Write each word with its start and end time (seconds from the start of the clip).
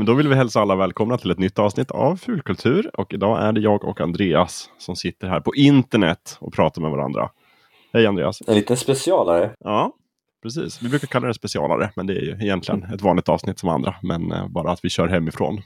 Men 0.00 0.06
då 0.06 0.14
vill 0.14 0.28
vi 0.28 0.34
hälsa 0.34 0.60
alla 0.60 0.76
välkomna 0.76 1.18
till 1.18 1.30
ett 1.30 1.38
nytt 1.38 1.58
avsnitt 1.58 1.90
av 1.90 2.16
Fulkultur. 2.16 2.90
Och 2.94 3.14
idag 3.14 3.42
är 3.42 3.52
det 3.52 3.60
jag 3.60 3.84
och 3.84 4.00
Andreas 4.00 4.70
som 4.78 4.96
sitter 4.96 5.28
här 5.28 5.40
på 5.40 5.54
internet 5.54 6.36
och 6.40 6.52
pratar 6.52 6.82
med 6.82 6.90
varandra. 6.90 7.30
Hej 7.92 8.06
Andreas! 8.06 8.42
En 8.46 8.54
liten 8.54 8.76
specialare. 8.76 9.50
Ja, 9.58 9.92
precis. 10.42 10.82
Vi 10.82 10.88
brukar 10.88 11.06
kalla 11.06 11.26
det 11.26 11.34
specialare, 11.34 11.90
men 11.96 12.06
det 12.06 12.12
är 12.12 12.20
ju 12.20 12.32
egentligen 12.32 12.82
ett 12.82 13.02
vanligt 13.02 13.28
avsnitt 13.28 13.58
som 13.58 13.68
andra. 13.68 13.94
Men 14.02 14.32
eh, 14.32 14.48
bara 14.48 14.70
att 14.70 14.84
vi 14.84 14.88
kör 14.88 15.08
hemifrån. 15.08 15.60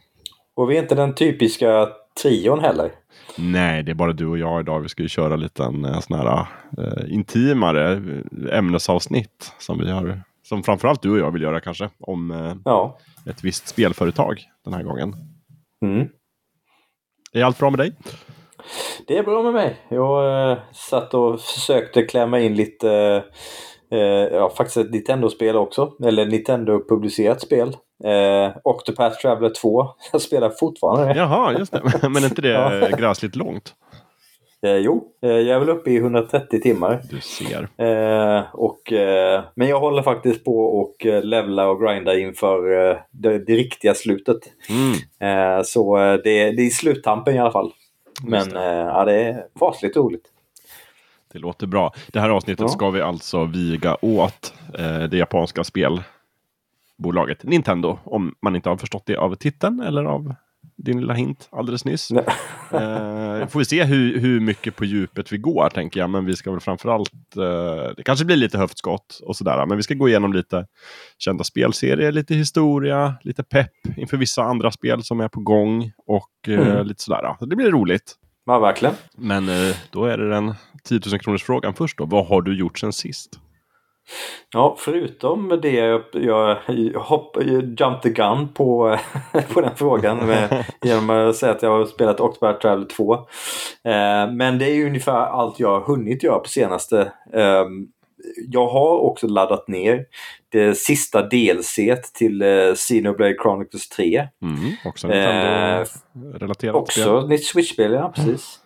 Och 0.54 0.70
vi 0.70 0.76
är 0.76 0.82
inte 0.82 0.94
den 0.94 1.14
typiska 1.14 1.88
trion 2.22 2.60
heller. 2.60 2.92
Nej, 3.38 3.82
det 3.82 3.92
är 3.92 3.94
bara 3.94 4.12
du 4.12 4.26
och 4.26 4.38
jag 4.38 4.60
idag. 4.60 4.80
Vi 4.80 4.88
ska 4.88 5.02
ju 5.02 5.08
köra 5.08 5.36
lite 5.36 5.64
en 5.64 5.84
eh, 5.84 6.00
sån 6.00 6.18
här 6.18 6.46
eh, 6.78 7.14
intimare 7.14 7.92
eh, 7.92 8.58
ämnesavsnitt 8.58 9.52
som 9.58 9.78
vi 9.78 9.90
har. 9.90 10.22
Som 10.48 10.62
framförallt 10.62 11.02
du 11.02 11.10
och 11.12 11.18
jag 11.18 11.30
vill 11.30 11.42
göra 11.42 11.60
kanske. 11.60 11.90
Om 12.00 12.30
eh, 12.30 12.54
Ja. 12.64 12.98
ett 13.30 13.44
visst 13.44 13.68
spelföretag 13.68 14.40
den 14.64 14.74
här 14.74 14.82
gången. 14.82 15.14
Mm. 15.84 16.08
Är 17.32 17.44
allt 17.44 17.58
bra 17.58 17.70
med 17.70 17.78
dig? 17.78 17.92
Det 19.06 19.18
är 19.18 19.22
bra 19.22 19.42
med 19.42 19.52
mig. 19.52 19.76
Jag 19.88 20.50
eh, 20.52 20.58
satt 20.72 21.14
och 21.14 21.40
försökte 21.40 22.02
klämma 22.02 22.40
in 22.40 22.54
lite, 22.54 22.90
eh, 23.92 23.98
ja 24.32 24.50
faktiskt 24.56 24.76
ett 24.76 24.90
Nintendo-spel 24.90 25.56
också. 25.56 25.92
Eller 26.04 26.26
Nintendo-publicerat 26.26 27.40
spel. 27.40 27.68
Eh, 28.04 28.56
Octopath 28.64 29.20
Traveler 29.20 29.50
2. 29.62 29.86
Jag 30.12 30.20
spelar 30.20 30.50
fortfarande 30.60 31.04
det. 31.14 31.18
Jaha, 31.20 31.52
just 31.58 31.72
det. 31.72 31.82
Men 32.02 32.16
är 32.16 32.24
inte 32.26 32.42
det 32.42 32.48
Ja. 32.52 32.88
eh, 32.88 32.96
gräsligt 32.96 33.36
långt? 33.36 33.74
Eh, 34.64 34.76
jo, 34.76 35.12
eh, 35.22 35.30
jag 35.30 35.48
är 35.56 35.58
väl 35.58 35.68
uppe 35.68 35.90
i 35.90 35.96
130 35.96 36.60
timmar. 36.60 37.00
Du 37.10 37.20
ser. 37.20 37.68
Eh, 37.76 38.44
och, 38.52 38.92
eh, 38.92 39.44
men 39.54 39.68
jag 39.68 39.80
håller 39.80 40.02
faktiskt 40.02 40.44
på 40.44 40.64
och 40.64 41.06
eh, 41.06 41.22
levla 41.22 41.68
och 41.68 41.80
grinda 41.80 42.18
inför 42.18 42.90
eh, 42.90 42.96
det, 43.10 43.38
det 43.38 43.54
riktiga 43.56 43.94
slutet. 43.94 44.38
Mm. 44.68 45.56
Eh, 45.58 45.62
så 45.64 45.96
det, 45.96 46.50
det 46.50 46.62
är 46.62 46.70
sluttampen 46.70 47.34
i 47.34 47.38
alla 47.38 47.50
fall. 47.50 47.72
Men 48.22 48.56
eh, 48.56 48.62
ja, 48.62 49.04
det 49.04 49.14
är 49.14 49.44
fasligt 49.58 49.96
roligt. 49.96 50.24
Det 51.32 51.38
låter 51.38 51.66
bra. 51.66 51.92
Det 52.12 52.20
här 52.20 52.30
avsnittet 52.30 52.60
Ja. 52.60 52.68
ska 52.68 52.90
vi 52.90 53.00
alltså 53.00 53.44
viga 53.44 53.96
åt 54.02 54.54
det 55.10 55.16
japanska 55.16 55.64
spelbolaget 55.64 57.42
Nintendo. 57.42 57.98
Om 58.04 58.34
man 58.40 58.56
inte 58.56 58.68
har 58.68 58.76
förstått 58.76 59.06
det 59.06 59.16
av 59.16 59.34
titeln 59.34 59.80
eller 59.80 60.04
av 60.04 60.34
din 60.76 61.00
lilla 61.00 61.14
hint 61.14 61.48
alldeles 61.52 61.84
nyss. 61.84 62.10
Eh, 62.10 63.48
får 63.48 63.58
vi 63.58 63.64
se 63.64 63.84
hur, 63.84 64.18
hur 64.20 64.40
mycket 64.40 64.76
på 64.76 64.84
djupet 64.84 65.32
vi 65.32 65.38
går 65.38 65.68
tänker 65.70 66.00
jag. 66.00 66.10
Men 66.10 66.24
vi 66.24 66.36
ska 66.36 66.50
väl 66.50 66.60
framförallt, 66.60 67.36
eh, 67.36 67.92
det 67.96 68.02
kanske 68.04 68.24
blir 68.24 68.36
lite 68.36 68.58
höftskott 68.58 69.20
och 69.22 69.36
sådär. 69.36 69.66
Men 69.66 69.76
vi 69.76 69.82
ska 69.82 69.94
gå 69.94 70.08
igenom 70.08 70.32
lite 70.32 70.66
kända 71.18 71.44
spelserier, 71.44 72.12
lite 72.12 72.34
historia, 72.34 73.14
lite 73.22 73.42
pepp 73.42 73.72
inför 73.96 74.16
vissa 74.16 74.42
andra 74.42 74.70
spel 74.70 75.02
som 75.04 75.20
är 75.20 75.28
på 75.28 75.40
gång. 75.40 75.92
Och 76.06 76.48
eh, 76.48 76.54
Mm. 76.74 76.86
lite 76.86 77.02
sådär. 77.02 77.36
Så 77.38 77.46
det 77.46 77.56
blir 77.56 77.70
roligt. 77.70 78.14
Ja, 78.46 78.58
verkligen. 78.58 78.94
Men 79.16 79.48
eh, 79.48 79.76
då 79.90 80.04
är 80.04 80.18
det 80.18 80.28
den 80.30 80.54
10 80.84 81.00
000 81.10 81.18
kronors 81.18 81.42
frågan 81.42 81.74
först 81.74 81.98
då. 81.98 82.04
Vad 82.04 82.26
har 82.26 82.42
du 82.42 82.56
gjort 82.58 82.78
sen 82.78 82.92
sist? 82.92 83.40
Ja, 84.52 84.76
förutom 84.78 85.58
det 85.62 85.70
jag, 85.70 86.02
jag, 86.12 86.56
hopp, 86.94 87.36
jump 87.78 88.02
the 88.02 88.08
gun 88.08 88.48
på, 88.54 88.98
på 89.54 89.60
den 89.60 89.76
frågan 89.76 90.26
med, 90.26 90.64
genom 90.82 91.10
att 91.10 91.36
säga 91.36 91.52
att 91.52 91.62
jag 91.62 91.70
har 91.70 91.84
spelat 91.86 92.20
Octopath 92.20 92.60
Traveler 92.60 92.86
2. 92.86 93.14
Eh, 93.14 94.32
men 94.32 94.58
det 94.58 94.64
är 94.64 94.74
ju 94.74 94.86
ungefär 94.86 95.26
allt 95.26 95.60
jag 95.60 95.80
har 95.80 95.80
hunnit 95.80 96.22
göra 96.22 96.38
på 96.38 96.48
senaste. 96.48 97.12
Eh, 97.32 97.64
jag 98.50 98.66
har 98.66 98.98
också 98.98 99.26
laddat 99.26 99.68
ner 99.68 100.04
det 100.48 100.78
sista 100.78 101.22
DLC 101.22 101.78
till 102.14 102.42
eh, 102.42 102.74
Xenoblade 102.74 103.36
Chronicles 103.42 103.88
3. 103.88 104.28
Mm, 104.42 104.72
också 104.84 105.08
Eh, 105.08 105.12
Nintendo-relaterat 105.12 106.74
Också 106.74 107.20
ett 107.20 107.28
nytt 107.28 107.44
Switch-spel, 107.44 107.92
ja 107.92 108.12
precis. 108.14 108.58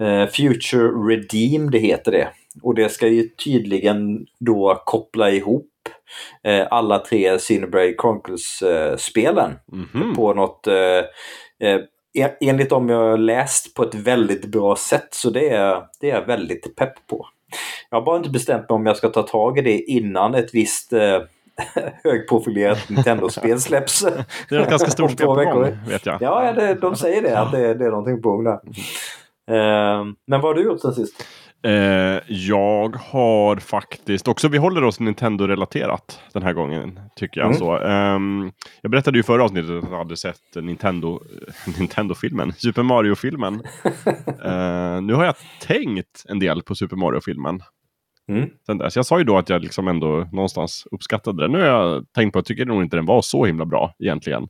Eh, 0.00 0.26
Future 0.26 0.88
Redeem, 0.88 1.70
det 1.70 1.78
heter 1.78 2.12
det. 2.12 2.28
Och 2.62 2.74
det 2.74 2.88
ska 2.88 3.08
ju 3.08 3.22
tydligen 3.28 4.26
då 4.40 4.82
koppla 4.86 5.30
ihop 5.30 5.66
eh, 6.44 6.66
alla 6.70 6.98
tre 6.98 7.38
Xenoblade 7.38 7.94
Chronicles-spelen 8.02 9.50
Mhm. 9.72 10.14
på 10.16 10.34
något 10.34 10.66
eh, 10.66 10.74
eh, 11.68 11.80
en- 12.14 12.30
enligt 12.40 12.72
om 12.72 12.88
jag 12.88 13.20
läst 13.20 13.74
på 13.74 13.82
ett 13.82 13.94
väldigt 13.94 14.44
bra 14.46 14.76
sätt 14.76 15.08
så 15.10 15.30
det 15.30 15.48
är, 15.48 15.82
det 16.00 16.10
är 16.10 16.14
jag 16.14 16.26
väldigt 16.26 16.76
pepp 16.76 17.06
på. 17.06 17.26
Jag 17.90 17.98
har 17.98 18.04
bara 18.04 18.16
inte 18.16 18.30
bestämt 18.30 18.68
mig 18.68 18.74
om 18.76 18.86
jag 18.86 18.96
ska 18.96 19.08
ta 19.08 19.22
tag 19.22 19.58
i 19.58 19.62
det 19.62 19.78
innan 19.78 20.34
ett 20.34 20.54
visst 20.54 20.92
eh, 20.92 21.18
högprofilerat 22.04 22.88
Nintendo-spel 22.90 23.60
släpps. 23.60 24.00
Det 24.48 24.54
är 24.56 24.60
ett 24.60 24.70
ganska 24.70 24.90
stort 24.90 25.10
spel 25.10 25.26
på 25.26 25.34
gång, 25.34 25.76
vet 25.88 26.06
jag. 26.06 26.22
Ja, 26.22 26.44
ja 26.46 26.52
det, 26.52 26.74
de 26.74 26.96
säger 26.96 27.22
det, 27.22 27.38
att 27.38 27.52
det, 27.52 27.74
det 27.74 27.84
är 27.84 27.90
någonting 27.90 28.22
på 28.22 28.30
gång 28.30 28.44
där. 28.44 28.60
Eh, 29.50 30.04
men 30.26 30.40
vad 30.40 30.42
har 30.42 30.54
du 30.54 30.62
gjort 30.62 30.80
sen 30.80 30.94
sist? 30.94 31.24
Eh, 31.62 32.20
jag 32.28 32.96
har 32.96 33.56
faktiskt 33.56 34.28
också, 34.28 34.48
vi 34.48 34.58
håller 34.58 34.84
oss 34.84 35.00
Nintendo-relaterat 35.00 36.20
den 36.32 36.42
här 36.42 36.52
gången. 36.52 37.00
Tycker 37.16 37.40
jag. 37.40 37.46
Mm. 37.46 37.58
Så, 37.58 37.78
ehm, 37.78 38.52
jag 38.82 38.90
berättade 38.90 39.18
ju 39.18 39.22
förra 39.22 39.44
avsnittet 39.44 39.70
att 39.84 39.90
jag 39.90 39.98
hade 39.98 40.16
sett 40.16 40.40
Nintendo, 40.54 41.20
Nintendo-filmen, 41.78 42.52
Super 42.52 42.82
Mario-filmen. 42.82 43.54
eh, 44.44 45.00
nu 45.02 45.14
har 45.14 45.24
jag 45.24 45.34
tänkt 45.66 46.24
en 46.28 46.38
del 46.38 46.62
på 46.62 46.74
Super 46.74 46.96
Mario-filmen. 46.96 47.62
Mm. 48.28 48.50
Sen 48.66 48.78
dess. 48.78 48.96
Jag 48.96 49.06
sa 49.06 49.18
ju 49.18 49.24
då 49.24 49.38
att 49.38 49.48
jag 49.48 49.62
liksom 49.62 49.88
ändå 49.88 50.28
någonstans 50.32 50.86
uppskattade 50.90 51.42
den. 51.42 51.52
Nu 51.52 51.58
har 51.60 51.66
jag 51.66 52.12
tänkt 52.12 52.32
på 52.32 52.38
att 52.38 52.42
jag 52.50 52.56
tycker 52.56 52.66
nog 52.66 52.82
inte 52.82 52.96
den 52.96 53.06
var 53.06 53.22
så 53.22 53.44
himla 53.44 53.64
bra 53.64 53.94
egentligen. 53.98 54.48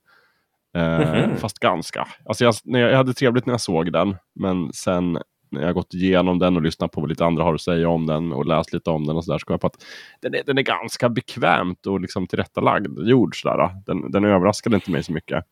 Eh, 0.77 0.99
Mhm. 0.99 1.37
Fast 1.37 1.59
ganska. 1.59 2.09
Alltså 2.25 2.45
jag, 2.45 2.55
jag 2.65 2.97
hade 2.97 3.15
trevligt 3.15 3.47
när 3.47 3.53
jag 3.53 3.61
såg 3.61 3.93
den. 3.93 4.17
Men 4.35 4.73
sen 4.73 5.19
när 5.51 5.63
jag 5.63 5.75
gått 5.75 5.95
igenom 5.95 6.39
den 6.39 6.57
och 6.57 6.63
lyssnat 6.63 6.93
på 6.93 7.01
vad 7.01 7.11
lite 7.11 7.25
andra 7.25 7.45
har 7.45 7.55
att 7.55 7.61
säga 7.61 7.89
om 7.89 8.07
den 8.07 8.33
och 8.33 8.47
läst 8.47 8.73
lite 8.73 8.91
om 8.91 9.07
den 9.07 9.17
och 9.17 9.25
sådär. 9.25 9.39
Så 9.39 9.59
på 9.59 9.67
att 9.67 9.85
den 10.21 10.35
är, 10.35 10.43
den 10.47 10.59
är 10.59 10.63
ganska 10.63 11.09
bekvämt 11.09 11.87
och 11.87 12.01
liksom 12.01 12.27
tillrättalagd 12.27 12.99
gjord. 12.99 13.41
Sådär. 13.41 13.71
Den, 13.87 14.11
den 14.11 14.25
överraskade 14.25 14.77
inte 14.77 14.91
mig 14.91 15.03
så 15.03 15.13
mycket. 15.13 15.45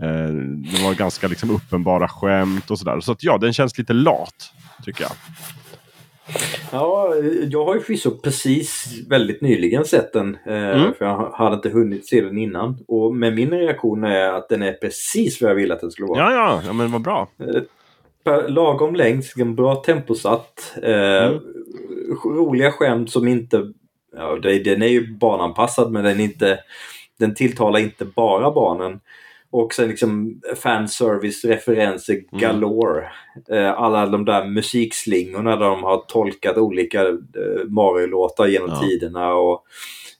Eh, 0.00 0.32
det 0.72 0.84
var 0.84 0.94
ganska 0.94 1.28
liksom 1.28 1.50
uppenbara 1.50 2.08
skämt 2.08 2.70
och 2.70 2.78
sådär. 2.78 3.00
Så 3.00 3.12
att 3.12 3.22
ja, 3.22 3.38
den 3.38 3.52
känns 3.52 3.78
lite 3.78 3.92
lat. 3.92 4.52
Tycker 4.84 5.02
jag. 5.02 5.12
Ja, 6.72 7.14
jag 7.50 7.64
har 7.64 7.74
ju 7.74 7.80
förvisso 7.80 8.10
precis 8.10 8.86
väldigt 9.08 9.40
nyligen 9.40 9.84
sett 9.84 10.12
den. 10.12 10.38
Eh, 10.46 10.56
Mm. 10.56 10.94
För 10.98 11.04
jag 11.04 11.30
hade 11.30 11.56
inte 11.56 11.68
hunnit 11.68 12.08
se 12.08 12.20
den 12.20 12.38
innan. 12.38 12.78
Och 12.88 13.14
med 13.14 13.34
min 13.34 13.50
reaktion 13.50 14.04
är 14.04 14.32
att 14.32 14.48
den 14.48 14.62
är 14.62 14.72
precis 14.72 15.42
vad 15.42 15.50
jag 15.50 15.54
ville 15.54 15.74
att 15.74 15.80
den 15.80 15.90
skulle 15.90 16.08
vara. 16.08 16.20
Ja, 16.20 16.32
ja, 16.32 16.62
ja 16.66 16.72
men 16.72 16.92
vad 16.92 17.00
bra. 17.00 17.28
Lagom 18.48 18.94
längd, 18.94 19.24
en 19.38 19.54
bra 19.54 19.74
temposatt. 19.74 20.74
Eh, 20.82 21.26
Mm. 21.26 21.40
Roliga 22.24 22.72
skämt 22.72 23.10
som 23.10 23.28
inte... 23.28 23.72
Ja, 24.16 24.36
det- 24.42 24.58
den 24.64 24.82
är 24.82 24.86
ju 24.86 25.14
barnanpassad 25.16 25.92
men 25.92 26.04
den, 26.04 26.20
inte, 26.20 26.58
den 27.18 27.34
tilltalar 27.34 27.80
inte 27.80 28.04
bara 28.04 28.50
barnen. 28.50 29.00
Och 29.50 29.74
sen 29.74 29.88
liksom 29.88 30.40
fanservice, 30.62 31.44
referenser 31.44 32.12
Mm. 32.14 32.40
galore. 32.40 33.08
Eh, 33.50 33.72
alla 33.80 34.06
de 34.06 34.24
där 34.24 34.44
musikslingorna 34.46 35.56
där 35.56 35.66
de 35.68 35.82
har 35.82 36.04
tolkat 36.08 36.56
olika 36.58 37.02
eh, 37.08 37.14
Mario-låtar 37.68 38.46
genom 38.46 38.68
Ja. 38.70 38.80
tiderna. 38.80 39.34
Och 39.34 39.64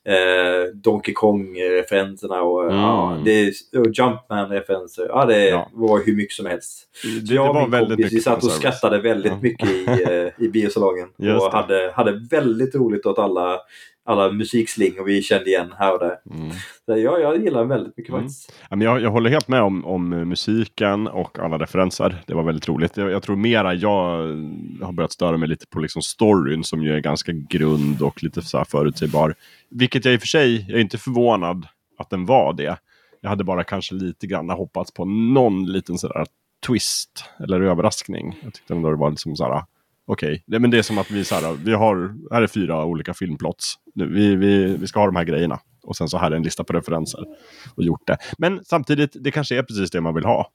eh, 0.06 0.74
Donkey 0.74 1.14
Kong-referenserna 1.14 2.42
och, 2.42 2.64
Mm. 2.64 2.76
ja, 2.76 3.18
det 3.24 3.52
och 3.78 3.86
Jumpman-referenser. 3.86 5.06
Ja, 5.08 5.24
det 5.24 5.48
Ja. 5.48 5.70
var 5.72 6.02
hur 6.06 6.16
mycket 6.16 6.32
som 6.36 6.46
helst. 6.46 6.82
Det, 7.28 7.34
jag 7.34 7.48
och 7.48 7.54
var 7.54 7.62
min 7.62 7.70
väldigt 7.70 7.96
kompis, 7.96 8.12
vi 8.12 8.20
satt 8.20 8.44
och 8.44 8.50
skrattade 8.50 8.98
väldigt 9.00 9.42
mycket 9.42 9.68
i, 9.70 9.86
eh, 10.08 10.44
i 10.44 10.48
biosalongen. 10.48 11.08
Just 11.18 11.42
och 11.46 11.50
det. 11.50 11.56
hade, 11.56 11.92
hade 11.94 12.20
väldigt 12.30 12.74
roligt 12.74 13.06
åt 13.06 13.18
alla, 13.18 13.58
alla 14.06 14.32
musikslingor 14.32 15.04
vi 15.04 15.22
kände 15.22 15.50
igen 15.50 15.72
här 15.78 15.92
och 15.92 15.98
där. 15.98 16.18
Mm. 16.30 16.50
Så 16.86 16.98
jag, 16.98 17.20
jag 17.20 17.44
gillar 17.44 17.60
den 17.60 17.68
väldigt 17.68 17.96
mycket 17.96 18.12
Mm. 18.12 18.22
faktiskt. 18.22 18.52
Jag, 18.70 19.00
jag 19.02 19.10
håller 19.10 19.30
helt 19.30 19.48
med 19.48 19.62
om, 19.62 19.84
om 19.84 20.08
musiken 20.08 21.06
och 21.06 21.38
alla 21.38 21.58
referenser. 21.58 22.22
Det 22.26 22.34
var 22.34 22.42
väldigt 22.42 22.68
roligt. 22.68 22.96
Jag, 22.96 23.10
jag 23.10 23.22
tror 23.22 23.36
mera 23.36 23.74
jag 23.74 24.00
har 24.82 24.92
börjat 24.92 25.12
störa 25.12 25.36
mig 25.36 25.48
lite 25.48 25.66
på 25.66 25.80
liksom 25.80 26.02
storyn 26.02 26.64
som 26.64 26.82
ju 26.82 26.94
är 26.94 27.00
ganska 27.00 27.32
grund 27.32 28.02
och 28.02 28.22
lite 28.22 28.42
så 28.42 28.58
här 28.58 28.64
förutsägbar. 28.64 29.34
Vilket 29.70 30.04
jag 30.04 30.14
i 30.14 30.16
och 30.16 30.20
för 30.20 30.28
sig, 30.28 30.66
jag 30.68 30.76
är 30.76 30.82
inte 30.82 30.98
förvånad 30.98 31.66
att 31.98 32.10
den 32.10 32.26
var 32.26 32.52
det. 32.52 32.76
Jag 33.20 33.28
hade 33.28 33.44
bara 33.44 33.64
kanske 33.64 33.94
lite 33.94 34.26
grann 34.26 34.50
hoppats 34.50 34.92
på 34.92 35.04
någon 35.04 35.66
liten 35.72 35.98
sådär 35.98 36.26
twist 36.66 37.24
eller 37.40 37.60
överraskning. 37.60 38.38
Jag 38.42 38.54
tyckte 38.54 38.74
ändå 38.74 38.90
det 38.90 38.96
var 38.96 39.10
liksom 39.10 39.36
såhär, 39.36 39.62
okej, 40.06 40.42
det, 40.46 40.58
men 40.58 40.70
det 40.70 40.78
är 40.78 40.82
som 40.82 40.98
att 40.98 41.10
vi 41.10 41.24
såhär, 41.24 41.56
vi 41.64 41.72
har, 41.72 42.14
här 42.32 42.42
är 42.42 42.46
fyra 42.46 42.84
olika 42.84 43.14
filmplots. 43.14 43.74
Vi, 43.96 44.36
vi, 44.36 44.76
vi 44.80 44.86
ska 44.86 45.00
ha 45.00 45.06
de 45.06 45.16
här 45.16 45.24
grejerna. 45.24 45.58
Och 45.82 45.96
sen 45.96 46.08
så 46.08 46.18
här 46.18 46.30
är 46.30 46.36
en 46.36 46.42
lista 46.42 46.64
på 46.64 46.72
referenser. 46.72 47.20
Och 47.76 47.82
gjort 47.82 48.06
det. 48.06 48.16
Men 48.38 48.64
samtidigt, 48.64 49.10
det 49.14 49.30
kanske 49.30 49.58
är 49.58 49.62
precis 49.62 49.90
det 49.90 50.00
man 50.00 50.14
vill 50.14 50.24
ha. 50.24 50.50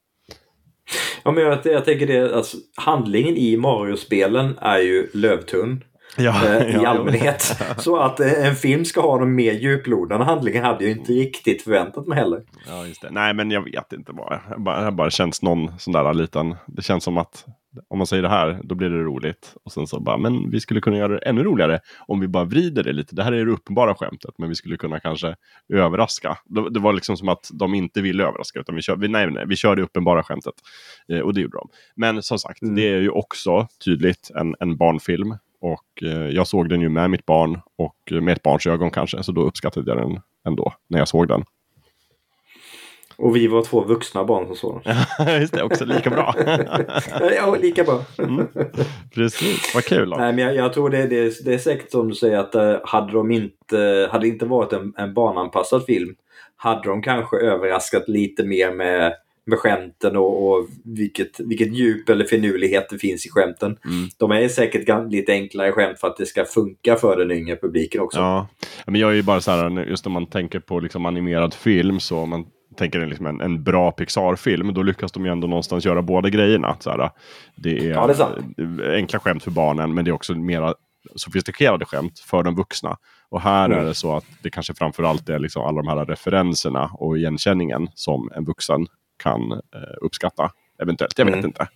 Ja, 1.24 1.32
men 1.32 1.44
jag, 1.44 1.60
jag 1.64 1.86
tänker 1.86 2.08
det, 2.08 2.36
alltså, 2.36 2.58
handlingen 2.76 3.38
i 3.38 3.58
Mario-spelen 3.58 4.58
är 4.62 4.78
ju 4.78 5.08
lövtunn. 5.14 5.84
ja, 6.18 6.46
eh, 6.48 6.82
i 6.82 6.86
allmänhet. 6.86 7.42
Så 7.78 7.98
att 7.98 8.20
eh, 8.20 8.48
en 8.48 8.56
film 8.56 8.86
ska 8.86 9.02
ha 9.02 9.18
någon 9.18 9.36
mer 9.36 9.54
djuplodande 9.54 10.26
handling 10.26 10.62
hade 10.62 10.84
jag 10.84 10.98
inte 10.98 11.12
riktigt 11.12 11.62
förväntat 11.62 12.08
mig 12.08 12.18
heller. 12.18 12.44
Ja, 12.68 12.86
just 12.88 13.02
det. 13.02 13.10
Nej, 13.12 13.34
men 13.34 13.52
jag 13.52 13.64
vet 13.64 13.94
inte 13.94 14.14
bara. 14.14 14.42
Det 14.50 14.60
bara, 14.60 14.92
bara 14.92 15.10
känns 15.10 15.42
någon 15.42 15.80
sån 15.80 15.94
där 15.94 16.14
liten. 16.14 16.56
Det 16.68 16.82
känns 16.82 17.04
som 17.04 17.18
att 17.18 17.46
om 17.88 17.98
man 17.98 18.08
säger 18.08 18.24
det 18.24 18.30
här, 18.30 18.60
då 18.64 18.76
blir 18.76 18.90
det 18.90 19.04
roligt. 19.04 19.56
Och 19.64 19.72
sen 19.72 19.88
så 19.88 20.00
bara, 20.00 20.18
men 20.18 20.50
vi 20.50 20.60
skulle 20.60 20.82
kunna 20.82 20.98
göra 20.98 21.14
det 21.14 21.18
ännu 21.18 21.44
roligare 21.44 21.80
om 22.08 22.20
vi 22.20 22.28
bara 22.28 22.44
vrider 22.44 22.84
det 22.84 22.94
lite. 22.94 23.16
Det 23.16 23.24
här 23.24 23.32
är 23.32 23.46
det 23.46 23.52
uppenbara 23.52 23.96
skämtet, 23.96 24.32
men 24.38 24.50
vi 24.50 24.56
skulle 24.56 24.78
kunna 24.78 25.00
kanske 25.00 25.36
överraska. 25.74 26.38
Det, 26.72 26.80
var 26.80 26.94
liksom 26.94 27.18
som 27.18 27.30
att 27.30 27.50
de 27.54 27.74
inte 27.74 28.02
ville 28.02 28.24
överraska, 28.24 28.60
utan 28.60 28.76
vi 28.76 28.82
kör, 28.82 28.96
vi, 28.96 29.08
nej, 29.08 29.32
nej, 29.32 29.46
vi 29.48 29.56
kör 29.56 29.76
det 29.76 29.82
uppenbara 29.82 30.24
skämtet. 30.24 30.54
Eh, 31.08 31.20
och 31.20 31.34
det 31.34 31.42
gjorde 31.42 31.58
de. 31.58 31.70
Men 31.96 32.24
som 32.24 32.40
sagt, 32.40 32.62
mm. 32.62 32.76
det 32.76 32.90
är 32.90 33.02
ju 33.02 33.10
också 33.10 33.68
tydligt 33.86 34.32
en, 34.36 34.56
en 34.60 34.78
barnfilm. 34.78 35.36
Och 35.62 36.04
eh, 36.04 36.28
jag 36.28 36.48
såg 36.48 36.70
den 36.70 36.82
ju 36.82 36.90
med 36.90 37.10
mitt 37.10 37.26
barn 37.26 37.62
och 37.78 38.24
med 38.24 38.38
ett 38.38 38.44
barns 38.44 38.68
ögon 38.68 38.92
kanske, 38.92 39.24
så 39.24 39.32
då 39.32 39.42
uppskattade 39.42 39.92
jag 39.92 39.98
den 39.98 40.20
ändå 40.48 40.74
när 40.88 41.00
jag 41.00 41.08
såg 41.08 41.28
den. 41.28 41.44
Och 43.22 43.36
vi 43.36 43.48
var 43.48 43.64
två 43.64 43.84
vuxna 43.84 44.24
barn 44.24 44.48
som 44.48 44.56
såg 44.56 44.82
den. 45.26 45.42
Just 45.42 45.54
det, 45.54 45.64
också 45.64 45.86
lika 45.86 46.10
bra. 46.10 46.36
ja, 47.36 47.56
lika 47.62 47.84
bra. 47.84 48.04
mm. 48.18 48.48
Precis, 49.14 49.76
vad 49.76 49.86
kul. 49.86 50.10
Då. 50.10 50.18
Nej, 50.18 50.34
men 50.34 50.46
jag, 50.46 50.56
jag 50.56 50.74
tror 50.74 50.90
det, 50.90 51.08
det, 51.08 51.46
det, 51.46 51.54
är 51.54 51.58
säkert 51.58 51.92
som 51.92 52.10
du 52.10 52.16
säger 52.16 52.38
att 52.38 52.56
uh, 52.56 52.76
hade 52.84 53.14
de 53.14 53.32
inte, 53.32 54.10
hade 54.12 54.26
det 54.26 54.28
inte 54.28 54.46
varit 54.46 54.74
en, 54.74 54.94
en 54.98 55.14
barnanpassad 55.14 55.86
film 55.86 56.16
hade 56.56 56.90
de 56.90 57.02
kanske 57.02 57.38
överraskat 57.38 58.08
lite 58.08 58.44
mer 58.44 58.72
med 58.72 59.14
med 59.46 59.60
skämten 59.60 60.18
och, 60.18 60.52
och 60.52 60.68
vilket, 60.84 61.40
vilket 61.40 61.74
djup 61.74 62.10
eller 62.10 62.26
finurlighet 62.26 62.90
det 62.90 62.98
finns 62.98 63.26
i 63.26 63.30
skämten. 63.30 63.78
Mm. 63.86 64.10
De 64.18 64.32
är 64.32 64.48
säkert 64.48 65.12
lite 65.12 65.32
enklare 65.32 65.72
skämt 65.72 66.00
för 66.00 66.08
att 66.08 66.18
det 66.18 66.26
ska 66.26 66.46
funka 66.46 66.96
för 66.96 67.18
den 67.18 67.32
yngre 67.32 67.56
publiken 67.56 68.02
också. 68.02 68.20
Ja, 68.20 68.48
men 68.86 69.02
jag 69.02 69.12
är 69.12 69.16
ju 69.16 69.24
bara 69.24 69.42
så 69.42 69.52
här, 69.52 69.86
just 69.86 70.06
när 70.06 70.12
man 70.12 70.26
tänker 70.26 70.60
på 70.60 70.80
liksom 70.80 71.06
animerad 71.06 71.54
film 71.54 72.00
så 72.00 72.26
man 72.26 72.46
tänker 72.76 73.00
en, 73.00 73.10
liksom 73.10 73.26
en, 73.26 73.42
en 73.42 73.64
bra 73.64 73.92
Pixar-film, 73.92 74.74
då 74.74 74.84
lyckas 74.84 75.12
de 75.12 75.26
ju 75.26 75.32
ändå 75.32 75.48
någonstans 75.48 75.86
göra 75.86 76.02
båda 76.02 76.30
grejerna. 76.30 76.76
Så 76.80 76.90
här, 76.90 77.10
det 77.56 77.78
är, 77.78 77.90
ja, 77.90 78.08
det 78.58 78.64
är 78.64 78.96
enkla 78.96 79.20
skämt 79.20 79.44
för 79.44 79.52
barnen, 79.52 79.94
men 79.94 80.06
det 80.06 80.12
är 80.12 80.14
också 80.14 80.34
mera 80.34 80.74
sofistikerade 81.16 81.86
skämt 81.86 82.20
för 82.20 82.44
de 82.44 82.56
vuxna. 82.56 82.98
Och 83.30 83.42
här 83.42 83.66
mm. 83.66 83.80
är 83.80 83.86
det 83.86 83.94
så 83.94 84.16
att 84.16 84.26
det 84.44 84.50
kanske 84.50 84.74
framförallt 84.74 85.30
är 85.30 85.40
liksom 85.40 85.62
alla 85.62 85.82
de 85.82 85.88
här 85.88 86.06
referenserna 86.06 86.92
och 86.94 87.18
igenkänningen 87.18 87.88
som 87.94 88.32
en 88.36 88.46
vuxen 88.46 88.88
kan 89.24 89.52
eh, 89.52 89.58
uppskatta. 90.02 90.52
Eventuellt, 90.82 91.18
jag 91.18 91.26
vet 91.26 91.34
mm. 91.34 91.46
inte. 91.46 91.68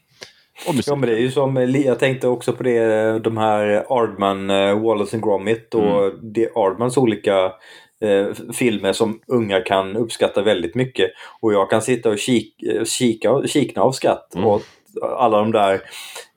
Ja, 0.87 0.95
men 0.95 1.09
det 1.09 1.15
är 1.15 1.19
ju 1.19 1.31
som, 1.31 1.55
jag 1.85 1.99
tänkte 1.99 2.27
också 2.27 2.53
på 2.53 2.63
det, 2.63 3.19
de 3.19 3.37
här 3.37 3.85
Ardman, 3.89 4.49
uh, 4.49 4.83
Wallace 4.83 5.15
and 5.15 5.23
Gromit 5.23 5.73
och 5.73 6.05
mm. 6.05 6.33
det 6.33 6.49
Ardmans 6.55 6.97
olika 6.97 7.51
eh, 8.05 8.27
filmer 8.53 8.93
som 8.93 9.19
unga 9.27 9.61
kan 9.61 9.95
uppskatta 9.95 10.41
väldigt 10.41 10.75
mycket. 10.75 11.11
Och 11.41 11.53
jag 11.53 11.69
kan 11.69 11.81
sitta 11.81 12.09
och 12.09 12.19
kik, 12.19 12.63
eh, 12.63 12.83
kika, 12.83 13.47
kikna 13.47 13.81
av 13.81 13.91
skratt 13.91 14.35
mm. 14.35 14.47
åt 14.47 14.63
alla 15.01 15.37
de 15.37 15.51
där 15.51 15.81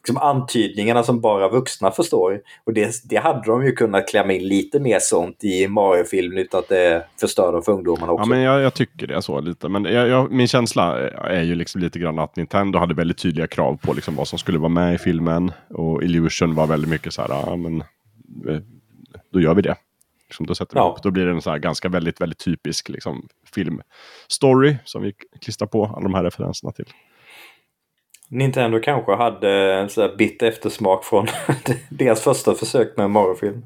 liksom, 0.08 0.16
antydningarna 0.16 1.02
som 1.02 1.20
bara 1.20 1.48
vuxna 1.48 1.90
förstår. 1.90 2.40
Och 2.64 2.72
det, 2.72 2.94
det 3.04 3.16
hade 3.16 3.46
de 3.46 3.64
ju 3.64 3.72
kunnat 3.72 4.08
klämma 4.08 4.32
in 4.32 4.48
lite 4.48 4.80
mer 4.80 4.98
sånt 5.00 5.44
i 5.44 5.68
Mario-filmen 5.68 6.38
utan 6.38 6.60
att 6.60 6.68
det 6.68 7.04
förstörde 7.20 7.62
för 7.62 7.72
ungdomarna 7.72 8.12
också. 8.12 8.22
Ja, 8.22 8.26
men 8.26 8.40
jag, 8.40 8.60
jag 8.60 8.74
tycker 8.74 9.06
det 9.06 9.14
är 9.14 9.20
så 9.20 9.40
lite. 9.40 9.68
Men 9.68 9.84
jag, 9.84 10.08
jag, 10.08 10.32
min 10.32 10.48
känsla 10.48 10.98
är 11.10 11.42
ju 11.42 11.54
liksom 11.54 11.80
lite 11.80 11.98
grann 11.98 12.18
att 12.18 12.36
Nintendo 12.36 12.78
hade 12.78 12.94
väldigt 12.94 13.18
tydliga 13.18 13.46
krav 13.46 13.78
på 13.82 13.92
liksom 13.92 14.14
vad 14.14 14.28
som 14.28 14.38
skulle 14.38 14.58
vara 14.58 14.68
med 14.68 14.94
i 14.94 14.98
filmen. 14.98 15.52
Och 15.70 16.02
Illusion 16.02 16.54
var 16.54 16.66
väldigt 16.66 16.90
mycket 16.90 17.12
så 17.12 17.22
här, 17.22 17.28
ja 17.28 17.56
men 17.56 17.80
eh, 18.48 18.60
då 19.32 19.40
gör 19.40 19.54
vi 19.54 19.62
det. 19.62 19.76
Liksom, 20.28 20.46
då, 20.46 20.54
sätter 20.54 20.76
ja. 20.76 20.94
upp, 20.96 21.02
då 21.02 21.10
blir 21.10 21.24
det 21.24 21.30
en 21.30 21.42
så 21.42 21.58
ganska 21.58 21.88
väldigt, 21.88 22.20
väldigt 22.20 22.38
typisk 22.38 22.88
liksom, 22.88 23.28
filmstory 23.54 24.76
som 24.84 25.02
vi 25.02 25.12
klistrar 25.40 25.68
på 25.68 25.84
alla 25.84 26.02
de 26.02 26.14
här 26.14 26.24
referenserna 26.24 26.72
till. 26.72 26.92
Nintendo 28.30 28.80
kanske 28.80 29.14
hade 29.14 29.74
en 29.74 29.88
sån 29.88 30.16
bitter 30.16 30.46
eftersmak 30.46 31.04
från 31.04 31.26
deras 31.88 32.20
första 32.20 32.54
försök 32.54 32.96
med 32.96 33.04
en 33.04 33.10
Mario-film. 33.10 33.62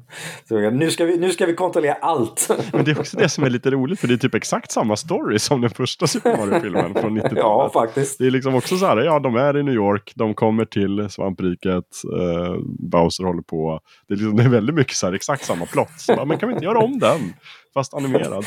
Nu 0.71 0.91
ska, 0.91 1.05
vi, 1.05 1.17
nu 1.17 1.31
ska 1.31 1.45
vi 1.45 1.53
kontrollera 1.53 1.93
allt! 1.93 2.49
Men 2.73 2.85
det 2.85 2.91
är 2.91 2.99
också 2.99 3.17
det 3.17 3.29
som 3.29 3.43
är 3.43 3.49
lite 3.49 3.71
roligt 3.71 3.99
för 3.99 4.07
det 4.07 4.13
är 4.13 4.17
typ 4.17 4.35
exakt 4.35 4.71
samma 4.71 4.95
story 4.95 5.39
som 5.39 5.61
den 5.61 5.69
första 5.69 6.07
Super 6.07 6.37
Mario-filmen 6.37 6.93
från 6.93 7.19
90-talet. 7.19 7.33
Ja, 7.43 7.69
faktiskt. 7.73 8.17
Det 8.17 8.25
är 8.25 8.31
liksom 8.31 8.55
också 8.55 8.77
så 8.77 8.85
här, 8.85 8.97
ja 8.97 9.19
de 9.19 9.35
är 9.35 9.57
i 9.57 9.63
New 9.63 9.73
York, 9.75 10.11
de 10.15 10.33
kommer 10.33 10.65
till 10.65 11.09
svampriket, 11.09 11.85
eh, 12.19 12.55
Bowser 12.79 13.23
håller 13.23 13.41
på. 13.41 13.79
Det 14.07 14.13
är, 14.13 14.17
liksom, 14.17 14.35
det 14.35 14.43
är 14.43 14.49
väldigt 14.49 14.75
mycket 14.75 14.95
så 14.95 15.05
här, 15.05 15.13
exakt 15.13 15.45
samma 15.45 15.65
plott. 15.65 15.91
Så, 15.97 16.25
men 16.25 16.37
kan 16.37 16.49
vi 16.49 16.55
inte 16.55 16.65
göra 16.65 16.79
om 16.79 16.99
den? 16.99 17.33
Fast 17.73 17.93
animerad. 17.93 18.45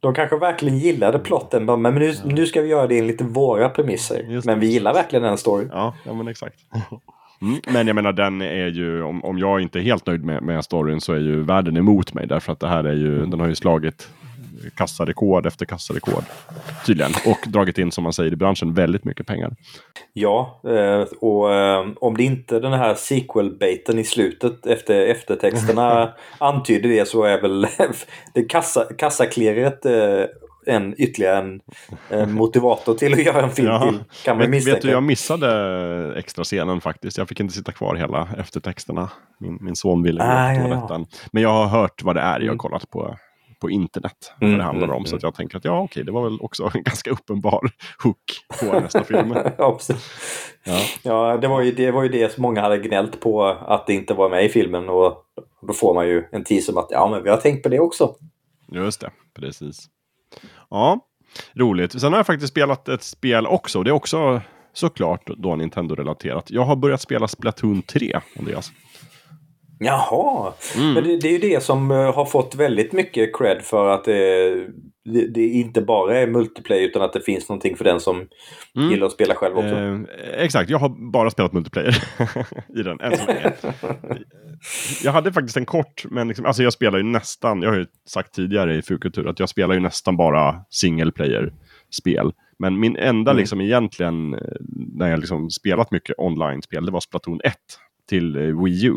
De 0.00 0.14
kanske 0.14 0.36
verkligen 0.36 0.78
gillade 0.78 1.18
plotten, 1.18 1.82
men 1.82 1.94
nu, 1.94 2.14
nu 2.24 2.46
ska 2.46 2.60
vi 2.60 2.68
göra 2.68 2.86
det 2.86 2.98
enligt 2.98 3.20
våra 3.20 3.68
premisser. 3.68 4.42
men 4.46 4.60
vi 4.60 4.66
gillar 4.66 4.94
verkligen 4.94 5.22
den 5.22 5.38
storyn. 5.38 5.68
Ja, 5.72 5.94
ja 6.04 6.14
men 6.14 6.28
exakt. 6.28 6.56
Mm, 7.42 7.60
men 7.66 7.86
jag 7.86 7.94
menar 7.94 8.12
den 8.12 8.42
är 8.42 8.66
ju, 8.66 9.02
om, 9.02 9.24
om 9.24 9.38
jag 9.38 9.60
inte 9.60 9.78
är 9.78 9.82
helt 9.82 10.06
nöjd 10.06 10.24
med, 10.24 10.42
med 10.42 10.64
storyn 10.64 11.00
så 11.00 11.12
är 11.12 11.18
ju 11.18 11.42
världen 11.42 11.76
emot 11.76 12.14
mig. 12.14 12.26
Därför 12.26 12.52
att 12.52 12.60
det 12.60 12.68
här 12.68 12.84
är 12.84 12.92
ju, 12.92 13.26
den 13.26 13.40
har 13.40 13.48
ju 13.48 13.54
slagit 13.54 14.08
kassarekord 14.76 15.46
efter 15.46 15.66
kassarekord. 15.66 16.24
Tydligen. 16.86 17.12
Och 17.26 17.38
dragit 17.46 17.78
in, 17.78 17.92
som 17.92 18.04
man 18.04 18.12
säger 18.12 18.32
i 18.32 18.36
branschen, 18.36 18.74
väldigt 18.74 19.04
mycket 19.04 19.26
pengar. 19.26 19.52
Ja, 20.12 20.60
eh, 20.64 21.06
och 21.20 21.54
eh, 21.54 21.86
om 22.00 22.16
det 22.16 22.24
inte 22.24 22.60
den 22.60 22.72
här 22.72 22.94
sequel-baiten 22.94 23.98
i 23.98 24.04
slutet 24.04 24.66
efter 24.66 25.06
eftertexterna 25.06 26.12
antyder 26.38 26.88
det 26.88 27.08
så 27.08 27.24
är 27.24 27.40
väl 27.40 27.66
det 28.34 28.42
kassa, 28.42 28.84
kassaklirret 28.98 29.86
eh, 29.86 30.24
en, 30.66 30.94
ytterligare 30.98 31.38
en, 31.38 31.60
en, 32.08 32.32
motivator 32.32 32.94
till 32.94 33.12
att 33.12 33.24
göra 33.24 33.42
en 33.42 33.50
film 33.50 33.68
ja. 33.68 33.80
till. 33.80 34.04
Kan 34.24 34.38
man 34.38 34.50
vet, 34.50 34.66
vet 34.66 34.82
du, 34.82 34.90
jag 34.90 35.02
missade 35.02 36.18
extra 36.18 36.44
scenen 36.44 36.80
faktiskt. 36.80 37.18
Jag 37.18 37.28
fick 37.28 37.40
inte 37.40 37.54
sitta 37.54 37.72
kvar 37.72 37.94
hela 37.94 38.28
eftertexterna. 38.38 39.10
Min, 39.40 39.58
min 39.60 39.76
son 39.76 40.02
ville 40.02 40.22
ah, 40.22 40.54
gå 40.54 40.62
på 40.62 40.68
ja, 40.68 40.86
ja. 40.90 41.04
Men 41.32 41.42
jag 41.42 41.50
har 41.50 41.66
hört 41.66 42.02
vad 42.02 42.16
det 42.16 42.20
är. 42.20 42.40
Jag 42.40 42.40
har 42.40 42.42
mm. 42.42 42.58
kollat 42.58 42.90
på 42.90 43.16
på 43.60 43.70
internet. 43.70 44.32
Mm, 44.40 44.58
det 44.58 44.64
handlar 44.64 44.88
om. 44.88 44.94
Mm, 44.94 45.06
så 45.06 45.16
att 45.16 45.22
jag 45.22 45.34
tänker 45.34 45.56
att 45.56 45.64
ja, 45.64 45.80
okej, 45.80 46.04
det 46.04 46.12
var 46.12 46.22
väl 46.22 46.40
också 46.40 46.70
en 46.74 46.82
ganska 46.82 47.10
uppenbar 47.10 47.70
hook 48.02 48.46
på 48.60 48.80
nästa 48.80 49.04
film. 49.04 49.34
ja, 49.58 49.78
ja. 50.64 50.78
ja 51.02 51.36
det, 51.36 51.48
var 51.48 51.62
ju, 51.62 51.72
det 51.72 51.90
var 51.90 52.02
ju 52.02 52.08
det 52.08 52.32
som 52.32 52.42
många 52.42 52.60
hade 52.60 52.78
gnällt 52.78 53.20
på 53.20 53.44
att 53.44 53.86
det 53.86 53.94
inte 53.94 54.14
var 54.14 54.30
med 54.30 54.44
i 54.44 54.48
filmen. 54.48 54.88
Och 54.88 55.24
då 55.66 55.72
får 55.72 55.94
man 55.94 56.08
ju 56.08 56.24
en 56.32 56.44
teaser 56.44 56.72
om 56.72 56.78
att 56.78 56.88
ja, 56.90 57.08
men 57.10 57.22
vi 57.22 57.30
har 57.30 57.36
tänkt 57.36 57.62
på 57.62 57.68
det 57.68 57.80
också. 57.80 58.14
Just 58.72 59.00
det, 59.00 59.10
precis. 59.34 59.88
Ja, 60.70 61.00
roligt. 61.54 62.00
Sen 62.00 62.12
har 62.12 62.18
jag 62.18 62.26
faktiskt 62.26 62.52
spelat 62.52 62.88
ett 62.88 63.02
spel 63.02 63.46
också. 63.46 63.82
Det 63.82 63.90
är 63.90 63.94
också 63.94 64.40
såklart 64.72 65.30
då 65.36 65.56
Nintendo-relaterat. 65.56 66.50
Jag 66.50 66.64
har 66.64 66.76
börjat 66.76 67.00
spela 67.00 67.28
Splatoon 67.28 67.82
3, 67.82 68.20
Andreas. 68.38 68.72
Jaha, 69.80 70.52
mm. 70.76 70.92
men 70.92 71.04
det, 71.04 71.16
det, 71.16 71.28
är 71.28 71.32
ju 71.32 71.38
det 71.38 71.62
som 71.62 71.90
uh, 71.90 72.14
har 72.14 72.24
fått 72.24 72.54
väldigt 72.54 72.92
mycket 72.92 73.36
cred 73.36 73.62
för 73.62 73.88
att 73.88 74.04
det, 74.04 74.50
det, 75.04 75.26
det, 75.26 75.46
inte 75.46 75.80
bara 75.80 76.18
är 76.18 76.26
multiplayer 76.26 76.88
utan 76.88 77.02
att 77.02 77.12
det 77.12 77.20
finns 77.20 77.48
någonting 77.48 77.76
för 77.76 77.84
den 77.84 78.00
som 78.00 78.28
mm. 78.76 78.90
gillar 78.90 79.06
att 79.06 79.12
spela 79.12 79.34
själv 79.34 79.56
också. 79.58 79.74
Eh, 79.74 80.00
exakt, 80.44 80.70
jag 80.70 80.78
har 80.78 81.12
bara 81.12 81.30
spelat 81.30 81.52
multiplayer 81.52 81.96
i 82.78 82.82
den 82.82 83.00
än 83.00 83.16
så 83.16 83.26
länge. 83.26 83.52
jag 85.04 85.12
hade 85.12 85.32
faktiskt 85.32 85.56
en 85.56 85.66
kort, 85.66 86.04
men 86.10 86.28
liksom, 86.28 86.46
alltså 86.46 86.62
jag 86.62 86.72
spelar 86.72 86.98
ju 86.98 87.04
nästan, 87.04 87.62
jag 87.62 87.70
har 87.70 87.78
ju 87.78 87.86
sagt 88.08 88.34
tidigare 88.34 88.76
i 88.76 88.82
Fukultur 88.82 89.28
att 89.28 89.40
jag 89.40 89.48
spelar 89.48 89.74
ju 89.74 89.80
nästan 89.80 90.16
bara 90.16 90.54
single 90.70 91.12
player-spel. 91.12 92.32
Men 92.58 92.80
min 92.80 92.96
enda 92.96 93.30
mm. 93.30 93.40
liksom 93.40 93.60
egentligen, 93.60 94.34
eh, 94.34 94.40
när 94.94 95.10
jag 95.10 95.20
liksom 95.20 95.50
spelat 95.50 95.90
mycket 95.90 96.18
online-spel, 96.18 96.86
det 96.86 96.92
var 96.92 97.00
Splatoon 97.00 97.40
1 97.44 97.54
till 98.08 98.36
eh, 98.36 98.62
Wii 98.62 98.86
U 98.86 98.94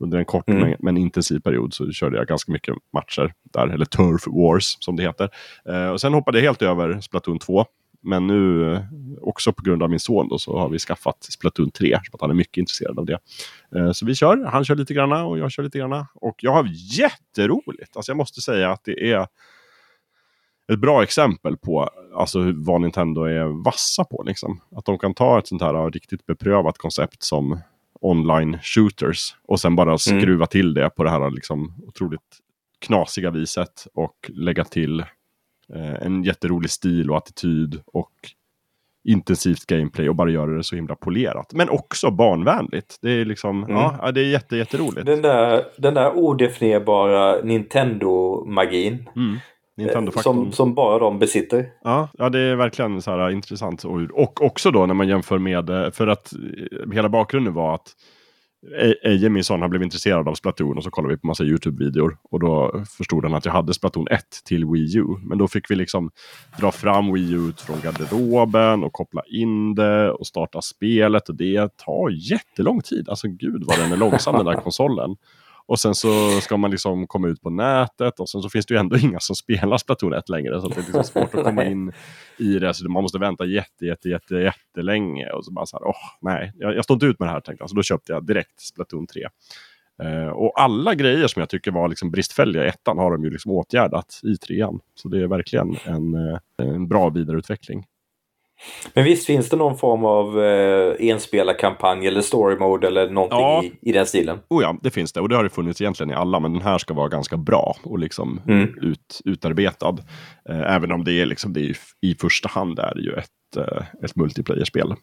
under 0.00 0.18
en 0.18 0.24
kort 0.24 0.48
mm. 0.48 0.60
men, 0.60 0.76
men, 0.78 0.96
intensiv 0.96 1.40
period 1.40 1.74
så 1.74 1.90
körde 1.92 2.16
jag 2.16 2.26
ganska 2.26 2.52
mycket 2.52 2.74
matcher 2.92 3.32
där, 3.42 3.66
eller 3.66 3.84
Turf 3.84 4.26
Wars 4.26 4.76
som 4.80 4.96
det 4.96 5.02
heter. 5.02 5.30
Eh, 5.68 5.88
och 5.88 6.00
sen 6.00 6.14
hoppade 6.14 6.38
jag 6.38 6.44
helt 6.44 6.62
över 6.62 7.00
Splatoon 7.00 7.38
2. 7.38 7.64
Men 8.00 8.26
nu, 8.26 8.72
eh, 8.72 8.80
också 9.20 9.52
på 9.52 9.62
grund 9.62 9.82
av 9.82 9.90
min 9.90 10.00
son, 10.00 10.28
då, 10.28 10.38
så 10.38 10.58
har 10.58 10.68
vi 10.68 10.78
skaffat 10.78 11.22
Splatoon 11.24 11.70
3. 11.70 11.98
Så 12.10 12.16
att 12.16 12.20
han 12.20 12.30
är 12.30 12.34
mycket 12.34 12.56
intresserad 12.56 12.98
av 12.98 13.06
det. 13.06 13.18
Eh, 13.76 13.92
så 13.92 14.06
vi 14.06 14.14
kör, 14.14 14.44
han 14.44 14.64
kör 14.64 14.74
lite 14.74 14.94
granna 14.94 15.24
och 15.24 15.38
jag 15.38 15.52
kör 15.52 15.62
lite 15.62 15.78
granna. 15.78 16.06
Och 16.14 16.36
jag 16.42 16.52
har 16.52 16.68
jätteroligt! 16.98 17.96
Alltså 17.96 18.10
jag 18.10 18.16
måste 18.16 18.40
säga 18.40 18.70
att 18.70 18.84
det 18.84 19.12
är 19.12 19.26
ett 20.72 20.78
bra 20.78 21.02
exempel 21.02 21.56
på 21.56 21.90
alltså, 22.14 22.52
vad 22.54 22.80
Nintendo 22.80 23.22
är 23.22 23.64
vassa 23.64 24.04
på. 24.04 24.22
Liksom. 24.26 24.60
Att 24.76 24.84
de 24.84 24.98
kan 24.98 25.14
ta 25.14 25.38
ett 25.38 25.46
sånt 25.46 25.62
här 25.62 25.90
riktigt 25.90 26.26
beprövat 26.26 26.78
koncept 26.78 27.22
som 27.22 27.60
online 28.00 28.58
shooters. 28.62 29.36
Och 29.42 29.60
sen 29.60 29.76
bara 29.76 29.90
mm. 29.90 29.98
skruva 29.98 30.34
mm. 30.34 30.46
till 30.46 30.74
det 30.74 30.90
på 30.90 31.04
det 31.04 31.10
här 31.10 31.30
liksom 31.30 31.74
otroligt 31.86 32.38
knasiga 32.78 33.30
viset. 33.30 33.86
Och 33.94 34.30
lägga 34.34 34.64
till 34.64 35.00
eh, 35.74 35.94
en 36.02 36.22
jätterolig 36.22 36.70
stil 36.70 37.10
och 37.10 37.16
attityd. 37.16 37.80
Och 37.86 38.12
intensivt 39.08 39.66
gameplay 39.66 40.08
och 40.08 40.14
bara 40.14 40.30
göra 40.30 40.50
det 40.50 40.64
så 40.64 40.76
himla 40.76 40.94
polerat. 40.94 41.52
Men 41.52 41.68
också 41.68 42.10
barnvänligt. 42.10 42.98
Det 43.02 43.10
är 43.10 43.24
liksom, 43.24 43.64
mm. 43.64 43.76
ja, 43.76 44.12
det 44.12 44.20
är 44.20 44.24
jätte, 44.24 44.56
jätteroligt. 44.56 45.06
Den 45.06 45.22
där, 45.22 45.64
den 45.76 45.94
där 45.94 46.16
odefinierbara 46.16 47.42
Nintendo-magin. 47.42 49.08
Mm. 49.16 49.38
Nintendo 49.78 50.12
som, 50.12 50.52
som 50.52 50.74
bara 50.74 50.98
de 50.98 51.18
besitter. 51.18 51.66
Ja, 51.84 52.08
ja, 52.18 52.28
det 52.28 52.38
är 52.38 52.56
verkligen 52.56 53.02
så 53.02 53.10
här 53.10 53.30
intressant. 53.30 53.84
Och 54.12 54.42
också 54.42 54.70
då 54.70 54.86
när 54.86 54.94
man 54.94 55.08
jämför 55.08 55.38
med, 55.38 55.70
eh, 55.70 55.90
för 55.90 56.06
att 56.06 56.32
hela 56.92 57.08
bakgrunden 57.08 57.54
var 57.54 57.74
att 57.74 57.94
Eje, 59.02 59.28
min 59.28 59.44
son, 59.44 59.60
han 59.60 59.70
blev 59.70 59.82
intresserad 59.82 60.28
av 60.28 60.34
Splatoon 60.34 60.76
och 60.76 60.84
så 60.84 60.90
kollade 60.90 61.14
vi 61.14 61.20
på 61.20 61.26
massa 61.26 61.44
YouTube-videor. 61.44 62.16
Och 62.30 62.40
då 62.40 62.84
förstod 62.98 63.24
han 63.24 63.34
att 63.34 63.44
jag 63.44 63.52
hade 63.52 63.74
Splatoon 63.74 64.08
1 64.08 64.24
till 64.44 64.64
Wii 64.64 64.96
U. 64.96 65.04
Men 65.22 65.38
då 65.38 65.48
fick 65.48 65.70
vi 65.70 65.76
liksom 65.76 66.10
dra 66.60 66.72
fram 66.72 67.12
Wii 67.12 67.32
U 67.32 67.52
från 67.58 67.80
garderoben 67.80 68.84
och 68.84 68.92
koppla 68.92 69.22
in 69.26 69.74
det 69.74 70.10
och 70.10 70.26
starta 70.26 70.62
spelet. 70.62 71.28
Och 71.28 71.34
det 71.34 71.76
tar 71.76 72.32
jättelång 72.32 72.80
tid. 72.82 73.08
Alltså 73.08 73.28
gud 73.28 73.62
vad 73.66 73.78
den 73.78 73.92
är 73.92 73.96
långsam 73.96 74.34
den 74.34 74.46
där 74.46 74.54
konsolen. 74.62 75.16
Och 75.68 75.80
sen 75.80 75.94
så 75.94 76.40
ska 76.40 76.56
man 76.56 76.70
liksom 76.70 77.06
komma 77.06 77.28
ut 77.28 77.42
på 77.42 77.50
nätet 77.50 78.20
och 78.20 78.28
sen 78.28 78.42
så 78.42 78.50
finns 78.50 78.66
det 78.66 78.74
ju 78.74 78.80
ändå 78.80 78.96
inga 78.98 79.20
som 79.20 79.36
spelar 79.36 79.78
Splatoon 79.78 80.12
1 80.12 80.28
längre. 80.28 80.60
Så 80.60 80.68
det 80.68 80.74
är 80.74 80.82
liksom 80.82 81.04
svårt 81.04 81.34
att 81.34 81.44
komma 81.44 81.64
in 81.64 81.92
i 82.38 82.58
det. 82.58 82.74
Så 82.74 82.90
man 82.90 83.02
måste 83.02 83.18
vänta 83.18 83.44
jätte, 83.44 83.86
jätte, 83.86 84.08
jätte, 84.08 84.34
jättelänge. 84.34 85.30
Och 85.30 85.44
så 85.44 85.52
bara 85.52 85.66
så 85.66 85.76
här, 85.76 85.86
åh 85.86 85.94
nej, 86.20 86.52
jag, 86.56 86.76
jag 86.76 86.84
står 86.84 86.94
inte 86.94 87.06
ut 87.06 87.18
med 87.18 87.28
det 87.28 87.32
här 87.32 87.40
tänkte 87.40 87.62
jag. 87.62 87.70
Så 87.70 87.76
då 87.76 87.82
köpte 87.82 88.12
jag 88.12 88.26
direkt 88.26 88.60
Splatoon 88.60 89.06
3. 89.06 89.22
Uh, 90.02 90.08
eh, 90.08 90.28
och 90.28 90.60
alla 90.60 90.94
grejer 90.94 91.26
som 91.26 91.40
jag 91.40 91.48
tycker 91.48 91.70
var 91.70 91.88
liksom 91.88 92.10
bristfälliga 92.10 92.64
i 92.64 92.68
ettan 92.68 92.98
har 92.98 93.10
de 93.10 93.24
ju 93.24 93.30
liksom 93.30 93.52
åtgärdat 93.52 94.20
i 94.22 94.36
trean. 94.36 94.80
Så 94.94 95.08
det 95.08 95.22
är 95.22 95.26
verkligen 95.26 95.76
en, 95.84 96.14
uh, 96.14 96.38
en 96.56 96.88
bra 96.88 97.08
vidareutveckling. 97.08 97.84
Men 98.94 99.04
visst 99.04 99.26
finns 99.26 99.48
det 99.48 99.56
någon 99.56 99.78
form 99.78 100.04
av 100.04 100.44
eh, 100.44 101.08
enspelarkampanj 101.08 102.06
eller 102.06 102.20
story 102.20 102.56
mode 102.56 102.86
eller 102.86 103.10
någonting 103.10 103.38
ja. 103.38 103.64
i, 103.64 103.90
i 103.90 103.92
den 103.92 104.06
stilen? 104.06 104.38
Oh 104.48 104.62
ja, 104.62 104.76
det 104.82 104.90
finns 104.90 105.12
det. 105.12 105.20
Och 105.20 105.28
det 105.28 105.36
har 105.36 105.44
det 105.44 105.50
funnits 105.50 105.80
egentligen 105.80 106.10
i 106.10 106.14
alla. 106.14 106.40
Men 106.40 106.52
den 106.52 106.62
här 106.62 106.78
ska 106.78 106.94
vara 106.94 107.08
ganska 107.08 107.36
bra 107.36 107.76
och 107.82 107.98
liksom 107.98 108.40
mm. 108.48 108.74
ut, 108.82 109.20
utarbetad. 109.24 109.96
Eh, 110.48 110.74
även 110.74 110.92
om 110.92 111.04
det 111.04 111.12
är, 111.12 111.26
liksom, 111.26 111.52
det 111.52 111.60
är 111.60 111.76
i 112.00 112.14
första 112.14 112.48
hand 112.48 112.78
är 112.78 112.98
ju 112.98 113.12
ett, 113.12 113.56
eh, 113.56 114.04
ett 114.04 114.16
multiplayer-spel. 114.16 114.94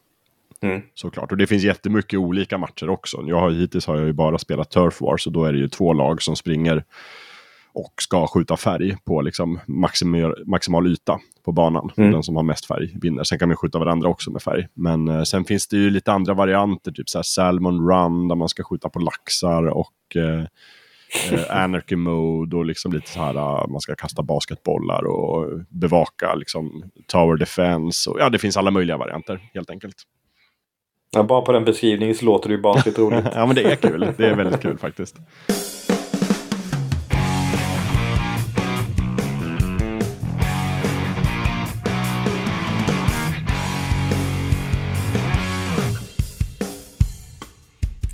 Mm. 0.62 0.82
Såklart. 0.94 1.32
Och 1.32 1.38
det 1.38 1.48
finns 1.48 1.64
jättemycket 1.64 2.20
olika 2.20 2.58
matcher 2.58 2.90
också. 2.90 3.24
Jag 3.28 3.40
har, 3.40 3.50
hittills 3.50 3.88
har 3.88 3.98
jag 3.98 4.06
ju 4.06 4.14
bara 4.14 4.38
spelat 4.38 4.72
Turf 4.72 5.02
Wars 5.02 5.28
och 5.28 5.34
då 5.34 5.46
är 5.46 5.54
det 5.54 5.60
ju 5.60 5.68
två 5.68 5.94
lag 5.94 6.22
som 6.22 6.36
springer 6.36 6.84
och 7.76 7.94
ska 8.02 8.28
skjuta 8.28 8.58
färg 8.58 8.98
på 9.06 9.22
liksom 9.22 9.60
maximal, 9.68 10.36
maximal 10.46 10.88
yta 10.88 11.20
på 11.46 11.52
banan. 11.52 11.92
Mm. 11.98 12.12
Den 12.12 12.24
som 12.24 12.36
har 12.36 12.44
mest 12.44 12.66
färg 12.66 12.98
vinner. 13.02 13.24
Sen 13.24 13.40
kan 13.40 13.50
man 13.50 13.58
skjuta 13.58 13.80
varandra 13.80 14.10
också 14.10 14.32
med 14.32 14.42
färg. 14.42 14.68
Men 14.74 15.08
eh, 15.08 15.24
sen 15.24 15.46
finns 15.46 15.68
det 15.68 15.78
ju 15.78 15.90
lite 15.90 16.12
andra 16.12 16.34
varianter, 16.34 16.92
typ 16.92 17.10
så 17.10 17.24
Salmon 17.24 17.90
Run 17.90 18.28
där 18.28 18.36
man 18.36 18.50
ska 18.50 18.64
skjuta 18.64 18.90
på 18.90 19.00
laxar 19.00 19.64
och 19.64 20.16
eh, 20.16 20.46
eh, 21.32 21.64
Anarchy 21.64 21.96
Mode 21.96 22.58
och 22.58 22.66
liksom 22.66 22.94
lite 22.94 23.10
så 23.10 23.20
här, 23.20 23.36
uh, 23.36 23.68
man 23.68 23.82
ska 23.82 23.96
kasta 23.96 24.24
basketbollar 24.24 25.04
och 25.04 25.60
bevaka 25.70 26.36
liksom 26.36 26.84
Tower 27.08 27.38
Defense. 27.38 28.10
Och, 28.10 28.20
ja, 28.20 28.30
det 28.30 28.40
finns 28.40 28.58
alla 28.58 28.72
möjliga 28.72 28.98
varianter 28.98 29.40
helt 29.54 29.70
enkelt. 29.70 29.96
Ja, 31.12 31.24
bara 31.24 31.42
på 31.42 31.52
den 31.52 31.66
beskrivningen 31.66 32.16
så 32.16 32.26
låter 32.26 32.50
det 32.50 32.56
ju 32.56 32.62
barnsligt 32.62 33.00
roligt. 33.00 33.26
ja, 33.36 33.46
men 33.46 33.56
det 33.56 33.64
är 33.64 33.76
kul. 33.76 34.14
Det 34.18 34.28
är 34.28 34.36
väldigt 34.36 34.62
kul 34.62 34.78
faktiskt. 34.78 35.16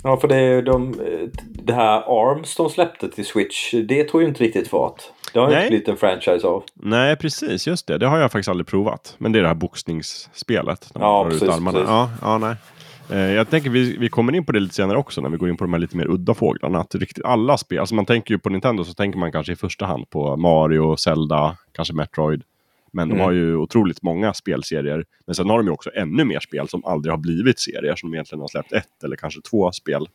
Ja, 0.04 0.16
för 0.16 0.28
det, 0.28 0.62
de, 0.62 0.94
det 1.42 1.72
här 1.72 2.02
ARMS 2.06 2.56
de 2.56 2.70
släppte 2.70 3.08
till 3.08 3.26
Switch, 3.26 3.74
det 3.88 4.04
tog 4.04 4.22
ju 4.22 4.28
inte 4.28 4.44
riktigt 4.44 4.68
fart. 4.68 5.02
Det 5.32 5.38
har 5.38 5.50
ju 5.50 5.56
inte 5.56 5.68
blivit 5.68 5.88
en 5.88 5.96
franchise 5.96 6.46
av. 6.46 6.64
Nej, 6.74 7.16
precis. 7.16 7.66
Just 7.66 7.86
det. 7.86 7.98
Det 7.98 8.06
har 8.06 8.18
jag 8.18 8.32
faktiskt 8.32 8.48
aldrig 8.48 8.66
provat. 8.66 9.14
Men 9.18 9.32
det 9.32 9.38
är 9.38 9.42
det 9.42 9.48
här 9.48 9.54
boxningsspelet. 9.54 10.90
Ja, 10.94 11.24
precis, 11.24 11.48
precis. 11.48 11.80
Ja, 11.86 12.10
ja, 12.22 12.38
nej. 12.38 12.56
Eh, 13.10 13.32
jag 13.32 13.50
tänker 13.50 13.70
vi, 13.70 13.96
vi 13.96 14.08
kommer 14.08 14.34
in 14.34 14.44
på 14.44 14.52
det 14.52 14.60
lite 14.60 14.74
senare 14.74 14.98
också 14.98 15.20
när 15.20 15.28
vi 15.28 15.36
går 15.36 15.48
in 15.48 15.56
på 15.56 15.64
de 15.64 15.72
här 15.72 15.80
lite 15.80 15.96
mer 15.96 16.10
udda 16.10 16.34
fåglarna. 16.34 16.80
Att 16.80 16.94
riktigt 16.94 17.24
alla 17.24 17.58
spel, 17.58 17.78
alltså 17.78 17.94
man 17.94 18.06
tänker 18.06 18.34
ju 18.34 18.38
på 18.38 18.48
Nintendo 18.48 18.84
så 18.84 18.94
tänker 18.94 19.18
man 19.18 19.32
kanske 19.32 19.52
i 19.52 19.56
första 19.56 19.86
hand 19.86 20.10
på 20.10 20.36
Mario, 20.36 20.96
Zelda, 20.96 21.56
kanske 21.72 21.94
Metroid. 21.94 22.42
Men 22.92 23.04
mm. 23.04 23.18
de 23.18 23.24
har 23.24 23.32
ju 23.32 23.56
otroligt 23.56 24.02
många 24.02 24.34
spelserier. 24.34 25.04
Men 25.26 25.34
sen 25.34 25.50
har 25.50 25.58
de 25.58 25.66
ju 25.66 25.72
också 25.72 25.90
ännu 25.94 26.24
mer 26.24 26.40
spel 26.40 26.68
som 26.68 26.84
aldrig 26.84 27.12
har 27.12 27.18
blivit 27.18 27.60
serier. 27.60 27.94
Som 27.96 28.14
egentligen 28.14 28.40
har 28.40 28.48
släppt 28.48 28.72
ett 28.72 29.04
eller 29.04 29.16
kanske 29.16 29.40
två 29.40 29.72
spel 29.72 30.08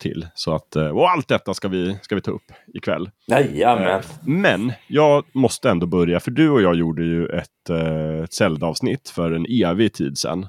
till. 0.00 0.26
Så 0.34 0.54
att, 0.54 0.76
eh, 0.76 0.88
och 0.88 1.10
allt 1.10 1.28
detta 1.28 1.54
ska 1.54 1.68
vi, 1.68 1.96
ska 2.02 2.14
vi 2.14 2.20
ta 2.20 2.30
upp 2.30 2.52
ikväll. 2.74 3.10
Jajamän. 3.26 3.88
Eh, 3.88 4.00
men 4.20 4.72
jag 4.86 5.24
måste 5.32 5.70
ändå 5.70 5.86
börja, 5.86 6.20
för 6.20 6.30
du 6.30 6.50
och 6.50 6.62
jag 6.62 6.74
gjorde 6.74 7.02
ju 7.02 7.26
ett, 7.26 7.70
eh, 7.70 8.24
ett 8.24 8.32
Zelda-avsnitt 8.32 9.08
för 9.08 9.32
en 9.32 9.46
evig 9.48 9.92
tid 9.92 10.18
sedan. 10.18 10.46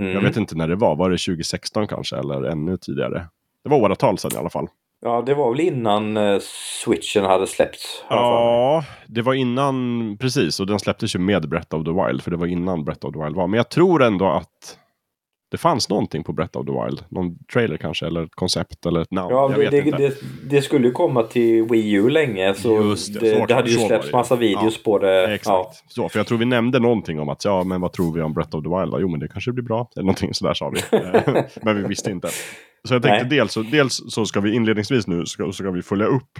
Mm. 0.00 0.12
Jag 0.12 0.20
vet 0.20 0.36
inte 0.36 0.56
när 0.56 0.68
det 0.68 0.76
var, 0.76 0.96
var 0.96 1.10
det 1.10 1.18
2016 1.18 1.86
kanske 1.86 2.16
eller 2.16 2.42
ännu 2.42 2.76
tidigare? 2.76 3.26
Det 3.64 3.70
var 3.70 3.78
åratal 3.78 4.18
sedan 4.18 4.30
i 4.34 4.36
alla 4.36 4.50
fall. 4.50 4.68
Ja, 5.04 5.22
det 5.26 5.34
var 5.34 5.50
väl 5.50 5.60
innan 5.60 6.16
eh, 6.16 6.38
switchen 6.84 7.24
hade 7.24 7.46
släppts? 7.46 8.04
Ja, 8.10 8.84
det 9.06 9.22
var 9.22 9.34
innan, 9.34 10.16
precis. 10.20 10.60
Och 10.60 10.66
den 10.66 10.78
släpptes 10.78 11.14
ju 11.14 11.18
med 11.18 11.48
Breath 11.48 11.76
of 11.76 11.84
the 11.84 11.90
Wild. 11.90 12.22
För 12.22 12.30
det 12.30 12.36
var 12.36 12.46
innan 12.46 12.84
Breath 12.84 13.06
of 13.06 13.12
the 13.14 13.24
Wild 13.24 13.36
var. 13.36 13.46
Men 13.46 13.56
jag 13.56 13.68
tror 13.68 14.02
ändå 14.02 14.26
att 14.30 14.78
det 15.52 15.58
fanns 15.58 15.88
någonting 15.88 16.24
på 16.24 16.32
Breath 16.32 16.58
of 16.58 16.66
the 16.66 16.72
Wild. 16.72 17.04
Någon 17.08 17.38
trailer 17.52 17.76
kanske, 17.76 18.06
eller 18.06 18.22
ett 18.22 18.34
koncept 18.34 18.86
eller 18.86 19.00
ett 19.00 19.10
namn. 19.10 19.34
Ja, 19.34 19.48
det, 19.48 19.70
det, 19.70 19.90
det, 19.90 20.14
det, 20.50 20.62
skulle 20.62 20.86
ju 20.86 20.92
komma 20.92 21.22
till 21.22 21.62
Wii 21.62 21.92
U 21.92 22.08
länge. 22.08 22.54
Så 22.54 22.82
Just 22.82 23.20
det, 23.20 23.38
så, 23.38 23.46
det 23.46 23.54
hade 23.54 23.70
ju 23.70 23.78
släppts 23.78 24.12
massa 24.12 24.36
videos 24.36 24.74
ja, 24.76 24.80
på 24.84 24.98
det. 24.98 25.34
Exakt. 25.34 25.48
Ja. 25.48 25.72
Så, 25.88 26.08
för 26.08 26.18
jag 26.18 26.26
tror 26.26 26.38
vi 26.38 26.44
nämnde 26.44 26.78
någonting 26.78 27.20
om 27.20 27.28
att, 27.28 27.44
ja 27.44 27.64
men 27.64 27.80
vad 27.80 27.92
tror 27.92 28.12
vi 28.12 28.22
om 28.22 28.34
Breath 28.34 28.56
of 28.56 28.62
the 28.64 28.68
Wild? 28.68 28.94
Jo 29.00 29.08
men 29.08 29.20
det 29.20 29.28
kanske 29.28 29.52
blir 29.52 29.64
bra. 29.64 29.90
Eller 29.96 30.04
någonting 30.04 30.34
sådär 30.34 30.54
sa 30.54 30.68
vi. 30.70 30.80
men 31.62 31.76
vi 31.76 31.88
visste 31.88 32.10
inte. 32.10 32.28
Så 32.84 32.94
jag 32.94 33.02
tänkte 33.02 33.36
dels, 33.36 33.54
dels 33.70 34.02
så 34.08 34.26
ska 34.26 34.40
vi 34.40 34.54
inledningsvis 34.54 35.06
nu 35.06 35.26
ska, 35.26 35.52
ska 35.52 35.70
vi 35.70 35.82
följa 35.82 36.06
upp 36.06 36.38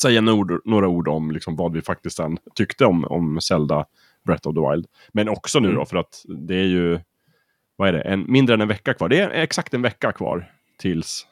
säga 0.00 0.20
några 0.20 0.58
några 0.64 0.88
ord 0.88 1.08
om 1.08 1.30
liksom 1.30 1.56
vad 1.56 1.72
vi 1.72 1.82
faktiskt 1.82 2.20
tyckte 2.54 2.84
om, 2.84 3.04
om 3.04 3.40
Zelda 3.40 3.84
Breath 4.26 4.48
of 4.48 4.54
the 4.54 4.60
Wild. 4.70 4.86
Men 5.12 5.28
också 5.28 5.60
nu 5.60 5.68
mm. 5.68 5.78
då 5.78 5.86
för 5.86 5.96
att 5.96 6.24
det 6.46 6.54
är 6.54 6.66
ju 6.66 7.00
vad 7.78 7.88
är 7.88 7.92
det, 7.92 8.00
en, 8.00 8.32
mindre 8.32 8.54
än 8.54 8.60
en 8.60 8.68
vecka 8.68 8.94
kvar. 8.94 9.08
Det 9.08 9.20
är 9.20 9.30
exakt 9.30 9.74
en 9.74 9.82
vecka 9.82 10.12
kvar 10.12 10.52
tills 10.78 11.26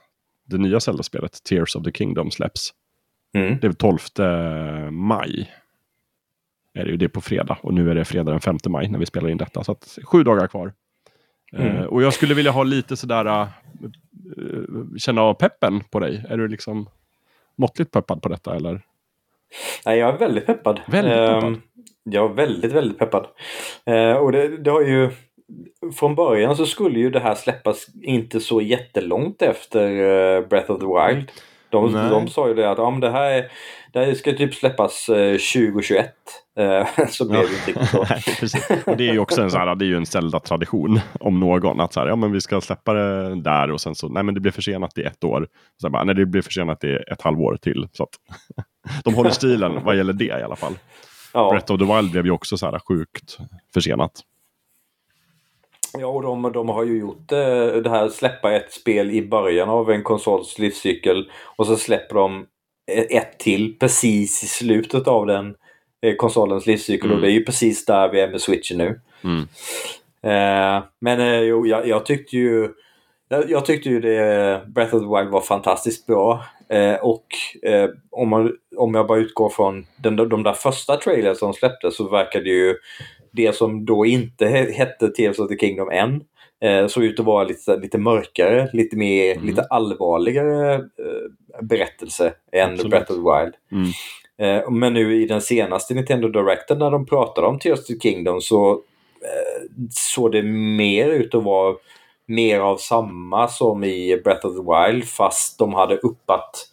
det 0.44 0.58
nya 0.58 0.80
Zelda-spelet 0.80 1.44
Tears 1.44 1.76
of 1.76 1.84
the 1.84 1.92
Kingdom 1.92 2.30
släpps. 2.30 2.74
Mm. 3.34 3.58
Det 3.60 3.66
är 3.66 3.72
12 3.72 4.92
maj. 4.92 5.52
Är 6.74 6.84
det 6.84 6.90
ju 6.90 6.96
det 6.96 7.08
på 7.08 7.20
fredag 7.20 7.58
och 7.60 7.74
nu 7.74 7.90
är 7.90 7.94
det 7.94 8.04
fredag 8.04 8.30
den 8.30 8.40
5 8.40 8.58
maj 8.68 8.88
när 8.88 8.98
vi 8.98 9.06
spelar 9.06 9.28
in 9.28 9.36
detta. 9.36 9.64
Så 9.64 9.72
att 9.72 9.98
sju 10.04 10.22
dagar 10.22 10.46
kvar. 10.46 10.72
Mm. 11.52 11.76
Uh, 11.76 11.84
och 11.84 12.02
jag 12.02 12.14
skulle 12.14 12.34
vilja 12.34 12.50
ha 12.50 12.62
lite 12.62 12.96
sådär, 12.96 13.26
uh, 13.26 13.48
känna 14.98 15.22
av 15.22 15.34
peppen 15.34 15.80
på 15.80 16.00
dig. 16.00 16.24
Är 16.28 16.36
du 16.36 16.48
liksom 16.48 16.88
måttligt 17.56 17.90
peppad 17.90 18.22
på 18.22 18.28
detta 18.28 18.56
eller? 18.56 18.80
Nej, 19.86 19.98
jag 19.98 20.14
är 20.14 20.18
väldigt 20.18 20.46
peppad. 20.46 20.80
Väldigt 20.86 21.14
peppad. 21.14 21.52
Uh, 21.52 21.58
jag 22.04 22.30
är 22.30 22.34
väldigt, 22.34 22.72
väldigt 22.72 22.98
peppad. 22.98 23.26
Uh, 23.90 24.12
och 24.12 24.32
det, 24.32 24.56
det 24.56 24.70
har 24.70 24.82
ju 24.82 25.10
från 25.94 26.14
början 26.14 26.56
så 26.56 26.66
skulle 26.66 26.98
ju 26.98 27.10
det 27.10 27.20
här 27.20 27.34
släppas 27.34 27.86
inte 28.02 28.40
så 28.40 28.60
jättelångt 28.60 29.42
efter 29.42 29.88
uh, 29.88 30.48
Breath 30.48 30.70
of 30.70 30.80
the 30.80 30.86
Wild. 30.86 31.30
De, 31.70 31.92
de 31.92 32.28
sa 32.28 32.48
ju 32.48 32.54
det 32.54 32.70
att 32.70 32.78
ja, 32.78 32.98
det, 33.00 33.10
här, 33.10 33.50
det 33.92 33.98
här 33.98 34.14
ska 34.14 34.32
typ 34.32 34.54
släppas 34.54 35.08
uh, 35.08 35.16
2021. 35.16 36.14
Uh, 36.60 37.06
så 37.08 37.28
blev 37.28 37.42
det 37.42 37.72
inte 37.72 37.80
riktigt 37.80 37.88
så. 37.88 38.04
Det 38.96 39.08
är 39.08 39.12
ju 39.12 39.18
också 39.18 39.42
en, 39.42 39.50
så 39.50 39.58
här, 39.58 39.74
det 39.74 39.84
är 39.84 39.86
ju 39.86 39.96
en 39.96 40.06
Zelda-tradition 40.06 41.00
om 41.20 41.40
någon. 41.40 41.80
Att 41.80 41.92
så 41.92 42.00
här, 42.00 42.06
ja, 42.06 42.16
men 42.16 42.32
vi 42.32 42.40
ska 42.40 42.60
släppa 42.60 42.92
det 42.92 43.34
där 43.40 43.70
och 43.70 43.80
sen 43.80 43.94
så, 43.94 44.08
nej 44.08 44.22
men 44.22 44.34
det 44.34 44.40
blir 44.40 44.52
försenat 44.52 44.98
i 44.98 45.02
ett 45.02 45.24
år. 45.24 45.48
Så 45.80 45.90
bara, 45.90 46.04
nej 46.04 46.14
det 46.14 46.26
blir 46.26 46.42
försenat 46.42 46.84
i 46.84 46.98
ett 47.12 47.22
halvår 47.22 47.56
till. 47.56 47.88
Så 47.92 48.02
att, 48.02 48.10
de 49.04 49.14
håller 49.14 49.30
stilen 49.30 49.84
vad 49.84 49.96
gäller 49.96 50.12
det 50.12 50.24
i 50.24 50.42
alla 50.42 50.56
fall. 50.56 50.74
Ja. 51.34 51.50
Breath 51.50 51.72
of 51.72 51.78
the 51.78 51.96
Wild 51.96 52.10
blev 52.10 52.26
ju 52.26 52.30
också 52.30 52.56
så 52.56 52.66
här 52.66 52.78
sjukt 52.78 53.38
försenat. 53.74 54.22
Ja, 56.00 56.06
och 56.06 56.22
de, 56.22 56.52
de 56.52 56.68
har 56.68 56.84
ju 56.84 56.98
gjort 56.98 57.28
det, 57.28 57.74
eh, 57.74 57.82
det 57.82 57.90
här 57.90 58.08
släppa 58.08 58.52
ett 58.52 58.72
spel 58.72 59.10
i 59.10 59.28
början 59.28 59.68
av 59.68 59.90
en 59.90 60.02
konsols 60.02 60.58
livscykel 60.58 61.30
och 61.56 61.66
så 61.66 61.76
släpper 61.76 62.14
de 62.14 62.46
ett 63.10 63.38
till 63.38 63.78
precis 63.78 64.42
i 64.42 64.46
slutet 64.46 65.08
av 65.08 65.26
den 65.26 65.54
eh, 66.02 66.14
konsolens 66.16 66.66
livscykel 66.66 67.06
mm. 67.06 67.16
och 67.16 67.22
det 67.22 67.30
är 67.30 67.32
ju 67.32 67.44
precis 67.44 67.84
där 67.84 68.08
vi 68.08 68.20
är 68.20 68.28
med 68.28 68.40
switchen 68.40 68.78
nu. 68.78 69.00
Mm. 69.24 69.48
Eh, 70.22 70.84
men 71.00 71.20
eh, 71.20 71.40
jo, 71.40 71.66
jag, 71.66 71.88
jag, 71.88 72.06
tyckte 72.06 72.36
ju 72.36 72.68
jag, 73.28 73.50
jag, 73.50 73.66
tyckte 73.66 73.88
ju 73.88 74.00
det 74.00 74.62
Breath 74.66 74.94
of 74.94 75.02
the 75.02 75.16
Wild 75.16 75.30
var 75.30 75.40
fantastiskt 75.40 76.06
bra. 76.06 76.44
Eh, 76.68 76.94
och 76.94 77.26
om, 78.10 78.28
man, 78.28 78.52
om 78.76 78.94
jag 78.94 79.06
bara 79.06 79.18
utgår 79.18 79.48
från 79.48 79.86
den, 79.96 80.16
de 80.16 80.42
där 80.42 80.52
första 80.52 80.96
trailers 80.96 81.38
som 81.38 81.52
släpptes 81.52 81.96
så 81.96 82.08
verkade 82.08 82.50
ju 82.50 82.74
det 83.36 83.56
som 83.56 83.84
då 83.84 84.06
inte 84.06 84.46
hette 84.76 85.08
Tears 85.08 85.38
of 85.38 85.48
the 85.48 85.58
Kingdom 85.58 85.90
än 85.90 86.24
eh, 86.64 86.86
såg 86.86 87.04
ut 87.04 87.20
att 87.20 87.26
vara 87.26 87.44
lite, 87.44 87.76
lite 87.76 87.98
mörkare, 87.98 88.70
lite 88.72 88.96
mer, 88.96 89.32
mm. 89.32 89.46
lite 89.46 89.62
allvarligare 89.62 90.74
eh, 90.74 91.62
berättelse 91.62 92.34
än 92.52 92.70
Absolut. 92.70 92.90
Breath 92.90 93.12
of 93.12 93.16
the 93.16 93.22
Wild. 93.22 93.54
Mm. 93.72 93.92
Eh, 94.38 94.70
men 94.70 94.94
nu 94.94 95.22
i 95.22 95.26
den 95.26 95.40
senaste 95.40 95.94
Nintendo 95.94 96.28
Directen 96.28 96.78
när 96.78 96.90
de 96.90 97.06
pratade 97.06 97.46
om 97.46 97.58
Tears 97.58 97.78
of 97.78 97.86
the 97.86 97.98
Kingdom 97.98 98.40
så 98.40 98.70
eh, 99.22 99.62
såg 99.90 100.32
det 100.32 100.42
mer 100.42 101.08
ut 101.08 101.34
att 101.34 101.44
vara 101.44 101.76
mer 102.26 102.60
av 102.60 102.76
samma 102.76 103.48
som 103.48 103.84
i 103.84 104.20
Breath 104.24 104.46
of 104.46 104.56
the 104.56 104.62
Wild 104.62 105.04
fast 105.04 105.58
de 105.58 105.74
hade 105.74 105.96
uppat 105.96 106.70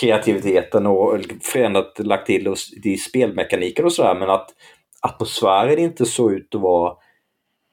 kreativiteten 0.00 0.86
och 0.86 1.20
förändrat, 1.42 1.98
lagt 1.98 2.26
till 2.26 2.54
i 2.84 2.96
spelmekaniker 2.96 3.84
och 3.84 3.92
sådär 3.92 4.14
men 4.14 4.30
att 4.30 4.50
atmosfären 5.02 5.78
inte 5.78 6.06
såg 6.06 6.32
ut 6.32 6.54
att 6.54 6.60
vara 6.60 6.94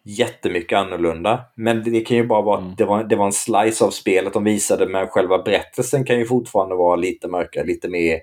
jättemycket 0.03 0.77
annorlunda. 0.77 1.41
Men 1.55 1.83
det 1.83 2.01
kan 2.01 2.17
ju 2.17 2.27
bara 2.27 2.41
vara 2.41 2.57
mm. 2.57 2.71
att 2.71 2.77
det 2.77 2.85
var, 2.85 3.03
det 3.03 3.15
var 3.15 3.25
en 3.25 3.31
slice 3.31 3.85
av 3.85 3.91
spelet 3.91 4.33
de 4.33 4.43
visade 4.43 4.87
men 4.87 5.07
själva 5.07 5.43
berättelsen 5.43 6.05
kan 6.05 6.19
ju 6.19 6.25
fortfarande 6.25 6.75
vara 6.75 6.95
lite 6.95 7.27
mörkare, 7.27 7.65
lite 7.65 7.89
mer 7.89 8.19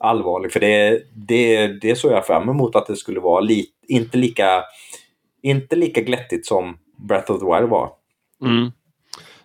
allvarlig. 0.00 0.52
För 0.52 0.60
det, 0.60 1.02
det, 1.14 1.66
det 1.66 1.96
såg 1.96 2.12
jag 2.12 2.26
fram 2.26 2.48
emot 2.48 2.76
att 2.76 2.86
det 2.86 2.96
skulle 2.96 3.20
vara 3.20 3.40
li, 3.40 3.66
inte, 3.88 4.18
lika, 4.18 4.62
inte 5.42 5.76
lika 5.76 6.00
glättigt 6.00 6.46
som 6.46 6.78
Breath 7.08 7.32
of 7.32 7.40
the 7.40 7.46
Wild 7.46 7.70
var. 7.70 7.90
Mm. 8.44 8.72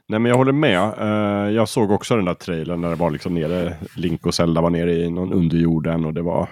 Nej 0.09 0.19
men 0.19 0.29
jag 0.29 0.37
håller 0.37 0.51
med. 0.51 0.93
Uh, 1.01 1.55
jag 1.55 1.69
såg 1.69 1.91
också 1.91 2.15
den 2.15 2.25
där 2.25 2.33
trailern 2.33 2.81
när 2.81 2.89
det 2.89 2.95
var 2.95 3.11
liksom 3.11 3.33
nere, 3.33 3.75
Link 3.95 4.25
och 4.25 4.33
Zelda 4.33 4.61
var 4.61 4.69
nere 4.69 4.93
i 4.93 5.09
någon 5.09 5.33
underjorden 5.33 6.05
och 6.05 6.13
det 6.13 6.21
var 6.21 6.49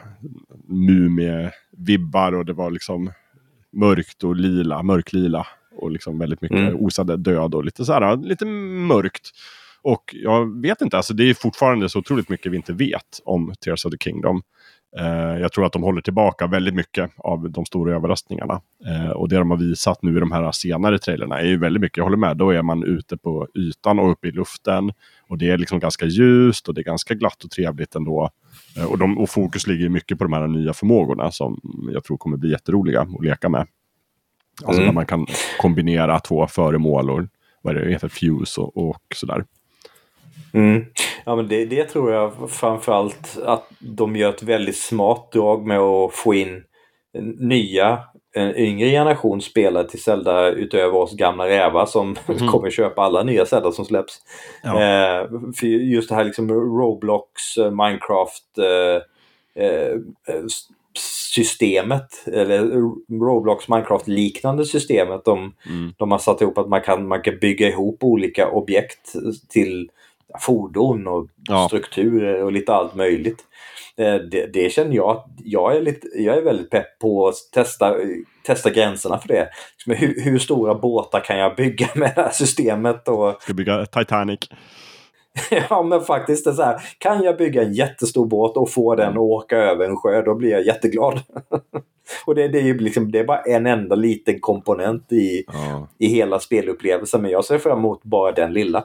mumie-vibbar 1.78 2.32
och 2.32 2.46
det 2.46 2.54
var 2.54 2.72
liksom 2.72 3.12
mörkt 3.72 4.24
och 4.24 4.36
lila, 4.36 4.84
mörklila. 4.84 5.48
Och 5.78 5.92
liksom 5.92 6.20
väldigt 6.20 6.42
mycket 6.42 6.58
mm. 6.58 6.76
osade 6.76 7.18
död 7.18 7.56
och 7.56 7.66
lite 7.66 7.86
så 7.86 7.94
här, 7.94 8.18
lite 8.18 8.46
mörkt. 8.46 9.32
Och 9.82 10.16
jag 10.24 10.62
vet 10.62 10.82
inte, 10.82 10.98
alltså 10.98 11.14
det 11.14 11.30
är 11.30 11.34
fortfarande 11.34 11.90
så 11.90 12.00
otroligt 12.00 12.30
mycket 12.30 12.52
vi 12.52 12.56
inte 12.56 12.74
vet 12.74 13.22
om 13.26 13.54
Tears 13.66 13.86
of 13.86 13.92
the 13.92 13.98
Kingdom. 13.98 14.42
Uh, 15.00 15.40
jag 15.42 15.52
tror 15.52 15.66
att 15.66 15.74
de 15.74 15.84
håller 15.84 16.02
tillbaka 16.02 16.48
väldigt 16.48 16.74
mycket 16.74 17.12
av 17.18 17.50
de 17.50 17.66
stora 17.66 17.96
överraskningarna. 17.96 18.62
Uh, 18.88 19.10
och 19.10 19.30
det 19.30 19.38
de 19.38 19.52
har 19.52 19.58
visat 19.58 20.02
nu 20.02 20.18
i 20.18 20.20
de 20.20 20.32
här 20.32 20.52
senare 20.52 21.00
trailerna 21.00 21.40
är 21.40 21.46
ju 21.46 21.58
väldigt 21.58 21.82
mycket, 21.82 21.98
jag 21.98 22.04
håller 22.04 22.18
med, 22.18 22.38
då 22.38 22.52
är 22.52 22.62
man 22.62 22.84
ute 22.84 23.18
på 23.18 23.48
ytan 23.56 24.00
och 24.00 24.12
uppe 24.12 24.28
i 24.28 24.32
luften. 24.32 24.92
Och 25.28 25.38
det 25.38 25.50
är 25.50 25.58
liksom 25.58 25.80
ganska 25.80 26.06
ljust 26.06 26.68
och 26.68 26.74
det 26.74 26.82
är 26.82 26.86
ganska 26.86 27.14
glatt 27.14 27.44
och 27.44 27.52
trevligt 27.52 27.96
ändå. 27.96 28.30
Uh, 28.78 28.92
och, 28.92 28.98
de, 28.98 29.18
och 29.18 29.30
fokus 29.30 29.68
ligger 29.68 29.90
mycket 29.90 30.18
på 30.18 30.24
de 30.24 30.34
här 30.34 30.48
nya 30.48 30.74
förmågorna 30.74 31.32
som 31.32 31.60
jag 31.94 32.04
tror 32.04 32.18
kommer 32.18 32.38
bli 32.38 32.52
jätteroliga 32.52 33.02
att 33.02 33.24
leka 33.24 33.50
med. 33.50 33.68
Alltså 34.64 34.82
mm. 34.82 34.86
när 34.86 34.94
man 34.94 35.06
kan 35.06 35.28
kombinera 35.60 36.20
två 36.20 36.48
föremål 36.48 37.10
och 37.10 37.22
vad 37.62 37.78
är 37.78 37.86
det 37.86 37.92
heter, 37.92 38.08
fuse 38.08 38.62
och, 38.62 38.78
och 38.78 39.04
sådär. 39.16 39.46
Mm. 40.54 40.86
Ja 41.26 41.36
men 41.36 41.48
det, 41.48 41.66
det 41.66 41.84
tror 41.84 42.12
jag 42.12 42.52
framförallt 42.52 43.38
att 43.46 43.70
de 43.80 44.16
gör 44.16 44.30
ett 44.30 44.44
väldigt 44.44 44.78
smart 44.78 45.32
drag 45.32 45.66
med 45.68 45.80
att 45.80 46.14
få 46.14 46.34
in 46.34 46.64
nya, 47.40 48.00
en 48.36 48.56
yngre 48.56 48.90
generation 48.90 49.42
spelare 49.42 49.88
till 49.88 50.04
Zelda 50.04 50.50
utöver 50.50 50.98
oss 50.98 51.16
gamla 51.16 51.48
rävar 51.48 51.86
som 51.86 52.16
mm. 52.28 52.48
kommer 52.48 52.70
köpa 52.70 53.02
alla 53.02 53.24
nya 53.24 53.46
Zelda 53.46 53.72
som 53.72 53.86
släpps. 53.86 54.22
Ja. 54.64 54.70
Eh, 54.70 55.28
för 55.60 55.68
just 55.68 56.10
det 56.10 56.16
här 56.16 56.26
liksom 56.26 56.52
Roblox, 56.52 57.58
eh, 57.58 57.72
Minecraft 57.72 58.58
eh, 58.58 59.64
eh, 59.64 59.98
systemet, 61.32 62.28
eller 62.28 62.60
Roblox 63.26 63.68
Minecraft-liknande 63.68 64.66
systemet 64.66 65.26
de, 65.26 65.54
mm. 65.70 65.94
de 65.98 66.12
har 66.12 66.20
satt 66.20 66.42
ihop 66.42 66.58
att 66.58 66.70
man 66.70 66.82
kan, 66.82 67.08
man 67.08 67.22
kan 67.22 67.40
bygga 67.40 67.68
ihop 67.68 68.04
olika 68.04 68.50
objekt 68.50 69.14
till 69.50 69.90
fordon 70.40 71.08
och 71.08 71.28
ja. 71.48 71.68
strukturer 71.68 72.44
och 72.44 72.52
lite 72.52 72.74
allt 72.74 72.96
möjligt. 72.96 73.44
Eh, 73.98 74.16
det, 74.16 74.54
det, 74.54 74.72
känner 74.72 74.96
jag 74.96 75.10
att 75.10 75.26
jag 75.44 75.76
är, 75.76 75.82
lite, 75.82 76.08
jag 76.08 76.38
är 76.38 76.42
väldigt 76.42 76.70
pepp 76.70 77.00
på 77.00 77.28
att 77.28 77.36
testa, 77.54 77.96
testa 78.46 78.70
gränserna 78.70 79.18
för 79.18 79.28
det. 79.28 79.50
Hur, 79.86 80.24
hur 80.24 80.40
stora 80.40 80.76
båtar 80.76 81.20
kan 81.20 81.38
jag 81.38 81.56
bygga 81.56 81.88
med 81.96 82.14
det 82.16 82.22
här 82.22 82.32
systemet? 82.32 83.08
Och... 83.08 83.42
Ska 83.42 83.54
bygga 83.54 83.86
Titanic? 83.86 84.40
ja 85.70 85.84
men 85.84 86.02
faktiskt, 86.02 86.46
det 86.46 86.54
så 86.54 86.64
här, 86.64 86.82
kan 86.98 87.24
jag 87.24 87.38
bygga 87.38 87.64
en 87.64 87.74
jättestor 87.74 88.26
båt 88.26 88.58
och 88.58 88.72
få 88.72 88.96
den 88.96 89.10
att 89.10 89.18
åka 89.18 89.58
över 89.58 89.86
en 89.86 89.98
sjö, 89.98 90.22
då 90.22 90.36
blir 90.36 90.52
jag 90.52 90.66
jätteglad. 90.66 91.20
och 92.26 92.36
det, 92.36 92.48
det, 92.48 92.60
är 92.60 92.64
ju 92.64 92.78
liksom, 92.78 93.12
det 93.12 93.20
är 93.20 93.24
bara 93.24 93.42
en 93.42 93.66
enda 93.66 93.96
liten 93.96 94.40
komponent 94.40 95.12
i, 95.12 95.44
ja. 95.48 95.88
i 95.98 96.08
hela 96.08 96.40
spelupplevelsen, 96.40 97.22
men 97.22 97.32
jag 97.32 97.46
ser 97.46 97.58
fram 97.58 97.78
emot 97.78 98.04
bara 98.04 98.32
den 98.32 98.54
lilla. 98.54 98.84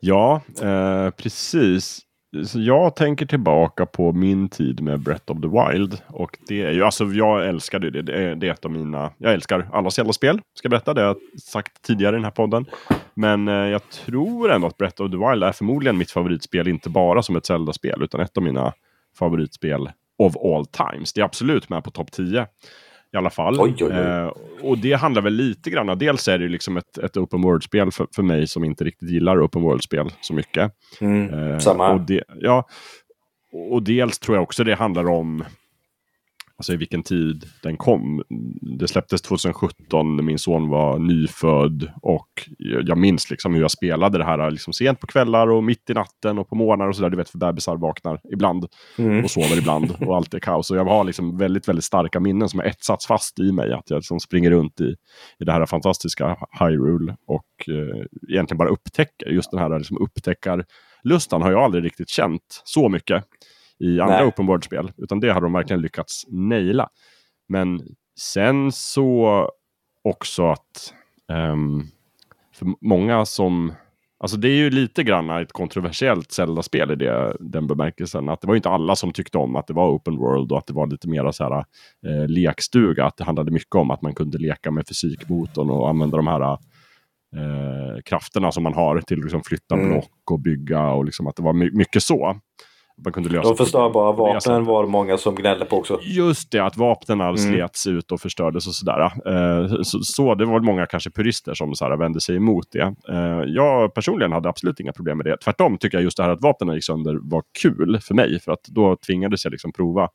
Ja, 0.00 0.40
eh, 0.62 1.10
precis. 1.10 2.05
Så 2.44 2.60
jag 2.60 2.96
tänker 2.96 3.26
tillbaka 3.26 3.86
på 3.86 4.12
min 4.12 4.48
tid 4.48 4.80
med 4.80 5.00
Breath 5.00 5.32
of 5.32 5.40
the 5.40 5.48
Wild. 5.48 5.98
Och 6.06 6.38
det 6.48 6.62
är 6.62 6.70
ju, 6.70 6.84
alltså 6.84 7.04
jag 7.04 7.48
älskade 7.48 7.90
det. 7.90 8.02
Det 8.02 8.12
är, 8.12 8.34
det 8.34 8.48
är 8.48 8.52
ett 8.52 8.64
av 8.64 8.70
mina, 8.70 9.10
jag 9.18 9.34
älskar 9.34 9.68
alla 9.72 9.90
Zelda-spel. 9.90 10.40
Ska 10.54 10.68
berätta, 10.68 10.94
det 10.94 11.00
har 11.00 11.08
jag 11.08 11.40
sagt 11.40 11.82
tidigare 11.82 12.14
i 12.14 12.18
den 12.18 12.24
här 12.24 12.30
podden. 12.30 12.66
Men 13.14 13.48
eh, 13.48 13.54
jag 13.54 13.90
tror 13.90 14.52
ändå 14.52 14.66
att 14.66 14.76
Breath 14.76 15.02
of 15.02 15.10
the 15.10 15.16
Wild 15.16 15.44
är 15.44 15.52
förmodligen 15.52 15.98
mitt 15.98 16.10
favoritspel, 16.10 16.68
inte 16.68 16.90
bara 16.90 17.22
som 17.22 17.36
ett 17.36 17.46
Zelda-spel, 17.46 18.02
utan 18.02 18.20
ett 18.20 18.36
av 18.36 18.42
mina 18.42 18.72
favoritspel 19.18 19.90
of 20.18 20.36
all 20.36 20.66
times. 20.66 21.12
Det 21.12 21.20
är 21.20 21.24
absolut 21.24 21.68
med 21.68 21.84
på 21.84 21.90
topp 21.90 22.12
10 22.12 22.46
i 23.12 23.16
alla 23.16 23.30
fall. 23.30 23.60
Oj, 23.60 23.74
oj, 23.80 23.84
oj. 23.84 23.92
Eh, 23.92 24.32
och 24.62 24.78
det 24.78 24.92
handlar 24.92 25.22
väl 25.22 25.32
lite 25.32 25.70
grann, 25.70 25.98
dels 25.98 26.28
är 26.28 26.38
det 26.38 26.48
liksom 26.48 26.76
ett, 26.76 26.98
ett 26.98 27.16
open 27.16 27.42
world-spel 27.42 27.92
för, 27.92 28.06
för 28.14 28.22
mig 28.22 28.46
som 28.46 28.64
inte 28.64 28.84
riktigt 28.84 29.10
gillar 29.10 29.46
open 29.46 29.62
world-spel 29.62 30.10
så 30.20 30.34
mycket. 30.34 30.72
Mm, 31.00 31.34
eh, 31.34 31.58
samma. 31.58 31.92
Och, 31.92 32.00
det, 32.00 32.24
ja, 32.40 32.68
och 33.70 33.82
dels 33.82 34.18
tror 34.18 34.36
jag 34.36 34.42
också 34.42 34.64
det 34.64 34.74
handlar 34.74 35.08
om 35.08 35.44
alltså 36.58 36.72
i 36.72 36.76
vilken 36.76 37.02
tid 37.02 37.44
den 37.62 37.76
kom. 37.76 38.22
Det 38.78 38.88
släpptes 38.88 39.22
2017 39.22 40.16
när 40.16 40.22
min 40.22 40.38
son 40.38 40.68
var 40.68 40.98
nyfödd 40.98 41.92
och 42.02 42.28
jag 42.58 42.98
minns 42.98 43.30
liksom 43.30 43.54
hur 43.54 43.60
jag 43.60 43.70
spelade 43.70 44.18
det 44.18 44.24
här 44.24 44.50
liksom 44.50 44.72
sent 44.72 45.00
på 45.00 45.06
kvällar 45.06 45.50
och 45.50 45.64
mitt 45.64 45.90
i 45.90 45.94
natten 45.94 46.38
och 46.38 46.48
på 46.48 46.54
morgnar 46.54 46.88
och 46.88 46.96
sådär. 46.96 47.10
Du 47.10 47.16
vet 47.16 47.30
för 47.30 47.38
bebisar 47.38 47.76
vaknar 47.76 48.20
ibland 48.32 48.66
mm. 48.98 49.24
och 49.24 49.30
sover 49.30 49.58
ibland 49.58 49.96
och 50.00 50.16
allt 50.16 50.34
är 50.34 50.38
kaos. 50.38 50.70
Och 50.70 50.76
jag 50.76 50.84
har 50.84 51.04
liksom 51.04 51.38
väldigt, 51.38 51.68
väldigt 51.68 51.84
starka 51.84 52.20
minnen 52.20 52.48
som 52.48 52.60
har 52.60 52.66
etsats 52.66 53.06
fast 53.06 53.38
i 53.38 53.52
mig. 53.52 53.72
Att 53.72 53.90
jag 53.90 53.96
liksom 53.96 54.20
springer 54.20 54.50
runt 54.50 54.80
i, 54.80 54.96
i 55.38 55.44
det 55.44 55.52
här 55.52 55.66
fantastiska 55.66 56.36
Hyrule 56.60 57.16
och 57.26 57.68
eh, 57.68 58.04
egentligen 58.28 58.58
bara 58.58 58.68
upptäcker 58.68 59.30
just 59.30 59.50
den 59.50 59.60
här 59.60 59.78
liksom 59.78 59.98
upptäckarlustan 59.98 61.42
har 61.42 61.50
jag 61.50 61.62
aldrig 61.62 61.84
riktigt 61.84 62.08
känt 62.08 62.62
så 62.64 62.88
mycket 62.88 63.24
i 63.78 64.00
andra 64.00 64.16
Nej. 64.16 64.26
open 64.26 64.46
world-spel. 64.46 64.92
Utan 64.96 65.20
det 65.20 65.32
har 65.32 65.40
de 65.40 65.52
verkligen 65.52 65.82
lyckats 65.82 66.24
naila. 66.28 66.88
Men 67.48 67.80
sen 68.18 68.72
så 68.72 69.50
också 70.04 70.46
att 70.46 70.94
um, 71.32 71.88
för 72.54 72.66
många 72.80 73.24
som 73.24 73.72
Alltså 74.18 74.36
det 74.36 74.48
är 74.48 74.56
ju 74.56 74.70
lite 74.70 75.02
grann 75.02 75.30
ett 75.30 75.52
kontroversiellt 75.52 76.32
Zelda-spel 76.32 76.90
i 76.90 76.94
det, 76.96 77.36
den 77.40 77.66
bemärkelsen. 77.66 78.28
Att 78.28 78.40
det 78.40 78.46
var 78.46 78.56
inte 78.56 78.68
alla 78.68 78.96
som 78.96 79.12
tyckte 79.12 79.38
om 79.38 79.56
att 79.56 79.66
det 79.66 79.72
var 79.72 79.90
open 79.90 80.16
world 80.16 80.52
och 80.52 80.58
att 80.58 80.66
det 80.66 80.72
var 80.72 80.86
lite 80.86 81.08
mer 81.08 81.32
så 81.32 81.44
här 81.44 81.64
eh, 82.06 82.28
lekstuga. 82.28 83.04
Att 83.04 83.16
det 83.16 83.24
handlade 83.24 83.50
mycket 83.50 83.74
om 83.74 83.90
att 83.90 84.02
man 84.02 84.14
kunde 84.14 84.38
leka 84.38 84.70
med 84.70 84.88
fysikmotorn 84.88 85.70
och 85.70 85.88
använda 85.88 86.16
de 86.16 86.26
här 86.26 86.40
eh, 86.42 88.02
krafterna 88.04 88.52
som 88.52 88.62
man 88.62 88.74
har 88.74 89.00
till 89.00 89.18
att 89.18 89.24
liksom, 89.24 89.42
flytta 89.42 89.74
mm. 89.74 89.88
block 89.88 90.30
och 90.30 90.40
bygga 90.40 90.86
och 90.86 91.04
liksom 91.04 91.26
att 91.26 91.36
det 91.36 91.42
var 91.42 91.52
my 91.52 91.70
mycket 91.70 92.02
så 92.02 92.40
man 93.04 93.12
kunde 93.12 93.28
lösa. 93.28 93.48
De 93.48 93.56
förstörbara 93.56 94.12
vapnen 94.12 94.64
var 94.64 94.82
det 94.82 94.88
många 94.88 95.18
som 95.18 95.34
gnällde 95.34 95.64
på 95.64 95.76
också. 95.76 96.00
Just 96.02 96.50
det, 96.50 96.58
att 96.58 96.76
vapnen 96.76 97.20
mm. 97.20 97.36
slets 97.36 97.86
ut 97.86 98.12
och 98.12 98.20
förstördes 98.20 98.66
och 98.66 98.74
sådär. 98.74 99.00
Eh, 99.00 99.82
så, 99.82 99.98
så, 100.00 100.34
det 100.34 100.44
var 100.44 100.60
många 100.60 100.86
kanske 100.86 101.10
purister 101.10 101.54
som 101.54 101.74
så 101.74 101.84
här, 101.84 101.96
vände 101.96 102.20
sig 102.20 102.36
emot 102.36 102.66
det. 102.72 102.94
Eh, 103.08 103.42
jag 103.46 103.94
personligen 103.94 104.32
hade 104.32 104.48
absolut 104.48 104.80
inga 104.80 104.92
problem 104.92 105.16
med 105.18 105.26
det. 105.26 105.36
Tvärtom 105.36 105.78
tycker 105.78 105.96
jag 105.96 106.04
just 106.04 106.16
det 106.16 106.22
här 106.22 106.30
att 106.30 106.40
vapnen 106.40 106.74
gick 106.74 106.84
sönder 106.84 107.18
var 107.22 107.42
kul 107.62 108.00
för 108.02 108.14
mig. 108.14 108.40
För 108.40 108.52
att 108.52 108.64
då 108.64 108.96
tvingades 108.96 109.44
jag 109.44 109.50
liksom 109.50 109.72
prova 109.72 110.08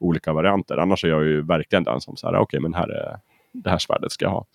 olika 0.00 0.32
varianter. 0.32 0.76
Annars 0.76 1.04
är 1.04 1.08
jag 1.08 1.24
ju 1.24 1.42
verkligen 1.42 1.84
den 1.84 2.00
som 2.00 2.16
så 2.16 2.28
okej 2.28 2.40
okay, 2.40 2.60
men 2.60 2.74
här 2.74 2.88
är, 2.88 3.16
det 3.52 3.70
här 3.70 3.78
svärdet 3.78 4.12
ska 4.12 4.24
jag 4.24 4.30
ha. 4.30 4.46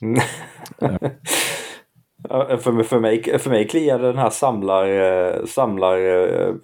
Mm. 2.30 2.58
För, 2.58 2.82
för, 2.82 3.00
mig, 3.00 3.38
för 3.38 3.50
mig 3.50 3.68
kliar 3.68 3.98
den 3.98 4.18
här 4.18 4.30
samlar, 4.30 4.88
eh, 4.88 5.44
samlar 5.44 5.96
eh, 5.98 6.54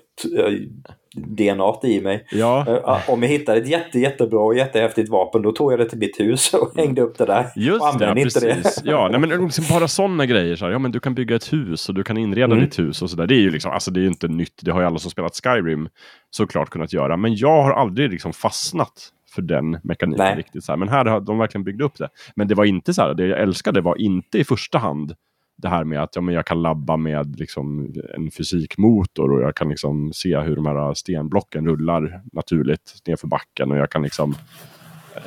DNA 1.16 1.74
i 1.82 2.00
mig. 2.00 2.26
Ja. 2.30 2.66
Eh, 2.68 3.10
om 3.10 3.22
jag 3.22 3.30
hittade 3.30 3.58
ett 3.58 3.68
jätte, 3.68 3.98
jättebra 3.98 4.40
och 4.40 4.56
jättehäftigt 4.56 5.10
vapen 5.10 5.42
då 5.42 5.52
tog 5.52 5.72
jag 5.72 5.78
det 5.78 5.88
till 5.88 5.98
mitt 5.98 6.20
hus 6.20 6.54
och 6.54 6.72
hängde 6.76 7.02
upp 7.02 7.18
det 7.18 7.24
där. 7.24 7.46
Just 7.56 7.80
och 7.80 7.88
använde 7.88 8.20
ja, 8.20 8.26
inte 8.26 8.40
precis. 8.40 8.82
det. 8.82 8.90
ja, 8.90 9.08
nej, 9.08 9.20
men 9.20 9.44
liksom 9.44 9.64
bara 9.70 9.88
sådana 9.88 10.26
grejer. 10.26 10.56
Så 10.56 10.64
här, 10.64 10.72
ja, 10.72 10.78
men 10.78 10.92
du 10.92 11.00
kan 11.00 11.14
bygga 11.14 11.36
ett 11.36 11.52
hus 11.52 11.88
och 11.88 11.94
du 11.94 12.04
kan 12.04 12.16
inreda 12.16 12.54
mm. 12.54 12.64
ditt 12.64 12.78
hus 12.78 13.02
och 13.02 13.10
sådär. 13.10 13.26
Det 13.26 13.34
är 13.34 13.40
ju 13.40 13.50
liksom, 13.50 13.70
alltså 13.70 13.90
det 13.90 14.00
är 14.00 14.06
inte 14.06 14.28
nytt. 14.28 14.60
Det 14.62 14.70
har 14.70 14.80
ju 14.80 14.86
alla 14.86 14.98
som 14.98 15.10
spelat 15.10 15.40
Skyrim 15.44 15.88
såklart 16.30 16.70
kunnat 16.70 16.92
göra. 16.92 17.16
Men 17.16 17.36
jag 17.36 17.62
har 17.62 17.72
aldrig 17.72 18.10
liksom 18.10 18.32
fastnat 18.32 19.10
för 19.34 19.42
den 19.42 19.70
mekaniken 19.82 20.24
Nej. 20.24 20.36
riktigt. 20.36 20.64
Så 20.64 20.72
här. 20.72 20.76
Men 20.76 20.88
här 20.88 21.04
har 21.04 21.20
de 21.20 21.38
verkligen 21.38 21.64
byggt 21.64 21.82
upp 21.82 21.98
det. 21.98 22.08
Men 22.36 22.48
det 22.48 22.54
var 22.54 22.64
inte 22.64 22.94
så 22.94 23.02
här, 23.02 23.14
det 23.14 23.26
jag 23.26 23.40
älskade 23.40 23.80
var 23.80 24.00
inte 24.00 24.38
i 24.38 24.44
första 24.44 24.78
hand 24.78 25.14
det 25.56 25.68
här 25.68 25.84
med 25.84 26.02
att 26.02 26.16
ja, 26.16 26.22
men 26.22 26.34
jag 26.34 26.46
kan 26.46 26.62
labba 26.62 26.96
med 26.96 27.38
liksom, 27.38 27.94
en 28.14 28.30
fysikmotor 28.30 29.32
och 29.32 29.42
jag 29.42 29.54
kan 29.54 29.68
liksom 29.68 30.12
se 30.12 30.38
hur 30.38 30.56
de 30.56 30.66
här 30.66 30.94
stenblocken 30.94 31.66
rullar 31.66 32.22
naturligt 32.32 32.94
nerför 33.06 33.28
backen 33.28 33.70
och 33.70 33.76
jag 33.76 33.90
kan 33.90 34.02
liksom 34.02 34.34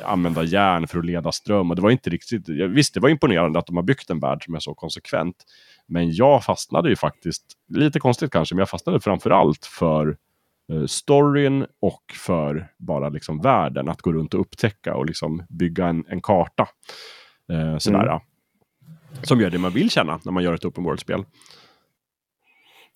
använda 0.04 0.44
järn 0.44 0.86
för 0.86 0.98
att 0.98 1.04
leda 1.04 1.32
ström. 1.32 1.70
Och 1.70 1.76
det 1.76 1.82
var 1.82 1.90
inte 1.90 2.10
riktigt, 2.10 2.48
visst, 2.48 2.94
det 2.94 3.00
var 3.00 3.08
imponerande 3.08 3.58
att 3.58 3.66
de 3.66 3.76
har 3.76 3.82
byggt 3.82 4.10
en 4.10 4.20
värld 4.20 4.44
som 4.44 4.54
är 4.54 4.60
så 4.60 4.74
konsekvent. 4.74 5.36
Men 5.86 6.12
jag 6.12 6.44
fastnade 6.44 6.88
ju 6.88 6.96
faktiskt, 6.96 7.44
lite 7.68 8.00
konstigt 8.00 8.30
kanske, 8.30 8.54
men 8.54 8.60
jag 8.60 8.68
fastnade 8.68 9.00
framför 9.00 9.30
allt 9.30 9.66
för 9.66 10.16
eh, 10.72 10.84
storyn 10.86 11.66
och 11.80 12.02
för 12.14 12.68
bara 12.78 13.08
liksom 13.08 13.40
världen. 13.40 13.88
Att 13.88 14.02
gå 14.02 14.12
runt 14.12 14.34
och 14.34 14.40
upptäcka 14.40 14.94
och 14.94 15.06
liksom 15.06 15.42
bygga 15.48 15.86
en, 15.86 16.04
en 16.08 16.20
karta. 16.20 16.68
Eh, 17.52 17.78
sådär. 17.78 18.06
Mm. 18.06 18.20
Som 19.22 19.40
gör 19.40 19.50
det 19.50 19.58
man 19.58 19.72
vill 19.72 19.90
känna 19.90 20.20
när 20.24 20.32
man 20.32 20.42
gör 20.42 20.54
ett 20.54 20.64
open 20.64 20.84
world-spel. 20.84 21.24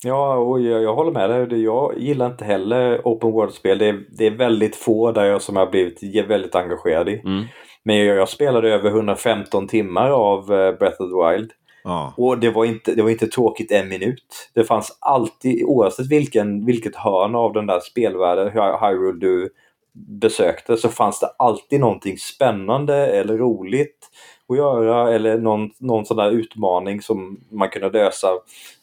Ja, 0.03 0.35
och 0.35 0.61
jag, 0.61 0.83
jag 0.83 0.95
håller 0.95 1.11
med 1.11 1.49
dig. 1.49 1.63
Jag 1.63 1.93
gillar 1.97 2.25
inte 2.25 2.45
heller 2.45 3.01
open 3.03 3.31
world-spel. 3.31 3.77
Det, 3.77 3.99
det, 4.17 4.27
är 4.27 4.31
väldigt 4.31 4.75
få 4.75 5.11
där 5.11 5.25
jag 5.25 5.41
som 5.41 5.55
har 5.55 5.71
blivit 5.71 6.25
väldigt 6.27 6.55
engagerad 6.55 7.09
i. 7.09 7.21
Mm. 7.25 7.45
Men 7.83 7.97
jag, 7.97 8.17
jag, 8.17 8.29
spelade 8.29 8.73
över 8.73 8.89
115 8.89 9.67
timmar 9.67 10.09
av 10.09 10.53
eh, 10.53 10.77
Breath 10.77 11.01
of 11.01 11.09
the 11.09 11.37
Wild. 11.37 11.51
Ja. 11.83 12.13
Och 12.17 12.37
det 12.37 12.49
var, 12.49 12.65
inte, 12.65 12.95
det 12.95 13.01
var 13.01 13.09
inte 13.09 13.27
tråkigt 13.27 13.71
en 13.71 13.89
minut. 13.89 14.51
Det 14.53 14.63
fanns 14.63 14.97
alltid, 14.99 15.63
oavsett 15.65 16.11
vilken, 16.11 16.65
vilket 16.65 16.95
hörn 16.95 17.35
av 17.35 17.53
den 17.53 17.67
där 17.67 17.79
spelvärlden, 17.79 18.51
Hyrule 18.51 19.19
du 19.19 19.49
besökte, 19.93 20.77
så 20.77 20.89
fanns 20.89 21.19
det 21.19 21.27
alltid 21.37 21.79
någonting 21.79 22.17
spännande 22.17 22.95
eller 22.95 23.37
roligt 23.37 24.09
att 24.47 24.57
göra 24.57 25.15
eller 25.15 25.37
någon, 25.37 25.69
någon 25.77 26.05
sån 26.05 26.17
där 26.17 26.31
utmaning 26.31 27.01
som 27.01 27.39
man 27.49 27.69
kunde 27.69 27.89
lösa 27.89 28.27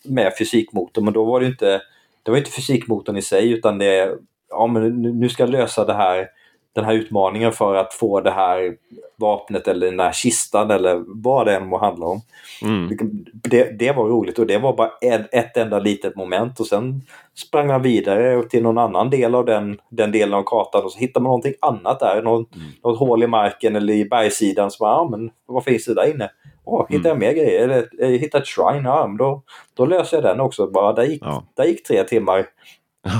med 0.04 0.32
fysikmotorn. 0.38 1.04
Men 1.04 1.14
då 1.14 1.24
var 1.24 1.40
det 1.40 1.46
inte, 1.46 1.80
det 2.22 2.30
var 2.30 2.38
inte 2.38 2.50
fysikmotorn 2.50 3.16
i 3.16 3.22
sig 3.22 3.52
utan 3.52 3.78
det 3.78 4.18
ja 4.48 4.66
men 4.66 5.02
nu 5.02 5.28
ska 5.28 5.42
jag 5.42 5.50
lösa 5.50 5.84
det 5.84 5.94
här 5.94 6.28
den 6.74 6.84
här 6.84 6.94
utmaningen 6.94 7.52
för 7.52 7.74
att 7.74 7.94
få 7.94 8.20
det 8.20 8.30
här 8.30 8.76
vapnet 9.16 9.68
eller 9.68 9.90
den 9.90 10.00
här 10.00 10.12
kistan 10.12 10.70
eller 10.70 11.04
vad 11.06 11.46
det 11.46 11.56
än 11.56 11.66
må 11.66 11.78
handla 11.78 12.06
om. 12.06 12.20
Mm. 12.62 12.98
Det, 13.32 13.78
det, 13.78 13.92
var 13.92 14.04
roligt 14.04 14.38
och 14.38 14.46
det 14.46 14.58
var 14.58 14.76
bara 14.76 14.90
ett, 15.00 15.34
ett 15.34 15.56
enda 15.56 15.78
litet 15.78 16.16
moment 16.16 16.60
och 16.60 16.66
sen 16.66 17.02
sprang 17.34 17.66
man 17.66 17.82
vidare 17.82 18.42
till 18.42 18.62
någon 18.62 18.78
annan 18.78 19.10
del 19.10 19.34
av 19.34 19.44
den, 19.44 19.78
den 19.88 20.12
delen 20.12 20.34
av 20.34 20.42
kartan 20.42 20.84
och 20.84 20.92
så 20.92 20.98
hittar 20.98 21.20
man 21.20 21.28
någonting 21.28 21.54
annat 21.60 22.00
där. 22.00 22.22
Något, 22.22 22.54
mm. 22.54 22.66
något 22.84 22.98
hål 22.98 23.22
i 23.22 23.26
marken 23.26 23.76
eller 23.76 23.94
i 23.94 24.04
bergssidan. 24.04 24.70
Så 24.70 24.84
bara, 24.84 24.92
ja, 24.92 25.08
men 25.10 25.30
vad 25.46 25.64
finns 25.64 25.84
det 25.84 25.94
där 25.94 26.10
inne? 26.14 26.30
Åh, 26.64 26.86
hittar 26.88 27.08
jag 27.08 27.16
mm. 27.16 27.28
mer 27.28 27.32
grejer? 27.32 27.64
Eller 27.64 27.88
jag 27.98 28.18
hittar 28.18 28.38
ett 28.38 28.46
shrine? 28.46 28.84
Ja, 28.84 29.06
men 29.06 29.16
då, 29.16 29.42
då 29.74 29.86
löser 29.86 30.16
jag 30.16 30.24
den 30.24 30.40
också. 30.40 30.66
Bara, 30.66 30.92
där, 30.92 31.04
gick, 31.04 31.22
ja. 31.24 31.44
där 31.56 31.64
gick 31.64 31.86
tre 31.86 32.04
timmar 32.04 32.46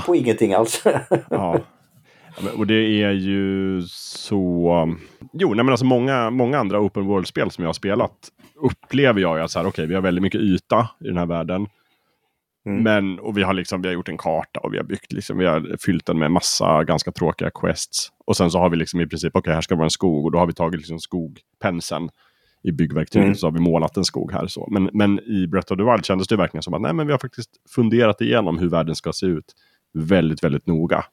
på 0.07 0.17
ingenting 0.17 0.55
alls. 0.55 0.83
ja. 1.31 1.59
Och 2.57 2.67
det 2.67 3.03
är 3.03 3.11
ju 3.11 3.83
så... 3.89 4.97
Jo, 5.33 5.55
nej 5.55 5.65
men 5.65 5.69
alltså 5.69 5.85
många, 5.85 6.31
många 6.31 6.59
andra 6.59 6.81
open 6.81 7.05
world-spel 7.05 7.51
som 7.51 7.63
jag 7.63 7.69
har 7.69 7.75
spelat 7.75 8.13
upplever 8.61 9.21
jag 9.21 9.41
att 9.41 9.51
så 9.51 9.59
här, 9.59 9.67
okay, 9.67 9.87
vi 9.87 9.95
har 9.95 10.03
väldigt 10.03 10.23
mycket 10.23 10.41
yta 10.41 10.89
i 11.01 11.05
den 11.05 11.17
här 11.17 11.27
världen. 11.27 11.67
Mm. 12.67 12.83
Men, 12.83 13.19
och 13.19 13.39
vi 13.39 13.43
har, 13.43 13.55
liksom, 13.55 13.83
vi 13.83 13.89
har 13.89 13.95
gjort 13.95 14.09
en 14.09 14.19
karta 14.19 14.61
och 14.61 14.73
vi 14.73 14.77
har 14.77 14.85
byggt, 14.85 15.13
liksom, 15.13 15.39
vi 15.39 15.47
har 15.47 15.77
fyllt 15.81 16.07
den 16.07 16.19
med 16.19 16.31
massa 16.31 16.85
ganska 16.85 17.13
tråkiga 17.13 17.51
quests. 17.51 18.13
Och 18.27 18.37
sen 18.37 18.51
så 18.51 18.59
har 18.59 18.71
vi 18.71 18.77
liksom 18.77 19.01
i 19.01 19.07
princip, 19.07 19.31
okej 19.31 19.41
okay, 19.41 19.55
här 19.55 19.61
ska 19.61 19.75
vara 19.75 19.85
en 19.85 19.91
skog 19.91 20.25
och 20.25 20.33
då 20.33 20.39
har 20.39 20.47
vi 20.47 20.53
tagit 20.53 20.81
liksom 20.81 20.99
skogpenseln 20.99 22.09
i 22.63 22.73
byggverktyget 22.73 23.25
mm. 23.25 23.35
så 23.35 23.47
har 23.47 23.53
vi 23.53 23.61
målat 23.61 23.97
en 23.97 24.05
skog 24.05 24.33
här. 24.33 24.47
Så. 24.47 24.69
Men, 24.71 24.91
men 24.93 25.21
i 25.21 25.47
Breath 25.47 25.73
of 25.73 25.79
the 25.79 25.85
Wild 25.85 26.05
kändes 26.05 26.29
det 26.29 26.37
verkligen 26.37 26.63
som 26.63 26.75
att 26.75 26.81
nej, 26.81 26.93
men 26.93 27.07
vi 27.07 27.13
har 27.13 27.19
faktiskt 27.19 27.51
funderat 27.75 28.21
igenom 28.21 28.59
hur 28.59 28.69
världen 28.69 28.95
ska 28.95 29.13
se 29.13 29.27
ut 29.27 29.55
väldigt, 29.93 30.45
väldigt 30.45 30.67
noga. 30.67 31.05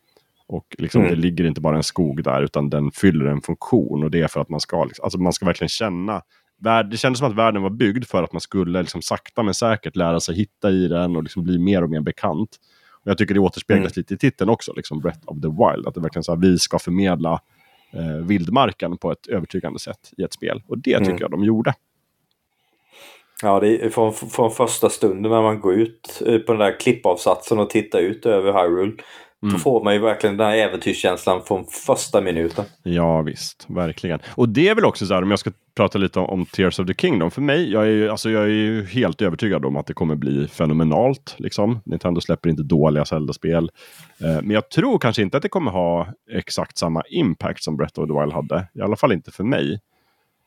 Och 0.48 0.76
liksom, 0.78 1.02
mm. 1.02 1.14
det 1.14 1.22
ligger 1.22 1.46
inte 1.46 1.62
bara 1.62 1.78
en 1.78 1.84
skog 1.84 2.24
där 2.24 2.44
utan 2.44 2.70
den 2.70 2.92
fyller 2.92 3.26
en 3.26 3.42
funktion. 3.42 4.04
Och 4.04 4.12
det 4.12 4.22
är 4.22 4.28
för 4.28 4.42
att 4.42 4.50
man 4.50 4.60
ska, 4.60 4.84
liksom, 4.84 5.04
alltså 5.04 5.20
man 5.20 5.34
ska 5.34 5.46
verkligen 5.46 5.70
känna 5.70 6.22
det 6.60 6.98
kändes 6.98 7.20
som 7.20 7.28
att 7.28 7.36
världen 7.36 7.62
var 7.62 7.70
byggd 7.70 8.06
för 8.06 8.24
att 8.24 8.34
man 8.34 8.42
skulle 8.42 8.82
liksom 8.82 9.02
sakta 9.02 9.44
men 9.44 9.54
säkert 9.54 9.96
lära 9.96 10.20
sig 10.20 10.36
hitta 10.36 10.70
i 10.70 10.88
den 10.88 11.16
och 11.16 11.24
liksom 11.24 11.44
bli 11.44 11.58
mer 11.60 11.84
och 11.84 11.90
mer 11.90 12.02
bekant. 12.02 12.50
Och 12.92 13.12
jag 13.12 13.18
tycker 13.18 13.34
det 13.34 13.40
återspeglas 13.40 13.98
mm. 13.98 14.02
lite 14.02 14.14
i 14.14 14.18
titeln 14.18 14.50
också, 14.50 14.74
liksom 14.74 15.00
Breath 15.00 15.20
of 15.26 15.42
the 15.42 15.48
Wild. 15.48 15.88
Att 15.88 15.96
det 15.96 16.02
verkligen 16.02 16.24
så 16.24 16.36
här, 16.36 16.42
vi 16.42 16.58
ska 16.60 16.80
förmedla 16.80 17.42
eh, 17.94 18.26
vildmarken 18.26 18.98
på 18.98 19.12
ett 19.12 19.28
övertygande 19.28 19.80
sätt 19.80 20.14
i 20.18 20.24
ett 20.24 20.34
spel. 20.34 20.62
Och 20.68 20.78
det 20.78 20.98
tycker 20.98 21.10
mm. 21.10 21.22
jag 21.22 21.32
de 21.32 21.44
gjorde. 21.44 21.74
Ja, 23.42 23.60
det 23.60 23.86
är 23.86 23.90
från, 23.90 24.14
från 24.14 24.52
första 24.52 24.90
stunden 24.90 25.32
när 25.32 25.42
man 25.42 25.60
går 25.60 25.74
ut 25.74 26.22
eh, 26.26 26.40
på 26.40 26.52
den 26.52 26.60
där 26.60 26.80
klippavsatsen 26.80 27.60
och 27.60 27.70
tittar 27.70 28.00
ut 28.00 28.26
över 28.26 28.54
Hyrule 28.54 28.94
Mm. 29.44 29.54
Då 29.54 29.60
får 29.60 29.84
man 29.84 29.94
ju 29.94 30.00
verkligen 30.00 30.38
den 30.38 30.48
här 30.48 30.58
äventyrskänslan 30.58 31.42
från 31.44 31.66
första 31.66 32.22
minuten. 32.22 32.66
Ja 32.84 33.22
visst, 33.22 33.66
verkligen. 33.68 34.20
Och 34.28 34.50
det 34.50 34.70
är 34.70 34.76
väl 34.76 34.86
också 34.86 35.06
så 35.06 35.14
här, 35.14 35.22
om 35.22 35.30
jag 35.30 35.40
ska 35.40 35.52
prata 35.76 35.98
lite 35.98 36.20
om, 36.20 36.26
om 36.26 36.46
Tears 36.46 36.80
of 36.80 36.88
the 36.88 36.94
Kingdom. 36.94 37.32
För 37.32 37.42
mig, 37.42 37.72
jag 37.72 37.84
är, 37.84 37.90
ju, 37.90 38.10
alltså, 38.10 38.30
jag 38.30 38.44
är 38.44 38.48
ju 38.48 38.86
helt 38.86 39.22
övertygad 39.22 39.66
om 39.66 39.76
att 39.76 39.88
det 39.88 39.94
kommer 39.94 40.16
bli 40.16 40.48
fenomenalt. 40.48 41.36
Liksom. 41.38 41.80
Nintendo 41.86 42.22
släpper 42.22 42.50
inte 42.50 42.64
dåliga 42.64 43.06
Zelda-spel. 43.06 43.72
Eh, 44.22 44.42
men 44.42 44.50
jag 44.50 44.70
tror 44.70 45.00
kanske 45.00 45.22
inte 45.22 45.38
att 45.38 45.44
det 45.44 45.50
kommer 45.50 45.72
ha 45.72 46.08
exakt 46.32 46.78
samma 46.78 47.04
impact 47.10 47.64
som 47.64 47.78
Breath 47.78 48.00
of 48.00 48.08
the 48.08 48.20
Wild 48.20 48.34
hade. 48.34 48.68
I 48.74 48.82
alla 48.82 48.96
fall 48.96 49.12
inte 49.12 49.32
för 49.32 49.44
mig. 49.44 49.80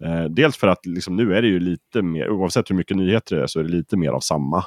Eh, 0.05 0.25
dels 0.25 0.57
för 0.57 0.69
att 0.69 0.87
liksom, 0.87 1.17
nu 1.17 1.35
är 1.35 1.43
det 1.43 1.49
ju 1.49 1.61
lite 1.61 2.03
mer, 2.03 2.31
oavsett 2.31 2.71
hur 2.71 2.77
mycket 2.77 2.97
nyheter 2.97 3.37
det 3.37 3.43
är, 3.43 3.47
så 3.47 3.61
är 3.61 3.65
det 3.65 3.71
lite 3.71 3.97
mer 3.97 4.11
av 4.11 4.21
samma. 4.21 4.65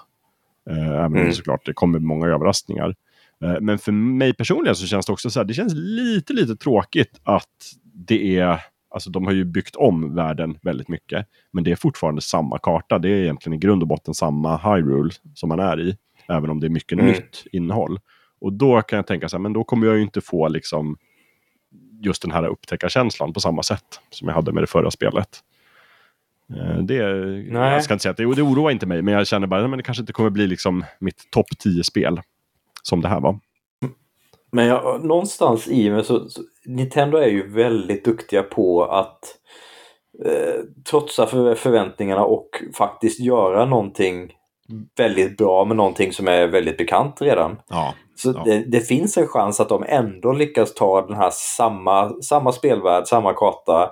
Eh, 0.70 0.88
även 0.88 1.06
om 1.06 1.16
mm. 1.16 1.34
såklart 1.34 1.66
det 1.66 1.74
kommer 1.74 2.00
många 2.00 2.28
överraskningar. 2.28 2.96
Eh, 3.44 3.62
men 3.62 3.80
för 3.80 3.92
mig 3.92 4.34
personligen 4.34 4.76
så 4.76 4.88
känns 4.88 5.06
det 5.06 5.12
också 5.12 5.30
så 5.30 5.40
här, 5.40 5.46
det 5.46 5.54
känns 5.54 5.74
lite, 5.76 6.34
lite 6.34 6.56
tråkigt 6.56 7.22
att 7.24 7.50
det 7.94 8.38
är, 8.40 8.60
alltså 8.90 9.10
de 9.10 9.26
har 9.26 9.34
ju 9.34 9.46
byggt 9.46 9.76
om 9.76 10.16
världen 10.16 10.58
väldigt 10.62 10.88
mycket, 10.88 11.28
men 11.52 11.64
det 11.64 11.72
är 11.72 11.76
fortfarande 11.76 12.22
samma 12.22 12.58
karta. 12.58 13.00
Det 13.00 13.10
är 13.10 13.24
egentligen 13.24 13.54
i 13.54 13.58
grund 13.58 13.82
och 13.82 13.88
botten 13.88 14.14
samma 14.14 14.58
Hyrule 14.58 15.10
som 15.34 15.50
man 15.50 15.60
är 15.60 15.80
i, 15.80 15.98
även 16.30 16.50
om 16.50 16.60
det 16.60 16.68
är 16.68 16.70
mycket 16.70 17.00
mm. 17.00 17.06
nytt 17.06 17.46
innehåll. 17.52 18.00
Och 18.42 18.54
då 18.54 18.82
kan 18.82 18.98
jag 18.98 19.08
tänka 19.08 19.30
så 19.30 19.38
här, 19.38 19.42
men 19.42 19.54
då 19.54 19.64
kommer 19.64 19.88
jag 19.88 19.96
ju 19.96 20.02
inte 20.02 20.22
få 20.22 20.48
liksom 20.48 20.98
just 22.02 22.22
den 22.22 22.32
här 22.32 22.48
upptäckarkänslan 22.48 23.34
på 23.34 23.40
samma 23.40 23.64
sätt 23.64 24.00
som 24.10 24.28
jag 24.28 24.36
hade 24.36 24.52
med 24.52 24.64
det 24.64 24.68
förra 24.68 24.92
spelet. 24.92 25.30
Eh, 26.56 26.78
det, 26.78 27.16
Nej. 27.52 27.74
jag 27.74 27.84
ska 27.84 27.94
inte 27.94 28.04
säga 28.04 28.12
att 28.12 28.18
det, 28.18 28.36
det 28.36 28.42
oroar 28.42 28.72
inte 28.72 28.86
mig, 28.86 29.02
men 29.02 29.14
jag 29.14 29.28
känner 29.28 29.48
bara 29.48 29.66
att 29.66 29.78
det 29.78 29.84
kanske 29.84 30.02
inte 30.02 30.14
kommer 30.14 30.30
bli 30.30 30.48
liksom 30.48 30.86
mitt 31.00 31.32
topp 31.32 31.48
10-spel 31.66 32.22
som 32.84 33.02
det 33.02 33.08
här 33.08 33.22
var. 33.22 33.40
Men 34.52 34.66
jag, 34.66 35.06
någonstans 35.06 35.68
i 35.68 35.90
mig 35.90 36.04
så, 36.04 36.30
så, 36.30 36.42
Nintendo 36.66 37.18
är 37.18 37.28
ju 37.28 37.50
väldigt 37.50 38.06
duktiga 38.06 38.44
på 38.44 38.84
att 38.84 39.20
eh, 40.26 40.62
trotsa 40.90 41.26
för, 41.26 41.56
förväntningarna 41.56 42.24
och 42.24 42.50
faktiskt 42.74 43.20
göra 43.20 43.66
någonting 43.66 44.32
väldigt 44.98 45.38
bra 45.38 45.66
med 45.66 45.78
någonting 45.78 46.14
som 46.14 46.28
är 46.28 46.48
väldigt 46.48 46.78
bekant 46.78 47.22
redan. 47.22 47.58
Ja, 47.70 47.94
så 48.16 48.34
ja. 48.36 48.44
Det, 48.46 48.64
det, 48.72 48.80
finns 48.80 49.18
en 49.18 49.28
chans 49.28 49.60
att 49.60 49.70
de 49.70 49.84
ändå 49.88 50.32
lyckas 50.32 50.74
ta 50.74 51.08
den 51.08 51.18
här 51.18 51.30
samma, 51.34 52.22
samma 52.22 52.52
spelvärld, 52.52 53.08
samma 53.08 53.34
karta 53.34 53.92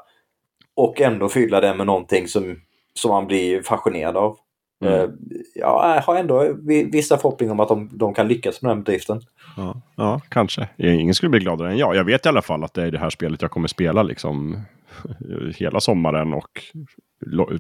och 0.76 1.02
ändå 1.02 1.30
fylla 1.30 1.62
den 1.62 1.78
med 1.78 1.86
någonting 1.86 2.28
som, 2.28 2.58
som 2.94 3.12
man 3.12 3.28
blir 3.28 3.62
fascinerad 3.62 4.18
av. 4.18 4.38
Mm. 4.82 4.94
Eh, 4.94 5.10
jag 5.56 6.02
har 6.02 6.16
ändå 6.16 6.56
vissa 6.92 7.18
förhoppningar 7.18 7.54
om 7.54 7.60
att 7.60 7.68
de, 7.68 7.90
de 7.94 8.14
kan 8.14 8.28
lyckas 8.28 8.62
med 8.62 8.72
den 8.72 8.84
bedriften. 8.84 9.22
Ja, 9.58 9.82
ja, 9.96 10.22
kanske. 10.30 10.68
Ingen 10.78 11.14
skulle 11.14 11.30
bli 11.30 11.40
gladare 11.40 11.72
än 11.72 11.78
jag. 11.78 11.96
Jag 11.96 12.04
vet 12.04 12.26
i 12.26 12.30
alla 12.30 12.42
fall 12.42 12.64
att 12.64 12.74
det 12.74 12.84
är 12.84 12.92
det 12.92 13.00
här 13.00 13.10
spelet 13.10 13.42
jag 13.42 13.52
kommer 13.52 13.68
spela 13.68 14.04
liksom 14.04 14.62
hela 15.58 15.80
sommaren 15.80 16.34
och 16.34 16.62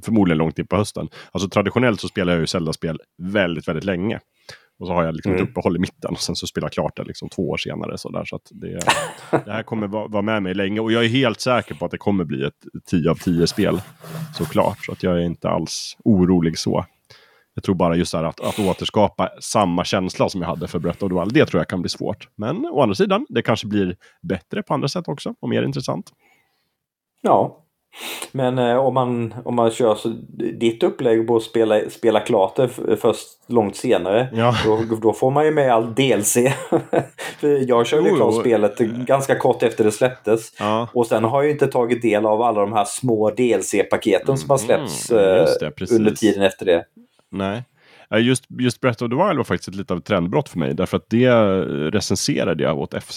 förmodligen 0.05 0.37
långt 0.37 0.59
in 0.59 0.67
på 0.67 0.75
hösten. 0.75 1.09
Alltså 1.31 1.49
traditionellt 1.49 2.01
så 2.01 2.07
spelar 2.07 2.33
jag 2.33 2.39
ju 2.39 2.47
Zelda-spel 2.47 2.99
väldigt, 3.17 3.67
väldigt 3.67 3.85
länge. 3.85 4.19
Och 4.79 4.87
så 4.87 4.93
har 4.93 5.03
jag 5.03 5.15
liksom 5.15 5.31
mm. 5.31 5.43
ett 5.43 5.49
uppehåll 5.49 5.75
i 5.75 5.79
mitten 5.79 6.11
och 6.11 6.19
sen 6.19 6.35
så 6.35 6.47
spelar 6.47 6.65
jag 6.65 6.71
klart 6.71 6.95
det 6.95 7.03
liksom 7.03 7.29
två 7.29 7.49
år 7.49 7.57
senare. 7.57 7.97
Så, 7.97 8.09
där, 8.09 8.25
så 8.25 8.39
det, 8.51 8.79
det 9.45 9.51
här 9.51 9.63
kommer 9.63 9.87
vara, 9.87 10.07
vara 10.07 10.21
med 10.21 10.43
mig 10.43 10.53
länge 10.53 10.79
och 10.79 10.91
jag 10.91 11.05
är 11.05 11.09
helt 11.09 11.39
säker 11.39 11.75
på 11.75 11.85
att 11.85 11.91
det 11.91 11.97
kommer 11.97 12.23
bli 12.23 12.43
ett 12.43 12.53
10 12.85 13.09
av 13.09 13.15
10 13.15 13.47
spel. 13.47 13.81
Såklart, 14.37 14.85
så 14.85 14.91
att 14.91 15.03
jag 15.03 15.17
är 15.17 15.21
inte 15.21 15.49
alls 15.49 15.97
orolig 16.03 16.57
så. 16.57 16.85
Jag 17.53 17.63
tror 17.63 17.75
bara 17.75 17.95
just 17.95 18.13
här 18.13 18.23
att, 18.23 18.39
att 18.39 18.59
återskapa 18.59 19.29
samma 19.39 19.83
känsla 19.83 20.29
som 20.29 20.41
jag 20.41 20.49
hade 20.49 20.67
för 20.67 20.79
Breath 20.79 21.03
of 21.03 21.27
det 21.33 21.45
tror 21.45 21.59
jag 21.59 21.67
kan 21.67 21.81
bli 21.81 21.89
svårt. 21.89 22.27
Men 22.35 22.65
å 22.65 22.81
andra 22.81 22.95
sidan, 22.95 23.25
det 23.29 23.41
kanske 23.41 23.67
blir 23.67 23.95
bättre 24.21 24.63
på 24.63 24.73
andra 24.73 24.87
sätt 24.87 25.07
också 25.07 25.33
och 25.39 25.49
mer 25.49 25.63
intressant. 25.63 26.11
Ja, 27.21 27.61
Men 28.31 28.57
eh, 28.59 28.75
om, 28.75 28.93
man, 28.93 29.33
om 29.45 29.55
man 29.55 29.71
kör 29.71 29.95
så, 29.95 30.09
ditt 30.59 30.83
upplägg 30.83 31.27
på 31.27 31.35
att 31.35 31.43
spela, 31.43 31.89
spela 31.89 32.19
klart 32.19 32.55
det 32.55 32.69
först 32.97 33.27
långt 33.47 33.75
senare. 33.75 34.27
Ja. 34.33 34.55
Då, 34.65 34.79
då 35.01 35.13
får 35.13 35.31
man 35.31 35.45
ju 35.45 35.51
med 35.51 35.73
all 35.73 35.95
DLC. 35.95 36.33
För 37.39 37.69
jag 37.69 37.87
körde 37.87 38.09
Jo, 38.09 38.15
klart 38.15 38.35
spelet 38.35 38.77
ganska 38.79 39.35
kort 39.39 39.63
efter 39.63 39.83
det 39.83 39.91
släpptes. 39.91 40.53
Ja. 40.59 40.89
Och 40.93 41.07
sen 41.07 41.23
har 41.23 41.43
jag 41.43 41.51
inte 41.51 41.67
tagit 41.67 42.01
del 42.01 42.25
av 42.25 42.41
alla 42.41 42.61
de 42.61 42.73
här 42.73 42.85
små 42.85 43.29
DLC-paketen 43.29 44.37
som 44.37 44.49
har 44.49 44.57
släppts 44.57 45.11
Mm, 45.11 45.23
eh, 45.23 45.37
just 45.37 45.59
det, 45.59 45.95
under 45.95 46.11
tiden 46.11 46.43
efter 46.43 46.65
det. 46.65 46.85
Nej. 47.31 47.63
Just, 48.19 48.45
just 48.59 48.81
Breath 48.81 49.03
of 49.03 49.09
the 49.09 49.15
Wild 49.15 49.37
var 49.37 49.43
faktiskt 49.43 49.67
ett 49.69 49.75
lite 49.75 49.93
av 49.93 49.99
ett 49.99 50.05
trendbrott 50.05 50.49
för 50.49 50.59
mig. 50.59 50.73
Därför 50.75 50.97
att 50.97 51.09
det 51.09 51.31
recenserade 51.91 52.63
jag 52.63 52.79
åt 52.79 53.03
FZ. 53.03 53.15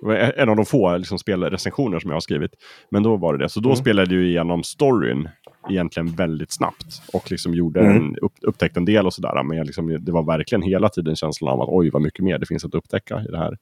Det 0.00 0.06
var 0.06 0.14
en 0.14 0.48
av 0.48 0.56
de 0.56 0.64
få 0.66 0.96
liksom, 0.96 1.18
spelrecensioner 1.18 1.98
som 1.98 2.10
jag 2.10 2.14
har 2.16 2.20
skrivit. 2.20 2.50
Men 2.90 3.02
då 3.02 3.16
var 3.16 3.32
det 3.36 3.44
det. 3.44 3.48
Så 3.48 3.60
då 3.60 3.68
Mm. 3.68 3.76
spelade 3.76 4.14
jag 4.14 4.24
igenom 4.24 4.62
storyn 4.62 5.28
egentligen 5.70 6.08
väldigt 6.08 6.52
snabbt. 6.52 7.02
Och 7.12 7.30
liksom 7.30 7.54
gjorde 7.54 7.80
Mm. 7.80 7.96
en, 7.96 8.16
upp, 8.16 8.32
upptäckte 8.42 8.80
en 8.80 8.84
del 8.84 9.06
och 9.06 9.14
sådär. 9.14 9.42
Men 9.42 9.56
jag 9.56 9.66
liksom, 9.66 9.96
det 10.00 10.12
var 10.12 10.22
verkligen 10.22 10.62
hela 10.62 10.88
tiden 10.88 11.16
känslan 11.16 11.50
av 11.52 11.60
att 11.60 11.68
oj 11.68 11.90
vad 11.90 12.02
mycket 12.02 12.24
mer 12.24 12.38
det 12.38 12.46
finns 12.46 12.64
att 12.64 12.74
upptäcka 12.74 13.20
i 13.20 13.30
det 13.30 13.38
här. 13.38 13.56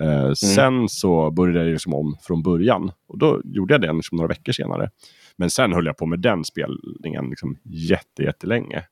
Eh, 0.00 0.20
Mm. 0.20 0.34
Sen 0.36 0.88
så 0.88 1.30
började 1.30 1.58
jag 1.64 1.72
liksom 1.72 1.94
om 1.94 2.16
från 2.22 2.42
början. 2.42 2.90
Och 3.08 3.18
då 3.18 3.40
gjorde 3.44 3.74
jag 3.74 3.80
det 3.80 3.92
liksom 3.92 4.16
några 4.16 4.28
veckor 4.28 4.52
senare. 4.52 4.90
Men 5.36 5.50
sen 5.50 5.72
höll 5.72 5.86
jag 5.86 5.96
på 5.96 6.06
med 6.06 6.20
den 6.20 6.44
spelningen 6.44 7.30
liksom 7.30 7.56
jätte, 7.64 8.22
jättelänge. 8.22 8.82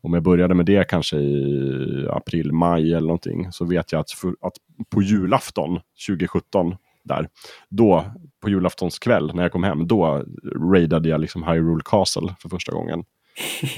Om 0.00 0.14
jag 0.14 0.22
började 0.22 0.54
med 0.54 0.66
det 0.66 0.88
kanske 0.88 1.16
i 1.16 2.06
april, 2.10 2.52
maj 2.52 2.94
eller 2.94 3.06
någonting. 3.06 3.52
Så 3.52 3.64
vet 3.64 3.92
jag 3.92 4.00
att, 4.00 4.10
för, 4.10 4.28
att 4.40 4.52
på 4.90 5.02
julafton 5.02 5.80
2017, 6.06 6.76
där, 7.04 7.28
då 7.68 8.04
på 8.42 8.50
julaftons 8.50 8.98
kväll 8.98 9.34
när 9.34 9.42
jag 9.42 9.52
kom 9.52 9.64
hem, 9.64 9.86
då 9.86 10.24
raidade 10.72 11.08
jag 11.08 11.20
liksom 11.20 11.42
Hyrule 11.42 11.82
Castle 11.84 12.34
för 12.38 12.48
första 12.48 12.72
gången. 12.72 13.04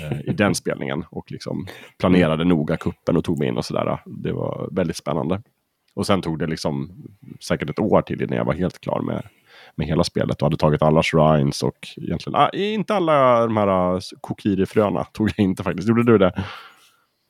Eh, 0.02 0.20
I 0.20 0.32
den 0.32 0.54
spelningen 0.54 1.04
och 1.10 1.30
liksom 1.32 1.66
planerade 1.98 2.44
noga 2.44 2.76
kuppen 2.76 3.16
och 3.16 3.24
tog 3.24 3.38
mig 3.38 3.48
in 3.48 3.56
och 3.56 3.64
sådär. 3.64 3.98
Det 4.06 4.32
var 4.32 4.68
väldigt 4.72 4.96
spännande. 4.96 5.42
Och 5.94 6.06
sen 6.06 6.22
tog 6.22 6.38
det 6.38 6.46
liksom 6.46 6.90
säkert 7.48 7.70
ett 7.70 7.78
år 7.78 8.02
till 8.02 8.22
innan 8.22 8.36
jag 8.36 8.44
var 8.44 8.54
helt 8.54 8.80
klar 8.80 9.00
med, 9.00 9.22
med 9.74 9.86
hela 9.86 10.04
spelet 10.04 10.42
och 10.42 10.46
hade 10.46 10.56
tagit 10.56 10.82
alla 10.82 11.02
shrines 11.02 11.62
och 11.62 11.88
egentligen, 11.96 12.36
ah, 12.40 12.48
inte 12.52 12.94
alla 12.94 13.40
de 13.46 13.56
här 13.56 13.94
uh, 13.94 14.00
kokiri-fröna 14.20 15.04
tog 15.04 15.28
jag 15.36 15.44
inte 15.44 15.62
faktiskt. 15.62 15.88
Gjorde 15.88 16.04
du 16.12 16.18
det? 16.18 16.32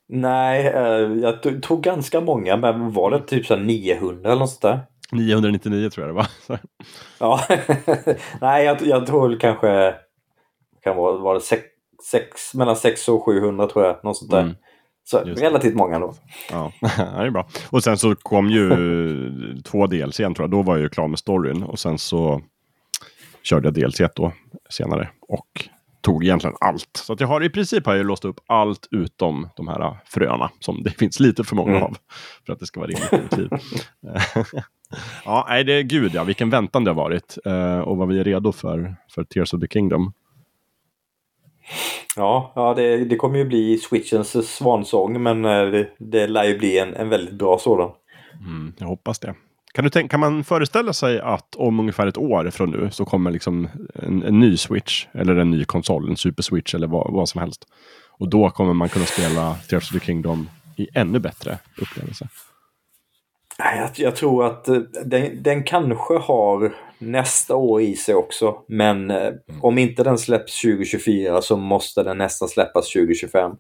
Nej, 0.08 0.66
eh, 0.66 0.82
jag 1.22 1.42
tog- 1.42 1.62
tog 1.62 1.82
ganska 1.82 2.20
många, 2.20 2.56
men 2.56 2.92
var 2.92 3.10
det 3.10 3.20
typ 3.20 3.46
så 3.46 3.54
här 3.56 3.62
900 3.62 4.30
eller 4.30 4.40
något 4.40 4.50
sånt 4.50 4.62
där? 4.62 4.80
999 5.12 5.90
tror 5.90 6.06
jag 6.06 6.16
det 6.16 6.18
var. 6.18 6.58
Ja, 7.20 7.40
nej 8.40 8.64
jag, 8.64 8.82
jag 8.82 9.28
väl 9.28 9.38
kanske 9.38 9.94
kan 10.84 10.96
vara, 10.96 11.16
var 11.16 11.34
det 11.34 11.40
sex, 11.40 11.62
sex, 12.10 12.54
mellan 12.54 12.76
600 12.76 13.18
och 13.18 13.24
700 13.24 13.66
tror 13.66 13.84
jag. 13.84 14.04
Något 14.04 14.16
sånt 14.16 14.30
där. 14.30 14.40
Mm. 14.40 14.54
Så 15.10 15.18
relativt 15.18 15.74
många 15.74 15.98
då. 15.98 16.14
ja, 16.50 16.72
det 16.82 16.92
är 17.26 17.30
bra. 17.30 17.48
Och 17.70 17.82
sen 17.82 17.98
så 17.98 18.14
kom 18.16 18.50
ju 18.50 18.68
två 19.64 19.86
DLC 19.86 20.16
tror 20.16 20.34
jag. 20.40 20.50
Då 20.50 20.62
var 20.62 20.74
jag 20.76 20.82
ju 20.82 20.88
klar 20.88 21.08
med 21.08 21.18
storyn 21.18 21.62
och 21.62 21.78
sen 21.78 21.98
så 21.98 22.42
körde 23.42 23.66
jag 23.68 23.74
DLC 23.74 24.00
då 24.16 24.32
senare 24.70 25.08
och 25.28 25.46
tog 26.00 26.24
egentligen 26.24 26.56
allt. 26.60 26.88
Så 27.06 27.12
att 27.12 27.20
jag 27.20 27.28
har 27.28 27.44
i 27.44 27.50
princip 27.50 27.86
har 27.86 27.94
jag 27.94 28.06
låst 28.06 28.24
upp 28.24 28.40
allt 28.46 28.88
utom 28.90 29.48
de 29.56 29.68
här 29.68 29.80
uh, 29.80 29.96
fröna 30.04 30.50
som 30.60 30.82
det 30.82 30.90
finns 30.98 31.20
lite 31.20 31.44
för 31.44 31.56
många 31.56 31.70
Mm. 31.70 31.82
av 31.82 31.96
för 32.46 32.52
att 32.52 32.58
det 32.58 32.66
ska 32.66 32.80
vara 32.80 32.90
rimligt 32.90 33.30
tid. 33.30 33.50
ja, 35.24 35.46
nej, 35.48 35.64
det 35.64 35.72
är 35.72 35.82
gud 35.82 36.14
ja, 36.14 36.24
vilken 36.24 36.50
väntan 36.50 36.84
det 36.84 36.90
har 36.90 36.96
varit 36.96 37.38
eh, 37.44 37.78
och 37.78 37.96
vad 37.96 38.08
vi 38.08 38.18
är 38.18 38.24
redo 38.24 38.52
för, 38.52 38.96
för 39.14 39.24
Tears 39.24 39.54
of 39.54 39.60
the 39.60 39.68
Kingdom. 39.68 40.12
Ja, 42.16 42.52
ja 42.54 42.74
det, 42.74 43.04
det 43.04 43.16
kommer 43.16 43.38
ju 43.38 43.44
bli 43.44 43.78
Switchens 43.78 44.56
svansång 44.56 45.22
men 45.22 45.44
eh, 45.44 45.50
det, 45.50 45.88
det 45.98 46.26
lär 46.26 46.44
ju 46.44 46.58
bli 46.58 46.78
en, 46.78 46.94
en 46.94 47.08
väldigt 47.08 47.34
bra 47.34 47.58
sådan. 47.58 47.90
Mm, 48.46 48.72
jag 48.78 48.86
hoppas 48.86 49.18
det. 49.18 49.34
Kan, 49.74 49.84
du 49.84 49.90
tänka, 49.90 50.08
kan 50.08 50.20
man 50.20 50.44
föreställa 50.44 50.92
sig 50.92 51.20
att 51.20 51.56
om 51.56 51.80
ungefär 51.80 52.06
ett 52.06 52.18
år 52.18 52.50
från 52.50 52.70
nu 52.70 52.90
så 52.90 53.04
kommer 53.04 53.30
liksom 53.30 53.68
en, 53.94 54.22
en 54.22 54.40
ny 54.40 54.56
Switch 54.56 55.06
eller 55.12 55.36
en 55.36 55.50
ny 55.50 55.64
konsol, 55.64 56.08
en 56.08 56.16
Super 56.16 56.42
Switch 56.42 56.74
eller 56.74 56.86
vad, 56.86 57.12
vad 57.12 57.28
som 57.28 57.40
helst. 57.40 57.66
Och 58.18 58.28
då 58.28 58.50
kommer 58.50 58.72
man 58.72 58.88
kunna 58.88 59.04
spela 59.04 59.54
Tears 59.54 59.90
of 59.90 60.00
the 60.00 60.06
Kingdom 60.06 60.48
i 60.76 60.88
ännu 60.94 61.18
bättre 61.18 61.58
upplevelse. 61.76 62.28
Jag, 63.58 63.90
jag 63.94 64.16
tror 64.16 64.44
att 64.46 64.68
eh, 64.68 64.76
den, 65.04 65.42
den 65.42 65.62
kanske 65.64 66.14
har 66.18 66.74
nästa 66.98 67.56
år 67.56 67.80
i 67.82 67.96
sig 67.96 68.14
också. 68.14 68.56
Men 68.68 69.10
eh, 69.10 69.32
om 69.62 69.78
inte 69.78 70.02
den 70.02 70.18
släpps 70.18 70.62
2024 70.62 71.42
så 71.42 71.56
måste 71.56 72.02
den 72.02 72.18
nästan 72.18 72.48
släppas 72.48 72.92
2025. 72.92 73.52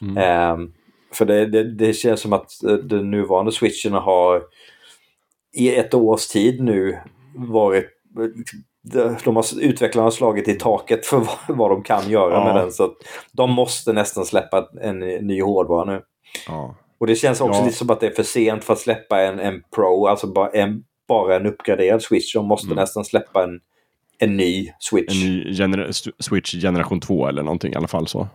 Mm. 0.00 0.16
Ehm, 0.16 0.72
för 1.12 1.24
det, 1.26 1.46
det, 1.46 1.64
det 1.74 1.92
känns 1.92 2.20
som 2.20 2.32
att 2.32 2.62
eh, 2.64 2.72
den 2.72 3.10
nuvarande 3.10 3.52
switchen 3.52 3.92
har 3.92 4.42
i 5.56 5.74
ett 5.76 5.94
års 5.94 6.26
tid 6.26 6.62
nu 6.62 6.98
varit 7.34 7.86
de- 8.92 9.16
de 9.24 9.36
har, 9.36 9.44
utvecklarna 9.60 10.06
har 10.06 10.10
slagit 10.10 10.48
i 10.48 10.54
taket 10.54 11.06
för 11.06 11.16
vad, 11.18 11.28
vad 11.58 11.70
de 11.70 11.82
kan 11.82 12.10
göra 12.10 12.32
Ja. 12.34 12.44
med 12.44 12.54
den. 12.62 12.72
Så 12.72 12.90
de 13.32 13.50
måste 13.50 13.92
nästan 13.92 14.24
släppa 14.24 14.68
en 14.82 14.98
ny 15.00 15.42
hårdvara 15.42 15.84
nu. 15.84 16.02
Ja. 16.48 16.74
Och 16.98 17.06
det 17.06 17.14
känns 17.14 17.40
också 17.40 17.60
Ja. 17.60 17.64
lite 17.64 17.76
som 17.78 17.90
att 17.90 18.00
det 18.00 18.06
är 18.06 18.10
för 18.10 18.22
sent 18.22 18.64
för 18.64 18.72
att 18.72 18.78
släppa 18.78 19.20
en, 19.22 19.38
en 19.40 19.62
Pro, 19.74 20.06
alltså 20.06 20.26
bara 20.26 20.48
en, 20.48 20.84
bara 21.08 21.36
en 21.36 21.46
uppgraderad 21.46 22.02
Switch. 22.02 22.34
De 22.34 22.46
måste 22.46 22.66
Mm. 22.66 22.76
nästan 22.76 23.04
släppa 23.04 23.44
en, 23.44 23.60
en 24.18 24.36
ny 24.36 24.68
Switch. 24.78 25.22
En 25.24 25.28
ny 25.30 25.52
gener- 25.54 25.88
st- 25.88 26.10
Switch 26.18 26.54
generation 26.54 27.00
2 27.00 27.26
eller 27.28 27.42
någonting 27.42 27.72
i 27.72 27.76
alla 27.76 27.88
fall 27.88 28.06
så. 28.06 28.28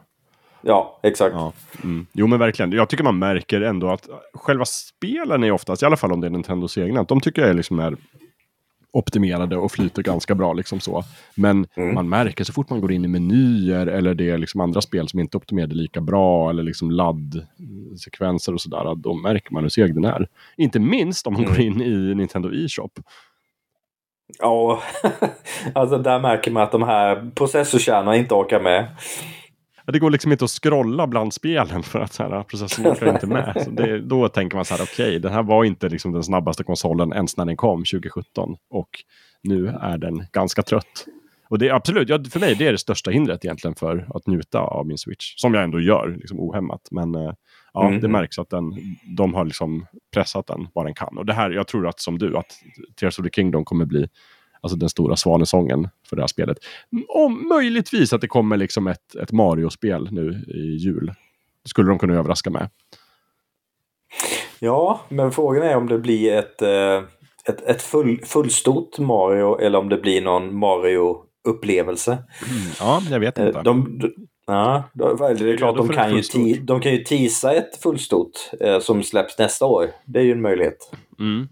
Ja, 0.62 1.00
exakt. 1.04 1.34
Ja. 1.36 1.54
Mm. 1.84 2.06
Jo 2.13 2.28
men 2.28 2.39
verkligen. 2.39 2.72
Jag 2.72 2.89
tycker 2.89 3.04
man 3.04 3.19
märker 3.19 3.62
ändå 3.62 3.89
att 3.89 4.08
själva 4.34 4.65
spelen 4.65 5.43
är 5.43 5.52
oftast, 5.52 5.84
i 5.84 5.86
alla 5.86 5.98
fall 5.98 6.12
om 6.12 6.22
det 6.22 6.28
är 6.28 6.32
Nintendos 6.32 6.78
egna, 6.78 7.04
de 7.04 7.19
tycker 7.22 7.41
jag 7.41 7.50
är 7.50 7.54
liksom 7.54 7.80
är 7.80 7.95
optimerade 8.93 9.58
och 9.58 9.71
flyter 9.71 10.04
ganska 10.04 10.36
bra. 10.36 10.54
Liksom 10.54 10.80
så. 10.80 11.04
Men 11.36 11.67
Mm. 11.75 11.95
man 11.95 12.10
märker 12.10 12.43
så 12.43 12.54
fort 12.54 12.69
man 12.69 12.82
går 12.82 12.91
in 12.91 13.06
i 13.06 13.08
menyer 13.08 13.88
eller 13.88 14.13
det 14.13 14.30
är 14.30 14.38
liksom 14.38 14.62
andra 14.62 14.82
spel 14.82 15.08
som 15.08 15.19
inte 15.19 15.38
är 15.38 15.39
optimerade 15.39 15.75
lika 15.75 16.02
bra 16.02 16.49
eller 16.49 16.63
liksom 16.63 16.91
laddsekvenser 16.91 18.54
och 18.54 18.62
sådär, 18.62 18.95
då 18.95 19.13
märker 19.13 19.54
man 19.54 19.63
hur 19.63 19.69
seg 19.69 19.95
den 19.95 20.06
är. 20.06 20.28
Inte 20.58 20.80
minst 20.80 21.28
om 21.28 21.34
man 21.34 21.41
Mm. 21.43 21.54
går 21.56 21.62
in 21.65 21.82
i 21.82 22.15
Nintendo 22.15 22.49
e-shop. 22.54 22.89
Ja, 24.39 24.82
alltså 25.75 25.97
där 25.97 26.19
märker 26.19 26.52
man 26.52 26.63
att 26.63 26.71
de 26.71 26.84
här 26.84 27.32
processorkärnorna 27.36 28.15
inte 28.15 28.34
orkar 28.34 28.60
med. 28.60 28.88
Det 29.91 29.99
går 29.99 30.10
liksom 30.10 30.32
inte 30.32 30.45
att 30.45 30.52
scrolla 30.52 31.08
bland 31.08 31.34
spelen 31.34 31.84
för 31.84 31.99
att 31.99 32.13
så 32.13 32.23
här, 32.23 32.43
processorn 32.43 32.88
orkar 32.88 33.10
inte 33.13 33.28
med. 33.28 33.62
Så 33.65 33.71
det, 33.71 33.99
då 34.02 34.28
tänker 34.28 34.56
man 34.56 34.65
så 34.65 34.75
här, 34.75 34.84
okej, 34.84 35.19
den 35.19 35.34
här 35.34 35.43
var 35.43 35.63
inte 35.63 35.89
liksom 35.89 36.12
den 36.12 36.23
snabbaste 36.23 36.63
konsolen 36.63 37.13
ens 37.13 37.38
när 37.38 37.45
den 37.45 37.58
kom 37.58 37.80
2017. 37.80 38.56
Och 38.69 38.89
nu 39.43 39.67
är 39.67 39.97
den 39.97 40.23
ganska 40.32 40.62
trött. 40.62 41.06
Och 41.49 41.60
det 41.60 41.69
är 41.69 41.73
absolut, 41.73 42.10
ja, 42.10 42.19
för 42.32 42.39
mig 42.39 42.56
det 42.56 42.67
är 42.67 42.71
det 42.71 42.78
största 42.78 43.12
hindret 43.12 43.45
egentligen 43.45 43.75
för 43.75 44.08
att 44.15 44.28
njuta 44.28 44.60
av 44.60 44.88
min 44.88 44.97
Switch. 44.97 45.34
Som 45.36 45.54
jag 45.54 45.63
ändå 45.63 45.80
gör, 45.80 46.15
liksom 46.19 46.39
ohämmat. 46.39 46.82
Men 46.91 47.15
eh, 47.15 47.34
ja, 47.73 47.89
Mhm. 47.89 47.99
det 48.02 48.08
märks 48.08 48.39
att 48.39 48.49
den, 48.49 48.73
de 49.17 49.34
har 49.34 49.45
liksom 49.45 49.86
pressat 50.13 50.47
den 50.47 50.67
vad 50.73 50.86
den 50.86 50.93
kan. 50.93 51.17
Och 51.17 51.25
det 51.25 51.34
här, 51.34 51.49
jag 51.52 51.67
tror 51.67 51.88
att 51.88 51.99
som 51.99 52.17
du, 52.17 52.38
att 52.38 52.54
Tears 52.99 53.19
of 53.19 53.25
the 53.25 53.32
Kingdom 53.32 53.65
kommer 53.65 53.86
bli 53.86 54.08
alltså 54.62 54.78
den 54.78 54.89
stora 54.89 55.15
svanesången 55.15 55.89
för 56.10 56.15
det 56.15 56.22
här 56.22 56.28
spelet. 56.28 56.58
Om 57.08 57.48
möjligtvis 57.48 58.13
att 58.13 58.22
det 58.22 58.28
kommer 58.28 58.58
liksom 58.58 58.88
ett, 58.88 59.15
ett 59.15 59.32
Mario-spel 59.32 60.08
nu 60.12 60.43
i 60.48 60.76
jul. 60.78 61.13
Det 61.63 61.69
skulle 61.69 61.89
de 61.89 62.00
kunna 62.00 62.13
överraska 62.13 62.50
med. 62.50 62.69
Ja, 64.60 65.02
men 65.10 65.32
frågan 65.32 65.63
är 65.63 65.76
om 65.76 65.88
det 65.88 65.98
blir 66.00 66.34
ett, 66.34 66.62
eh, 66.62 67.04
ett, 67.45 67.62
ett 67.62 67.82
full, 67.82 68.22
fullstort 68.26 69.00
Mario 69.00 69.60
eller 69.60 69.80
om 69.80 69.89
det 69.89 69.98
blir 69.98 70.22
någon 70.22 70.54
Mario-upplevelse. 70.60 72.17
Ja, 72.80 73.02
jag 73.12 73.19
vet 73.19 73.39
Eh, 73.39 73.48
inte. 73.48 73.62
De, 73.62 74.00
de, 74.00 74.13
ja, 74.48 74.84
det 74.93 75.04
är 75.04 75.58
klart, 75.58 75.78
de 75.78 75.89
kan, 75.89 76.15
ju 76.15 76.22
ti, 76.22 76.54
de 76.63 76.82
kan 76.82 76.91
ju 76.91 77.04
teasa 77.04 77.54
ett 77.54 77.82
fullstort 77.84 78.32
eh, 78.60 78.80
som 78.80 79.04
släpps 79.04 79.38
nästa 79.38 79.65
år. 79.65 79.88
Det 80.06 80.19
är 80.19 80.24
ju 80.24 80.32
en 80.32 80.41
möjlighet. 80.41 80.91
Mm. 81.19 81.48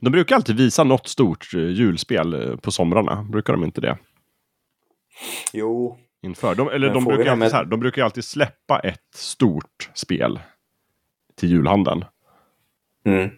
De 0.00 0.10
brukar 0.10 0.36
alltid 0.36 0.56
visa 0.56 0.84
något 0.84 1.08
stort 1.08 1.54
eh, 1.54 1.60
julspel 1.60 2.34
eh, 2.50 2.56
på 2.56 2.70
somrarna. 2.70 3.26
Brukar 3.30 3.52
de 3.52 3.64
inte 3.64 3.80
det? 3.80 3.98
Jo, 5.52 5.98
Inför. 6.22 6.54
De, 6.54 6.68
eller 6.68 6.86
Men 6.86 6.94
de 6.94 7.04
brukar, 7.04 7.30
alltid, 7.30 7.38
med- 7.38 7.52
här, 7.52 7.64
de 7.64 7.80
brukar 7.80 8.04
alltid 8.04 8.24
släppa 8.24 8.78
ett 8.78 9.14
stort 9.14 9.90
spel 9.94 10.40
till 11.36 11.48
julhandeln. 11.50 12.04
mm. 13.06 13.30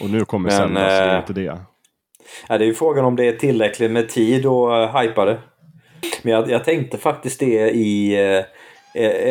Och 0.00 0.10
nu 0.10 0.24
kommer 0.24 0.48
Men, 0.48 0.58
Zelda, 0.58 0.80
så 0.80 0.86
det 0.86 0.92
är 0.92 1.14
eh, 1.14 1.20
inte 1.20 1.32
det. 1.32 1.60
Ja, 2.48 2.58
det 2.58 2.64
är 2.64 2.66
ju 2.66 2.74
frågan 2.74 3.04
om 3.04 3.16
det 3.16 3.24
är 3.28 3.32
tillräckligt 3.36 3.90
med 3.90 4.08
tid 4.08 4.46
att 4.46 5.02
hypa 5.04 5.24
det. 5.24 5.38
Men 6.22 6.32
jag, 6.32 6.50
jag 6.50 6.64
tänkte 6.64 6.98
faktiskt 6.98 7.40
det 7.40 7.70
i 7.70 8.14
eh, 8.36 8.44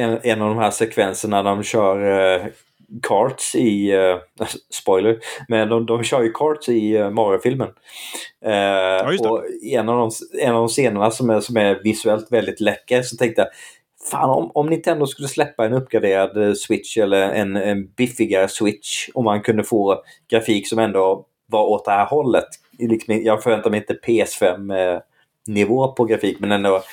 en, 0.04 0.20
en 0.24 0.42
av 0.42 0.50
de 0.50 0.58
här 0.58 0.72
sekvenserna 0.72 1.42
när 1.42 1.50
de 1.50 1.64
kör 1.64 2.34
eh, 2.36 2.46
karts 3.02 3.56
i, 3.56 3.98
uh, 3.98 4.18
spoiler, 4.70 5.20
men 5.48 5.70
de, 5.70 5.86
de 5.86 6.04
kör 6.04 6.22
ju 6.22 6.32
karts 6.32 6.70
i 6.70 6.98
uh, 6.98 7.10
Mario-filmen. 7.10 7.70
Uh, 8.46 8.54
ja, 8.54 9.30
och 9.30 9.44
en 9.64 9.90
av, 9.90 9.98
de, 9.98 10.12
en 10.42 10.56
av 10.56 10.60
de 10.60 10.68
scenerna 10.68 11.12
som 11.12 11.30
är, 11.30 11.40
som 11.40 11.58
är 11.58 11.84
visuellt 11.84 12.32
väldigt 12.32 12.60
läcker 12.60 13.02
så 13.02 13.18
tänkte 13.18 13.42
jag 13.42 13.50
Fan, 14.12 14.30
om, 14.30 14.52
om 14.54 14.70
Nintendo 14.70 15.06
skulle 15.06 15.28
släppa 15.28 15.66
en 15.66 15.74
uppgraderad 15.74 16.58
Switch 16.58 16.98
eller 16.98 17.32
en, 17.32 17.56
en 17.56 17.88
biffigare 17.88 18.48
Switch 18.48 19.10
och 19.14 19.24
man 19.24 19.42
kunde 19.42 19.64
få 19.64 20.04
grafik 20.30 20.68
som 20.68 20.80
ändå 20.80 21.26
var 21.46 21.64
åt 21.64 21.86
det 21.86 21.92
här 21.92 22.06
hållet. 22.06 22.48
Liksom, 22.80 23.24
jag 23.24 23.44
förväntar 23.44 23.70
mig 23.70 23.80
inte 23.80 24.00
PS5-nivå 24.08 25.92
på 25.94 26.06
grafik 26.06 26.40
men 26.40 26.52
ändå 26.52 26.84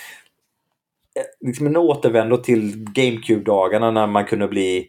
liksom 1.40 1.66
en 1.66 1.76
återvändo 1.76 2.36
till 2.36 2.76
GameCube-dagarna 2.76 3.90
när 3.90 4.06
man 4.06 4.24
kunde 4.24 4.48
bli 4.48 4.88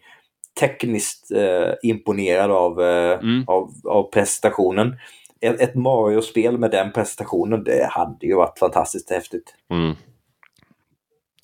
tekniskt 0.62 1.32
eh, 1.32 1.74
imponerad 1.84 2.52
av, 2.52 2.82
eh, 2.82 3.20
mm. 3.20 3.44
av, 3.48 3.72
av 3.86 4.12
prestationen. 4.12 4.96
Ett, 5.42 5.62
ett 5.62 5.76
Mario-spel 5.76 6.58
med 6.58 6.72
den 6.72 6.92
prestationen, 6.92 7.64
det 7.64 7.88
hade 7.92 8.26
ju 8.28 8.36
varit 8.36 8.60
fantastiskt 8.60 9.10
häftigt. 9.10 9.56
Mm. 9.70 9.96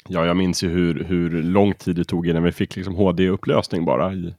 Ja, 0.08 0.26
jag 0.26 0.38
minns 0.38 0.64
ju 0.64 0.70
hur, 0.70 1.04
hur 1.04 1.44
lång 1.44 1.74
tid 1.74 1.96
det 1.96 2.04
tog 2.04 2.28
innan 2.28 2.44
vi 2.44 2.52
fick 2.52 2.76
liksom 2.76 2.96
HD-upplösning 2.96 3.86
bara 3.86 4.14
i, 4.14 4.36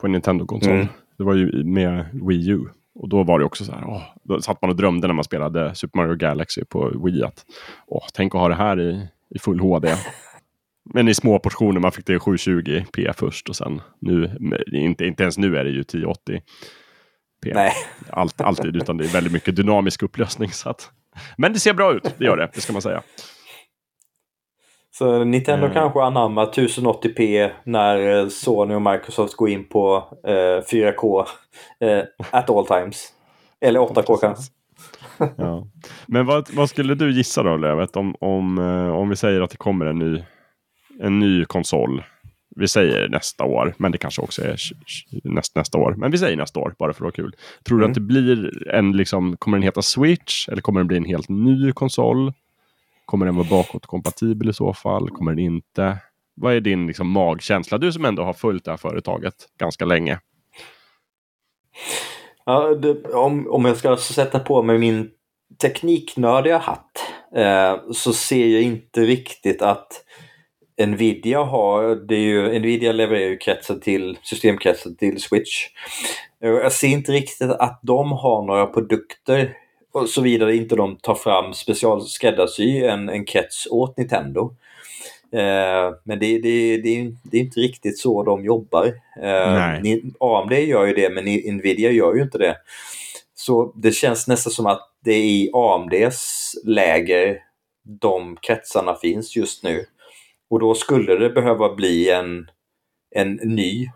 på 0.00 0.06
en 0.06 0.12
Nintendo-konsol. 0.12 0.72
Mm. 0.72 0.86
Det 1.18 1.24
var 1.24 1.34
ju 1.34 1.64
med 1.64 2.04
Wii 2.12 2.50
U. 2.50 2.60
Och 2.94 3.08
då 3.08 3.22
var 3.22 3.38
det 3.38 3.44
också 3.44 3.64
så 3.64 3.72
här, 3.72 3.84
åh, 3.86 4.02
då 4.22 4.42
satt 4.42 4.62
man 4.62 4.70
och 4.70 4.76
drömde 4.76 5.06
när 5.06 5.14
man 5.14 5.24
spelade 5.24 5.74
Super 5.74 5.98
Mario 5.98 6.14
Galaxy 6.14 6.64
på 6.64 6.92
Wii 7.04 7.22
att 7.22 7.44
åh, 7.86 8.04
tänk 8.12 8.34
att 8.34 8.40
ha 8.40 8.48
det 8.48 8.54
här 8.54 8.80
i, 8.80 9.08
i 9.34 9.38
full 9.38 9.60
HD. 9.60 9.88
Men 10.94 11.08
i 11.08 11.14
små 11.14 11.38
portioner, 11.38 11.80
man 11.80 11.92
fick 11.92 12.06
det 12.06 12.12
i 12.12 12.18
720p 12.18 13.12
först 13.12 13.48
och 13.48 13.56
sen 13.56 13.80
nu, 14.00 14.36
inte, 14.72 15.06
inte 15.06 15.22
ens 15.22 15.38
nu 15.38 15.56
är 15.56 15.64
det 15.64 15.70
ju 15.70 15.82
1080p. 15.82 16.40
Nej. 17.54 17.72
Allt, 18.10 18.40
alltid, 18.40 18.76
utan 18.76 18.96
det 18.96 19.04
är 19.04 19.12
väldigt 19.12 19.32
mycket 19.32 19.56
dynamisk 19.56 20.02
upplösning. 20.02 20.50
Så 20.50 20.70
att, 20.70 20.90
men 21.36 21.52
det 21.52 21.58
ser 21.58 21.74
bra 21.74 21.92
ut, 21.92 22.14
det 22.18 22.24
gör 22.24 22.36
det, 22.36 22.50
det 22.54 22.60
ska 22.60 22.72
man 22.72 22.82
säga. 22.82 23.02
Så 24.92 25.24
Nintendo 25.24 25.64
mm. 25.64 25.74
kanske 25.74 26.02
anammar 26.02 26.46
1080p 26.46 27.50
när 27.64 28.18
eh, 28.18 28.28
Sony 28.28 28.74
och 28.74 28.82
Microsoft 28.82 29.36
går 29.36 29.48
in 29.48 29.68
på 29.68 30.08
eh, 30.26 30.32
4K 30.72 31.26
eh, 31.80 32.04
at 32.30 32.50
all 32.50 32.66
times. 32.66 33.08
Eller 33.60 33.80
8K 33.80 34.16
kanske. 34.20 34.52
ja. 35.36 35.66
Men 36.06 36.26
vad, 36.26 36.54
vad, 36.54 36.70
skulle 36.70 36.94
du 36.94 37.12
gissa 37.12 37.42
då 37.42 37.56
Lövet 37.56 37.96
om, 37.96 38.14
om, 38.20 38.58
eh, 38.58 38.96
om 38.96 39.08
vi 39.08 39.16
säger 39.16 39.40
att 39.40 39.50
det 39.50 39.56
kommer 39.56 39.86
en 39.86 39.98
ny, 39.98 40.22
en 41.02 41.18
ny 41.18 41.44
konsol? 41.44 42.02
Vi 42.56 42.68
säger 42.68 43.08
nästa 43.08 43.44
år, 43.44 43.74
men 43.78 43.92
det 43.92 43.98
kanske 43.98 44.22
också 44.22 44.42
är 44.42 44.56
näst, 45.24 45.56
nästa 45.56 45.78
år. 45.78 45.94
Men 45.98 46.10
vi 46.10 46.18
säger 46.18 46.36
nästa 46.36 46.60
år, 46.60 46.74
bara 46.78 46.92
för 46.92 46.98
att 46.98 47.00
vara 47.00 47.12
kul. 47.12 47.34
Tror 47.64 47.78
mm. 47.78 47.86
du 47.86 47.90
att 47.90 47.94
det 47.94 48.00
blir 48.00 48.68
en, 48.68 48.92
liksom, 48.92 49.36
kommer 49.36 49.56
den 49.56 49.62
heta 49.62 49.82
Switch? 49.82 50.48
Eller 50.48 50.62
kommer 50.62 50.80
den 50.80 50.86
bli 50.86 50.96
en 50.96 51.04
helt 51.04 51.28
ny 51.28 51.72
konsol? 51.72 52.32
Kommer 53.04 53.26
den 53.26 53.36
vara 53.36 53.46
bakåtkompatibel 53.50 54.48
i 54.48 54.52
så 54.52 54.72
fall? 54.72 55.10
Kommer 55.10 55.32
den 55.32 55.38
inte? 55.38 55.98
Vad 56.34 56.54
är 56.54 56.60
din 56.60 56.86
liksom, 56.86 57.10
magkänsla? 57.10 57.78
Du 57.78 57.92
som 57.92 58.04
ändå 58.04 58.22
har 58.22 58.32
följt 58.32 58.64
det 58.64 58.70
här 58.70 58.78
företaget 58.78 59.34
ganska 59.58 59.84
länge. 59.84 60.18
Ja, 62.44 62.74
det, 62.74 63.04
om, 63.04 63.50
om 63.50 63.64
jag 63.64 63.76
ska 63.76 63.96
sätta 63.96 64.38
på 64.38 64.62
mig 64.62 64.78
min 64.78 65.10
tekniknördiga 65.62 66.58
hatt 66.58 67.12
eh, 67.36 67.92
så 67.92 68.12
ser 68.12 68.46
jag 68.46 68.62
inte 68.62 69.00
riktigt 69.00 69.62
att 69.62 70.04
Nvidia 70.86 71.42
har, 71.42 71.94
det 71.94 72.14
är 72.14 72.18
ju, 72.18 72.58
Nvidia 72.58 72.92
levererar 72.92 73.28
ju 73.28 73.36
kretsen 73.36 73.80
till, 73.80 74.18
systemkretsen 74.22 74.96
till 74.96 75.22
Switch. 75.22 75.66
Jag 76.38 76.72
ser 76.72 76.88
inte 76.88 77.12
riktigt 77.12 77.50
att 77.50 77.80
de 77.82 78.12
har 78.12 78.46
några 78.46 78.66
produkter 78.66 79.56
och 79.92 80.08
såvida 80.08 80.52
inte 80.52 80.76
de 80.76 80.96
tar 80.96 81.14
fram 81.14 81.54
specialskräddarsy 81.54 82.84
en, 82.84 83.08
en 83.08 83.24
krets 83.24 83.66
åt 83.70 83.96
Nintendo. 83.96 84.54
Eh, 85.32 85.94
men 86.04 86.18
det, 86.18 86.38
det, 86.38 86.76
det, 86.76 87.12
det, 87.22 87.36
är 87.36 87.40
inte 87.40 87.60
riktigt 87.60 87.98
så 87.98 88.22
de 88.22 88.44
jobbar. 88.44 88.86
Eh, 89.22 89.74
AMD 90.20 90.52
gör 90.52 90.86
ju 90.86 90.92
det 90.92 91.10
men 91.10 91.24
Nvidia 91.56 91.90
gör 91.90 92.14
ju 92.14 92.22
inte 92.22 92.38
det. 92.38 92.56
Så 93.34 93.72
det 93.76 93.92
känns 93.92 94.28
nästan 94.28 94.52
som 94.52 94.66
att 94.66 94.90
det 95.04 95.12
är 95.12 95.24
i 95.24 95.50
AMDs 95.54 96.52
läger 96.64 97.38
de 98.00 98.36
kretsarna 98.42 98.94
finns 98.94 99.36
just 99.36 99.64
nu. 99.64 99.86
Och 100.50 100.60
då 100.60 100.74
skulle 100.74 101.16
det 101.16 101.30
behöva 101.30 101.74
bli 101.74 102.10
en, 102.10 102.50
en 103.14 103.32
ny 103.32 103.90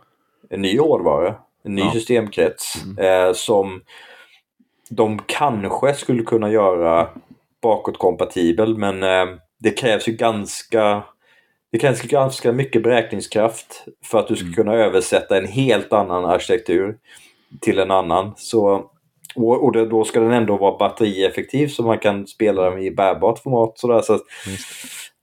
en 0.51 0.63
ny 0.63 0.79
hårdvara, 0.79 1.35
en 1.65 1.75
ny 1.75 1.83
ja. 1.83 1.93
systemkrets 1.93 2.85
mm. 2.85 2.99
eh, 2.99 3.33
som 3.33 3.83
de 4.91 5.23
kanske 5.27 5.95
skulle 5.95 6.23
kunna 6.23 6.51
göra 6.51 7.09
bakåtkompatibel 7.63 8.79
men 8.79 9.03
eh, 9.03 9.27
det 9.59 9.71
krävs 9.71 10.09
ju 10.09 10.13
ganska 10.13 11.03
det 11.73 11.79
krävs 11.79 12.03
ganska 12.03 12.53
mycket 12.53 12.83
beräkningskraft 12.83 13.85
för 14.05 14.19
att 14.19 14.29
du 14.29 14.37
ska 14.37 14.45
mm. 14.45 14.55
kunna 14.55 14.75
översätta 14.75 15.39
en 15.39 15.47
helt 15.47 15.93
annan 15.93 16.25
arkitektur 16.25 16.97
till 17.61 17.79
en 17.79 17.91
annan. 17.91 18.33
Så, 18.37 18.91
och, 19.35 19.65
och 19.65 19.73
det, 19.73 19.87
då 19.87 20.05
ska 20.05 20.21
den 20.21 20.33
ändå 20.33 20.57
vara 20.57 20.79
batterieffektiv 20.79 21.69
så 21.69 21.83
man 21.83 21.99
kan 21.99 22.27
spela 22.27 22.71
den 22.71 22.83
i 22.83 22.91
bärbart 22.91 23.39
format. 23.39 23.79
Sådär. 23.79 24.01
Så, 24.01 24.19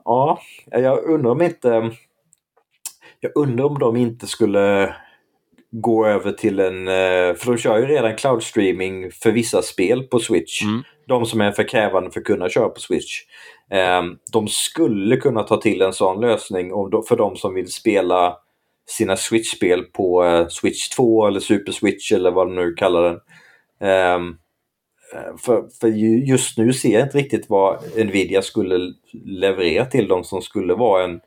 ja, 0.05 0.41
jag 0.71 1.03
undrar 1.03 1.31
om 1.31 1.41
inte 1.41 1.91
jag 3.19 3.31
undrar 3.35 3.65
om 3.65 3.79
de 3.79 3.95
inte 3.95 4.27
skulle 4.27 4.95
gå 5.71 6.05
över 6.05 6.31
till 6.31 6.59
en... 6.59 6.87
Eh, 6.87 7.35
för 7.35 7.45
de 7.45 7.57
kör 7.57 7.77
ju 7.77 7.85
redan 7.85 8.15
cloud 8.15 8.43
streaming 8.43 9.11
för 9.11 9.31
vissa 9.31 9.61
spel 9.61 10.03
på 10.03 10.19
Switch. 10.19 10.63
Mm. 10.63 10.83
De 11.07 11.25
som 11.25 11.41
är 11.41 11.51
för 11.51 11.67
krävande 11.67 12.11
för 12.11 12.19
att 12.19 12.25
kunna 12.25 12.49
köra 12.49 12.69
på 12.69 12.79
Switch. 12.79 13.21
Ehm, 13.69 14.17
de 14.31 14.47
skulle 14.47 15.17
kunna 15.17 15.43
ta 15.43 15.57
till 15.57 15.81
en 15.81 15.93
sån 15.93 16.21
lösning 16.21 16.69
för 17.07 17.15
de 17.15 17.35
som 17.35 17.53
vill 17.53 17.71
spela 17.71 18.37
sina 18.89 19.15
Switch-spel 19.15 19.83
på 19.83 20.25
eh, 20.25 20.47
Switch 20.47 20.89
2 20.89 21.27
eller 21.27 21.39
Super 21.39 21.71
Switch 21.71 22.11
eller 22.11 22.31
vad 22.31 22.47
de 22.47 22.55
nu 22.55 22.73
kallar 22.73 23.03
den. 23.03 23.19
Eh, 25.13 25.38
för, 25.38 25.63
för 25.80 25.88
just 26.28 26.58
nu 26.58 26.74
ser 26.74 26.93
jag 26.93 27.02
inte 27.02 27.17
riktigt 27.17 27.50
vad 27.50 27.97
Nvidia 27.97 28.41
skulle 28.41 28.93
leverera 29.26 29.86
till 29.86 30.08
dem 30.08 30.24
som 30.24 30.41
skulle 30.41 30.74
vara 30.74 31.04
en, 31.04 31.21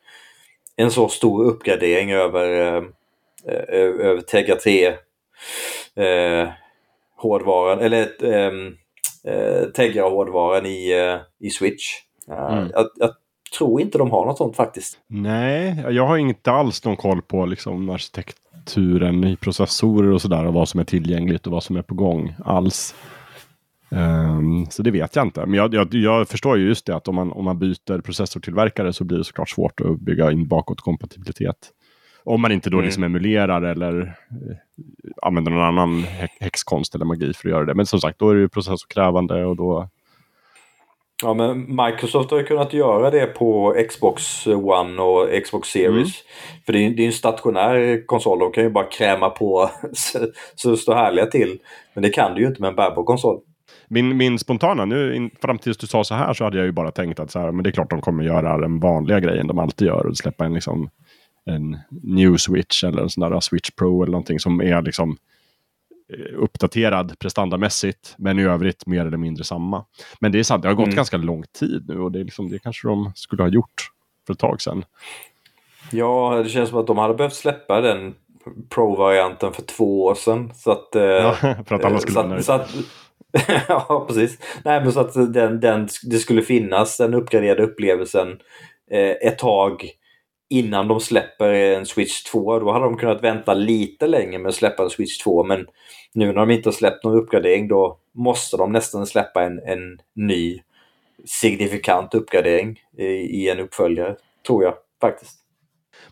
en 0.77 0.91
så 0.91 1.09
stor 1.09 1.45
uppgradering 1.45 2.13
över 2.13 2.83
Eh, 3.49 4.07
över 4.07 4.21
Tegra 4.21 4.57
3 4.57 4.87
eh, 4.87 6.49
hårdvaran, 7.17 7.79
eller 7.79 8.25
ehm, 8.25 8.75
eh, 9.25 9.69
Tegra 9.75 10.09
hårdvaran 10.09 10.67
i, 10.67 10.93
eh, 10.93 11.47
i 11.47 11.51
Switch. 11.51 11.85
Mm. 12.29 12.71
Jag, 12.73 12.87
jag, 12.97 13.11
tror 13.59 13.81
inte 13.81 13.99
de 13.99 14.11
har 14.11 14.27
något 14.27 14.39
sånt 14.39 14.57
faktiskt. 14.57 14.99
Nej, 15.07 15.85
jag 15.91 16.07
har 16.07 16.17
inte 16.17 16.53
alls 16.53 16.85
någon 16.85 16.97
koll 16.97 17.23
på 17.23 17.47
liksom 17.47 17.91
arkitekturen 17.91 19.25
i 19.25 19.37
processorer 19.37 20.13
och 20.13 20.23
sådär 20.23 20.47
och 20.47 20.55
vad 20.55 20.69
som 20.69 20.81
är 20.81 20.85
tillgängligt 20.85 21.47
och 21.47 21.53
vad 21.53 21.63
som 21.63 21.77
är 21.77 21.83
på 21.83 21.95
gång 21.95 22.35
alls. 22.45 22.95
Um, 23.95 24.67
så 24.71 24.83
det 24.83 24.91
vet 24.91 25.17
jag 25.17 25.27
inte. 25.27 25.47
Men 25.47 25.55
jag, 25.55 25.75
jag, 25.75 25.95
jag, 25.95 26.29
förstår 26.29 26.59
ju 26.59 26.69
just 26.69 26.87
det 26.87 26.97
att 26.97 27.09
om 27.09 27.15
man, 27.15 27.33
om 27.33 27.45
man 27.45 27.59
byter 27.59 28.01
processortillverkare 28.01 28.93
så 28.93 29.05
blir 29.05 29.19
det 29.19 29.25
såklart 29.25 29.51
svårt 29.51 29.81
att 29.81 30.01
bygga 30.01 30.33
in 30.33 30.49
bakåtkompatibilitet. 30.49 31.71
Om 32.25 32.41
man 32.41 32.53
inte 32.53 32.71
då 32.71 32.77
mm. 32.77 32.85
liksom 32.85 33.05
emulerar 33.05 33.63
eller 33.63 34.01
eh, 34.03 34.57
använder 35.23 35.53
någon 35.53 35.65
annan 35.65 36.05
häxkonst 36.41 36.95
eller 36.95 37.05
magi 37.05 37.33
för 37.33 37.49
att 37.49 37.53
göra 37.53 37.65
det. 37.65 37.75
Men 37.75 37.87
som 37.87 38.01
sagt, 38.01 38.19
då 38.19 38.31
är 38.31 38.35
det 38.35 38.41
ju 38.41 38.49
processorkrävande 38.49 39.45
och 39.45 39.57
då... 39.57 39.89
Ja, 41.23 41.35
men 41.35 41.77
Microsoft 41.77 42.31
har 42.31 42.39
ju 42.39 42.45
kunnat 42.45 42.73
göra 42.73 43.11
det 43.11 43.27
på 43.27 43.77
Xbox 43.89 44.47
One 44.47 45.03
och 45.03 45.45
Xbox 45.45 45.69
Series. 45.69 45.93
Mm. 45.95 46.63
För 46.67 46.73
det 46.73 46.87
är, 46.87 46.91
det 46.91 47.03
är 47.03 47.07
en 47.07 47.13
stationär 47.13 48.07
konsol, 48.07 48.39
de 48.39 48.53
kan 48.53 48.65
ju 48.65 48.71
bara 48.71 48.85
kräma 48.85 49.31
på 49.31 49.71
så 50.57 50.71
det 50.71 50.77
står 50.77 50.95
härliga 50.95 51.27
till. 51.27 51.59
Men 51.95 52.03
det 52.03 52.11
kan 52.11 52.35
du 52.35 52.41
ju 52.41 52.47
inte 52.47 52.61
med 52.61 52.69
en 52.69 52.77
bärbar 52.77 53.05
konsol. 53.05 53.41
Min, 53.95 54.17
min 54.17 54.39
spontana, 54.39 54.85
nu 54.85 55.31
fram 55.43 55.59
tills 55.59 55.77
du 55.77 55.87
sa 55.87 56.05
så 56.05 56.15
här 56.15 56.33
så 56.33 56.45
hade 56.45 56.57
jag 56.57 56.67
ju 56.67 56.73
bara 56.73 56.91
tänkt 56.91 57.21
att 57.21 57.31
så 57.31 57.39
här, 57.39 57.53
men 57.53 57.63
det 57.63 57.71
är 57.71 57.73
klart 57.73 57.91
de 57.91 58.01
kommer 58.01 58.25
göra 58.25 58.59
den 58.59 58.81
vanliga 58.81 59.21
grejen 59.21 59.47
de 59.47 59.59
alltid 59.59 59.89
gör 59.89 60.07
och 60.07 60.17
släppa 60.17 60.45
en 60.45 60.55
liksom 60.55 60.91
en 61.45 61.79
new 62.03 62.37
switch 62.37 62.85
eller 62.85 63.03
en 63.03 63.11
sån 63.11 63.31
där 63.31 63.41
switch 63.41 63.71
pro 63.71 64.03
eller 64.03 64.13
någonting 64.13 64.41
som 64.41 64.61
är 64.61 64.83
liksom 64.83 65.17
eh, 66.13 66.39
uppdaterad 66.39 67.19
prestandamässigt 67.19 68.15
men 68.19 68.39
i 68.39 68.43
övrigt 68.43 68.87
mer 68.87 69.07
eller 69.07 69.17
mindre 69.17 69.45
samma. 69.45 69.85
Men 70.21 70.33
det 70.33 70.39
är 70.39 70.43
sant, 70.43 70.63
det 70.63 70.69
har 70.69 70.75
gått 70.75 70.87
mm. 70.87 70.97
ganska 70.97 71.17
lång 71.17 71.45
tid 71.59 71.85
nu 71.89 72.01
och 72.01 72.13
det, 72.13 72.21
är 72.21 72.25
liksom, 72.25 72.51
det 72.51 72.59
kanske 72.59 72.89
de 72.89 73.13
skulle 73.15 73.43
ha 73.43 73.49
gjort 73.49 73.89
för 74.27 74.33
ett 74.33 74.39
tag 74.39 74.61
sedan. 74.61 74.85
Ja, 75.91 76.41
det 76.45 76.49
känns 76.49 76.69
som 76.69 76.79
att 76.79 76.87
de 76.87 76.99
hade 76.99 77.15
behövt 77.15 77.35
släppa 77.35 77.81
den 77.81 78.15
Pro-varianten 78.69 79.53
för 79.53 79.63
två 79.63 80.05
år 80.05 80.15
sedan. 80.15 80.53
Så 80.55 80.71
att, 80.71 80.97
eh, 80.97 81.03
ja, 81.03 81.35
för 81.67 81.75
att 81.75 81.85
alla 81.85 81.99
skulle 81.99 82.17
vara 82.17 82.27
nöjda. 82.27 82.67
ja, 83.69 84.05
precis. 84.09 84.39
Nej, 84.65 84.81
men 84.81 84.93
så 84.93 85.01
att 85.01 85.15
den, 85.15 85.61
den, 85.61 85.89
det 86.03 86.19
skulle 86.19 86.43
finnas 86.43 86.97
den 86.97 87.15
uppgraderade 87.15 87.63
upplevelsen 87.63 88.39
eh, 88.91 89.11
ett 89.11 89.39
tag 89.39 89.91
innan 90.51 90.89
de 90.89 91.01
släpper 91.01 91.53
en 91.53 91.87
Switch 91.87 92.23
2. 92.23 92.59
Då 92.59 92.73
hade 92.73 92.85
de 92.85 92.97
kunnat 92.97 93.25
vänta 93.25 93.55
lite 93.55 94.07
längre 94.07 94.39
med 94.39 94.49
att 94.49 94.55
släppa 94.55 94.83
en 94.83 94.91
Switch 94.91 95.19
2. 95.19 95.45
Men 95.45 95.67
nu 96.13 96.27
när 96.27 96.35
de 96.35 96.51
inte 96.51 96.69
har 96.69 96.75
släppt 96.75 97.05
någon 97.05 97.19
uppgradering 97.19 97.69
då 97.69 97.99
måste 98.13 98.57
de 98.57 98.73
nästan 98.73 99.07
släppa 99.07 99.43
en, 99.43 99.59
en 99.59 99.99
ny 100.15 100.61
signifikant 101.25 102.15
uppgradering 102.15 102.81
i, 102.99 103.05
i 103.05 103.51
en 103.51 103.61
uppföljare. 103.61 104.17
Tror 104.47 104.65
jag 104.65 104.75
faktiskt. 105.01 105.44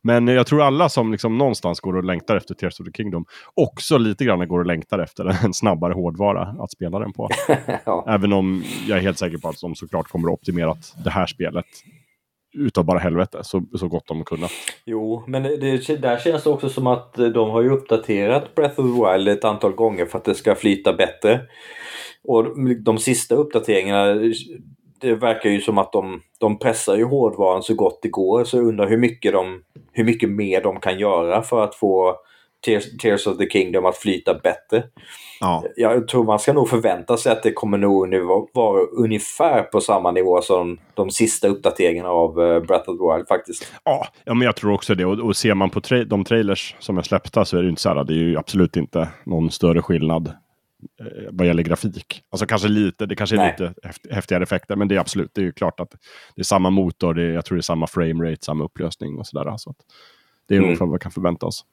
Men 0.03 0.29
jag 0.29 0.47
tror 0.47 0.63
alla 0.63 0.89
som 0.89 1.13
liksom 1.13 1.39
någonstans 1.39 1.81
går 1.81 1.97
och 1.97 2.05
längtar 2.05 2.37
efter 2.37 2.55
Tears 2.55 2.81
of 2.81 2.87
the 2.87 2.93
Kingdom 2.93 3.25
också 3.55 3.99
lite 3.99 4.25
grann 4.25 4.49
går 4.49 4.59
och 4.59 4.67
längtar 4.67 4.99
efter 4.99 5.45
en 5.45 5.55
snabbare 5.55 5.93
hårdvara 5.93 6.57
att 6.59 6.73
spela 6.73 6.99
den 6.99 7.13
på. 7.13 7.29
ja. 7.85 8.05
Även 8.09 8.33
om 8.33 8.65
jag 8.89 8.99
är 8.99 9.03
helt 9.03 9.19
säker 9.19 9.39
på 9.39 9.49
att 9.49 9.61
de 9.61 9.75
såklart 9.75 10.09
kommer 10.09 10.29
att 10.29 10.35
optimera 10.35 10.75
det 11.05 11.11
här 11.11 11.27
spelet 11.27 11.67
utav 12.55 12.85
bara 12.85 12.99
helvete 12.99 13.41
så, 13.43 13.63
så 13.79 13.89
gott 13.89 14.07
de 14.07 14.25
kunnat. 14.25 14.51
Jo, 14.85 15.25
men 15.27 15.43
det, 15.43 16.03
där 16.03 16.19
känns 16.19 16.45
det 16.45 16.51
också 16.51 16.69
som 16.69 16.87
att 16.87 17.15
de 17.15 17.51
har 17.51 17.63
ju 17.63 17.71
uppdaterat 17.71 18.55
Breath 18.55 18.81
of 18.81 18.87
the 18.87 19.13
Wild 19.13 19.29
ett 19.29 19.45
antal 19.45 19.73
gånger 19.73 20.07
för 20.07 20.19
att 20.19 20.25
det 20.25 20.35
ska 20.35 20.55
flyta 20.55 20.93
bättre. 20.93 21.41
Och 22.25 22.45
de 22.85 22.99
sista 22.99 23.35
uppdateringarna 23.35 24.33
det 25.03 25.15
verkar 25.15 25.51
ju 25.51 25.61
som 25.61 25.79
att 25.79 25.93
de, 25.93 26.21
de 26.41 26.59
pressar 26.59 26.97
ju 26.97 27.05
hårdvaran 27.05 27.63
så 27.63 27.75
gott 27.75 27.99
det 28.03 28.09
går. 28.09 28.45
Så 28.45 28.57
jag 28.57 28.67
undrar 28.67 28.89
hur 28.89 28.97
mycket, 28.97 29.33
de, 29.33 29.63
hur 29.93 30.05
mycket 30.05 30.31
mer 30.31 30.63
de 30.63 30.81
kan 30.81 30.99
göra 30.99 31.43
för 31.43 31.65
att 31.65 31.75
få 31.75 32.17
Tears, 32.65 32.97
Tears 33.03 33.27
of 33.27 33.39
the 33.39 33.51
Kingdom 33.51 33.87
att 33.87 33.97
flyta 33.97 34.35
bättre. 34.35 34.85
Ja. 35.41 35.65
Jag 35.77 36.09
tror 36.09 36.25
man 36.25 36.39
ska 36.39 36.53
nog 36.53 36.69
förvänta 36.69 37.17
sig 37.17 37.33
att 37.33 37.43
det 37.43 37.53
kommer 37.53 37.79
nog 37.79 38.09
nu 38.09 38.21
vara 38.53 38.83
ungefär 38.83 39.63
på 39.63 39.81
samma 39.81 40.11
nivå 40.11 40.43
som 40.43 40.79
de 40.95 41.11
sista 41.11 41.49
uppdateringarna 41.49 42.09
av 42.09 42.39
uh, 42.39 42.61
Breath 42.61 42.91
of 42.91 42.99
the 42.99 43.15
Wild 43.15 43.29
faktiskt. 43.29 43.73
Ja, 43.85 44.07
ja 44.25 44.35
men 44.35 44.47
jag 44.47 44.57
tror 44.57 44.73
också 44.73 44.95
det. 44.95 45.05
Och, 45.05 45.19
och 45.19 45.37
ser 45.37 45.55
man 45.55 45.71
på 45.71 45.81
tra 45.81 46.05
de 46.05 46.25
trailers 46.25 46.77
som 46.79 46.99
är 46.99 47.03
släppta 47.03 47.45
så 47.45 47.59
är 47.59 47.63
det 47.63 47.69
inte 47.69 47.83
så 47.83 47.89
här. 47.89 48.05
Det 48.05 48.13
är 48.13 48.17
ju 48.17 48.39
absolut 48.39 48.77
inte 48.77 49.09
någon 49.25 49.51
större 49.51 49.83
skillnad 49.83 50.27
eh, 50.27 50.33
vad 51.31 51.47
gäller 51.47 51.63
grafik. 51.63 52.23
Alltså 52.31 52.47
kanske 52.47 52.69
lite, 52.69 53.07
det 53.07 53.17
kanske 53.17 53.37
är 53.37 53.39
Nej. 53.39 53.55
lite 53.59 53.75
häftigare 54.15 54.43
effekter, 54.43 54.77
men 54.77 54.89
det 54.89 54.95
är 54.95 55.01
absolut, 55.01 55.31
det 55.35 55.41
är 55.41 55.45
ju 55.45 55.53
klart 55.53 55.81
att 55.81 55.91
det 56.35 56.43
är 56.43 56.45
samma 56.45 56.71
motor, 56.71 57.15
det 57.15 57.23
är, 57.23 57.33
jag 57.33 57.45
tror 57.45 57.57
det 57.57 57.61
är 57.61 57.63
samma 57.63 57.87
framerate, 57.87 58.45
samma 58.45 58.65
upplösning 58.65 59.19
och 59.19 59.27
sådär. 59.27 59.57
Så 59.57 59.75
det 60.49 60.55
är 60.55 60.59
mm. 60.59 60.69
ungefär 60.69 60.87
vad 60.87 60.93
vi 60.93 61.03
kan 61.03 61.13
förvänta 61.13 61.47
oss. 61.47 61.65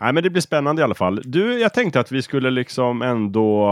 Nej, 0.00 0.12
men 0.12 0.22
det 0.22 0.30
blir 0.30 0.42
spännande 0.42 0.82
i 0.82 0.84
alla 0.84 0.94
fall. 0.94 1.22
Du, 1.24 1.60
jag 1.60 1.74
tänkte 1.74 2.00
att 2.00 2.12
vi 2.12 2.22
skulle 2.22 2.50
liksom 2.50 3.02
ändå 3.02 3.68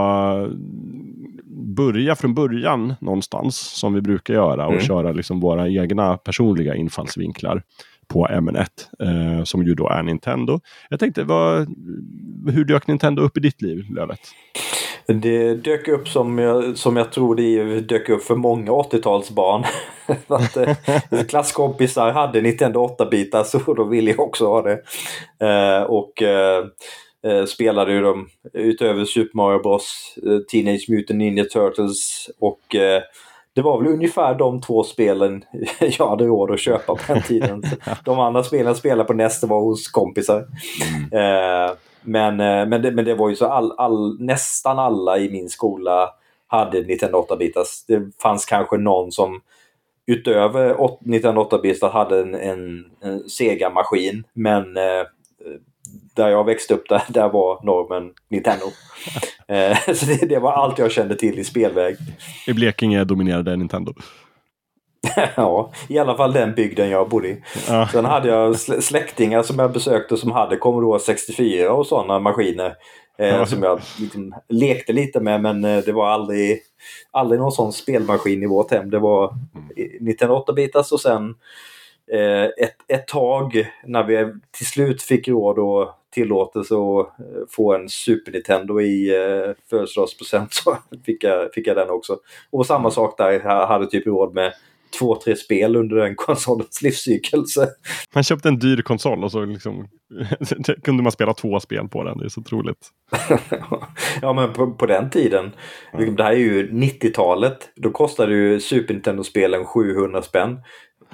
börja 1.79 2.17
från 2.17 2.35
början 2.35 2.95
någonstans 3.01 3.57
som 3.57 3.95
vi 3.95 4.01
brukar 4.01 4.35
göra 4.35 4.67
och 4.67 4.73
mm. 4.73 4.85
köra 4.85 5.13
liksom 5.13 5.41
våra 5.41 5.69
egna 5.69 6.17
personliga 6.17 6.75
infallsvinklar 6.75 7.63
på 8.09 8.29
ämnet 8.29 8.89
eh, 9.03 9.45
som 9.45 9.63
ju 9.63 9.75
då 9.75 9.89
är 9.89 10.03
Nintendo. 10.03 10.61
Jag 10.91 11.01
tänkte, 11.01 11.25
vad, 11.25 11.69
hur 12.53 12.65
dök 12.65 12.87
Nintendo 12.87 13.23
upp 13.23 13.37
i 13.37 13.41
ditt 13.41 13.63
liv, 13.63 13.85
Lövet? 13.91 14.21
Det 15.07 15.55
dök 15.55 15.89
upp 15.89 16.09
som 16.09 16.39
jag, 16.39 16.77
som 16.77 16.97
jag 16.97 17.13
tror 17.13 17.35
det 17.35 17.81
dök 17.81 18.09
upp 18.09 18.23
för 18.23 18.37
många 18.37 18.71
80-talsbarn. 18.71 19.65
att, 20.27 20.57
eh, 20.57 21.25
klasskompisar 21.29 22.13
hade 22.13 22.41
Nintendo 22.41 22.87
8-bitar 22.87 23.45
så 23.45 23.75
då 23.75 23.85
ville 23.85 24.11
jag 24.11 24.21
också 24.21 24.47
ha 24.47 24.63
det. 24.63 24.83
Eh, 25.47 25.83
och 25.83 26.23
eh, 26.23 26.65
eh, 27.27 27.45
spelade 27.45 27.93
ju 27.93 28.01
dem 28.01 28.29
utöver 28.53 29.05
Super 29.05 29.37
Mario 29.37 29.63
Bros, 29.63 30.15
eh, 30.27 30.39
Teenage 30.39 30.87
Mutant 30.89 31.19
Ninja 31.19 31.45
Turtles 31.45 32.31
och 32.39 32.75
eh, 32.75 33.03
det 33.55 33.63
var 33.63 33.79
väl 33.83 33.93
ungefär 33.93 34.35
de 34.35 34.61
två 34.61 34.85
spelen 34.85 35.45
jag 35.81 36.09
hade 36.09 36.25
råd 36.25 36.51
att 36.51 36.61
köpa 36.61 36.95
på 36.95 37.13
den 37.13 37.23
tiden. 37.23 37.63
De 38.05 38.19
andra 38.19 38.43
spelen 38.43 38.75
spelade 38.75 39.05
på 39.05 39.13
NES, 39.13 39.41
det 39.41 39.47
var 39.47 39.61
hos 39.61 39.89
kompisar. 39.89 40.47
Mm. 41.13 41.77
Men, 42.03 42.41
eh, 42.41 42.69
men, 42.69 42.83
det, 42.83 42.91
men 42.91 43.05
det 43.05 43.15
var 43.15 43.29
ju 43.29 43.37
så 43.37 43.47
all, 43.47 43.73
all, 43.79 44.21
nästan 44.21 44.79
alla 44.79 45.19
i 45.19 45.31
min 45.31 45.49
skola 45.49 46.11
hade 46.47 46.83
1908-bitars. 46.83 47.85
Det 47.89 48.23
fanns 48.23 48.45
kanske 48.45 48.77
någon 48.77 49.13
som 49.13 49.41
utöver 50.07 50.75
1908-bitar 50.75 51.91
hade 51.91 52.21
en, 52.21 52.35
en, 52.35 52.85
en 53.01 53.29
Sega-maskin. 53.29 54.25
Men 54.33 54.65
där 56.19 56.29
jag 56.29 56.45
växte 56.45 56.75
upp, 56.75 56.89
där, 56.89 57.03
där 57.09 57.29
var 57.29 57.65
normen 57.65 58.13
Nintendo. 58.29 58.67
eh, 59.49 59.95
så 59.95 60.07
det, 60.07 60.29
det, 60.29 60.39
var 60.39 60.53
allt 60.53 60.79
jag 60.79 60.93
kände 60.93 61.17
till 61.17 61.39
i 61.39 61.45
spelväg. 61.45 61.97
I 62.47 62.53
Blekinge 62.53 63.05
dominerade 63.05 63.57
Nintendo. 63.57 63.95
ja, 65.37 65.73
i 65.89 65.99
alla 65.99 66.17
fall 66.17 66.33
den 66.33 66.55
bygden 66.55 66.91
jag 66.91 67.09
bodde 67.09 67.29
i. 67.29 67.43
Ja. 67.69 67.89
Sen 67.93 68.05
hade 68.05 68.29
jag 68.29 68.59
släktingar 68.59 69.43
som 69.43 69.59
jag 69.59 69.73
besökte 69.73 70.17
som 70.17 70.31
hade 70.31 70.57
Commodore 70.57 71.01
64 71.01 71.73
och 71.73 71.87
sådana 71.87 72.19
maskiner. 72.19 72.75
Eh. 73.19 73.45
Som 73.45 73.63
jag 73.63 73.81
liksom 74.01 74.35
lekte 74.49 74.93
lite 74.93 75.21
med 75.21 75.43
men 75.43 75.65
eh, 75.65 75.85
det 75.85 75.93
var 75.93 76.09
aldrig, 76.09 76.61
aldrig 77.11 77.41
någon 77.41 77.53
sån 77.53 77.73
spelmaskin 77.73 78.43
i 78.43 78.47
vårt 78.47 78.71
hem. 78.71 78.91
Det 78.91 78.99
var 78.99 79.35
1908-bitars 80.01 80.93
och 80.93 81.01
sen 81.01 81.35
eh, 82.13 82.45
ett, 82.45 82.77
ett 82.89 83.07
tag 83.07 83.73
när 83.85 84.05
vi 84.05 84.33
till 84.51 84.67
slut 84.67 85.03
fick 85.03 85.29
råd 85.29 85.59
och 85.59 85.98
tillåtelse 86.11 86.75
att 86.75 87.21
eh, 87.21 87.43
få 87.51 87.75
en 87.75 87.89
Super 87.89 88.33
Nintendo 88.33 88.81
i 88.81 89.17
eh, 89.17 89.55
födelsedagspresent 89.71 90.55
så 90.55 90.77
fick 91.07 91.25
jag, 91.25 91.55
fick 91.55 91.67
jag 91.67 91.77
den 91.77 91.91
också. 91.91 92.19
Och 92.51 92.67
samma 92.67 92.91
sak 92.91 93.19
där, 93.19 93.31
jag 93.31 93.67
hade 93.67 93.87
typ 93.87 94.07
råd 94.07 94.35
med 94.35 94.53
två, 94.99 95.17
tre 95.17 95.37
spel 95.37 95.77
under 95.77 95.97
den 95.97 96.15
konsolens 96.17 96.83
livscykel. 96.83 97.45
Man 98.15 98.23
köpte 98.23 98.49
en 98.49 98.59
dyr 98.59 98.83
konsol 98.83 99.25
och 99.25 99.33
så 99.33 99.45
liksom, 99.45 99.89
kunde 100.85 101.03
man 101.03 101.13
spela 101.13 101.35
två 101.35 101.61
spel 101.61 101.89
på 101.89 102.05
den. 102.05 102.19
Det 102.19 102.25
är 102.25 102.29
så 102.29 102.41
otroligt. 102.41 102.89
ja, 104.23 104.33
men 104.33 104.53
på, 104.53 104.71
på 104.71 104.87
den 104.87 105.11
tiden. 105.11 105.53
Mm. 105.93 106.17
Det 106.17 106.23
här 106.23 106.33
är 106.33 106.37
ju 106.37 106.71
90-talet. 106.71 107.71
Då 107.77 107.91
kostade 107.91 108.35
ju 108.35 108.61
Super 108.61 108.95
Nintendo-spelen 108.95 109.65
700 109.65 110.23
spänn. 110.23 110.61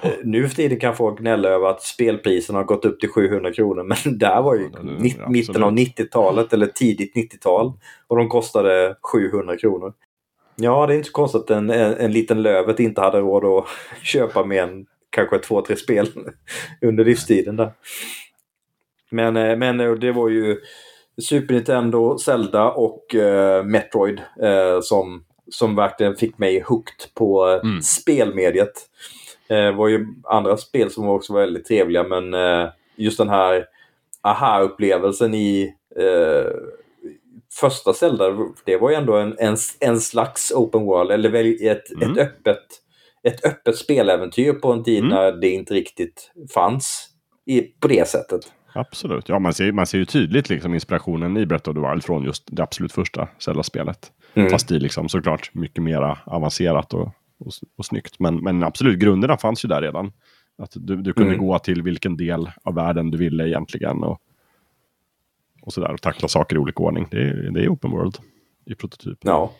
Oh. 0.03 0.11
Nu 0.23 0.47
för 0.47 0.55
tiden 0.55 0.79
kan 0.79 0.95
folk 0.95 1.19
gnälla 1.19 1.49
över 1.49 1.67
att 1.67 1.81
spelpriserna 1.81 2.59
har 2.59 2.63
gått 2.63 2.85
upp 2.85 2.99
till 2.99 3.09
700 3.09 3.53
kronor. 3.53 3.83
Men 3.83 4.17
där 4.17 4.41
var 4.41 4.55
ju 4.55 4.69
ja, 5.17 5.29
mitten 5.29 5.63
av 5.63 5.71
90-talet 5.71 6.53
eller 6.53 6.67
tidigt 6.67 7.15
90-tal. 7.15 7.73
Och 8.07 8.17
de 8.17 8.29
kostade 8.29 8.95
700 9.13 9.57
kronor. 9.57 9.93
Ja, 10.55 10.87
det 10.87 10.93
är 10.93 10.95
inte 10.95 11.07
så 11.07 11.13
konstigt 11.13 11.41
att 11.41 11.49
en, 11.49 11.69
en, 11.69 11.93
en 11.93 12.11
liten 12.11 12.41
Lövet 12.41 12.79
inte 12.79 13.01
hade 13.01 13.19
råd 13.19 13.45
att 13.45 13.67
köpa 14.03 14.45
mer 14.45 14.63
än 14.63 14.85
kanske 15.09 15.39
två, 15.39 15.61
tre 15.61 15.75
spel 15.75 16.07
under 16.81 17.05
livstiden 17.05 17.55
där. 17.55 17.71
Men, 19.11 19.37
eh, 19.37 19.57
men 19.57 19.79
eh, 19.79 19.91
det 19.91 20.11
var 20.11 20.29
ju 20.29 20.57
Super 21.21 21.53
Nintendo, 21.53 22.17
Zelda 22.17 22.71
och 22.71 23.15
uh, 23.15 23.63
Metroid 23.63 24.21
uh, 24.43 24.81
som, 24.81 25.23
som 25.51 25.75
verkligen 25.75 26.15
fick 26.15 26.37
mig 26.37 26.59
hooked 26.59 27.13
på 27.13 27.45
mm. 27.45 27.81
spelmediet. 27.81 28.73
Det 29.47 29.71
var 29.71 29.87
ju 29.87 30.07
andra 30.23 30.57
spel 30.57 30.91
som 30.91 31.05
var 31.05 31.13
också 31.13 31.33
väldigt 31.33 31.65
trevliga 31.65 32.03
men 32.03 32.33
just 32.95 33.17
den 33.17 33.29
här 33.29 33.65
aha-upplevelsen 34.21 35.33
i 35.33 35.73
första 37.59 37.93
Zelda, 37.93 38.25
det 38.65 38.77
var 38.77 38.89
ju 38.89 38.95
ändå 38.95 39.17
en, 39.17 39.35
en, 39.39 39.57
en 39.79 40.01
slags 40.01 40.51
open 40.51 40.85
world, 40.85 41.11
eller 41.11 41.35
ett, 41.71 41.91
mm. 41.91 42.11
ett, 42.11 42.17
öppet, 42.17 42.63
ett 43.23 43.45
öppet 43.45 43.77
speläventyr 43.77 44.53
på 44.53 44.71
en 44.71 44.83
tid 44.83 44.99
mm. 44.99 45.09
när 45.09 45.31
det 45.31 45.49
inte 45.49 45.73
riktigt 45.73 46.31
fanns 46.53 47.09
i, 47.45 47.61
på 47.61 47.87
det 47.87 48.07
sättet. 48.07 48.41
Absolut, 48.73 49.29
ja 49.29 49.39
man 49.39 49.53
ser, 49.53 49.71
man 49.71 49.87
ser 49.87 49.97
ju 49.97 50.05
tydligt 50.05 50.49
liksom 50.49 50.73
inspirationen 50.73 51.37
i 51.37 51.45
Breath 51.45 51.69
of 51.69 51.75
the 51.75 51.89
Wild 51.89 52.03
från 52.03 52.23
just 52.23 52.43
det 52.51 52.63
absolut 52.63 52.91
första 52.91 53.27
Zelda-spelet. 53.39 54.11
Mm. 54.33 54.49
Fast 54.49 54.71
i 54.71 54.79
liksom 54.79 55.09
såklart 55.09 55.53
mycket 55.53 55.83
mer 55.83 56.17
avancerat 56.25 56.93
och, 56.93 57.09
och, 57.39 57.51
och 57.77 57.85
snyggt. 57.85 58.19
Men, 58.19 58.35
men 58.35 58.63
absolut, 58.63 58.99
grunderna 58.99 59.37
fanns 59.37 59.65
ju 59.65 59.69
där 59.69 59.81
redan. 59.81 60.11
Att 60.57 60.71
du, 60.75 60.95
du 60.95 61.13
kunde 61.13 61.33
mm. 61.33 61.45
gå 61.45 61.59
till 61.59 61.81
vilken 61.81 62.17
del 62.17 62.51
av 62.63 62.75
världen 62.75 63.11
du 63.11 63.17
ville 63.17 63.47
egentligen. 63.47 64.03
Och, 64.03 64.21
och 65.61 65.73
sådär. 65.73 65.93
Och 65.93 66.01
tackla 66.01 66.27
saker 66.27 66.55
i 66.55 66.59
olika 66.59 66.83
ordning. 66.83 67.07
Det 67.11 67.17
är, 67.17 67.51
det 67.51 67.63
är 67.63 67.69
open 67.69 67.91
world 67.91 68.17
i 68.65 68.75
prototyp. 68.75 69.17
Ja. 69.21 69.51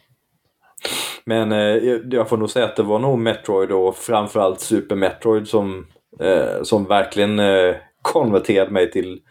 Men 1.26 1.52
eh, 1.52 2.00
jag 2.12 2.30
får 2.30 2.38
nog 2.38 2.50
säga 2.50 2.66
att 2.66 2.76
det 2.76 2.84
var 2.84 3.00
nog 3.00 3.20
Metroid 3.20 3.72
och 3.72 3.96
framförallt 3.96 4.60
Super 4.60 4.96
Metroid 4.96 5.48
som, 5.48 5.88
eh, 6.20 6.64
som 6.64 6.86
verkligen 6.86 7.40
eh, 7.40 7.76
konverterade 8.02 8.72
mig 8.72 8.92
till 8.92 9.22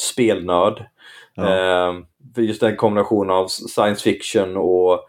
spelnörd. 0.00 0.84
Ja. 1.34 1.42
Eh, 1.42 1.94
för 2.34 2.42
just 2.42 2.60
den 2.60 2.76
kombinationen 2.76 3.30
av 3.30 3.46
science 3.48 4.02
fiction 4.02 4.56
och 4.56 5.00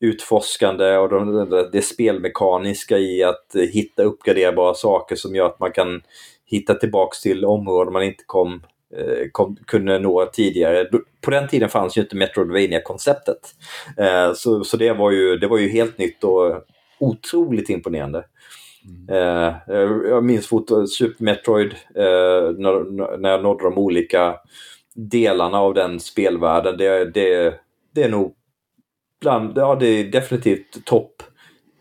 utforskande 0.00 0.96
och 0.96 1.26
det, 1.50 1.70
det 1.72 1.82
spelmekaniska 1.82 2.98
i 2.98 3.22
att 3.22 3.56
hitta 3.72 4.02
uppgraderbara 4.02 4.74
saker 4.74 5.16
som 5.16 5.34
gör 5.34 5.46
att 5.46 5.60
man 5.60 5.72
kan 5.72 6.02
hitta 6.46 6.74
tillbaks 6.74 7.20
till 7.20 7.44
områden 7.44 7.92
man 7.92 8.02
inte 8.02 8.24
kom 8.26 8.62
eh, 8.96 9.28
kom, 9.32 9.56
kunde 9.66 9.98
nå 9.98 10.26
tidigare. 10.26 10.88
På 11.20 11.30
den 11.30 11.48
tiden 11.48 11.68
fanns 11.68 11.98
ju 11.98 12.00
inte 12.00 12.16
Metroidvania-konceptet. 12.16 13.54
Eh, 13.96 14.32
så 14.34 14.64
så 14.64 14.76
det, 14.76 14.92
var 14.92 15.10
ju, 15.10 15.36
det 15.36 15.46
var 15.46 15.58
ju 15.58 15.68
helt 15.68 15.98
nytt 15.98 16.24
och 16.24 16.64
otroligt 17.00 17.70
imponerande. 17.70 18.24
Mm. 18.84 19.08
Eh, 19.08 19.54
jag 20.10 20.24
minns 20.24 20.46
foto, 20.46 20.86
Super 20.86 21.24
Metroid, 21.24 21.74
när, 21.94 23.16
när 23.16 23.30
jag 23.30 23.42
nådde 23.42 23.64
de 23.64 23.78
olika 23.78 24.36
delarna 24.94 25.60
av 25.60 25.74
den 25.74 26.00
spelvärlden. 26.00 26.76
Det, 26.76 27.04
det, 27.04 27.54
det 27.94 28.02
är 28.02 28.08
nog 28.08 28.34
bland, 29.20 29.58
ja, 29.58 29.74
det 29.74 29.86
är 29.86 30.04
definitivt 30.04 30.84
topp 30.84 31.22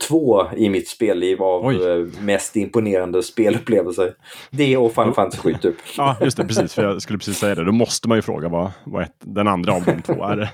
två 0.08 0.48
i 0.58 0.70
mitt 0.70 0.88
spelliv 0.88 1.42
av 1.42 1.66
Oj. 1.66 1.90
Eh, 1.90 2.22
mest 2.22 2.56
imponerande 2.56 3.24
spelupplevelser. 3.24 4.14
Det 4.52 4.78
och 4.78 4.94
Final 4.94 5.14
Fantasy 5.14 5.42
7 5.42 5.54
typ. 5.54 5.76
ja, 5.98 6.18
just 6.22 6.38
det. 6.38 6.48
Precis. 6.48 6.74
För 6.74 6.84
jag 6.84 7.02
skulle 7.02 7.20
precis 7.20 7.38
säga 7.38 7.56
det. 7.56 7.66
Då 7.66 7.72
måste 7.72 8.08
man 8.08 8.18
ju 8.18 8.22
fråga 8.22 8.50
vad, 8.50 8.72
vad 8.84 9.04
ett, 9.04 9.16
den 9.20 9.48
andra 9.48 9.74
av 9.74 9.84
de 9.84 10.02
två 10.02 10.24
är. 10.24 10.50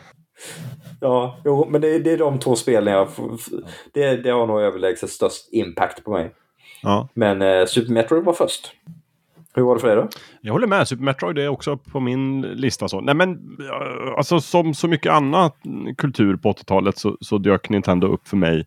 ja, 1.02 1.38
jo, 1.46 1.68
men 1.70 1.82
det, 1.82 2.00
det, 2.00 2.12
är 2.12 2.18
de 2.18 2.40
två 2.40 2.56
spelen 2.56 2.94
jag... 2.94 3.08
Det, 3.94 4.16
det 4.16 4.30
har 4.30 4.48
nog 4.48 4.62
överlägset 4.62 5.10
störst 5.10 5.54
impact 5.54 6.04
på 6.04 6.12
mig. 6.12 6.32
Ja. 6.82 7.10
Men 7.14 7.42
eh, 7.42 7.66
Super 7.66 7.92
Metroid 7.94 8.24
var 8.24 8.34
först. 8.34 8.72
Hur 9.56 9.64
var 9.64 9.76
det 9.76 9.82
för 9.82 9.88
dig 9.88 9.96
då? 9.96 10.10
Jag 10.42 10.54
håller 10.54 10.68
med. 10.68 10.88
Super 10.88 11.04
Metroid 11.04 11.38
är 11.38 11.48
också 11.48 11.78
på 11.78 12.00
min 12.00 12.42
lista. 12.42 12.88
Så. 12.88 13.02
Nej, 13.02 13.16
men, 13.16 13.30
eh, 13.32 14.18
alltså, 14.18 14.42
som 14.42 14.74
så 14.74 14.88
mycket 14.88 15.12
annat 15.12 15.56
kultur 15.98 16.36
på 16.36 16.52
80-talet 16.52 16.98
så, 16.98 17.18
så 17.22 17.38
dök 17.38 17.70
Nintendo 17.70 18.08
upp 18.08 18.28
för 18.28 18.38
mig 18.38 18.66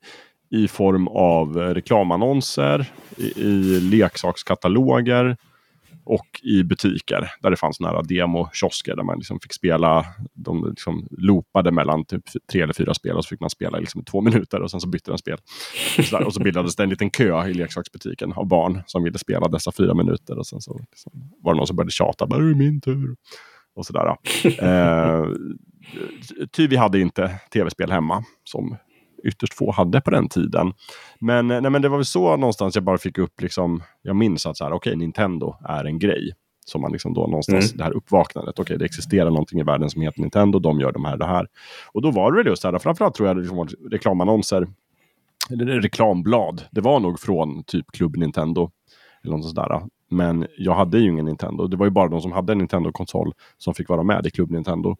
i 0.50 0.68
form 0.68 1.08
av 1.08 1.62
eh, 1.62 1.74
reklamannonser, 1.74 2.86
i, 3.16 3.42
i 3.42 3.80
leksakskataloger 3.80 5.36
och 6.08 6.40
i 6.42 6.62
butiker 6.62 7.30
där 7.42 7.50
det 7.50 7.56
fanns 7.56 7.80
nära 7.80 8.02
demokiosker 8.02 8.96
där 8.96 9.02
man 9.02 9.18
liksom 9.18 9.40
fick 9.40 9.52
spela. 9.52 10.06
De 10.34 10.68
liksom 10.68 11.08
loopade 11.10 11.72
mellan 11.72 12.04
typ 12.04 12.22
tre 12.52 12.60
eller 12.62 12.72
fyra 12.72 12.94
spel 12.94 13.16
och 13.16 13.24
så 13.24 13.28
fick 13.28 13.40
man 13.40 13.50
spela 13.50 13.78
liksom 13.78 14.00
i 14.00 14.04
två 14.04 14.20
minuter 14.20 14.60
och 14.60 14.70
sen 14.70 14.80
så 14.80 14.88
bytte 14.88 15.10
den 15.10 15.18
spel. 15.18 15.38
Och 15.98 16.04
så, 16.04 16.24
och 16.24 16.34
så 16.34 16.42
bildades 16.42 16.76
det 16.76 16.82
en 16.82 16.90
liten 16.90 17.10
kö 17.10 17.48
i 17.48 17.54
leksaksbutiken 17.54 18.32
av 18.32 18.46
barn 18.46 18.82
som 18.86 19.02
ville 19.02 19.18
spela 19.18 19.48
dessa 19.48 19.72
fyra 19.72 19.94
minuter 19.94 20.38
och 20.38 20.46
sen 20.46 20.60
så 20.60 20.78
liksom 20.90 21.12
var 21.42 21.54
det 21.54 21.56
någon 21.56 21.66
som 21.66 21.76
började 21.76 21.92
tjata. 21.92 22.26
Bara, 22.26 22.40
är 22.40 22.54
min 22.54 22.80
tur. 22.80 23.16
Och 23.74 23.86
sådär. 23.86 24.16
eh, 24.58 25.26
ty 26.56 26.66
vi 26.66 26.76
hade 26.76 27.00
inte 27.00 27.40
tv-spel 27.52 27.90
hemma 27.90 28.24
som 28.44 28.76
ytterst 29.24 29.54
få 29.54 29.72
hade 29.72 30.00
på 30.00 30.10
den 30.10 30.28
tiden. 30.28 30.72
Men, 31.20 31.48
nej, 31.48 31.70
men 31.70 31.82
det 31.82 31.88
var 31.88 31.96
väl 31.96 32.04
så 32.04 32.36
någonstans 32.36 32.74
jag 32.74 32.84
bara 32.84 32.98
fick 32.98 33.18
upp, 33.18 33.40
liksom, 33.40 33.82
jag 34.02 34.16
minns 34.16 34.46
att 34.46 34.56
så 34.56 34.64
här, 34.64 34.72
okay, 34.72 34.96
Nintendo 34.96 35.56
är 35.68 35.84
en 35.84 35.98
grej. 35.98 36.32
Som 36.66 36.80
man 36.80 36.92
liksom 36.92 37.14
då 37.14 37.20
någonstans, 37.20 37.72
mm. 37.72 37.78
det 37.78 37.84
här 37.84 37.96
uppvaknandet, 37.96 38.54
okej 38.54 38.62
okay, 38.62 38.76
det 38.76 38.84
existerar 38.84 39.30
någonting 39.30 39.60
i 39.60 39.62
världen 39.62 39.90
som 39.90 40.02
heter 40.02 40.20
Nintendo, 40.20 40.58
de 40.58 40.80
gör 40.80 40.92
de 40.92 41.04
här 41.04 41.16
det 41.16 41.26
här. 41.26 41.46
Och 41.92 42.02
då 42.02 42.10
var 42.10 42.32
det 42.32 42.50
just 42.50 42.62
det 42.62 42.70
här, 42.70 42.78
framförallt 42.78 43.14
tror 43.14 43.28
jag 43.28 43.36
det 43.36 43.42
liksom 43.42 43.68
reklamannonser, 43.90 44.66
eller 45.50 45.80
reklamblad, 45.80 46.62
det 46.70 46.80
var 46.80 47.00
nog 47.00 47.20
från 47.20 47.62
typ 47.64 47.92
Klubb 47.92 48.16
Nintendo. 48.16 48.70
Eller 49.24 49.36
något 49.36 49.48
sådär. 49.48 49.82
Men 50.10 50.46
jag 50.58 50.74
hade 50.74 50.98
ju 50.98 51.10
ingen 51.10 51.24
Nintendo. 51.24 51.66
Det 51.66 51.76
var 51.76 51.86
ju 51.86 51.90
bara 51.90 52.08
de 52.08 52.20
som 52.20 52.32
hade 52.32 52.52
en 52.52 52.58
Nintendo-konsol 52.58 53.32
som 53.58 53.74
fick 53.74 53.88
vara 53.88 54.02
med 54.02 54.26
i 54.26 54.30
Klubb 54.30 54.50
Nintendo. 54.50 54.96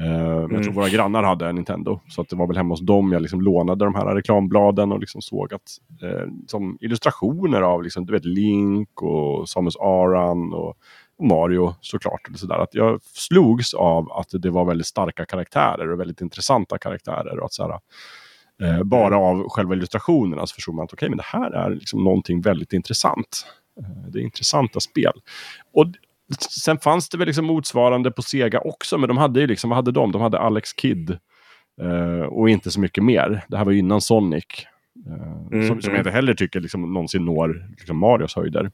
Mm. 0.00 0.40
Jag 0.40 0.48
tror 0.48 0.60
mm. 0.60 0.74
våra 0.74 0.88
grannar 0.88 1.22
hade 1.22 1.48
en 1.48 1.54
Nintendo. 1.54 2.00
Så 2.08 2.20
att 2.20 2.28
det 2.28 2.36
var 2.36 2.46
väl 2.46 2.56
hemma 2.56 2.72
hos 2.72 2.80
dem 2.80 3.12
jag 3.12 3.22
liksom 3.22 3.40
lånade 3.40 3.84
de 3.84 3.94
här 3.94 4.14
reklambladen 4.14 4.92
och 4.92 5.00
liksom 5.00 5.22
såg 5.22 5.54
att 5.54 5.78
uh, 6.02 6.32
som 6.46 6.78
illustrationer 6.80 7.62
av 7.62 7.82
liksom, 7.82 8.06
du 8.06 8.12
vet, 8.12 8.24
Link 8.24 9.02
och 9.02 9.48
Samus 9.48 9.76
Aran 9.76 10.52
och, 10.52 10.76
och 11.18 11.26
Mario 11.26 11.74
såklart. 11.80 12.20
Och 12.32 12.38
sådär. 12.38 12.58
Att 12.58 12.74
jag 12.74 13.02
slogs 13.02 13.74
av 13.74 14.12
att 14.12 14.28
det 14.32 14.50
var 14.50 14.64
väldigt 14.64 14.86
starka 14.86 15.26
karaktärer 15.26 15.92
och 15.92 16.00
väldigt 16.00 16.20
intressanta 16.20 16.78
karaktärer. 16.78 17.38
Och 17.38 17.44
att, 17.44 17.52
såhär, 17.52 17.78
uh, 18.62 18.82
bara 18.82 19.16
av 19.16 19.48
själva 19.48 19.74
illustrationerna 19.74 20.46
så 20.46 20.54
förstod 20.54 20.74
man 20.74 20.84
att 20.84 20.92
okay, 20.92 21.08
men 21.08 21.18
det 21.18 21.26
här 21.26 21.50
är 21.50 21.70
liksom 21.70 22.04
någonting 22.04 22.40
väldigt 22.40 22.72
intressant. 22.72 23.46
Det 24.08 24.18
är 24.18 24.22
intressanta 24.22 24.80
spel. 24.80 25.12
Och 25.72 25.86
sen 26.38 26.78
fanns 26.78 27.08
det 27.08 27.18
väl 27.18 27.26
liksom 27.26 27.44
motsvarande 27.44 28.10
på 28.10 28.22
Sega 28.22 28.60
också, 28.60 28.98
men 28.98 29.08
de 29.08 29.16
hade 29.16 29.40
ju 29.40 29.46
liksom, 29.46 29.70
vad 29.70 29.76
hade 29.76 29.92
de? 29.92 30.12
De 30.12 30.22
hade 30.22 30.38
Alex 30.38 30.70
Kidd. 30.80 31.18
Uh, 31.82 32.22
och 32.22 32.50
inte 32.50 32.70
så 32.70 32.80
mycket 32.80 33.04
mer. 33.04 33.44
Det 33.48 33.56
här 33.56 33.64
var 33.64 33.72
ju 33.72 33.78
innan 33.78 34.00
Sonic. 34.00 34.44
Uh, 35.06 35.46
mm, 35.52 35.68
som, 35.68 35.82
som 35.82 35.92
jag 35.92 36.00
inte 36.00 36.10
heller 36.10 36.34
tycker 36.34 36.60
liksom, 36.60 36.92
någonsin 36.92 37.24
når 37.24 37.66
liksom, 37.78 37.98
Marios 37.98 38.36
höjder. 38.36 38.70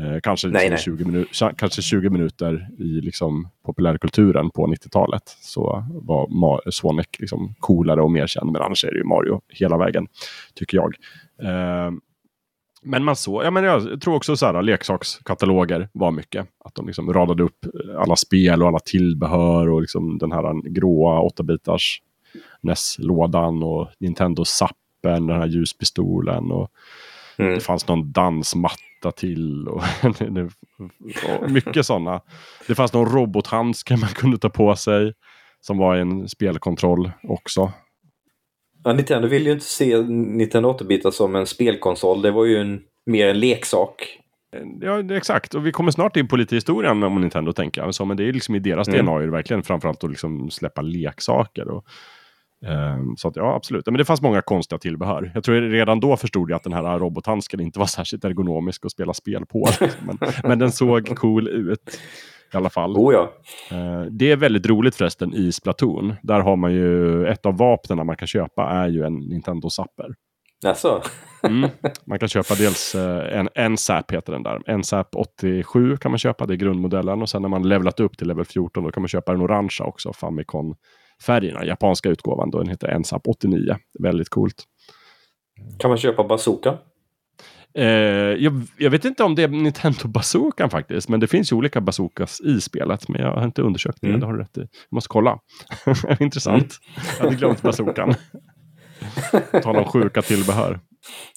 Uh, 0.00 0.20
kanske, 0.22 0.48
nej, 0.48 0.70
liksom, 0.70 0.96
nej. 1.12 1.26
20 1.32 1.54
kanske 1.56 1.82
20 1.82 2.10
minuter 2.10 2.68
i 2.78 3.00
liksom, 3.00 3.48
populärkulturen 3.66 4.50
på 4.50 4.66
90-talet 4.66 5.22
så 5.40 5.84
var 5.88 6.28
Ma 6.28 6.60
Sonic 6.70 7.06
liksom, 7.18 7.54
coolare 7.58 8.02
och 8.02 8.10
mer 8.10 8.26
känd. 8.26 8.52
Men 8.52 8.62
annars 8.62 8.84
är 8.84 8.90
det 8.90 8.98
ju 8.98 9.04
Mario 9.04 9.40
hela 9.48 9.78
vägen, 9.78 10.06
tycker 10.54 10.76
jag. 10.76 10.94
Men 12.86 13.04
man 13.04 13.16
såg, 13.16 13.44
ja 13.44 13.50
men 13.50 13.64
jag 13.64 14.00
tror 14.00 14.14
också 14.14 14.36
så 14.36 14.46
här 14.46 14.62
leksakskataloger 14.62 15.88
var 15.92 16.10
mycket. 16.10 16.46
Att 16.64 16.74
de 16.74 16.86
liksom 16.86 17.12
radade 17.12 17.42
upp 17.42 17.66
alla 17.98 18.16
spel 18.16 18.62
och 18.62 18.68
alla 18.68 18.78
tillbehör 18.78 19.68
och 19.68 19.80
liksom 19.80 20.18
den 20.18 20.32
här 20.32 20.70
gråa 20.70 21.28
8-bitars 21.28 22.00
NES-lådan 22.60 23.62
och 23.62 23.88
Nintendo 23.98 24.44
Zappen, 24.44 25.26
den 25.26 25.40
här 25.40 25.46
ljuspistolen 25.46 26.50
och 26.50 26.70
mm. 27.38 27.54
det 27.54 27.60
fanns 27.60 27.88
någon 27.88 28.12
dansmatta 28.12 29.12
till 29.16 29.68
och, 29.68 29.82
och 31.40 31.50
mycket 31.50 31.86
sådana. 31.86 32.20
Det 32.66 32.74
fanns 32.74 32.92
någon 32.92 33.12
robothandske 33.12 33.96
man 33.96 34.10
kunde 34.10 34.38
ta 34.38 34.48
på 34.48 34.76
sig 34.76 35.12
som 35.60 35.78
var 35.78 35.96
en 35.96 36.28
spelkontroll 36.28 37.10
också. 37.22 37.72
Ja, 38.86 38.92
Nintendo 38.92 39.28
vill 39.28 39.46
ju 39.46 39.52
inte 39.52 39.64
se 39.64 40.02
Nintendo 40.02 40.72
8-bitar 40.72 41.10
som 41.10 41.36
en 41.36 41.46
spelkonsol. 41.46 42.22
Det 42.22 42.30
var 42.30 42.44
ju 42.44 42.56
en, 42.56 42.80
mer 43.06 43.28
en 43.28 43.40
leksak. 43.40 44.18
Ja, 44.80 45.14
exakt. 45.14 45.54
Och 45.54 45.66
vi 45.66 45.72
kommer 45.72 45.90
snart 45.90 46.16
in 46.16 46.28
på 46.28 46.36
lite 46.36 46.54
historien 46.54 47.02
om 47.02 47.20
Nintendo, 47.20 47.52
tänker 47.52 47.82
jag. 47.82 47.94
Så, 47.94 48.04
men 48.04 48.16
det 48.16 48.28
är 48.28 48.32
liksom 48.32 48.54
i 48.54 48.58
deras 48.58 48.88
mm. 48.88 49.06
DNA 49.06 49.18
det 49.18 49.30
verkligen 49.30 49.62
framförallt 49.62 50.04
att 50.04 50.10
liksom 50.10 50.50
släppa 50.50 50.82
leksaker. 50.82 51.68
Och, 51.68 51.84
um, 52.98 53.16
så 53.16 53.28
att, 53.28 53.36
ja, 53.36 53.54
absolut. 53.54 53.86
Men 53.86 53.94
det 53.94 54.04
fanns 54.04 54.22
många 54.22 54.42
konstiga 54.42 54.78
tillbehör. 54.78 55.30
Jag 55.34 55.44
tror 55.44 55.60
redan 55.60 56.00
då 56.00 56.16
förstod 56.16 56.50
jag 56.50 56.56
att 56.56 56.64
den 56.64 56.72
här 56.72 56.98
robothandsken 56.98 57.60
inte 57.60 57.78
var 57.78 57.86
särskilt 57.86 58.24
ergonomisk 58.24 58.84
att 58.84 58.92
spela 58.92 59.14
spel 59.14 59.46
på. 59.46 59.68
men, 60.06 60.18
men 60.44 60.58
den 60.58 60.72
såg 60.72 61.16
cool 61.16 61.48
ut 61.48 62.00
i 62.56 62.58
alla 62.58 62.70
fall. 62.70 62.96
Oh 62.96 63.14
ja. 63.14 63.32
Eh, 63.70 64.02
det 64.10 64.30
är 64.30 64.36
väldigt 64.36 64.66
roligt 64.66 64.94
förresten 64.94 65.34
i 65.34 65.52
Splatoon. 65.52 66.14
Där 66.22 66.40
har 66.40 66.56
man 66.56 66.72
ju 66.72 67.26
ett 67.26 67.46
av 67.46 67.56
vapnen 67.56 68.06
man 68.06 68.16
kan 68.16 68.28
köpa 68.28 68.68
är 68.70 68.88
ju 68.88 69.04
en 69.04 69.14
Nintendo 69.14 69.70
Zapper. 69.70 70.14
Jaså? 70.62 71.02
mm. 71.42 71.70
Man 72.06 72.18
kan 72.18 72.28
köpa 72.28 72.54
dels 72.54 72.94
eh, 72.94 73.38
en, 73.38 73.48
en 73.54 73.76
SAP 73.76 74.12
heter 74.12 74.32
den 74.32 74.42
där. 74.42 74.62
En 74.66 74.84
SAP 74.84 75.16
87 75.16 75.96
kan 75.96 76.10
man 76.10 76.18
köpa, 76.18 76.46
det 76.46 76.54
är 76.54 76.56
grundmodellen. 76.56 77.22
Och 77.22 77.28
sen 77.28 77.42
när 77.42 77.48
man 77.48 77.68
levlat 77.68 78.00
upp 78.00 78.18
till 78.18 78.28
level 78.28 78.44
14 78.44 78.84
då 78.84 78.90
kan 78.90 79.02
man 79.02 79.08
köpa 79.08 79.32
den 79.32 79.40
orangea 79.40 79.86
också, 79.86 80.12
Famicom 80.12 80.74
färgerna, 81.22 81.64
japanska 81.64 82.08
utgåvan. 82.08 82.50
Då 82.50 82.58
den 82.58 82.68
heter 82.68 82.98
NSAP 82.98 83.28
89. 83.28 83.76
Väldigt 83.98 84.28
coolt. 84.28 84.64
Kan 85.78 85.88
man 85.88 85.98
köpa 85.98 86.24
bazooka? 86.24 86.78
Eh, 87.76 87.86
jag, 88.44 88.62
jag, 88.76 88.90
vet 88.90 89.04
inte 89.04 89.24
om 89.24 89.34
det 89.34 89.42
är 89.42 89.48
Nintendo 89.48 90.08
Bazookan 90.08 90.70
faktiskt, 90.70 91.08
men 91.08 91.20
det 91.20 91.26
finns 91.26 91.52
ju 91.52 91.56
olika 91.56 91.80
bazookas 91.80 92.40
i 92.40 92.60
spelet. 92.60 93.08
Men 93.08 93.20
jag 93.20 93.32
har 93.32 93.44
inte 93.44 93.62
undersökt 93.62 93.98
det, 94.00 94.08
mm. 94.08 94.20
det 94.20 94.26
har 94.26 94.32
du 94.32 94.38
rätt 94.38 94.58
i. 94.58 94.60
Jag 94.60 94.68
måste 94.90 95.08
kolla. 95.08 95.38
Intressant. 96.20 96.78
Mm. 96.96 97.06
Jag 97.18 97.24
hade 97.24 97.36
glömt 97.36 97.62
bazookan. 97.62 98.14
Tala 99.62 99.78
om 99.78 99.84
sjuka 99.84 100.22
tillbehör. 100.22 100.80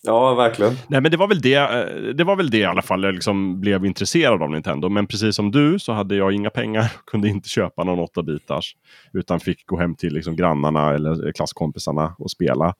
Ja, 0.03 0.35
verkligen. 0.35 0.73
Nej, 0.87 1.01
men 1.01 1.11
det 1.11 1.17
var 1.17 1.27
väl 1.27 1.41
det, 1.41 1.55
eh, 1.55 2.15
det, 2.15 2.23
var 2.23 2.35
väl 2.35 2.49
det 2.49 2.57
i 2.57 2.65
alla 2.65 2.81
fall 2.81 3.03
jag 3.03 3.13
liksom 3.13 3.61
blev 3.61 3.85
intresserad 3.85 4.43
av 4.43 4.51
Nintendo. 4.51 4.89
Men 4.89 5.07
precis 5.07 5.35
som 5.35 5.51
du 5.51 5.79
så 5.79 5.93
hade 5.93 6.15
jag 6.15 6.33
inga 6.33 6.49
pengar, 6.49 6.91
kunde 7.05 7.29
inte 7.29 7.49
köpa 7.49 7.83
någon 7.83 8.05
8-bitars. 8.05 8.75
Utan 9.13 9.39
fick 9.39 9.65
gå 9.65 9.79
hem 9.79 9.95
till 9.95 10.13
liksom 10.13 10.35
grannarna 10.35 10.93
eller 10.93 11.31
klasskompisarna 11.31 12.15
och 12.17 12.31
spela. 12.31 12.73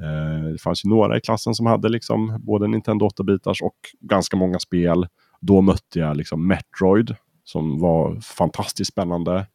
Eh, 0.00 0.50
det 0.52 0.58
fanns 0.58 0.84
ju 0.84 0.88
några 0.88 1.16
i 1.16 1.20
klassen 1.20 1.54
som 1.54 1.66
hade 1.66 1.88
liksom 1.88 2.40
både 2.40 2.66
Nintendo 2.66 3.08
8-bitars 3.08 3.62
och 3.62 3.76
ganska 4.00 4.36
många 4.36 4.58
spel. 4.58 5.06
Då 5.40 5.60
mötte 5.60 5.98
jag 5.98 6.16
liksom 6.16 6.46
Metroid 6.46 7.16
som 7.44 7.80
var 7.80 8.20
fantastiskt 8.20 8.92
spännande. 8.92 9.46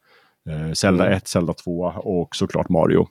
Eh, 0.50 0.72
Zelda 0.74 1.06
1, 1.06 1.10
mm. 1.10 1.20
Zelda 1.26 1.54
2 1.54 1.94
och 1.96 2.36
såklart 2.36 2.70
Mario. 2.70 3.08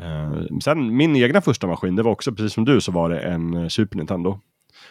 Eh, 0.00 0.58
sen 0.64 0.96
min 0.96 1.16
egna 1.16 1.40
första 1.40 1.66
maskin, 1.66 1.96
det 1.96 2.02
var 2.02 2.12
också 2.12 2.32
precis 2.32 2.52
som 2.52 2.64
du 2.64 2.80
så 2.80 2.92
var 2.92 3.10
det 3.10 3.20
en 3.20 3.70
Super 3.70 3.96
Nintendo. 3.96 4.38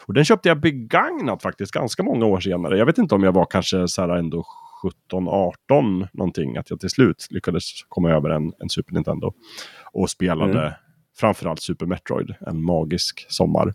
Och 0.06 0.14
den 0.14 0.26
köpte 0.26 0.50
jag 0.50 0.60
begagnat 0.60 1.42
faktiskt 1.42 1.72
ganska 1.72 2.04
många 2.04 2.26
år 2.26 2.40
senare. 2.40 2.78
Jag 2.78 2.86
vet 2.86 2.98
inte 2.98 3.16
om 3.16 3.24
jag 3.24 3.32
var 3.32 3.46
kanske 3.46 3.88
så 3.88 4.02
här 4.02 4.10
ändå 4.10 4.46
17, 4.82 5.28
18 5.28 6.08
någonting. 6.14 6.58
Att 6.58 6.70
jag 6.70 6.80
till 6.80 6.90
slut 6.90 7.28
lyckades 7.30 7.64
komma 7.90 8.12
över 8.12 8.30
en, 8.30 8.54
en 8.60 8.70
Super 8.70 8.94
Nintendo. 8.94 9.34
Och 9.94 10.10
spelade 10.10 10.62
mm 10.62 10.74
framförallt 11.22 11.62
Super 11.62 11.86
Metroid, 11.86 12.36
en 12.48 12.64
magisk 12.64 13.26
sommar. 13.30 13.74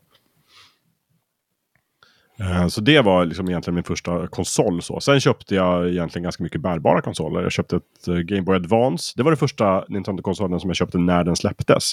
Eh, 2.41 2.67
Så 2.69 2.81
det 2.81 3.01
var 3.01 3.25
liksom 3.25 3.49
egentligen 3.49 3.75
min 3.75 3.85
första 3.85 4.27
konsol. 4.27 4.83
Så. 4.83 5.01
Sen 5.01 5.21
köpte 5.21 5.55
jag 5.55 5.89
egentligen 5.89 6.23
ganska 6.23 6.43
mycket 6.43 6.61
bärbara 6.61 7.01
konsoler. 7.01 7.43
Jag 7.43 7.53
köpte 7.53 7.77
ett 7.77 8.09
eh, 8.09 8.15
Game 8.15 8.43
Boy 8.43 8.57
Advance. 8.57 9.13
Det 9.17 9.23
var 9.23 9.31
det 9.31 9.37
första 9.37 9.85
Nintendo-konsolen 9.89 10.61
som 10.61 10.71
jag 10.71 10.77
köpte 10.77 10.99
när 10.99 11.25
den 11.25 11.37
släpptes. 11.37 11.93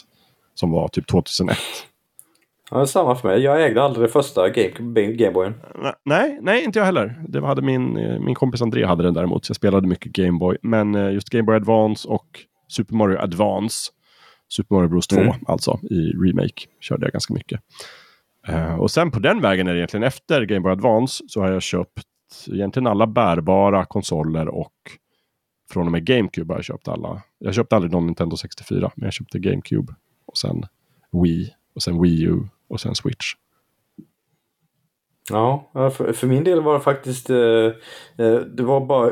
Som 0.56 0.72
var 0.72 0.88
typ 0.88 1.08
2001. 1.08 1.58
Ja, 2.72 2.86
samma 2.88 3.16
för 3.16 3.28
mig. 3.28 3.40
Jag 3.42 3.64
ägde 3.66 3.84
aldrig 3.84 4.08
det 4.08 4.12
första 4.12 4.50
Game, 4.50 5.12
Gameboyen. 5.14 5.54
Ne- 5.76 5.94
Nej, 6.06 6.40
nej, 6.42 6.64
inte 6.64 6.80
jag 6.80 6.86
heller. 6.86 7.22
Det 7.28 7.46
hade 7.46 7.62
min, 7.62 7.98
eh, 7.98 8.20
min 8.20 8.36
kompis 8.36 8.62
André 8.62 8.86
hade 8.86 9.04
den 9.04 9.14
däremot. 9.14 9.46
Så 9.46 9.52
jag 9.52 9.56
spelade 9.56 9.88
mycket 9.88 10.12
Game 10.12 10.40
Boy. 10.40 10.58
Men 10.62 10.94
just 11.14 11.30
Game 11.30 11.44
Boy 11.44 11.56
Advance 11.56 12.08
och 12.08 12.26
Super 12.68 12.96
Mario 12.96 13.18
Advance. 13.18 13.92
Super 14.56 14.76
Mario 14.76 14.90
Bros 14.90 15.08
2 15.08 15.18
Mm. 15.22 15.36
alltså 15.48 15.80
i 15.90 16.12
remake. 16.12 16.62
Körde 16.80 17.06
jag 17.06 17.12
ganska 17.12 17.34
mycket. 17.34 17.62
Eh, 18.48 18.76
och 18.76 18.92
sen 18.92 19.12
på 19.12 19.20
den 19.20 19.42
vägen 19.42 19.68
är 19.68 19.74
det 19.74 19.80
egentligen 19.80 20.04
efter 20.04 20.42
Game 20.46 20.60
Boy 20.60 20.72
Advance 20.72 21.24
så 21.28 21.42
har 21.42 21.52
jag 21.52 21.62
köpt 21.62 22.04
egentligen 22.48 22.88
alla 22.88 23.08
bärbara 23.08 23.86
konsoler 23.86 24.48
och 24.48 24.74
från 25.72 25.86
och 25.86 25.92
med 25.92 26.06
GameCube 26.06 26.54
har 26.54 26.58
jag 26.58 26.66
köpt 26.66 26.88
alla. 26.88 27.22
Jag 27.40 27.54
köpte 27.54 27.76
aldrig 27.76 27.92
någon 27.92 28.06
Nintendo 28.06 28.38
64 28.38 28.92
men 28.96 29.06
jag 29.06 29.14
köpte 29.14 29.40
GameCube 29.40 29.94
och 30.26 30.38
sen 30.38 30.66
Wii 31.24 31.54
och 31.76 31.84
sen 31.84 32.02
Wii 32.02 32.24
U 32.24 32.40
och 32.68 32.82
sen 32.82 32.96
Switch. 32.96 33.34
Ja, 35.30 35.72
för, 35.74 36.14
för 36.14 36.28
min 36.28 36.44
del 36.44 36.62
var 36.62 36.74
det 36.74 36.80
faktiskt... 36.80 37.30
Eh, 37.30 37.38
eh, 38.18 38.36
det 38.36 38.64
var 38.64 38.86
bara... 38.86 39.12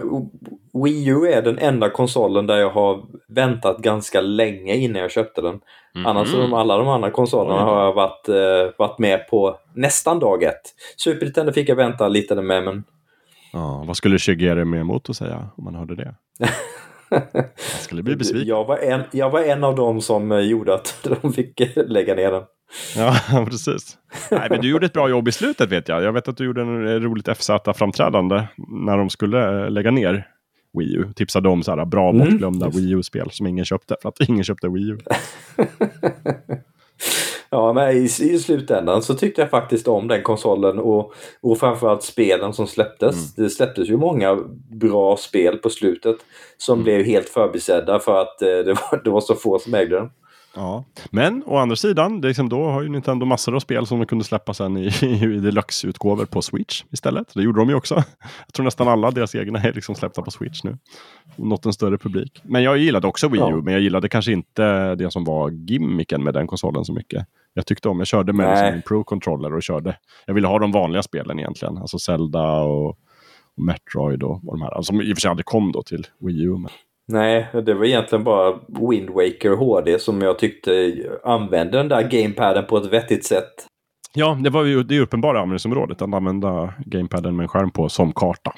Wii 0.84 1.08
U 1.10 1.28
är 1.28 1.42
den 1.42 1.58
enda 1.60 1.90
konsolen 1.90 2.48
där 2.48 2.58
jag 2.58 2.70
har 2.70 3.04
väntat 3.28 3.78
ganska 3.78 4.22
länge 4.22 4.76
innan 4.76 5.02
jag 5.02 5.12
köpte 5.12 5.42
den. 5.42 5.60
Annars 6.06 6.34
Mhm. 6.34 6.42
de, 6.42 6.54
alla 6.54 6.78
de 6.78 6.88
andra 6.88 7.12
konsolerna 7.12 7.56
Oj. 7.56 7.62
har 7.74 7.84
jag 7.84 7.94
varit, 7.94 8.30
eh, 8.30 8.78
varit 8.78 9.00
med 9.00 9.28
på 9.28 9.58
nästan 9.76 10.20
dag 10.20 10.44
ett. 10.44 10.62
Super 10.98 11.26
Nintendo 11.26 11.52
fick 11.52 11.70
jag 11.70 11.76
vänta 11.76 12.08
lite 12.08 12.36
med 12.36 12.64
men... 12.64 12.84
Ja, 13.54 13.84
vad 13.88 13.98
skulle 13.98 14.20
Shigeru 14.20 14.66
Miyamoto 14.66 15.14
säga 15.14 15.50
om 15.58 15.64
man 15.64 15.76
hörde 15.76 15.96
det? 15.96 16.16
Han 17.10 17.82
skulle 17.82 18.04
bli 18.04 18.16
besviken. 18.16 18.48
Jag 18.48 18.66
var, 18.66 18.78
en, 18.78 19.02
jag 19.12 19.30
var 19.30 19.40
en 19.42 19.64
av 19.64 19.76
dem 19.76 20.02
som 20.02 20.32
eh, 20.32 20.40
gjorde 20.40 20.74
att 20.74 21.08
de 21.22 21.34
fick 21.34 21.62
lägga 21.76 22.16
ner 22.16 22.32
den. 22.32 22.44
Ja, 22.98 23.46
precis. 23.50 23.98
Nej, 24.32 24.48
men 24.50 24.62
du 24.62 24.70
gjorde 24.70 24.86
ett 24.86 24.94
bra 24.94 25.10
jobb 25.10 25.28
i 25.28 25.32
slutet 25.32 25.70
vet 25.72 25.88
jag. 25.88 26.04
Jag 26.04 26.14
vet 26.14 26.28
att 26.28 26.38
du 26.38 26.46
gjorde 26.46 26.62
en 26.62 26.88
eh, 26.88 26.94
roligt 26.94 27.28
FZ-framträdande 27.28 28.44
när 28.68 28.98
de 28.98 29.10
skulle 29.10 29.64
eh, 29.64 29.70
lägga 29.72 29.92
ner 29.92 30.28
Wii 30.80 30.96
U. 30.96 31.06
Tipsade 31.16 31.50
om 31.50 31.64
så 31.64 31.76
här 31.76 31.86
bra 31.86 32.10
Mm. 32.10 32.20
bortglömda 32.30 32.70
Wii 32.70 32.92
U-spel 32.92 33.32
som 33.32 33.48
ingen 33.48 33.66
köpte 33.66 33.96
för 34.02 34.10
att 34.10 34.20
ingen 34.30 34.44
köpte 34.44 34.70
Wii 34.70 34.90
U. 34.90 34.98
Ja, 37.54 37.74
men 37.74 37.92
i, 37.98 38.04
i 38.04 38.40
slutändan 38.40 39.02
så 39.04 39.14
tyckte 39.14 39.42
jag 39.42 39.50
faktiskt 39.50 39.88
om 39.88 40.08
den 40.08 40.24
konsolen 40.24 40.80
och, 40.80 41.14
och 41.42 41.60
framförallt 41.60 42.04
spelen 42.04 42.54
som 42.54 42.68
släpptes. 42.68 43.36
Det 43.36 43.50
släpptes 43.50 43.90
ju 43.90 43.98
många 43.98 44.40
bra 44.70 45.18
spel 45.18 45.58
på 45.58 45.70
slutet 45.70 46.16
som 46.58 46.84
blev 46.84 47.06
helt 47.06 47.30
förbisedda 47.30 48.00
för 48.00 48.22
att 48.22 48.42
eh, 48.42 48.48
det, 48.48 48.74
var, 48.74 49.04
det 49.04 49.10
var 49.10 49.22
så 49.22 49.36
få 49.36 49.60
som 49.60 49.74
ägde 49.74 49.96
den. 49.96 50.10
Ja. 50.56 50.84
Men 51.12 51.44
å 51.46 51.58
andra 51.58 51.76
sidan, 51.76 52.22
det 52.22 52.28
är 52.28 52.30
liksom, 52.30 52.50
då 52.50 52.66
har 52.66 52.82
ju 52.82 52.90
Nintendo 52.90 53.26
massor 53.26 53.56
av 53.56 53.60
spel 53.60 53.88
som 53.88 54.00
de 54.00 54.06
kunde 54.06 54.24
släppa 54.24 54.54
sen 54.54 54.78
i, 54.78 54.86
i 55.02 55.40
deluxe-utgåvor 55.40 56.26
på 56.26 56.42
Switch 56.42 56.84
istället. 56.92 57.34
Det 57.34 57.42
gjorde 57.42 57.60
de 57.62 57.70
ju 57.70 57.76
också. 57.76 57.96
Jag 58.46 58.54
tror 58.54 58.64
nästan 58.64 58.88
alla 58.88 59.12
deras 59.12 59.36
egna 59.36 59.60
är 59.60 59.74
liksom 59.74 59.96
släppta 59.96 60.22
på 60.22 60.32
Switch 60.32 60.64
nu. 60.64 60.78
Nått 61.36 61.66
en 61.66 61.74
större 61.74 61.98
publik. 61.98 62.42
Men 62.44 62.64
jag 62.64 62.78
gillade 62.78 63.08
också 63.08 63.28
Wii 63.28 63.42
U, 63.42 63.46
Ja. 63.50 63.56
men 63.56 63.74
jag 63.74 63.82
gillade 63.84 64.10
kanske 64.10 64.32
inte 64.32 64.96
det 64.96 65.12
som 65.12 65.24
var 65.24 65.50
gimmicken 65.50 66.24
med 66.24 66.34
den 66.34 66.48
konsolen 66.48 66.86
så 66.86 66.94
mycket. 66.94 67.26
Jag 67.54 67.66
tyckte 67.66 67.90
om, 67.90 67.98
jag 67.98 68.08
körde 68.08 68.34
med 68.34 68.50
liksom 68.50 68.66
Nej. 68.66 68.74
en 68.74 68.82
Pro-controller 68.82 69.56
och 69.56 69.64
körde. 69.64 69.98
Jag 70.26 70.34
ville 70.34 70.48
ha 70.48 70.60
de 70.60 70.72
vanliga 70.72 71.04
spelen 71.04 71.40
egentligen, 71.40 71.78
alltså 71.78 72.00
Zelda 72.00 72.62
och, 72.62 72.88
och 73.58 73.64
Metroid 73.64 74.24
och, 74.24 74.32
och 74.48 74.60
de 74.60 74.62
här. 74.62 74.82
Som 74.82 75.02
i 75.02 75.14
och 75.14 75.18
för 75.18 75.22
sig 75.22 75.30
aldrig 75.30 75.46
kom 75.46 75.72
då 75.72 75.84
till 75.84 76.08
Wii 76.20 76.44
U. 76.44 76.52
Men... 76.52 76.70
Nej, 77.12 77.48
det 77.66 77.74
var 77.74 77.86
egentligen 77.86 78.24
bara 78.24 78.60
Wind 78.90 79.10
Waker 79.10 79.56
HD 79.56 80.00
som 80.00 80.22
jag 80.22 80.40
tyckte 80.40 80.94
använde 81.24 81.78
den 81.78 81.88
där 81.88 82.10
gamepaden 82.10 82.66
på 82.66 82.78
ett 82.78 82.94
vettigt 82.94 83.26
sätt. 83.26 83.68
Ja, 84.14 84.38
det 84.44 84.50
var 84.50 84.64
ju 84.64 84.84
det 84.84 85.00
uppenbara 85.00 85.38
användningsområdet, 85.38 86.02
att 86.02 86.14
använda 86.14 86.74
gamepaden 86.86 87.36
med 87.36 87.44
en 87.44 87.48
skärm 87.48 87.72
på 87.72 87.90
som 87.90 88.14
karta. 88.14 88.54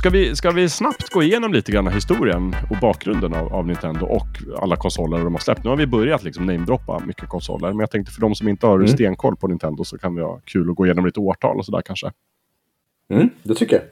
Ska 0.00 0.10
vi, 0.10 0.36
ska 0.36 0.50
vi 0.50 0.68
snabbt 0.68 1.10
gå 1.10 1.22
igenom 1.22 1.52
lite 1.52 1.72
grann 1.72 1.86
historien 1.86 2.54
och 2.70 2.76
bakgrunden 2.80 3.34
av, 3.34 3.54
av 3.54 3.66
Nintendo 3.66 4.06
och 4.06 4.26
alla 4.58 4.76
konsoler 4.76 5.18
de 5.18 5.34
har 5.34 5.38
släppt? 5.40 5.64
Nu 5.64 5.70
har 5.70 5.76
vi 5.76 5.86
börjat 5.86 6.22
liksom 6.24 6.46
namedroppa 6.46 7.02
mycket 7.06 7.28
konsoler, 7.28 7.68
men 7.68 7.78
jag 7.78 7.90
tänkte 7.90 8.12
för 8.12 8.20
de 8.20 8.34
som 8.34 8.48
inte 8.48 8.66
har 8.66 8.76
Mm. 8.76 8.88
stenkoll 8.88 9.36
på 9.36 9.48
Nintendo 9.48 9.84
så 9.84 9.98
kan 9.98 10.14
vi 10.14 10.22
ha 10.22 10.40
kul 10.44 10.70
att 10.70 10.76
gå 10.76 10.86
igenom 10.86 11.06
lite 11.06 11.20
årtal 11.20 11.56
och 11.58 11.64
sådär 11.64 11.82
kanske. 11.84 12.12
Mm, 13.10 13.28
det 13.42 13.54
tycker 13.54 13.76
jag. 13.76 13.84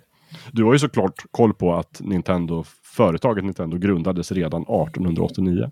Du 0.52 0.64
har 0.64 0.72
ju 0.72 0.78
såklart 0.78 1.14
koll 1.30 1.54
på 1.54 1.74
att 1.74 2.00
Nintendo, 2.00 2.64
företaget 2.96 3.44
Nintendo 3.44 3.76
grundades 3.78 4.32
redan 4.32 4.62
1889. 4.62 5.70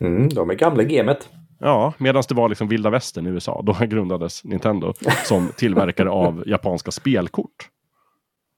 Mm, 0.00 0.28
de 0.28 0.50
är 0.50 0.54
gamla 0.54 0.82
i 0.82 0.96
gamet. 0.96 1.28
Ja, 1.58 1.92
medan 1.98 2.22
det 2.28 2.34
var 2.34 2.48
liksom 2.48 2.68
vilda 2.68 2.90
västern 2.90 3.26
i 3.26 3.30
USA, 3.30 3.62
då 3.66 3.86
grundades 3.86 4.44
Nintendo 4.44 4.92
som 5.24 5.48
tillverkare 5.56 6.10
av 6.10 6.44
japanska 6.46 6.90
spelkort. 6.90 7.68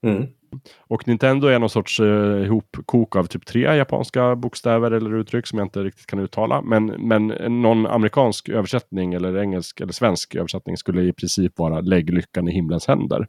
Mm. 0.07 0.27
Och 0.79 1.09
Nintendo 1.09 1.49
är 1.49 1.59
någon 1.59 1.71
sorts 1.71 2.01
eh, 2.01 2.43
ihopkok 2.45 3.17
av 3.17 3.25
typ 3.25 3.47
tre 3.47 3.61
japanska 3.77 4.37
bokstäver 4.37 4.91
eller 4.91 5.15
uttryck 5.15 5.47
som 5.47 5.59
jag 5.59 5.67
inte 5.67 5.81
riktigt 5.81 6.07
kan 6.07 6.19
uttala. 6.19 6.63
Men, 6.63 6.87
men 6.87 7.27
någon 7.63 7.87
amerikansk 7.87 8.49
översättning 8.49 9.15
eller 9.15 9.39
engelsk 9.39 9.81
eller 9.81 9.93
svensk 9.93 10.35
översättning 10.35 10.77
skulle 10.77 11.03
i 11.03 11.13
princip 11.13 11.59
vara 11.59 11.81
lägg 11.81 12.11
lyckan 12.15 12.49
i 12.49 12.53
himlens 12.53 12.87
händer. 12.87 13.27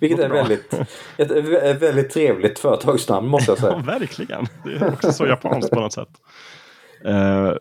Vilket 0.00 0.18
är 0.18 0.28
väldigt, 0.28 0.74
ett, 1.16 1.30
ett 1.30 1.82
väldigt 1.82 2.10
trevligt 2.10 2.58
företagsnamn 2.58 3.28
måste 3.28 3.50
jag 3.52 3.58
Ja, 3.62 3.62
säga. 3.62 3.98
verkligen. 3.98 4.46
Det 4.64 4.72
är 4.72 4.92
också 4.92 5.12
så 5.12 5.26
japanskt 5.26 5.70
på 5.70 5.80
något 5.80 5.92
sätt. 5.92 6.08
Eh, 7.04 7.52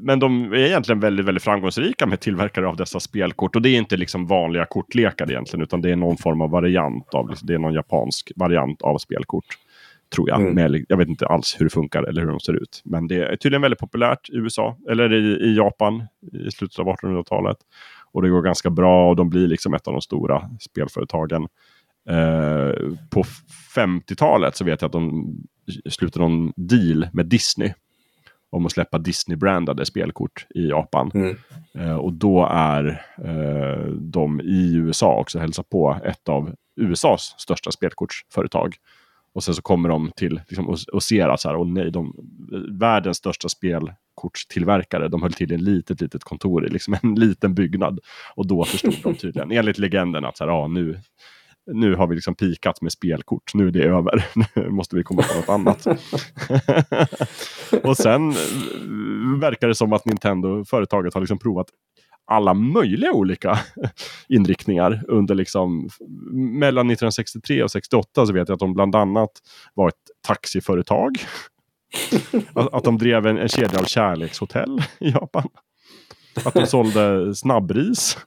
men 0.00 0.18
de 0.18 0.52
är 0.52 0.56
egentligen 0.56 1.00
väldigt, 1.00 1.26
väldigt 1.26 1.44
framgångsrika 1.44 2.06
med 2.06 2.20
tillverkare 2.20 2.68
av 2.68 2.76
dessa 2.76 3.00
spelkort. 3.00 3.56
Och 3.56 3.62
det 3.62 3.68
är 3.68 3.78
inte 3.78 3.96
liksom 3.96 4.26
vanliga 4.26 4.64
kortlekar 4.64 5.30
egentligen, 5.30 5.62
utan 5.62 5.80
det 5.80 5.90
är 5.90 5.96
någon 5.96 6.16
form 6.16 6.40
av 6.40 6.50
variant 6.50 7.14
av, 7.14 7.28
liksom, 7.28 7.46
det 7.46 7.54
är 7.54 7.58
någon 7.58 7.74
japansk 7.74 8.32
variant 8.36 8.82
av 8.82 8.98
spelkort. 8.98 9.44
Tror 10.14 10.28
jag. 10.28 10.40
Mm. 10.40 10.54
Med, 10.54 10.84
jag 10.88 10.96
vet 10.96 11.08
inte 11.08 11.26
alls 11.26 11.56
hur 11.58 11.64
det 11.64 11.70
funkar 11.70 12.02
eller 12.02 12.20
hur 12.20 12.28
de 12.28 12.40
ser 12.40 12.52
ut. 12.52 12.82
Men 12.84 13.08
det 13.08 13.22
är 13.22 13.36
tydligen 13.36 13.62
väldigt 13.62 13.80
populärt 13.80 14.30
i 14.30 14.36
USA, 14.36 14.76
eller 14.90 15.12
i, 15.12 15.50
i 15.50 15.56
Japan 15.56 16.06
i 16.32 16.50
slutet 16.50 16.78
av 16.78 16.86
1800-talet. 16.86 17.56
Och 18.12 18.22
det 18.22 18.28
går 18.28 18.42
ganska 18.42 18.70
bra 18.70 19.10
och 19.10 19.16
de 19.16 19.30
blir 19.30 19.46
liksom 19.46 19.74
ett 19.74 19.86
av 19.86 19.92
de 19.92 20.02
stora 20.02 20.50
spelföretagen. 20.60 21.42
Eh, 22.08 22.72
på 23.10 23.22
50-talet 23.76 24.56
så 24.56 24.64
vet 24.64 24.82
jag 24.82 24.88
att 24.88 24.92
de 24.92 25.34
slutade 25.90 26.24
någon 26.24 26.52
deal 26.56 27.08
med 27.12 27.26
Disney 27.26 27.72
om 28.50 28.66
att 28.66 28.72
släppa 28.72 28.98
Disney-brandade 28.98 29.86
spelkort 29.86 30.46
i 30.54 30.68
Japan. 30.68 31.10
Mm. 31.14 31.36
Eh, 31.74 31.96
och 31.96 32.12
då 32.12 32.48
är 32.50 33.02
eh, 33.24 33.86
de 33.92 34.40
i 34.40 34.74
USA 34.74 35.20
också 35.20 35.38
hälsar 35.38 35.62
på 35.62 35.98
ett 36.04 36.28
av 36.28 36.54
USAs 36.76 37.34
största 37.38 37.70
spelkortsföretag. 37.70 38.76
Och 39.34 39.44
sen 39.44 39.54
så 39.54 39.62
kommer 39.62 39.88
de 39.88 40.10
till 40.16 40.40
liksom, 40.48 40.68
och, 40.68 40.78
och 40.92 41.02
ser 41.02 41.28
att 41.28 41.40
så 41.40 41.48
här, 41.48 41.56
och 41.56 41.66
nej, 41.66 41.90
de, 41.90 42.14
världens 42.70 43.16
största 43.16 43.48
spelkortstillverkare, 43.48 45.08
de 45.08 45.22
höll 45.22 45.32
till 45.32 45.52
i 45.52 45.54
ett 45.54 45.60
litet, 45.60 46.00
litet 46.00 46.24
kontor 46.24 46.66
i 46.66 46.70
liksom 46.70 46.96
en 47.02 47.14
liten 47.14 47.54
byggnad. 47.54 48.00
Och 48.34 48.46
då 48.46 48.64
förstod 48.64 48.94
de 49.02 49.14
tydligen, 49.14 49.52
enligt 49.52 49.78
legenden, 49.78 50.24
att 50.24 50.36
så 50.36 50.44
här, 50.44 50.50
ja, 50.50 50.68
nu, 50.68 51.00
nu 51.72 51.94
har 51.94 52.06
vi 52.06 52.14
liksom 52.14 52.34
pikat 52.34 52.82
med 52.82 52.92
spelkort, 52.92 53.54
nu 53.54 53.66
är 53.66 53.70
det 53.70 53.82
över, 53.82 54.26
nu 54.54 54.70
måste 54.70 54.96
vi 54.96 55.02
komma 55.02 55.22
på 55.22 55.34
något 55.34 55.48
annat. 55.48 55.86
och 57.84 57.96
sen 57.96 58.30
eh, 58.30 59.40
verkar 59.40 59.68
det 59.68 59.74
som 59.74 59.92
att 59.92 60.04
Nintendo, 60.04 60.64
företaget, 60.64 61.14
har 61.14 61.20
liksom 61.20 61.38
provat 61.38 61.66
alla 62.30 62.54
möjliga 62.54 63.12
olika 63.12 63.58
inriktningar 64.28 65.04
under 65.08 65.34
liksom 65.34 65.88
mellan 66.32 66.90
1963 66.90 67.62
och 67.62 67.70
68 67.70 68.26
så 68.26 68.32
vet 68.32 68.48
jag 68.48 68.54
att 68.54 68.60
de 68.60 68.74
bland 68.74 68.96
annat 68.96 69.30
var 69.74 69.88
ett 69.88 69.94
taxiföretag. 70.26 71.16
att, 72.54 72.74
att 72.74 72.84
de 72.84 72.98
drev 72.98 73.26
en, 73.26 73.38
en 73.38 73.48
kedja 73.48 73.80
av 73.80 73.84
kärlekshotell 73.84 74.82
i 75.00 75.10
Japan. 75.10 75.48
Att 76.44 76.54
de 76.54 76.66
sålde 76.66 77.34
snabbris 77.34 78.18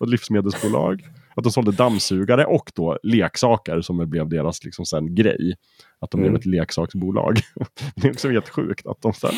och 0.00 0.08
livsmedelsbolag. 0.08 1.02
Att 1.36 1.44
de 1.44 1.50
sålde 1.50 1.72
dammsugare 1.72 2.44
och 2.44 2.72
då 2.74 2.98
leksaker 3.02 3.80
som 3.80 4.10
blev 4.10 4.28
deras 4.28 4.64
liksom 4.64 4.86
sen 4.86 5.14
grej. 5.14 5.54
Att 6.00 6.10
de 6.10 6.20
mm. 6.20 6.30
blev 6.30 6.40
ett 6.40 6.46
leksaksbolag. 6.46 7.40
det 7.94 8.08
är 8.08 8.12
också 8.12 8.28
helt 8.28 8.48
sjukt 8.48 8.86
att 8.86 9.02
de 9.02 9.12
sen, 9.12 9.30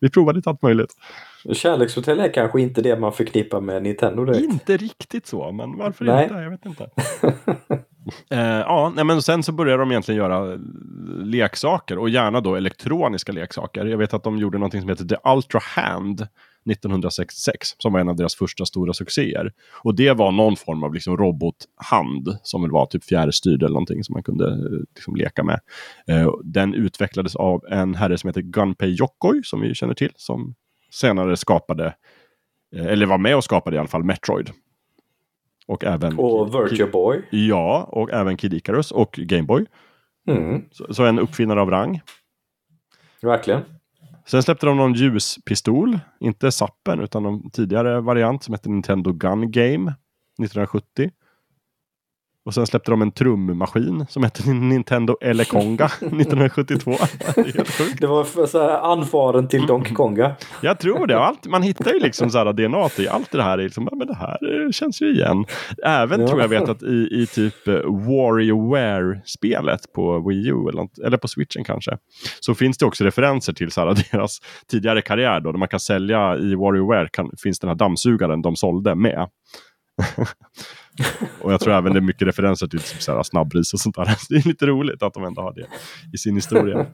vi 0.00 0.10
provade 0.10 0.36
lite 0.36 0.50
allt 0.50 0.62
möjligt. 0.62 0.94
Kärlekshotell 1.52 2.20
är 2.20 2.34
kanske 2.34 2.60
inte 2.60 2.82
det 2.82 2.98
man 2.98 3.12
förknippar 3.12 3.60
med 3.60 3.82
Nintendo 3.82 4.24
direkt. 4.24 4.44
Inte 4.44 4.76
riktigt 4.76 5.26
så, 5.26 5.52
men 5.52 5.78
varför 5.78 6.04
nej. 6.04 6.22
inte? 6.22 6.34
Jag 6.34 6.50
vet 6.50 6.66
inte. 6.66 6.90
uh, 8.34 8.38
ja, 8.38 8.92
nej, 8.96 9.04
men 9.04 9.22
sen 9.22 9.42
så 9.42 9.52
började 9.52 9.82
de 9.82 9.90
egentligen 9.90 10.18
göra 10.18 10.58
leksaker 11.24 11.98
och 11.98 12.08
gärna 12.08 12.40
då 12.40 12.54
elektroniska 12.54 13.32
leksaker. 13.32 13.86
Jag 13.86 13.98
vet 13.98 14.14
att 14.14 14.24
de 14.24 14.38
gjorde 14.38 14.58
någonting 14.58 14.80
som 14.80 14.90
heter 14.90 15.04
The 15.04 15.16
Ultra 15.24 15.60
Hand 15.62 16.26
1966 16.70 17.68
som 17.78 17.92
var 17.92 18.00
en 18.00 18.08
av 18.08 18.16
deras 18.16 18.34
första 18.34 18.66
stora 18.66 18.92
succéer. 18.92 19.52
Och 19.82 19.94
det 19.94 20.12
var 20.12 20.32
någon 20.32 20.56
form 20.56 20.84
av 20.84 20.94
liksom 20.94 21.16
robothand 21.16 22.38
som 22.42 22.62
väl 22.62 22.70
var 22.70 22.86
typ 22.86 23.04
fjärrstyrd 23.04 23.62
eller 23.62 23.72
någonting 23.72 24.04
som 24.04 24.12
man 24.12 24.22
kunde 24.22 24.48
eh, 24.48 24.80
liksom 24.94 25.16
leka 25.16 25.42
med. 25.42 25.60
Uh, 26.10 26.34
den 26.44 26.74
utvecklades 26.74 27.36
av 27.36 27.64
en 27.68 27.94
herre 27.94 28.18
som 28.18 28.28
heter 28.28 28.40
Gunpei 28.42 28.96
Yokoi 29.00 29.42
som 29.44 29.60
vi 29.60 29.74
känner 29.74 29.94
till 29.94 30.12
som 30.16 30.54
senare 30.90 31.36
skapade, 31.36 31.94
uh, 32.76 32.86
eller 32.86 33.06
var 33.06 33.18
med 33.18 33.36
och 33.36 33.44
skapade 33.44 33.76
i 33.76 33.78
alla 33.78 33.88
fall 33.88 34.04
Metroid. 34.04 34.50
Och 35.66 35.84
även... 35.84 36.18
Och 36.18 36.54
Virtua 36.54 36.86
Boy. 36.86 37.22
Ja, 37.30 37.88
och 37.92 38.10
även 38.12 38.36
Kid 38.36 38.54
Icarus 38.54 38.90
och 38.90 39.12
Gameboy. 39.12 39.66
Mm. 40.28 40.62
Så, 40.70 40.94
så 40.94 41.04
en 41.04 41.18
uppfinnare 41.18 41.60
av 41.60 41.70
rang. 41.70 42.00
Verkligen. 43.22 43.60
Sen 44.26 44.42
släppte 44.42 44.66
de 44.66 44.76
någon 44.76 44.94
ljuspistol, 44.94 45.98
inte 46.20 46.52
Zappen 46.52 47.00
utan 47.00 47.26
en 47.26 47.50
tidigare 47.50 48.00
variant 48.00 48.44
som 48.44 48.54
hette 48.54 48.68
Nintendo 48.68 49.12
Gun 49.12 49.50
Game 49.50 49.94
1970. 50.38 51.10
Och 52.44 52.54
sen 52.54 52.66
släppte 52.66 52.90
de 52.90 53.02
en 53.02 53.12
trummaskin 53.12 54.06
som 54.08 54.22
hette 54.22 54.50
Nintendo 54.50 55.16
Elekonga 55.20 55.84
1972. 55.84 56.90
Det, 57.34 58.00
det 58.00 58.06
var 58.06 58.46
så 58.46 58.62
här 58.62 58.92
anfaren 58.92 59.48
till 59.48 59.66
Donkey 59.66 59.94
Konga. 59.94 60.34
Jag 60.60 60.78
tror 60.78 61.06
det. 61.06 61.18
Allt, 61.18 61.46
man 61.46 61.62
hittar 61.62 61.92
ju 61.92 61.98
liksom 61.98 62.30
så 62.30 62.38
här 62.38 62.52
DNA 62.52 62.88
i 62.98 63.08
allt 63.08 63.30
det 63.30 63.42
här. 63.42 63.58
Är 63.58 63.62
liksom, 63.62 63.88
men 63.92 64.06
det 64.06 64.14
här 64.14 64.72
känns 64.72 65.02
ju 65.02 65.12
igen. 65.12 65.44
Även 65.84 66.20
ja. 66.20 66.28
tror 66.28 66.40
jag 66.40 66.48
vet 66.48 66.68
att 66.68 66.82
i, 66.82 67.08
i 67.10 67.26
typ 67.26 67.68
eh, 67.68 67.74
WarioWare-spelet 67.74 69.92
på 69.94 70.28
Wii 70.28 70.48
U 70.48 70.68
eller, 70.68 71.06
eller 71.06 71.16
på 71.16 71.28
switchen 71.28 71.64
kanske. 71.64 71.98
Så 72.40 72.54
finns 72.54 72.78
det 72.78 72.86
också 72.86 73.04
referenser 73.04 73.52
till 73.52 73.70
så 73.70 73.80
här, 73.80 74.04
deras 74.12 74.38
tidigare 74.70 75.02
karriär 75.02 75.40
då. 75.40 75.52
Där 75.52 75.58
man 75.58 75.68
kan 75.68 75.80
sälja 75.80 76.36
i 76.36 76.54
WarioWare 76.54 77.08
kan, 77.12 77.30
finns 77.42 77.58
den 77.58 77.68
här 77.68 77.74
dammsugaren 77.74 78.42
de 78.42 78.56
sålde 78.56 78.94
med. 78.94 79.28
och 81.40 81.52
jag 81.52 81.60
tror 81.60 81.74
även 81.74 81.92
det 81.92 81.98
är 81.98 82.00
mycket 82.00 82.28
referenser 82.28 82.66
till 82.66 82.80
typ 82.80 83.02
så 83.02 83.16
här 83.16 83.22
snabbris 83.22 83.72
och 83.72 83.80
sånt 83.80 83.96
där. 83.96 84.04
Det 84.28 84.34
är 84.34 84.48
lite 84.48 84.66
roligt 84.66 85.02
att 85.02 85.14
de 85.14 85.24
ändå 85.24 85.42
har 85.42 85.54
det 85.54 85.66
i 86.12 86.18
sin 86.18 86.34
historia. 86.34 86.86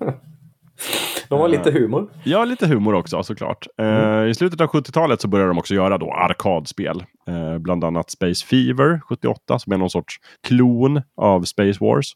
De 1.28 1.40
har 1.40 1.48
lite 1.48 1.70
humor. 1.70 2.10
Ja, 2.24 2.44
lite 2.44 2.66
humor 2.66 2.94
också 2.94 3.22
såklart. 3.22 3.66
Mm. 3.76 3.94
Uh, 3.94 4.30
I 4.30 4.34
slutet 4.34 4.60
av 4.60 4.66
70-talet 4.66 5.20
så 5.20 5.28
började 5.28 5.50
de 5.50 5.58
också 5.58 5.74
göra 5.74 5.98
då 5.98 6.12
arkadspel. 6.12 7.04
Uh, 7.28 7.58
bland 7.58 7.84
annat 7.84 8.10
Space 8.10 8.46
Fever 8.46 9.00
78 9.08 9.58
som 9.58 9.72
är 9.72 9.76
någon 9.76 9.90
sorts 9.90 10.16
klon 10.46 11.02
av 11.16 11.42
Space 11.42 11.78
Wars. 11.80 12.12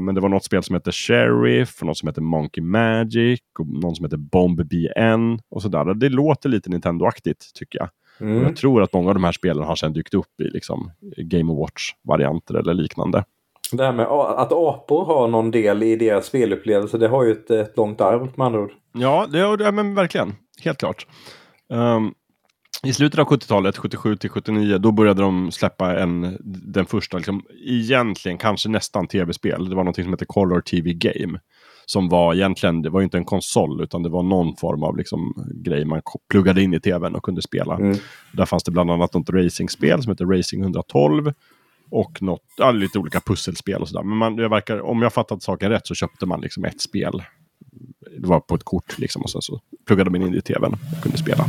Men 0.00 0.14
det 0.14 0.20
var 0.20 0.28
något 0.28 0.44
spel 0.44 0.62
som 0.62 0.74
hette 0.74 0.92
Sheriff, 0.92 1.82
något 1.82 1.98
som 1.98 2.06
hette 2.06 2.20
Monkey 2.20 2.64
Magic, 2.64 3.40
och 3.58 3.66
någon 3.66 3.96
som 3.96 4.04
hette 4.04 4.16
Bomb 4.16 4.68
BN 4.68 5.40
och 5.50 5.62
sådär. 5.62 5.94
Det 5.94 6.08
låter 6.08 6.48
lite 6.48 6.70
Nintendo-aktigt 6.70 7.52
tycker 7.54 7.78
jag. 7.78 7.88
Mm. 8.20 8.42
jag 8.42 8.56
tror 8.56 8.82
att 8.82 8.92
många 8.92 9.08
av 9.08 9.14
de 9.14 9.24
här 9.24 9.32
spelen 9.32 9.64
har 9.64 9.76
sedan 9.76 9.92
dykt 9.92 10.14
upp 10.14 10.40
i 10.40 10.44
liksom, 10.44 10.90
Game 11.16 11.52
Watch-varianter 11.52 12.54
eller 12.54 12.74
liknande. 12.74 13.24
Det 13.72 13.84
här 13.84 13.92
med 13.92 14.06
att 14.06 14.52
apor 14.52 15.04
har 15.04 15.28
någon 15.28 15.50
del 15.50 15.82
i 15.82 15.96
deras 15.96 16.26
spelupplevelse, 16.26 16.98
det 16.98 17.08
har 17.08 17.24
ju 17.24 17.32
ett, 17.32 17.50
ett 17.50 17.76
långt 17.76 18.00
arv 18.00 18.28
med 18.34 18.46
andra 18.46 18.60
ord. 18.60 18.72
Ja, 18.92 19.26
det, 19.30 19.38
ja 19.38 19.72
men 19.72 19.94
verkligen. 19.94 20.34
Helt 20.60 20.78
klart. 20.78 21.06
Um, 21.68 22.14
I 22.82 22.92
slutet 22.92 23.20
av 23.20 23.26
70-talet, 23.26 23.76
77 23.76 24.16
till 24.16 24.30
79, 24.30 24.78
då 24.78 24.92
började 24.92 25.22
de 25.22 25.52
släppa 25.52 25.98
en, 25.98 26.36
den 26.74 26.86
första, 26.86 27.16
liksom, 27.16 27.42
egentligen 27.66 28.38
kanske 28.38 28.68
nästan 28.68 29.06
tv-spel. 29.06 29.68
Det 29.68 29.76
var 29.76 29.84
något 29.84 29.96
som 29.96 30.10
hette 30.10 30.26
Color 30.26 30.60
TV 30.60 30.92
Game 30.92 31.40
som 31.86 32.08
var 32.08 32.34
egentligen, 32.34 32.82
det 32.82 32.90
var 32.90 33.02
inte 33.02 33.16
en 33.16 33.24
konsol 33.24 33.82
utan 33.82 34.02
det 34.02 34.08
var 34.08 34.22
någon 34.22 34.56
form 34.56 34.82
av 34.82 34.96
liksom, 34.96 35.34
grej 35.54 35.84
man 35.84 36.02
pluggade 36.30 36.62
in 36.62 36.74
i 36.74 36.80
tvn 36.80 37.14
och 37.14 37.22
kunde 37.22 37.42
spela. 37.42 37.74
Mm. 37.74 37.96
Där 38.32 38.46
fanns 38.46 38.64
det 38.64 38.70
bland 38.70 38.90
annat 38.90 39.14
något 39.14 39.30
racingspel 39.30 40.02
som 40.02 40.10
heter 40.10 40.24
Racing 40.24 40.62
112 40.62 41.32
och 41.90 42.22
något, 42.22 42.42
ja, 42.56 42.70
lite 42.70 42.98
olika 42.98 43.20
pusselspel 43.20 43.82
och 43.82 43.88
sådär. 43.88 44.02
Men 44.02 44.16
man, 44.16 44.36
jag 44.36 44.48
verkar, 44.48 44.80
om 44.80 45.02
jag 45.02 45.12
fattat 45.12 45.42
saken 45.42 45.70
rätt 45.70 45.86
så 45.86 45.94
köpte 45.94 46.26
man 46.26 46.40
liksom 46.40 46.64
ett 46.64 46.80
spel. 46.80 47.22
Det 48.18 48.26
var 48.26 48.40
på 48.40 48.54
ett 48.54 48.64
kort 48.64 48.98
liksom 48.98 49.22
och 49.22 49.30
sen 49.30 49.42
så 49.42 49.60
pluggade 49.86 50.10
man 50.10 50.22
in 50.22 50.34
i 50.34 50.40
tvn 50.40 50.72
och 50.72 51.02
kunde 51.02 51.18
spela. 51.18 51.44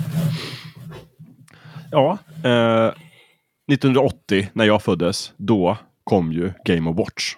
Ja, 1.92 2.18
eh, 2.44 2.94
1980 3.72 4.50
när 4.54 4.66
jag 4.66 4.84
föddes, 4.84 5.34
då 5.38 5.78
kom 6.04 6.32
ju 6.32 6.52
Game 6.66 6.90
of 6.90 6.98
Watch 6.98 7.36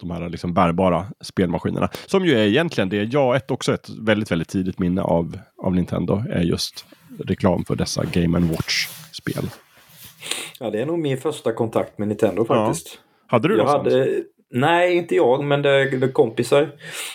de 0.00 0.10
här 0.10 0.28
liksom 0.28 0.54
bärbara 0.54 1.06
spelmaskinerna. 1.20 1.88
Som 2.06 2.26
ju 2.26 2.38
är 2.38 2.46
egentligen 2.46 2.88
det 2.88 3.02
jag 3.02 3.36
ett, 3.36 3.50
också 3.50 3.74
ett 3.74 3.88
väldigt, 3.88 4.30
väldigt 4.30 4.48
tidigt 4.48 4.78
minne 4.78 5.02
av, 5.02 5.38
av 5.62 5.74
Nintendo 5.74 6.22
är 6.30 6.42
just 6.42 6.84
reklam 7.18 7.64
för 7.64 7.74
dessa 7.74 8.04
Game 8.12 8.38
Watch-spel. 8.38 9.44
Ja, 10.58 10.70
det 10.70 10.80
är 10.80 10.86
nog 10.86 10.98
min 10.98 11.18
första 11.18 11.52
kontakt 11.52 11.98
med 11.98 12.08
Nintendo 12.08 12.44
faktiskt. 12.44 12.88
Ja. 12.94 13.00
Hade 13.26 13.48
du 13.48 13.56
jag 13.56 13.66
hade, 13.66 14.22
Nej, 14.52 14.96
inte 14.96 15.14
jag, 15.14 15.44
men 15.44 15.62
det, 15.62 15.90
det 15.96 16.08
kompisar. 16.08 16.70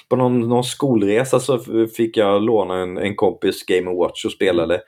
På 0.10 0.16
någon, 0.16 0.40
någon 0.40 0.64
skolresa 0.64 1.40
så 1.40 1.60
fick 1.98 2.18
jag 2.18 2.42
låna 2.42 2.76
en, 2.82 2.98
en 2.98 3.16
kompis 3.16 3.66
Game 3.66 3.92
Watch 3.92 4.26
och 4.26 4.32
spelade 4.32 4.82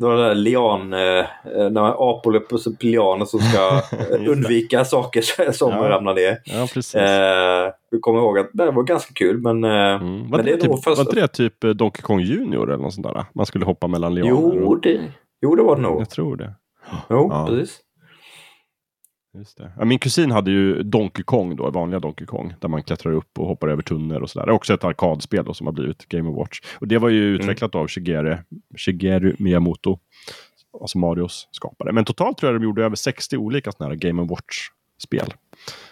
några 0.00 0.16
där 0.16 0.34
lian, 0.34 0.92
eh, 0.92 1.24
några 1.70 1.90
apor 1.90 2.38
på 2.38 2.58
lianer 2.80 3.24
som 3.24 3.40
ska 3.40 3.82
undvika 4.30 4.84
saker 4.84 5.22
som 5.52 5.70
ja. 5.70 5.88
ramlar 5.88 6.14
ner. 6.14 6.38
Ja, 6.44 6.68
precis. 6.74 6.94
Eh, 6.94 7.72
vi 7.90 7.98
kommer 7.98 8.20
ihåg 8.20 8.38
att 8.38 8.50
det 8.52 8.70
var 8.70 8.82
ganska 8.82 9.14
kul 9.14 9.40
men... 9.40 9.64
Eh, 9.64 9.70
mm. 9.70 10.30
Var, 10.30 10.38
men 10.38 10.46
det, 10.46 10.52
det 10.52 10.60
typ, 10.60 10.84
första... 10.84 11.04
var 11.04 11.14
det 11.14 11.28
typ 11.28 11.64
eh, 11.64 11.70
Donkey 11.70 12.02
Kong 12.02 12.20
Junior 12.20 12.72
eller 12.72 12.82
något 12.82 12.94
sånt 12.94 13.06
där? 13.06 13.24
Man 13.34 13.46
skulle 13.46 13.64
hoppa 13.64 13.86
mellan 13.86 14.14
lianer? 14.14 14.30
Jo, 14.30 14.66
och... 14.66 14.80
det, 14.80 15.00
jo, 15.42 15.54
det 15.54 15.62
var 15.62 15.76
det 15.76 15.82
nog. 15.82 16.00
Jag 16.00 16.10
tror 16.10 16.36
det. 16.36 16.54
Jo, 17.10 17.28
ja. 17.30 17.46
precis. 17.48 17.80
Just 19.34 19.58
det. 19.58 19.72
Ja, 19.78 19.84
min 19.84 19.98
kusin 19.98 20.30
hade 20.30 20.50
ju 20.50 20.82
Donkey 20.82 21.22
Kong 21.22 21.56
då, 21.56 21.70
vanliga 21.70 22.00
Donkey 22.00 22.26
Kong. 22.26 22.54
Där 22.60 22.68
man 22.68 22.82
klättrar 22.82 23.12
upp 23.12 23.38
och 23.38 23.46
hoppar 23.46 23.68
över 23.68 23.82
tunnor 23.82 24.20
och 24.20 24.30
sådär. 24.30 24.46
Det 24.46 24.52
är 24.52 24.54
också 24.54 24.74
ett 24.74 24.84
arkadspel 24.84 25.44
då, 25.44 25.54
som 25.54 25.66
har 25.66 25.72
blivit 25.72 26.08
Game 26.08 26.30
of 26.30 26.36
Watch. 26.36 26.60
Och 26.74 26.88
det 26.88 26.98
var 26.98 27.08
ju 27.08 27.28
mm. 27.28 27.40
utvecklat 27.40 27.74
av 27.74 27.88
Shigeru, 27.88 28.36
Shigeru 28.76 29.36
Miyamoto. 29.38 29.98
Alltså 30.80 30.98
Marios 30.98 31.48
skapare. 31.50 31.92
Men 31.92 32.04
totalt 32.04 32.38
tror 32.38 32.52
jag 32.52 32.60
de 32.60 32.64
gjorde 32.64 32.84
över 32.84 32.96
60 32.96 33.36
olika 33.36 33.72
sådana 33.72 33.94
här 33.94 33.96
Game 33.96 34.22
of 34.22 34.30
Watch-spel. 34.30 35.34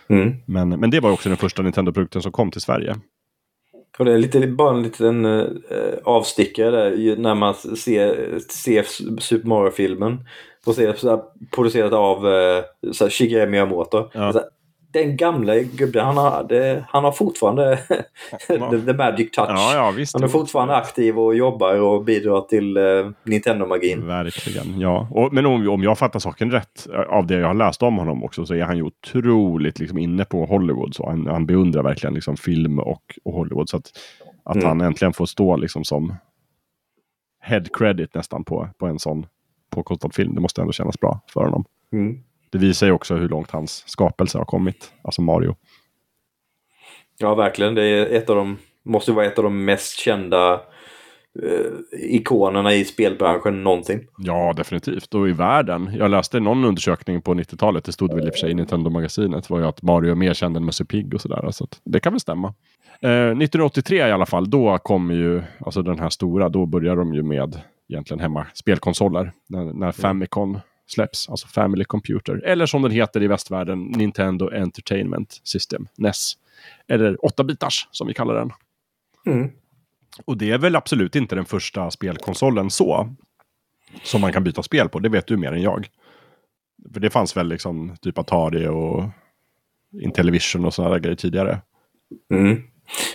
Mm. 0.08 0.36
Men, 0.46 0.68
men 0.68 0.90
det 0.90 1.00
var 1.00 1.10
också 1.10 1.28
den 1.28 1.38
första 1.38 1.62
Nintendo-produkten 1.62 2.22
som 2.22 2.32
kom 2.32 2.50
till 2.50 2.60
Sverige. 2.60 2.96
Och 3.98 4.04
det 4.04 4.12
är 4.12 4.18
lite, 4.18 4.46
bara 4.46 4.76
en 4.76 4.82
liten 4.82 5.24
uh, 5.24 5.48
avstickare 6.04 6.70
där, 6.70 7.16
när 7.16 7.34
man 7.34 7.54
ser, 7.54 8.38
ser 8.48 8.82
Super 9.20 9.48
Mario-filmen 9.48 10.24
producerat 11.54 11.92
av 11.92 12.26
uh, 12.26 13.08
Shigeru 13.08 13.50
Miyamoto. 13.50 14.10
Ja. 14.12 14.32
Så, 14.32 14.40
den 14.92 15.16
gamla 15.16 15.58
gubben, 15.58 16.04
han 16.04 16.16
har, 16.16 16.44
det, 16.48 16.84
han 16.88 17.04
har 17.04 17.12
fortfarande 17.12 17.76
the, 18.48 18.80
the, 18.86 18.92
magic 18.92 19.30
touch. 19.30 19.48
Ja, 19.48 19.74
ja, 19.74 19.90
visst, 19.90 20.14
han 20.14 20.24
är 20.24 20.28
fortfarande 20.28 20.76
aktiv 20.76 21.18
och 21.18 21.36
jobbar 21.36 21.80
och 21.80 22.04
bidrar 22.04 22.40
till 22.40 22.76
uh, 22.76 23.10
Nintendo-magin. 23.22 24.06
Verkligen, 24.06 24.80
ja. 24.80 25.08
Och, 25.10 25.32
men 25.32 25.46
om, 25.46 25.68
om 25.68 25.82
jag 25.82 25.98
fattar 25.98 26.18
saken 26.18 26.50
rätt 26.50 26.86
eh, 26.94 27.00
av 27.00 27.26
det 27.26 27.34
jag 27.34 27.46
har 27.46 27.54
läst 27.54 27.82
om 27.82 27.96
honom 27.96 28.24
också 28.24 28.46
så 28.46 28.54
är 28.54 28.62
han 28.62 28.76
ju 28.76 28.82
otroligt 28.82 29.78
liksom, 29.78 29.98
inne 29.98 30.24
på 30.24 30.46
Hollywood. 30.46 30.94
Så 30.94 31.08
han, 31.08 31.26
han 31.26 31.46
beundrar 31.46 31.82
verkligen 31.82 32.14
liksom, 32.14 32.36
film 32.36 32.78
och, 32.78 33.02
och 33.24 33.32
Hollywood. 33.32 33.68
Så 33.68 33.76
att, 33.76 33.90
att 34.44 34.56
mm. 34.56 34.68
han 34.68 34.80
äntligen 34.80 35.12
får 35.12 35.26
stå 35.26 35.56
liksom, 35.56 35.84
som 35.84 36.14
head 37.40 37.64
credit 37.72 38.14
nästan 38.14 38.44
på, 38.44 38.68
på 38.78 38.86
en 38.86 38.98
sån 38.98 39.26
påkostad 39.70 40.14
film. 40.14 40.34
Det 40.34 40.40
måste 40.40 40.60
ändå 40.60 40.72
kännas 40.72 41.00
bra 41.00 41.20
för 41.32 41.44
honom. 41.44 41.64
Mm. 41.92 42.18
Det 42.50 42.58
visar 42.58 42.86
ju 42.86 42.92
också 42.92 43.14
hur 43.14 43.28
långt 43.28 43.50
hans 43.50 43.84
skapelse 43.86 44.38
har 44.38 44.44
kommit. 44.44 44.92
Alltså 45.02 45.22
Mario. 45.22 45.56
Ja, 47.18 47.34
verkligen. 47.34 47.74
Det 47.74 47.82
är 47.82 48.16
ett 48.16 48.30
av 48.30 48.36
de, 48.36 48.58
måste 48.84 49.12
vara 49.12 49.26
ett 49.26 49.38
av 49.38 49.44
de 49.44 49.64
mest 49.64 49.98
kända 49.98 50.52
eh, 51.42 51.70
ikonerna 51.92 52.74
i 52.74 52.84
spelbranschen 52.84 53.64
någonsin. 53.64 54.08
Ja, 54.18 54.52
definitivt. 54.56 55.14
Och 55.14 55.28
i 55.28 55.32
världen. 55.32 55.90
Jag 55.98 56.10
läste 56.10 56.40
någon 56.40 56.64
undersökning 56.64 57.22
på 57.22 57.34
90-talet, 57.34 57.84
det 57.84 57.92
stod 57.92 58.14
väl 58.14 58.26
i 58.26 58.30
och 58.30 58.34
för 58.34 58.38
sig 58.38 58.50
i 58.50 58.54
Nintendo-magasinet, 58.54 59.50
var 59.50 59.58
ju 59.58 59.66
att 59.66 59.82
Mario 59.82 60.10
är 60.10 60.14
mer 60.14 60.34
känd 60.34 60.56
än 60.56 60.64
Musse 60.64 60.84
Pigg 60.84 61.14
och 61.14 61.20
sådär. 61.20 61.50
Så 61.50 61.66
det 61.84 62.00
kan 62.00 62.12
väl 62.12 62.20
stämma. 62.20 62.54
Eh, 63.00 63.10
1983 63.10 63.96
i 63.96 64.12
alla 64.12 64.26
fall, 64.26 64.50
då 64.50 64.78
kommer 64.78 65.14
ju, 65.14 65.42
alltså 65.60 65.82
den 65.82 65.98
här 65.98 66.08
stora, 66.08 66.48
då 66.48 66.66
börjar 66.66 66.96
de 66.96 67.14
ju 67.14 67.22
med 67.22 67.60
egentligen 67.88 68.20
hemma 68.20 68.46
spelkonsoler. 68.54 69.32
När, 69.48 69.64
när 69.64 69.92
Famicom 69.92 70.58
släpps, 70.88 71.28
alltså 71.28 71.48
Family 71.48 71.84
Computer. 71.84 72.44
Eller 72.44 72.66
som 72.66 72.82
den 72.82 72.90
heter 72.90 73.22
i 73.22 73.26
västvärlden, 73.26 73.82
Nintendo 73.84 74.50
Entertainment 74.50 75.40
System, 75.44 75.88
NES. 75.96 76.32
Eller 76.88 77.16
8-bitars 77.16 77.88
som 77.90 78.06
vi 78.06 78.14
kallar 78.14 78.34
den. 78.34 78.52
Mm. 79.26 79.50
Och 80.24 80.38
det 80.38 80.50
är 80.50 80.58
väl 80.58 80.76
absolut 80.76 81.16
inte 81.16 81.34
den 81.34 81.44
första 81.44 81.90
spelkonsolen 81.90 82.70
så. 82.70 83.14
Som 84.02 84.20
man 84.20 84.32
kan 84.32 84.44
byta 84.44 84.62
spel 84.62 84.88
på, 84.88 84.98
det 84.98 85.08
vet 85.08 85.26
du 85.26 85.36
mer 85.36 85.52
än 85.52 85.62
jag. 85.62 85.88
För 86.92 87.00
det 87.00 87.10
fanns 87.10 87.36
väl 87.36 87.48
liksom 87.48 87.96
typ 87.96 88.18
Atari 88.18 88.66
och 88.66 89.04
Intellivision 90.02 90.64
och 90.64 90.74
sådana 90.74 90.94
där 90.94 91.00
grejer 91.00 91.16
tidigare. 91.16 91.60
Mm. 92.30 92.62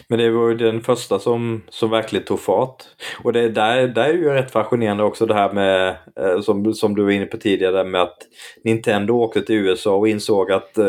Men 0.08 0.20
det 0.20 0.30
var 0.30 0.50
ju 0.50 0.58
den 0.58 0.82
första 0.82 1.20
som, 1.20 1.64
som 1.70 1.90
verkligen 1.90 2.26
tog 2.26 2.40
fart. 2.40 2.84
Och 3.24 3.34
det 3.34 3.50
där, 3.50 3.88
där 3.88 4.04
är 4.04 4.14
ju 4.14 4.30
rätt 4.30 4.52
fascinerande 4.52 5.04
också 5.04 5.26
det 5.26 5.34
här 5.34 5.54
med, 5.54 5.96
eh, 6.20 6.42
som, 6.42 6.74
som 6.74 6.96
du 6.96 7.04
var 7.04 7.12
inne 7.12 7.26
på 7.26 7.38
tidigare, 7.38 7.84
med 7.84 8.02
att 8.02 8.18
Nintendo 8.64 9.14
åkte 9.14 9.42
till 9.42 9.56
USA 9.56 9.96
och 9.96 10.08
insåg 10.08 10.52
att 10.52 10.78
eh, 10.78 10.86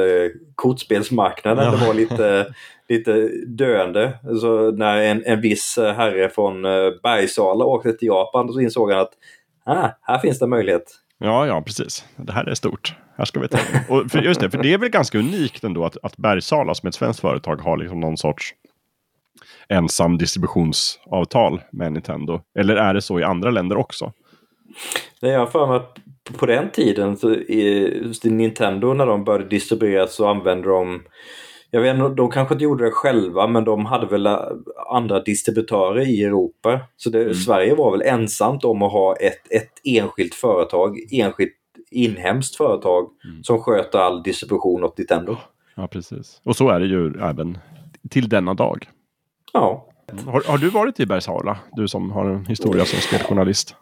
kortspelsmarknaden 0.55 1.64
ja. 1.64 1.87
var 1.87 1.95
lite, 1.95 2.55
lite 2.89 3.28
döende. 3.47 4.18
Så 4.41 4.70
när 4.70 4.97
en, 4.97 5.22
en 5.26 5.41
viss 5.41 5.78
herre 5.78 6.28
från 6.28 6.64
eh, 6.64 6.91
Bergsala 7.03 7.64
åkte 7.64 7.93
till 7.93 8.09
Japan 8.09 8.53
så 8.53 8.61
insåg 8.61 8.91
han 8.91 9.01
att 9.01 9.12
ah, 9.64 9.89
här 10.03 10.18
finns 10.18 10.39
det 10.39 10.47
möjlighet. 10.47 10.85
Ja, 11.18 11.47
ja, 11.47 11.62
precis. 11.62 12.05
Det 12.16 12.32
här 12.32 12.45
är 12.45 12.55
stort. 12.55 12.95
Här 13.18 13.24
ska 13.24 13.41
vi 13.41 13.49
ta 13.49 13.59
och 13.89 14.11
för, 14.11 14.22
Just 14.22 14.41
det, 14.41 14.51
för 14.51 14.59
det 14.59 14.72
är 14.72 14.78
väl 14.78 14.89
ganska 14.89 15.18
unikt 15.18 15.64
ändå 15.64 15.85
att, 15.85 15.97
att 16.03 16.16
Bergsala 16.16 16.74
som 16.74 16.89
ett 16.89 16.95
svenskt 16.95 17.20
företag 17.20 17.57
har 17.57 17.76
liksom 17.76 18.01
någon 18.01 18.16
sorts 18.16 18.55
ensam 19.69 20.19
distributionsavtal 20.19 21.61
med 21.73 21.93
Nintendo? 21.93 22.41
Eller 22.59 22.77
är 22.77 22.95
det 22.95 23.03
så 23.03 23.21
i 23.21 23.25
andra 23.25 23.51
länder 23.51 23.77
också? 23.77 24.12
Det 25.21 25.29
jag 25.29 25.39
har 25.39 25.47
för 25.47 25.67
mig 25.67 25.77
att 25.77 25.99
på 26.39 26.47
den 26.47 26.71
tiden, 26.71 27.17
så 27.17 27.37
Nintendo 28.25 28.95
när 28.95 29.07
de 29.07 29.25
började 29.25 29.49
distribuera 29.49 30.07
så 30.07 30.29
använde 30.29 30.69
de 30.69 31.03
jag 31.75 31.81
vet 31.81 31.97
inte, 31.97 32.09
de 32.09 32.31
kanske 32.31 32.55
inte 32.55 32.65
gjorde 32.65 32.85
det 32.85 32.91
själva 32.91 33.47
men 33.47 33.65
de 33.65 33.87
hade 33.87 34.07
väl 34.07 34.27
äh, 34.27 34.39
andra 34.91 35.21
distributörer 35.21 36.09
i 36.09 36.25
Europa. 36.25 36.81
Så 36.97 37.11
det, 37.11 37.23
mm. 37.23 37.35
Sverige 37.35 37.75
var 37.75 37.91
väl 37.91 38.03
ensamt 38.03 38.65
om 38.65 38.83
att 38.83 38.93
ha 38.93 39.17
ett, 39.17 39.53
ett 39.53 39.73
enskilt 39.85 40.35
företag, 40.35 40.99
enskilt 41.12 41.53
inhemskt 41.91 42.57
företag 42.57 43.11
mm. 43.25 43.45
som 43.45 43.59
sköter 43.59 43.99
all 43.99 44.23
distribution 44.23 44.85
åt 44.85 44.99
Nintendo. 44.99 45.37
Ja, 45.75 45.87
precis. 45.87 46.41
Och 46.45 46.57
så 46.57 46.69
är 46.69 46.81
det 46.81 46.87
ju 46.87 47.21
även 47.21 47.59
till 48.11 48.29
denna 48.29 48.55
dag. 48.55 48.89
Ja. 49.55 49.87
Har, 50.27 50.43
har 50.47 50.59
du 50.59 50.71
varit 50.71 51.01
i 51.01 51.07
Bergsala? 51.07 51.59
Du 51.73 51.89
som 51.89 52.11
har 52.11 52.25
en 52.25 52.47
historia 52.47 52.85
som 52.85 52.99
speljournalist. 52.99 53.77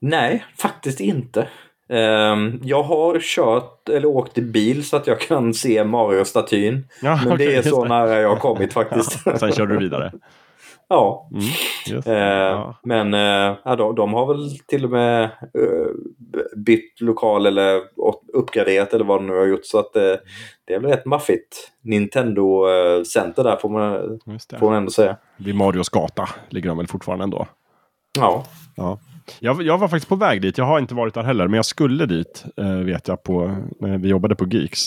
Nej, 0.00 0.44
faktiskt 0.58 1.00
inte. 1.00 1.48
Um, 1.88 2.60
jag 2.62 2.82
har 2.82 3.20
kört 3.20 3.88
eller 3.88 4.06
åkt 4.06 4.38
i 4.38 4.42
bil 4.42 4.84
så 4.84 4.96
att 4.96 5.06
jag 5.06 5.20
kan 5.20 5.54
se 5.54 5.84
Mario-statyn. 5.84 6.88
Ja, 7.02 7.20
men 7.24 7.32
okay, 7.32 7.46
det 7.46 7.54
är 7.54 7.62
så 7.62 7.84
nära 7.84 8.20
jag 8.20 8.28
har 8.28 8.36
kommit 8.36 8.72
faktiskt. 8.80 9.20
Ja, 9.24 9.38
sen 9.38 9.52
kör 9.52 9.66
du 9.66 9.78
vidare? 9.78 10.12
Ja. 10.88 11.28
Mm, 11.32 11.44
just, 11.86 12.08
uh, 12.08 12.14
ja. 12.14 12.74
Men 12.82 13.12
ja, 13.64 13.76
de, 13.76 13.94
de, 13.94 14.14
har 14.14 14.26
väl 14.26 14.58
till 14.58 14.84
och 14.84 14.90
med 14.90 15.30
uh, 15.58 15.88
bytt 16.56 17.00
lokal 17.00 17.46
eller 17.46 17.80
uppgraderat 18.32 18.94
eller 18.94 19.04
vad 19.04 19.18
de 19.18 19.26
nu 19.26 19.32
har 19.32 19.46
gjort. 19.46 19.64
Så 19.64 19.78
att 19.78 19.96
uh, 19.96 20.02
det 20.64 20.74
är 20.74 20.80
väl 20.80 20.90
rätt 20.90 21.06
maffigt. 21.06 21.70
Nintendo 21.82 22.64
Center 23.04 23.44
där 23.44 23.56
får 23.56 23.68
man, 23.68 24.18
får 24.58 24.66
man 24.66 24.76
ändå 24.76 24.90
säga. 24.90 25.16
Vid 25.36 25.54
Marios 25.54 25.88
gata 25.88 26.28
ligger 26.48 26.68
de 26.68 26.78
väl 26.78 26.86
fortfarande 26.86 27.24
ändå? 27.24 27.46
Ja. 28.18 28.44
ja. 28.76 28.98
Jag, 29.40 29.62
jag, 29.62 29.78
var 29.78 29.88
faktiskt 29.88 30.08
på 30.08 30.16
väg 30.16 30.42
dit. 30.42 30.58
Jag 30.58 30.64
har 30.64 30.78
inte 30.78 30.94
varit 30.94 31.14
där 31.14 31.22
heller. 31.22 31.48
Men 31.48 31.56
jag 31.56 31.64
skulle 31.64 32.06
dit, 32.06 32.44
eh, 32.56 32.76
vet 32.76 33.08
jag, 33.08 33.22
på, 33.22 33.56
när 33.80 33.98
vi 33.98 34.08
jobbade 34.08 34.36
på 34.36 34.46
Geeks. 34.46 34.80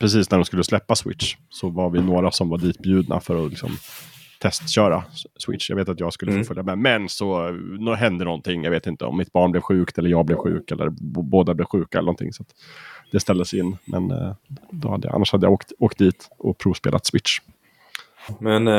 Precis 0.00 0.30
när 0.30 0.38
de 0.38 0.44
skulle 0.44 0.64
släppa 0.64 0.94
Switch. 0.94 1.36
Så 1.48 1.68
var 1.68 1.90
vi 1.90 2.02
några 2.02 2.30
som 2.30 2.48
var 2.48 2.58
ditbjudna 2.58 3.20
för 3.20 3.44
att 3.44 3.50
liksom, 3.50 3.70
testköra 4.44 5.04
Switch. 5.36 5.70
Jag 5.70 5.76
vet 5.76 5.88
att 5.88 6.00
jag 6.00 6.12
skulle 6.12 6.30
få 6.30 6.34
mm. 6.34 6.44
följa 6.44 6.62
med. 6.62 6.78
Men 6.78 7.08
så 7.08 7.50
nu 7.78 7.94
hände 7.94 8.24
någonting. 8.24 8.64
Jag 8.64 8.70
vet 8.70 8.86
inte 8.86 9.04
om 9.04 9.16
mitt 9.16 9.32
barn 9.32 9.50
blev 9.50 9.60
sjukt 9.60 9.98
eller 9.98 10.10
jag 10.10 10.26
blev 10.26 10.36
sjuk. 10.36 10.70
Eller 10.70 10.88
båda 11.22 11.54
blev 11.54 11.66
sjuka 11.66 11.98
eller 11.98 12.06
någonting. 12.06 12.32
Så 12.32 12.44
det 13.12 13.20
ställdes 13.20 13.54
in. 13.54 13.76
Men 13.84 14.10
eh, 14.10 14.34
då 14.70 14.90
hade 14.90 15.08
jag, 15.08 15.14
annars 15.14 15.32
hade 15.32 15.46
jag 15.46 15.52
åkt, 15.52 15.72
åkt 15.78 15.98
dit 15.98 16.28
och 16.38 16.58
provspelat 16.58 17.06
Switch. 17.06 17.38
Men 18.38 18.68
eh, 18.68 18.74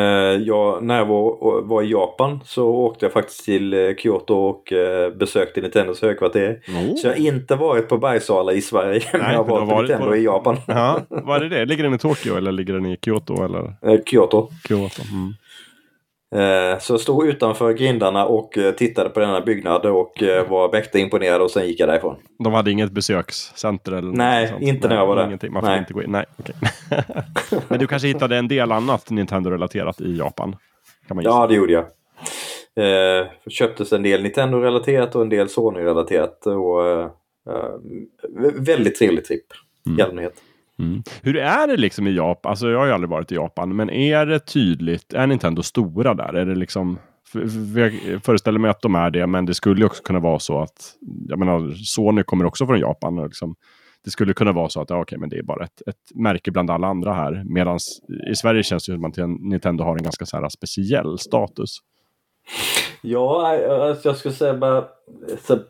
jag, 0.46 0.84
när 0.84 0.98
jag 0.98 1.06
var, 1.06 1.62
var, 1.62 1.84
i 1.84 1.92
Japan 1.92 2.40
så 2.46 2.68
åkte 2.68 3.06
jag 3.06 3.14
faktiskt 3.14 3.46
till 3.46 3.74
eh, 3.74 3.96
Kyoto 3.96 4.34
och 4.34 4.74
eh, 4.74 5.14
besökte 5.14 5.62
Nintendos 5.62 6.02
högkvarter. 6.02 6.60
Oh. 6.68 6.96
Så 6.96 7.08
jag 7.08 7.14
har 7.14 7.20
inte 7.20 7.56
varit 7.56 7.90
på 7.90 7.98
Bergsala 7.98 8.54
i 8.54 8.62
Sverige, 8.62 9.02
Nej, 9.14 9.22
men 9.22 9.32
jag 9.32 9.44
har 9.44 9.46
varit 9.46 9.70
på 9.70 9.82
Nintendo 9.82 10.08
på... 10.08 10.16
i 10.16 10.24
Japan. 10.24 10.58
Ja, 10.68 11.02
var 11.10 11.42
är 11.42 11.50
det? 11.50 11.66
Ligger 11.66 11.84
den 11.84 11.94
i 11.94 11.98
Tokyo 11.98 12.36
eller 12.36 12.52
ligger 12.52 12.74
den 12.74 12.86
i 12.86 12.98
Kyoto? 13.02 13.44
Eller? 13.44 13.76
Eh, 13.82 14.00
Kyoto. 14.06 14.50
Kyoto. 14.68 15.02
Mm. 15.12 15.34
Eh, 16.36 16.80
så 16.80 16.94
jag 16.94 17.00
stod 17.00 17.28
utanför 17.28 17.74
grindarna 17.74 18.26
och 18.26 18.58
eh, 18.58 18.72
tittade 18.72 19.10
på 19.10 19.20
denna 19.20 19.42
byggnad 19.42 19.86
och 19.86 20.24
eh, 20.24 20.50
var 20.50 20.72
mäkta 20.72 21.00
imponerad 21.00 21.42
och 21.42 21.52
sen 21.52 21.68
gick 21.68 21.80
jag 21.80 21.90
därifrån. 21.90 22.16
De 22.40 22.54
hade 22.54 22.72
inget 22.72 22.92
besökscenter? 22.92 23.92
Eller 23.92 24.12
Nej, 24.12 24.54
inte 24.60 24.88
när 24.88 24.96
jag 24.96 25.08
var 25.08 25.16
där. 25.16 25.26
Ingenting. 25.26 25.54
Man 25.54 25.62
får 25.66 25.76
inte 25.76 25.94
gå 25.94 26.04
in. 26.04 26.12
Nej, 26.12 26.26
okay. 26.38 26.56
Men 27.68 27.80
du 27.80 27.88
kanske 27.88 28.08
hittade 28.08 28.38
en 28.38 28.48
del 28.48 28.72
annat 28.72 29.10
Nintendo-relaterat 29.10 30.02
i 30.02 30.18
Japan? 30.18 30.56
Ja, 31.08 31.48
det 31.48 31.56
gjorde 31.56 31.74
jag. 31.74 31.86
Eh, 32.78 33.28
köptes 33.50 33.94
en 33.94 34.04
del 34.04 34.24
Nintendo-relaterat 34.24 35.16
och 35.16 35.22
en 35.22 35.30
del 35.30 35.50
Sony-relaterat. 35.50 36.46
Och, 36.46 36.88
eh, 36.88 37.10
väldigt 38.56 38.96
trevlig 38.96 39.26
tripp 39.26 39.46
mm. 39.88 40.00
i 40.00 40.02
allmänhet. 40.02 40.34
Mm. 40.80 41.04
Hur 41.22 41.38
är 41.38 41.68
det 41.68 41.78
liksom 41.78 42.08
i 42.08 42.16
Japan? 42.16 42.50
Alltså 42.50 42.70
jag 42.70 42.80
har 42.80 42.86
ju 42.86 42.92
aldrig 42.92 43.10
varit 43.10 43.32
i 43.32 43.36
Japan, 43.36 43.76
men 43.76 43.90
är 43.90 44.26
det 44.26 44.40
tydligt? 44.40 45.14
Är 45.14 45.28
Nintendo 45.28 45.64
stora 45.64 46.14
där? 46.14 46.34
Är 46.34 46.46
det 46.46 46.56
liksom? 46.56 47.00
För, 47.32 47.80
jag 47.80 48.24
föreställer 48.24 48.60
mig 48.60 48.72
att 48.72 48.82
de 48.82 48.96
är 48.96 49.10
det, 49.10 49.28
men 49.28 49.46
det 49.46 49.54
skulle 49.54 49.86
också 49.86 50.04
kunna 50.04 50.20
vara 50.20 50.40
så 50.40 50.60
att, 50.60 50.94
jag 51.28 51.40
menar, 51.40 51.72
Sony 51.72 52.24
kommer 52.24 52.46
också 52.46 52.68
från 52.68 52.80
Japan. 52.80 53.20
Och 53.20 53.26
liksom, 53.26 53.56
det 54.04 54.12
skulle 54.12 54.34
kunna 54.34 54.52
vara 54.52 54.70
så 54.70 54.82
att 54.82 54.90
ja, 54.90 55.02
okay, 55.02 55.18
men 55.18 55.30
det 55.30 55.38
är 55.38 55.44
bara 55.44 55.64
ett, 55.64 55.82
ett 55.88 56.16
märke 56.16 56.52
bland 56.52 56.72
alla 56.72 56.88
andra 56.88 57.14
här. 57.14 57.44
Medan 57.46 57.80
i 58.32 58.36
Sverige 58.36 58.64
känns 58.64 58.86
det 58.86 58.94
som 58.94 59.06
att 59.06 59.18
Nintendo 59.40 59.84
har 59.84 59.96
en 59.96 60.04
ganska 60.04 60.26
så 60.26 60.38
här 60.38 60.50
speciell 60.50 61.20
status. 61.20 61.78
Ja, 63.02 63.58
alltså 63.90 64.10
jag 64.10 64.18
skulle 64.18 64.34
säga 64.34 64.54
bara 64.54 64.84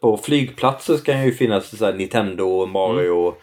på 0.01 0.17
flygplatser 0.17 0.93
ska 0.93 1.23
ju 1.23 1.31
finnas 1.31 1.77
så 1.77 1.91
Nintendo, 1.91 2.65
Mario, 2.65 3.21
mm 3.21 3.35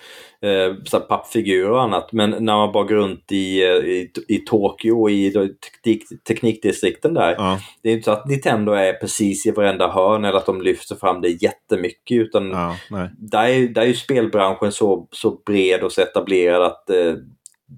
eh, 0.43 1.01
pappfigurer 1.01 1.71
och 1.71 1.83
annat. 1.83 2.13
Men 2.13 2.31
när 2.31 2.57
man 2.57 2.73
bara 2.73 2.85
går 2.85 2.95
runt 2.95 3.33
i, 3.33 3.63
eh, 3.63 3.69
i, 3.69 4.11
i 4.29 4.39
Tokyo, 4.39 5.11
i 5.11 5.33
teknik, 5.33 6.05
teknikdistrikten 6.29 7.15
där. 7.15 7.35
Ja. 7.39 7.61
Det 7.83 7.89
är 7.89 7.93
inte 7.93 8.05
så 8.05 8.11
att 8.11 8.29
Nintendo 8.29 8.73
är 8.73 8.93
precis 8.93 9.47
i 9.47 9.51
varenda 9.51 9.89
hörn 9.89 10.25
eller 10.25 10.39
att 10.39 10.47
de 10.47 10.63
lyfter 10.63 10.95
fram 10.95 11.21
det 11.21 11.29
jättemycket. 11.29 12.17
Utan 12.17 12.51
ja, 12.51 12.77
där, 13.19 13.49
är, 13.49 13.69
där 13.69 13.83
är 13.83 13.87
ju 13.87 13.95
spelbranschen 13.95 14.73
så, 14.73 15.09
så 15.11 15.31
bred 15.47 15.83
och 15.83 15.93
så 15.93 16.01
etablerad 16.01 16.63
att 16.63 16.91
eh, 16.91 17.15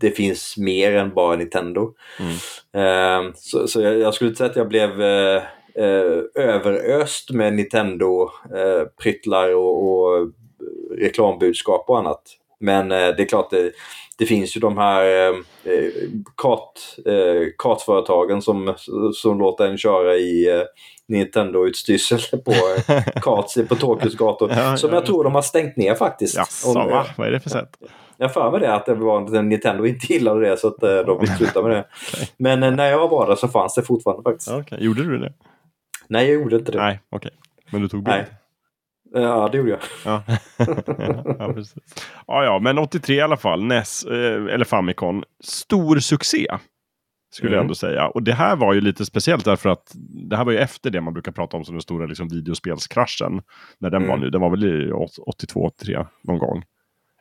det 0.00 0.10
finns 0.10 0.56
mer 0.56 0.96
än 0.96 1.14
bara 1.14 1.36
Nintendo. 1.36 1.94
Mm. 2.20 2.34
Eh, 2.72 3.22
så, 3.34 3.68
så 3.68 3.80
jag, 3.80 3.98
jag, 3.98 4.14
skulle 4.14 4.34
säga 4.34 4.50
att 4.50 4.56
jag 4.56 4.68
blev 4.68 5.02
eh, 5.02 5.42
eh 5.76 6.22
överöst 6.34 7.30
med 7.30 7.52
Nintendo-pryttlar 7.54 9.48
eh, 9.48 9.54
och, 9.54 9.92
och 9.92 10.30
reklambudskap 10.98 11.84
och 11.88 11.98
annat. 11.98 12.22
Men 12.64 12.92
eh, 12.92 12.98
det 12.98 13.22
är 13.22 13.28
klart, 13.28 13.50
det, 13.50 13.72
det 14.18 14.26
finns 14.26 14.56
ju 14.56 14.60
de 14.60 14.78
här 14.78 15.04
eh, 15.04 15.34
eh 15.72 15.90
kart, 16.36 16.72
eh, 17.06 17.48
kartföretagen 17.58 18.42
som, 18.42 18.74
som 19.14 19.38
låter 19.38 19.66
en 19.66 19.78
köra 19.78 20.14
i 20.14 20.50
eh, 20.50 20.62
Nintendo-utstyrsel 21.08 22.38
på 22.44 22.52
eh, 22.88 23.04
karts 23.22 23.54
på 23.68 23.74
Tokyos 23.74 24.14
gator. 24.14 24.50
Ja, 24.56 24.76
som 24.76 24.90
ja, 24.90 24.96
jag 24.96 25.06
tror 25.06 25.24
de 25.24 25.34
har 25.34 25.42
stängt 25.42 25.76
ner 25.76 25.94
faktiskt. 25.94 26.36
Jaså, 26.36 26.68
Om, 26.68 26.88
va? 26.88 27.06
Vad 27.16 27.26
är 27.26 27.30
det 27.30 27.40
för 27.40 27.50
sätt? 27.50 27.76
Jag 28.16 28.34
för 28.34 28.50
mig 28.50 28.60
det 28.60 28.74
att 28.74 28.86
det 28.86 28.94
var 28.94 29.42
Nintendo 29.42 29.86
inte 29.86 30.12
gillade 30.12 30.40
det 30.40 30.56
så 30.56 30.68
att 30.68 30.80
de 30.80 31.20
fick 31.20 31.36
sluta 31.36 31.62
med 31.62 31.70
det. 31.70 31.80
okay. 32.12 32.26
Men 32.36 32.76
när 32.76 32.90
jag 32.90 33.08
var 33.08 33.26
där 33.26 33.36
så 33.36 33.48
fanns 33.48 33.74
det 33.74 33.82
fortfarande 33.82 34.22
faktiskt. 34.22 34.50
Okay. 34.50 34.84
Gjorde 34.84 35.02
du 35.02 35.18
det? 35.18 35.32
Nej, 36.08 36.26
jag 36.26 36.34
gjorde 36.42 36.56
inte 36.56 36.72
det. 36.72 36.78
Nej, 36.78 37.00
okej. 37.10 37.16
Okay. 37.16 37.38
Men 37.70 37.82
du 37.82 37.88
tog 37.88 38.04
bild? 38.04 38.16
Nej. 38.16 38.26
Ja, 39.16 39.48
det 39.52 39.58
gjorde 39.58 39.70
jag. 39.70 39.80
Ja, 40.04 40.22
ja, 41.38 41.52
precis. 41.54 41.74
ja, 42.26 42.44
ja, 42.44 42.58
men 42.58 42.78
83 42.78 43.14
i 43.16 43.20
alla 43.20 43.36
fall. 43.36 43.64
NES, 43.64 44.04
eh, 44.04 44.54
eller 44.54 44.64
Famicom. 44.64 45.24
Stor 45.44 45.98
succé. 45.98 46.46
Skulle 47.34 47.48
Mm. 47.48 47.56
jag 47.56 47.62
ändå 47.62 47.74
säga. 47.74 48.06
Och 48.08 48.22
det 48.22 48.32
här 48.32 48.56
var 48.56 48.74
ju 48.74 48.80
lite 48.80 49.04
speciellt 49.04 49.44
därför 49.44 49.68
att 49.68 49.92
det 50.30 50.36
här 50.36 50.44
var 50.44 50.52
ju 50.52 50.58
efter 50.58 50.90
det 50.90 51.00
man 51.00 51.12
brukar 51.12 51.32
prata 51.32 51.56
om 51.56 51.64
som 51.64 51.74
den 51.74 51.82
stora 51.82 52.06
liksom, 52.06 52.28
videospelskraschen. 52.28 53.42
När 53.78 53.90
den 53.90 54.02
var 54.02 54.14
Mm. 54.14 54.20
nu. 54.20 54.30
Den 54.30 54.40
var 54.40 54.50
väl 54.50 54.64
i 54.64 54.90
82-83 54.92 56.06
någon 56.22 56.38
gång. 56.38 56.62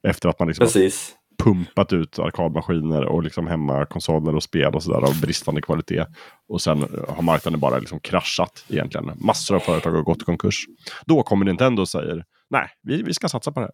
Efter 0.08 0.30
att 0.30 0.40
man 0.40 0.48
liksom 0.48 0.64
Precis 0.66 1.14
pumpat 1.38 1.94
ut 1.94 2.20
arkadmaskiner 2.20 3.06
och 3.06 3.24
liksom 3.24 3.48
hemmakonsoler 3.48 4.36
och 4.36 4.44
spel 4.44 4.76
och 4.76 4.84
sådär 4.84 5.08
av 5.08 5.22
bristande 5.22 5.62
kvalitet. 5.62 6.06
Och 6.50 6.62
sen 6.62 6.86
har 7.08 7.22
marknaden 7.22 7.60
bara 7.60 7.78
liksom 7.78 8.00
kraschat 8.00 8.66
egentligen. 8.70 9.12
Massor 9.16 9.56
av 9.56 9.60
företag 9.60 9.92
har 9.92 10.02
gått 10.02 10.22
i 10.22 10.26
konkurs. 10.26 10.66
Då 11.06 11.24
kommer 11.24 11.46
Nintendo 11.46 11.82
och 11.82 11.90
säger 11.90 12.26
nej, 12.50 12.70
vi, 12.84 13.04
vi 13.04 13.14
ska 13.14 13.30
satsa 13.30 13.52
på 13.52 13.60
det 13.60 13.66
här. 13.66 13.74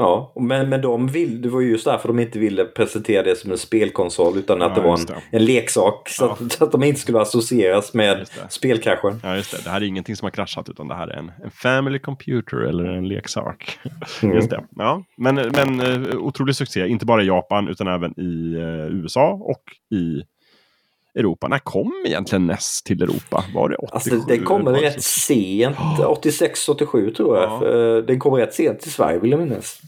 Ja, 0.00 0.32
men, 0.40 0.68
men 0.68 0.80
de 0.82 1.08
vill, 1.08 1.42
det 1.42 1.48
var 1.48 1.60
ju 1.60 1.70
just 1.70 1.84
därför 1.84 2.08
de 2.08 2.18
inte 2.18 2.38
ville 2.38 2.64
presentera 2.64 3.22
det 3.22 3.36
som 3.36 3.50
en 3.50 3.58
spelkonsol 3.58 4.38
utan 4.38 4.62
att 4.62 4.68
Ja, 4.76 4.82
det 4.82 4.88
var 4.88 4.98
en, 4.98 5.04
det. 5.06 5.14
en 5.30 5.44
leksak. 5.44 6.08
Så, 6.08 6.24
Ja. 6.24 6.32
att, 6.46 6.52
så 6.52 6.64
att 6.64 6.72
de 6.72 6.82
inte 6.82 7.00
skulle 7.00 7.20
associeras 7.20 7.94
med 7.94 8.28
spelkraschen. 8.48 9.20
Ja, 9.22 9.36
just 9.36 9.50
det. 9.56 9.64
Det 9.64 9.70
här 9.70 9.80
är 9.80 9.84
ingenting 9.84 10.16
som 10.16 10.26
har 10.26 10.30
kraschat 10.30 10.68
utan 10.68 10.88
det 10.88 10.94
här 10.94 11.08
är 11.08 11.16
en, 11.16 11.32
en 11.44 11.50
family 11.50 11.98
computer 11.98 12.56
eller 12.56 12.84
en 12.84 13.08
leksak. 13.08 13.78
Mm. 14.22 14.34
Just 14.36 14.50
det. 14.50 14.64
Ja, 14.76 15.04
men, 15.16 15.34
men 15.34 15.80
eh, 15.80 16.16
otrolig 16.16 16.54
succé, 16.56 16.88
inte 16.88 17.06
bara 17.06 17.22
i 17.22 17.26
Japan 17.26 17.68
utan 17.68 17.86
även 17.88 18.20
i 18.20 18.54
eh, 18.54 18.96
USA 18.96 19.30
och 19.32 19.62
i 19.96 20.22
Europa. 21.20 21.48
När 21.48 21.58
kom 21.58 21.92
egentligen 22.06 22.46
NES 22.46 22.82
till 22.82 23.02
Europa? 23.02 23.44
Var 23.54 23.68
det 23.68 23.76
87? 23.76 23.94
Alltså 23.94 24.28
det 24.28 24.38
kommer 24.38 24.72
rätt 24.72 25.02
sent, 25.02 25.76
86-87 25.76 27.14
tror 27.14 27.36
jag. 27.38 27.50
Ja. 27.62 27.96
Eh, 27.98 28.04
Den 28.04 28.18
kommer 28.18 28.36
rätt 28.38 28.54
sent 28.54 28.80
till 28.80 28.92
Sverige 28.92 29.18
vill 29.18 29.30
jag 29.30 29.40
minnas. 29.40 29.80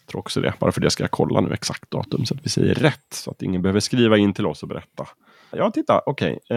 Jag 0.00 0.10
tror 0.10 0.18
också 0.20 0.40
det. 0.40 0.54
Bara 0.58 0.72
för 0.72 0.80
det 0.80 0.90
ska 0.90 1.02
jag 1.02 1.10
kolla 1.10 1.40
nu 1.40 1.52
exakt 1.52 1.90
datum 1.90 2.24
så 2.26 2.34
att 2.34 2.40
vi 2.44 2.48
säger 2.48 2.74
rätt. 2.74 3.12
Så 3.14 3.30
att 3.30 3.42
ingen 3.42 3.62
behöver 3.62 3.80
skriva 3.80 4.18
in 4.18 4.32
till 4.34 4.46
oss 4.46 4.62
och 4.62 4.68
berätta. 4.68 5.06
Ja, 5.50 5.70
titta. 5.70 6.00
Okej. 6.06 6.38
Eh, 6.50 6.56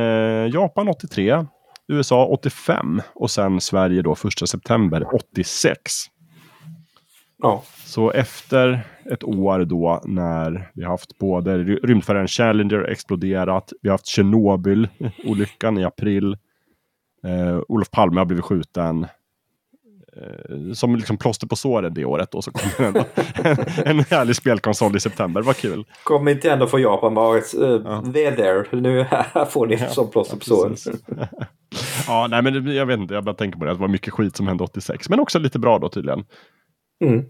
Japan 0.53 0.88
83. 0.88 1.45
USA 1.88 2.26
85. 2.26 3.01
Och 3.15 3.32
sen 3.32 3.61
Sverige 3.61 4.01
då 4.01 4.11
1 4.41 4.49
september 4.49 5.15
86. 5.15 5.82
Ja, 7.43 7.63
Så 7.86 8.11
efter 8.11 8.82
ett 9.06 9.24
år 9.24 9.60
då 9.66 10.02
när 10.06 10.70
vi 10.74 10.84
haft 10.86 11.18
både 11.18 11.58
ry- 11.58 11.80
rymdfärjan 11.84 12.28
Challenger 12.28 12.84
exploderat. 12.84 13.74
Vi 13.82 13.89
har 13.89 13.93
haft 13.93 14.06
Tjernobyl-olyckan 14.08 15.80
i 15.80 15.84
april. 15.84 16.38
Eh, 17.28 17.60
Olof 17.68 17.91
Palme 17.91 18.20
har 18.20 18.26
blivit 18.26 18.45
skjuten. 18.45 19.08
Eh, 20.18 20.72
som 20.74 20.95
liksom 20.95 21.18
plåster 21.18 21.47
på 21.47 21.56
såren 21.56 21.93
det 21.93 22.06
året. 22.06 22.36
Och 22.36 22.43
så 22.43 22.52
ändå 22.52 22.78
en, 22.78 22.95
en 23.86 23.99
härlig 23.99 24.36
spelkonsol 24.36 24.95
i 24.95 24.99
september. 24.99 25.41
Vad 25.41 25.58
kul. 25.58 25.86
kom 26.04 26.28
inte 26.28 26.52
ändå 26.52 26.68
från 26.68 26.82
Japan 26.82 27.14
bara 27.14 27.36
uh, 27.38 27.41
Ja. 27.60 28.02
they're 28.06 28.36
there. 28.36 28.82
Nu 28.82 29.02
här 29.10 29.45
får 29.45 29.68
ni 29.68 29.78
som 29.78 30.12
plåster 30.12 30.38
på 30.38 30.43
såren. 30.45 30.76
ja, 32.08 32.28
nej, 32.30 32.41
men 32.41 32.76
jag 32.76 32.86
vet 32.86 32.99
inte. 32.99 33.14
Jag 33.14 33.24
bara 33.24 33.36
tänker 33.36 33.60
på 33.60 33.66
det. 33.66 33.72
att 33.72 33.78
Det 33.78 33.82
var 33.82 33.88
mycket 33.88 34.14
skit 34.14 34.36
som 34.36 34.47
hände 34.47 34.64
86. 34.64 35.10
Men 35.10 35.20
också 35.20 35.39
lite 35.39 35.60
bra 35.60 35.80
då 35.80 35.89
tydligen. 35.89 36.26
Mm. 37.06 37.26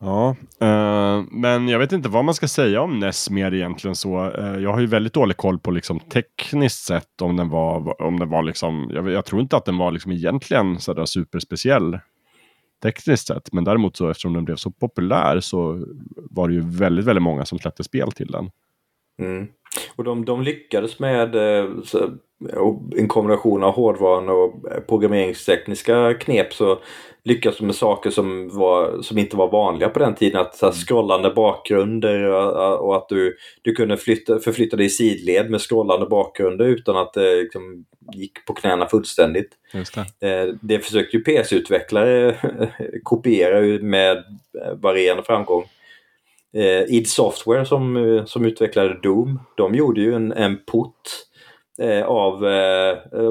Ja, 0.00 0.36
eh, 0.60 1.24
men 1.30 1.68
jag 1.68 1.78
vet 1.78 1.92
inte 1.92 2.08
vad 2.08 2.24
man 2.24 2.34
ska 2.34 2.48
säga 2.48 2.80
om 2.80 2.98
NES 2.98 3.30
mer 3.30 3.54
egentligen 3.54 3.94
så. 3.94 4.30
Eh, 4.30 4.58
jag 4.58 4.72
har 4.72 4.80
ju 4.80 4.86
väldigt 4.86 5.12
dålig 5.12 5.36
koll 5.36 5.58
på 5.58 5.70
liksom 5.70 6.00
tekniskt 6.00 6.84
sett 6.84 7.22
om 7.22 7.36
den 7.36 7.48
var, 7.48 8.02
om 8.02 8.18
den 8.18 8.28
var 8.28 8.42
liksom, 8.42 8.90
jag, 8.94 9.10
jag 9.10 9.24
tror 9.24 9.42
inte 9.42 9.56
att 9.56 9.64
den 9.64 9.78
var 9.78 9.90
liksom 9.90 10.12
egentligen 10.12 10.80
sådär 10.80 11.04
superspeciell 11.04 11.98
tekniskt 12.82 13.26
sett. 13.26 13.52
Men 13.52 13.64
däremot 13.64 13.96
så 13.96 14.10
eftersom 14.10 14.32
den 14.32 14.44
blev 14.44 14.56
så 14.56 14.70
populär 14.70 15.40
så 15.40 15.84
var 16.30 16.48
det 16.48 16.54
ju 16.54 16.60
väldigt, 16.60 17.04
väldigt 17.04 17.22
många 17.22 17.44
som 17.44 17.58
släppte 17.58 17.84
spel 17.84 18.12
till 18.12 18.30
den. 18.30 18.50
Mm. 19.20 19.48
Och 19.96 20.04
de, 20.04 20.24
de 20.24 20.42
lyckades 20.42 20.98
med 20.98 21.34
eh, 21.34 21.70
så, 21.84 22.10
en 22.96 23.08
kombination 23.08 23.64
av 23.64 23.74
hårdvaran 23.74 24.28
och 24.28 24.72
eh, 24.72 24.80
programmeringstekniska 24.80 26.14
knep 26.14 26.54
så 26.54 26.78
lyckades 27.24 27.58
de 27.58 27.66
med 27.66 27.74
saker 27.74 28.10
som, 28.10 28.48
var, 28.48 29.02
som 29.02 29.18
inte 29.18 29.36
var 29.36 29.50
vanliga 29.50 29.88
på 29.88 29.98
den 29.98 30.14
tiden. 30.14 30.40
Att 30.40 30.56
så 30.56 30.66
här, 30.66 30.72
scrollande 30.72 31.30
bakgrunder 31.30 32.22
och, 32.22 32.86
och 32.86 32.96
att 32.96 33.08
du, 33.08 33.36
du 33.62 33.74
kunde 33.74 33.96
flytta, 33.96 34.38
förflytta 34.38 34.76
dig 34.76 34.86
i 34.86 34.90
sidled 34.90 35.50
med 35.50 35.60
scrollande 35.60 36.06
bakgrunder 36.06 36.64
utan 36.64 36.96
att 36.96 37.12
det 37.12 37.34
liksom, 37.42 37.84
gick 38.14 38.44
på 38.46 38.54
knäna 38.54 38.86
fullständigt. 38.86 39.50
Det. 40.20 40.28
Eh, 40.28 40.54
Det 40.62 40.78
försökte 40.78 41.16
ju 41.16 41.22
PC-utvecklare 41.24 42.36
kopiera 43.02 43.82
med 43.82 44.16
eh, 44.16 44.74
varierande 44.74 45.22
framgång. 45.22 45.64
Eh, 46.54 46.82
id 46.82 47.08
Software 47.08 47.66
som, 47.66 48.22
som 48.26 48.44
utvecklade 48.44 49.00
Doom, 49.02 49.40
de 49.56 49.74
gjorde 49.74 50.00
ju 50.00 50.14
en, 50.14 50.32
en 50.32 50.58
port 50.66 51.02
av 52.04 52.40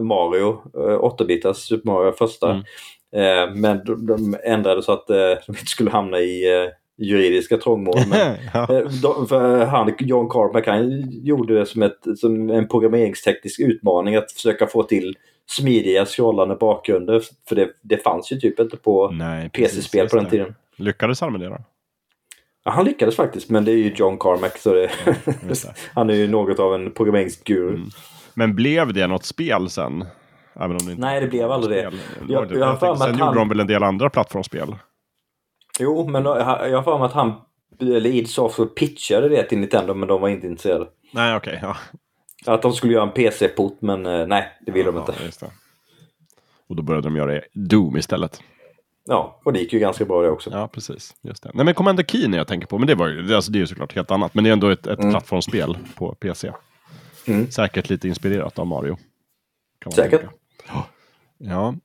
Mario, 0.03 0.61
eh, 0.75 0.99
8-bitars 0.99 1.53
Super 1.53 1.91
Mario 1.91 2.11
första. 2.11 2.51
Mm. 2.51 2.63
Eh, 3.17 3.53
men 3.55 3.81
de, 3.85 4.05
de 4.05 4.37
ändrade 4.43 4.83
så 4.83 4.91
att 4.91 5.09
eh, 5.09 5.17
de 5.17 5.49
inte 5.49 5.65
skulle 5.65 5.89
hamna 5.89 6.19
i 6.19 6.63
eh, 6.63 6.69
juridiska 6.97 7.57
trångmål. 7.57 7.99
Men, 8.09 8.35
ja. 8.53 8.77
Eh, 8.77 8.85
de- 9.01 9.27
för 9.27 9.65
han, 9.65 9.93
John 9.99 10.29
Carmack, 10.29 10.67
han 10.67 11.11
gjorde 11.11 11.59
det 11.59 11.65
som, 11.65 11.81
ett, 11.83 11.99
som 12.17 12.49
en 12.49 12.67
programmeringsteknisk 12.67 13.59
utmaning 13.59 14.15
att 14.15 14.31
försöka 14.31 14.67
få 14.67 14.83
till 14.83 15.17
smidiga 15.49 16.05
scrollande 16.05 16.55
bakgrunder. 16.55 17.23
För 17.49 17.55
det, 17.55 17.69
det 17.81 17.97
fanns 17.97 18.31
ju 18.31 18.39
typ 18.39 18.59
inte 18.59 18.77
på 18.77 19.13
PC-spel 19.53 20.09
på 20.09 20.15
den 20.15 20.25
det. 20.25 20.31
tiden. 20.31 20.55
Lyckades 20.75 21.21
han 21.21 21.31
med 21.31 21.41
det 21.41 21.47
då? 21.47 21.57
Ja, 22.65 22.71
han 22.71 22.85
lyckades 22.85 23.15
faktiskt, 23.15 23.49
men 23.49 23.65
det 23.65 23.71
är 23.71 23.75
ju 23.75 23.93
John 23.95 24.17
Carmack 24.17 24.57
så 24.57 24.73
det. 24.73 24.89
han 25.93 26.09
är 26.09 26.13
ju 26.13 26.27
något 26.27 26.59
av 26.59 26.75
en 26.75 26.91
programmeringsguru. 26.91 27.69
Mm. 27.69 27.89
Men 28.33 28.55
blev 28.55 28.93
det 28.93 29.07
något 29.07 29.25
spel 29.25 29.69
sen? 29.69 30.05
Även 30.59 30.71
om 30.71 30.77
det 30.77 30.91
inte 30.91 31.01
Nej, 31.01 31.21
det 31.21 31.27
blev 31.27 31.51
aldrig 31.51 31.77
det. 31.77 31.81
Jag- 31.81 31.93
Jag, 32.51 32.51
jag 32.57 32.69
att 32.69 32.79
sen 32.99 33.15
han- 33.15 33.27
gjorde 33.27 33.39
de 33.39 33.49
väl 33.49 33.59
en 33.59 33.67
del 33.67 33.83
andra 33.83 34.09
plattformsspel? 34.09 34.75
Jo, 35.79 36.07
men 36.07 36.25
jag 36.25 36.35
har 36.77 36.83
för 36.83 36.97
mig 36.97 37.05
att 37.05 37.13
han, 37.13 37.33
eller 37.81 38.09
id 38.09 38.29
Software 38.29 38.69
pitchade 38.69 39.29
det 39.29 39.43
till 39.43 39.57
Nintendo, 39.57 39.93
men 39.93 40.07
de 40.07 40.21
var 40.21 40.29
inte 40.29 40.47
intresserade. 40.47 40.87
Nej, 41.13 41.35
okej. 41.35 41.59
ja. 41.61 41.77
Att 42.45 42.61
de 42.61 42.73
skulle 42.73 42.93
göra 42.93 43.03
en 43.03 43.11
PC-port, 43.11 43.77
men 43.81 44.05
eh, 44.05 44.27
nej, 44.27 44.47
det 44.65 44.71
vill 44.71 44.85
de 44.85 44.97
inte. 44.97 45.13
Ja. 45.41 45.47
Och 46.69 46.75
då 46.75 46.83
började 46.83 47.07
de 47.07 47.15
göra 47.15 47.41
Doom 47.53 47.97
istället. 47.97 48.41
Ja, 49.05 49.41
och 49.45 49.53
det 49.53 49.59
gick 49.59 49.73
ju 49.73 49.79
ganska 49.79 50.05
bra 50.05 50.21
det 50.21 50.29
också. 50.29 50.49
Ja, 50.53 50.67
precis. 50.67 51.15
Just 51.21 51.43
det. 51.43 51.51
Nej, 51.53 51.65
men 51.65 51.73
Commander 51.73 52.03
Keen 52.03 52.33
jag 52.33 52.47
tänker 52.47 52.67
på, 52.67 52.77
men 52.77 52.87
det, 52.87 52.95
var 52.95 53.07
ju, 53.07 53.35
alltså, 53.35 53.51
det 53.51 53.57
är 53.57 53.59
ju 53.59 53.67
såklart 53.67 53.95
helt 53.95 54.11
annat. 54.11 54.33
Men 54.33 54.43
det 54.43 54.49
är 54.49 54.51
ändå 54.53 54.69
ett, 54.69 54.87
ett 54.87 54.99
Mm. 54.99 55.11
plattformsspel 55.11 55.77
på 55.95 56.15
PC. 56.15 56.51
Mm. 57.27 57.51
Säkert 57.51 57.89
lite 57.89 58.07
inspirerat 58.07 58.59
av 58.59 58.67
Mario. 58.67 58.97
Säkert. 59.95 60.19
tänka. 60.21 60.35
Ja. 61.37 61.75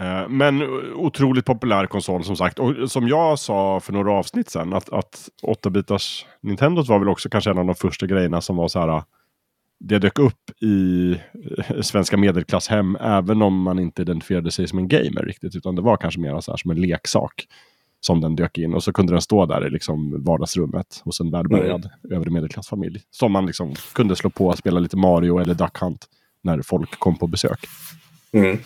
Eh, 0.00 0.28
Men 0.28 0.62
otroligt 0.94 1.44
populär 1.44 1.86
konsol 1.86 2.24
som 2.24 2.36
sagt. 2.36 2.58
Och 2.58 2.90
som 2.90 3.08
jag 3.08 3.38
sa 3.38 3.80
för 3.80 3.92
några 3.92 4.12
avsnitt 4.12 4.50
sedan. 4.50 4.72
Att, 4.72 4.92
att 4.92 5.28
8-bitars 5.42 6.24
Nintendo 6.40 6.82
var 6.82 6.98
väl 6.98 7.08
också 7.08 7.28
kanske 7.28 7.50
en 7.50 7.58
av 7.58 7.66
de 7.66 7.74
första 7.74 8.06
grejerna 8.06 8.40
som 8.40 8.56
var 8.56 8.68
så 8.68 8.80
här. 8.80 9.02
Det 9.78 9.98
dök 9.98 10.18
upp 10.18 10.50
i 10.62 11.10
eh, 11.58 11.80
svenska 11.80 12.16
medelklasshem. 12.16 12.96
Även 13.00 13.42
om 13.42 13.62
man 13.62 13.78
inte 13.78 14.02
identifierade 14.02 14.50
sig 14.50 14.68
som 14.68 14.78
en 14.78 14.88
gamer 14.88 15.22
riktigt. 15.22 15.56
Utan 15.56 15.74
det 15.74 15.82
var 15.82 15.96
kanske 15.96 16.20
mer 16.20 16.40
så 16.40 16.52
här 16.52 16.56
som 16.56 16.70
en 16.70 16.80
leksak. 16.80 17.46
Som 18.00 18.20
den 18.20 18.36
dök 18.36 18.58
in. 18.58 18.74
Och 18.74 18.82
så 18.84 18.92
kunde 18.92 19.12
den 19.12 19.22
stå 19.22 19.46
där 19.46 19.66
i 19.66 19.70
liksom 19.70 20.24
vardagsrummet. 20.24 21.00
Hos 21.04 21.20
en 21.20 21.30
välbärgad 21.30 21.90
övre 22.10 22.30
medelklassfamilj. 22.30 23.00
Som 23.10 23.32
man 23.32 23.46
liksom 23.46 23.74
kunde 23.94 24.16
slå 24.16 24.30
på 24.30 24.46
och 24.46 24.58
spela 24.58 24.80
lite 24.80 24.96
Mario 24.96 25.38
eller 25.38 25.54
Duck 25.54 25.78
Hunt. 25.78 26.06
När 26.46 26.62
folk 26.62 26.98
kom 26.98 27.18
på 27.18 27.26
besök. 27.26 27.58
Mm. 28.32 28.58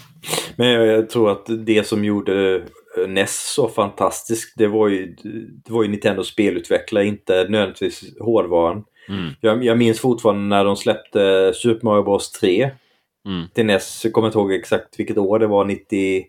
Men 0.57 0.69
jag, 0.69 1.11
tror 1.11 1.31
att 1.31 1.47
det 1.67 1.87
som 1.87 2.05
gjorde 2.05 2.57
eh, 2.99 3.09
NES 3.09 3.53
så 3.55 3.69
fantastisk, 3.69 4.53
det 4.57 4.67
var 4.67 4.89
ju, 4.89 5.17
det 5.65 5.73
var 5.73 5.83
ju 5.83 5.89
Nintendos 5.89 6.29
spelutvecklare, 6.29 7.07
inte 7.07 7.47
nödvändigtvis 7.49 8.19
hårdvaran. 8.21 8.85
Mm. 9.09 9.31
Jag, 9.41 9.65
jag 9.65 9.79
minns 9.79 10.01
fortfarande 10.01 10.57
när 10.57 10.65
de 10.65 10.77
släppte 10.77 11.53
Super 11.55 11.85
Mario 11.85 12.03
Bros 12.03 12.33
3 12.33 12.71
Mm. 13.27 13.49
till 13.55 13.67
NES. 13.67 14.05
Jag 14.05 14.13
kommer 14.13 14.29
inte 14.29 14.39
ihåg 14.39 14.53
exakt 14.53 14.99
vilket 14.99 15.19
år 15.19 15.39
det 15.39 15.47
var, 15.47 15.65
90... 15.65 16.25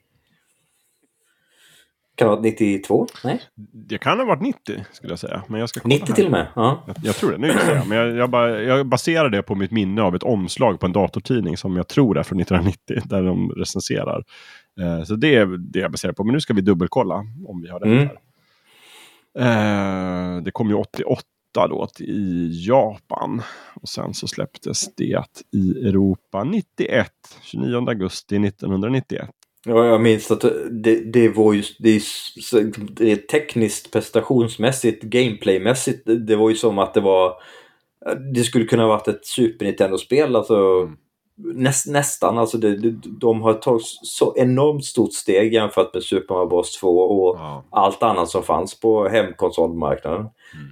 Kan 2.21 2.27
det 2.27 2.35
ha 2.35 2.35
varit 2.35 2.59
92? 2.59 3.07
Nej? 3.23 3.41
Det 3.73 3.97
kan 3.97 4.19
ha 4.19 4.25
varit 4.25 4.41
90 4.41 4.85
skulle 4.91 5.11
jag 5.11 5.19
säga. 5.19 5.43
Men 5.47 5.59
jag 5.59 5.69
ska 5.69 5.79
kolla 5.79 5.93
90 5.95 6.05
här. 6.07 6.15
till 6.15 6.25
och 6.25 6.31
med? 6.31 6.47
Ja. 6.55 6.83
Jag, 6.87 6.95
jag 7.03 7.15
tror 7.15 7.31
det. 7.31 7.37
Nu 7.37 7.47
jag. 7.47 7.87
Men 7.87 7.97
jag, 7.97 8.15
jag, 8.15 8.29
bara, 8.29 8.61
jag 8.61 8.85
baserar 8.87 9.29
det 9.29 9.41
på 9.43 9.55
mitt 9.55 9.71
minne 9.71 10.01
av 10.01 10.15
ett 10.15 10.23
omslag 10.23 10.79
på 10.79 10.85
en 10.85 10.93
datortidning 10.93 11.57
som 11.57 11.75
jag 11.75 11.87
tror 11.87 12.17
är 12.17 12.23
från 12.23 12.39
1990. 12.39 13.01
Där 13.05 13.23
de 13.23 13.51
recenserar. 13.51 14.23
Eh, 14.81 15.03
så 15.03 15.15
det 15.15 15.35
är 15.35 15.45
det 15.45 15.79
jag 15.79 15.91
baserar 15.91 16.13
på. 16.13 16.23
Men 16.23 16.33
nu 16.33 16.39
ska 16.41 16.53
vi 16.53 16.61
dubbelkolla 16.61 17.15
om 17.47 17.61
vi 17.61 17.69
har 17.69 17.79
rätt 17.79 17.87
Mm. 17.87 18.07
här. 18.07 18.17
Eh, 19.39 20.41
det 20.43 20.51
kom 20.51 20.69
ju 20.69 20.75
88 20.75 21.21
då 21.69 21.87
i 21.99 22.49
Japan. 22.67 23.41
Och 23.73 23.89
sen 23.89 24.13
så 24.13 24.27
släpptes 24.27 24.95
det 24.95 25.23
i 25.53 25.87
Europa 25.87 26.43
91. 26.43 27.07
29 27.41 27.89
augusti 27.89 28.35
1991. 28.39 29.29
Ja, 29.65 29.85
jag 29.85 30.01
minns 30.01 30.31
att 30.31 30.45
det, 30.71 30.95
det 30.95 31.29
var 31.29 31.53
ju 31.53 31.63
det, 31.79 32.01
det, 32.97 33.15
tekniskt, 33.15 33.91
prestationsmässigt, 33.91 35.03
gameplaymässigt. 35.03 36.01
Det 36.27 36.35
var 36.35 36.49
ju 36.49 36.55
som 36.55 36.79
att 36.79 36.93
det 36.93 37.01
var 37.01 37.33
det 38.33 38.43
skulle 38.43 38.65
kunna 38.65 38.87
varit 38.87 39.07
ett 39.07 39.25
Super 39.25 39.65
Nintendo-spel. 39.65 40.35
Alltså, 40.35 40.55
mm. 40.55 40.97
näst, 41.37 41.87
nästan. 41.87 42.37
Alltså 42.37 42.57
det, 42.57 42.77
det, 42.77 42.95
de 43.19 43.41
har 43.41 43.53
tagit 43.53 43.85
så 43.85 44.33
enormt 44.37 44.85
stort 44.85 45.13
steg 45.13 45.53
jämfört 45.53 45.93
med 45.93 46.03
Super 46.03 46.35
Mario 46.35 46.47
Bros 46.47 46.77
2 46.79 46.99
och 46.99 47.37
ja. 47.39 47.63
allt 47.69 48.03
annat 48.03 48.29
som 48.29 48.43
fanns 48.43 48.79
på 48.79 49.07
hemkonsolmarknaden. 49.07 50.29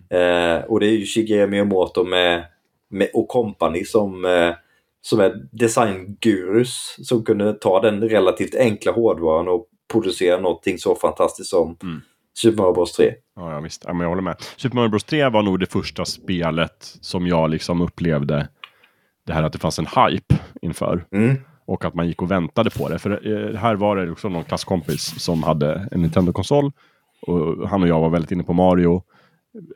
Mm. 0.09 0.57
Eh, 0.57 0.63
och 0.63 0.79
det 0.79 0.85
är 0.87 0.91
ju 0.91 1.05
Shigeru 1.05 1.47
Miyamoto 1.47 2.03
med, 2.03 2.45
med, 2.89 3.09
och 3.13 3.27
company 3.27 3.85
som, 3.85 4.25
eh, 4.25 4.53
som 5.01 5.19
är 5.19 5.33
designgurus 5.51 6.95
som 7.03 7.23
kunde 7.25 7.53
ta 7.53 7.81
den 7.81 8.09
relativt 8.09 8.55
enkla 8.55 8.91
hårdvaran 8.91 9.47
och 9.47 9.67
producera 9.91 10.39
någonting 10.39 10.77
så 10.77 10.95
fantastiskt 10.95 11.49
som 11.49 11.77
mm. 11.83 12.01
Super 12.37 12.57
Mario 12.57 12.73
Bros 12.73 12.93
3. 12.93 13.13
Ja, 13.35 13.53
ja 13.53 13.59
visst. 13.59 13.83
Ja, 13.87 13.93
men 13.93 14.01
jag 14.01 14.09
håller 14.09 14.21
med. 14.21 14.35
Super 14.57 14.75
Mario 14.75 14.89
Bros 14.89 15.03
3 15.03 15.29
var 15.29 15.41
nog 15.41 15.59
det 15.59 15.71
första 15.71 16.05
spelet 16.05 16.97
som 17.01 17.27
jag 17.27 17.49
liksom 17.49 17.81
upplevde 17.81 18.47
det 19.25 19.33
här 19.33 19.43
att 19.43 19.53
det 19.53 19.59
fanns 19.59 19.79
en 19.79 19.85
hype 19.85 20.35
inför. 20.61 21.05
Mm. 21.11 21.37
Och 21.65 21.85
att 21.85 21.93
man 21.93 22.07
gick 22.07 22.21
och 22.21 22.31
väntade 22.31 22.69
på 22.69 22.89
det. 22.89 22.99
För 22.99 23.11
eh, 23.11 23.55
här 23.59 23.75
var 23.75 23.95
det 23.95 24.11
också 24.11 24.29
någon 24.29 24.43
klasskompis 24.43 25.23
som 25.23 25.43
hade 25.43 25.87
en 25.91 26.01
Nintendo-konsol. 26.01 26.71
Och 27.21 27.69
han 27.69 27.81
och 27.83 27.87
jag 27.87 27.99
var 27.99 28.09
väldigt 28.09 28.31
inne 28.31 28.43
på 28.43 28.53
Mario 28.53 29.03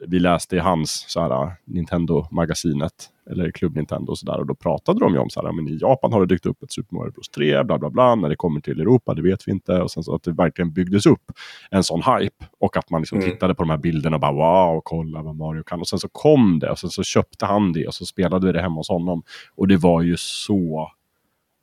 vi 0.07 0.19
läste 0.19 0.55
i 0.55 0.59
hans 0.59 1.05
så 1.07 1.21
här, 1.21 1.51
Nintendo-magasinet, 1.65 3.09
eller 3.32 3.51
Klubb 3.51 3.76
Nintendo 3.76 4.11
och 4.11 4.17
sådär. 4.17 4.39
Och 4.39 4.45
då 4.45 4.55
pratade 4.55 4.99
de 4.99 5.13
ju 5.13 5.19
om 5.19 5.30
så 5.30 5.41
här, 5.41 5.51
men 5.51 5.67
i 5.67 5.78
Japan 5.82 6.13
har 6.13 6.19
det 6.19 6.26
dykt 6.26 6.45
upp 6.45 6.63
ett 6.63 6.71
Super 6.71 6.95
Mario 6.95 7.11
Bros 7.11 7.30
3, 7.30 7.63
bla 7.63 7.80
bla 7.80 7.89
bla. 7.89 8.15
När 8.15 8.30
det 8.30 8.36
kommer 8.36 8.61
till 8.61 8.82
Europa, 8.82 9.13
det 9.13 9.21
vet 9.21 9.47
vi 9.47 9.51
inte. 9.51 9.82
Och 9.82 9.91
sen 9.91 10.03
så 10.03 10.15
att 10.15 10.24
det 10.24 10.32
verkligen 10.32 10.74
byggdes 10.74 11.05
upp 11.05 11.32
en 11.71 11.84
sån 11.84 12.01
hype. 12.01 12.45
Och 12.59 12.78
att 12.78 12.89
man 12.89 13.01
liksom 13.01 13.17
mm. 13.17 13.32
tittade 13.32 13.55
på 13.55 13.63
de 13.63 13.69
här 13.69 13.78
bilderna 13.78 14.15
och 14.15 14.21
bara 14.21 14.32
wow, 14.32 14.82
kolla 14.84 15.21
vad 15.21 15.36
Mario 15.36 15.63
kan. 15.63 15.80
Och 15.80 15.88
sen 15.88 15.99
så 15.99 16.09
kom 16.09 16.59
det 16.59 16.69
och 16.69 16.80
sen 16.80 16.89
så 16.89 17.03
köpte 17.03 17.45
han 17.45 17.74
det 17.74 17.88
och 17.88 17.93
så 17.93 18.05
spelade 18.05 18.47
vi 18.47 18.53
det 18.53 18.61
hemma 18.61 18.76
hos 18.76 18.89
honom. 18.89 19.24
Och 19.55 19.67
det 19.67 19.78
var 19.78 20.01
ju 20.01 20.17
så 20.17 20.91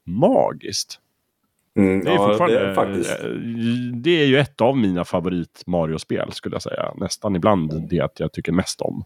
magiskt. 0.07 1.01
Mm, 1.81 2.05
det, 2.05 2.11
är 2.11 2.15
ja, 2.15 2.47
det, 2.47 2.75
faktiskt. 2.75 3.11
Eh, 3.11 3.29
det 3.95 4.23
är 4.23 4.27
ju 4.27 4.39
ett 4.39 4.61
av 4.61 4.77
mina 4.77 5.05
favorit 5.05 5.63
Mario-spel 5.67 6.33
skulle 6.33 6.55
jag 6.55 6.63
säga. 6.63 6.93
Nästan 6.97 7.37
ibland 7.37 7.89
det 7.91 8.01
att 8.01 8.21
jag 8.21 8.33
tycker 8.33 8.53
mest 8.53 8.81
om. 8.81 9.05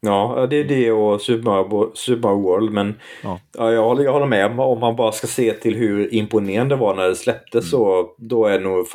Ja, 0.00 0.46
det 0.50 0.56
är 0.56 0.64
det 0.64 0.92
och 0.92 1.20
Super 1.20 1.44
Mario, 1.44 1.90
Super 1.94 2.28
Mario 2.28 2.42
World. 2.42 2.70
Men 2.72 2.94
ja. 3.22 3.40
ja 3.58 3.72
jag, 3.72 3.82
håller, 3.82 4.04
jag 4.04 4.12
håller 4.12 4.26
med. 4.26 4.60
Om 4.60 4.80
man 4.80 4.96
bara 4.96 5.12
ska 5.12 5.26
se 5.26 5.52
till 5.52 5.74
hur 5.74 6.14
imponerande 6.14 6.74
det 6.74 6.80
var 6.80 6.94
när 6.94 7.08
det 7.08 7.16
släpptes 7.16 7.64
mm. 7.64 7.70
så 7.70 8.10
då 8.18 8.46
är 8.46 8.60
nog 8.60 8.86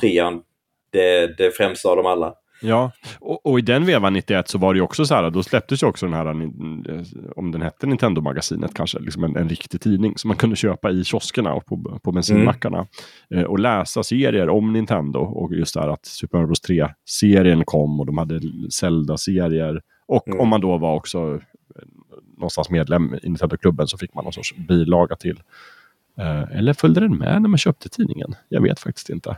trean 0.00 0.42
det, 0.92 1.36
det 1.38 1.50
främsta 1.56 1.88
av 1.88 1.96
dem 1.96 2.06
alla. 2.06 2.34
Ja, 2.62 2.92
och, 3.20 3.46
och, 3.46 3.58
i 3.58 3.62
den 3.62 3.86
vevan 3.86 4.12
91 4.12 4.48
så 4.48 4.58
var 4.58 4.74
det 4.74 4.78
ju 4.78 4.82
också 4.82 5.04
så 5.04 5.14
här, 5.14 5.30
då 5.30 5.42
släpptes 5.42 5.82
ju 5.82 5.86
också 5.86 6.06
den 6.06 6.14
här, 6.14 6.26
om 7.36 7.52
den 7.52 7.62
hette 7.62 7.86
Nintendo-magasinet 7.86 8.74
kanske, 8.74 8.98
liksom 8.98 9.24
en, 9.24 9.36
en 9.36 9.48
riktig 9.48 9.80
tidning 9.80 10.18
som 10.18 10.28
man 10.28 10.36
kunde 10.36 10.56
köpa 10.56 10.90
i 10.90 11.04
kioskerna 11.04 11.54
och 11.54 11.66
på, 11.66 11.98
på 12.02 12.12
bensinmackarna. 12.12 12.86
Mm. 13.30 13.44
Eh, 13.44 13.50
och 13.50 13.58
läsa 13.58 14.02
serier 14.02 14.48
om 14.48 14.72
Nintendo 14.72 15.18
och 15.18 15.54
just 15.54 15.74
det 15.74 15.80
här 15.80 15.88
att 15.88 16.06
Super 16.06 16.38
Mario 16.38 16.46
Bros 16.46 16.62
3-serien 16.68 17.64
kom 17.64 18.00
och 18.00 18.06
de 18.06 18.18
hade 18.18 18.40
Zelda-serier. 18.70 19.82
Och 20.06 20.28
mm. 20.28 20.40
om 20.40 20.48
man 20.48 20.60
då 20.60 20.78
var 20.78 20.94
också 20.94 21.18
eh, 21.18 21.40
någonstans 22.36 22.70
medlem 22.70 23.14
i 23.14 23.28
Nintendo-klubben 23.28 23.86
så 23.86 23.98
fick 23.98 24.14
man 24.14 24.24
någon 24.24 24.32
sorts 24.32 24.54
bilaga 24.56 25.16
till. 25.16 25.42
Eh, 26.18 26.58
eller 26.58 26.72
följde 26.72 27.00
den 27.00 27.16
med 27.16 27.42
när 27.42 27.48
man 27.48 27.58
köpte 27.58 27.88
tidningen? 27.88 28.34
Jag 28.48 28.62
vet 28.62 28.80
faktiskt 28.80 29.10
inte 29.10 29.36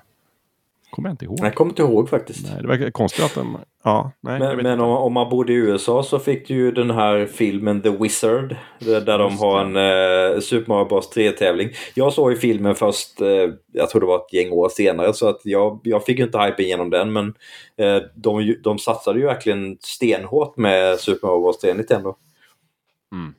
kommer 0.95 1.09
jag 1.09 1.13
inte 1.13 1.25
ihåg. 1.25 1.39
Jag 1.41 1.55
kommer 1.55 1.71
inte 1.71 1.83
ihåg 1.83 2.09
faktiskt. 2.09 2.47
Nej, 2.53 2.63
det 2.63 2.69
verkar 2.69 2.91
konstigt 2.91 3.25
att 3.25 3.35
den... 3.35 3.57
Ja, 3.85 4.13
nej, 4.21 4.39
men 4.39 4.57
men 4.57 4.81
om, 4.81 4.91
om, 4.91 5.13
man 5.13 5.31
bodde 5.31 5.53
i 5.53 5.57
USA 5.57 6.03
så 6.03 6.19
fick 6.19 6.49
du 6.49 6.55
ju 6.55 6.73
den 6.73 6.91
här 6.91 7.27
filmen 7.27 7.83
The 7.83 7.91
Wizard. 7.91 8.57
Där, 8.79 9.01
där 9.01 9.19
de 9.19 9.39
har 9.39 9.61
en 9.61 9.77
uh, 9.77 10.41
Super 10.41 10.69
Mario 10.69 10.85
Bros 10.85 11.17
3-tävling. 11.17 11.71
Jag 11.95 12.13
såg 12.13 12.31
ju 12.31 12.37
filmen 12.37 12.75
först, 12.75 13.23
uh, 13.23 13.55
jag 13.73 13.91
tror 13.91 14.01
det 14.01 14.07
var 14.07 14.17
ett 14.17 14.33
gäng 14.33 14.53
år 14.53 14.69
senare. 14.69 15.15
Så 15.15 15.29
att 15.29 15.41
jag, 15.45 15.81
jag 15.83 16.05
fick 16.05 16.19
ju 16.19 16.25
inte 16.25 16.39
hypen 16.39 16.67
genom 16.67 16.91
den. 16.91 17.13
Men 17.13 17.27
uh, 17.27 18.03
de, 18.15 18.57
de 18.63 18.79
satsade 18.79 19.19
ju 19.19 19.27
verkligen 19.27 19.77
stenhårt 19.81 20.57
med 20.57 21.01
Super 21.01 21.27
Mario 21.27 21.41
Bros 21.41 21.59
3 21.59 21.75
Nintendo. 21.75 22.15
Mm. 23.13 23.35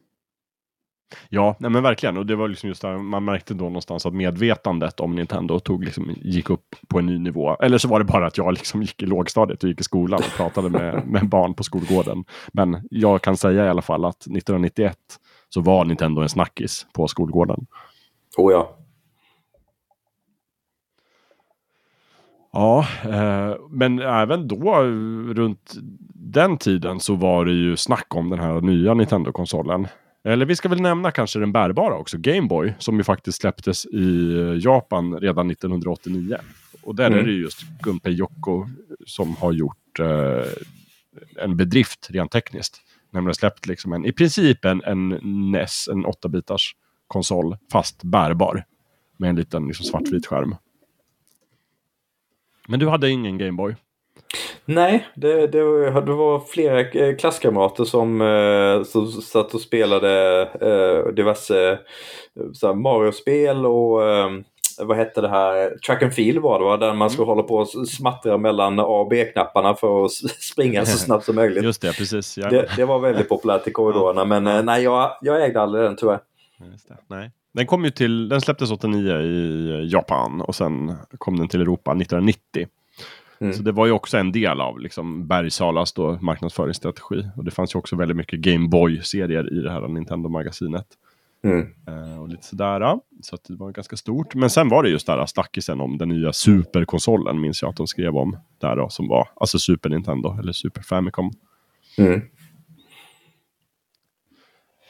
Ja, 1.29 1.55
nej 1.59 1.71
men 1.71 1.83
verkligen. 1.83 2.17
Och 2.17 2.25
det 2.25 2.35
var 2.35 2.47
liksom 2.47 2.69
just 2.69 2.81
där 2.81 2.97
man 2.97 3.25
märkte 3.25 3.53
då 3.53 3.65
någonstans 3.65 4.05
att 4.05 4.13
medvetandet 4.13 4.99
om 4.99 5.15
Nintendo 5.15 5.59
tog 5.59 5.83
liksom, 5.83 6.15
gick 6.21 6.49
upp 6.49 6.75
på 6.87 6.99
en 6.99 7.05
ny 7.05 7.19
nivå. 7.19 7.55
Eller 7.55 7.77
så 7.77 7.87
var 7.87 7.99
det 7.99 8.05
bara 8.05 8.27
att 8.27 8.37
jag 8.37 8.53
liksom 8.53 8.81
gick 8.81 9.03
i 9.03 9.05
lågstadiet 9.05 9.63
och 9.63 9.69
gick 9.69 9.81
i 9.81 9.83
skolan 9.83 10.19
och 10.19 10.37
pratade 10.37 10.69
med, 10.69 11.07
med 11.07 11.29
barn 11.29 11.53
på 11.53 11.63
skolgården. 11.63 12.25
Men 12.53 12.87
jag 12.89 13.21
kan 13.21 13.37
säga 13.37 13.65
i 13.65 13.69
alla 13.69 13.81
fall 13.81 14.05
att 14.05 14.21
1991 14.21 14.97
så 15.49 15.61
var 15.61 15.85
Nintendo 15.85 16.21
en 16.21 16.29
snackis 16.29 16.87
på 16.93 17.07
skolgården. 17.07 17.65
Oh 18.37 18.51
ja. 18.51 18.77
Ja, 22.55 22.85
eh, 23.03 23.55
men 23.69 23.99
även 23.99 24.47
då 24.47 24.73
runt 25.33 25.73
den 26.13 26.57
tiden 26.57 26.99
så 26.99 27.15
var 27.15 27.45
det 27.45 27.51
ju 27.51 27.77
snack 27.77 28.15
om 28.15 28.29
den 28.29 28.39
här 28.39 28.61
nya 28.61 28.93
Nintendo-konsolen. 28.93 29.87
Eller 30.25 30.45
vi 30.45 30.55
ska 30.55 30.69
väl 30.69 30.81
nämna 30.81 31.11
kanske 31.11 31.39
den 31.39 31.51
bärbara 31.51 31.97
också, 31.97 32.17
Gameboy, 32.17 32.73
som 32.79 32.97
ju 32.97 33.03
faktiskt 33.03 33.41
släpptes 33.41 33.85
i 33.85 34.33
Japan 34.63 35.19
redan 35.19 35.51
1989. 35.51 36.37
Och 36.81 36.95
där 36.95 37.07
mm. 37.07 37.19
är 37.19 37.23
det 37.23 37.31
just 37.31 37.61
Gunpei 37.81 38.13
Yokko 38.13 38.67
som 39.05 39.35
har 39.35 39.51
gjort 39.51 39.99
eh, 39.99 40.47
en 41.43 41.57
bedrift 41.57 42.07
rent 42.09 42.31
tekniskt. 42.31 42.81
Nämligen 43.11 43.35
släppt 43.35 43.67
liksom 43.67 43.93
en, 43.93 44.05
i 44.05 44.11
princip 44.11 44.65
en, 44.65 44.83
en 44.83 45.09
NES, 45.51 45.87
en 45.87 46.05
8-bitars 46.05 46.71
konsol, 47.07 47.57
fast 47.71 48.03
bärbar. 48.03 48.65
Med 49.17 49.29
en 49.29 49.35
liten 49.35 49.67
liksom, 49.67 49.85
svartvit 49.85 50.25
skärm. 50.25 50.55
Men 52.67 52.79
du 52.79 52.87
hade 52.87 53.09
ingen 53.09 53.37
Gameboy? 53.37 53.75
Nej, 54.65 55.07
det, 55.15 55.47
det, 55.47 55.59
det 56.01 56.13
var 56.13 56.39
flera 56.39 56.79
eh, 56.79 57.15
klasskamrater 57.15 57.83
som, 57.83 58.21
eh, 58.21 58.83
som 58.83 59.07
satt 59.07 59.53
och 59.53 59.61
spelade 59.61 60.41
eh, 60.61 61.13
diverse 61.13 61.79
Mario-spel 62.75 63.65
och 63.65 64.01
vad 64.79 64.97
hette 64.97 65.21
det 65.21 65.29
här, 65.29 65.77
track 65.77 66.03
and 66.03 66.13
field 66.13 66.39
var 66.39 66.59
det 66.59 66.65
va? 66.65 66.77
Där 66.77 66.93
man 66.93 67.09
skulle 67.09 67.23
mm. 67.23 67.29
hålla 67.29 67.47
på 67.47 67.55
och 67.55 67.87
smattra 67.87 68.37
mellan 68.37 68.79
A 68.79 68.83
och 68.83 69.07
B-knapparna 69.09 69.75
för 69.75 70.05
att 70.05 70.11
springa 70.51 70.85
så 70.85 70.97
snabbt 70.97 71.25
som 71.25 71.35
möjligt. 71.35 71.63
Just 71.63 71.81
det, 71.81 71.97
precis. 71.97 72.35
Det, 72.35 72.69
det, 72.75 72.85
var 72.85 72.99
väldigt 72.99 73.29
populärt 73.29 73.67
i 73.67 73.71
korridorerna 73.71 74.25
men 74.25 74.65
nej, 74.65 74.83
jag, 74.83 75.17
jag 75.21 75.45
ägde 75.45 75.61
aldrig 75.61 75.83
den 75.83 75.95
tyvärr. 75.95 76.19
Nej. 77.07 77.31
Den 77.53 77.65
kom 77.65 77.85
ju 77.85 77.91
till, 77.91 78.29
den 78.29 78.41
släpptes 78.41 78.71
89 78.71 79.21
i 79.21 79.89
Japan 79.91 80.41
och 80.41 80.55
sen 80.55 80.95
kom 81.17 81.37
den 81.37 81.47
till 81.47 81.61
Europa 81.61 81.91
1990. 81.91 82.67
Mm. 83.39 83.53
Så 83.53 83.63
det 83.63 83.71
var 83.71 83.85
ju 83.85 83.91
också 83.91 84.17
en 84.17 84.31
del 84.31 84.61
av 84.61 84.79
liksom, 84.79 85.27
Bergsalas 85.27 85.93
då, 85.93 86.17
marknadsföringsstrategi. 86.21 87.29
Och 87.37 87.43
det 87.43 87.51
fanns 87.51 87.75
ju 87.75 87.79
också 87.79 87.95
väldigt 87.95 88.17
mycket 88.17 88.39
Gameboy-serier 88.39 89.53
i 89.53 89.61
det 89.61 89.71
här 89.71 89.87
Nintendo-magasinet. 89.87 90.87
Mm. 91.43 91.67
Uh, 91.89 92.21
och 92.21 92.29
lite 92.29 92.45
sådär. 92.45 92.99
Så 93.21 93.37
det 93.47 93.55
var 93.55 93.71
ganska 93.71 93.97
stort. 93.97 94.35
Men 94.35 94.49
sen 94.49 94.69
var 94.69 94.83
det 94.83 94.89
just 94.89 95.07
där 95.07 95.25
snackisen 95.25 95.81
om 95.81 95.97
den 95.97 96.09
nya 96.09 96.33
superkonsolen 96.33 97.41
minns 97.41 97.61
jag 97.61 97.69
att 97.69 97.75
de 97.75 97.87
skrev 97.87 98.17
om. 98.17 98.37
Där 98.61 98.75
då, 98.75 98.89
som 98.89 99.07
var 99.07 99.29
alltså 99.35 99.59
Super 99.59 99.89
Nintendo 99.89 100.37
eller 100.39 100.51
Super 100.51 100.81
Famicom. 100.81 101.31
Mm. 101.97 102.21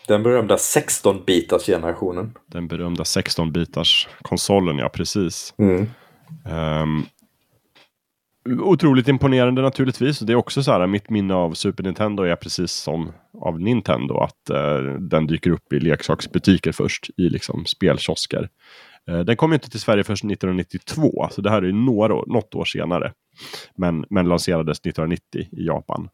Den 0.08 0.24
berömda 0.24 0.56
16-bitars 0.56 1.66
generationen. 1.66 2.34
Den 2.48 2.68
berömda 2.68 3.04
16-bitars 3.04 4.08
konsolen, 4.22 4.78
ja 4.78 4.90
precis. 4.90 5.54
Mm. 5.58 5.88
Um, 6.84 7.06
Otroligt 8.50 9.08
imponerande 9.08 9.62
naturligtvis. 9.62 10.20
Det 10.20 10.34
är 10.34 10.38
också 10.38 10.64
så 10.64 10.72
här, 10.72 10.88
mitt 10.88 11.10
minne 11.10 11.34
av 11.34 11.54
Super 11.54 11.84
Nintendo 11.84 12.24
är 12.24 12.36
precis 12.36 12.72
som 12.72 13.12
av 13.42 13.62
Nintendo. 13.62 14.18
Att 14.18 14.50
eh, 14.50 14.78
den 15.00 15.28
dyker 15.28 15.52
upp 15.52 15.74
i 15.74 15.80
leksaksbutiker 15.80 16.72
först, 16.72 17.10
i 17.18 17.30
liksom 17.30 17.66
spelkiosker. 17.66 18.50
Eh, 19.08 19.20
den 19.20 19.36
kom 19.36 19.54
inte 19.54 19.70
till 19.70 19.80
Sverige 19.80 20.04
först 20.04 20.24
1992, 20.24 21.28
så 21.32 21.42
det 21.42 21.50
här 21.50 21.62
är 21.62 21.72
några, 21.72 22.14
något 22.14 22.56
år 22.56 22.66
senare. 22.66 23.14
Men, 23.76 24.06
men 24.10 24.28
lanserades 24.28 24.80
1990 24.80 25.48
i 25.52 25.66
Japan. 25.66 26.10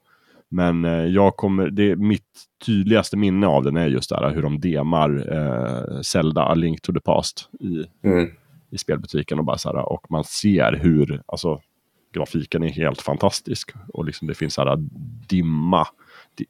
Men 0.49 0.85
eh, 0.85 1.05
jag 1.05 1.35
kommer, 1.35 1.69
det, 1.69 1.95
mitt 1.95 2.47
tydligaste 2.65 3.17
minne 3.17 3.47
av 3.47 3.63
den 3.63 3.77
är 3.77 3.87
just 3.87 4.09
där 4.09 4.31
hur 4.35 4.41
de 4.41 4.59
demar 4.59 5.33
eh, 5.33 6.01
Zelda 6.01 6.41
A 6.41 6.53
Link 6.53 6.81
to 6.81 6.93
the 6.93 6.99
Past 6.99 7.49
i, 7.59 8.07
mm. 8.07 8.29
i 8.71 8.77
spelbutiken. 8.77 9.39
Och, 9.39 9.45
bara 9.45 9.57
så 9.57 9.69
här, 9.69 9.91
och 9.91 10.11
man 10.11 10.23
ser 10.23 10.73
hur, 10.73 11.21
alltså 11.25 11.61
grafiken 12.11 12.63
är 12.63 12.69
helt 12.69 13.01
fantastisk. 13.01 13.71
Och 13.93 14.05
liksom 14.05 14.27
det 14.27 14.33
finns 14.33 14.57
här 14.57 14.77
dimma, 15.27 15.87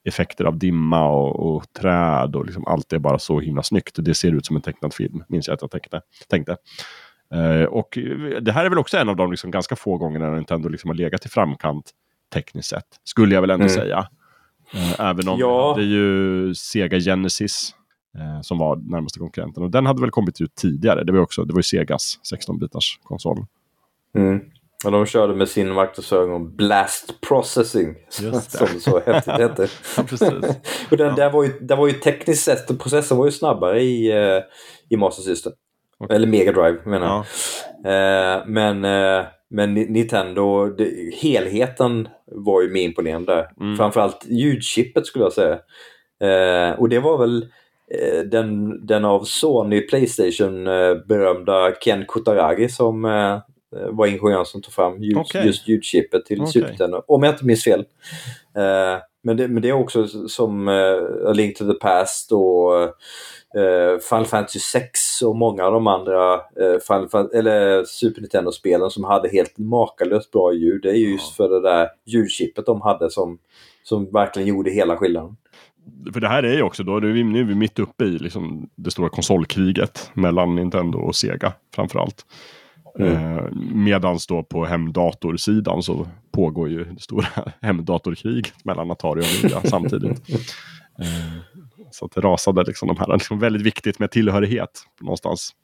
effekter 0.04 0.46
av 0.46 0.58
dimma 0.58 1.08
och, 1.08 1.56
och 1.56 1.74
träd 1.74 2.36
och 2.36 2.46
liksom 2.46 2.68
allt 2.68 2.94
är 2.94 3.00
bara 3.00 3.20
så 3.20 3.40
himla 3.40 3.64
snyggt. 3.64 3.96
Det 4.00 4.14
ser 4.14 4.32
ut 4.32 4.46
som 4.46 4.56
en 4.56 4.62
tecknad 4.62 4.94
film, 4.94 5.24
minns 5.28 5.48
jag 5.48 5.54
att 5.54 5.62
jag 5.62 5.72
tänkte. 5.72 6.02
tänkte. 6.28 6.58
Eh, 7.34 7.64
och 7.64 7.98
det 8.42 8.52
här 8.52 8.66
är 8.66 8.70
väl 8.70 8.80
också 8.80 8.98
en 8.98 9.10
av 9.10 9.16
de 9.16 9.32
liksom 9.32 9.52
ganska 9.52 9.76
få 9.76 9.98
gångerna 9.98 10.32
Nintendo 10.32 10.70
liksom 10.70 10.90
har 10.90 10.96
legat 10.96 11.26
i 11.26 11.30
framkant 11.30 11.92
tekniskt 12.34 12.70
sett. 12.70 12.86
Skulle 13.04 13.36
jag 13.36 13.42
väl 13.42 13.50
ändå 13.50 13.66
mm. 13.66 13.76
säga. 13.76 14.08
Eh, 14.74 15.00
även 15.00 15.28
om 15.28 15.40
ja. 15.40 15.74
det 15.78 15.84
är 15.84 15.88
ju 15.88 16.56
Sega 16.56 17.00
Genesis 17.00 17.76
eh, 18.18 18.42
som 18.42 18.58
var 18.58 18.76
närmaste 18.76 19.20
konkurrenten. 19.20 19.64
Och 19.64 19.72
den 19.72 19.86
hade 19.86 20.02
väl 20.02 20.12
kommit 20.12 20.42
ut 20.42 20.56
tidigare. 20.56 21.04
Det 21.04 21.12
var, 21.12 21.20
också, 21.20 21.46
det 21.46 21.54
var 21.54 21.60
ju 21.60 21.64
Segas 21.64 22.20
16-bitars 22.34 23.00
konsol. 23.04 23.46
Mm. 24.16 24.42
Och 24.86 24.92
de 24.92 25.06
körde 25.06 25.36
med 25.36 25.50
sin 25.50 25.76
om 26.32 26.56
blast 26.56 27.22
processing. 27.22 27.96
Som 28.10 28.32
det 28.32 28.80
så 28.80 29.00
häftigt 29.00 29.34
hette. 29.38 29.68
ja, 29.98 30.04
precis. 30.04 30.32
och 30.92 30.98
den, 30.98 31.08
ja. 31.08 31.16
där, 31.16 31.32
var 31.32 31.44
ju, 31.44 31.50
där 31.60 31.76
var 31.76 31.88
ju 31.88 31.94
tekniskt 31.94 32.44
sett, 32.44 32.80
processen 32.80 33.18
var 33.18 33.26
ju 33.26 33.32
snabbare 33.32 33.82
i, 33.82 34.14
uh, 34.14 34.44
i 34.90 34.98
Master 34.98 35.24
System. 35.24 35.54
Okay. 36.00 36.16
Eller 36.16 36.28
Mega 36.28 36.52
Drive 36.52 36.80
menar 36.86 37.08
jag. 37.08 37.26
Ja. 37.84 38.40
Uh, 38.40 38.48
men, 38.48 38.86
uh, 38.86 39.26
men 39.50 39.74
Nintendo, 39.74 40.66
det, 40.66 41.16
helheten 41.22 42.08
var 42.26 42.62
ju 42.62 42.70
mer 42.70 42.82
imponerande. 42.82 43.52
Mm. 43.60 43.78
Framförallt 43.78 44.26
ljudchippet 44.26 45.06
skulle 45.06 45.26
jag 45.26 45.34
säga. 45.34 45.60
och 46.78 46.90
det 46.90 47.00
var 47.00 47.18
väl 47.18 47.48
den, 48.26 48.86
den 48.86 49.06
av 49.06 49.24
Sony 49.24 49.82
Playstation 49.82 50.64
berömda 51.08 51.72
Ken 51.72 52.06
Kutaragi 52.06 52.70
som 52.70 53.06
Eh, 53.06 53.40
var 53.72 54.08
ingenjören 54.08 54.46
som 54.46 54.62
tog 54.62 54.74
fram 54.74 55.04
ljud, 55.04 55.18
okay. 55.18 55.46
just 55.46 55.68
ljudchippet 55.68 56.26
till 56.26 56.42
okay. 56.42 56.52
Super. 56.52 57.12
Om 57.12 57.24
jag 57.24 57.34
inte 57.34 57.46
minns 57.46 57.64
fel. 57.64 57.86
Eh, 58.58 59.02
men, 59.24 59.38
det, 59.38 59.48
men 59.48 59.62
det 59.62 59.70
är 59.70 59.74
också 59.74 60.08
som 60.08 60.68
eh, 60.68 61.30
A 61.30 61.34
Link 61.34 61.58
to 61.58 61.74
the 61.74 61.80
Past 61.80 62.32
och 62.32 62.84
eh, 63.62 64.00
Final 64.10 64.26
Fantasy 64.26 64.60
6 64.60 65.22
och 65.22 65.36
många 65.36 65.64
av 65.64 65.74
de 65.74 65.88
andra 65.88 66.34
eh, 66.34 66.80
Final, 66.88 67.30
eller 67.34 67.84
Super 67.84 68.22
Nintendo-spelen 68.22 68.90
som 68.90 69.04
hade 69.04 69.30
helt 69.30 69.58
makalöst 69.58 70.32
bra 70.32 70.54
ljud. 70.54 70.82
Det 70.82 70.90
är 70.90 70.96
just 70.96 71.40
ja. 71.40 71.46
för 71.46 71.54
det 71.54 71.62
där 71.62 71.88
ljudchippet 72.06 72.66
de 72.66 72.82
hade 72.82 73.10
som, 73.10 73.38
som 73.84 74.12
verkligen 74.12 74.48
gjorde 74.48 74.72
hela 74.72 74.98
skillnaden. 74.98 75.38
För 76.14 76.20
det 76.20 76.28
här 76.28 76.44
är 76.44 76.54
ju 76.54 76.62
också 76.62 76.84
då, 76.84 77.00
nu 77.00 77.40
är 77.40 77.44
vi 77.44 77.56
mitt 77.56 77.80
uppe 77.80 78.04
i 78.04 78.18
liksom 78.18 78.70
det 78.76 78.92
stora 78.92 79.10
konsolkriget 79.10 80.12
mellan 80.14 80.56
Nintendo 80.56 81.00
och 81.00 81.16
Sega 81.16 81.54
framförallt. 81.76 82.26
Mm. 83.00 83.38
Eh, 83.38 83.44
medans 83.74 84.28
då 84.28 84.44
på 84.44 84.66
hemdatorsidan 84.66 85.84
så 85.84 86.08
pågår 86.32 86.70
ju 86.70 86.84
det 86.84 87.02
stora 87.02 87.28
hemdatorkriget 87.62 88.66
mellan 88.66 88.92
Atari 88.92 89.22
och 89.22 89.26
Amiga 89.26 89.62
samtidigt. 89.70 90.22
Eh, 91.00 91.62
så 91.92 92.06
att 92.06 92.12
det 92.12 92.22
rasade 92.22 92.64
liksom 92.64 92.88
de 92.88 92.98
här, 92.98 93.14
liksom 93.14 93.40
väldigt 93.40 93.62
viktigt 93.62 94.00
med 94.00 94.12
tillhörighet 94.12 94.84
någonstans 95.02 95.56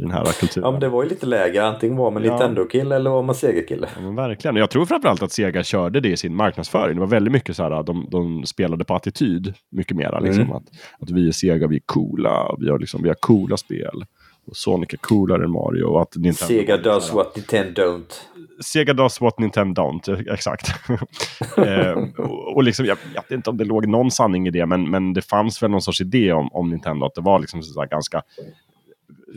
i 0.00 0.02
den 0.02 0.10
här 0.10 0.24
kulturen. 0.24 0.66
Ja 0.66 0.70
men 0.70 0.80
det 0.80 0.88
var 0.88 1.02
ju 1.02 1.08
lite 1.08 1.26
läge, 1.26 1.64
antingen 1.64 1.96
var 1.96 2.10
man 2.10 2.24
ja. 2.24 2.30
Nintendo-kille 2.30 2.96
eller 2.96 3.10
var 3.10 3.22
man 3.22 3.34
Sega-kille. 3.34 3.88
Ja, 4.02 4.10
verkligen, 4.10 4.56
jag 4.56 4.70
tror 4.70 4.86
framförallt 4.86 5.22
att 5.22 5.32
Sega 5.32 5.62
körde 5.62 6.00
det 6.00 6.08
i 6.08 6.16
sin 6.16 6.34
marknadsföring. 6.34 6.94
Det 6.94 7.00
var 7.00 7.06
väldigt 7.06 7.32
mycket 7.32 7.56
så 7.56 7.62
här, 7.62 7.82
de, 7.82 8.08
de 8.10 8.46
spelade 8.46 8.84
på 8.84 8.94
attityd 8.94 9.54
mycket 9.70 9.96
mera. 9.96 10.20
Liksom, 10.20 10.42
mm. 10.42 10.56
att, 10.56 10.64
att 10.98 11.10
vi 11.10 11.28
är 11.28 11.32
Sega, 11.32 11.66
vi 11.66 11.76
är 11.76 11.82
coola, 11.86 12.56
vi 12.58 12.70
har, 12.70 12.78
liksom, 12.78 13.02
vi 13.02 13.08
har 13.08 13.16
coola 13.20 13.56
spel. 13.56 14.04
Och 14.50 14.56
Sonic 14.56 14.92
är 14.92 14.96
coolare 14.96 15.44
än 15.44 15.50
Mario. 15.50 15.84
Och 15.84 16.02
att 16.02 16.16
Nintendo 16.16 16.54
Sega 16.54 16.76
does 16.76 17.12
what 17.12 17.36
Nintendo 17.36 17.82
don't. 17.82 18.12
Sega 18.60 18.92
does 18.92 19.20
what 19.20 19.38
Nintendo 19.38 19.82
don't, 19.82 20.32
exakt. 20.32 20.68
eh, 21.56 21.92
och, 22.18 22.56
och 22.56 22.62
liksom, 22.62 22.86
jag, 22.86 22.98
jag, 23.14 23.22
vet 23.22 23.30
inte 23.30 23.50
om 23.50 23.56
det 23.56 23.64
låg 23.64 23.88
någon 23.88 24.10
sanning 24.10 24.46
i 24.46 24.50
det, 24.50 24.66
men, 24.66 24.90
men 24.90 25.12
det 25.12 25.22
fanns 25.22 25.62
väl 25.62 25.70
någon 25.70 25.82
sorts 25.82 26.00
idé 26.00 26.32
om, 26.32 26.48
om 26.52 26.70
Nintendo. 26.70 27.06
Att 27.06 27.14
det 27.14 27.20
var 27.20 27.38
liksom 27.38 27.62
så 27.62 27.84
ganska 27.84 28.22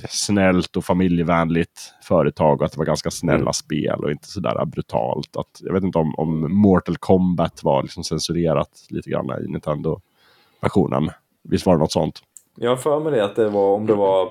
snällt 0.09 0.77
och 0.77 0.85
familjevänligt 0.85 1.93
företag 2.03 2.61
och 2.61 2.65
att 2.65 2.71
det 2.71 2.77
var 2.77 2.85
ganska 2.85 3.11
snälla 3.11 3.41
mm. 3.41 3.53
spel 3.53 3.99
och 4.03 4.11
inte 4.11 4.27
sådär 4.27 4.65
brutalt. 4.65 5.37
Att, 5.37 5.61
jag 5.61 5.73
vet 5.73 5.83
inte 5.83 5.97
om, 5.97 6.15
om 6.15 6.55
Mortal 6.55 6.97
Kombat 6.97 7.63
var 7.63 7.83
liksom 7.83 8.03
censurerat 8.03 8.87
lite 8.89 9.09
grann 9.09 9.29
i 9.45 9.51
Nintendo-versionen. 9.51 11.09
Visst 11.43 11.65
var 11.65 11.73
det 11.73 11.79
något 11.79 11.91
sånt? 11.91 12.21
Jag 12.55 12.69
har 12.69 12.77
för 12.77 12.99
mig 12.99 13.11
det 13.11 13.25
att 13.25 13.35
det 13.35 13.49
var 13.49 13.75
om 13.75 13.85
det 13.85 13.93
var 13.93 14.29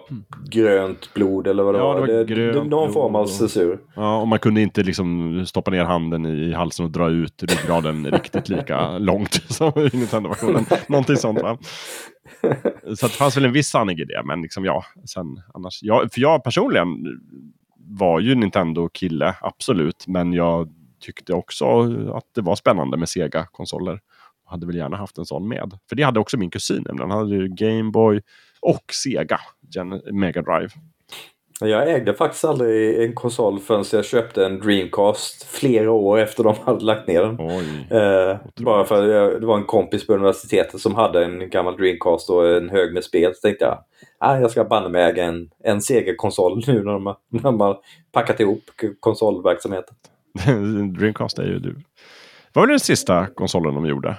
grönt 0.50 1.14
blod 1.14 1.46
eller 1.46 1.62
vad 1.62 1.74
det 1.74 1.78
ja, 1.78 1.84
var. 1.84 2.06
Det 2.06 2.16
var 2.16 2.24
det, 2.24 2.52
det, 2.52 2.64
någon 2.64 2.92
form 2.92 3.14
av 3.14 3.26
censur. 3.26 3.78
Ja, 3.94 4.20
och 4.20 4.28
man 4.28 4.38
kunde 4.38 4.60
inte 4.60 4.82
liksom 4.82 5.46
stoppa 5.46 5.70
ner 5.70 5.84
handen 5.84 6.26
i 6.26 6.52
halsen 6.52 6.84
och 6.84 6.90
dra 6.90 7.10
ut 7.10 7.42
ryggraden 7.42 8.06
riktigt 8.12 8.48
lika 8.48 8.98
långt 8.98 9.34
som 9.48 9.72
i 9.76 9.96
Nintendo-versionen. 9.96 10.64
Någonting 10.88 11.16
sånt 11.16 11.42
va? 11.42 11.58
Så 12.96 13.06
det 13.06 13.12
fanns 13.12 13.36
väl 13.36 13.44
en 13.44 13.52
viss 13.52 13.68
sanning 13.68 13.98
i 13.98 14.04
det, 14.04 14.22
men 14.24 14.42
liksom 14.42 14.64
ja. 14.64 14.84
Sen, 15.04 15.42
annars, 15.54 15.82
jag, 15.82 16.12
för 16.12 16.20
jag 16.20 16.44
personligen 16.44 16.88
var 17.76 18.20
ju 18.20 18.34
Nintendo-kille, 18.34 19.34
absolut. 19.40 20.04
Men 20.06 20.32
jag 20.32 20.68
tyckte 21.00 21.34
också 21.34 21.64
att 22.14 22.24
det 22.34 22.40
var 22.40 22.56
spännande 22.56 22.96
med 22.96 23.08
Sega-konsoler 23.08 24.00
hade 24.52 24.66
väl 24.66 24.76
gärna 24.76 24.96
haft 24.96 25.18
en 25.18 25.24
sån 25.24 25.48
med. 25.48 25.78
För 25.88 25.96
det 25.96 26.02
hade 26.02 26.20
också 26.20 26.36
min 26.36 26.50
kusin. 26.50 26.84
Han 26.98 27.10
hade 27.10 27.34
ju 27.34 27.48
Gameboy 27.48 28.20
och 28.60 28.84
Sega 28.92 29.40
Mega 30.12 30.42
Drive. 30.42 30.70
Jag 31.60 31.90
ägde 31.90 32.14
faktiskt 32.14 32.44
aldrig 32.44 33.02
en 33.02 33.14
konsol 33.14 33.60
förrän 33.60 33.84
jag 33.92 34.04
köpte 34.04 34.46
en 34.46 34.58
Dreamcast 34.58 35.44
flera 35.44 35.90
år 35.90 36.18
efter 36.18 36.44
de 36.44 36.54
hade 36.64 36.84
lagt 36.84 37.08
ner 37.08 37.20
den. 37.20 37.40
Eh, 37.90 38.36
bara 38.64 38.84
för 38.84 39.02
att 39.02 39.40
det 39.40 39.46
var 39.46 39.56
en 39.56 39.64
kompis 39.64 40.06
på 40.06 40.14
universitetet 40.14 40.80
som 40.80 40.94
hade 40.94 41.24
en 41.24 41.50
gammal 41.50 41.76
Dreamcast 41.76 42.30
och 42.30 42.48
en 42.48 42.70
hög 42.70 42.94
med 42.94 43.04
spel. 43.04 43.34
Så 43.34 43.40
tänkte 43.40 43.64
jag 43.64 43.78
ah, 44.18 44.38
jag 44.38 44.50
ska 44.50 44.64
banne 44.64 44.88
mig 44.88 45.02
äga 45.02 45.24
en, 45.24 45.50
en 45.64 45.82
Sega-konsol 45.82 46.64
nu 46.66 46.84
när 46.84 46.92
de, 46.92 47.14
när 47.28 47.42
de 47.42 47.60
har 47.60 47.78
packat 48.12 48.40
ihop 48.40 48.62
konsolverksamheten. 49.00 49.94
Dreamcast 50.98 51.38
är 51.38 51.46
ju 51.46 51.58
du. 51.58 51.76
Vad 52.52 52.62
var 52.62 52.66
den 52.66 52.80
sista 52.80 53.26
konsolen 53.26 53.74
de 53.74 53.86
gjorde? 53.86 54.18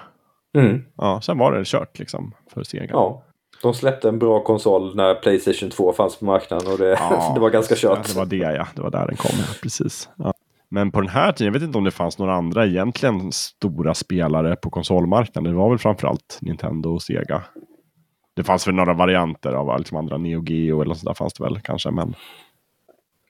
Mm. 0.54 0.84
Ja, 0.96 1.20
sen 1.20 1.38
var 1.38 1.52
det 1.52 1.66
kört 1.66 1.98
liksom 1.98 2.34
för 2.54 2.62
Sega. 2.62 2.90
Ja. 2.92 3.22
De 3.62 3.74
släppte 3.74 4.08
en 4.08 4.18
bra 4.18 4.44
konsol 4.44 4.96
när 4.96 5.14
Playstation 5.14 5.70
2 5.70 5.92
fanns 5.92 6.18
på 6.18 6.24
marknaden 6.24 6.72
och 6.72 6.78
det, 6.78 6.88
ja, 6.88 7.32
det 7.34 7.40
var 7.40 7.50
ganska 7.50 7.74
kört. 7.76 8.06
Det 8.06 8.16
var 8.16 8.26
det 8.26 8.36
ja, 8.36 8.66
det 8.74 8.82
var 8.82 8.90
där 8.90 9.06
den 9.06 9.16
kom. 9.16 9.30
Ja, 9.38 9.44
precis. 9.62 10.08
Ja. 10.16 10.34
Men 10.68 10.90
på 10.90 11.00
den 11.00 11.10
här 11.10 11.32
tiden, 11.32 11.46
jag 11.46 11.60
vet 11.60 11.66
inte 11.66 11.78
om 11.78 11.84
det 11.84 11.90
fanns 11.90 12.18
några 12.18 12.34
andra 12.34 12.66
egentligen 12.66 13.32
stora 13.32 13.94
spelare 13.94 14.56
på 14.56 14.70
konsolmarknaden. 14.70 15.52
Det 15.52 15.58
var 15.58 15.68
väl 15.68 15.78
framförallt 15.78 16.38
Nintendo 16.40 16.94
och 16.94 17.02
Sega. 17.02 17.42
Det 18.36 18.44
fanns 18.44 18.68
väl 18.68 18.74
några 18.74 18.94
varianter 18.94 19.52
av 19.52 19.78
liksom 19.78 19.96
andra 19.96 20.18
Neo 20.18 20.44
Geo 20.46 20.82
eller 20.82 20.94
sådär 20.94 21.14
fanns 21.14 21.34
det 21.34 21.44
väl 21.44 21.60
kanske. 21.60 21.90
Men... 21.90 22.14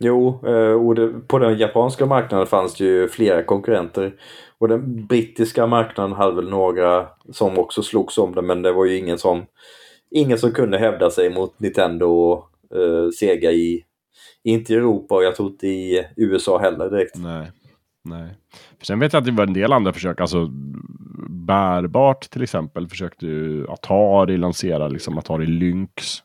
Jo, 0.01 0.41
eh, 0.47 0.87
och 0.87 0.95
det, 0.95 1.09
på 1.09 1.39
den 1.39 1.59
japanska 1.59 2.07
marknaden 2.07 2.47
fanns 2.47 2.75
det 2.75 2.85
ju 2.85 3.09
flera 3.09 3.43
konkurrenter. 3.43 4.15
Och 4.59 4.69
den 4.69 5.07
brittiska 5.07 5.67
marknaden 5.67 6.13
hade 6.13 6.37
väl 6.37 6.51
några 6.51 7.07
som 7.33 7.59
också 7.59 7.83
slogs 7.83 8.19
om 8.19 8.35
det 8.35 8.43
men 8.43 8.63
det 8.63 8.73
var 8.73 8.85
ju 8.85 8.99
ingen 8.99 9.19
som, 9.19 9.47
ingen 10.11 10.39
som 10.39 10.53
kunde 10.53 10.79
hävda 10.79 11.11
sig 11.11 11.31
mot 11.31 11.61
Nintendo 11.61 12.07
och 12.07 12.51
eh, 12.79 13.11
Sega 13.11 13.53
i, 13.53 13.85
inte 14.43 14.73
i 14.73 14.77
Europa 14.77 15.15
och 15.15 15.25
jag 15.25 15.37
tror 15.37 15.49
inte 15.49 15.67
i 15.67 16.07
USA 16.17 16.59
heller 16.59 16.91
direkt. 16.91 17.17
Nej. 17.17 17.51
Nej. 18.05 18.35
För 18.79 18.87
sen 18.87 18.99
vet 18.99 19.13
jag 19.13 19.21
att 19.21 19.27
det 19.27 19.33
var 19.33 19.47
en 19.47 19.53
del 19.53 19.73
andra 19.73 19.93
försök, 19.93 20.21
alltså 20.21 20.49
bärbart 21.29 22.31
till 22.31 22.43
exempel 22.43 22.89
försökte 22.89 23.27
ju 23.27 23.67
Atari 23.69 24.37
lansera 24.37 24.89
liksom 24.89 25.19
Atari 25.19 25.47
Lynx. 25.47 26.23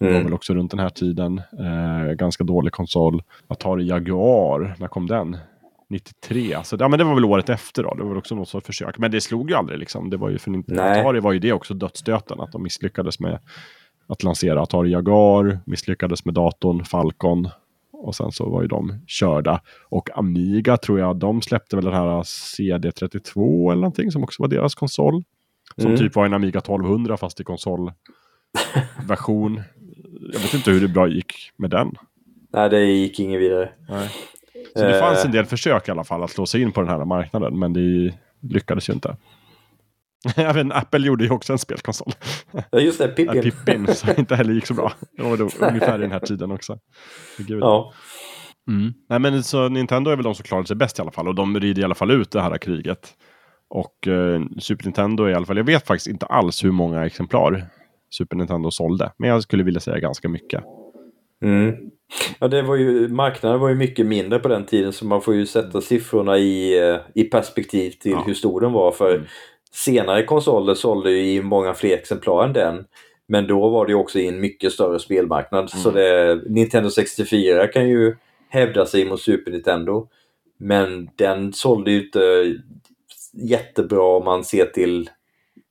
Det 0.00 0.06
var 0.06 0.12
mm. 0.12 0.24
väl 0.24 0.34
också 0.34 0.54
runt 0.54 0.70
den 0.70 0.80
här 0.80 0.90
tiden. 0.90 1.38
Eh, 1.38 2.12
ganska 2.12 2.44
dålig 2.44 2.72
konsol. 2.72 3.22
Atari 3.46 3.86
Jaguar, 3.86 4.76
när 4.78 4.88
kom 4.88 5.06
den? 5.06 5.36
93. 5.90 6.56
Så 6.64 6.76
ja, 6.78 6.88
men 6.88 6.98
det 6.98 7.04
var 7.04 7.14
väl 7.14 7.24
året 7.24 7.48
efter 7.48 7.82
då. 7.82 7.94
Det 7.94 8.04
var 8.04 8.16
också 8.16 8.34
något 8.34 8.48
sorts 8.48 8.66
försök. 8.66 8.98
Men 8.98 9.10
det 9.10 9.20
slog 9.20 9.50
ju 9.50 9.56
aldrig 9.56 9.78
liksom. 9.78 10.10
Det 10.10 10.16
var 10.16 10.30
ju 10.30 10.38
för 10.38 10.50
Nej. 10.50 11.00
Atari 11.00 11.20
var 11.20 11.32
ju 11.32 11.38
det 11.38 11.52
också 11.52 11.74
dödsstöten. 11.74 12.40
Att 12.40 12.52
de 12.52 12.62
misslyckades 12.62 13.20
med 13.20 13.38
att 14.06 14.22
lansera 14.22 14.62
Atari 14.62 14.90
Jaguar. 14.90 15.58
Misslyckades 15.64 16.24
med 16.24 16.34
datorn 16.34 16.84
Falcon. 16.84 17.48
Och 17.92 18.14
sen 18.14 18.32
så 18.32 18.50
var 18.50 18.62
ju 18.62 18.68
de 18.68 19.00
körda. 19.06 19.60
Och 19.88 20.18
Amiga 20.18 20.76
tror 20.76 20.98
jag, 20.98 21.16
de 21.16 21.42
släppte 21.42 21.76
väl 21.76 21.84
den 21.84 21.94
här 21.94 22.22
CD32 22.22 23.70
eller 23.70 23.80
någonting 23.80 24.10
som 24.10 24.24
också 24.24 24.42
var 24.42 24.48
deras 24.48 24.74
konsol. 24.74 25.22
Som 25.76 25.86
mm. 25.86 25.98
typ 25.98 26.14
var 26.14 26.26
en 26.26 26.34
Amiga 26.34 26.58
1200 26.58 27.16
fast 27.16 27.40
i 27.40 27.44
konsolversion. 27.44 27.94
jag 30.32 30.40
vet 30.40 30.54
inte 30.54 30.70
hur 30.70 30.80
det 30.80 30.88
bra 30.88 31.08
gick 31.08 31.52
med 31.56 31.70
den. 31.70 31.92
Nej, 32.52 32.70
det 32.70 32.84
gick 32.84 33.20
inget 33.20 33.40
vidare. 33.40 33.70
Nej. 33.88 34.10
Så 34.76 34.86
det 34.86 34.98
fanns 34.98 35.24
en 35.24 35.32
del 35.32 35.44
försök 35.44 35.88
i 35.88 35.90
alla 35.90 36.04
fall 36.04 36.22
att 36.22 36.30
slå 36.30 36.46
sig 36.46 36.62
in 36.62 36.72
på 36.72 36.80
den 36.80 36.90
här 36.90 37.04
marknaden, 37.04 37.58
men 37.58 37.72
det 37.72 38.14
lyckades 38.40 38.88
ju 38.88 38.92
inte. 38.92 39.16
Även 40.36 40.72
Apple 40.72 41.06
gjorde 41.06 41.24
ju 41.24 41.30
också 41.30 41.52
en 41.52 41.58
spelkonsol. 41.58 42.12
Ja, 42.70 42.78
just 42.78 42.98
det, 42.98 43.08
Pippin. 43.08 43.36
Ja, 43.36 43.42
Pippin, 43.42 43.86
som 43.86 44.10
inte 44.18 44.36
heller 44.36 44.52
gick 44.52 44.66
så 44.66 44.74
bra. 44.74 44.92
Det 45.16 45.22
var 45.22 45.36
då 45.36 45.48
ungefär 45.66 45.98
i 45.98 46.02
den 46.02 46.12
här 46.12 46.20
tiden 46.20 46.50
också. 46.50 46.78
Gud. 47.38 47.62
Ja. 47.62 47.92
Mm. 48.68 48.92
Nej, 49.08 49.18
men 49.18 49.42
så 49.42 49.68
Nintendo 49.68 50.10
är 50.10 50.16
väl 50.16 50.24
de 50.24 50.34
som 50.34 50.44
klarade 50.44 50.66
sig 50.66 50.76
bäst 50.76 50.98
i 50.98 51.02
alla 51.02 51.10
fall 51.10 51.28
och 51.28 51.34
de 51.34 51.60
rider 51.60 51.82
i 51.82 51.84
alla 51.84 51.94
fall 51.94 52.10
ut 52.10 52.30
det 52.30 52.42
här 52.42 52.58
kriget. 52.58 53.14
Och 53.68 54.08
eh, 54.08 54.40
Super 54.58 54.84
Nintendo 54.84 55.24
är 55.24 55.30
i 55.30 55.34
alla 55.34 55.46
fall, 55.46 55.56
jag 55.56 55.64
vet 55.64 55.86
faktiskt 55.86 56.06
inte 56.06 56.26
alls 56.26 56.64
hur 56.64 56.70
många 56.70 57.06
exemplar 57.06 57.66
Super 58.10 58.36
Nintendo 58.36 58.70
sålde, 58.70 59.12
men 59.16 59.28
jag 59.28 59.42
skulle 59.42 59.64
vilja 59.64 59.80
säga 59.80 59.98
ganska 59.98 60.28
mycket. 60.28 60.64
Mm. 61.42 61.74
Ja, 62.38 62.48
det 62.48 62.62
var 62.62 62.76
ju, 62.76 63.08
marknaden 63.08 63.60
var 63.60 63.68
ju 63.68 63.74
mycket 63.74 64.06
mindre 64.06 64.38
på 64.38 64.48
den 64.48 64.66
tiden 64.66 64.92
så 64.92 65.06
man 65.06 65.22
får 65.22 65.34
ju 65.34 65.46
sätta 65.46 65.80
siffrorna 65.80 66.38
i, 66.38 66.88
eh, 66.88 66.96
i 67.14 67.24
perspektiv 67.24 67.90
till 67.90 68.10
ja. 68.10 68.22
hur 68.26 68.34
stor 68.34 68.60
den 68.60 68.72
var. 68.72 68.92
För 68.92 69.14
mm. 69.14 69.26
senare 69.72 70.22
konsoler 70.22 70.74
sålde 70.74 71.10
ju 71.10 71.32
i 71.32 71.42
många 71.42 71.74
fler 71.74 71.94
exemplar 71.94 72.44
än 72.44 72.52
den. 72.52 72.84
Men 73.28 73.46
då 73.46 73.68
var 73.68 73.86
det 73.86 73.94
också 73.94 74.18
i 74.18 74.28
en 74.28 74.40
mycket 74.40 74.72
större 74.72 74.98
spelmarknad. 74.98 75.60
Mm. 75.60 75.68
Så 75.68 75.90
det, 75.90 76.40
Nintendo 76.46 76.90
64 76.90 77.66
kan 77.66 77.88
ju 77.88 78.16
hävda 78.48 78.86
sig 78.86 79.04
mot 79.04 79.20
Super 79.20 79.50
Nintendo. 79.50 80.08
Men 80.58 81.10
den 81.16 81.52
sålde 81.52 81.90
ju 81.90 82.04
inte 82.04 82.54
jättebra 83.32 84.16
om 84.16 84.24
man 84.24 84.44
ser 84.44 84.66
till 84.66 85.10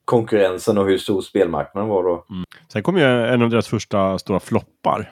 konkurrensen 0.09 0.77
och 0.77 0.85
hur 0.85 0.97
stor 0.97 1.21
spelmarknaden 1.21 1.89
var 1.89 2.03
då. 2.03 2.25
Mm. 2.29 2.45
Sen 2.73 2.83
kom 2.83 2.97
ju 2.97 3.03
en 3.03 3.41
av 3.41 3.49
deras 3.49 3.67
första 3.67 4.19
stora 4.19 4.39
floppar. 4.39 5.11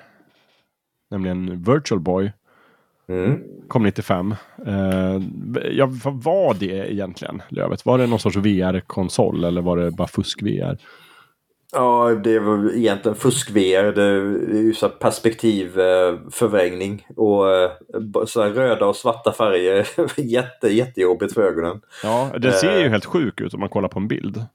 Nämligen 1.12 1.64
Virtual 1.64 2.00
Boy. 2.00 2.32
Mm. 3.10 3.44
Kom 3.68 3.84
95. 3.84 4.36
Uh, 4.68 5.22
ja, 5.72 5.90
vad 6.04 6.24
var 6.24 6.54
det 6.54 6.94
egentligen, 6.94 7.42
Lövet? 7.50 7.86
Var 7.86 7.98
det 7.98 8.08
någon 8.08 8.20
sorts 8.20 8.38
VR-konsol 8.38 9.44
eller 9.44 9.62
var 9.62 9.78
det 9.78 9.92
bara 9.92 10.08
fusk-VR? 10.08 10.78
Ja, 11.72 12.16
det 12.24 12.40
var 12.40 12.76
egentligen 12.76 13.16
fusk-VR. 13.16 13.92
Det 13.92 14.04
är 14.58 14.64
ju 14.64 14.74
så 14.74 14.90
perspektivförvrängning 14.90 17.08
och 17.16 17.56
eh, 17.56 17.72
så 18.26 18.44
röda 18.44 18.86
och 18.86 18.96
svarta 18.96 19.32
färger. 19.32 19.88
Jätte, 20.22 20.68
jättejobbigt 20.68 21.34
för 21.34 21.42
ögonen. 21.42 21.82
Ja, 22.04 22.30
det 22.40 22.52
ser 22.52 22.80
ju 22.80 22.86
uh, 22.86 22.92
helt 22.92 23.06
sjuk 23.06 23.42
ut 23.42 23.54
om 23.54 23.60
man 23.60 23.70
kollar 23.70 23.90
på 23.90 24.00
en 24.00 24.08
bild. 24.08 24.46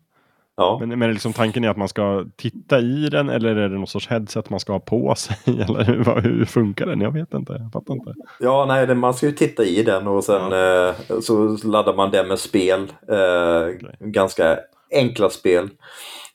Ja. 0.56 0.76
Men, 0.80 0.98
men 0.98 1.12
liksom 1.12 1.32
tanken 1.32 1.64
är 1.64 1.68
att 1.68 1.76
man 1.76 1.88
ska 1.88 2.24
titta 2.36 2.78
i 2.78 3.08
den 3.08 3.28
eller 3.28 3.56
är 3.56 3.68
det 3.68 3.76
någon 3.76 3.86
sorts 3.86 4.08
headset 4.08 4.50
man 4.50 4.60
ska 4.60 4.72
ha 4.72 4.80
på 4.80 5.14
sig? 5.14 5.36
Eller 5.46 5.84
hur, 5.84 6.20
hur 6.20 6.44
funkar 6.44 6.86
den? 6.86 7.00
Jag 7.00 7.10
vet 7.10 7.34
inte. 7.34 7.52
Jag 7.52 7.72
fattar 7.72 7.94
inte. 7.94 8.14
Ja, 8.40 8.64
nej, 8.68 8.94
man 8.94 9.14
ska 9.14 9.26
ju 9.26 9.32
titta 9.32 9.64
i 9.64 9.82
den 9.82 10.08
och 10.08 10.24
sen 10.24 10.52
eh, 10.52 10.94
så 11.20 11.56
laddar 11.64 11.94
man 11.94 12.10
den 12.10 12.28
med 12.28 12.38
spel. 12.38 12.92
Eh, 13.08 13.74
okay. 13.76 13.92
Ganska 14.00 14.58
enkla 14.92 15.30
spel. 15.30 15.70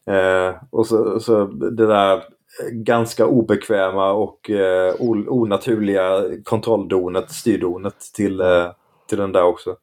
Eh, 0.08 0.56
och 0.70 0.88
så, 0.88 1.20
så 1.20 1.46
det 1.46 1.88
där 1.88 2.24
ganska 2.72 3.26
obekväma 3.26 4.12
och 4.12 4.50
eh, 4.50 4.96
onaturliga 5.28 6.24
kontrolldonet, 6.44 7.32
styrdonet 7.32 8.00
till, 8.16 8.42
eh, 8.42 8.72
till 9.10 9.18
den 9.18 9.32
där 9.32 9.44
också. 9.44 9.76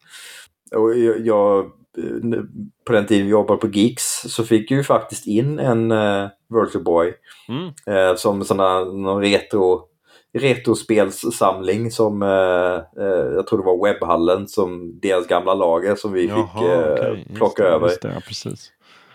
Och 0.75 0.99
jag, 0.99 1.27
jag 1.27 1.71
på 2.87 2.93
den 2.93 3.07
tiden 3.07 3.27
vi 3.27 3.33
jobbade 3.33 3.61
på 3.61 3.69
Geeks 3.69 4.23
så 4.29 4.45
fick 4.45 4.71
vi 4.71 4.83
faktiskt 4.83 5.27
in 5.27 5.59
en 5.59 5.93
uh, 5.93 6.29
Virtual 6.55 6.85
Boy 6.85 7.13
mm. 7.49 7.67
uh, 7.67 8.17
som 8.17 8.45
såna, 8.45 8.85
någon 8.85 9.23
retro 9.23 9.89
retrospelssamling 10.39 11.91
som 11.91 12.23
uh, 12.23 12.83
uh, 12.99 13.35
jag 13.35 13.47
tror 13.47 13.59
det 13.59 13.65
var 13.65 13.85
Webbhallen 13.85 14.49
som 14.49 15.01
deras 15.01 15.27
gamla 15.27 15.55
lager 15.55 15.95
som 15.95 16.13
vi 16.13 16.27
Jaha, 16.27 16.47
fick 16.47 16.63
okay. 16.63 17.25
plocka 17.35 17.63
det, 17.63 17.69
över. 17.69 17.89
Det, 18.03 18.09
ja, 18.15 18.21
precis. 18.27 18.73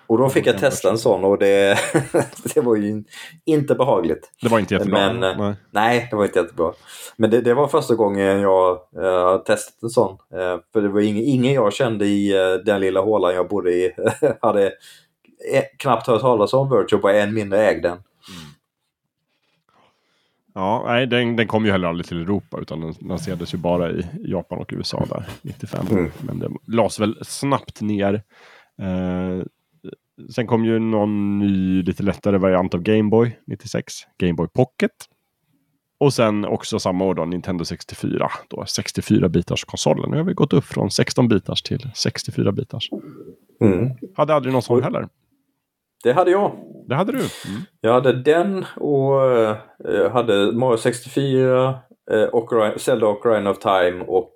Och 0.10 0.18
då 0.18 0.30
fick 0.30 0.48
jag 0.48 0.58
testa 0.58 0.90
en 0.90 0.98
sån 0.98 1.24
och 1.24 1.38
det, 1.38 1.78
det 2.54 2.62
var 2.62 2.76
ju 2.76 3.04
inte 3.46 3.76
behagligt. 3.76 4.32
Det 4.42 4.50
var 4.50 4.60
inte 4.60 4.74
jättebra? 4.74 5.14
Men, 5.14 5.38
nej. 5.38 5.56
nej, 5.72 6.08
det 6.10 6.16
var 6.16 6.26
inte 6.26 6.40
jättebra. 6.40 6.74
Men 7.18 7.30
det, 7.30 7.42
det 7.42 7.54
var 7.54 7.68
första 7.68 7.96
gången 7.96 8.42
jag 8.42 8.80
uh, 8.98 9.38
testat 9.38 9.84
en 9.84 9.90
sån. 9.90 10.12
Uh, 10.12 10.58
för 10.74 10.82
det 10.82 10.90
var 10.90 11.02
ingen, 11.02 11.24
ingen 11.24 11.54
jag 11.54 11.74
kände 11.74 12.06
i 12.06 12.34
uh, 12.34 12.64
den 12.64 12.82
lilla 12.82 13.02
hålan 13.02 13.34
jag 13.34 13.48
bodde 13.48 13.72
i 13.72 13.92
hade 14.42 14.74
knappt 15.78 16.08
hört 16.08 16.22
talas 16.22 16.54
om 16.54 16.70
Virtual 16.70 17.02
Boy, 17.02 17.20
än 17.20 17.34
mindre 17.34 17.68
ägd 17.68 17.84
den. 17.84 17.92
Mm. 17.92 18.04
Ja, 20.54 20.84
nej, 20.88 21.08
den, 21.08 21.36
den 21.36 21.48
kom 21.48 21.66
ju 21.66 21.72
heller 21.72 21.88
aldrig 21.88 22.06
till 22.06 22.22
Europa 22.22 22.58
utan 22.62 22.82
den 22.82 22.94
lanserades 23.02 23.54
ju 23.54 23.58
bara 23.58 23.92
i 23.92 24.06
Japan 24.20 24.60
och 24.60 24.74
USA 24.74 25.06
där 25.10 25.26
95. 25.42 25.86
Mm. 25.92 26.12
Men 26.22 26.40
det 26.40 26.50
lades 26.68 27.00
väl 27.00 27.18
snabbt 27.22 27.82
ner. 27.82 28.14
Eh, 28.82 29.46
Sen 30.30 30.48
kom 30.48 30.66
ju 30.66 30.80
någon 30.80 31.40
ny 31.40 31.84
lite 31.84 32.04
lättare 32.04 32.38
variant 32.38 32.74
av 32.74 32.82
Gameboy 32.82 33.40
96, 33.48 33.94
Gameboy 34.18 34.48
Pocket. 34.48 34.92
Och 36.00 36.14
sen 36.14 36.46
också 36.46 36.80
samma 36.80 37.06
år 37.06 37.16
då 37.16 37.26
Nintendo 37.26 37.66
64, 37.66 38.32
då 38.48 38.66
64 38.66 39.30
bitars 39.30 39.66
konsolen. 39.66 40.12
Nu 40.12 40.18
har 40.18 40.24
vi 40.24 40.34
gått 40.34 40.54
upp 40.54 40.66
från 40.66 40.92
16 40.92 41.28
bitars 41.28 41.62
till 41.62 41.92
64 41.96 42.52
bitars. 42.52 42.90
Mm. 43.62 43.90
Hade 44.16 44.34
aldrig 44.34 44.54
någon 44.54 44.62
sån 44.62 44.84
heller. 44.84 45.08
Det 46.04 46.14
hade 46.14 46.32
jag. 46.32 46.52
Det 46.88 46.96
hade 46.96 47.12
du? 47.12 47.18
Mm. 47.18 47.62
Jag 47.82 47.94
hade 47.94 48.14
den 48.14 48.66
och 48.76 49.32
äh, 49.32 50.12
hade 50.12 50.52
Mario 50.52 50.78
64, 50.78 51.80
äh, 52.12 52.30
Ocarina, 52.32 52.78
Zelda 52.78 53.08
Ocarina 53.08 53.50
of 53.50 53.60
Time 53.60 54.04
och 54.08 54.34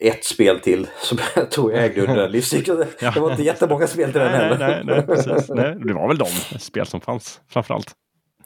ett 0.00 0.24
spel 0.24 0.60
till 0.60 0.86
som 1.02 1.18
jag 1.34 1.50
tror 1.50 1.72
jag 1.72 1.84
ägde 1.84 2.00
under 2.00 2.16
den 2.16 2.32
livscykeln. 2.32 2.84
ja. 3.00 3.10
Det 3.10 3.20
var 3.20 3.30
inte 3.30 3.42
jättemånga 3.42 3.86
spel 3.86 4.12
till 4.12 4.20
den 4.20 4.32
nej, 4.32 4.40
heller. 4.40 4.58
Nej, 4.58 4.82
nej, 4.84 5.06
precis. 5.06 5.48
nej, 5.54 5.76
det 5.84 5.94
var 5.94 6.08
väl 6.08 6.18
de 6.18 6.58
spel 6.58 6.86
som 6.86 7.00
fanns 7.00 7.40
framförallt. 7.48 7.92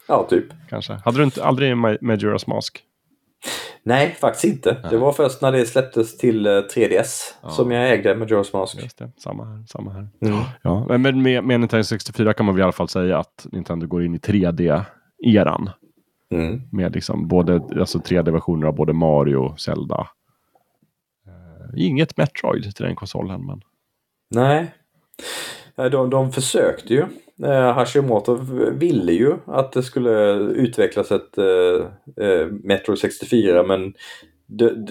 Ja, 0.08 0.26
typ. 0.30 0.44
Kanske. 0.68 0.92
Hade 1.04 1.18
du 1.18 1.24
inte 1.24 1.44
aldrig 1.44 1.72
Majora's 1.74 2.48
Mask? 2.48 2.82
Nej, 3.84 4.16
faktiskt 4.20 4.44
inte. 4.44 4.76
Nej. 4.82 4.90
Det 4.90 4.98
var 4.98 5.12
först 5.12 5.42
när 5.42 5.52
det 5.52 5.66
släpptes 5.66 6.18
till 6.18 6.46
3DS 6.46 6.88
eh, 6.88 7.04
ja. 7.42 7.50
som 7.50 7.70
jag 7.70 7.90
ägde 7.90 8.14
Majora's 8.14 8.56
Mask. 8.56 8.82
Just 8.82 8.98
det. 8.98 9.10
Samma 9.16 9.44
här. 9.44 9.64
Samma 9.66 9.92
här. 9.92 10.08
Mm. 10.26 10.38
Ja. 10.62 10.86
Men 10.98 11.22
med, 11.22 11.44
med 11.44 11.60
Nintendo 11.60 11.84
64 11.84 12.34
kan 12.34 12.46
man 12.46 12.54
väl 12.54 12.60
i 12.60 12.62
alla 12.62 12.72
fall 12.72 12.88
säga 12.88 13.18
att 13.18 13.46
Nintendo 13.52 13.86
går 13.86 14.04
in 14.04 14.14
i 14.14 14.18
3D-eran. 14.18 15.70
Mm. 16.32 16.60
Med 16.72 16.94
liksom 16.94 17.28
både 17.28 17.54
alltså 17.80 17.98
3D-versioner 17.98 18.66
av 18.66 18.74
både 18.74 18.92
Mario, 18.92 19.56
Zelda, 19.56 20.08
Inget 21.76 22.16
Metroid 22.16 22.76
till 22.76 22.84
den 22.86 22.96
konsolen. 22.96 23.46
Men... 23.46 23.62
Nej. 24.30 24.74
De, 25.76 26.10
de 26.10 26.32
försökte 26.32 26.94
ju. 26.94 27.04
Eh, 27.44 27.72
Hashimoto 27.72 28.38
ville 28.72 29.12
ju 29.12 29.34
att 29.46 29.72
det 29.72 29.82
skulle 29.82 30.32
utvecklas 30.38 31.12
ett 31.12 31.38
eh, 31.38 31.86
eh 32.26 32.46
Metro 32.46 32.96
64 32.96 33.62
men 33.62 33.94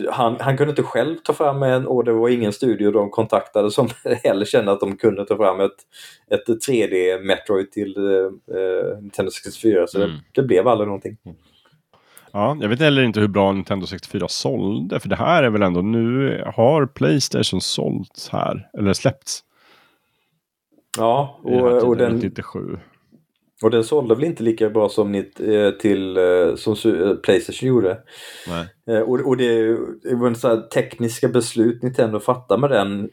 han, 0.10 0.36
han, 0.40 0.58
kunde 0.58 0.70
inte 0.70 0.84
själv 0.84 1.18
ta 1.24 1.34
fram 1.34 1.64
en 1.64 1.88
och 1.88 2.04
det 2.04 2.14
var 2.14 2.30
ingen 2.30 2.54
studio 2.54 2.92
de 2.92 3.10
kontaktade 3.10 3.72
som 3.72 3.90
heller 4.24 4.46
kände 4.46 4.72
att 4.72 4.80
de 4.80 4.98
kunde 4.98 5.26
ta 5.26 5.38
fram 5.38 5.60
ett, 5.60 5.72
ett 6.32 6.68
3D 6.68 7.24
Metroid 7.24 7.72
till 7.72 7.98
eh, 7.98 8.58
eh 8.58 8.98
Nintendo 9.02 9.32
64 9.32 9.88
så 9.88 9.98
mm. 9.98 10.10
det, 10.10 10.42
det, 10.42 10.48
blev 10.48 10.68
aldrig 10.68 10.88
någonting. 10.88 11.18
Mm. 11.26 11.38
Ja, 12.34 12.58
jag 12.62 12.70
vet 12.70 12.80
heller 12.80 13.04
inte 13.04 13.20
hur 13.20 13.28
bra 13.28 13.52
Nintendo 13.52 13.86
64 13.86 14.28
sålde. 14.28 15.00
För 15.00 15.10
det 15.10 15.16
här 15.16 15.44
är 15.44 15.50
väl 15.50 15.62
ändå, 15.62 15.82
nu 15.82 16.44
har 16.56 16.86
Playstation 16.86 17.62
sålt 17.62 18.30
här, 18.32 18.70
eller 18.78 18.94
släppts. 18.94 19.44
Ja, 20.98 21.40
och, 21.44 21.84
och 21.84 21.98
den... 21.98 22.16
97. 22.16 22.78
Och 23.64 23.72
den 23.72 23.84
sålde 23.84 24.16
väl 24.16 24.24
inte 24.24 24.44
lika 24.44 24.70
bra 24.70 24.90
som, 24.90 25.12
ni, 25.12 25.32
eh, 25.40 25.72
till, 25.72 26.18
eh, 26.18 26.56
som 26.56 26.76
eh, 26.92 27.16
Playstation 27.16 27.70
gjorde. 27.70 27.98
Nej. 28.48 29.02
Och, 29.02 29.20
och 29.20 29.38
det, 29.38 29.62
det 30.04 30.44
här 30.44 30.70
tekniska 30.70 31.28
beslut 31.28 31.84
Nintendo 31.84 32.20
fattade 32.20 32.62
med 32.62 32.70
den 32.70 33.10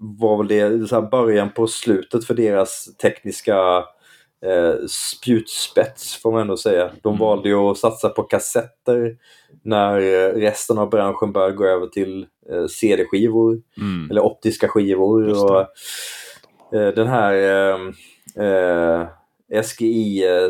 var 0.00 0.36
väl 0.36 0.48
det 0.48 0.88
så 0.88 1.02
början 1.02 1.50
på 1.50 1.66
slutet 1.66 2.24
för 2.24 2.34
deras 2.34 2.96
tekniska 2.96 3.84
eh, 4.46 4.86
spjutspets 4.88 6.22
får 6.22 6.32
man 6.32 6.40
ändå 6.40 6.56
säga. 6.56 6.90
De 7.02 7.08
mm. 7.08 7.20
valde 7.20 7.48
ju 7.48 7.54
att 7.54 7.78
satsa 7.78 8.08
på 8.08 8.22
kassetter 8.22 9.16
när 9.62 9.98
eh, 9.98 10.34
resten 10.34 10.78
av 10.78 10.90
branschen 10.90 11.32
började 11.32 11.54
gå 11.54 11.64
över 11.64 11.86
till 11.86 12.26
eh, 12.50 12.66
CD-skivor 12.66 13.62
mm. 13.76 14.10
eller 14.10 14.20
optiska 14.20 14.68
skivor. 14.68 15.44
Och, 15.44 15.60
eh, 16.78 16.94
den 16.94 17.06
här 17.06 17.34
eh, 17.34 17.78
eh 18.46 19.08
SGI 19.62 20.26
eh, 20.26 20.48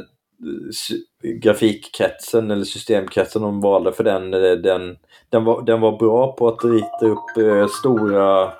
grafikkretsen 1.42 2.50
eller 2.50 2.64
systemkretsen 2.64 3.42
de 3.42 3.60
valde 3.60 3.92
för 3.92 4.04
den, 4.04 4.30
den, 4.30 4.96
den, 5.28 5.44
var, 5.44 5.62
den 5.62 5.80
var 5.80 5.98
bra 5.98 6.32
på 6.32 6.48
att 6.48 6.64
rita 6.64 7.06
upp 7.06 7.70
stora 7.70 8.52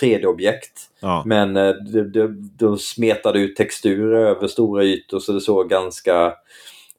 3D-objekt. 0.00 0.72
Eh, 0.76 0.98
ja. 1.00 1.22
Men 1.26 1.56
eh, 1.56 1.72
de, 1.72 2.02
de, 2.02 2.50
de 2.56 2.78
smetade 2.78 3.38
ut 3.38 3.56
texturer 3.56 4.26
över 4.26 4.46
stora 4.46 4.84
ytor 4.84 5.18
så 5.18 5.32
det 5.32 5.40
såg 5.40 5.68
ganska 5.68 6.34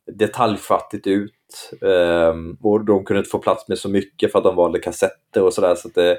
detaljfattigt 0.08 1.08
ut. 1.08 1.34
Um, 1.82 2.58
och 2.62 2.86
de 2.86 3.06
kunde 3.06 3.20
inte 3.20 3.30
få 3.30 3.40
plats 3.40 3.68
med 3.68 3.78
så 3.78 3.90
mycket 3.90 4.32
för 4.32 4.40
att 4.40 4.46
de 4.46 4.56
valde 4.56 4.80
kassetter 4.80 5.44
och 5.44 5.54
sådär. 5.54 5.76
Så, 5.76 5.90
det, 5.96 6.18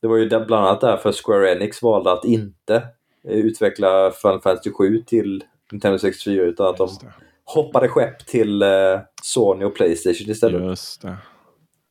det 0.00 0.06
var 0.06 0.16
ju 0.16 0.28
bland 0.28 0.52
annat 0.52 0.80
därför 0.80 1.12
Square 1.12 1.52
Enix 1.52 1.82
valde 1.82 2.12
att 2.12 2.24
inte 2.24 2.82
utveckla 3.24 4.10
Final 4.10 4.40
Fantasy 4.40 4.70
7 4.72 5.02
till 5.06 5.44
Nintendo 5.72 5.98
64 5.98 6.42
utan 6.42 6.66
att 6.66 6.76
de 6.76 6.88
hoppade 7.44 7.88
skepp 7.88 8.26
till 8.26 8.62
uh, 8.62 9.00
Sony 9.22 9.64
och 9.64 9.74
Playstation 9.74 10.30
istället. 10.30 10.62
Just 10.62 11.02
det. 11.02 11.16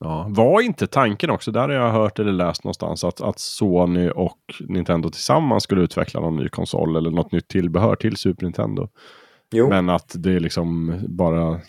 Ja, 0.04 0.26
var 0.30 0.62
inte 0.62 0.88
tanken 0.88 1.30
också, 1.30 1.52
där 1.52 1.62
har 1.62 1.70
jag 1.70 1.92
hört 1.92 2.20
eller 2.20 2.32
läst 2.32 2.64
någonstans, 2.64 3.04
att, 3.04 3.22
att 3.22 3.40
Sony 3.40 4.10
och 4.10 4.40
Nintendo 4.60 5.10
tillsammans 5.10 5.64
skulle 5.64 5.82
utveckla 5.82 6.20
någon 6.20 6.36
ny 6.36 6.50
konsol 6.50 6.96
eller 6.96 7.12
något 7.12 7.32
nytt 7.32 7.48
tillbehör 7.48 7.96
till 7.96 8.18
Super 8.18 8.44
Nintendo. 8.44 8.88
Jo. 9.52 9.70
Men 9.70 9.90
att 9.90 10.12
det 10.16 10.40
liksom 10.40 11.00
bara 11.08 11.60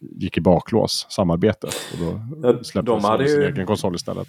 gick 0.00 0.38
i 0.38 0.40
baklås, 0.40 1.06
samarbetet. 1.08 1.74
Och 1.92 1.98
då 1.98 2.64
släpptes 2.64 3.02
de 3.02 3.28
sin 3.28 3.42
egen 3.42 3.66
konsol 3.66 3.94
istället. 3.94 4.28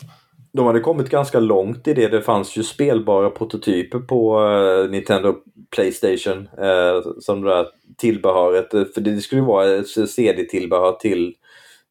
De 0.52 0.66
hade 0.66 0.80
kommit 0.80 1.10
ganska 1.10 1.40
långt 1.40 1.88
i 1.88 1.94
det. 1.94 2.08
Det 2.08 2.22
fanns 2.22 2.58
ju 2.58 2.64
spelbara 2.64 3.30
prototyper 3.30 4.00
på 4.00 4.40
uh, 4.40 4.90
Nintendo 4.90 5.36
Playstation. 5.76 6.38
Uh, 6.38 7.20
som 7.20 7.42
det 7.42 7.50
där 7.50 7.66
tillbehöret. 7.98 8.94
För 8.94 9.02
det 9.02 9.22
skulle 9.22 9.42
vara 9.42 9.76
ett 9.76 10.10
CD-tillbehör 10.10 10.92
till... 10.92 11.34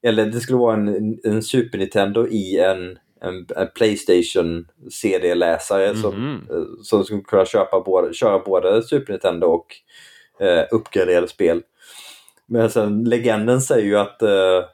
Eller 0.07 0.27
det 0.27 0.41
skulle 0.41 0.59
vara 0.59 0.75
en, 0.75 1.19
en 1.25 1.43
Super 1.43 1.79
Nintendo 1.79 2.27
i 2.29 2.59
en 2.59 2.99
en, 3.21 3.47
en 3.57 3.69
Playstation 3.75 4.67
CD-läsare 4.91 5.89
mm 5.89 6.03
som, 6.03 6.15
mhm. 6.15 6.47
eh, 6.51 6.65
som 6.83 7.05
skulle 7.05 7.21
kunna 7.21 7.45
köpa 7.45 7.81
både, 7.81 8.15
köra 8.15 8.39
både 8.39 8.83
Super 8.83 9.13
Nintendo 9.13 9.47
och 9.47 9.67
eh, 10.47 10.65
uppgraderade 10.71 11.29
spel. 11.29 11.63
Men 12.49 12.71
sen 12.71 13.05
legenden 13.05 13.61
säger 13.61 13.87
ju 13.87 13.97
att 13.97 14.23
eh, 14.23 14.65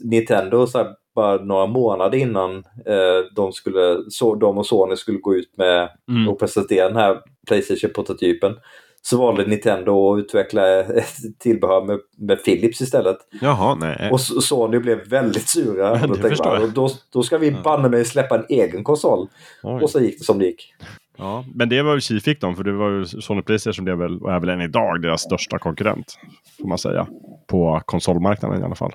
Nintendo 0.00 0.66
så 0.66 0.78
här, 0.78 0.94
bara 1.14 1.44
några 1.44 1.66
månader 1.66 2.18
innan 2.18 2.56
eh, 2.86 3.34
de, 3.36 3.52
skulle, 3.52 3.98
så, 4.08 4.34
de 4.34 4.58
och 4.58 4.66
Sony 4.66 4.96
skulle 4.96 5.18
gå 5.18 5.34
ut 5.34 5.56
med 5.56 5.88
mm. 6.08 6.28
och 6.28 6.38
presentera 6.38 6.88
den 6.88 6.96
här 6.96 7.20
Playstation-prototypen 7.48 8.56
så 9.02 9.18
valde 9.18 9.46
Nintendo 9.46 10.14
att 10.14 10.18
utveckla 10.18 10.80
ett 10.80 11.38
tillbehör 11.38 11.84
med, 11.84 11.98
med 12.16 12.44
Philips 12.44 12.80
istället. 12.80 13.16
Jaha, 13.40 13.74
nej. 13.74 14.10
Och 14.12 14.20
Sony 14.20 14.78
blev 14.78 15.08
väldigt 15.08 15.48
sura. 15.48 15.92
och 15.92 16.08
då, 16.08 16.14
tänkte 16.14 16.48
man, 16.48 16.72
då, 16.74 16.90
då 17.12 17.22
ska 17.22 17.38
vi 17.38 17.50
banne 17.50 17.88
mig 17.88 18.04
släppa 18.04 18.38
en 18.38 18.46
egen 18.48 18.84
konsol. 18.84 19.28
Oj. 19.62 19.82
Och 19.82 19.90
så 19.90 20.00
gick 20.00 20.18
det 20.18 20.24
som 20.24 20.38
det 20.38 20.44
gick. 20.44 20.74
Ja, 21.16 21.44
men 21.54 21.68
det 21.68 21.82
var 21.82 21.94
ju 21.94 22.00
Chi 22.00 22.20
fick 22.20 22.40
dem, 22.40 22.56
för 22.56 22.64
det 22.64 22.72
var 22.72 22.90
ju 22.90 23.04
Sony 23.04 23.42
Playstation 23.42 23.84
blev 23.84 23.98
väl, 23.98 24.22
och 24.22 24.32
är 24.32 24.40
väl 24.40 24.48
än 24.48 24.60
idag 24.60 25.02
deras 25.02 25.22
största 25.22 25.58
konkurrent. 25.58 26.18
Får 26.60 26.68
man 26.68 26.78
säga. 26.78 27.06
På 27.46 27.82
konsolmarknaden 27.84 28.60
i 28.60 28.64
alla 28.64 28.74
fall. 28.74 28.92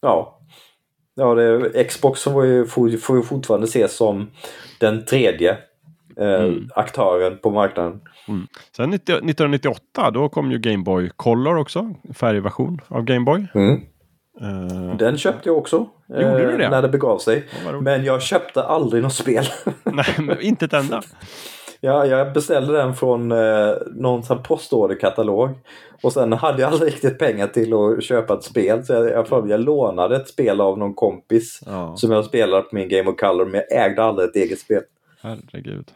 Ja. 0.00 0.40
Ja, 1.14 1.34
det, 1.34 1.84
Xbox 1.84 2.22
får 2.22 2.46
ju, 2.46 2.66
får, 2.66 2.96
får 2.96 3.16
ju 3.16 3.22
fortfarande 3.22 3.64
ses 3.64 3.96
som 3.96 4.30
den 4.78 5.04
tredje 5.04 5.58
eh, 6.20 6.44
mm. 6.44 6.68
aktören 6.74 7.38
på 7.38 7.50
marknaden. 7.50 8.00
Mm. 8.28 8.46
Sen 8.76 8.90
90, 8.90 9.12
1998 9.12 10.10
då 10.10 10.28
kom 10.28 10.52
ju 10.52 10.58
Game 10.58 10.84
Boy 10.84 11.10
Color 11.16 11.56
också, 11.56 11.94
färgversion 12.14 12.80
av 12.88 13.02
Game 13.02 13.24
Boy. 13.24 13.46
Mm. 13.54 13.80
Uh, 14.42 14.96
Den 14.96 15.18
köpte 15.18 15.48
jag 15.48 15.58
också. 15.58 15.86
Gjorde 16.08 16.50
du 16.50 16.56
det? 16.56 16.64
Eh, 16.64 16.70
när 16.70 16.82
det 16.82 16.88
begav 16.88 17.18
sig. 17.18 17.46
Ja, 17.64 17.80
men 17.80 18.04
jag 18.04 18.22
köpte 18.22 18.62
aldrig 18.62 19.02
något 19.02 19.14
spel. 19.14 19.44
Nej, 19.84 20.38
inte 20.40 20.64
ett 20.64 20.72
enda. 20.72 21.02
Ja, 21.82 22.06
jag 22.06 22.32
beställde 22.32 22.72
den 22.72 22.94
från 22.94 23.32
eh, 23.32 23.72
någon 23.86 24.22
postorderkatalog. 24.42 25.50
Och 26.02 26.12
sen 26.12 26.32
hade 26.32 26.62
jag 26.62 26.72
aldrig 26.72 26.92
riktigt 26.92 27.18
pengar 27.18 27.46
till 27.46 27.74
att 27.74 28.04
köpa 28.04 28.34
ett 28.34 28.44
spel. 28.44 28.84
Så 28.84 28.92
jag, 28.92 29.26
jag, 29.30 29.50
jag 29.50 29.60
lånade 29.60 30.16
ett 30.16 30.28
spel 30.28 30.60
av 30.60 30.78
någon 30.78 30.94
kompis. 30.94 31.60
Ja. 31.66 31.96
Som 31.96 32.10
jag 32.10 32.24
spelade 32.24 32.62
på 32.62 32.74
min 32.74 32.88
Game 32.88 33.10
of 33.10 33.16
Color. 33.16 33.44
Men 33.44 33.62
jag 33.68 33.86
ägde 33.86 34.02
aldrig 34.02 34.28
ett 34.28 34.36
eget 34.36 34.58
spel. 34.58 34.82
Herregud. 35.22 35.88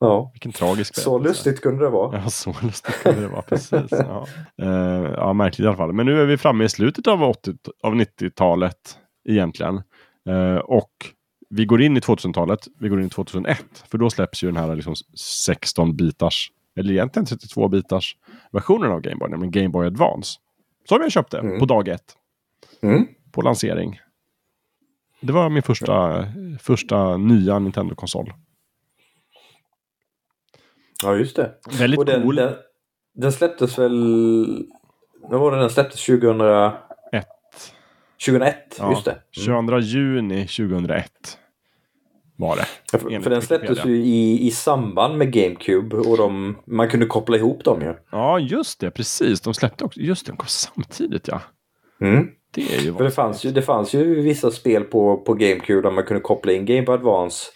Ja. 0.00 0.30
Vilken 0.32 0.52
tragisk 0.52 0.94
spel. 0.94 1.04
Så 1.04 1.18
lustigt 1.18 1.60
kunde 1.60 1.84
det 1.84 1.90
vara. 1.90 2.18
Ja, 2.18 2.30
så 2.30 2.54
lustigt 2.62 3.02
kunde 3.02 3.20
det 3.20 3.28
vara. 3.28 3.42
Precis. 3.42 3.90
Ja. 3.90 4.26
Uh, 4.62 5.12
ja, 5.16 5.32
märkligt 5.32 5.64
i 5.64 5.66
alla 5.66 5.76
fall. 5.76 5.92
Men 5.92 6.06
nu 6.06 6.20
är 6.20 6.26
vi 6.26 6.36
framme 6.36 6.64
i 6.64 6.68
slutet 6.68 7.06
av, 7.06 7.22
av 7.82 7.94
90-talet 7.94 8.98
egentligen. 9.28 9.82
Uh, 10.28 10.56
och 10.56 10.92
vi 11.50 11.64
går 11.64 11.82
in 11.82 11.96
i 11.96 12.00
2000-talet. 12.00 12.66
Vi 12.78 12.88
går 12.88 13.00
in 13.00 13.06
i 13.06 13.10
2001. 13.10 13.64
För 13.90 13.98
då 13.98 14.10
släpps 14.10 14.42
ju 14.42 14.48
den 14.48 14.56
här 14.56 14.76
liksom 14.76 14.94
16 15.44 15.96
bitars, 15.96 16.52
eller 16.76 16.92
egentligen 16.92 17.26
32 17.26 17.68
bitars 17.68 18.16
versionen 18.52 18.90
av 18.92 19.00
Game 19.00 19.16
Boy, 19.16 19.30
nämligen 19.30 19.50
Game 19.50 19.68
Boy 19.68 19.86
Advance. 19.86 20.38
Som 20.88 21.00
jag 21.00 21.12
köpte 21.12 21.38
mm. 21.38 21.58
på 21.58 21.66
dag 21.66 21.88
ett. 21.88 22.14
Mm. 22.82 23.06
På 23.32 23.42
lansering. 23.42 24.00
Det 25.20 25.32
var 25.32 25.50
min 25.50 25.62
första, 25.62 26.24
första 26.60 27.16
nya 27.16 27.58
Nintendo-konsol. 27.58 28.32
Ja, 31.02 31.16
just 31.16 31.36
det. 31.36 31.54
Väldigt 31.78 31.98
och 31.98 32.04
den, 32.04 32.22
cool. 32.22 32.36
Den, 32.36 32.54
den 33.14 33.32
släpptes 33.32 33.78
väl... 33.78 33.94
När 35.30 35.38
var 35.38 35.52
det 35.52 35.58
den 35.58 35.70
släpptes? 35.70 36.06
2001? 36.06 36.84
2001, 38.26 38.76
ja, 38.78 38.90
just 38.90 39.04
det. 39.04 39.10
Mm. 39.10 39.22
22 39.66 39.78
juni 39.78 40.46
2001 40.46 41.38
var 42.36 42.56
det. 42.56 42.66
Ja, 42.92 42.98
för, 42.98 43.20
för 43.20 43.30
den 43.30 43.42
släpptes 43.42 43.84
ju 43.84 43.96
i, 43.96 44.46
i 44.46 44.50
samband 44.50 45.18
med 45.18 45.32
GameCube 45.32 45.96
och 45.96 46.16
de, 46.16 46.58
man 46.64 46.88
kunde 46.88 47.06
koppla 47.06 47.36
ihop 47.36 47.64
dem 47.64 47.82
ju. 47.82 47.94
Ja, 48.10 48.38
just 48.38 48.80
det. 48.80 48.90
Precis. 48.90 49.40
De 49.40 49.54
släppte 49.54 49.84
också. 49.84 50.00
Just 50.00 50.26
det, 50.26 50.32
de 50.32 50.36
kom 50.36 50.48
samtidigt 50.48 51.28
ja. 51.28 51.40
Mm. 52.00 52.28
Det 52.54 52.74
är 52.74 52.80
ju 52.80 52.94
för 52.94 53.04
det 53.04 53.10
fanns 53.10 53.44
ju, 53.44 53.50
det 53.50 53.62
fanns 53.62 53.94
ju 53.94 54.22
vissa 54.22 54.50
spel 54.50 54.84
på, 54.84 55.16
på 55.16 55.34
GameCube 55.34 55.82
där 55.82 55.90
man 55.90 56.04
kunde 56.04 56.20
koppla 56.20 56.52
in 56.52 56.66
Game 56.66 56.82
Boy 56.82 56.94
Advance 56.94 57.46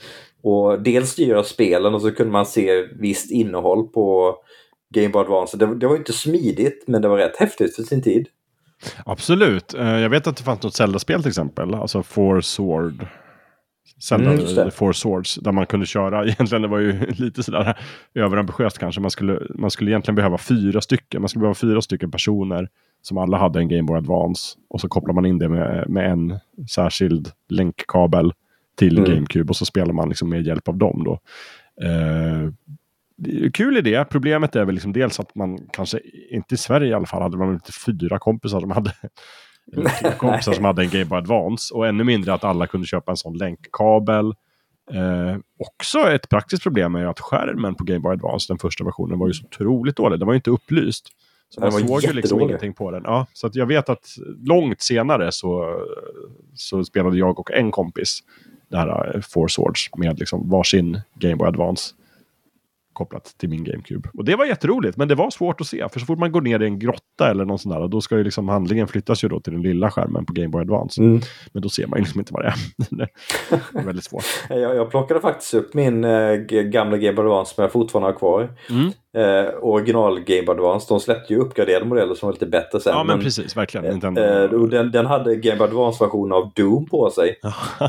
och 0.42 0.82
dels 0.82 1.10
styra 1.10 1.44
spelen 1.44 1.94
och 1.94 2.02
så 2.02 2.10
kunde 2.10 2.32
man 2.32 2.46
se 2.46 2.82
visst 3.00 3.30
innehåll 3.30 3.88
på 3.88 4.36
Game 4.94 5.08
Boy 5.08 5.22
Advance. 5.22 5.56
Det, 5.56 5.74
det 5.74 5.86
var 5.86 5.96
inte 5.96 6.12
smidigt 6.12 6.84
men 6.86 7.02
det 7.02 7.08
var 7.08 7.16
rätt 7.16 7.36
häftigt 7.36 7.76
för 7.76 7.82
sin 7.82 8.02
tid. 8.02 8.28
Absolut. 9.04 9.74
Eh, 9.74 9.98
jag 10.00 10.10
vet 10.10 10.26
att 10.26 10.36
det 10.36 10.42
fanns 10.42 10.62
något 10.62 10.74
Zelda-spel 10.74 11.22
till 11.22 11.28
exempel. 11.28 11.74
Alltså 11.74 12.02
Four 12.02 12.40
Sword. 12.40 13.06
Zelda 14.02 14.32
mm, 14.32 14.70
Four 14.70 14.92
Swords. 14.92 15.34
Där 15.34 15.52
man 15.52 15.66
kunde 15.66 15.86
köra, 15.86 16.24
egentligen 16.28 16.62
det 16.62 16.68
var 16.68 16.78
ju 16.78 17.06
lite 17.06 17.42
sådär 17.42 17.78
överambitiöst 18.14 18.78
kanske. 18.78 19.00
Man 19.00 19.10
skulle, 19.10 19.40
man 19.54 19.70
skulle 19.70 19.90
egentligen 19.90 20.14
behöva 20.14 20.38
fyra 20.38 20.80
stycken. 20.80 21.22
Man 21.22 21.28
skulle 21.28 21.40
behöva 21.40 21.54
fyra 21.54 21.82
stycken 21.82 22.10
personer 22.10 22.68
som 23.02 23.18
alla 23.18 23.38
hade 23.38 23.58
en 23.58 23.68
Game 23.68 23.82
Boy 23.82 23.96
Advance. 23.96 24.58
Och 24.70 24.80
så 24.80 24.88
kopplar 24.88 25.14
man 25.14 25.26
in 25.26 25.38
det 25.38 25.48
med, 25.48 25.84
med 25.88 26.10
en 26.10 26.38
särskild 26.70 27.28
länkkabel 27.48 28.32
till 28.76 28.98
mm. 28.98 29.10
GameCube 29.10 29.50
och 29.50 29.56
så 29.56 29.64
spelar 29.64 29.92
man 29.92 30.08
liksom 30.08 30.28
med 30.28 30.46
hjälp 30.46 30.68
av 30.68 30.76
dem. 30.76 31.04
Då. 31.04 31.20
Eh, 31.86 32.50
kul 33.52 33.76
idé. 33.76 34.04
Problemet 34.10 34.56
är 34.56 34.64
väl 34.64 34.74
liksom 34.74 34.92
dels 34.92 35.20
att 35.20 35.34
man 35.34 35.58
kanske, 35.72 36.00
inte 36.30 36.54
i 36.54 36.58
Sverige 36.58 36.88
i 36.88 36.94
alla 36.94 37.06
fall, 37.06 37.22
hade 37.22 37.36
man 37.36 37.54
inte 37.54 37.72
fyra 37.72 38.18
kompisar 38.18 38.60
som 38.60 38.70
hade 38.70 38.92
kompisar 40.18 40.52
som 40.52 40.64
hade 40.64 40.82
en 40.82 40.90
Game 40.90 41.04
Boy 41.04 41.18
Advance. 41.18 41.74
Och 41.74 41.86
ännu 41.86 42.04
mindre 42.04 42.34
att 42.34 42.44
alla 42.44 42.66
kunde 42.66 42.86
köpa 42.86 43.10
en 43.10 43.16
sån 43.16 43.38
länkkabel. 43.38 44.26
Eh, 44.90 45.36
också 45.58 45.98
ett 45.98 46.28
praktiskt 46.28 46.62
problem 46.62 46.94
är 46.94 47.06
att 47.06 47.20
skärmen 47.20 47.74
på 47.74 47.84
Game 47.84 48.00
Boy 48.00 48.12
Advance, 48.12 48.52
den 48.52 48.58
första 48.58 48.84
versionen, 48.84 49.18
var 49.18 49.26
ju 49.26 49.32
så 49.32 49.46
otroligt 49.46 49.96
dålig. 49.96 50.18
Den 50.18 50.26
var 50.26 50.34
ju 50.34 50.38
inte 50.38 50.50
upplyst. 50.50 51.08
Så 51.48 51.60
man 51.60 51.72
såg 51.72 52.02
ju 52.02 52.12
liksom 52.12 52.40
ingenting 52.40 52.74
på 52.74 52.90
den. 52.90 53.02
Ja, 53.04 53.26
så 53.32 53.50
jag 53.52 53.66
vet 53.66 53.88
att 53.88 54.06
långt 54.44 54.80
senare 54.80 55.32
så, 55.32 55.80
så 56.54 56.84
spelade 56.84 57.18
jag 57.18 57.40
och 57.40 57.52
en 57.52 57.70
kompis 57.70 58.20
det 58.72 58.78
här 58.78 59.12
eh, 59.14 59.20
Four 59.20 59.48
Swords 59.48 59.90
med 59.96 60.18
liksom 60.18 60.50
varsin 60.50 61.00
Game 61.14 61.36
Boy 61.36 61.48
Advance 61.48 61.94
kopplat 62.92 63.24
till 63.38 63.48
min 63.48 63.64
GameCube. 63.64 64.08
Och 64.14 64.24
det 64.24 64.36
var 64.36 64.44
jätteroligt, 64.44 64.96
men 64.96 65.08
det 65.08 65.14
var 65.14 65.30
svårt 65.30 65.60
att 65.60 65.66
se. 65.66 65.88
För 65.88 66.00
så 66.00 66.06
fort 66.06 66.18
man 66.18 66.32
går 66.32 66.40
ner 66.40 66.62
i 66.62 66.66
en 66.66 66.78
grotta 66.78 67.30
eller 67.30 67.44
någon 67.44 67.58
sån 67.58 67.72
där, 67.72 67.88
då 67.88 68.00
ska 68.00 68.16
ju 68.16 68.24
liksom 68.24 68.48
handlingen 68.48 68.88
flyttas 68.88 69.24
ju 69.24 69.28
då 69.28 69.40
till 69.40 69.52
den 69.52 69.62
lilla 69.62 69.90
skärmen 69.90 70.26
på 70.26 70.32
Game 70.32 70.48
Boy 70.48 70.60
Advance. 70.60 71.02
Mm. 71.02 71.20
Men 71.52 71.62
då 71.62 71.68
ser 71.68 71.86
man 71.86 71.98
ju 71.98 72.02
liksom 72.02 72.20
inte 72.20 72.32
vad 72.32 72.42
det 72.44 72.48
är. 72.48 72.54
det 72.96 73.08
är 73.78 73.84
väldigt 73.84 74.04
svårt. 74.04 74.24
jag, 74.48 74.76
jag 74.76 74.90
plockade 74.90 75.20
faktiskt 75.20 75.54
upp 75.54 75.74
min 75.74 76.04
äh, 76.04 76.36
gamla 76.36 76.96
Game 76.96 77.12
Boy 77.12 77.24
Advance 77.24 77.54
som 77.54 77.62
jag 77.62 77.72
fortfarande 77.72 78.08
har 78.08 78.18
kvar. 78.18 78.54
Mm. 78.70 78.92
Eh, 79.16 79.54
original 79.60 80.20
Game 80.20 80.50
Advance, 80.50 80.86
de 80.88 81.00
släppte 81.00 81.32
ju 81.32 81.40
uppgraderade 81.40 81.84
modeller 81.84 82.14
som 82.14 82.26
var 82.26 82.32
lite 82.32 82.46
bättre 82.46 82.80
sen. 82.80 82.92
Ja 82.92 83.04
men, 83.04 83.16
men 83.16 83.24
precis, 83.24 83.56
verkligen. 83.56 84.16
Eh, 84.18 84.44
och 84.44 84.68
den, 84.68 84.90
den 84.90 85.06
hade 85.06 85.36
Game 85.36 85.58
Boy 85.58 85.68
Advance-version 85.68 86.32
av 86.32 86.50
Doom 86.54 86.86
på 86.86 87.10
sig. 87.10 87.40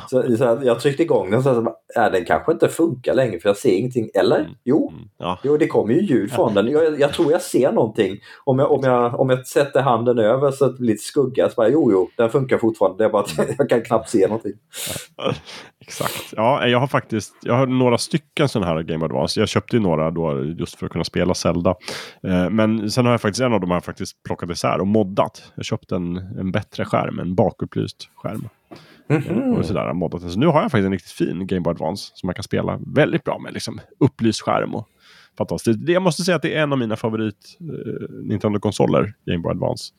så, 0.10 0.38
så 0.38 0.60
jag 0.64 0.80
tryckte 0.80 1.04
igång 1.04 1.30
den 1.30 1.38
och 1.38 1.44
så 1.44 1.76
äh, 1.96 2.12
den 2.12 2.26
kanske 2.26 2.52
inte 2.52 2.68
funkar 2.68 3.14
längre 3.14 3.40
för 3.40 3.50
jag 3.50 3.58
ser 3.58 3.78
ingenting. 3.78 4.10
Eller? 4.14 4.40
Mm. 4.40 4.52
Jo, 4.64 4.90
mm. 4.90 5.10
Ja. 5.18 5.40
jo 5.44 5.58
det 5.58 5.68
kommer 5.68 5.94
ju 5.94 6.02
ljud 6.02 6.32
från 6.32 6.54
den. 6.54 6.68
Jag, 6.68 7.00
jag, 7.00 7.14
tror 7.14 7.32
jag 7.32 7.42
ser 7.42 7.72
någonting. 7.72 8.20
Om 8.44 8.60
jag, 8.60 8.72
om, 8.72 8.84
jag, 8.84 9.20
om 9.20 9.30
jag 9.30 9.48
sätter 9.48 9.82
handen 9.82 10.20
över 10.20 10.52
så 10.52 10.66
att 10.66 10.72
det 10.72 10.80
blir 10.80 10.92
lite 10.92 11.04
skugga 11.04 11.50
så 11.50 11.56
bara 11.56 11.70
jo, 11.70 11.92
jo, 11.92 12.10
den 12.18 12.30
funkar 12.30 12.58
fortfarande. 12.58 13.04
Det 13.04 13.08
är 13.08 13.10
bara 13.10 13.24
att 13.24 13.38
jag 13.58 13.70
kan 13.70 13.82
knappt 13.82 14.10
se 14.10 14.28
någonting. 14.28 14.54
Exakt. 15.80 16.34
Ja, 16.36 16.68
jag 16.68 16.80
har 16.80 16.88
faktiskt 16.88 17.34
jag 17.42 17.54
har 17.54 17.68
några 17.68 17.98
stycken 17.98 18.50
sådana 18.50 18.74
här 18.74 18.84
Game 18.84 19.06
Advance. 19.06 19.40
Jag 19.40 19.50
köpte 19.50 19.76
ju 19.76 19.82
några 19.82 20.12
då 20.12 20.44
just 20.44 20.76
för 20.76 20.86
att 20.86 20.92
kunna 20.92 21.04
spela 21.14 21.34
Zelda. 21.34 21.76
Eh, 22.24 22.50
men 22.50 22.92
sen 22.92 23.06
har 23.06 23.14
jag 23.14 23.22
faktiskt 23.22 23.42
en 23.42 23.54
av 23.54 23.60
dem 23.60 23.70
har 23.70 23.78
jag 23.78 23.86
faktiskt 23.86 24.24
plockat 24.24 24.50
isär 24.50 24.80
och 24.80 24.88
moddat. 24.88 25.52
Jag 25.56 25.66
köpte 25.66 25.96
en, 25.96 26.18
en 26.18 26.52
bättre 26.52 26.86
skärm, 26.86 27.20
en 27.20 27.36
bakupplyst 27.36 28.10
skärm. 28.16 28.50
Mm 29.08 29.22
-hmm. 29.22 29.58
Och 29.58 29.66
sådär, 29.66 29.94
moddat. 29.94 30.32
Så 30.32 30.40
nu 30.40 30.48
har 30.48 30.62
jag 30.62 30.72
faktiskt 30.72 30.86
en 30.86 30.92
riktigt 30.92 31.12
fin 31.12 31.48
Game 31.48 31.62
Boy 31.62 31.72
Advance 31.72 32.12
som 32.16 32.28
man 32.28 32.36
kan 32.36 32.44
spela 32.44 32.80
väldigt 32.96 33.24
bra 33.24 33.40
med. 33.40 33.54
Liksom, 33.54 33.80
upplyst 34.00 34.42
skärm 34.42 34.76
och 34.76 34.88
fantastiskt. 35.38 35.90
Jag 35.90 36.02
måste 36.02 36.24
säga 36.24 36.36
att 36.36 36.42
det 36.42 36.56
är 36.56 36.64
en 36.64 36.72
av 36.72 36.78
mina 36.78 36.96
favorit 36.96 37.58
uh, 37.62 38.10
Nintendo-konsoler, 38.24 39.14
Game 39.26 39.40
Boy 39.40 39.52
Advance. 39.52 39.94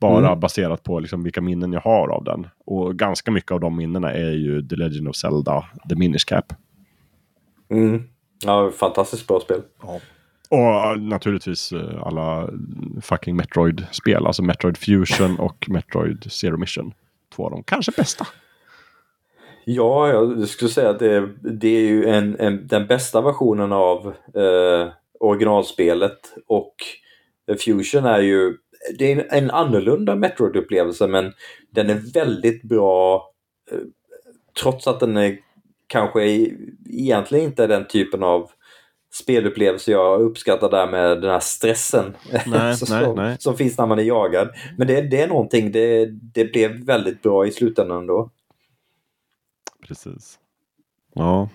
Bara 0.00 0.26
mm. 0.26 0.40
baserat 0.40 0.82
på 0.82 1.00
liksom 1.00 1.22
vilka 1.22 1.40
minnen 1.40 1.72
jag 1.72 1.80
har 1.80 2.08
av 2.08 2.24
den. 2.24 2.46
Och 2.66 2.98
ganska 2.98 3.30
mycket 3.30 3.52
av 3.52 3.60
de 3.60 3.76
minnena 3.76 4.12
är 4.12 4.30
ju 4.30 4.68
The 4.68 4.76
Legend 4.76 5.08
of 5.08 5.16
Zelda, 5.16 5.64
The 5.88 5.96
Minish 5.96 6.26
Cap. 6.26 6.52
Mm. 7.70 8.02
Ja, 8.44 8.70
fantastiskt 8.70 9.26
bra 9.26 9.40
spel. 9.40 9.62
Ja. 9.82 10.00
Och 10.48 11.00
naturligtvis 11.00 11.72
eh, 11.72 12.02
alla 12.02 12.50
fucking 13.02 13.36
Metroid-spel. 13.36 14.26
Alltså 14.26 14.42
Metroid 14.42 14.78
Fusion 14.78 15.38
och 15.38 15.66
Metroid 15.68 16.32
Zero 16.32 16.56
Mission. 16.56 16.92
Två 17.36 17.44
av 17.44 17.50
de 17.50 17.62
kanske 17.62 17.92
bästa. 17.96 18.26
Ja, 19.64 20.08
jag 20.08 20.48
skulle 20.48 20.70
säga 20.70 20.90
att 20.90 20.98
det, 20.98 21.28
det 21.40 21.68
är 21.68 21.80
ju 21.80 22.06
en, 22.08 22.40
en, 22.40 22.66
den 22.66 22.86
bästa 22.86 23.20
versionen 23.20 23.72
av 23.72 24.14
eh, 24.34 24.88
originalspelet. 25.20 26.18
Och 26.46 26.74
eh, 27.50 27.56
Fusion 27.56 28.04
är 28.04 28.20
ju 28.20 28.56
det 28.98 29.12
är 29.12 29.26
en 29.30 29.50
annorlunda 29.50 30.14
Metroid-upplevelse 30.14 31.06
men 31.06 31.32
den 31.70 31.90
är 31.90 32.12
väldigt 32.14 32.62
bra 32.62 33.30
eh, 33.72 33.78
trots 34.62 34.86
att 34.86 35.00
den 35.00 35.16
är 35.16 35.38
kanske 35.86 36.24
egentligen 36.90 37.44
inte 37.44 37.64
är 37.64 37.68
den 37.68 37.86
typen 37.86 38.22
av 38.22 38.50
spelupplevelse 39.16 39.90
jag 39.90 40.20
uppskattar 40.20 40.70
där 40.70 40.90
med 40.90 41.20
den 41.22 41.30
här 41.30 41.40
stressen 41.40 42.16
nej, 42.46 42.76
som, 42.76 42.98
nej, 42.98 43.14
nej. 43.16 43.36
som 43.40 43.56
finns 43.56 43.78
när 43.78 43.86
man 43.86 43.98
är 43.98 44.02
jagad. 44.02 44.48
Men 44.78 44.86
det, 44.86 45.00
det 45.00 45.22
är 45.22 45.28
någonting, 45.28 45.72
det, 45.72 46.06
det 46.06 46.44
blev 46.44 46.84
väldigt 46.84 47.22
bra 47.22 47.46
i 47.46 47.50
slutändan 47.50 47.98
ändå. 47.98 48.30
Precis. 49.86 50.38
Ja. 51.14 51.48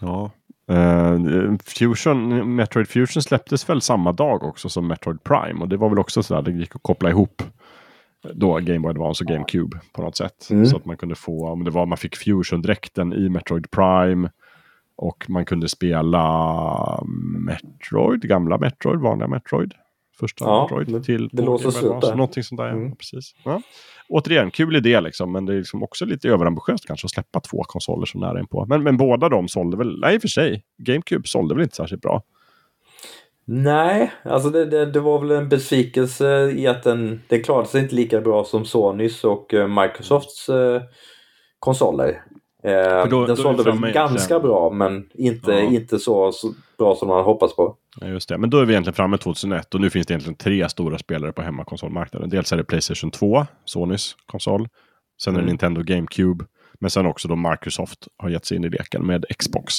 Ja. 0.00 0.30
Uh, 0.70 1.56
Fusion, 1.64 2.54
Metroid 2.56 2.88
Fusion 2.88 3.22
släpptes 3.22 3.68
väl 3.68 3.80
samma 3.80 4.12
dag 4.12 4.42
också 4.42 4.68
som 4.68 4.86
Metroid 4.86 5.24
Prime 5.24 5.60
och 5.60 5.68
det 5.68 5.76
var 5.76 5.88
väl 5.88 5.98
också 5.98 6.22
så 6.22 6.34
där 6.34 6.42
det 6.42 6.58
gick 6.58 6.76
att 6.76 6.82
koppla 6.82 7.10
ihop 7.10 7.42
då 8.34 8.54
Game 8.54 8.78
Boy 8.78 8.90
Advance 8.90 9.24
och 9.24 9.28
GameCube 9.28 9.80
på 9.92 10.02
något 10.02 10.16
sätt. 10.16 10.50
Mm. 10.50 10.66
Så 10.66 10.76
att 10.76 10.84
man 10.84 10.96
kunde 10.96 11.14
få, 11.14 11.48
om 11.48 11.64
det 11.64 11.70
var, 11.70 11.86
man 11.86 11.98
fick 11.98 12.16
Fusion-dräkten 12.16 13.12
i 13.12 13.28
Metroid 13.28 13.70
Prime. 13.70 14.30
Och 14.96 15.24
man 15.28 15.44
kunde 15.44 15.68
spela 15.68 17.04
Metroid, 17.38 18.22
gamla 18.22 18.58
Metroid, 18.58 19.00
vanliga 19.00 19.28
Metroid. 19.28 19.74
Första 20.20 20.44
ja, 20.44 20.62
Metroid 20.62 21.04
till 21.04 21.28
det 21.32 21.42
låter 21.42 21.86
upp 21.86 22.00
där. 22.00 22.14
Någonting 22.14 22.42
sånt 22.42 22.58
där, 22.58 22.68
mm. 22.68 22.88
ja, 22.88 22.94
precis. 22.94 23.34
Ja. 23.44 23.62
Återigen, 24.08 24.50
kul 24.50 24.76
idé 24.76 25.00
liksom, 25.00 25.32
men 25.32 25.46
det 25.46 25.52
är 25.52 25.58
liksom 25.58 25.82
också 25.82 26.04
lite 26.04 26.28
överambitiöst 26.28 26.86
kanske 26.86 27.04
att 27.04 27.10
släppa 27.10 27.40
två 27.40 27.62
konsoler 27.62 28.06
så 28.06 28.18
nära 28.18 28.40
inpå. 28.40 28.66
Men, 28.68 28.82
men 28.82 28.96
båda 28.96 29.28
de 29.28 29.48
sålde 29.48 29.76
väl, 29.76 30.00
nej 30.00 30.14
i 30.14 30.18
och 30.18 30.22
för 30.22 30.28
sig, 30.28 30.64
GameCube 30.78 31.28
sålde 31.28 31.54
väl 31.54 31.62
inte 31.62 31.76
särskilt 31.76 32.02
bra. 32.02 32.22
Nej, 33.50 34.12
alltså 34.22 34.50
det, 34.50 34.66
det, 34.66 34.86
det, 34.86 35.00
var 35.00 35.18
väl 35.18 35.30
en 35.30 35.48
besvikelse 35.48 36.50
i 36.50 36.66
att 36.66 36.82
den, 36.82 37.20
den 37.28 37.42
klarade 37.42 37.68
sig 37.68 37.82
inte 37.82 37.94
lika 37.94 38.20
bra 38.20 38.44
som 38.44 38.64
Sonys 38.64 39.24
och 39.24 39.54
eh, 39.54 39.68
Microsofts 39.68 40.48
eh, 40.48 40.82
konsoler. 41.58 42.22
Eh, 42.62 43.06
då, 43.06 43.26
den 43.26 43.36
sålde 43.36 43.62
väl 43.62 43.92
ganska 43.92 44.40
bra 44.40 44.70
men 44.70 45.10
inte, 45.14 45.52
ja. 45.52 45.60
inte 45.60 45.98
så, 45.98 46.32
så, 46.32 46.52
bra 46.78 46.96
som 46.96 47.08
man 47.08 47.16
hade 47.16 47.26
hoppats 47.26 47.56
på. 47.56 47.76
Ja, 48.00 48.06
just 48.06 48.28
det, 48.28 48.38
men 48.38 48.50
då 48.50 48.58
är 48.58 48.64
vi 48.64 48.72
egentligen 48.72 48.94
framme 48.94 49.18
2001 49.18 49.74
och 49.74 49.80
nu 49.80 49.90
finns 49.90 50.06
det 50.06 50.12
egentligen 50.12 50.36
tre 50.36 50.68
stora 50.68 50.98
spelare 50.98 51.32
på 51.32 51.42
hemmakonsolmarknaden. 51.42 52.30
Dels 52.30 52.52
är 52.52 52.56
det 52.56 52.64
Playstation 52.64 53.10
2, 53.10 53.46
Sonys 53.64 54.16
konsol. 54.26 54.68
Sen 55.22 55.34
är 55.34 55.38
det 55.38 55.42
mm. 55.42 55.50
Nintendo 55.50 55.82
GameCube. 55.82 56.44
Men 56.80 56.90
sen 56.90 57.06
också 57.06 57.28
då 57.28 57.36
Microsoft 57.36 58.08
har 58.16 58.28
gett 58.28 58.44
sig 58.44 58.56
in 58.56 58.64
i 58.64 58.68
leken 58.68 59.06
med 59.06 59.24
Xbox. 59.38 59.74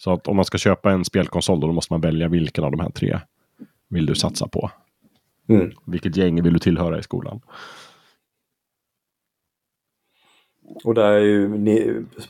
Så 0.00 0.12
att 0.12 0.28
om 0.28 0.36
man 0.36 0.44
ska 0.44 0.58
köpa 0.58 0.90
en 0.90 1.04
spelkonsol 1.04 1.60
då, 1.60 1.72
måste 1.72 1.92
man 1.92 2.00
välja 2.00 2.28
vilken 2.28 2.64
av 2.64 2.70
de 2.70 2.80
här 2.80 2.90
tre 2.90 3.20
vill 3.88 4.06
du 4.06 4.14
satsa 4.14 4.48
på. 4.48 4.70
Mm. 5.48 5.70
Vilket 5.86 6.16
gäng 6.16 6.42
vill 6.42 6.52
du 6.52 6.58
tillhöra 6.58 6.98
i 6.98 7.02
skolan? 7.02 7.40
Och 10.84 10.94
där 10.94 11.12
är 11.12 11.20
ju 11.20 11.48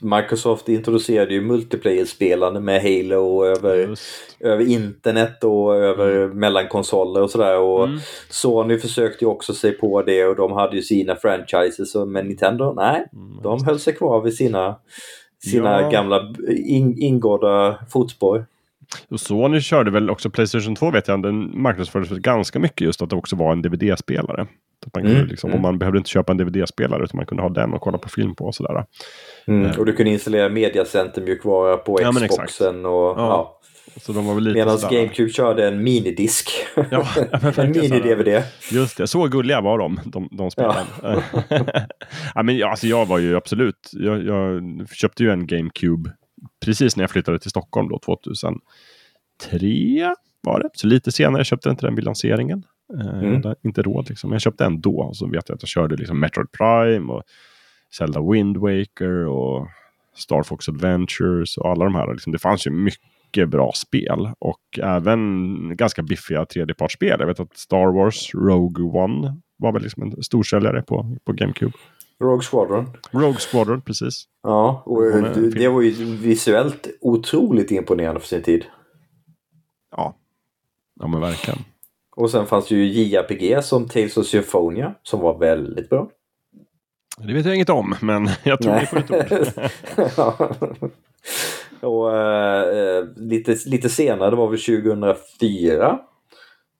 Microsoft 0.00 0.68
introducerade 0.68 1.34
ju 1.34 1.40
multiplayer-spelande 1.40 2.60
med 2.60 2.82
Halo 2.82 3.44
över, 3.44 3.98
över 4.40 4.68
internet 4.68 5.44
och 5.44 5.76
över 5.76 6.24
mm. 6.24 6.38
mellankonsoler 6.38 7.22
och 7.22 7.30
sådär. 7.30 7.58
Och 7.58 7.84
mm. 7.84 7.98
Sony 8.28 8.78
försökte 8.78 9.24
ju 9.24 9.28
också 9.28 9.54
sig 9.54 9.72
på 9.72 10.02
det 10.02 10.24
och 10.24 10.36
de 10.36 10.52
hade 10.52 10.76
ju 10.76 10.82
sina 10.82 11.16
franchises. 11.16 11.94
Men 11.94 12.28
Nintendo, 12.28 12.72
nej, 12.76 13.06
mm, 13.12 13.42
de 13.42 13.64
höll 13.64 13.78
sig 13.78 13.94
kvar 13.94 14.20
vid 14.20 14.34
sina 14.34 14.76
sina 15.44 15.80
ja. 15.80 15.90
gamla 15.90 16.34
in, 16.48 16.98
ingådda 16.98 17.78
fotspår. 17.88 18.44
Och 19.08 19.20
Sony 19.20 19.60
körde 19.60 19.90
väl 19.90 20.10
också 20.10 20.30
Playstation 20.30 20.74
2 20.74 20.90
vet 20.90 21.08
jag, 21.08 21.22
den 21.22 21.62
marknadsfördes 21.62 22.10
ganska 22.10 22.58
mycket 22.58 22.80
just 22.80 23.02
att 23.02 23.10
det 23.10 23.16
också 23.16 23.36
var 23.36 23.52
en 23.52 23.62
DVD-spelare. 23.62 24.46
Mm, 24.98 25.26
liksom, 25.26 25.50
mm. 25.50 25.56
Och 25.56 25.62
man 25.62 25.78
behövde 25.78 25.98
inte 25.98 26.10
köpa 26.10 26.32
en 26.32 26.38
DVD-spelare 26.38 27.04
utan 27.04 27.16
man 27.16 27.26
kunde 27.26 27.42
ha 27.42 27.50
den 27.50 27.72
och 27.72 27.80
kolla 27.80 27.98
på 27.98 28.08
film 28.08 28.34
på 28.34 28.44
och 28.44 28.54
sådär. 28.54 28.84
Mm, 29.46 29.66
eh. 29.66 29.78
och 29.78 29.86
du 29.86 29.92
kunde 29.92 30.10
installera 30.10 30.48
Mediacenter 30.48 31.22
mjukvara 31.22 31.76
på 31.76 32.00
ja, 32.02 32.12
Xboxen 32.12 32.86
och 32.86 32.92
ja. 32.92 33.14
ja. 33.16 33.59
Så 33.96 34.12
de 34.12 34.26
var 34.26 34.34
väl 34.34 34.44
lite 34.44 34.58
Medan 34.58 34.78
GameCube 34.90 35.30
körde 35.30 35.68
en 35.68 35.82
minidisk. 35.82 36.50
Ja, 36.90 37.08
en 37.56 37.72
mini-DVD. 37.72 38.42
Just 38.72 38.96
det, 38.96 39.06
så 39.06 39.26
gulliga 39.26 39.60
var 39.60 39.78
de, 39.78 40.00
de, 40.04 40.28
de 40.32 40.50
spelen. 40.50 40.86
Ja. 41.02 41.22
ja, 42.34 42.42
men, 42.42 42.62
alltså, 42.62 42.86
jag 42.86 43.06
var 43.06 43.18
ju 43.18 43.36
absolut, 43.36 43.90
jag, 43.92 44.24
jag, 44.24 44.62
köpte 44.92 45.22
ju 45.22 45.30
en 45.30 45.46
GameCube 45.46 46.10
precis 46.64 46.96
när 46.96 47.02
jag 47.02 47.10
flyttade 47.10 47.38
till 47.38 47.50
Stockholm 47.50 47.88
då, 47.88 47.98
2003 47.98 48.60
var 50.42 50.60
det. 50.60 50.68
Så 50.72 50.86
lite 50.86 51.12
senare 51.12 51.44
köpte 51.44 51.68
jag 51.68 51.72
inte 51.72 51.86
den 51.86 51.94
vid 51.94 52.04
lanseringen. 52.04 52.64
Eh, 53.00 53.18
mm. 53.18 53.34
Hade 53.34 53.54
inte 53.62 53.82
råd 53.82 54.08
liksom. 54.08 54.32
Jag 54.32 54.40
köpte 54.40 54.64
en 54.64 54.80
då 54.80 55.00
och 55.00 55.16
så 55.16 55.26
vet 55.26 55.48
jag 55.48 55.56
att 55.56 55.62
jag 55.62 55.68
körde 55.68 55.96
liksom 55.96 56.20
Metroid 56.20 56.52
Prime 56.52 57.12
och 57.12 57.22
Zelda 57.92 58.32
Wind 58.32 58.56
Waker 58.56 59.26
och 59.26 59.68
Star 60.16 60.42
Fox 60.42 60.68
Adventures 60.68 61.56
och 61.56 61.70
alla 61.70 61.84
de 61.84 61.94
här. 61.94 62.12
Liksom, 62.12 62.32
det 62.32 62.38
fanns 62.38 62.66
ju 62.66 62.70
mycket 62.70 63.09
mycket 63.30 63.48
bra 63.48 63.72
spel 63.74 64.30
och 64.38 64.78
även 64.82 65.76
ganska 65.76 66.02
biffiga 66.02 66.46
tredjepartsspel. 66.46 67.16
Jag 67.20 67.26
vet 67.26 67.40
att 67.40 67.56
Star 67.56 67.92
Wars 67.92 68.34
Rogue 68.34 68.84
One 68.84 69.36
var 69.58 69.72
väl 69.72 69.82
liksom 69.82 70.02
en 70.02 70.22
storsäljare 70.22 70.82
på, 70.82 71.16
på 71.24 71.32
GameCube. 71.32 71.72
Rogue 72.20 72.42
Squadron. 72.50 72.86
Rogue 73.10 73.38
Squadron, 73.50 73.82
precis. 73.82 74.24
Ja, 74.42 74.82
och 74.86 75.02
det, 75.02 75.50
det 75.50 75.68
var 75.68 75.82
ju 75.82 76.04
visuellt 76.04 76.88
otroligt 77.00 77.70
imponerande 77.70 78.20
för 78.20 78.28
sin 78.28 78.42
tid. 78.42 78.64
Ja, 79.96 80.16
ja 81.00 81.06
men 81.06 81.20
verkligen. 81.20 81.58
Och 82.16 82.30
sen 82.30 82.46
fanns 82.46 82.68
det 82.68 82.74
ju 82.74 82.84
JRPG 82.84 83.64
som 83.64 83.88
Tales 83.88 84.16
of 84.16 84.26
Symphonia 84.26 84.94
som 85.02 85.20
var 85.20 85.38
väldigt 85.38 85.90
bra. 85.90 86.10
Det 87.18 87.32
vet 87.32 87.46
jag 87.46 87.54
inget 87.54 87.70
om, 87.70 87.94
men 88.00 88.28
jag 88.44 88.62
tror 88.62 88.72
Nej. 88.72 88.88
det 88.92 89.02
på 89.02 89.14
ditt 89.14 90.18
ord. 90.18 90.90
Och 91.80 92.16
eh, 92.16 93.04
lite, 93.16 93.56
lite 93.66 93.88
senare, 93.88 94.30
det 94.30 94.36
var 94.36 94.48
väl 94.48 94.60
2004, 94.60 95.98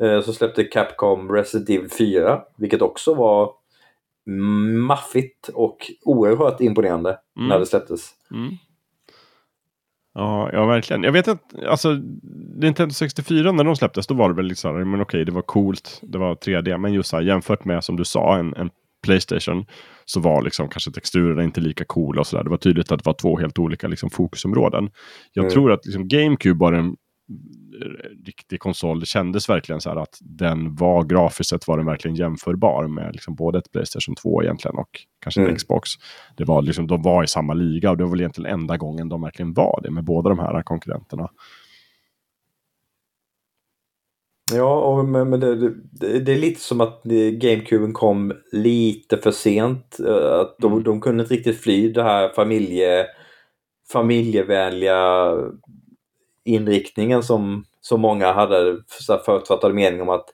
eh, 0.02 0.20
så 0.20 0.32
släppte 0.32 0.64
Capcom 0.64 1.32
Resident 1.32 1.70
Evil 1.70 1.90
4, 1.90 2.42
vilket 2.56 2.82
också 2.82 3.14
var 3.14 3.52
maffigt 4.86 5.48
och 5.54 5.90
oerhört 6.04 6.60
imponerande 6.60 7.18
mm. 7.36 7.48
när 7.48 7.58
det 7.58 7.66
släpptes. 7.66 8.10
Mm. 8.30 8.54
Ja, 10.14 10.50
ja, 10.52 10.66
verkligen. 10.66 11.02
Jag 11.02 11.12
vet 11.12 11.28
att 11.28 11.58
alltså, 11.68 12.00
Nintendo 12.56 12.92
64 12.92 13.52
när 13.52 13.64
de 13.64 13.76
släpptes, 13.76 14.06
då 14.06 14.14
var 14.14 14.28
det 14.28 14.34
väl 14.34 14.46
liksom, 14.46 14.90
men 14.90 15.00
okej, 15.00 15.24
det 15.24 15.32
var 15.32 15.42
coolt, 15.42 16.00
det 16.02 16.18
var 16.18 16.34
3D, 16.34 16.78
men 16.78 16.92
just 16.92 17.10
så 17.10 17.16
här, 17.16 17.22
jämfört 17.22 17.64
med 17.64 17.84
som 17.84 17.96
du 17.96 18.04
sa, 18.04 18.36
en, 18.36 18.54
en 18.54 18.70
Playstation 19.02 19.66
så 20.12 20.20
var 20.20 20.42
liksom 20.42 20.68
kanske 20.68 20.90
texturerna 20.90 21.44
inte 21.44 21.60
lika 21.60 21.84
coola 21.84 22.20
och 22.20 22.26
sådär. 22.26 22.44
Det 22.44 22.50
var 22.50 22.56
tydligt 22.56 22.92
att 22.92 22.98
det 22.98 23.06
var 23.06 23.14
två 23.14 23.38
helt 23.38 23.58
olika 23.58 23.88
liksom, 23.88 24.10
fokusområden. 24.10 24.90
Jag 25.32 25.42
mm. 25.42 25.52
tror 25.52 25.72
att 25.72 25.86
liksom, 25.86 26.08
GameCube 26.08 26.60
var 26.60 26.72
en 26.72 26.96
riktig 28.26 28.60
konsol. 28.60 29.00
Det 29.00 29.06
kändes 29.06 29.48
verkligen 29.48 29.80
så 29.80 29.88
här 29.88 29.96
att 29.96 30.18
den 30.20 30.74
var 30.74 31.04
grafiskt 31.04 31.50
sett 31.50 31.68
var 31.68 31.76
den 31.76 31.86
verkligen 31.86 32.14
jämförbar 32.14 32.86
med 32.86 33.12
liksom 33.12 33.34
både 33.34 33.58
ett 33.58 33.72
Playstation 33.72 34.14
2 34.14 34.42
egentligen 34.42 34.76
och 34.76 34.90
kanske 35.22 35.40
mm. 35.40 35.56
Xbox. 35.56 35.90
Det 36.36 36.44
var 36.44 36.62
liksom, 36.62 36.86
de 36.86 37.02
var 37.02 37.24
i 37.24 37.26
samma 37.26 37.54
liga 37.54 37.90
och 37.90 37.96
det 37.96 38.04
var 38.04 38.10
väl 38.10 38.20
egentligen 38.20 38.52
enda 38.52 38.76
gången 38.76 39.08
de 39.08 39.22
verkligen 39.22 39.52
var 39.52 39.80
det 39.82 39.90
med 39.90 40.04
båda 40.04 40.28
de 40.28 40.38
här 40.38 40.62
konkurrenterna. 40.62 41.28
Ja, 44.52 44.80
och, 44.80 45.04
men, 45.04 45.30
men 45.30 45.40
det, 45.40 45.54
det, 45.70 46.18
det, 46.18 46.32
är 46.32 46.38
lite 46.38 46.60
som 46.60 46.80
att 46.80 47.02
GameCube 47.32 47.92
kom 47.92 48.32
lite 48.52 49.16
för 49.16 49.30
sent. 49.30 50.00
Eh, 50.06 50.40
att 50.40 50.58
de, 50.58 50.72
mm. 50.72 50.84
de 50.84 51.00
kunde 51.00 51.22
inte 51.22 51.34
riktigt 51.34 51.60
fly 51.60 51.92
det 51.92 52.02
här 52.02 52.28
familje, 52.28 53.06
familjevänliga 53.92 55.34
inriktningen 56.44 57.22
som, 57.22 57.64
som 57.80 58.00
många 58.00 58.32
hade 58.32 58.78
förutfattade 59.24 59.74
mening 59.74 60.00
om 60.00 60.08
att 60.08 60.26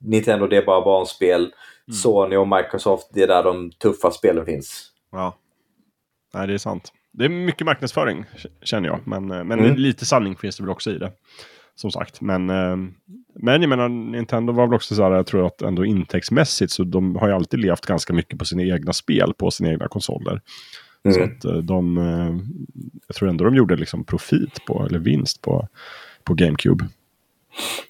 Nintendo 0.00 0.46
det 0.46 0.56
är 0.56 0.66
bara 0.66 0.84
barnspel. 0.84 1.40
Mm. 1.40 1.96
Sony 2.02 2.36
och 2.36 2.48
Microsoft 2.48 3.10
det 3.12 3.22
är 3.22 3.28
där 3.28 3.42
de 3.42 3.70
tuffa 3.70 4.10
spelen 4.10 4.46
finns. 4.46 4.88
Ja, 5.12 5.36
Nej, 6.34 6.46
det 6.46 6.54
är 6.54 6.58
sant. 6.58 6.92
Det 7.12 7.24
är 7.24 7.28
mycket 7.28 7.66
marknadsföring 7.66 8.24
känner 8.62 8.88
jag, 8.88 9.00
men, 9.04 9.30
eh, 9.30 9.44
men 9.44 9.58
mm. 9.58 9.76
lite 9.76 10.06
sanning 10.06 10.36
finns 10.36 10.56
det 10.56 10.62
väl 10.62 10.70
också 10.70 10.90
i 10.90 10.98
det 10.98 11.12
som 11.74 11.90
sagt. 11.90 12.20
Men, 12.20 12.50
eh, 12.50 12.76
men 13.34 13.62
jag 13.62 13.68
menar, 13.68 13.88
Nintendo 13.88 14.52
var 14.52 14.66
väl 14.66 14.74
också 14.74 14.94
så 14.94 15.02
här, 15.02 15.10
jag 15.10 15.26
tror 15.26 15.46
att 15.46 15.62
ändå 15.62 15.84
intäktsmässigt 15.84 16.72
så 16.72 16.84
de 16.84 17.16
har 17.16 17.28
ju 17.28 17.34
alltid 17.34 17.60
levt 17.60 17.86
ganska 17.86 18.12
mycket 18.12 18.38
på 18.38 18.44
sina 18.44 18.62
egna 18.62 18.92
spel 18.92 19.34
på 19.38 19.50
sina 19.50 19.70
egna 19.70 19.88
konsoler. 19.88 20.40
Mm. 21.04 21.14
Så 21.14 21.22
att 21.22 21.44
eh, 21.44 21.62
de, 21.62 21.96
jag 23.06 23.16
tror 23.16 23.28
ändå 23.28 23.44
de 23.44 23.54
gjorde 23.54 23.76
liksom 23.76 24.04
profit 24.04 24.64
på, 24.66 24.86
eller 24.86 24.98
vinst 24.98 25.42
på, 25.42 25.68
på 26.24 26.34
GameCube. 26.34 26.88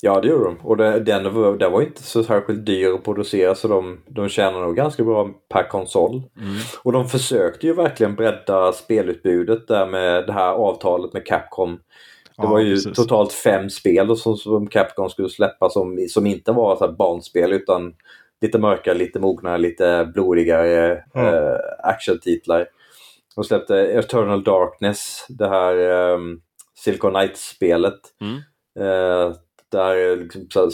Ja, 0.00 0.20
det 0.20 0.28
gjorde 0.28 0.44
de. 0.44 0.56
Och 0.56 0.76
det, 0.76 1.00
den, 1.00 1.34
var, 1.34 1.56
den 1.56 1.72
var 1.72 1.82
inte 1.82 2.02
så 2.02 2.24
särskilt 2.24 2.66
dyr 2.66 2.94
att 2.94 3.04
producera 3.04 3.54
så 3.54 3.68
de, 3.68 3.98
de 4.06 4.28
tjänar 4.28 4.60
nog 4.60 4.76
ganska 4.76 5.04
bra 5.04 5.30
per 5.48 5.68
konsol. 5.68 6.22
Mm. 6.38 6.54
Och 6.82 6.92
de 6.92 7.08
försökte 7.08 7.66
ju 7.66 7.74
verkligen 7.74 8.14
bredda 8.14 8.72
spelutbudet 8.72 9.68
där 9.68 9.86
med 9.86 10.26
det 10.26 10.32
här 10.32 10.52
avtalet 10.52 11.12
med 11.12 11.26
Capcom. 11.26 11.78
Det 12.42 12.48
var 12.48 12.60
ju 12.60 12.74
precis. 12.74 12.96
totalt 12.96 13.32
fem 13.32 13.70
spel 13.70 14.16
som, 14.16 14.36
som 14.36 14.66
Capcom 14.66 15.10
skulle 15.10 15.28
släppa 15.28 15.70
som, 15.70 16.06
som 16.08 16.26
inte 16.26 16.52
var 16.52 16.76
så 16.76 16.92
barnspel 16.92 17.52
utan 17.52 17.94
lite 18.40 18.58
mörkare, 18.58 18.94
lite 18.94 19.20
mognare, 19.20 19.58
lite 19.58 20.10
blodigare 20.14 21.02
mm. 21.14 21.34
äh, 21.34 21.56
actiontitlar. 21.82 22.66
De 23.34 23.44
släppte 23.44 23.76
Eternal 23.76 24.44
Darkness, 24.44 25.26
det 25.28 25.48
här 25.48 25.76
um, 26.14 26.40
Silicon 26.74 27.12
Knights-spelet. 27.12 28.00
Mm. 28.20 28.34
Uh, 28.86 29.34
där 29.68 30.16
liksom, 30.16 30.46
så 30.52 30.60
här, 30.60 30.70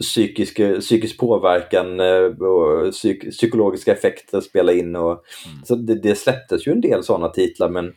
psykisk, 0.00 0.60
psykisk 0.80 1.18
påverkan 1.18 2.00
och 2.40 2.90
psyk, 2.92 3.30
psykologiska 3.30 3.92
effekter 3.92 4.40
spelar 4.40 4.72
in. 4.72 4.96
Och, 4.96 5.10
mm. 5.10 5.64
så 5.64 5.74
det, 5.74 5.94
det 5.94 6.14
släpptes 6.14 6.66
ju 6.66 6.72
en 6.72 6.80
del 6.80 7.02
sådana 7.02 7.28
titlar 7.28 7.68
men 7.68 7.92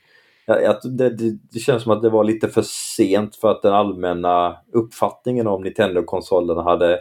det, 0.56 1.10
det, 1.10 1.38
det, 1.52 1.60
känns 1.60 1.84
som 1.84 1.92
att 1.92 2.02
det 2.02 2.10
var 2.10 2.24
lite 2.24 2.48
för 2.48 2.62
sent 2.62 3.36
för 3.36 3.52
att 3.52 3.62
den 3.62 3.74
allmänna 3.74 4.58
uppfattningen 4.74 5.48
om 5.48 5.64
Nintendo-konsolerna 5.64 6.64
hade, 6.64 7.00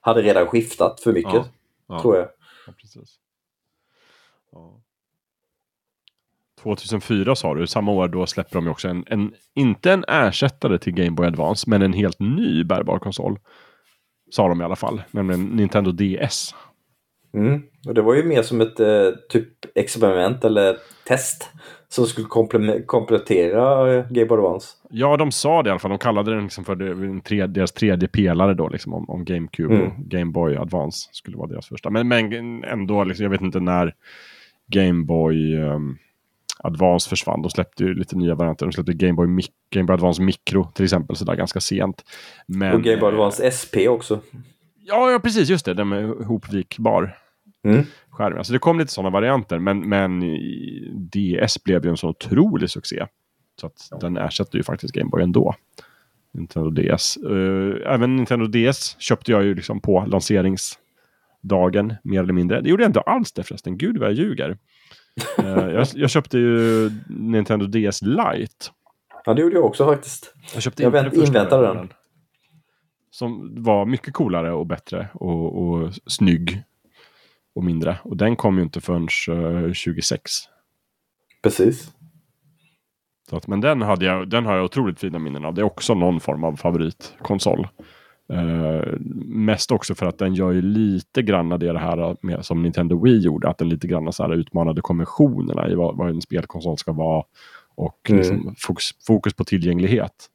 hade 0.00 0.22
redan 0.22 0.46
skiftat 0.46 1.00
för 1.00 1.12
mycket. 1.12 1.32
Ja, 1.32 1.44
ja. 1.86 2.00
Tror 2.02 2.16
jag. 2.16 2.28
Ja, 2.66 2.72
precis. 2.80 3.18
2004 6.62 7.36
sa 7.36 7.54
du, 7.54 7.66
samma 7.66 7.92
år 7.92 8.08
då 8.08 8.26
släpper 8.26 8.54
de 8.54 8.68
också 8.68 8.88
en, 8.88 9.04
en, 9.06 9.34
inte 9.54 9.92
en 9.92 10.04
ersättare 10.08 10.78
till 10.78 10.92
Game 10.92 11.10
Boy 11.10 11.26
Advance, 11.26 11.70
men 11.70 11.82
en 11.82 11.92
helt 11.92 12.20
ny 12.20 12.64
bärbar 12.64 12.98
konsol. 12.98 13.38
Sa 14.30 14.48
de 14.48 14.60
i 14.60 14.64
alla 14.64 14.76
fall, 14.76 15.02
nämligen 15.10 15.44
Nintendo 15.44 15.92
DS. 15.92 16.54
Mm. 17.34 17.62
Och 17.86 17.94
det 17.94 18.02
var 18.02 18.14
ju 18.14 18.22
mer 18.22 18.42
som 18.42 18.60
ett 18.60 18.80
eh, 18.80 19.10
typ 19.28 19.48
experiment 19.74 20.44
eller 20.44 20.76
test 21.08 21.50
som 21.88 22.06
skulle 22.06 22.26
komplettera 22.86 23.94
eh, 23.94 24.04
Game 24.10 24.26
Boy 24.26 24.38
Advance. 24.38 24.68
Ja, 24.90 25.16
de 25.16 25.32
sa 25.32 25.62
det 25.62 25.68
i 25.68 25.70
alla 25.70 25.78
fall. 25.78 25.90
De 25.90 25.98
kallade 25.98 26.34
den 26.34 26.42
liksom 26.42 26.64
för 26.64 26.74
det, 26.74 27.20
tre, 27.20 27.46
deras 27.46 27.72
tredje 27.72 28.08
pelare 28.08 28.54
då, 28.54 28.68
liksom, 28.68 28.94
om, 28.94 29.10
om 29.10 29.24
GameCube 29.24 29.74
mm. 29.74 29.86
och 29.86 29.92
Game 29.98 30.32
Boy 30.32 30.56
Advance 30.56 31.08
skulle 31.12 31.36
vara 31.36 31.48
deras 31.48 31.68
första. 31.68 31.90
Men, 31.90 32.08
men 32.08 32.64
ändå, 32.64 33.04
liksom, 33.04 33.22
jag 33.22 33.30
vet 33.30 33.40
inte 33.40 33.60
när 33.60 33.94
Game 34.66 35.04
Boy 35.04 35.56
um, 35.56 35.98
Advance 36.58 37.08
försvann. 37.08 37.42
De 37.42 37.50
släppte 37.50 37.84
ju 37.84 37.94
lite 37.94 38.16
nya 38.16 38.34
varianter. 38.34 38.66
De 38.66 38.72
släppte 38.72 38.92
Game 38.92 39.12
Boy, 39.12 39.26
Mic 39.26 39.46
Game 39.70 39.86
Boy 39.86 39.94
Advance 39.94 40.22
Micro 40.22 40.64
till 40.74 40.84
exempel, 40.84 41.16
sådär 41.16 41.34
ganska 41.34 41.60
sent. 41.60 42.04
Men, 42.46 42.74
och 42.74 42.82
Game 42.82 42.96
Boy 42.96 43.08
Advance 43.08 43.50
SP 43.58 43.74
också. 43.88 44.20
Ja, 44.88 45.10
ja 45.10 45.18
precis, 45.18 45.48
just 45.48 45.64
det. 45.64 45.74
Den 45.74 45.88
med 45.88 46.08
hopvikbar 46.08 47.18
mm. 47.64 47.86
skärm. 48.10 48.38
Alltså 48.38 48.52
det 48.52 48.58
kom 48.58 48.78
lite 48.78 48.92
sådana 48.92 49.10
varianter, 49.10 49.58
men, 49.58 49.88
men 49.88 50.20
DS 51.12 51.64
blev 51.64 51.84
ju 51.84 51.90
en 51.90 51.96
så 51.96 52.08
otrolig 52.08 52.70
succé. 52.70 53.06
Så 53.60 53.66
att 53.66 53.88
ja. 53.90 53.98
den 53.98 54.16
ersätter 54.16 54.56
ju 54.56 54.62
faktiskt 54.62 54.94
Game 54.94 55.10
Boy 55.10 55.22
ändå. 55.22 55.54
Nintendo 56.32 56.70
DS. 56.70 57.18
Uh, 57.26 57.76
även 57.86 58.16
Nintendo 58.16 58.46
DS 58.46 58.96
köpte 58.98 59.32
jag 59.32 59.44
ju 59.44 59.54
liksom 59.54 59.80
på 59.80 60.04
lanseringsdagen, 60.06 61.94
mer 62.02 62.22
eller 62.22 62.32
mindre. 62.32 62.60
Det 62.60 62.68
gjorde 62.68 62.82
jag 62.82 62.88
inte 62.88 63.00
alls 63.00 63.32
det 63.32 63.42
förresten. 63.42 63.78
Gud 63.78 63.98
vad 63.98 64.08
jag 64.08 64.14
ljuger. 64.14 64.50
uh, 65.38 65.46
jag, 65.46 65.86
jag, 65.94 66.10
köpte 66.10 66.38
ju 66.38 66.90
Nintendo 67.08 67.66
DS 67.66 68.02
Lite. 68.02 68.66
Ja, 69.24 69.34
det 69.34 69.42
gjorde 69.42 69.54
jag 69.54 69.64
också 69.64 69.86
faktiskt. 69.86 70.34
Jag 70.54 70.62
köpte 70.62 70.82
jag 70.82 71.06
inte 71.06 71.16
inväntade 71.16 71.66
den. 71.66 71.88
Som 73.16 73.54
var 73.62 73.86
mycket 73.86 74.14
coolare 74.14 74.52
och 74.52 74.66
bättre 74.66 75.08
och, 75.14 75.62
och 75.62 75.92
snygg 76.06 76.62
och 77.54 77.64
mindre. 77.64 77.98
Och 78.02 78.16
den 78.16 78.36
kom 78.36 78.56
ju 78.56 78.62
inte 78.62 78.80
förrän 78.80 79.08
uh, 79.28 79.64
eh, 79.64 79.72
26. 79.72 80.30
Precis. 81.42 81.92
Så 83.30 83.36
att, 83.36 83.46
men 83.46 83.60
den, 83.60 83.82
hade 83.82 84.04
jag, 84.04 84.30
den 84.30 84.46
har 84.46 84.56
jag 84.56 84.64
otroligt 84.64 85.00
fina 85.00 85.18
minnen 85.18 85.44
av. 85.44 85.54
Det 85.54 85.60
är 85.60 85.64
också 85.64 85.94
någon 85.94 86.20
form 86.20 86.44
av 86.44 86.56
favoritkonsol. 86.56 87.68
Uh, 88.32 88.98
mest 89.24 89.70
också 89.70 89.94
för 89.94 90.06
att 90.06 90.18
den 90.18 90.34
gör 90.34 90.52
ju 90.52 90.62
lite 90.62 91.22
grann 91.22 91.48
det, 91.48 91.78
här 91.78 92.16
med, 92.20 92.44
som 92.44 92.62
Nintendo 92.62 93.02
Wii 93.04 93.18
gjorde. 93.18 93.48
Att 93.48 93.58
den 93.58 93.68
lite 93.68 93.86
grann 93.86 94.12
så 94.12 94.22
här 94.22 94.34
utmanade 94.34 94.80
konventionerna 94.80 95.68
i 95.68 95.74
vad, 95.74 95.96
vad 95.96 96.08
en 96.08 96.22
spelkonsol 96.22 96.78
ska 96.78 96.92
vara. 96.92 97.24
Och 97.74 98.10
mm. 98.10 98.18
liksom 98.18 98.54
fokus, 98.58 98.90
fokus 99.06 99.34
på 99.34 99.44
tillgänglighet. 99.44 100.30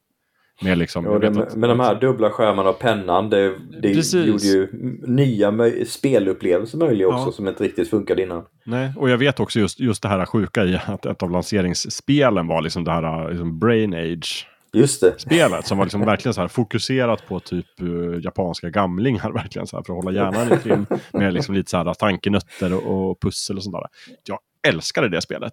Med, 0.62 0.78
liksom, 0.78 1.04
jo, 1.04 1.18
det, 1.18 1.28
att, 1.28 1.56
med 1.56 1.68
de 1.68 1.80
här 1.80 1.94
dubbla 1.94 2.30
skärmarna 2.30 2.70
och 2.70 2.78
pennan, 2.78 3.30
det, 3.30 3.54
det 3.82 4.12
gjorde 4.12 4.46
ju 4.46 4.68
nya 5.06 5.52
spelupplevelser 5.86 6.78
möjliga 6.78 7.08
också 7.08 7.26
ja. 7.26 7.32
som 7.32 7.48
inte 7.48 7.64
riktigt 7.64 7.90
funkade 7.90 8.22
innan. 8.22 8.44
Nej, 8.64 8.92
och 8.96 9.10
jag 9.10 9.18
vet 9.18 9.40
också 9.40 9.58
just, 9.58 9.80
just 9.80 10.02
det 10.02 10.08
här 10.08 10.26
sjuka 10.26 10.64
i 10.64 10.78
att 10.86 11.06
ett 11.06 11.22
av 11.22 11.30
lanseringsspelen 11.30 12.46
var 12.46 12.62
liksom 12.62 12.84
det 12.84 12.90
här 12.90 13.28
liksom 13.28 13.58
Brain 13.58 13.94
Age. 13.94 14.48
Just 14.72 15.00
det. 15.00 15.20
Spelet 15.20 15.66
som 15.66 15.78
var 15.78 15.84
liksom 15.84 16.00
verkligen 16.06 16.34
så 16.34 16.40
här 16.40 16.48
fokuserat 16.48 17.28
på 17.28 17.40
typ 17.40 17.66
uh, 17.82 18.20
japanska 18.24 18.70
gamlingar 18.70 19.30
verkligen 19.34 19.66
så 19.66 19.76
här 19.76 19.84
för 19.84 19.92
att 19.92 20.04
hålla 20.04 20.16
hjärnan 20.16 20.52
i 20.52 20.56
trim. 20.56 20.86
Med 21.12 21.34
liksom 21.34 21.54
lite 21.54 21.70
så 21.70 21.76
här 21.76 21.94
tankenötter 21.94 22.74
och, 22.74 23.10
och 23.10 23.20
pussel 23.20 23.56
och 23.56 23.62
sånt 23.62 23.76
där. 23.76 23.86
Jag 24.24 24.38
älskade 24.68 25.08
det 25.08 25.20
spelet. 25.20 25.52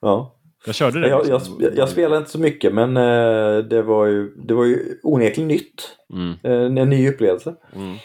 Ja. 0.00 0.36
Jag 0.66 0.74
körde 0.74 1.00
det. 1.00 1.08
Jag, 1.08 1.26
liksom. 1.26 1.56
jag, 1.60 1.76
jag 1.76 1.88
spelade 1.88 2.18
inte 2.18 2.30
så 2.30 2.38
mycket 2.38 2.74
men 2.74 2.96
eh, 2.96 3.58
det, 3.58 3.82
var 3.82 4.06
ju, 4.06 4.34
det 4.34 4.54
var 4.54 4.64
ju 4.64 4.98
onekligen 5.02 5.48
nytt. 5.48 5.96
Mm. 6.12 6.34
Eh, 6.42 6.82
en 6.82 6.90
ny 6.90 7.08
upplevelse. 7.08 7.54
Mm. 7.74 7.96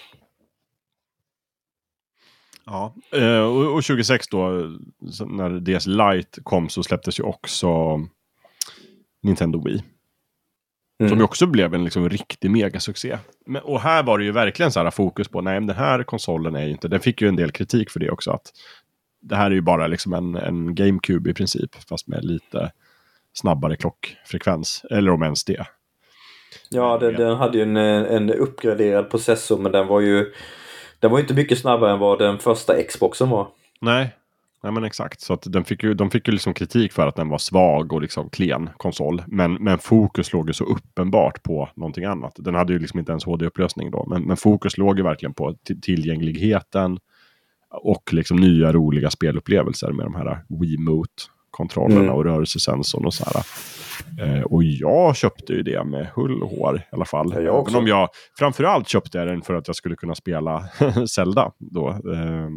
Ja, 2.65 2.93
eh, 3.11 3.39
och, 3.39 3.73
och 3.73 3.83
26 3.83 4.27
då 4.27 4.47
när 5.27 5.59
DS 5.59 5.87
Lite 5.87 6.41
kom 6.43 6.69
så 6.69 6.83
släpptes 6.83 7.19
ju 7.19 7.23
också 7.23 7.67
Nintendo 9.23 9.63
Wii. 9.65 9.83
Mm. 10.99 11.09
Som 11.09 11.17
ju 11.17 11.23
också 11.23 11.45
blev 11.45 11.73
en 11.73 11.83
liksom, 11.83 12.09
riktig 12.09 12.51
megasuccé. 12.51 13.17
Men, 13.45 13.61
och 13.61 13.81
här 13.81 14.03
var 14.03 14.17
det 14.17 14.25
ju 14.25 14.31
verkligen 14.31 14.71
så 14.71 14.83
här 14.83 14.91
fokus 14.91 15.27
på, 15.27 15.41
nej 15.41 15.59
den 15.59 15.75
här 15.75 16.03
konsolen 16.03 16.55
är 16.55 16.65
ju 16.65 16.71
inte, 16.71 16.87
den 16.87 16.99
fick 16.99 17.21
ju 17.21 17.27
en 17.27 17.35
del 17.35 17.51
kritik 17.51 17.89
för 17.89 17.99
det 17.99 18.09
också. 18.09 18.31
Att 18.31 18.51
det 19.27 19.35
här 19.35 19.45
är 19.51 19.55
ju 19.55 19.61
bara 19.61 19.87
liksom 19.87 20.13
en, 20.13 20.35
en 20.35 20.75
GameCube 20.75 21.29
i 21.29 21.33
princip, 21.33 21.75
fast 21.89 22.07
med 22.07 22.25
lite 22.25 22.71
snabbare 23.33 23.75
klockfrekvens. 23.75 24.85
Eller 24.91 25.11
om 25.11 25.23
ens 25.23 25.45
det. 25.45 25.67
Ja, 26.69 26.97
den, 26.97 27.13
den 27.13 27.37
hade 27.37 27.57
ju 27.57 27.63
en, 27.63 27.77
en 27.77 28.29
uppgraderad 28.29 29.09
processor, 29.09 29.57
men 29.57 29.71
den 29.71 29.87
var 29.87 30.01
ju 30.01 30.33
den 30.99 31.11
var 31.11 31.19
inte 31.19 31.33
mycket 31.33 31.59
snabbare 31.59 31.91
än 31.91 31.99
vad 31.99 32.19
den 32.19 32.37
första 32.37 32.83
Xboxen 32.83 33.29
var. 33.29 33.47
Nej, 33.81 34.13
Nej 34.63 34.73
men 34.73 34.83
exakt. 34.83 35.21
Så 35.21 35.33
att 35.33 35.43
den 35.45 35.65
fick 35.65 35.83
ju, 35.83 35.93
de 35.93 36.11
fick 36.11 36.27
ju 36.27 36.31
liksom 36.31 36.53
kritik 36.53 36.93
för 36.93 37.07
att 37.07 37.15
den 37.15 37.29
var 37.29 37.37
svag 37.37 37.93
och 37.93 38.01
liksom 38.01 38.29
klen 38.29 38.69
konsol. 38.77 39.23
Men, 39.27 39.53
men 39.53 39.79
fokus 39.79 40.33
låg 40.33 40.47
ju 40.47 40.53
så 40.53 40.63
uppenbart 40.63 41.43
på 41.43 41.69
någonting 41.75 42.05
annat. 42.05 42.33
Den 42.37 42.55
hade 42.55 42.73
ju 42.73 42.79
liksom 42.79 42.99
inte 42.99 43.11
ens 43.11 43.25
HD-upplösning 43.25 43.91
då. 43.91 44.05
Men, 44.09 44.23
men 44.23 44.37
fokus 44.37 44.77
låg 44.77 44.97
ju 44.97 45.03
verkligen 45.03 45.33
på 45.33 45.55
tillgängligheten, 45.81 46.99
och 47.69 48.13
liksom 48.13 48.37
nya 48.37 48.71
roliga 48.71 49.09
spelupplevelser 49.09 49.91
med 49.91 50.05
de 50.05 50.15
här 50.15 50.43
Wiimote-kontrollerna 50.49 52.01
mm. 52.01 52.13
och 52.13 52.23
rörelsesensorn 52.23 53.05
och 53.05 53.13
så 53.13 53.25
här. 53.25 53.43
Eh, 54.19 54.41
och 54.41 54.63
jag 54.63 55.15
köpte 55.15 55.53
ju 55.53 55.63
det 55.63 55.83
med 55.83 56.07
hull 56.15 56.43
och 56.43 56.49
hår 56.49 56.77
i 56.77 56.95
alla 56.95 57.05
fall. 57.05 57.31
Ja, 57.33 57.41
jag 57.41 57.69
Även 57.69 57.79
om 57.79 57.87
jag 57.87 58.09
framförallt 58.37 58.87
köpte 58.87 59.25
den 59.25 59.41
för 59.41 59.53
att 59.53 59.67
jag 59.67 59.75
skulle 59.75 59.95
kunna 59.95 60.15
spela 60.15 60.69
Zelda 61.09 61.51
då. 61.57 61.89
Eh, 61.89 62.49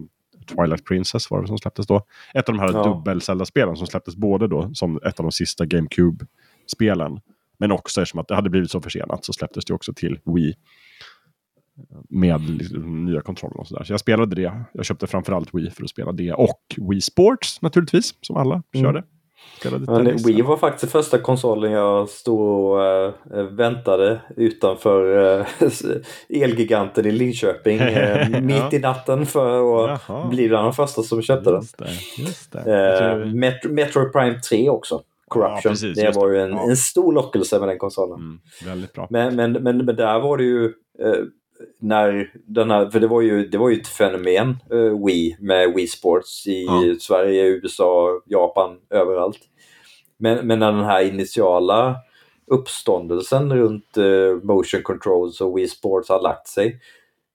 Twilight 0.56 0.84
Princess 0.84 1.30
var 1.30 1.40
det 1.40 1.46
som 1.46 1.58
släpptes 1.58 1.86
då. 1.86 2.06
Ett 2.34 2.48
av 2.48 2.54
de 2.54 2.60
här 2.60 2.72
ja. 2.72 2.82
dubbel-Zelda-spelen 2.84 3.76
som 3.76 3.86
släpptes 3.86 4.16
både 4.16 4.48
då 4.48 4.70
som 4.74 4.96
ett 4.96 5.20
av 5.20 5.24
de 5.24 5.32
sista 5.32 5.66
GameCube-spelen. 5.66 7.20
Men 7.58 7.72
också 7.72 8.02
eftersom 8.02 8.20
att 8.20 8.28
det 8.28 8.34
hade 8.34 8.50
blivit 8.50 8.70
så 8.70 8.80
försenat 8.80 9.24
så 9.24 9.32
släpptes 9.32 9.64
det 9.64 9.74
också 9.74 9.92
till 9.92 10.18
Wii 10.24 10.54
med 12.08 12.40
liksom, 12.50 13.04
nya 13.04 13.20
kontroller 13.20 13.60
och 13.60 13.66
sådär. 13.66 13.84
Så 13.84 13.92
jag 13.92 14.00
spelade 14.00 14.36
det. 14.36 14.52
Jag 14.72 14.84
köpte 14.84 15.06
framförallt 15.06 15.54
Wii 15.54 15.70
för 15.70 15.84
att 15.84 15.90
spela 15.90 16.12
det 16.12 16.32
och 16.32 16.60
Wii 16.90 17.00
Sports 17.00 17.62
naturligtvis, 17.62 18.14
som 18.20 18.36
alla 18.36 18.62
mm. 18.74 18.84
körde. 18.84 19.04
Men 19.86 20.16
Wii 20.16 20.42
var 20.42 20.56
faktiskt 20.56 20.92
den 20.92 21.02
första 21.02 21.18
konsolen 21.18 21.72
jag 21.72 22.08
stod 22.08 22.40
och 22.40 22.84
äh, 22.84 23.12
väntade 23.50 24.20
utanför 24.36 25.38
äh, 25.40 25.46
Elgiganten 26.42 27.06
i 27.06 27.12
Linköping 27.12 27.78
äh, 27.78 28.28
mitt 28.42 28.56
ja. 28.56 28.72
i 28.72 28.78
natten 28.78 29.26
för 29.26 29.84
att 29.84 30.00
Jaha. 30.08 30.28
bli 30.28 30.48
bland 30.48 30.66
de 30.66 30.72
första 30.72 31.02
som 31.02 31.22
köpte 31.22 31.50
just 31.50 31.78
den. 31.78 31.88
Det, 32.16 32.22
just 32.22 32.52
det. 32.52 33.32
Metro, 33.34 33.72
Metro 33.72 34.12
Prime 34.12 34.40
3 34.40 34.70
också. 34.70 35.02
Corruption. 35.28 35.60
Ja, 35.64 35.70
precis, 35.70 35.96
det 35.96 36.16
var 36.16 36.28
ju 36.28 36.40
en, 36.40 36.50
ja. 36.50 36.70
en, 36.70 36.76
stor 36.76 37.12
lockelse 37.12 37.58
med 37.58 37.68
den 37.68 37.78
konsolen. 37.78 38.18
Mm, 38.18 38.40
väldigt 38.64 38.92
bra. 38.92 39.06
Men, 39.10 39.36
men, 39.36 39.52
men, 39.52 39.78
men 39.78 39.96
där 39.96 40.20
var 40.20 40.36
det 40.36 40.44
ju 40.44 40.72
när 41.78 42.32
den 42.46 42.70
här, 42.70 42.90
för 42.90 43.00
det 43.00 43.06
var 43.06 43.20
ju, 43.20 43.48
det 43.48 43.58
var 43.58 43.70
ju 43.70 43.80
ett 43.80 43.88
fenomen, 43.88 44.56
uh, 44.72 45.06
Wii, 45.06 45.36
med 45.40 45.74
Wii 45.74 45.86
Sports 45.86 46.46
i 46.46 46.64
ja. 46.64 46.94
Sverige, 47.00 47.44
USA, 47.44 48.20
Japan, 48.26 48.78
överallt. 48.90 49.38
Men, 50.18 50.46
men 50.46 50.58
när 50.58 50.72
den 50.72 50.84
här 50.84 51.04
initiala 51.04 51.96
uppståndelsen 52.46 53.56
runt 53.56 53.98
uh, 53.98 54.36
motion 54.42 54.82
controls 54.82 55.40
och 55.40 55.58
Wii 55.58 55.68
Sports 55.68 56.08
har 56.08 56.22
lagt 56.22 56.48
sig, 56.48 56.80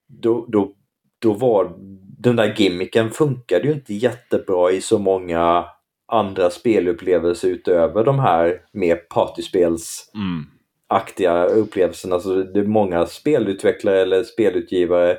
då, 0.07 0.45
då, 0.47 0.71
då 1.19 1.33
var 1.33 1.73
den 2.17 2.35
där 2.35 2.53
gimmicken 2.57 3.09
funkade 3.11 3.67
ju 3.67 3.73
inte 3.73 3.93
jättebra 3.93 4.71
i 4.71 4.81
så 4.81 4.99
många 4.99 5.65
andra 6.07 6.49
spelupplevelser 6.49 7.47
utöver 7.47 8.03
de 8.03 8.19
här 8.19 8.61
mer 8.71 8.95
partyspels 8.95 10.11
mm. 10.13 10.45
Aktiga 10.87 11.45
upplevelserna. 11.45 12.15
Alltså 12.15 12.43
det 12.43 12.59
är 12.59 12.63
många 12.63 13.05
spelutvecklare 13.05 14.01
eller 14.01 14.23
spelutgivare 14.23 15.17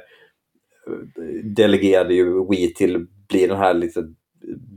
delegerade 1.45 2.15
ju 2.15 2.49
Wii 2.51 2.75
till 2.75 3.07
bli 3.29 3.47
den 3.47 3.57
här 3.57 3.75
lite 3.75 4.05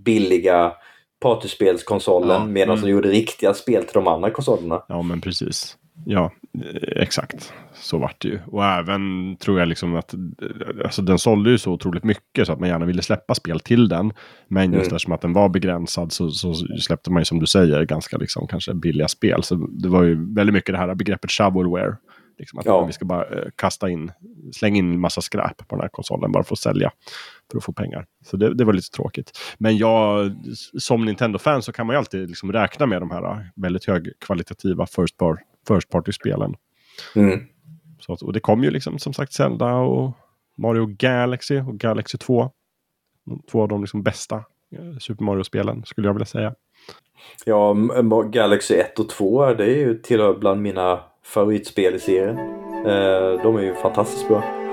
billiga 0.06 0.74
partyspelskonsolen 1.22 2.42
ja, 2.42 2.46
medan 2.46 2.78
mm. 2.78 2.86
de 2.86 2.92
gjorde 2.92 3.10
riktiga 3.10 3.54
spel 3.54 3.84
till 3.84 3.94
de 3.94 4.08
andra 4.08 4.32
konsolerna. 4.32 4.84
Ja 4.88 5.02
men 5.02 5.22
precis. 5.22 5.78
Ja, 6.06 6.32
eh, 6.54 7.02
exakt. 7.02 7.54
Så 7.74 7.98
vart 7.98 8.22
det 8.22 8.28
ju. 8.28 8.40
Och 8.48 8.66
även 8.66 9.36
tror 9.38 9.60
jag 9.60 9.68
liksom 9.68 9.96
att 9.96 10.14
eh, 10.14 10.20
alltså 10.84 11.02
den 11.02 11.20
sålde 11.20 11.50
ju 11.50 11.58
så 11.58 11.72
otroligt 11.72 12.04
mycket 12.04 12.48
så 12.48 12.54
att 12.54 12.60
man 12.60 12.70
gärna 12.70 12.86
ville 12.86 13.02
släppa 13.02 13.36
spel 13.36 13.60
till 13.60 13.90
den. 13.90 14.14
Men 14.48 14.64
just 14.64 14.74
mm. 14.74 14.82
eftersom 14.82 15.14
att 15.14 15.22
den 15.22 15.34
var 15.34 15.50
begränsad 15.50 16.12
så, 16.12 16.30
så, 16.32 16.54
släppte 16.54 17.12
man 17.12 17.22
ju 17.22 17.26
som 17.26 17.40
du 17.40 17.46
säger 17.46 17.86
ganska 17.86 18.18
liksom 18.18 18.48
kanske 18.48 18.74
billiga 18.74 19.08
spel. 19.08 19.44
Så 19.44 19.56
det 19.56 19.90
var 19.90 20.04
ju 20.04 20.34
väldigt 20.34 20.54
mycket 20.54 20.74
det 20.74 20.78
här 20.78 20.96
begreppet 20.96 21.32
shovelware. 21.32 21.96
Liksom 22.40 22.60
att 22.60 22.66
ja. 22.66 22.86
vi 22.86 22.94
ska 22.94 23.06
bara 23.06 23.26
eh, 23.26 23.46
kasta 23.56 23.90
in, 23.90 24.12
slänga 24.54 24.78
in 24.78 25.00
massa 25.00 25.22
skräp 25.22 25.68
på 25.68 25.76
den 25.76 25.82
här 25.82 25.90
konsolen 25.90 26.32
bara 26.32 26.44
för 26.44 26.56
att 26.56 26.60
sälja. 26.60 26.92
För 27.52 27.58
att 27.58 27.64
få 27.64 27.74
pengar. 27.74 28.06
Så 28.26 28.38
det, 28.38 28.54
det 28.54 28.66
var 28.66 28.74
lite 28.74 28.90
tråkigt. 28.90 29.32
Men 29.58 29.78
jag, 29.78 30.32
som 30.80 31.06
Nintendo-fan 31.06 31.62
så 31.62 31.72
kan 31.72 31.88
man 31.88 31.94
ju 31.94 31.98
alltid 31.98 32.30
liksom 32.30 32.52
räkna 32.52 32.86
med 32.86 33.02
de 33.02 33.12
här 33.12 33.52
väldigt 33.56 33.86
högkvalitativa 33.86 34.86
first, 34.86 35.18
bar, 35.18 35.40
first 35.74 35.90
party-spelen. 35.90 36.56
Mm. 37.16 37.40
Så, 38.00 38.18
och 38.26 38.34
det 38.34 38.40
kom 38.40 38.64
ju 38.64 38.72
liksom 38.72 39.00
som 39.00 39.14
sagt 39.14 39.34
Zelda 39.34 39.76
och 39.76 40.12
Mario 40.58 40.86
Galaxy 40.86 41.60
och 41.60 41.78
Galaxy 41.78 42.18
2. 42.18 42.52
Två 43.52 43.62
av 43.62 43.68
de 43.68 43.82
liksom 43.82 44.04
bästa 44.04 44.36
eh, 44.76 44.98
Super 45.00 45.24
Mario-spelen 45.24 45.84
skulle 45.86 46.08
jag 46.08 46.14
vilja 46.14 46.26
säga. 46.26 46.56
Ja, 47.46 47.74
Galaxy 48.30 48.74
1 48.74 49.00
och 49.00 49.10
2 49.10 49.54
det 49.54 49.64
är 49.64 49.78
ju 49.78 49.98
tillhör 49.98 50.34
bland 50.34 50.62
mina 50.62 51.00
favoritspel 51.24 51.96
i 51.96 52.00
serien. 52.00 52.38
Eh, 52.86 53.44
de 53.44 53.58
är 53.58 53.62
ju 53.62 53.74
fantastiskt 53.74 54.28
bra. 54.28 54.69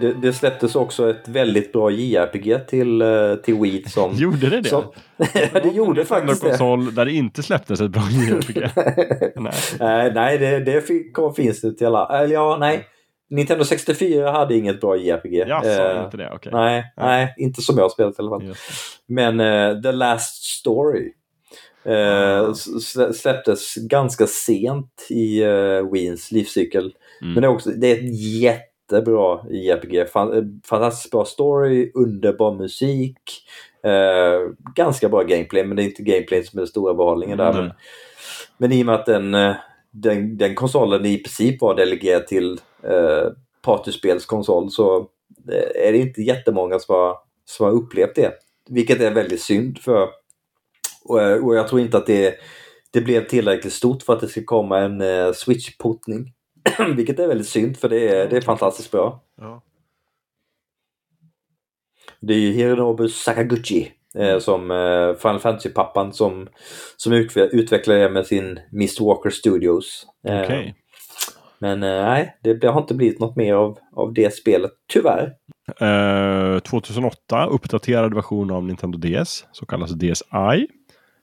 Det, 0.00 0.12
det, 0.12 0.32
släpptes 0.32 0.76
också 0.76 1.10
ett 1.10 1.28
väldigt 1.28 1.72
bra 1.72 1.90
JRPG 1.90 2.58
till, 2.68 3.02
eh, 3.02 3.34
till 3.34 3.54
Wii 3.54 3.84
som... 3.88 4.12
Gjorde 4.16 4.50
det 4.50 4.60
det? 4.60 4.68
Som, 4.68 4.84
ja, 5.52 5.60
det 5.62 5.68
gjorde 5.68 6.04
faktiskt 6.04 6.42
det. 6.42 6.48
konsol 6.48 6.94
där 6.94 7.04
det 7.04 7.12
inte 7.12 7.42
släpptes 7.42 7.80
ett 7.80 7.90
bra 7.90 8.02
JRPG. 8.10 8.70
nej, 9.80 10.12
nej 10.14 10.38
det, 10.38 10.60
det 10.60 10.86
finns 11.36 11.60
det 11.60 11.72
till 11.72 11.86
alla. 11.86 12.18
Eller 12.18 12.34
ja, 12.34 12.56
nej. 12.60 12.86
Nintendo 13.30 13.64
64 13.64 14.30
hade 14.30 14.56
inget 14.56 14.80
bra 14.80 14.96
JRPG. 14.96 15.44
Ja, 15.48 15.64
eh, 15.64 16.04
inte 16.04 16.16
det? 16.16 16.32
Okay. 16.34 16.52
Nej, 16.52 16.92
ja. 16.96 17.06
nej, 17.06 17.34
inte 17.38 17.62
som 17.62 17.76
jag 17.76 17.84
har 17.84 17.90
spelat 17.90 18.18
i 18.18 18.22
alla 18.22 18.30
fall. 18.30 18.54
Men 19.06 19.40
uh, 19.40 19.82
The 19.82 19.92
Last 19.92 20.44
Story 20.44 21.12
uh, 21.88 22.52
släpptes 23.12 23.74
ganska 23.74 24.26
sent 24.26 25.06
i 25.10 25.44
uh, 25.44 25.92
Wiens 25.92 26.32
livscykel. 26.32 26.94
Mm. 27.22 27.34
Men 27.34 27.42
det 27.42 27.46
är, 27.46 27.50
också, 27.50 27.70
det 27.70 27.86
är 27.86 27.94
ett 27.94 28.24
jätte 28.40 28.67
jättebra 28.92 29.40
JRPG. 29.50 30.06
Fantastiskt 30.64 31.10
bra 31.10 31.24
story, 31.24 31.90
underbar 31.94 32.54
musik. 32.54 33.18
Eh, 33.82 34.50
ganska 34.74 35.08
bra 35.08 35.22
gameplay, 35.22 35.64
men 35.64 35.76
det 35.76 35.82
är 35.82 35.84
inte 35.84 36.02
gameplay 36.02 36.44
som 36.44 36.58
är 36.58 36.60
den 36.60 36.68
stora 36.68 36.94
behållningen 36.94 37.38
där. 37.38 37.52
Men, 37.52 37.72
men 38.58 38.72
i 38.72 38.82
och 38.82 38.86
med 38.86 38.94
att 38.94 39.06
den, 39.06 39.34
eh, 39.34 39.54
den, 39.90 40.38
den 40.38 40.54
konsolen 40.54 41.06
i 41.06 41.18
princip 41.18 41.60
var 41.60 41.74
delegerad 41.74 42.26
till 42.26 42.60
eh, 42.82 43.32
partyspelskonsol 43.62 44.70
så 44.70 44.96
eh, 45.52 45.86
är 45.88 45.92
det 45.92 45.98
inte 45.98 46.22
jättemånga 46.22 46.78
som 46.78 46.94
har, 46.94 47.16
som 47.44 47.66
har 47.66 47.72
upplevt 47.72 48.14
det. 48.14 48.32
Vilket 48.70 49.00
är 49.00 49.10
väldigt 49.10 49.42
synd 49.42 49.78
för 49.78 50.08
och, 51.04 51.22
eh, 51.22 51.44
och 51.44 51.56
jag 51.56 51.68
tror 51.68 51.80
inte 51.80 51.96
att 51.96 52.06
det, 52.06 52.34
det 52.90 53.00
blev 53.00 53.28
tillräckligt 53.28 53.72
stort 53.72 54.02
för 54.02 54.12
att 54.12 54.20
det 54.20 54.28
ska 54.28 54.44
komma 54.44 54.78
en 54.78 55.00
eh, 55.00 55.32
switch-portning. 55.32 56.32
Vilket 56.96 57.18
är 57.18 57.28
väldigt 57.28 57.48
synd 57.48 57.76
för 57.76 57.88
det 57.88 58.08
är, 58.08 58.28
det 58.28 58.36
är 58.36 58.40
fantastiskt 58.40 58.90
bra. 58.90 59.20
Ja. 59.40 59.62
Det 62.20 62.34
är 62.34 62.38
ju 62.38 62.52
Hironobu 62.52 63.08
Sakaguchi 63.08 63.92
eh, 64.14 64.38
som 64.38 64.70
eh, 64.70 65.14
Final 65.14 65.40
Fantasy-pappan 65.40 66.12
som, 66.12 66.48
som 66.96 67.12
utvecklar 67.52 67.94
det 67.94 68.10
med 68.10 68.26
sin 68.26 68.60
Mist 68.72 69.00
Walker 69.00 69.30
Studios. 69.30 70.06
Eh, 70.28 70.40
okay. 70.40 70.72
Men 71.58 71.82
eh, 71.82 72.04
nej, 72.04 72.38
det 72.42 72.68
har 72.68 72.80
inte 72.80 72.94
blivit 72.94 73.20
något 73.20 73.36
mer 73.36 73.54
av, 73.54 73.78
av 73.96 74.12
det 74.12 74.34
spelet, 74.34 74.70
tyvärr. 74.92 75.34
2008 76.60 77.46
uppdaterad 77.46 78.14
version 78.14 78.50
av 78.50 78.64
Nintendo 78.64 78.98
DS, 78.98 79.46
så 79.52 79.66
kallas 79.66 79.90
DSi. 79.90 80.68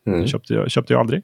Mm. 0.08 0.22
Det 0.22 0.28
köpte 0.28 0.54
jag, 0.54 0.72
köpte 0.72 0.94
jag 0.94 1.00
aldrig. 1.00 1.24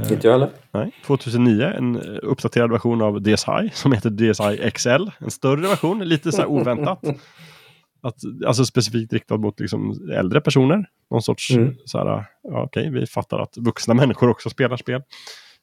Eh, 0.00 0.12
inte 0.12 0.26
jag 0.26 0.32
heller. 0.32 0.50
Nej. 0.72 0.92
2009 1.06 1.62
en 1.62 1.96
eh, 1.96 2.18
uppdaterad 2.22 2.70
version 2.70 3.02
av 3.02 3.22
DSi 3.22 3.70
som 3.72 3.92
heter 3.92 4.10
DSi 4.10 4.70
XL. 4.70 5.10
En 5.18 5.30
större 5.30 5.68
version, 5.68 5.98
lite 5.98 6.32
så 6.32 6.38
här 6.38 6.48
oväntat. 6.48 7.00
Att, 8.02 8.16
alltså 8.46 8.64
specifikt 8.64 9.12
riktad 9.12 9.36
mot 9.36 9.60
liksom 9.60 10.10
äldre 10.12 10.40
personer. 10.40 10.88
Någon 11.10 11.22
sorts 11.22 11.50
mm. 11.50 11.74
så 11.84 11.98
här, 11.98 12.24
ja, 12.42 12.62
okej, 12.62 12.90
vi 12.90 13.06
fattar 13.06 13.38
att 13.38 13.56
vuxna 13.56 13.94
människor 13.94 14.28
också 14.28 14.50
spelar 14.50 14.76
spel. 14.76 15.02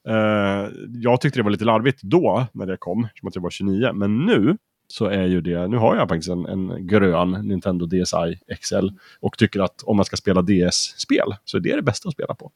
Uh, 0.09 0.69
jag 0.89 1.21
tyckte 1.21 1.39
det 1.39 1.43
var 1.43 1.51
lite 1.51 1.65
larvigt 1.65 2.01
då 2.01 2.45
när 2.51 2.65
det 2.65 2.77
kom, 2.77 3.07
som 3.19 3.27
att 3.27 3.35
jag 3.35 3.41
var 3.41 3.49
29. 3.49 3.93
Men 3.93 4.25
nu 4.25 4.57
så 4.87 5.05
är 5.05 5.25
ju 5.25 5.41
det, 5.41 5.67
nu 5.67 5.77
har 5.77 5.95
jag 5.95 6.09
faktiskt 6.09 6.29
en, 6.29 6.45
en 6.45 6.87
grön 6.87 7.31
Nintendo 7.31 7.85
DSi 7.85 8.55
XL 8.61 8.89
och 9.19 9.37
tycker 9.37 9.59
att 9.59 9.83
om 9.83 9.97
man 9.97 10.05
ska 10.05 10.17
spela 10.17 10.41
DS-spel 10.41 11.35
så 11.45 11.57
är 11.57 11.61
det 11.61 11.75
det 11.75 11.81
bästa 11.81 12.07
att 12.07 12.13
spela 12.13 12.35
på. 12.35 12.51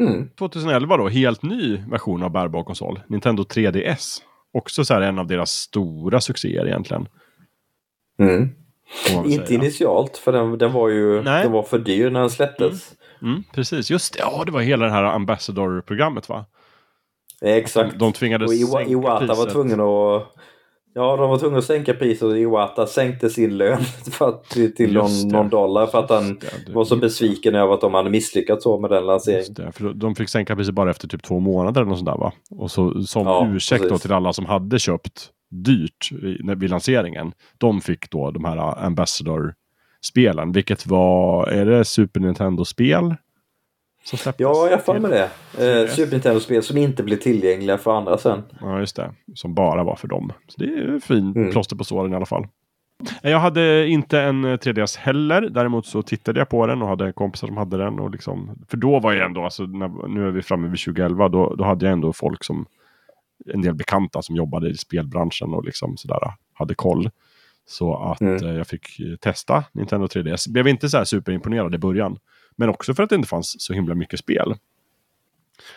Mm. 0.00 0.28
2011 0.38 0.96
då, 0.96 1.08
helt 1.08 1.42
ny 1.42 1.76
version 1.76 2.22
av 2.22 2.30
bärbar 2.30 2.64
konsol. 2.64 3.00
Nintendo 3.06 3.42
3DS. 3.42 4.18
Också 4.52 4.84
så 4.84 4.94
här 4.94 5.00
en 5.00 5.18
av 5.18 5.26
deras 5.26 5.50
stora 5.50 6.20
succéer 6.20 6.66
egentligen. 6.66 7.08
Mm. 8.18 8.48
Inte 9.24 9.54
initialt, 9.54 10.16
för 10.16 10.32
den, 10.32 10.58
den 10.58 10.72
var 10.72 10.88
ju 10.88 11.22
den 11.22 11.52
var 11.52 11.62
för 11.62 11.78
dyr 11.78 12.10
när 12.10 12.20
den 12.20 12.30
släpptes. 12.30 12.92
Mm. 13.22 13.32
Mm, 13.34 13.44
precis, 13.52 13.90
just 13.90 14.12
det. 14.12 14.18
Ja, 14.18 14.42
det 14.46 14.52
var 14.52 14.60
hela 14.60 14.84
det 14.84 14.90
här 14.90 15.02
Ambassador-programmet 15.02 16.28
va? 16.28 16.44
Exakt. 17.40 17.90
De, 17.90 17.98
de 17.98 18.12
tvingades 18.12 18.48
och 18.48 18.54
Iwa, 18.54 18.82
Iwata 18.82 19.34
var 19.34 19.50
tvungen 19.50 19.80
att 19.80 20.36
Ja, 20.94 21.16
de 21.16 21.30
var 21.30 21.38
tvungna 21.38 21.58
att 21.58 21.64
sänka 21.64 21.94
priset 21.94 22.22
och 22.22 22.38
Iwata 22.38 22.86
sänkte 22.86 23.30
sin 23.30 23.56
lön 23.56 23.80
för 24.12 24.28
att, 24.28 24.44
till 24.44 24.92
någon, 24.92 25.28
någon, 25.28 25.48
dollar 25.48 25.86
för 25.86 25.98
att 25.98 26.10
han 26.10 26.38
det, 26.66 26.72
var 26.72 26.84
så 26.84 26.96
besviken 26.96 27.54
över 27.54 27.74
att 27.74 27.80
de 27.80 27.94
hade 27.94 28.10
misslyckats 28.10 28.62
så 28.62 28.80
med 28.80 28.90
den 28.90 29.06
lanseringen. 29.06 29.54
Det, 29.54 29.72
för 29.72 29.92
de 29.92 30.14
fick 30.14 30.28
sänka 30.28 30.56
priset 30.56 30.74
bara 30.74 30.90
efter 30.90 31.08
typ 31.08 31.22
två 31.22 31.40
månader 31.40 31.80
eller 31.80 31.88
något 31.88 31.98
sånt 31.98 32.10
där 32.10 32.18
va? 32.18 32.32
Och 32.50 32.70
så 32.70 33.02
som 33.02 33.26
ja, 33.26 33.48
ursäkt 33.48 33.82
precis. 33.82 33.92
då 33.92 33.98
till 33.98 34.12
alla 34.12 34.32
som 34.32 34.46
hade 34.46 34.78
köpt 34.78 35.30
dyrt 35.50 36.12
vid 36.56 36.70
lanseringen. 36.70 37.32
De 37.58 37.80
fick 37.80 38.10
då 38.10 38.30
de 38.30 38.44
här 38.44 38.84
Ambassador-spelen, 38.84 40.52
vilket 40.52 40.86
var, 40.86 41.46
är 41.46 41.66
det 41.66 41.84
Super 41.84 42.20
Nintendo-spel? 42.20 43.14
Som 44.04 44.18
släpptes. 44.18 44.42
Ja, 44.42 44.70
jag 44.70 44.84
får 44.84 44.98
med 44.98 45.10
det. 45.10 45.82
Eh, 45.82 45.88
Super 45.88 46.12
Nintendo-spel 46.12 46.62
som 46.62 46.76
inte 46.76 47.02
blir 47.02 47.16
tillgängliga 47.16 47.78
för 47.78 47.96
andra 47.96 48.18
sen. 48.18 48.42
Ja, 48.60 48.80
just 48.80 48.96
det. 48.96 49.14
Som 49.34 49.54
bara 49.54 49.84
var 49.84 49.96
för 49.96 50.08
dem. 50.08 50.32
Så 50.48 50.60
det 50.60 50.64
är 50.64 50.68
ju 50.68 51.00
fin 51.00 51.32
mm. 51.36 51.50
plåster 51.50 51.76
på 51.76 51.84
såren 51.84 52.12
i 52.12 52.16
alla 52.16 52.26
fall. 52.26 52.46
Jag 53.22 53.38
hade 53.38 53.86
inte 53.86 54.20
en 54.20 54.46
3DS 54.46 54.98
heller. 54.98 55.40
Däremot 55.40 55.86
så 55.86 56.02
tittade 56.02 56.38
jag 56.38 56.48
på 56.48 56.66
den 56.66 56.82
och 56.82 56.88
hade 56.88 57.12
kompisar 57.12 57.46
som 57.46 57.56
hade 57.56 57.76
den. 57.76 57.98
Och 57.98 58.10
liksom, 58.10 58.64
för 58.68 58.76
då 58.76 59.00
var 59.00 59.12
jag 59.12 59.26
ändå, 59.26 59.44
alltså, 59.44 59.62
när, 59.62 60.08
nu 60.08 60.26
är 60.26 60.30
vi 60.30 60.42
framme 60.42 60.68
vid 60.68 60.80
2011, 60.80 61.28
då, 61.28 61.54
då 61.54 61.64
hade 61.64 61.86
jag 61.86 61.92
ändå 61.92 62.12
folk 62.12 62.44
som 62.44 62.66
en 63.54 63.62
del 63.62 63.74
bekanta 63.74 64.22
som 64.22 64.36
jobbade 64.36 64.70
i 64.70 64.76
spelbranschen 64.76 65.54
och 65.54 65.64
liksom 65.64 65.96
sådär 65.96 66.18
hade 66.52 66.74
koll. 66.74 67.10
Så 67.66 67.96
att 67.96 68.20
mm. 68.20 68.46
eh, 68.46 68.54
jag 68.54 68.66
fick 68.66 69.00
testa 69.20 69.64
Nintendo 69.72 70.06
3DS. 70.06 70.52
Blev 70.52 70.68
inte 70.68 70.88
så 70.88 70.96
här 70.96 71.04
superimponerad 71.04 71.74
i 71.74 71.78
början. 71.78 72.18
Men 72.56 72.68
också 72.68 72.94
för 72.94 73.02
att 73.02 73.10
det 73.10 73.16
inte 73.16 73.28
fanns 73.28 73.62
så 73.62 73.72
himla 73.72 73.94
mycket 73.94 74.20
spel. 74.20 74.54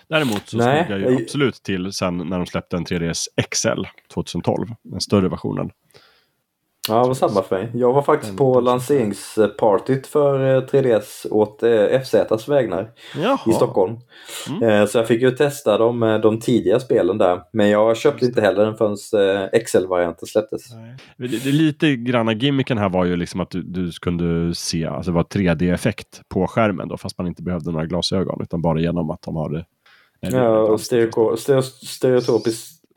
Däremot 0.08 0.50
så 0.50 0.58
Nej, 0.58 0.86
slog 0.86 1.02
jag 1.02 1.12
ju 1.12 1.24
absolut 1.24 1.64
till 1.64 1.94
sen 1.94 2.18
när 2.18 2.38
de 2.38 2.46
släppte 2.46 2.78
en 2.78 2.86
3DS 2.86 3.28
XL 3.52 3.84
2012. 4.14 4.68
Den 4.82 5.02
större 5.02 5.30
versionen. 5.30 5.72
Ja, 6.88 7.02
det 7.02 7.08
var 7.08 7.14
samma 7.14 7.44
för 7.44 7.56
mig. 7.56 7.72
Jag 7.74 7.94
var 7.94 8.02
faktiskt 8.02 8.38
på 8.38 8.60
lanseringspartyt 8.60 10.08
för 10.08 10.62
3DS 10.62 11.26
eh, 11.26 11.36
åt 11.36 11.64
eh, 11.64 12.02
FZs 12.02 12.48
vägnar 12.48 12.92
Jaha. 13.16 13.40
i 13.48 13.54
Stockholm. 13.54 13.98
Mm. 14.50 14.70
Eh, 14.70 14.86
så 14.86 14.98
jag 14.98 15.08
fick 15.08 15.22
ju 15.22 15.32
testa 15.32 15.78
de, 15.78 16.20
de 16.24 16.40
tidiga 16.40 16.80
spelen 16.80 17.18
där. 17.18 17.42
Men 17.54 17.70
jag 17.70 17.98
köpte 17.98 18.26
inte 18.26 18.42
heller 18.42 18.66
den 18.66 18.76
förrän 18.76 19.50
XL-varianten 19.66 20.28
släpptes. 20.28 20.62
Det, 21.18 21.28
det, 21.28 21.52
lite 21.52 21.96
granna 21.96 22.34
gimmicken 22.34 22.78
här 22.78 22.90
var 22.90 23.06
ju 23.06 23.16
liksom 23.16 23.40
att 23.42 23.52
du, 23.52 23.62
du 23.62 23.92
kunde 23.92 24.56
se, 24.56 24.86
alltså 24.86 25.12
det 25.12 25.16
var 25.16 25.24
3D-effekt 25.24 26.22
på 26.28 26.48
skärmen 26.48 26.88
då, 26.88 26.98
fast 26.98 27.18
man 27.18 27.28
inte 27.28 27.44
behövde 27.44 27.72
några 27.72 27.86
glasögon 27.86 28.42
utan 28.42 28.62
bara 28.62 28.80
genom 28.80 29.10
att 29.10 29.22
de 29.22 29.36
har 29.36 29.50
det. 29.50 29.66
Ja, 30.20 30.58
och 30.58 30.82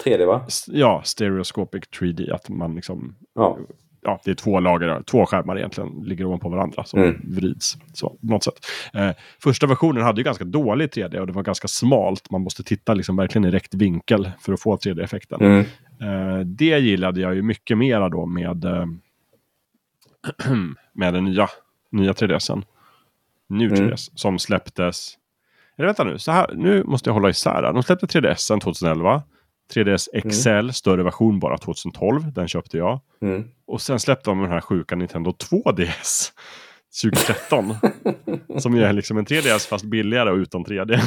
3D 0.05 0.27
va? 0.27 0.47
Ja, 0.67 1.03
stereoscopic 1.05 1.83
3D. 2.01 2.35
Att 2.35 2.49
man 2.49 2.75
liksom... 2.75 3.15
Ja. 3.35 3.59
ja 4.03 4.21
det 4.25 4.31
är 4.31 4.35
två 4.35 4.61
lager, 4.61 5.03
två 5.03 5.27
skärmar 5.27 5.59
egentligen, 5.59 6.03
ligger 6.05 6.25
ovanpå 6.25 6.49
varandra 6.49 6.85
som 6.85 7.03
mm. 7.03 7.21
vrids. 7.25 7.77
Så, 7.95 8.17
något 8.21 8.45
sätt. 8.45 8.55
Eh, 8.95 9.11
första 9.43 9.67
versionen 9.67 10.03
hade 10.03 10.21
ju 10.21 10.25
ganska 10.25 10.45
dålig 10.45 10.89
3D 10.89 11.19
och 11.19 11.27
det 11.27 11.33
var 11.33 11.43
ganska 11.43 11.69
smalt. 11.69 12.31
Man 12.31 12.41
måste 12.41 12.63
titta 12.63 12.95
liksom 12.95 13.17
verkligen 13.17 13.45
i 13.45 13.51
rätt 13.51 13.75
vinkel 13.75 14.31
för 14.41 14.53
att 14.53 14.61
få 14.61 14.77
3D-effekten. 14.77 15.41
Mm. 15.41 15.65
Eh, 16.01 16.39
det 16.39 16.79
gillade 16.79 17.21
jag 17.21 17.35
ju 17.35 17.43
mycket 17.43 17.79
mera 17.79 18.09
då 18.09 18.27
med, 18.27 18.65
eh, 18.65 18.87
med 20.93 21.15
den 21.15 21.25
nya, 21.25 21.49
nya 21.91 22.13
3DSen. 22.13 22.63
Nu 23.49 23.69
3DS, 23.69 23.81
mm. 23.81 23.97
som 23.97 24.39
släpptes 24.39 25.19
eller 25.77 25.87
vänta 25.87 26.05
nu, 26.05 26.19
så 26.19 26.33
här, 26.33 26.51
nu 26.55 26.85
måste 26.85 27.09
jag 27.09 27.15
hålla 27.15 27.29
isär. 27.29 27.63
De 27.63 27.83
släppte 27.83 28.07
3DS 28.07 28.61
2011. 28.61 29.23
3DS 29.75 30.31
XL, 30.31 30.49
mm. 30.49 30.73
större 30.73 31.03
version 31.03 31.41
bara 31.41 31.59
2012. 31.59 32.33
Den 32.33 32.49
köpte 32.49 32.79
jag. 32.79 33.01
Mm. 33.23 33.45
Och 33.67 33.81
sen 33.81 34.01
släppte 34.01 34.31
de 34.31 34.43
den 34.43 34.51
här 34.51 34.61
sjuka 34.61 34.97
Nintendo 34.97 35.31
2DS 35.31 36.33
2013. 37.03 37.75
som 38.61 38.75
är 38.75 38.93
liksom 38.93 39.19
en 39.19 39.27
3DS 39.27 39.69
fast 39.69 39.85
billigare 39.85 40.31
och 40.31 40.37
utan 40.37 40.65
3D. 40.65 41.01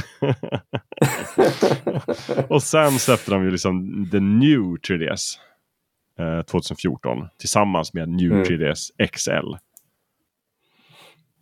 och 2.48 2.64
sen 2.64 2.99
släppte 2.99 3.31
de 3.31 3.44
ju 3.44 3.52
liksom 3.52 4.06
The 4.11 4.19
New 4.19 4.61
3DS 4.61 5.38
eh, 6.19 6.41
2014 6.41 7.27
tillsammans 7.40 7.94
med 7.94 8.10
New 8.10 8.31
mm. 8.31 8.44
3DS 8.44 9.07
XL. 9.14 9.56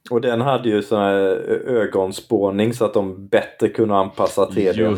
Och 0.10 0.22
den 0.22 0.42
hade 0.42 0.70
ju 0.70 0.82
sån 0.82 1.02
här 1.02 1.16
ögonspårning 1.68 2.74
så 2.74 2.86
att 2.86 2.94
de 2.94 3.28
bättre 3.28 3.70
kunde 3.70 3.96
anpassa 3.96 4.46
3D 4.46 4.96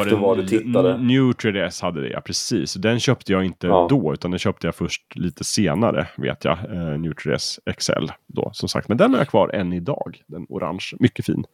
efter 0.00 0.16
vad 0.16 0.38
du 0.38 0.46
tittade. 0.46 0.98
New 0.98 1.22
3DS 1.22 1.82
hade 1.82 2.00
det, 2.00 2.08
ja 2.08 2.20
precis. 2.20 2.74
Den 2.74 3.00
köpte 3.00 3.32
jag 3.32 3.44
inte 3.44 3.66
ja. 3.66 3.86
då, 3.90 4.12
utan 4.12 4.30
den 4.30 4.38
köpte 4.38 4.66
jag 4.66 4.74
först 4.74 5.16
lite 5.16 5.44
senare, 5.44 6.08
vet 6.16 6.44
jag. 6.44 6.58
New 7.00 7.12
3DS 7.12 7.58
XL 7.78 8.06
då, 8.26 8.50
som 8.52 8.68
sagt. 8.68 8.88
Men 8.88 8.96
den 8.96 9.12
har 9.12 9.18
jag 9.18 9.28
kvar 9.28 9.48
än 9.48 9.72
idag, 9.72 10.22
den 10.26 10.46
orange. 10.48 10.86
Mycket 10.98 11.26
fin. 11.26 11.44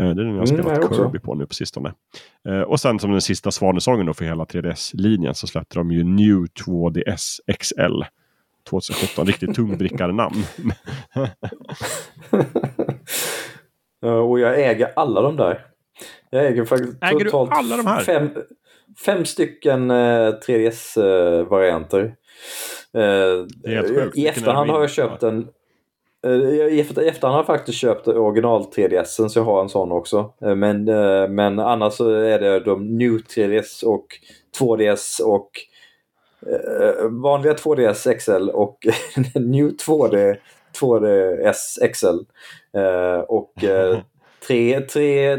Uh, 0.00 0.14
det 0.14 0.22
är 0.22 0.24
den 0.24 0.26
jag 0.26 0.32
har 0.32 0.46
mm, 0.46 0.46
spelat 0.46 0.78
mm, 0.78 0.94
Kirby 0.94 1.18
på 1.18 1.34
nu 1.34 1.46
på 1.46 1.54
sistone. 1.54 1.92
Uh, 2.48 2.60
och 2.60 2.80
sen 2.80 2.98
som 2.98 3.10
den 3.10 3.20
sista 3.20 3.50
svanesången 3.50 4.06
då 4.06 4.14
för 4.14 4.24
hela 4.24 4.44
3DS-linjen 4.44 5.34
så 5.34 5.46
släppte 5.46 5.78
de 5.78 5.90
ju 5.90 6.04
New 6.04 6.44
2DS 6.66 7.38
XL 7.58 8.02
2017. 8.70 9.26
Riktigt 9.26 9.54
tungvrickarnamn. 9.54 10.44
och 14.28 14.40
jag 14.40 14.60
äger 14.60 14.92
alla 14.96 15.22
de 15.22 15.36
där. 15.36 15.66
Jag 16.30 16.46
äger 16.46 16.64
faktiskt 16.64 17.02
äger 17.02 17.24
totalt 17.24 17.50
alla 17.52 17.76
de 17.76 17.86
här? 17.86 18.00
Fem, 18.00 18.30
fem 19.04 19.24
stycken 19.24 19.90
eh, 19.90 20.34
3DS-varianter. 20.46 22.14
Eh, 22.94 23.72
eh, 23.72 24.08
I 24.14 24.26
efterhand 24.26 24.70
har 24.70 24.80
jag 24.80 24.90
köpt 24.90 25.22
en 25.22 25.48
eh, 26.26 26.32
i 26.32 26.80
efterhand 26.80 27.32
har 27.32 27.38
jag 27.38 27.46
faktiskt 27.46 27.78
köpt 27.78 28.08
original 28.08 28.62
3DS 28.62 29.28
så 29.28 29.38
jag 29.38 29.44
har 29.44 29.62
en 29.62 29.68
sån 29.68 29.92
också. 29.92 30.32
Eh, 30.42 30.54
men, 30.54 30.84
men 31.34 31.58
annars 31.58 31.92
så 31.92 32.10
är 32.10 32.38
det 32.38 32.60
de 32.60 32.98
New 32.98 33.12
3DS 33.12 33.84
och 33.84 34.06
2DS 34.60 35.22
och 35.22 35.50
eh, 35.50 35.79
vanliga 37.10 37.54
2DS 37.54 38.18
XL 38.18 38.50
och 38.50 38.86
New 39.34 39.70
2D 39.70 40.36
2DS 40.80 41.92
XL. 41.92 42.18
Eh, 42.78 43.20
och 43.20 43.64
eh, 43.64 43.98
tre, 44.46 44.80
tre 44.80 45.38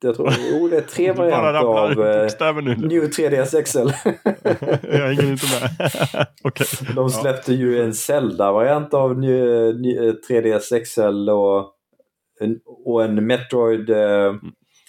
jag 0.00 0.16
tror 0.16 0.32
jo, 0.50 0.68
det 0.68 0.76
är 0.76 0.80
tre 0.80 1.12
varianter 1.12 1.60
av 1.60 1.90
eh, 1.90 2.78
New 2.78 3.04
3DS 3.04 3.62
XL. 3.62 3.78
jag 4.82 5.06
hänger 5.06 5.32
inte 5.32 5.46
med. 5.60 6.26
okay. 6.44 6.66
De 6.94 7.10
släppte 7.10 7.52
ja. 7.52 7.58
ju 7.58 7.82
en 7.82 7.94
Zelda-variant 7.94 8.94
av 8.94 9.18
New, 9.18 9.74
New, 9.80 10.14
3DS 10.30 10.84
XL 10.84 11.30
och 11.30 11.72
en, 12.40 12.60
och 12.84 13.04
en 13.04 13.26
Metroid 13.26 13.90
eh, 13.90 14.26
mm 14.26 14.40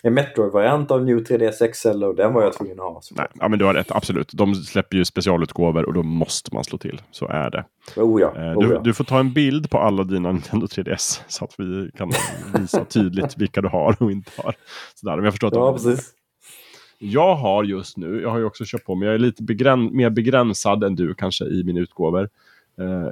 en 0.04 0.14
Metroid-variant 0.14 0.92
av 0.92 1.06
New 1.06 1.18
3DS 1.18 1.68
XL 1.68 2.04
och 2.04 2.16
den 2.16 2.34
var 2.34 2.44
jag 2.44 2.54
tvungen 2.54 2.80
att 2.80 2.86
ha. 2.86 3.02
Nej, 3.12 3.28
ja, 3.34 3.48
men 3.48 3.60
du 3.60 3.66
har 3.66 3.74
rätt, 3.74 3.92
absolut. 3.92 4.32
De 4.34 4.56
släpper 4.56 4.98
ju 4.98 5.06
specialutgåvor 5.06 5.86
och 5.86 5.94
då 5.94 6.04
måste 6.04 6.56
man 6.56 6.64
slå 6.64 6.78
till. 6.78 7.02
Så 7.12 7.28
är 7.28 7.50
det. 7.50 7.66
Oh 7.96 8.22
ja, 8.22 8.28
eh, 8.36 8.60
du, 8.60 8.68
oh 8.68 8.74
ja. 8.74 8.80
du, 8.80 8.94
får 8.94 9.04
ta 9.04 9.20
en 9.20 9.34
bild 9.34 9.70
på 9.70 9.78
alla 9.78 10.04
dina 10.04 10.32
Nintendo 10.32 10.66
3DS 10.66 11.22
så 11.28 11.46
att 11.46 11.56
vi 11.58 11.92
kan 11.98 12.12
visa 12.60 12.86
tydligt 12.86 13.38
vilka 13.38 13.62
du 13.62 13.68
har 13.68 13.96
och 14.00 14.12
inte 14.12 14.32
har. 14.38 14.56
Sådär, 14.96 15.16
men 15.16 15.26
jag 15.26 15.34
förstår 15.34 15.48
att 15.48 15.54
ja, 15.54 15.74
precis. 15.74 16.14
Jag 17.02 17.36
har 17.36 17.64
just 17.64 17.98
nu, 17.98 18.22
jag 18.22 18.30
har 18.30 18.40
ju 18.40 18.46
också 18.46 18.66
köpt 18.66 18.86
på 18.86 18.96
mig, 18.96 19.06
jag 19.06 19.16
är 19.16 19.20
lite 19.20 19.44
begräns 19.44 19.92
mer 19.92 20.10
begränsad 20.10 20.84
än 20.84 20.96
du 20.96 21.14
kanske 21.14 21.46
i 21.46 21.64
mina 21.64 21.80
utgåvor. 21.80 22.30
Eh, 22.80 23.12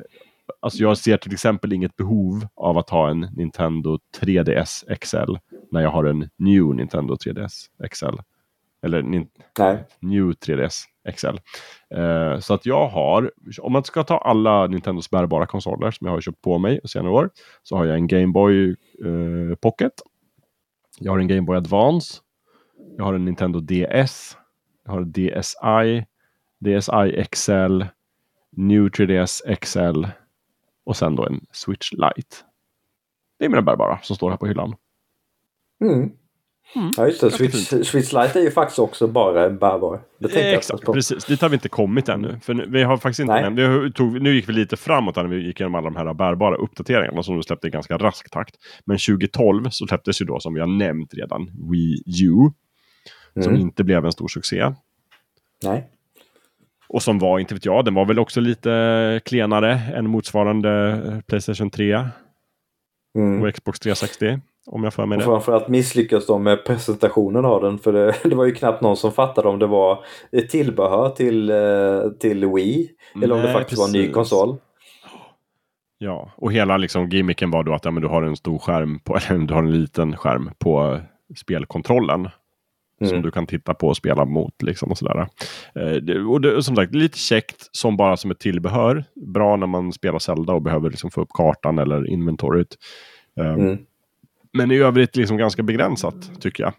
alltså 0.60 0.84
jag 0.84 0.98
ser 0.98 1.18
till 1.18 1.34
exempel 1.34 1.74
inget 1.74 1.96
behov 1.96 2.48
av 2.56 2.78
att 2.78 2.90
ha 2.90 3.10
en 3.10 3.20
Nintendo 3.20 4.00
3DS 4.20 4.96
XL 4.96 5.36
när 5.72 5.82
jag 5.82 5.90
har 5.90 6.06
en 6.06 6.30
New 6.38 6.76
Nintendo 6.76 7.16
3DS 7.16 7.68
XL. 7.92 8.20
Eller 8.82 9.02
nin. 9.02 9.28
New 10.00 10.32
3DS 10.32 10.84
XL. 11.16 11.28
Uh, 11.98 12.40
så 12.40 12.54
att 12.54 12.66
jag 12.66 12.88
har, 12.88 13.32
om 13.62 13.72
man 13.72 13.84
ska 13.84 14.04
ta 14.04 14.18
alla 14.18 14.68
Nintendos 14.68 15.10
bärbara 15.10 15.46
konsoler 15.46 15.92
som 15.92 16.08
jag 16.08 16.14
har 16.14 16.22
köpt 16.22 16.42
på 16.42 16.58
mig 16.58 16.80
senare 16.86 17.14
år, 17.14 17.30
så 17.64 17.78
har 17.78 17.86
jag 17.86 17.96
en 17.96 18.08
Game 18.08 18.28
Boy 18.28 18.76
uh, 19.06 19.56
Pocket. 19.56 19.94
Jag 21.00 21.12
har 21.12 21.20
en 21.20 21.28
Game 21.28 21.42
Boy 21.42 21.58
Advance. 21.58 22.22
Jag 22.98 23.06
har 23.06 23.14
en 23.14 23.26
Nintendo 23.26 23.60
DS. 23.60 24.38
Jag 24.86 24.92
har 24.92 25.04
DSi, 25.04 26.06
DSi 26.60 27.26
XL, 27.32 27.84
New 28.52 28.90
3DS 28.90 29.56
XL 29.56 30.06
och 30.88 30.98
sen 30.98 31.16
då 31.16 31.26
en 31.26 31.46
Switch 31.52 31.92
Lite. 31.92 32.36
Det 33.40 33.46
är 33.46 33.50
mina 33.50 33.62
bärbara 33.62 34.00
som 34.02 34.16
står 34.16 34.30
här 34.30 34.38
på 34.38 34.48
hyllan. 34.48 34.76
Mm. 35.82 36.12
Mm. 36.76 36.92
Ja 36.98 37.08
just 37.08 37.22
det, 37.22 37.32
Switch, 37.32 37.70
Switch 37.88 38.14
Lite 38.14 38.40
är 38.40 38.44
ju 38.44 38.52
faktiskt 38.52 38.80
också 38.80 39.08
bara 39.08 39.46
en 39.46 39.58
bärbar. 39.58 40.02
Det 40.20 40.28
tänkte 40.28 40.52
Exakt, 40.52 40.84
på. 40.84 40.94
precis. 40.94 41.26
Dit 41.26 41.42
har 41.42 41.50
vi 41.50 41.54
inte 41.54 41.70
kommit 41.70 42.10
ännu. 42.10 42.40
För 42.44 42.54
vi 42.54 42.84
har 42.84 42.98
faktiskt 42.98 43.20
inte 43.20 43.50
nämnt, 43.50 43.60
vi 43.60 43.92
tog, 43.92 44.22
nu 44.22 44.36
gick 44.36 44.50
vi 44.50 44.54
lite 44.54 44.78
framåt 44.78 45.16
när 45.16 45.24
vi 45.24 45.46
gick 45.46 45.60
igenom 45.60 45.76
alla 45.76 45.90
de 45.90 45.96
här 45.96 46.14
bärbara 46.14 46.56
uppdateringarna 46.56 47.24
som 47.24 47.38
du 47.38 47.44
släppte 47.44 47.68
i 47.68 47.70
ganska 47.70 47.98
rask 47.98 48.30
takt. 48.30 48.56
Men 48.86 48.98
2012 48.98 49.70
så 49.70 49.88
släpptes 49.88 50.22
ju 50.22 50.26
då 50.26 50.40
som 50.40 50.54
vi 50.54 50.60
har 50.60 50.68
nämnt 50.68 51.14
redan 51.14 51.52
Wii 51.72 52.04
U. 52.24 52.34
Mm. 53.36 53.44
Som 53.44 53.56
inte 53.56 53.84
blev 53.84 54.06
en 54.06 54.12
stor 54.12 54.28
succé. 54.28 54.74
Nej. 55.64 55.90
Och 56.90 57.04
som 57.04 57.20
var, 57.20 57.40
inte 57.40 57.54
vet 57.54 57.66
jag, 57.66 57.86
den 57.86 57.94
var 57.94 58.06
väl 58.06 58.20
också 58.20 58.42
lite 58.42 59.22
klenare 59.26 59.82
än 59.96 60.10
motsvarande 60.10 61.22
Playstation 61.28 61.70
3. 61.70 62.04
Mm. 63.18 63.42
Och 63.42 63.54
Xbox 63.54 63.80
360. 63.80 64.40
Om 64.72 64.84
jag 64.84 64.94
för 64.94 65.06
mig 65.06 65.16
och 65.16 65.20
det. 65.20 65.26
Framförallt 65.26 65.68
misslyckas 65.68 66.26
de 66.26 66.44
med 66.44 66.66
presentationen 66.66 67.46
av 67.46 67.62
den. 67.62 67.80
För 67.80 67.94
det, 67.94 68.16
det, 68.24 68.36
var 68.36 68.46
ju 68.46 68.54
knappt 68.54 68.82
någon 68.82 68.98
som 68.98 69.12
fattade 69.12 69.50
om 69.50 69.60
det 69.60 69.68
var 69.68 70.06
ett 70.32 70.50
tillbehör 70.50 71.10
till, 71.10 71.50
eh, 71.50 72.12
till 72.20 72.46
Wii. 72.46 72.90
Eller 73.16 73.28
Nej, 73.28 73.38
om 73.38 73.42
det 73.42 73.54
faktiskt 73.54 73.82
precis. 73.82 73.94
var 73.94 74.00
en 74.00 74.06
ny 74.06 74.12
konsol. 74.12 74.58
Ja, 75.98 76.32
och 76.36 76.54
hela 76.54 76.78
liksom 76.78 77.10
gimmicken 77.10 77.52
var 77.52 77.64
då 77.64 77.74
att 77.74 77.86
ja, 77.86 77.92
men 77.92 78.02
du 78.02 78.08
har 78.08 78.22
en 78.22 78.36
stor 78.36 78.60
skärm 78.60 79.00
på, 79.00 79.18
eller 79.30 79.40
du 79.40 79.54
har 79.54 79.64
en 79.64 79.82
liten 79.82 80.18
skärm 80.18 80.52
på 80.60 81.00
spelkontrollen. 81.36 82.30
Mm. 83.02 83.10
Som 83.10 83.22
du 83.22 83.32
kan 83.32 83.48
titta 83.48 83.74
på 83.74 83.88
och 83.88 83.98
spela 83.98 84.26
mot. 84.26 84.62
Liksom, 84.62 84.92
och 84.92 84.98
sådär. 84.98 85.28
Eh, 85.76 86.30
och 86.30 86.42
det, 86.42 86.64
som 86.64 86.76
sagt, 86.76 86.96
lite 86.96 87.18
käckt 87.18 87.70
som 87.72 87.98
bara 87.98 88.18
som 88.18 88.32
ett 88.32 88.40
tillbehör. 88.40 89.04
Bra 89.16 89.56
när 89.56 89.68
man 89.68 89.94
spelar 89.94 90.20
Zelda 90.20 90.54
och 90.54 90.62
behöver 90.62 90.90
liksom, 90.90 91.12
få 91.12 91.22
upp 91.22 91.30
kartan 91.34 91.80
eller 91.80 92.10
inventoriet. 92.10 92.76
Eh, 93.40 93.54
mm. 93.54 93.78
Men 94.54 94.72
i 94.72 94.78
övrigt 94.78 95.16
liksom 95.16 95.38
ganska 95.38 95.64
begränsat 95.64 96.42
tycker 96.42 96.64
jag. 96.64 96.74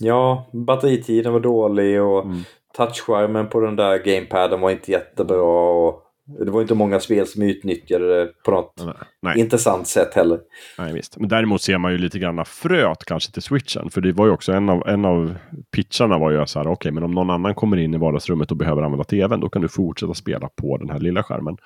Ja, 0.00 0.50
batteritiden 0.52 1.32
var 1.32 1.40
dålig 1.40 2.02
och 2.02 2.24
mm. 2.24 2.38
touchskärmen 2.76 3.48
på 3.48 3.60
den 3.60 3.76
där 3.76 3.98
gamepaden 3.98 4.60
var 4.60 4.70
inte 4.70 4.92
jättebra. 4.92 5.42
Och 5.42 6.02
det 6.28 6.50
var 6.50 6.62
inte 6.62 6.74
många 6.74 7.00
spel 7.00 7.26
som 7.26 7.42
utnyttjade 7.42 8.18
det 8.18 8.32
på 8.44 8.50
något 8.50 8.86
Nej. 9.22 9.40
intressant 9.40 9.86
sätt 9.86 10.14
heller. 10.14 10.40
Nej, 10.78 10.92
visst. 10.92 11.18
Men 11.18 11.28
däremot 11.28 11.62
ser 11.62 11.78
man 11.78 11.92
ju 11.92 11.98
lite 11.98 12.18
grann 12.18 12.44
fröet 12.44 13.04
kanske 13.04 13.32
till 13.32 13.42
switchen. 13.42 13.90
För 13.90 14.00
det 14.00 14.12
var 14.12 14.26
ju 14.26 14.32
också 14.32 14.52
en 14.52 14.68
av, 14.68 14.88
en 14.88 15.04
av 15.04 15.34
pitcharna 15.70 16.18
var 16.18 16.30
ju 16.30 16.46
så 16.46 16.58
här, 16.58 16.66
okej, 16.66 16.72
okay, 16.72 16.92
men 16.92 17.02
om 17.02 17.10
någon 17.10 17.30
annan 17.30 17.54
kommer 17.54 17.76
in 17.76 17.94
i 17.94 17.98
vardagsrummet 17.98 18.50
och 18.50 18.56
behöver 18.56 18.82
använda 18.82 19.04
tvn, 19.04 19.40
då 19.40 19.48
kan 19.48 19.62
du 19.62 19.68
fortsätta 19.68 20.14
spela 20.14 20.48
på 20.48 20.76
den 20.76 20.90
här 20.90 21.00
lilla 21.00 21.22
skärmen. 21.22 21.56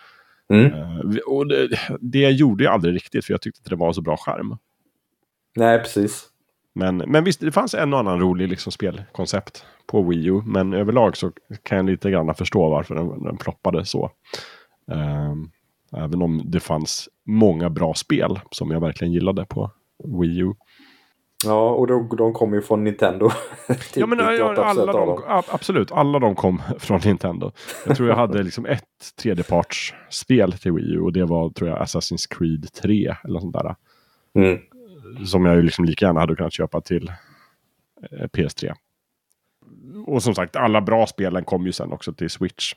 Mm. 0.52 0.72
Uh, 0.72 1.18
och 1.26 1.46
det, 1.46 1.68
det 2.00 2.30
gjorde 2.30 2.64
jag 2.64 2.72
aldrig 2.72 2.94
riktigt, 2.94 3.24
för 3.24 3.32
jag 3.32 3.42
tyckte 3.42 3.60
att 3.64 3.70
det 3.70 3.76
var 3.76 3.92
så 3.92 4.00
bra 4.00 4.16
skärm. 4.16 4.56
Nej, 5.56 5.78
precis. 5.78 6.31
Men, 6.74 6.96
men 6.96 7.24
visst, 7.24 7.40
det 7.40 7.52
fanns 7.52 7.74
en 7.74 7.92
och 7.92 7.98
annan 7.98 8.20
rolig 8.20 8.48
liksom, 8.48 8.72
spelkoncept 8.72 9.64
på 9.86 10.02
Wii 10.02 10.26
U. 10.26 10.42
Men 10.46 10.72
överlag 10.72 11.16
så 11.16 11.32
kan 11.62 11.76
jag 11.76 11.86
lite 11.86 12.10
grann 12.10 12.34
förstå 12.34 12.70
varför 12.70 12.94
den, 12.94 13.22
den 13.22 13.38
floppade 13.38 13.84
så. 13.84 14.10
Um, 14.86 15.50
även 15.96 16.22
om 16.22 16.42
det 16.44 16.60
fanns 16.60 17.08
många 17.26 17.70
bra 17.70 17.94
spel 17.94 18.40
som 18.50 18.70
jag 18.70 18.80
verkligen 18.80 19.12
gillade 19.12 19.44
på 19.44 19.70
Wii 20.04 20.38
U. 20.38 20.52
Ja, 21.44 21.70
och 21.70 21.86
de, 21.86 22.16
de 22.16 22.32
kom 22.32 22.54
ju 22.54 22.62
från 22.62 22.84
Nintendo. 22.84 23.30
ja, 23.94 24.06
men 24.06 24.18
ja, 24.18 24.64
alla 24.64 24.92
de, 24.92 25.22
absolut. 25.26 25.92
Alla 25.92 26.18
de 26.18 26.34
kom 26.34 26.62
från 26.78 27.00
Nintendo. 27.04 27.52
Jag 27.86 27.96
tror 27.96 28.08
jag 28.08 28.16
hade 28.16 28.42
liksom 28.42 28.66
ett 28.66 29.16
tredjepartsspel 29.22 30.52
till 30.52 30.72
Wii 30.72 30.94
U 30.94 31.00
och 31.00 31.12
det 31.12 31.24
var 31.24 31.50
tror 31.50 31.70
jag 31.70 31.78
Assassin's 31.78 32.26
Creed 32.30 32.72
3 32.72 33.16
eller 33.24 33.40
sånt 33.40 33.52
där. 33.52 33.74
Mm. 34.34 34.58
Som 35.26 35.44
jag 35.44 35.56
ju 35.56 35.62
liksom 35.62 35.84
lika 35.84 36.06
gärna 36.06 36.20
hade 36.20 36.36
kunnat 36.36 36.52
köpa 36.52 36.80
till 36.80 37.12
eh, 38.10 38.26
PS3. 38.26 38.72
Och 40.06 40.22
som 40.22 40.34
sagt, 40.34 40.56
alla 40.56 40.80
bra 40.80 41.06
spelen 41.06 41.44
kom 41.44 41.66
ju 41.66 41.72
sen 41.72 41.92
också 41.92 42.12
till 42.12 42.30
Switch. 42.30 42.74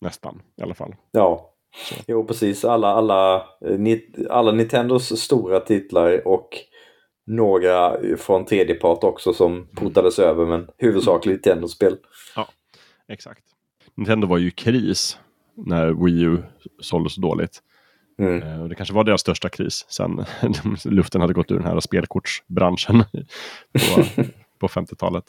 Nästan 0.00 0.42
i 0.56 0.62
alla 0.62 0.74
fall. 0.74 0.94
Ja, 1.10 1.54
Så. 1.88 1.94
jo 2.06 2.26
precis. 2.26 2.64
Alla, 2.64 2.88
alla, 2.88 3.36
eh, 3.36 3.98
alla 4.30 4.52
Nintendos 4.52 5.20
stora 5.20 5.60
titlar 5.60 6.26
och 6.26 6.48
några 7.26 7.96
från 8.16 8.44
tredjepart 8.44 9.04
också 9.04 9.32
som 9.32 9.66
portades 9.76 10.18
mm. 10.18 10.30
över 10.30 10.46
men 10.46 10.68
huvudsakligen 10.78 11.34
Nintendo-spel. 11.34 11.96
Ja, 12.36 12.48
exakt. 13.08 13.44
Nintendo 13.94 14.26
var 14.26 14.38
ju 14.38 14.48
i 14.48 14.50
kris 14.50 15.18
när 15.54 16.04
Wii 16.04 16.22
U 16.22 16.42
sålde 16.80 17.10
så 17.10 17.20
dåligt. 17.20 17.62
Mm. 18.20 18.42
Eh, 18.42 18.64
det 18.64 18.74
kanske 18.74 18.94
var 18.94 19.04
deras 19.04 19.20
största 19.20 19.48
kris 19.48 19.86
sen 19.88 20.24
luften 20.84 21.20
hade 21.20 21.32
gått 21.32 21.50
ur 21.50 21.56
den 21.56 21.66
här 21.66 21.80
spelkortsbranschen 21.80 23.04
på, 23.72 24.04
på 24.58 24.68
50-talet. 24.68 25.24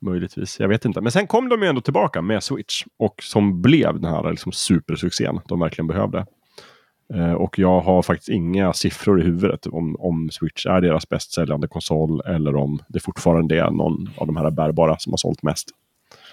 Möjligtvis, 0.00 0.60
jag 0.60 0.68
vet 0.68 0.84
inte. 0.84 1.00
Men 1.00 1.12
sen 1.12 1.26
kom 1.26 1.48
de 1.48 1.62
ju 1.62 1.68
ändå 1.68 1.80
tillbaka 1.80 2.22
med 2.22 2.42
Switch 2.42 2.84
och 2.96 3.22
som 3.22 3.62
blev 3.62 4.00
den 4.00 4.10
här 4.10 4.30
liksom 4.30 4.52
supersuccén 4.52 5.40
de 5.48 5.60
verkligen 5.60 5.86
behövde. 5.86 6.26
Eh, 7.14 7.32
och 7.32 7.58
jag 7.58 7.80
har 7.80 8.02
faktiskt 8.02 8.28
inga 8.28 8.72
siffror 8.72 9.20
i 9.20 9.24
huvudet 9.24 9.66
om, 9.66 9.96
om 9.98 10.30
Switch 10.30 10.66
är 10.66 10.80
deras 10.80 11.08
bäst 11.08 11.32
säljande 11.32 11.68
konsol 11.68 12.20
eller 12.20 12.56
om 12.56 12.82
det 12.88 13.00
fortfarande 13.00 13.60
är 13.60 13.70
någon 13.70 14.10
av 14.16 14.26
de 14.26 14.36
här 14.36 14.50
bärbara 14.50 14.98
som 14.98 15.12
har 15.12 15.16
sålt 15.16 15.42
mest. 15.42 15.68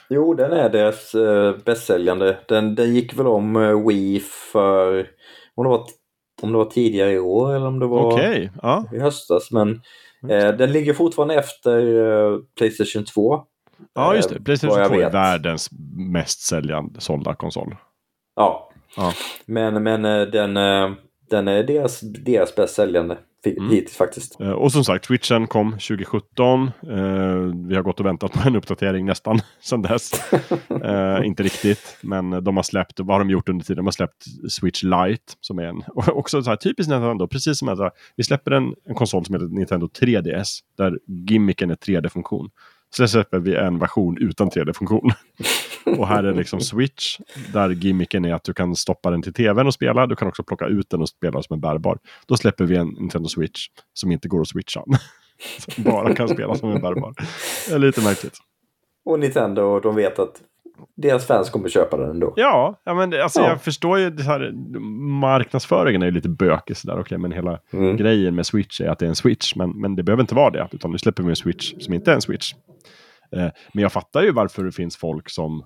Jo, 0.10 0.34
den 0.34 0.52
är 0.52 0.69
deras 0.69 1.15
eh, 1.15 1.56
bästsäljande. 1.65 2.38
Den, 2.48 2.76
den 2.76 2.94
gick 2.95 3.19
väl 3.19 3.27
om 3.27 3.56
eh, 3.56 3.88
Wii 3.88 4.19
för 4.52 5.07
om 5.56 5.64
det, 5.64 5.69
var, 5.69 5.86
om 6.41 6.52
det 6.52 6.57
var 6.57 6.65
tidigare 6.65 7.11
i 7.11 7.19
år 7.19 7.56
eller 7.56 7.68
om 7.68 7.80
det 7.80 7.88
var 7.88 8.14
okay, 8.14 8.49
ja. 8.61 8.86
i 8.94 8.99
höstas. 8.99 9.52
Men 9.52 9.82
eh, 10.30 10.48
den 10.57 10.72
ligger 10.72 10.94
fortfarande 10.94 11.36
efter 11.36 11.80
eh, 11.80 12.40
Playstation 12.57 13.06
2. 13.06 13.44
Ja, 13.94 14.15
just 14.15 14.30
det. 14.30 14.41
Playstation 14.41 14.88
2 14.88 14.95
är 14.95 15.11
världens 15.11 15.69
mest 16.11 16.41
säljande 16.41 17.02
sålda 17.02 17.36
konsol. 17.36 17.76
Ja. 18.36 18.69
ja. 18.98 19.14
Men, 19.45 19.84
men 19.84 20.06
eh, 20.06 20.22
den, 20.22 20.57
eh, 20.57 20.91
den 21.30 21.48
är 21.48 21.64
deras, 21.64 21.99
deras 21.99 22.56
bäst 22.56 22.76
säljande 22.76 23.18
mm. 23.46 23.70
hittills 23.70 23.98
faktiskt. 23.98 24.40
Eh, 24.40 24.52
och 24.52 24.72
som 24.72 24.84
sagt, 24.84 25.06
switchen 25.06 25.48
kom 25.48 25.72
2017. 25.72 26.72
vi 27.68 27.76
har 27.76 27.82
gått 27.82 28.00
och 28.00 28.06
väntat 28.06 28.34
på 28.34 28.48
en 28.48 28.56
uppdatering 28.56 29.06
nästan 29.06 29.40
sedan 29.62 29.82
dess. 29.82 30.12
inte 31.24 31.44
riktigt, 31.44 31.98
men 32.02 32.44
de 32.44 32.56
har 32.56 32.64
släppt, 32.64 33.00
vad 33.00 33.10
har 33.10 33.20
de 33.20 33.30
gjort 33.30 33.50
under 33.50 33.66
tiden? 33.66 33.78
De 33.78 33.86
har 33.86 33.92
släppt 33.92 34.26
Switch 34.50 34.84
Lite 34.84 35.34
som 35.42 35.60
är 35.60 35.64
en, 35.64 35.84
också 35.96 36.44
så 36.44 36.50
här 36.50 36.58
typiskt 36.58 36.92
Nintendo, 36.92 37.28
precis 37.28 37.60
som 37.60 37.70
att 37.70 37.94
vi 38.16 38.24
släpper 38.24 38.52
en, 38.52 38.74
en 38.86 38.96
konsol 38.96 39.26
som 39.26 39.36
heter 39.36 39.48
Nintendo 39.48 39.88
3DS, 39.88 40.60
där 40.78 41.00
gimmicken 41.08 41.72
är 41.72 41.76
3D-funktion. 41.76 42.50
Så 42.98 43.08
släpper 43.08 43.40
vi 43.40 43.56
en 43.56 43.80
version 43.80 44.18
utan 44.18 44.50
3D-funktion. 44.50 45.12
och 45.98 46.08
här 46.08 46.24
är 46.24 46.34
liksom 46.34 46.60
Switch, 46.62 47.20
där 47.54 47.70
gimmicken 47.70 48.26
är 48.26 48.34
att 48.34 48.44
du 48.44 48.54
kan 48.54 48.76
stoppa 48.76 49.12
den 49.12 49.22
till 49.22 49.34
tvn 49.34 49.68
och 49.68 49.74
spela. 49.74 50.08
Du 50.08 50.16
kan 50.16 50.28
också 50.28 50.44
plocka 50.44 50.66
ut 50.66 50.90
den 50.90 51.02
och 51.02 51.10
spela 51.10 51.44
som 51.44 51.54
en 51.54 51.60
bärbar. 51.60 52.00
Då 52.26 52.38
släpper 52.38 52.64
vi 52.66 52.76
en 52.76 52.88
Nintendo 52.88 53.30
Switch 53.30 53.68
som 53.94 54.12
inte 54.12 54.28
går 54.28 54.42
att 54.42 54.48
switcha. 54.48 54.84
som 55.58 55.84
bara 55.84 56.16
kan 56.16 56.30
spela 56.30 56.56
som 56.56 56.72
en 56.72 56.82
bärbar. 56.82 57.14
Det 57.68 57.76
är 57.76 57.80
lite 57.80 58.02
märkligt. 58.02 58.38
Och 59.06 59.20
Nintendo, 59.20 59.80
de 59.80 59.96
vet 59.96 60.20
att 60.20 60.42
deras 60.96 61.28
fans 61.28 61.50
kommer 61.50 61.70
köpa 61.70 61.98
den 61.98 62.10
ändå. 62.10 62.34
Ja, 62.36 62.82
ja 62.84 62.94
men 62.94 63.22
alltså, 63.22 63.42
ja. 63.42 63.50
jag 63.50 63.62
förstår 63.62 64.00
ju 64.00 64.10
det 64.10 64.24
här. 64.24 64.52
Marknadsföringen 65.20 66.02
är 66.02 66.06
ju 66.06 66.12
lite 66.12 66.30
bökig 66.30 66.78
sådär. 66.78 67.00
Okay, 67.00 67.18
men 67.18 67.32
hela 67.32 67.60
mm. 67.74 67.98
grejen 67.98 68.36
med 68.36 68.46
Switch 68.46 68.82
är 68.82 68.90
att 68.90 69.00
det 69.00 69.06
är 69.06 69.10
en 69.10 69.16
Switch. 69.16 69.56
Men, 69.56 69.70
men 69.70 69.96
det 69.96 70.04
behöver 70.04 70.24
inte 70.24 70.36
vara 70.36 70.50
det. 70.50 70.68
Utan 70.72 70.92
nu 70.92 70.98
släpper 70.98 71.24
vi 71.24 71.30
en 71.30 71.36
Switch 71.36 71.74
som 71.80 71.94
inte 71.94 72.12
är 72.12 72.16
en 72.16 72.22
Switch. 72.22 72.54
Eh, 73.32 73.50
men 73.74 73.82
jag 73.82 73.92
fattar 73.92 74.24
ju 74.24 74.32
varför 74.32 74.64
det 74.64 74.72
finns 74.72 74.98
folk 74.98 75.30
som 75.30 75.66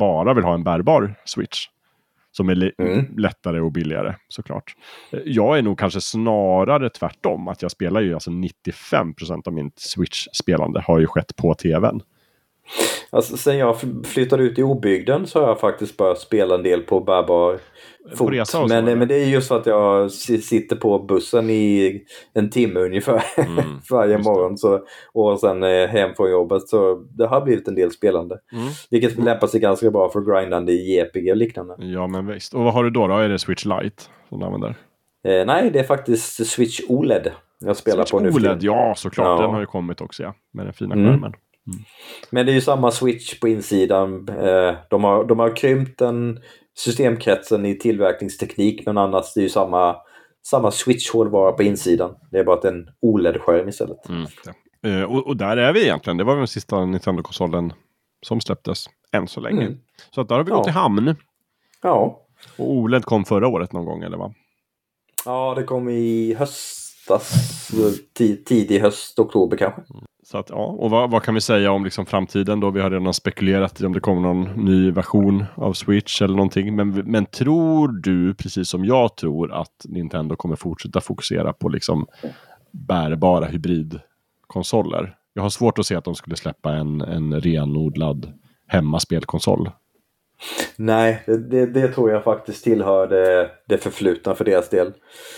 bara 0.00 0.34
vill 0.34 0.44
ha 0.44 0.54
en 0.54 0.64
bärbar 0.64 1.14
Switch. 1.24 1.66
Som 2.32 2.48
är 2.48 2.72
mm. 2.78 3.06
lättare 3.18 3.60
och 3.60 3.72
billigare 3.72 4.14
såklart. 4.28 4.74
Eh, 5.10 5.20
jag 5.24 5.58
är 5.58 5.62
nog 5.62 5.78
kanske 5.78 6.00
snarare 6.00 6.90
tvärtom. 6.90 7.48
Att 7.48 7.62
jag 7.62 7.70
spelar 7.70 8.00
ju 8.00 8.14
alltså 8.14 8.30
95% 8.30 9.48
av 9.48 9.52
mitt 9.52 9.78
Switch-spelande 9.78 10.80
har 10.80 10.98
ju 10.98 11.06
skett 11.06 11.36
på 11.36 11.54
tvn. 11.54 12.02
Alltså, 13.10 13.36
sen 13.36 13.58
jag 13.58 13.76
flyttade 14.04 14.42
ut 14.42 14.58
i 14.58 14.62
obygden 14.62 15.26
så 15.26 15.40
har 15.40 15.48
jag 15.48 15.60
faktiskt 15.60 15.96
börjat 15.96 16.18
spela 16.18 16.54
en 16.54 16.62
del 16.62 16.82
på 16.82 17.00
bärbar 17.00 17.58
fot. 18.14 18.32
Resa 18.32 18.66
men, 18.66 18.84
men 18.84 19.08
det 19.08 19.14
är 19.14 19.26
just 19.26 19.48
för 19.48 19.58
att 19.58 19.66
jag 19.66 20.10
sitter 20.12 20.76
på 20.76 20.98
bussen 20.98 21.50
i 21.50 22.00
en 22.34 22.50
timme 22.50 22.80
ungefär 22.80 23.22
mm, 23.36 23.64
varje 23.90 24.18
morgon. 24.18 24.58
Så, 24.58 24.80
och 25.12 25.40
sen 25.40 25.62
eh, 25.62 25.88
hem 25.88 26.14
från 26.16 26.30
jobbet. 26.30 26.68
Så 26.68 26.94
det 26.94 27.26
har 27.26 27.40
blivit 27.40 27.68
en 27.68 27.74
del 27.74 27.90
spelande. 27.90 28.38
Mm. 28.52 28.64
Vilket 28.90 29.18
lämpar 29.18 29.46
sig 29.46 29.60
ganska 29.60 29.90
bra 29.90 30.10
för 30.10 30.20
grindande 30.20 30.72
i 30.72 30.98
JPG 30.98 31.30
och 31.30 31.36
liknande. 31.36 31.74
Ja 31.78 32.06
men 32.06 32.26
visst. 32.26 32.54
Och 32.54 32.64
vad 32.64 32.74
har 32.74 32.84
du 32.84 32.90
då? 32.90 33.06
då? 33.06 33.14
Är 33.14 33.28
det 33.28 33.38
Switch 33.38 33.64
Lite 33.64 34.02
som 34.28 34.40
du 34.40 34.46
använder? 34.46 34.74
Eh, 35.24 35.46
nej, 35.46 35.70
det 35.70 35.78
är 35.78 35.84
faktiskt 35.84 36.46
Switch 36.46 36.80
OLED 36.88 37.32
jag 37.64 37.76
spelar 37.76 38.04
Switch 38.04 38.10
på 38.10 38.20
nu. 38.20 38.30
OLED, 38.30 38.62
ja 38.62 38.94
såklart. 38.96 39.26
Ja. 39.26 39.42
Den 39.42 39.54
har 39.54 39.60
ju 39.60 39.66
kommit 39.66 40.00
också 40.00 40.22
ja. 40.22 40.34
Med 40.50 40.66
den 40.66 40.72
fina 40.72 40.94
mm. 40.94 41.06
skärmen. 41.06 41.24
Mm. 41.24 41.40
Men 42.30 42.46
det 42.46 42.52
är 42.52 42.54
ju 42.54 42.60
samma 42.60 42.90
switch 42.90 43.40
på 43.40 43.48
insidan. 43.48 44.28
Eh, 44.28 44.74
de 44.90 45.04
har, 45.04 45.24
de 45.24 45.38
har 45.38 45.56
krympt 45.56 45.98
den 45.98 46.40
systemkretsen 46.76 47.66
i 47.66 47.78
tillverkningsteknik 47.78 48.86
men 48.86 48.98
annars 48.98 49.34
det 49.34 49.40
är 49.40 49.42
ju 49.42 49.48
samma, 49.48 49.96
samma 50.46 50.70
switch-hårdvara 50.70 51.52
på 51.52 51.62
insidan. 51.62 52.14
Det 52.30 52.38
är 52.38 52.44
bara 52.44 52.56
att 52.56 52.64
en 52.64 52.88
OLED-skärm 53.00 53.68
istället. 53.68 54.08
Mm. 54.08 54.26
Uh, 54.86 55.02
och, 55.02 55.26
och, 55.26 55.36
där 55.36 55.56
är 55.56 55.72
vi 55.72 55.82
egentligen. 55.82 56.16
Det 56.16 56.24
var 56.24 56.36
den 56.36 56.48
sista 56.48 56.84
Nintendo-konsolen 56.84 57.72
som 58.22 58.40
släpptes 58.40 58.86
än 59.12 59.28
så 59.28 59.40
länge. 59.40 59.62
Mm. 59.62 59.78
Så 60.10 60.20
att 60.20 60.28
där 60.28 60.36
har 60.36 60.44
vi 60.44 60.50
ja. 60.50 60.56
gått 60.56 60.68
i 60.68 60.70
hamn. 60.70 61.14
Ja. 61.82 62.26
Och 62.56 62.70
OLED 62.70 63.04
kom 63.04 63.24
förra 63.24 63.48
året 63.48 63.72
någon 63.72 63.84
gång 63.84 64.02
eller 64.02 64.16
va? 64.16 64.34
Ja, 65.24 65.54
det 65.56 65.62
kom 65.62 65.88
i 65.88 66.34
höstas. 66.34 67.70
Tidig 68.44 68.80
höst, 68.80 69.18
oktober 69.18 69.56
kanske. 69.56 69.82
Mm. 69.94 70.04
Så 70.30 70.38
att, 70.38 70.50
ja, 70.50 70.64
och 70.64 70.90
vad, 70.90 71.10
vad, 71.10 71.22
kan 71.22 71.34
vi 71.34 71.40
säga 71.40 71.72
om 71.72 71.84
liksom 71.84 72.06
framtiden 72.06 72.60
då? 72.60 72.70
Vi 72.70 72.80
har 72.80 72.90
redan 72.90 73.14
spekulerat 73.14 73.80
i 73.80 73.86
om 73.86 73.92
det 73.92 74.00
kommer 74.00 74.20
någon 74.20 74.42
ny 74.42 74.90
version 74.90 75.44
av 75.54 75.72
Switch 75.72 76.22
eller 76.22 76.34
någonting. 76.34 76.76
Men, 76.76 76.90
men 76.90 77.26
tror 77.26 77.88
du, 77.88 78.34
precis 78.34 78.68
som 78.68 78.84
jag 78.84 79.16
tror, 79.16 79.52
att 79.52 79.84
Nintendo 79.84 80.36
kommer 80.36 80.56
fortsätta 80.56 81.00
fokusera 81.00 81.52
på 81.52 81.68
liksom 81.68 82.06
bärbara 82.70 83.46
hybridkonsoler? 83.46 85.16
Jag 85.32 85.42
har 85.42 85.50
svårt 85.50 85.78
att 85.78 85.86
se 85.86 85.94
att 85.94 86.04
de 86.04 86.14
skulle 86.14 86.36
släppa 86.36 86.72
en, 86.72 87.00
en 87.00 87.40
renodlad 87.40 88.32
hemmaspelkonsol. 88.66 89.70
Nej, 90.76 91.22
det, 91.26 91.66
det, 91.66 91.88
tror 91.88 92.10
jag 92.10 92.24
faktiskt 92.24 92.64
tillhör 92.64 93.06
det, 93.06 93.50
det 93.68 93.78
förflutna 93.78 94.34
för 94.34 94.44
deras 94.44 94.68
del. 94.68 94.92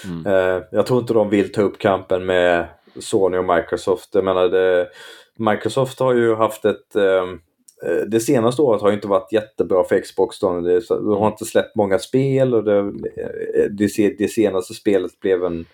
Mm. 0.05 0.27
Uh, 0.27 0.62
jag 0.70 0.86
tror 0.86 1.01
inte 1.01 1.14
de 1.14 1.31
vill 1.31 1.52
ta 1.52 1.62
upp 1.62 1.78
kampen 1.78 2.27
med 2.27 2.66
Sony 3.01 3.39
och 3.39 3.56
Microsoft. 3.56 4.09
Jag 4.12 4.24
menar, 4.24 4.48
det, 4.48 4.89
Microsoft 5.36 6.01
har 6.01 6.14
ju 6.14 6.35
haft 6.35 6.64
ett... 6.64 6.97
Eh, 6.97 7.23
eh, 7.86 8.02
det 8.06 8.20
senaste 8.20 8.62
året 8.62 8.82
har 8.82 8.89
ju 8.89 8.94
inte 8.94 9.09
varit 9.09 9.32
jättebra 9.32 9.85
för 9.85 10.01
Xbox. 10.01 10.39
Då. 10.39 10.60
Det, 10.60 10.89
de 10.89 11.16
har 11.16 11.28
inte 11.28 11.44
släppt 11.44 11.77
många 11.77 11.98
spel 11.98 12.55
och 12.55 12.64
det, 12.64 12.78
eh, 12.78 13.70
det, 13.70 14.14
det 14.19 14.28
senaste 14.28 14.74
spelet 14.74 15.20
blev 15.20 15.44
en 15.44 15.59
Eh, 15.60 15.66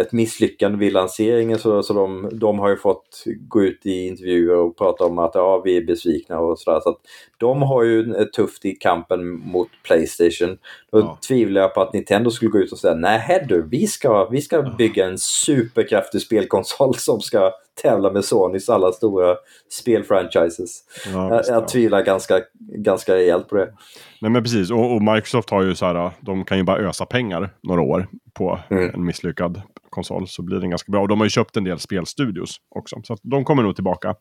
ett 0.00 0.12
misslyckande 0.12 0.78
vid 0.78 0.92
lanseringen 0.92 1.58
så, 1.58 1.82
så 1.82 1.92
de, 1.94 2.28
de 2.32 2.58
har 2.58 2.70
ju 2.70 2.76
fått 2.76 3.24
gå 3.48 3.62
ut 3.62 3.86
i 3.86 4.06
intervjuer 4.06 4.56
och 4.56 4.78
prata 4.78 5.04
om 5.04 5.18
att 5.18 5.34
ja, 5.34 5.62
vi 5.64 5.76
är 5.76 5.84
besvikna 5.84 6.38
och 6.38 6.58
sådär. 6.58 6.80
Så 6.80 6.88
att 6.88 7.00
de 7.38 7.62
har 7.62 7.82
ju 7.82 8.24
tufft 8.24 8.64
i 8.64 8.72
kampen 8.72 9.28
mot 9.28 9.68
Playstation. 9.82 10.58
Då 10.92 10.98
ja. 10.98 11.18
tvivlar 11.28 11.60
jag 11.60 11.74
på 11.74 11.80
att 11.80 11.92
Nintendo 11.92 12.30
skulle 12.30 12.50
gå 12.50 12.58
ut 12.58 12.72
och 12.72 12.78
säga 12.78 12.94
nej 12.94 13.46
du, 13.48 13.68
vi 13.70 13.86
ska, 13.86 14.28
vi 14.28 14.40
ska 14.40 14.62
bygga 14.62 15.06
en 15.06 15.18
superkraftig 15.18 16.20
spelkonsol 16.22 16.94
som 16.94 17.20
ska 17.20 17.52
tävla 17.82 18.12
med 18.12 18.24
Sonys 18.24 18.68
alla 18.68 18.92
stora 18.92 19.36
spelfranchises. 19.80 20.82
Ja, 21.12 21.28
jag, 21.34 21.42
jag 21.48 21.68
tvivlar 21.68 22.02
ganska, 22.02 22.40
ganska 22.58 23.14
rejält 23.14 23.48
på 23.48 23.56
det. 23.56 23.72
Nej 24.20 24.30
men 24.30 24.42
precis, 24.42 24.70
och, 24.70 24.94
och, 24.94 25.02
Microsoft 25.02 25.50
har 25.50 25.62
ju 25.62 25.74
så 25.74 25.86
här, 25.86 26.10
de 26.20 26.44
kan 26.44 26.58
ju 26.58 26.64
bara 26.64 26.78
ösa 26.78 27.06
pengar 27.06 27.50
några 27.62 27.80
år 27.80 28.08
på 28.34 28.58
mm. 28.70 28.94
en 28.94 29.04
misslyckad 29.04 29.62
konsol 29.90 30.28
så 30.28 30.42
blir 30.42 30.58
den 30.58 30.70
ganska 30.70 30.92
bra. 30.92 31.02
Och 31.02 31.08
de 31.08 31.20
har 31.20 31.26
ju 31.26 31.30
köpt 31.30 31.56
en 31.56 31.64
del 31.64 31.78
spelstudios 31.78 32.56
också, 32.68 33.00
så 33.04 33.16
de 33.22 33.44
kommer 33.44 33.62
nog 33.62 33.74
tillbaka. 33.74 34.14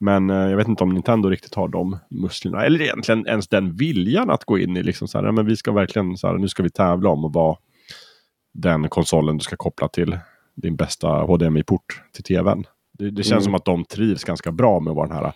Men 0.00 0.30
eh, 0.30 0.50
jag 0.50 0.56
vet 0.56 0.68
inte 0.68 0.84
om 0.84 0.94
Nintendo 0.94 1.28
riktigt 1.28 1.54
har 1.54 1.68
de 1.68 1.98
musklerna, 2.10 2.64
eller 2.64 2.82
egentligen 2.82 3.26
ens 3.26 3.48
den 3.48 3.76
viljan 3.76 4.30
att 4.30 4.44
gå 4.44 4.58
in 4.58 4.76
i 4.76 4.82
liksom 4.82 5.08
så 5.08 5.18
här, 5.18 5.32
men 5.32 5.46
vi 5.46 5.56
ska 5.56 5.72
verkligen 5.72 6.16
så 6.16 6.26
här, 6.26 6.34
nu 6.34 6.48
ska 6.48 6.62
vi 6.62 6.70
tävla 6.70 7.10
om 7.10 7.24
att 7.24 7.34
vara 7.34 7.56
den 8.52 8.88
konsolen 8.88 9.38
du 9.38 9.42
ska 9.44 9.56
koppla 9.56 9.88
till 9.88 10.18
din 10.54 10.76
bästa 10.76 11.08
HDMI-port 11.08 12.02
till 12.12 12.24
tvn. 12.24 12.64
Det, 12.92 13.10
det 13.10 13.22
känns 13.22 13.30
mm. 13.32 13.42
som 13.42 13.54
att 13.54 13.64
de 13.64 13.84
trivs 13.84 14.24
ganska 14.24 14.52
bra 14.52 14.80
med 14.80 14.90
att 14.90 14.96
vara 14.96 15.06
den 15.06 15.16
här 15.16 15.32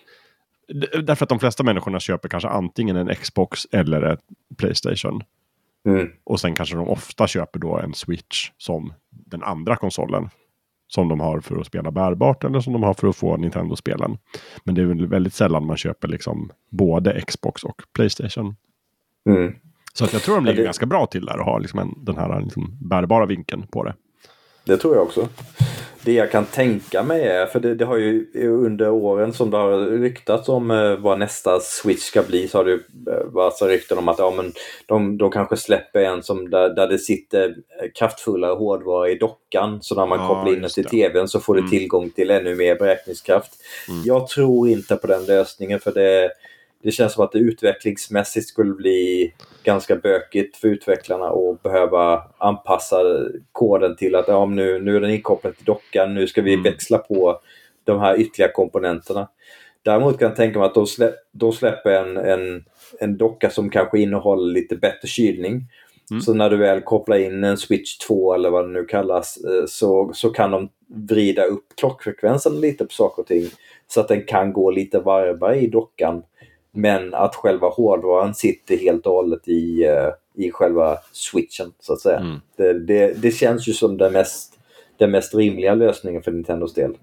Därför 1.03 1.25
att 1.25 1.29
de 1.29 1.39
flesta 1.39 1.63
människorna 1.63 1.99
köper 1.99 2.29
kanske 2.29 2.49
antingen 2.49 2.95
en 2.95 3.15
Xbox 3.15 3.67
eller 3.71 4.01
en 4.01 4.17
Playstation. 4.57 5.23
Mm. 5.85 6.09
Och 6.23 6.39
sen 6.39 6.55
kanske 6.55 6.75
de 6.75 6.89
ofta 6.89 7.27
köper 7.27 7.59
då 7.59 7.77
en 7.77 7.93
Switch 7.93 8.51
som 8.57 8.93
den 9.09 9.43
andra 9.43 9.75
konsolen. 9.75 10.29
Som 10.89 11.07
de 11.07 11.19
har 11.19 11.39
för 11.39 11.59
att 11.59 11.67
spela 11.67 11.91
bärbart 11.91 12.43
eller 12.43 12.59
som 12.59 12.73
de 12.73 12.83
har 12.83 12.93
för 12.93 13.07
att 13.07 13.15
få 13.15 13.37
Nintendo-spelen. 13.37 14.17
Men 14.63 14.75
det 14.75 14.81
är 14.81 15.07
väldigt 15.07 15.33
sällan 15.33 15.65
man 15.65 15.77
köper 15.77 16.07
liksom 16.07 16.51
både 16.69 17.21
Xbox 17.21 17.63
och 17.63 17.81
Playstation. 17.93 18.55
Mm. 19.29 19.55
Så 19.93 20.05
att 20.05 20.13
jag 20.13 20.21
tror 20.21 20.35
de 20.35 20.45
ligger 20.45 20.57
ja, 20.57 20.61
det... 20.61 20.65
ganska 20.65 20.85
bra 20.85 21.05
till 21.05 21.25
där 21.25 21.39
och 21.39 21.45
har 21.45 21.59
liksom 21.59 21.79
en, 21.79 21.93
den 21.97 22.17
här 22.17 22.41
liksom 22.41 22.77
bärbara 22.81 23.25
vinkeln 23.25 23.67
på 23.67 23.83
det. 23.83 23.93
Det 24.65 24.77
tror 24.77 24.95
jag 24.95 25.03
också 25.03 25.29
det 26.07 26.13
jag 26.13 26.31
kan 26.31 26.45
tänka 26.45 27.03
mig 27.03 27.23
är, 27.23 27.45
för 27.45 27.59
det, 27.59 27.75
det, 27.75 27.85
har 27.85 27.97
ju 27.97 28.27
under 28.33 28.89
åren 28.89 29.33
som 29.33 29.51
det 29.51 29.57
har 29.57 29.79
ryktats 29.79 30.49
om 30.49 30.71
eh, 30.71 30.95
vad 30.95 31.19
nästa 31.19 31.59
Switch 31.59 32.01
ska 32.01 32.23
bli 32.23 32.47
så 32.47 32.57
har 32.57 32.65
det 32.65 32.73
eh, 32.73 33.25
varit 33.25 33.61
rykten 33.61 33.97
om 33.97 34.07
att 34.07 34.19
ja, 34.19 34.33
men 34.37 34.53
de, 34.85 35.17
de 35.17 35.31
kanske 35.31 35.57
släpper 35.57 35.99
en 35.99 36.23
som 36.23 36.49
där, 36.49 36.69
där 36.69 36.87
det 36.87 36.99
sitter 36.99 37.55
kraftfullare 37.99 38.53
hårdvara 38.53 39.09
i 39.09 39.15
dockan 39.15 39.79
så 39.81 39.95
när 39.95 40.05
man 40.05 40.19
ja, 40.19 40.27
kopplar 40.27 40.53
in 40.53 40.61
den 40.61 40.69
till 40.69 40.85
tvn 40.85 41.27
så 41.27 41.39
får 41.39 41.53
du 41.53 41.59
mm. 41.59 41.71
tillgång 41.71 42.09
till 42.09 42.31
ännu 42.31 42.55
mer 42.55 42.75
beräkningskraft. 42.75 43.51
Mm. 43.89 44.01
Jag 44.05 44.27
tror 44.27 44.69
inte 44.69 44.95
på 44.95 45.07
den 45.07 45.25
lösningen 45.25 45.79
för 45.79 45.91
det 45.91 46.31
det 46.83 46.91
känns 46.91 47.13
som 47.13 47.23
att 47.23 47.31
det 47.31 47.39
utvecklingsmässigt 47.39 48.47
skulle 48.47 48.73
bli 48.73 49.33
ganska 49.63 49.95
bökigt 49.95 50.57
för 50.57 50.67
utvecklarna 50.67 51.25
att 51.25 51.63
behöva 51.63 52.23
anpassa 52.37 52.97
koden 53.51 53.95
till 53.95 54.15
att 54.15 54.27
ja, 54.27 54.45
nu, 54.45 54.79
nu 54.79 54.95
är 54.95 55.01
den 55.01 55.11
inkopplad 55.11 55.55
till 55.55 55.65
dockan, 55.65 56.13
nu 56.13 56.27
ska 56.27 56.41
vi 56.41 56.53
mm. 56.53 56.63
växla 56.63 56.97
på 56.97 57.41
de 57.83 57.99
här 57.99 58.19
ytterligare 58.19 58.51
komponenterna. 58.51 59.27
Däremot 59.81 60.19
kan 60.19 60.27
jag 60.27 60.35
tänka 60.35 60.59
mig 60.59 60.65
att 60.65 60.73
de, 60.73 60.87
slä, 60.87 61.11
de 61.31 61.53
släpper 61.53 61.91
en, 61.91 62.17
en, 62.17 62.65
en 62.99 63.17
docka 63.17 63.49
som 63.49 63.69
kanske 63.69 63.99
innehåller 63.99 64.53
lite 64.53 64.75
bättre 64.75 65.07
kylning. 65.07 65.63
Mm. 66.11 66.21
Så 66.21 66.33
när 66.33 66.49
du 66.49 66.57
väl 66.57 66.81
kopplar 66.81 67.17
in 67.17 67.43
en 67.43 67.57
switch 67.57 67.97
2 67.97 68.33
eller 68.33 68.49
vad 68.49 68.65
det 68.65 68.71
nu 68.71 68.85
kallas 68.85 69.37
eh, 69.37 69.65
så, 69.67 70.11
så 70.13 70.29
kan 70.29 70.51
de 70.51 70.69
vrida 70.87 71.43
upp 71.43 71.65
klockfrekvensen 71.75 72.61
lite 72.61 72.85
på 72.85 72.93
saker 72.93 73.21
och 73.21 73.27
ting. 73.27 73.45
Så 73.87 73.99
att 73.99 74.07
den 74.07 74.23
kan 74.23 74.53
gå 74.53 74.71
lite 74.71 74.99
varvare 74.99 75.55
i 75.55 75.67
dockan 75.67 76.23
men 76.71 77.13
att 77.13 77.35
själva 77.35 77.67
hårdvaran 77.67 78.35
sitter 78.35 78.77
helt 78.77 79.05
och 79.05 79.13
hållet 79.13 79.47
i, 79.47 79.85
uh, 79.87 80.43
i 80.45 80.51
själva 80.51 80.97
switchen 81.11 81.71
så 81.79 81.93
att 81.93 82.01
säga. 82.01 82.19
Mm. 82.19 82.41
Det, 82.55 82.79
det, 82.79 83.21
det, 83.21 83.31
känns 83.31 83.67
ju 83.67 83.73
som 83.73 83.97
den 83.97 84.13
mest, 84.13 84.59
den 84.97 85.11
mest 85.11 85.35
rimliga 85.35 85.75
lösningen 85.75 86.21
för 86.21 86.31
Nintendos 86.31 86.73
del. 86.73 86.97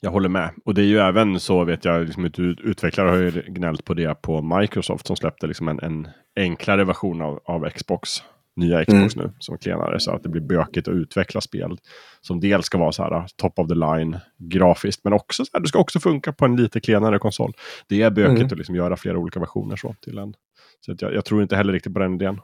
Jag 0.00 0.10
håller 0.10 0.28
med. 0.28 0.50
Och 0.64 0.74
det 0.74 0.82
är 0.82 0.86
ju 0.86 0.98
även 0.98 1.40
så 1.40 1.64
vet 1.64 1.84
jag, 1.84 2.06
liksom, 2.06 2.24
ut, 2.24 2.38
utvecklare 2.38 3.08
har 3.08 3.16
ju 3.16 3.42
gnällt 3.48 3.84
på 3.84 3.94
det 3.94 4.22
på 4.22 4.42
Microsoft 4.42 5.06
som 5.06 5.16
släppte 5.16 5.46
liksom 5.46 5.68
en, 5.68 5.80
en 5.80 6.08
enklare 6.36 6.84
version 6.84 7.22
av, 7.22 7.40
av 7.44 7.70
Xbox 7.70 8.22
nya 8.58 8.84
Xbox 8.84 9.16
mm. 9.16 9.26
nu 9.26 9.32
som 9.38 9.58
klenare 9.58 10.00
så 10.00 10.10
att 10.10 10.22
det 10.22 10.28
blir 10.28 10.42
bökigt 10.42 10.88
att 10.88 10.94
utveckla 10.94 11.40
spel. 11.40 11.78
Som 12.20 12.40
dels 12.40 12.66
ska 12.66 12.78
vara 12.78 12.92
så 12.92 13.02
här 13.02 13.26
top 13.36 13.58
of 13.58 13.68
the 13.68 13.74
line 13.74 14.16
grafiskt 14.38 15.04
men 15.04 15.12
också 15.12 15.44
så 15.44 15.50
här, 15.52 15.60
det 15.60 15.68
ska 15.68 15.78
också 15.78 16.00
funka 16.00 16.32
på 16.32 16.44
en 16.44 16.56
lite 16.56 16.80
klenare 16.80 17.18
konsol. 17.18 17.52
Det 17.88 18.02
är 18.02 18.10
bökigt 18.10 18.38
mm. 18.38 18.46
att 18.46 18.58
liksom 18.58 18.74
göra 18.74 18.96
flera 18.96 19.18
olika 19.18 19.40
versioner 19.40 19.76
så 19.76 19.94
till 20.04 20.18
en. 20.18 20.34
Så 20.80 20.94
jag, 20.98 21.14
jag, 21.14 21.24
tror 21.24 21.42
inte 21.42 21.56
heller 21.56 21.72
riktigt 21.72 21.94
på 21.94 21.98
den 21.98 22.14
idén. 22.14 22.40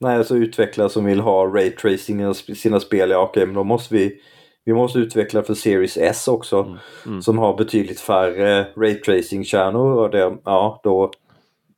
Nej, 0.00 0.16
alltså 0.16 0.36
utvecklare 0.36 0.88
som 0.88 1.04
vill 1.04 1.20
ha 1.20 1.46
raytracing 1.46 2.30
i 2.30 2.34
sina 2.34 2.80
spel, 2.80 3.10
ja 3.10 3.18
okej, 3.18 3.46
men 3.46 3.54
då 3.54 3.64
måste 3.64 3.94
vi 3.94 4.20
vi 4.64 4.74
måste 4.74 4.98
utveckla 4.98 5.42
för 5.42 5.54
Series 5.54 5.96
S 5.96 6.28
också 6.28 6.62
mm. 6.62 6.78
Mm. 7.06 7.22
som 7.22 7.38
har 7.38 7.56
betydligt 7.56 8.00
färre 8.00 8.66
raytracing-kärnor 8.76 9.96
och 9.96 10.10
det, 10.10 10.36
ja, 10.44 10.80
då, 10.84 11.10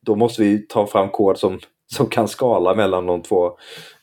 då 0.01 0.15
måste 0.15 0.41
vi 0.41 0.67
ta 0.67 0.87
fram 0.87 1.09
kod 1.09 1.37
som 1.37 1.59
som 1.87 2.07
kan 2.07 2.27
skala 2.27 2.75
mellan 2.75 3.05
de 3.05 3.21
två 3.21 3.45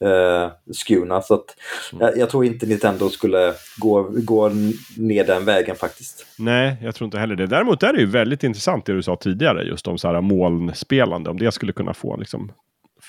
eh, 0.00 0.50
skurna. 0.72 1.22
Så 1.22 1.34
att, 1.34 1.56
mm. 1.92 2.06
jag, 2.06 2.18
jag, 2.18 2.30
tror 2.30 2.44
inte 2.44 2.66
Nintendo 2.66 3.08
skulle 3.08 3.54
gå, 3.78 4.08
gå 4.10 4.50
ner 4.96 5.24
den 5.24 5.44
vägen 5.44 5.76
faktiskt. 5.76 6.26
Nej, 6.38 6.76
jag 6.82 6.94
tror 6.94 7.06
inte 7.06 7.18
heller 7.18 7.36
det. 7.36 7.46
Däremot 7.46 7.82
är 7.82 7.92
det 7.92 8.00
ju 8.00 8.06
väldigt 8.06 8.44
intressant 8.44 8.86
det 8.86 8.92
du 8.92 9.02
sa 9.02 9.16
tidigare 9.16 9.62
just 9.62 9.88
om 9.88 9.98
så 9.98 10.08
här 10.08 10.20
molnspelande. 10.20 11.30
Om 11.30 11.38
det 11.38 11.52
skulle 11.52 11.72
kunna 11.72 11.94
få 11.94 12.16
liksom 12.16 12.52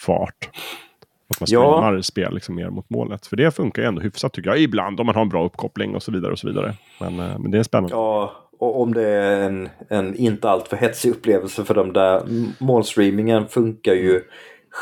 fart. 0.06 0.49
Att 1.30 1.39
man 1.39 1.47
streamar 1.47 1.93
ja. 1.93 2.02
spel 2.02 2.34
liksom 2.34 2.56
mer 2.56 2.69
mot 2.69 2.89
målet. 2.89 3.27
För 3.27 3.35
det 3.35 3.52
funkar 3.52 3.81
ju 3.81 3.88
ändå 3.88 4.02
hyfsat 4.02 4.34
tycker 4.34 4.49
jag. 4.49 4.60
Ibland 4.60 4.99
om 4.99 5.06
man 5.06 5.15
har 5.15 5.22
en 5.22 5.30
bra 5.30 5.45
uppkoppling 5.45 5.95
och 5.95 6.03
så 6.03 6.11
vidare. 6.11 6.31
och 6.31 6.39
så 6.39 6.47
vidare. 6.47 6.73
Men, 6.99 7.19
eh, 7.19 7.39
men 7.39 7.52
det 7.52 7.57
är 7.57 7.64
spännande. 7.64 7.95
Ja, 7.95 8.45
och 8.60 8.81
om 8.81 8.93
det 8.93 9.07
är 9.07 9.41
en, 9.41 9.69
en 9.89 10.15
inte 10.15 10.49
alltför 10.49 10.77
hetsig 10.77 11.11
upplevelse 11.11 11.64
för 11.64 11.73
de 11.73 11.93
där. 11.93 12.23
Målstreamingen 12.60 13.47
funkar 13.47 13.93
ju 13.93 14.22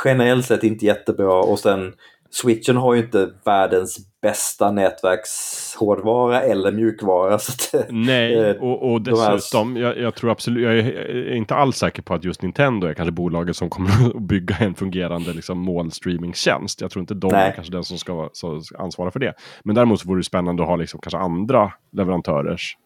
generellt 0.05 0.45
sett 0.45 0.63
inte 0.63 0.85
jättebra 0.85 1.39
och 1.39 1.59
sen 1.59 1.93
Switchen 2.33 2.77
har 2.77 2.93
ju 2.93 3.01
inte 3.01 3.29
världens 3.45 3.99
bästa 4.21 4.71
nätverkshårdvara 4.71 6.41
eller 6.41 6.71
mjukvara. 6.71 7.39
Så 7.39 7.77
att, 7.77 7.85
Nej, 7.89 8.35
eh, 8.39 8.55
och, 8.55 8.91
och 8.91 9.01
dessutom, 9.01 9.77
jag, 9.77 9.97
jag, 9.97 10.15
tror 10.15 10.31
absolut, 10.31 10.63
jag 10.63 10.77
är 10.77 11.33
inte 11.33 11.55
alls 11.55 11.77
säker 11.77 12.01
på 12.01 12.13
att 12.13 12.23
just 12.23 12.41
Nintendo 12.41 12.87
är 12.87 12.93
kanske 12.93 13.11
bolaget 13.11 13.55
som 13.55 13.69
kommer 13.69 13.89
att 14.15 14.21
bygga 14.21 14.55
en 14.55 14.75
fungerande 14.75 15.33
liksom, 15.33 15.59
molnstreamingtjänst. 15.59 16.81
Jag 16.81 16.91
tror 16.91 17.01
inte 17.01 17.13
de 17.13 17.31
Nej. 17.31 17.47
är 17.47 17.51
kanske 17.51 17.73
den 17.73 17.83
som 17.83 17.97
ska, 17.97 18.29
ansvara 18.77 19.11
för 19.11 19.19
det. 19.19 19.33
Men 19.63 19.75
däremot 19.75 19.99
så 19.99 20.07
vore 20.07 20.19
det 20.19 20.23
spännande 20.23 20.63
att 20.63 20.69
ha 20.69 20.75
liksom, 20.75 20.99
kanske 21.03 21.17
andra 21.17 21.73
leverantörers 21.91 22.77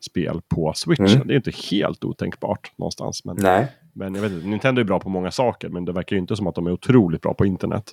spel 0.00 0.40
på 0.48 0.72
Switch. 0.74 1.00
Mm. 1.00 1.26
Det 1.26 1.34
är 1.34 1.36
inte 1.36 1.52
helt 1.70 2.04
otänkbart 2.04 2.72
någonstans. 2.76 3.24
Men, 3.24 3.36
Nej. 3.38 3.66
Men 3.92 4.14
jag 4.14 4.22
vet 4.22 4.32
inte, 4.32 4.46
Nintendo 4.46 4.80
är 4.80 4.84
bra 4.84 5.00
på 5.00 5.08
många 5.08 5.30
saker 5.30 5.68
men 5.68 5.84
det 5.84 5.92
verkar 5.92 6.16
ju 6.16 6.20
inte 6.20 6.36
som 6.36 6.46
att 6.46 6.54
de 6.54 6.66
är 6.66 6.72
otroligt 6.72 7.22
bra 7.22 7.34
på 7.34 7.46
internet. 7.46 7.92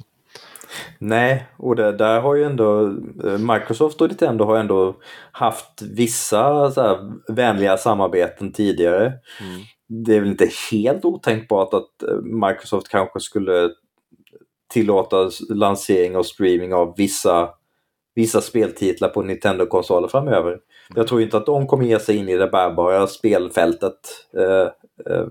Nej, 1.00 1.46
och 1.58 1.76
det, 1.76 1.92
där 1.92 2.20
har 2.22 2.36
ju 2.36 2.44
ändå 2.44 2.88
eh, 3.24 3.38
Microsoft 3.38 4.02
och 4.02 4.08
Nintendo 4.08 4.46
har 4.46 4.58
ändå 4.58 4.96
haft 5.32 5.82
vissa 5.82 6.72
så 6.72 6.82
här, 6.82 7.14
vänliga 7.34 7.78
samarbeten 7.78 8.52
tidigare. 8.52 9.06
Mm. 9.06 9.62
Det 9.88 10.16
är 10.16 10.20
väl 10.20 10.30
inte 10.30 10.50
helt 10.72 11.06
otänkbart 11.06 11.74
att 11.74 12.04
eh, 12.04 12.18
Microsoft 12.22 12.88
kanske 12.88 13.20
skulle 13.20 13.70
tillåta 14.74 15.30
lansering 15.50 16.16
och 16.16 16.26
streaming 16.26 16.74
av 16.74 16.94
vissa, 16.98 17.50
vissa 18.16 18.42
speltitlar 18.42 19.10
på 19.10 19.22
Nintendo-konsoler 19.22 20.08
framöver. 20.08 20.60
Jag 20.96 21.08
tror 21.08 21.22
inte 21.22 21.38
att 21.38 21.46
de 21.46 21.68
kommer 21.68 21.86
ge 21.86 22.00
sig 22.00 22.18
in 22.18 22.30
i 22.30 22.38
det 22.38 22.48
bärbara 22.48 23.08
spelfältet 23.08 24.00
eh, 24.38 24.68
eh, 25.14 25.28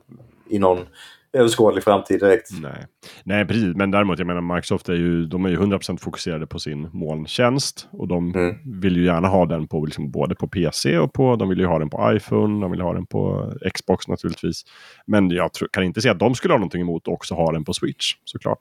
i 0.49 0.59
någon 0.59 0.87
överskådlig 1.33 1.85
framtid 1.85 2.21
direkt. 2.21 2.51
Nej. 2.63 2.87
Nej, 3.25 3.47
precis. 3.47 3.77
Men 3.77 3.91
däremot, 3.91 4.19
jag 4.19 4.27
menar 4.27 4.55
Microsoft 4.55 4.89
är 4.89 4.95
ju, 4.95 5.27
de 5.27 5.45
är 5.45 5.49
ju 5.49 5.57
100% 5.57 5.99
fokuserade 6.01 6.47
på 6.47 6.59
sin 6.59 6.89
molntjänst. 6.93 7.89
Och 7.93 8.09
de 8.09 8.35
mm. 8.35 8.81
vill 8.81 8.97
ju 8.97 9.05
gärna 9.05 9.29
ha 9.29 9.47
den 9.47 9.69
på 9.69 9.85
liksom, 9.85 10.11
både 10.11 10.35
på 10.35 10.49
PC 10.49 10.99
och 10.99 11.13
på, 11.13 11.37
de 11.37 11.49
vill 11.49 11.59
ju 11.59 11.67
ha 11.67 11.79
den 11.79 11.91
på 11.91 12.13
iPhone, 12.17 12.61
de 12.61 12.71
vill 12.71 12.81
ha 12.81 12.93
den 12.93 13.07
på 13.07 13.53
Xbox 13.75 14.09
naturligtvis. 14.09 14.63
Men 15.07 15.31
jag 15.31 15.53
tror, 15.53 15.69
kan 15.73 15.85
inte 15.85 16.01
se 16.01 16.09
att 16.09 16.19
de 16.19 16.35
skulle 16.35 16.55
ha 16.55 16.59
någonting 16.59 16.81
emot 16.81 17.09
att 17.09 17.15
också 17.15 17.35
ha 17.35 17.53
den 17.53 17.65
på 17.65 17.73
Switch, 17.73 18.15
såklart. 18.25 18.59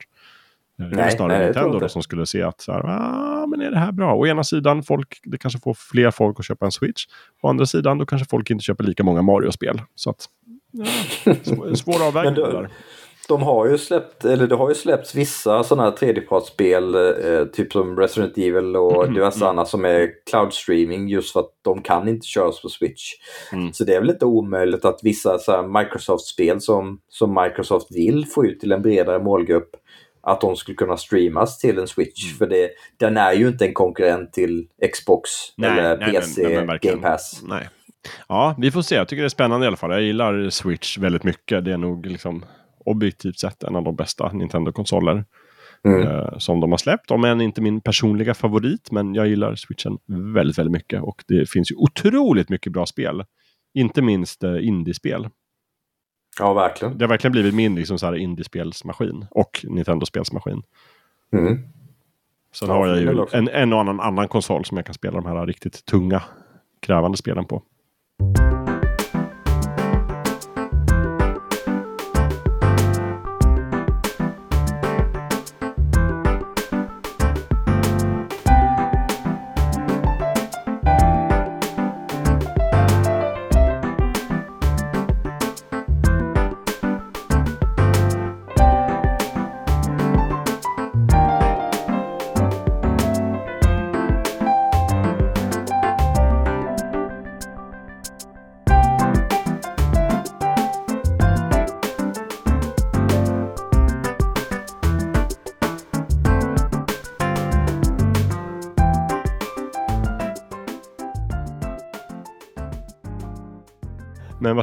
Nej, 0.78 0.90
det 0.90 1.02
är 1.02 1.10
snarare 1.10 1.38
nej, 1.38 1.46
Nintendo 1.46 1.78
då, 1.78 1.88
som 1.88 2.02
skulle 2.02 2.26
se 2.26 2.42
att 2.42 2.60
så 2.60 2.72
här, 2.72 2.80
ah, 2.84 3.46
men 3.46 3.60
är 3.60 3.70
det 3.70 3.78
här 3.78 3.92
bra? 3.92 4.14
Å 4.14 4.26
ena 4.26 4.44
sidan, 4.44 4.82
folk, 4.82 5.20
det 5.24 5.38
kanske 5.38 5.60
får 5.60 5.74
fler 5.74 6.10
folk 6.10 6.40
att 6.40 6.46
köpa 6.46 6.64
en 6.64 6.72
Switch. 6.72 7.06
Å 7.42 7.48
andra 7.48 7.66
sidan, 7.66 7.98
då 7.98 8.06
kanske 8.06 8.28
folk 8.28 8.50
inte 8.50 8.64
köper 8.64 8.84
lika 8.84 9.04
många 9.04 9.22
Mario-spel. 9.22 9.82
Så 9.94 10.10
att, 10.10 10.26
ja, 10.76 11.74
svår 11.76 12.06
avvägning 12.06 12.34
där 12.34 12.70
de 13.28 13.42
har 13.42 13.66
ju 13.66 13.78
släppt, 13.78 14.24
eller 14.24 14.46
det 14.46 14.54
har 14.54 14.68
ju 14.68 14.74
släppts 14.74 15.14
vissa 15.14 15.64
sådana 15.64 15.90
här 15.90 15.96
tredjepartsspel, 15.96 16.94
eh, 16.94 17.44
typ 17.44 17.72
som 17.72 17.98
Resident 17.98 18.38
Evil 18.38 18.76
och 18.76 19.02
mm, 19.02 19.14
diverse 19.14 19.38
mm. 19.38 19.48
annat 19.48 19.68
som 19.68 19.84
är 19.84 20.10
cloud 20.30 20.52
streaming 20.52 21.08
just 21.08 21.32
för 21.32 21.40
att 21.40 21.50
de 21.62 21.82
kan 21.82 22.08
inte 22.08 22.26
köras 22.26 22.62
på 22.62 22.68
Switch. 22.68 23.12
Mm. 23.52 23.72
Så 23.72 23.84
det 23.84 23.94
är 23.94 24.00
väl 24.00 24.10
inte 24.10 24.24
omöjligt 24.24 24.84
att 24.84 25.00
vissa 25.02 25.38
Microsoft-spel 25.62 26.60
som, 26.60 27.00
som 27.08 27.34
Microsoft 27.42 27.86
vill 27.90 28.26
få 28.26 28.46
ut 28.46 28.60
till 28.60 28.72
en 28.72 28.82
bredare 28.82 29.18
målgrupp 29.18 29.70
att 30.22 30.40
de 30.40 30.56
skulle 30.56 30.76
kunna 30.76 30.96
streamas 30.96 31.58
till 31.58 31.78
en 31.78 31.88
Switch. 31.88 32.24
Mm. 32.24 32.38
För 32.38 32.46
det, 32.46 32.70
den 32.96 33.16
är 33.16 33.32
ju 33.32 33.48
inte 33.48 33.66
en 33.66 33.74
konkurrent 33.74 34.32
till 34.32 34.66
Xbox 34.92 35.30
nej, 35.56 35.70
eller 35.70 35.98
nej, 35.98 36.12
PC 36.12 36.64
men, 36.64 36.78
Game 36.82 37.02
Pass. 37.02 37.40
Nej. 37.42 37.68
Ja, 38.28 38.54
vi 38.58 38.70
får 38.70 38.82
se. 38.82 38.94
Jag 38.94 39.08
tycker 39.08 39.22
det 39.22 39.26
är 39.26 39.28
spännande 39.28 39.66
i 39.66 39.68
alla 39.68 39.76
fall. 39.76 39.90
Jag 39.90 40.02
gillar 40.02 40.50
Switch 40.50 40.98
väldigt 40.98 41.24
mycket. 41.24 41.64
Det 41.64 41.72
är 41.72 41.76
nog 41.76 42.06
liksom 42.06 42.44
objektivt 42.84 43.38
sett 43.38 43.62
en 43.62 43.76
av 43.76 43.84
de 43.84 43.96
bästa 43.96 44.32
Nintendo-konsoler 44.32 45.24
mm. 45.84 46.08
eh, 46.08 46.38
som 46.38 46.60
de 46.60 46.70
har 46.70 46.78
släppt. 46.78 47.10
Om 47.10 47.24
än 47.24 47.40
inte 47.40 47.60
min 47.60 47.80
personliga 47.80 48.34
favorit, 48.34 48.90
men 48.90 49.14
jag 49.14 49.28
gillar 49.28 49.54
Switchen 49.54 49.98
väldigt, 50.34 50.58
väldigt 50.58 50.72
mycket. 50.72 51.02
Och 51.02 51.24
det 51.28 51.50
finns 51.50 51.70
ju 51.70 51.74
otroligt 51.76 52.48
mycket 52.48 52.72
bra 52.72 52.86
spel. 52.86 53.24
Inte 53.74 54.02
minst 54.02 54.44
eh, 54.44 54.66
indiespel. 54.66 55.28
Ja, 56.38 56.54
verkligen. 56.54 56.98
Det 56.98 57.04
har 57.04 57.08
verkligen 57.08 57.32
blivit 57.32 57.54
min 57.54 57.74
liksom, 57.74 57.98
så 57.98 58.06
här, 58.06 58.14
indiespelsmaskin 58.14 59.26
och 59.30 59.64
Nintendo-spelsmaskin. 59.68 60.62
Mm. 61.32 61.58
Sen 62.52 62.68
ja, 62.68 62.74
har 62.74 62.86
jag 62.86 63.00
ju 63.00 63.26
en, 63.32 63.48
en 63.48 63.72
och 63.72 63.80
annan 63.80 64.00
annan 64.00 64.28
konsol 64.28 64.64
som 64.64 64.76
jag 64.76 64.86
kan 64.86 64.94
spela 64.94 65.20
de 65.20 65.26
här 65.26 65.46
riktigt 65.46 65.84
tunga, 65.84 66.22
krävande 66.80 67.18
spelen 67.18 67.44
på. 67.44 67.62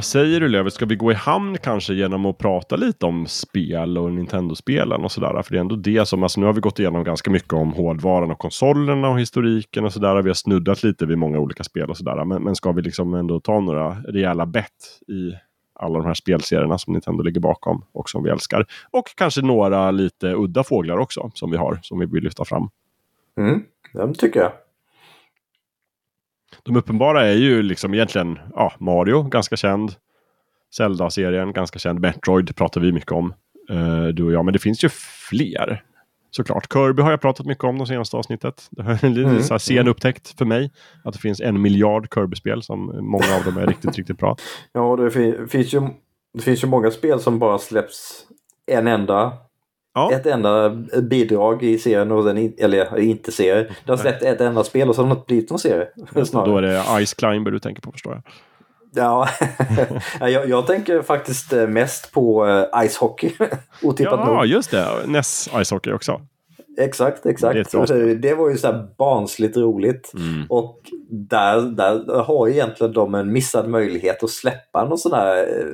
Vad 0.04 0.08
säger 0.08 0.40
du 0.40 0.48
Lövet, 0.48 0.72
ska 0.72 0.86
vi 0.86 0.96
gå 0.96 1.12
i 1.12 1.14
hamn 1.14 1.58
kanske 1.58 1.94
genom 1.94 2.26
att 2.26 2.38
prata 2.38 2.76
lite 2.76 3.06
om 3.06 3.26
spel 3.26 3.98
och 3.98 4.12
Nintendo-spelen 4.12 5.04
och 5.04 5.12
sådär? 5.12 5.42
För 5.42 5.52
det 5.52 5.58
är 5.58 5.60
ändå 5.60 5.76
det 5.76 6.08
som, 6.08 6.22
alltså 6.22 6.40
nu 6.40 6.46
har 6.46 6.52
vi 6.52 6.60
gått 6.60 6.78
igenom 6.78 7.04
ganska 7.04 7.30
mycket 7.30 7.52
om 7.52 7.72
hårdvaran 7.72 8.30
och 8.30 8.38
konsolerna 8.38 9.08
och 9.08 9.20
historiken 9.20 9.84
och 9.84 9.92
sådär. 9.92 10.22
Vi 10.22 10.28
har 10.28 10.34
snuddat 10.34 10.82
lite 10.82 11.06
vid 11.06 11.18
många 11.18 11.38
olika 11.38 11.64
spel 11.64 11.90
och 11.90 11.96
sådär. 11.96 12.24
Men, 12.24 12.42
men 12.42 12.56
ska 12.56 12.72
vi 12.72 12.82
liksom 12.82 13.14
ändå 13.14 13.40
ta 13.40 13.60
några 13.60 13.90
rejäla 13.90 14.46
bett 14.46 15.00
i 15.08 15.32
alla 15.74 15.98
de 15.98 16.06
här 16.06 16.14
spelserierna 16.14 16.78
som 16.78 16.92
Nintendo 16.92 17.22
ligger 17.22 17.40
bakom 17.40 17.84
och 17.92 18.10
som 18.10 18.22
vi 18.22 18.30
älskar. 18.30 18.66
Och 18.90 19.04
kanske 19.16 19.42
några 19.42 19.90
lite 19.90 20.26
udda 20.34 20.64
fåglar 20.64 20.98
också 20.98 21.30
som 21.34 21.50
vi 21.50 21.56
har, 21.56 21.78
som 21.82 21.98
vi 21.98 22.06
vill 22.06 22.24
lyfta 22.24 22.44
fram. 22.44 22.68
Mm, 23.38 23.62
det 23.92 24.14
tycker 24.14 24.40
jag. 24.40 24.52
De 26.62 26.76
uppenbara 26.76 27.26
är 27.26 27.34
ju 27.34 27.62
liksom 27.62 27.94
egentligen 27.94 28.38
ja, 28.54 28.72
Mario, 28.78 29.22
ganska 29.22 29.56
känd. 29.56 29.92
Zelda-serien, 30.76 31.52
ganska 31.52 31.78
känd. 31.78 32.00
Metroid 32.00 32.56
pratar 32.56 32.80
vi 32.80 32.92
mycket 32.92 33.12
om, 33.12 33.34
uh, 33.70 34.06
du 34.06 34.24
och 34.24 34.32
jag. 34.32 34.44
Men 34.44 34.52
det 34.52 34.58
finns 34.58 34.84
ju 34.84 34.88
fler. 35.28 35.82
Såklart. 36.30 36.72
Kirby 36.72 37.02
har 37.02 37.10
jag 37.10 37.20
pratat 37.20 37.46
mycket 37.46 37.64
om 37.64 37.78
de 37.78 37.86
senaste 37.86 38.16
avsnittet. 38.16 38.68
Det 38.70 38.82
är 38.82 39.04
en 39.04 39.16
mm. 39.16 39.42
så 39.42 39.58
sen 39.58 39.88
upptäckt 39.88 40.38
för 40.38 40.44
mig. 40.44 40.70
Att 41.04 41.14
det 41.14 41.20
finns 41.20 41.40
en 41.40 41.62
miljard 41.62 42.14
Kirby-spel 42.14 42.62
som 42.62 42.86
många 42.86 43.36
av 43.36 43.44
dem 43.44 43.58
är 43.58 43.66
riktigt, 43.66 43.96
riktigt 43.96 44.18
bra. 44.18 44.36
Ja, 44.72 44.96
det 44.96 45.10
finns, 45.48 45.74
ju, 45.74 45.80
det 46.34 46.42
finns 46.42 46.64
ju 46.64 46.68
många 46.68 46.90
spel 46.90 47.20
som 47.20 47.38
bara 47.38 47.58
släpps 47.58 48.26
en 48.66 48.86
enda 48.86 49.32
Ja. 49.94 50.12
Ett 50.12 50.26
enda 50.26 50.70
bidrag 51.02 51.62
i 51.62 51.78
serien, 51.78 52.12
och 52.12 52.24
den, 52.24 52.52
eller 52.58 52.98
inte 52.98 53.32
serie. 53.32 53.70
Det 53.84 53.92
har 53.92 53.96
släppt 53.96 54.22
ett 54.22 54.40
enda 54.40 54.64
spel 54.64 54.88
och 54.88 54.94
så 54.94 55.02
har 55.02 55.08
det 55.08 55.12
inte 55.12 55.26
blivit 55.26 55.50
någon 55.50 55.58
serie. 55.58 55.86
Snarare. 56.24 56.50
Då 56.50 56.58
är 56.58 56.62
det 56.62 57.06
Ice 57.06 57.14
Climber 57.14 57.50
du 57.50 57.58
tänker 57.58 57.82
på 57.82 57.92
förstår 57.92 58.12
jag. 58.12 58.22
Ja, 58.96 59.28
jag, 60.20 60.48
jag, 60.48 60.66
tänker 60.66 61.02
faktiskt 61.02 61.52
mest 61.68 62.12
på 62.12 62.46
uh, 62.46 62.86
Ice 62.88 62.96
Hockey. 62.96 63.30
Otippat 63.82 64.20
ja, 64.26 64.34
nog. 64.34 64.46
just 64.46 64.70
det. 64.70 64.86
NES 65.06 65.48
Ice 65.64 65.70
Hockey 65.70 65.92
också. 65.92 66.20
Exakt, 66.78 67.26
exakt. 67.26 67.72
Det, 67.88 68.14
det, 68.14 68.34
var 68.34 68.50
ju 68.50 68.56
så 68.56 68.66
här 68.66 68.88
barnsligt 68.98 69.56
roligt. 69.56 70.12
Mm. 70.14 70.46
Och 70.48 70.80
där, 71.10 71.60
där 71.60 72.22
har 72.22 72.48
egentligen 72.48 72.92
de 72.92 73.14
en 73.14 73.32
missad 73.32 73.68
möjlighet 73.68 74.22
att 74.22 74.30
släppa 74.30 74.84
någon 74.84 74.98
sån 74.98 75.12
här 75.12 75.36
eh, 75.36 75.66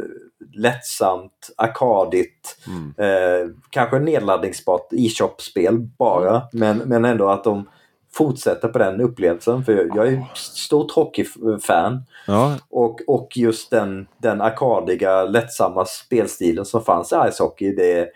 lättsamt, 0.52 1.50
arkadigt, 1.56 2.58
mm. 2.66 2.94
eh, 2.98 3.48
kanske 3.70 3.98
nedladdningsbart 3.98 4.92
e-shop-spel 4.92 5.78
bara. 5.98 6.30
Mm. 6.30 6.46
Men, 6.52 6.78
men 6.78 7.04
ändå 7.04 7.28
att 7.28 7.44
de 7.44 7.68
fortsätter 8.12 8.68
på 8.68 8.78
den 8.78 9.00
upplevelsen. 9.00 9.64
För 9.64 9.90
jag 9.94 10.08
är 10.08 10.24
stort 10.34 10.90
hockeyfan. 10.90 12.02
Ja. 12.26 12.58
Och, 12.70 13.00
och 13.06 13.28
just 13.36 13.70
den, 13.70 14.06
den 14.18 14.40
arkadiga, 14.40 15.24
lättsamma 15.24 15.84
spelstilen 15.84 16.64
som 16.64 16.82
fanns 16.84 17.12
i 17.12 17.16
Ice 17.32 17.38
Hockey, 17.38 17.72
det, 17.74 18.08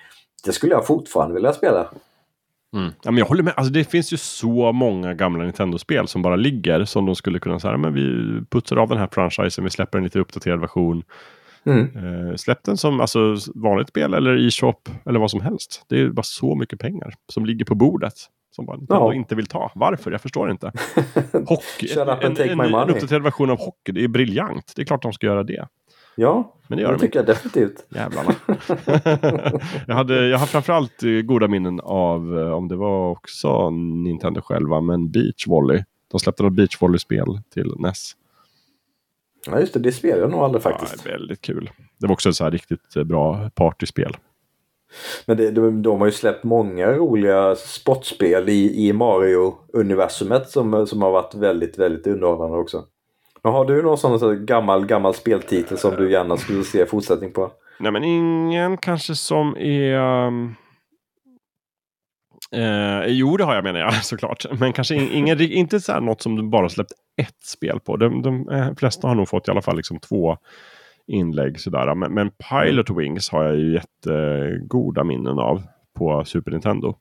det 0.45 0.53
skulle 0.53 0.73
jag 0.73 0.87
fortfarande 0.87 1.35
vilja 1.35 1.53
spela. 1.53 1.89
Mm. 2.75 2.93
Ja, 3.03 3.11
men 3.11 3.19
jag 3.19 3.27
håller 3.27 3.43
med. 3.43 3.55
Alltså, 3.57 3.73
det 3.73 3.85
finns 3.85 4.13
ju 4.13 4.17
så 4.17 4.73
många 4.73 5.15
gamla 5.15 5.45
Nintendo-spel 5.45 6.09
som 6.09 6.23
bara 6.23 6.37
ligger 6.37 6.85
som 6.85 7.07
de 7.07 7.15
skulle 7.15 7.39
kunna 7.39 7.61
säga, 7.61 7.77
men 7.77 7.95
vi 7.95 8.41
putsar 8.51 8.77
av 8.77 8.89
den 8.89 8.99
här 8.99 9.09
franchisen, 9.13 9.65
vi 9.65 9.71
släpper 9.71 9.99
en 9.99 10.05
lite 10.05 10.19
uppdaterad 10.19 10.61
version. 10.61 11.03
Mm. 11.67 11.97
Eh, 11.97 12.35
släpp 12.37 12.65
den 12.65 12.77
som 12.77 13.01
alltså, 13.01 13.37
vanligt 13.55 13.89
spel 13.89 14.15
eller 14.15 14.47
e-shop 14.47 14.81
eller 15.07 15.21
vad 15.21 15.31
som 15.31 15.41
helst. 15.41 15.85
Det 15.89 16.01
är 16.01 16.09
bara 16.09 16.23
så 16.23 16.55
mycket 16.55 16.81
pengar 16.81 17.15
som 17.33 17.47
ligger 17.47 17.65
på 17.65 17.75
bordet. 17.75 18.15
Som 18.51 18.67
bara 18.67 18.77
Nintendo 18.77 19.13
ja. 19.13 19.15
inte 19.15 19.35
vill 19.35 19.47
ta. 19.47 19.73
Varför? 19.75 20.11
Jag 20.13 20.21
förstår 20.21 20.51
inte. 20.51 20.67
Hockey, 21.33 21.99
en, 21.99 22.09
en, 22.09 22.61
en, 22.61 22.61
en 22.61 22.91
uppdaterad 22.91 23.23
version 23.23 23.51
av 23.51 23.59
hockey, 23.59 23.93
det 23.93 24.05
är 24.05 24.09
briljant. 24.09 24.73
Det 24.77 24.83
är 24.83 24.87
klart 24.87 25.03
de 25.03 25.13
ska 25.13 25.27
göra 25.27 25.43
det. 25.43 25.69
Ja, 26.17 26.55
men 26.69 26.77
det, 26.77 26.83
gör 26.83 26.89
det 26.93 26.97
de 26.97 27.01
tycker 27.01 27.21
inte. 27.21 27.33
jag 27.33 27.37
definitivt. 27.37 27.87
Jävlarna. 27.95 28.35
jag, 29.87 29.95
hade, 29.95 30.29
jag 30.29 30.39
har 30.39 30.47
framförallt 30.47 31.03
eh, 31.03 31.11
goda 31.11 31.49
minnen 31.49 31.81
av, 31.81 32.39
eh, 32.39 32.51
om 32.51 32.69
det 32.69 32.77
var 32.77 33.11
också 33.11 33.71
Nintendo 33.71 34.41
själva, 34.41 34.81
men 34.81 35.11
Beach 35.11 35.47
Volley. 35.47 35.85
De 36.11 36.21
släppte 36.21 36.43
något 36.43 36.53
Beach 36.53 36.83
Volley-spel 36.83 37.41
till 37.55 37.73
NES. 37.79 38.13
Ja, 39.47 39.61
just 39.61 39.75
det. 39.75 39.81
Det 39.81 39.93
spelade 39.93 40.21
jag 40.21 40.31
nog 40.31 40.41
aldrig 40.41 40.63
faktiskt. 40.63 41.03
Ja, 41.05 41.13
väldigt 41.13 41.41
kul. 41.41 41.71
Det 41.99 42.07
var 42.07 42.13
också 42.13 42.29
ett 42.29 42.37
så 42.37 42.45
här 42.45 42.51
riktigt 42.51 42.97
eh, 42.97 43.05
bra 43.05 43.51
partyspel. 43.55 44.17
Men 45.27 45.37
det, 45.37 45.51
de, 45.51 45.83
de 45.83 46.01
har 46.01 46.07
ju 46.07 46.13
släppt 46.13 46.45
många 46.45 46.93
roliga 46.93 47.57
sportspel 47.57 48.49
i, 48.49 48.89
i 48.89 48.93
Mario-universumet 48.93 50.51
som, 50.51 50.87
som 50.87 51.03
har 51.03 51.11
varit 51.11 51.35
väldigt, 51.35 51.79
väldigt 51.79 52.07
underhållande 52.07 52.59
också. 52.59 52.85
Men 53.43 53.53
har 53.53 53.65
du 53.65 53.83
någon 53.83 53.99
sån, 53.99 54.21
sån 54.21 54.47
gammal, 54.47 54.87
gammal 54.87 55.15
speltitel 55.15 55.79
som 55.79 55.97
du 55.97 56.13
gärna 56.13 56.37
skulle 56.37 56.65
se 56.65 56.87
fortsättning 56.87 57.33
på? 57.33 57.51
Nej 57.79 57.93
men 57.93 58.05
ingen 58.05 58.77
kanske 58.77 59.15
som 59.15 59.57
är... 59.57 60.27
Um... 60.27 60.55
Eh, 62.55 63.07
jo, 63.07 63.37
det 63.37 63.45
har 63.45 63.55
jag 63.55 63.65
menar 63.65 63.81
jag 63.81 63.95
såklart. 64.05 64.47
Men 64.59 64.73
kanske 64.73 64.95
ingen, 64.95 65.41
inte 65.41 65.81
så 65.81 65.93
här 65.93 66.01
något 66.01 66.23
som 66.23 66.37
du 66.37 66.43
bara 66.43 66.69
släppt 66.69 66.93
ett 67.17 67.45
spel 67.45 67.81
på. 67.81 67.97
De, 67.97 68.23
de, 68.23 68.45
de 68.45 68.55
eh, 68.55 68.75
flesta 68.77 69.09
har 69.09 69.15
nog 69.15 69.29
fått 69.29 69.49
i 69.49 69.51
alla 69.51 69.63
fall 69.63 69.77
liksom 69.77 70.01
två 70.01 70.37
inlägg 71.07 71.61
sådär. 71.61 71.95
Men, 71.95 72.15
men 72.15 72.31
Pilot 72.31 72.91
Wings 72.91 73.31
har 73.31 73.45
jag 73.45 73.57
ju 73.57 73.73
jättegoda 73.73 75.05
minnen 75.05 75.39
av 75.39 75.63
på 75.99 76.25
Super 76.25 76.51
Nintendo. 76.51 76.97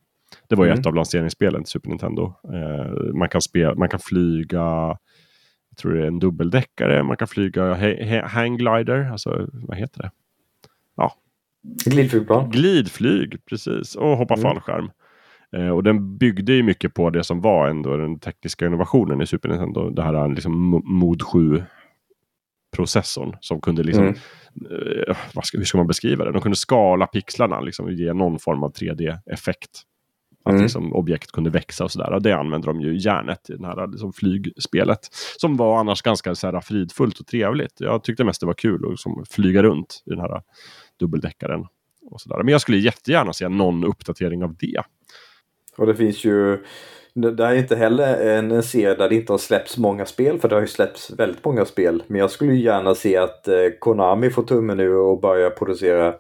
Det 0.50 0.56
var 0.56 0.66
ju 0.66 0.72
mm. 0.72 0.80
ett 0.80 0.86
av 0.86 0.96
lanseringsspelen 0.96 1.64
till 1.64 1.72
Super 1.72 1.90
Nintendo. 1.90 2.34
Eh, 2.54 3.14
man, 3.14 3.30
kan 3.30 3.42
spela, 3.42 3.76
man 3.76 3.90
kan 3.90 4.00
flyga 4.00 4.98
jag 5.70 5.78
tror 5.78 5.94
det 5.94 6.04
är 6.04 6.08
en 6.08 6.20
dubbeldäckare. 6.20 7.04
Man 7.04 7.18
kan 7.18 7.28
flyga 7.28 7.74
hangglider. 8.28 9.12
Alltså 9.12 9.48
vad 9.54 9.78
heter 9.78 10.02
det? 10.02 10.12
Ja. 10.96 11.14
Glidflygplan. 11.86 12.50
Glidflyg, 12.50 13.46
precis. 13.46 13.96
Och 13.96 14.18
hoppa 14.18 14.34
mm. 14.34 14.42
fallskärm. 14.42 14.92
Eh, 15.54 15.70
och 15.70 15.84
den 15.84 16.18
byggde 16.18 16.54
ju 16.54 16.64
mycket 16.64 16.94
på 16.94 17.10
det 17.10 17.24
som 17.24 17.42
var 17.42 17.68
ändå 17.68 17.98
den 17.98 18.20
tekniska 18.20 18.66
innovationen 18.66 19.22
i 19.22 19.28
Super 19.28 19.50
Nintendo. 19.50 19.90
Det 19.90 20.04
här 20.04 20.28
liksom 20.28 20.82
Mod 20.86 21.22
7 21.22 21.64
processorn 22.76 23.38
som 23.40 23.62
kunde 23.62 23.84
liksom, 23.84 24.04
mm. 24.04 24.16
eh, 25.08 25.42
ska, 25.44 25.58
hur 25.58 25.66
ska 25.66 25.78
man 25.78 25.88
beskriva 25.88 26.26
det? 26.26 26.32
De 26.32 26.42
kunde 26.42 26.56
skala 26.56 27.08
pixlarna, 27.08 27.62
liksom, 27.62 27.86
och 27.86 27.94
ge 27.94 28.14
någon 28.14 28.40
form 28.40 28.64
av 28.64 28.74
3D-effekt. 28.74 29.82
Att 30.46 30.52
mm. 30.52 30.62
liksom, 30.62 30.94
objekt 30.94 31.32
kunde 31.32 31.50
växa 31.50 31.84
och 31.84 31.92
sådär. 31.92 32.14
Och 32.14 32.22
det 32.22 32.32
använde 32.32 32.68
de 32.68 32.82
ju 32.82 32.98
järnet 32.98 33.50
i 33.50 33.54
det 33.54 33.68
här 33.68 33.88
liksom, 33.88 34.14
flygspelet. 34.14 35.00
Som 35.38 35.58
var 35.58 35.80
annars 35.80 36.02
ganska 36.02 36.36
så 36.36 36.52
här, 36.52 36.62
fridfullt 36.62 37.20
och 37.20 37.28
trevligt. 37.28 37.74
Jag 37.78 38.04
tyckte 38.04 38.24
mest 38.24 38.40
det 38.40 38.46
var 38.46 38.54
kul 38.54 38.86
att 38.86 38.92
liksom, 38.92 39.26
flyga 39.30 39.64
runt 39.64 40.04
i 40.06 40.10
den 40.10 40.20
här 40.20 40.42
dubbeldäckaren. 41.00 41.66
Och 42.12 42.22
så 42.22 42.30
där. 42.30 42.44
Men 42.44 42.52
jag 42.52 42.62
skulle 42.62 42.78
jättegärna 42.78 43.34
se 43.34 43.50
någon 43.50 43.84
uppdatering 43.84 44.44
av 44.44 44.56
det. 44.60 44.84
Och 45.78 45.88
det 45.88 45.96
finns 45.96 46.24
ju 46.24 46.64
det 47.14 47.44
är 47.44 47.54
inte 47.54 47.76
heller 47.76 48.38
en 48.38 48.64
serie 48.64 48.96
där 48.96 49.10
det 49.10 49.16
inte 49.16 49.34
har 49.34 49.38
släppts 49.38 49.78
många 49.78 50.06
spel 50.06 50.40
för 50.40 50.50
det 50.50 50.56
har 50.56 50.62
ju 50.62 50.68
släppts 50.68 51.12
väldigt 51.12 51.46
många 51.46 51.66
spel. 51.66 52.04
Men 52.08 52.20
jag 52.20 52.32
skulle 52.32 52.54
gärna 52.54 52.96
se 52.96 53.18
att 53.18 53.48
eh, 53.48 53.56
Konami 53.80 54.30
får 54.30 54.44
tummen 54.44 54.78
nu 54.78 54.96
och 54.96 55.22
börjar 55.22 55.50
producera 55.50 56.14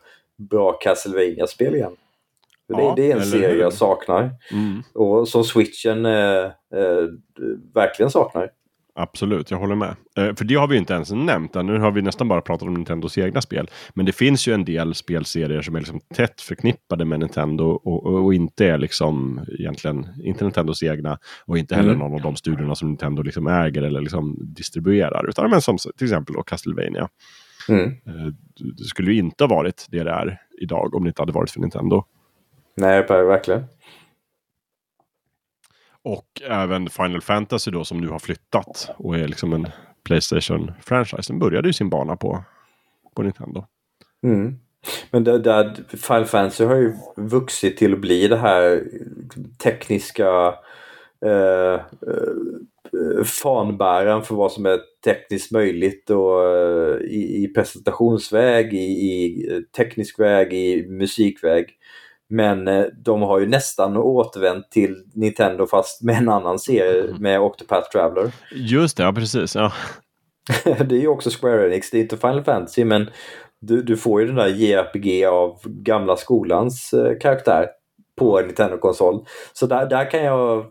bra 0.49 0.73
castlevania 0.73 1.47
spel 1.47 1.75
igen. 1.75 1.95
Ja, 2.67 2.95
det, 2.95 3.01
det, 3.01 3.11
är 3.11 3.15
en 3.15 3.25
serie 3.25 3.55
jag 3.55 3.73
saknar. 3.73 4.29
Mm. 4.51 4.83
Och 4.93 5.27
som 5.27 5.43
switchen 5.43 6.05
eh, 6.05 6.43
eh, 6.43 7.07
verkligen 7.73 8.09
saknar. 8.09 8.49
Absolut, 8.95 9.51
jag 9.51 9.57
håller 9.57 9.75
med. 9.75 9.95
Eh, 10.17 10.35
för 10.35 10.45
det 10.45 10.55
har 10.55 10.67
vi 10.67 10.77
inte 10.77 10.93
ens 10.93 11.11
nämnt. 11.11 11.53
Nu 11.53 11.79
har 11.79 11.91
vi 11.91 12.01
nästan 12.01 12.27
bara 12.27 12.41
pratat 12.41 12.67
om 12.67 12.73
Nintendos 12.73 13.17
egna 13.17 13.41
spel. 13.41 13.69
Men 13.93 14.05
det 14.05 14.11
finns 14.11 14.47
ju 14.47 14.53
en 14.53 14.65
del 14.65 14.95
spelserier 14.95 15.61
som 15.61 15.75
är 15.75 15.79
liksom 15.79 15.99
tätt 16.15 16.41
förknippade 16.41 17.05
med 17.05 17.19
Nintendo 17.19 17.63
och, 17.63 18.05
och, 18.05 18.25
och 18.25 18.33
inte 18.33 18.65
är 18.65 18.77
liksom 18.77 19.45
egentligen 19.59 20.07
inte 20.23 20.43
Nintendos 20.43 20.83
egna 20.83 21.19
och 21.45 21.57
inte 21.57 21.75
heller 21.75 21.89
mm. 21.89 21.99
någon 21.99 22.13
av 22.13 22.21
de 22.21 22.35
studierna 22.35 22.75
som 22.75 22.87
Nintendo 22.87 23.23
liksom 23.23 23.47
äger 23.47 23.81
eller 23.81 24.01
liksom 24.01 24.37
distribuerar. 24.39 25.29
Utan 25.29 25.49
men 25.49 25.61
som 25.61 25.77
till 25.97 26.07
exempel 26.07 26.35
då 26.35 26.43
Castlevania. 26.43 27.09
Mm. 27.69 27.87
Eh, 27.87 28.33
det 28.77 28.83
skulle 28.83 29.11
ju 29.11 29.19
inte 29.19 29.43
ha 29.43 29.49
varit 29.49 29.87
det 29.89 30.03
det 30.03 30.11
är 30.11 30.37
idag 30.61 30.95
om 30.95 31.03
det 31.03 31.07
inte 31.07 31.21
hade 31.21 31.31
varit 31.31 31.51
för 31.51 31.59
Nintendo. 31.59 32.03
Nej, 32.75 33.05
verkligen. 33.07 33.63
Och 36.03 36.41
även 36.49 36.89
Final 36.89 37.21
Fantasy 37.21 37.71
då 37.71 37.83
som 37.83 38.01
nu 38.01 38.07
har 38.07 38.19
flyttat 38.19 38.89
och 38.97 39.15
är 39.15 39.27
liksom 39.27 39.53
en 39.53 39.67
Playstation-franchise. 40.09 41.27
Den 41.27 41.39
började 41.39 41.69
ju 41.69 41.73
sin 41.73 41.89
bana 41.89 42.15
på, 42.15 42.43
på 43.15 43.23
Nintendo. 43.23 43.65
Mm. 44.23 44.59
Men 45.11 45.23
det, 45.23 45.39
där, 45.39 45.75
Final 45.97 46.25
Fantasy 46.25 46.65
har 46.65 46.75
ju 46.75 46.93
vuxit 47.15 47.77
till 47.77 47.93
att 47.93 47.99
bli 47.99 48.27
det 48.27 48.37
här 48.37 48.83
liksom, 49.21 49.55
tekniska 49.63 50.55
eh, 51.25 51.73
eh, 51.73 53.23
fanbäraren 53.25 54.23
för 54.23 54.35
vad 54.35 54.51
som 54.51 54.65
är 54.65 54.79
tekniskt 55.03 55.51
möjligt 55.51 56.09
och 56.09 56.49
eh, 56.49 56.97
i, 56.97 57.43
i 57.43 57.47
presentationsväg, 57.47 58.73
i, 58.73 58.77
i 58.77 59.45
teknisk 59.77 60.19
väg, 60.19 60.53
i 60.53 60.87
musikväg. 60.89 61.65
Men 62.29 62.67
eh, 62.67 62.85
de 63.05 63.21
har 63.21 63.39
ju 63.39 63.45
nästan 63.45 63.97
återvänt 63.97 64.71
till 64.71 65.03
Nintendo 65.13 65.67
fast 65.67 66.01
med 66.01 66.17
en 66.17 66.29
annan 66.29 66.59
serie 66.59 67.03
mm. 67.03 67.21
med 67.21 67.41
Octopath 67.41 67.91
Traveler. 67.91 68.31
Just 68.51 68.97
det, 68.97 69.03
ja 69.03 69.13
precis. 69.13 69.55
Ja. 69.55 69.73
det 70.63 70.95
är 70.95 71.01
ju 71.01 71.07
också 71.07 71.29
Square 71.29 71.65
Enix, 71.67 71.91
det 71.91 71.97
är 71.97 72.01
inte 72.01 72.17
Final 72.17 72.43
Fantasy 72.43 72.85
men 72.85 73.09
du, 73.61 73.83
du 73.83 73.97
får 73.97 74.21
ju 74.21 74.27
den 74.27 74.35
där 74.35 74.47
JRPG 74.47 75.25
av 75.25 75.59
gamla 75.63 76.15
skolans 76.15 76.93
eh, 76.93 77.17
karaktär 77.19 77.67
på 78.15 78.39
en 78.39 78.45
Nintendo-konsol. 78.47 79.25
Så 79.53 79.65
där, 79.65 79.85
där 79.85 80.11
kan 80.11 80.23
jag... 80.23 80.65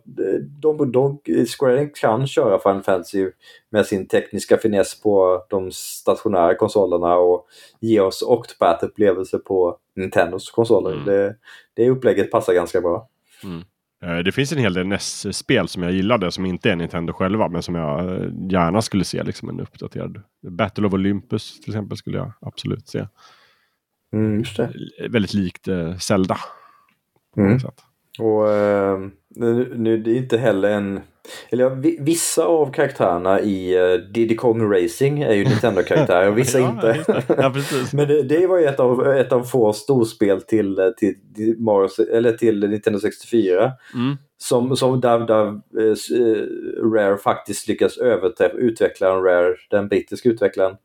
De, 0.63 0.93
de, 0.93 1.19
Square 1.59 1.79
Enix 1.79 2.01
kan 2.01 2.27
köra 2.27 2.59
Final 2.59 2.83
Fantasy 2.83 3.31
med 3.71 3.87
sin 3.87 4.09
tekniska 4.09 4.59
finess 4.59 5.01
på 5.01 5.45
de 5.49 5.71
stationära 5.73 6.55
konsolerna 6.55 7.15
och 7.15 7.47
ge 7.81 8.01
oss 8.01 8.23
Octopath-upplevelser 8.23 9.39
på 9.39 9.77
Nintendos 9.97 10.51
konsoler. 10.51 10.93
Mm. 10.93 11.05
Det, 11.05 11.37
det 11.75 11.91
upplägget 11.91 12.31
passar 12.31 12.53
ganska 12.53 12.81
bra. 12.81 13.09
Mm. 13.45 13.63
Eh, 14.03 14.19
det 14.19 14.33
finns 14.33 14.53
en 14.53 14.59
hel 14.59 14.75
del 14.75 14.87
NES-spel 14.87 15.69
som 15.69 15.83
jag 15.83 15.93
gillade 15.93 16.33
som 16.33 16.47
inte 16.47 16.71
är 16.71 16.77
Nintendo 16.77 17.13
själva 17.13 17.49
men 17.49 17.63
som 17.63 17.75
jag 17.75 18.01
eh, 18.01 18.31
gärna 18.51 18.83
skulle 18.83 19.05
se 19.05 19.23
liksom 19.23 19.49
en 19.49 19.61
uppdaterad. 19.61 20.23
Battle 20.49 20.87
of 20.87 20.93
Olympus 20.93 21.61
till 21.61 21.71
exempel 21.71 21.97
skulle 21.97 22.19
jag 22.19 22.33
absolut 22.41 22.89
se. 22.89 23.07
Mm. 24.13 24.45
Väldigt 25.09 25.35
likt 25.35 25.69
eh, 25.69 25.97
Zelda. 25.97 26.39
Mm. 27.37 27.59
Och 28.19 28.53
eh, 28.53 28.99
nu, 29.37 29.75
nu, 29.77 29.99
det 29.99 30.11
är 30.11 30.17
inte 30.17 30.39
heller 30.39 30.71
en... 30.71 31.01
Eller 31.51 31.71
vissa 32.05 32.45
av 32.45 32.73
karaktärerna 32.73 33.41
i 33.41 33.79
uh, 33.79 33.95
Diddy 33.95 34.37
Kong 34.37 34.73
Racing 34.73 35.23
är 35.23 35.35
ju 35.35 35.45
Nintendo-karaktärer 35.45 36.29
och 36.29 36.39
vissa 36.39 36.59
ja, 36.59 36.71
inte. 36.71 37.05
Ja, 37.29 37.55
Men 37.93 38.09
det, 38.09 38.23
det, 38.23 38.47
var 38.47 38.59
ju 38.59 38.65
ett 38.65 38.81
av, 38.81 39.07
ett 39.07 39.33
av 39.33 39.45
få 39.45 39.73
storspel 39.73 40.43
till, 40.43 40.79
eh, 40.79 40.91
till, 40.91 41.15
till, 41.37 41.59
Mario, 41.59 41.89
eller 42.13 42.33
till 42.33 42.69
Nintendo 42.69 43.01
64. 43.01 43.73
Mm. 43.95 44.17
Som, 44.39 44.77
som 44.77 45.01
där, 45.01 45.19
där 45.19 45.47
uh, 45.47 46.95
Rare 46.95 47.17
faktiskt 47.17 47.69
lyckas 47.69 47.99
överträffa 47.99 48.57
utvecklaren 48.57 49.23
Rare, 49.23 49.55
den 49.71 49.89
brittiska 49.89 50.29
utvecklaren, 50.29 50.77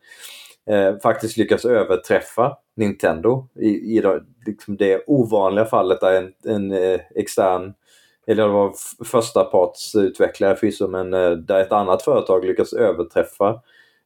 uh, 0.71 0.99
faktiskt 0.99 1.37
lyckas 1.37 1.65
överträffa 1.65 2.57
Nintendo 2.77 3.47
i, 3.55 3.97
i 3.97 4.01
det, 4.01 4.23
liksom 4.45 4.77
det 4.77 5.03
ovanliga 5.07 5.65
fallet 5.65 6.01
där 6.01 6.13
en, 6.13 6.33
en 6.45 6.71
eh, 6.71 6.99
extern 7.15 7.73
eller 8.27 8.43
det 8.43 8.49
var 8.49 8.73
första 9.05 9.43
parts 9.43 9.95
utvecklare 9.95 10.55
förvisso 10.55 10.87
men 10.87 11.13
eh, 11.13 11.31
där 11.31 11.59
ett 11.59 11.71
annat 11.71 12.01
företag 12.01 12.45
lyckas 12.45 12.73
överträffa 12.73 13.49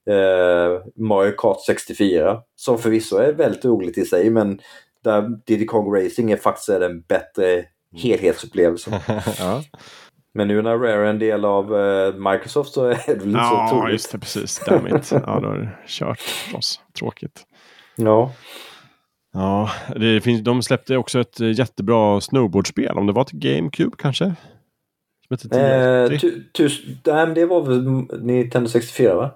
eh, 0.09 0.81
Mario 0.95 1.31
Kart 1.37 1.61
64 1.61 2.41
som 2.55 2.77
förvisso 2.77 3.17
är 3.17 3.33
väldigt 3.33 3.65
roligt 3.65 3.97
i 3.97 4.05
sig 4.05 4.29
men 4.29 4.59
där 5.03 5.39
Diddy 5.45 5.65
Kong 5.65 5.95
Racing 5.95 6.31
är 6.31 6.37
faktiskt 6.37 6.69
är 6.69 6.79
den 6.79 7.01
bättre 7.01 7.65
helhetsupplevelsen. 7.95 8.93
ja. 9.39 9.63
Men 10.33 10.47
nu 10.47 10.61
när 10.61 10.77
Rare 10.77 10.93
är 10.93 11.09
en 11.09 11.19
del 11.19 11.45
av 11.45 11.79
eh, 11.79 12.13
Microsoft 12.13 12.73
så 12.73 12.85
är 12.89 12.97
det 13.07 13.13
väl 13.13 13.27
inte 13.27 13.39
ja, 13.39 13.67
så 13.69 13.75
troligt. 13.75 13.87
Ja, 13.87 13.91
just 13.91 14.11
det. 14.11 14.19
Precis. 14.19 14.61
Dammit. 14.65 15.11
Ja, 15.11 15.39
då 15.39 15.49
är 15.49 15.57
det 15.57 15.69
kört 15.87 16.19
för 16.19 16.57
oss. 16.57 16.81
Tråkigt. 16.99 17.43
Ja. 17.95 18.31
Ja, 19.33 19.71
det 19.95 20.21
finns, 20.21 20.41
de 20.41 20.63
släppte 20.63 20.97
också 20.97 21.19
ett 21.19 21.39
eh, 21.39 21.51
jättebra 21.51 22.21
snowboardspel. 22.21 22.97
Om 22.97 23.07
det 23.07 23.13
var 23.13 23.23
till 23.23 23.39
GameCube 23.39 23.95
kanske? 23.97 24.25
Som 25.27 25.37
heter 25.37 26.03
eh, 26.03 27.33
det 27.33 27.45
var 27.45 27.61
väl 27.61 27.83
Nintendo 28.25 28.69
64 28.69 29.15
va? 29.15 29.31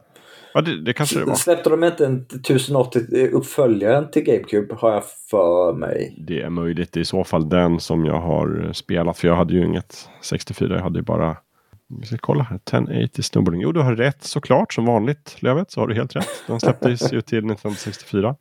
Ja, 0.56 0.62
det, 0.62 0.82
det 0.82 0.94
kanske 0.94 1.20
det 1.20 1.26
var. 1.26 1.36
Släppte 1.36 1.70
de 1.70 1.84
inte 1.84 2.06
en 2.06 2.22
1080 2.22 3.30
uppföljaren 3.32 4.12
till 4.12 4.24
GameCube 4.24 4.76
har 4.76 4.94
jag 4.94 5.04
för 5.30 5.74
mig. 5.74 6.16
Det 6.28 6.42
är 6.42 6.50
möjligt. 6.50 6.92
Det 6.92 7.00
är 7.00 7.02
i 7.02 7.06
så 7.06 7.24
fall 7.24 7.50
den 7.50 7.80
som 7.80 8.06
jag 8.06 8.22
har 8.22 8.70
spelat. 8.74 9.18
För 9.18 9.28
jag 9.28 9.36
hade 9.36 9.54
ju 9.54 9.66
inget 9.66 10.10
64. 10.22 10.76
Jag 10.76 10.84
hade 10.84 11.00
ju 11.00 11.04
bara 11.04 11.38
vi 11.88 12.06
ska 12.06 12.18
kolla 12.18 12.44
här. 12.44 12.56
1080 12.56 13.24
snowboarding. 13.24 13.62
Jo, 13.62 13.72
du 13.72 13.80
har 13.80 13.96
rätt 13.96 14.24
såklart. 14.24 14.74
Som 14.74 14.86
vanligt, 14.86 15.38
Lövet, 15.40 15.72
så 15.72 15.80
har 15.80 15.88
du 15.88 15.96
helt 15.96 16.16
rätt. 16.16 16.44
Den 16.48 16.60
släpptes 16.60 17.02
ju 17.14 17.22
till 17.22 17.38
1964. 17.38 18.36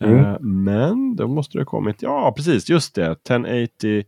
Mm. 0.00 0.18
Uh, 0.18 0.40
men 0.40 1.16
då 1.16 1.28
måste 1.28 1.58
det 1.58 1.60
ha 1.60 1.66
kommit. 1.66 2.02
Ja, 2.02 2.32
precis. 2.36 2.68
Just 2.68 2.94
det. 2.94 3.10
1080 3.10 4.04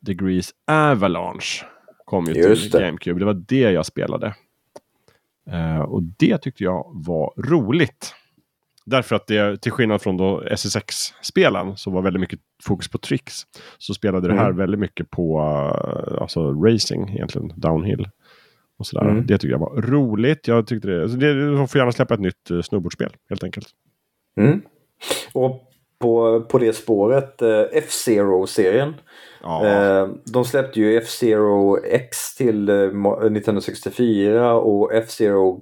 degrees 0.00 0.50
Avalanche 0.66 1.64
kom 2.04 2.26
ju 2.26 2.34
just 2.34 2.62
till 2.62 2.70
det. 2.70 2.86
GameCube. 2.86 3.18
Det 3.18 3.26
var 3.26 3.42
det 3.48 3.70
jag 3.70 3.86
spelade. 3.86 4.34
Uh, 5.52 5.80
och 5.80 6.02
det 6.02 6.38
tyckte 6.38 6.64
jag 6.64 6.86
var 6.94 7.32
roligt. 7.36 8.14
Därför 8.86 9.16
att 9.16 9.26
det, 9.26 9.62
till 9.62 9.72
skillnad 9.72 10.02
från 10.02 10.16
då 10.16 10.42
SSX-spelen, 10.42 11.76
som 11.76 11.92
var 11.92 12.02
väldigt 12.02 12.20
mycket 12.20 12.40
fokus 12.62 12.88
på 12.88 12.98
tricks, 12.98 13.42
så 13.78 13.94
spelade 13.94 14.28
det 14.28 14.34
här 14.34 14.44
mm. 14.44 14.56
väldigt 14.56 14.80
mycket 14.80 15.10
på 15.10 15.40
uh, 15.40 16.22
alltså 16.22 16.52
racing, 16.52 17.14
egentligen, 17.14 17.52
downhill. 17.56 18.08
Och 18.76 18.86
sådär. 18.86 19.08
Mm. 19.08 19.26
Det 19.26 19.38
tyckte 19.38 19.52
jag 19.52 19.58
var 19.58 19.82
roligt. 19.82 20.48
Jag 20.48 20.66
tyckte 20.66 20.88
det, 20.88 21.02
alltså 21.02 21.16
det, 21.16 21.56
de 21.56 21.68
får 21.68 21.78
gärna 21.78 21.92
släppa 21.92 22.14
ett 22.14 22.20
nytt 22.20 22.50
uh, 22.50 22.62
snowboardspel, 22.62 23.10
helt 23.28 23.44
enkelt. 23.44 23.68
Mm. 24.36 24.62
Och 25.32 25.73
på, 25.98 26.40
på 26.40 26.58
det 26.58 26.72
spåret, 26.72 27.42
uh, 27.42 27.64
F-Zero-serien. 27.72 28.94
Ja. 29.42 30.08
de 30.32 30.44
släppte 30.44 30.80
ju 30.80 30.96
F-Zero 30.96 31.78
X 31.84 32.36
till 32.36 32.68
1964 32.68 34.54
och 34.54 34.94
F-Zero 34.94 35.60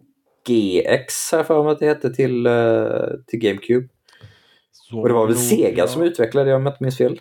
GX 0.48 1.32
här 1.32 1.42
för 1.42 1.62
mig 1.62 1.72
att 1.72 1.78
det 1.78 1.86
hette 1.86 2.14
till, 2.14 2.48
till 3.26 3.38
GameCube. 3.38 3.88
Så 4.92 5.00
och 5.00 5.08
det 5.08 5.14
var 5.14 5.26
väl 5.26 5.36
Sega 5.36 5.82
ja. 5.82 5.86
som 5.86 6.02
utvecklade 6.02 6.50
det 6.50 6.56
om 6.56 6.66
jag 6.66 6.72
inte 6.72 6.82
minns 6.82 6.98
fel? 6.98 7.20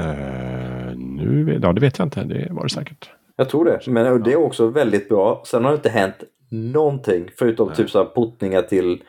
Uh, 0.00 0.96
nu, 0.96 1.58
ja, 1.62 1.72
det 1.72 1.80
vet 1.80 1.98
jag 1.98 2.06
inte. 2.06 2.24
Det 2.24 2.48
var 2.50 2.62
det 2.62 2.70
säkert. 2.70 3.10
Jag 3.36 3.48
tror 3.48 3.64
det. 3.64 3.80
Men 3.86 4.22
det 4.22 4.32
är 4.32 4.36
också 4.36 4.66
väldigt 4.66 5.08
bra. 5.08 5.42
Sen 5.46 5.64
har 5.64 5.70
det 5.70 5.76
inte 5.76 5.88
hänt 5.88 6.14
någonting 6.48 7.30
förutom 7.38 7.66
Nej. 7.68 7.76
typ 7.76 7.90
så 7.90 7.98
här 7.98 8.04
portningar 8.04 8.62
till 8.62 9.02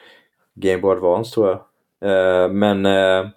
Game 0.56 0.82
Boy 0.82 0.92
Advance 0.92 1.34
tror 1.34 1.48
jag. 1.48 1.62
Eh, 2.04 2.50
men 2.50 2.86
eh, 2.86 3.28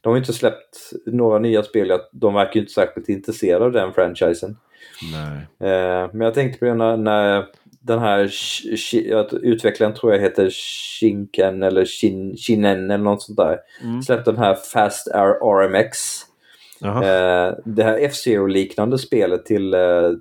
de 0.00 0.10
har 0.10 0.16
inte 0.16 0.32
släppt 0.32 0.92
några 1.06 1.38
nya 1.38 1.62
spel. 1.62 2.00
De 2.12 2.34
verkar 2.34 2.60
inte 2.60 2.72
särskilt 2.72 3.08
intresserade 3.08 3.64
av 3.64 3.72
den 3.72 3.92
franchisen. 3.92 4.56
Nej. 5.12 5.70
Eh, 5.70 6.08
men 6.12 6.20
jag 6.20 6.34
tänkte 6.34 6.58
på 6.58 6.64
det 6.64 6.74
när, 6.74 6.96
när 6.96 7.46
den 7.80 7.98
här 7.98 8.30
utvecklaren 9.42 9.94
tror 9.94 10.12
jag 10.12 10.20
heter 10.20 10.50
Shinken 10.50 11.62
eller 11.62 11.84
Shin, 11.84 12.36
Shinen 12.36 12.90
eller 12.90 13.04
något 13.04 13.22
sånt 13.22 13.36
där. 13.36 13.58
Mm. 13.82 14.02
Släppte 14.02 14.30
den 14.30 14.40
här 14.40 14.54
Fast 14.54 15.08
RMX. 15.08 15.98
Eh, 16.84 17.54
det 17.64 17.82
här 17.82 17.98
F-Zero 18.00 18.46
liknande 18.46 18.98
spelet 18.98 19.46
till, 19.46 19.74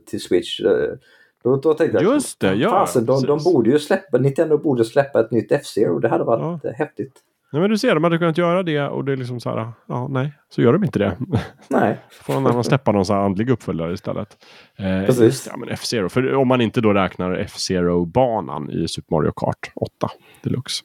till 0.06 0.22
Switch. 0.22 0.60
Då, 1.44 1.56
då 1.56 1.74
tänkte 1.74 1.98
jag, 2.04 2.14
Just 2.14 2.40
det, 2.40 2.54
ja. 2.54 2.70
Fasen, 2.70 3.06
de, 3.06 3.26
de 3.26 3.44
borde 3.44 3.70
ju 3.70 3.80
släppa, 3.80 4.18
Nintendo 4.18 4.58
borde 4.58 4.86
släppa 4.86 5.20
ett 5.20 5.32
nytt 5.32 5.52
F-Zero. 5.52 6.00
Det 6.00 6.08
hade 6.08 6.24
varit 6.24 6.60
ja. 6.64 6.72
häftigt. 6.72 7.20
Nej, 7.54 7.62
men 7.62 7.70
du 7.70 7.78
ser, 7.78 7.94
de 7.94 8.04
hade 8.04 8.18
kunnat 8.18 8.38
göra 8.38 8.64
det 8.64 8.82
och 8.82 9.06
det 9.06 9.12
är 9.12 9.16
liksom 9.16 9.40
så 9.40 9.50
här, 9.50 9.72
ja 9.88 10.08
nej, 10.08 10.34
så 10.50 10.62
gör 10.62 10.74
de 10.74 10.84
inte 10.84 11.00
det. 11.00 11.18
Nej. 11.68 11.98
Får 12.12 12.34
någon 12.34 12.48
annan 12.48 12.64
släppa 12.64 12.92
någon 12.92 13.06
så 13.06 13.14
här 13.14 13.22
andlig 13.22 13.50
uppföljare 13.50 13.94
istället. 13.94 14.38
Eh, 14.76 15.06
Precis. 15.06 15.48
Ja, 15.52 15.58
men 15.58 15.70
F-Zero, 15.70 16.10
för 16.10 16.36
om 16.36 16.48
man 16.48 16.62
inte 16.62 16.82
då 16.82 16.94
räknar 16.94 17.32
F-Zero-banan 17.34 18.72
i 18.72 18.88
Super 18.88 19.16
Mario 19.16 19.32
Kart 19.36 19.72
8 19.76 20.10
Deluxe. 20.42 20.84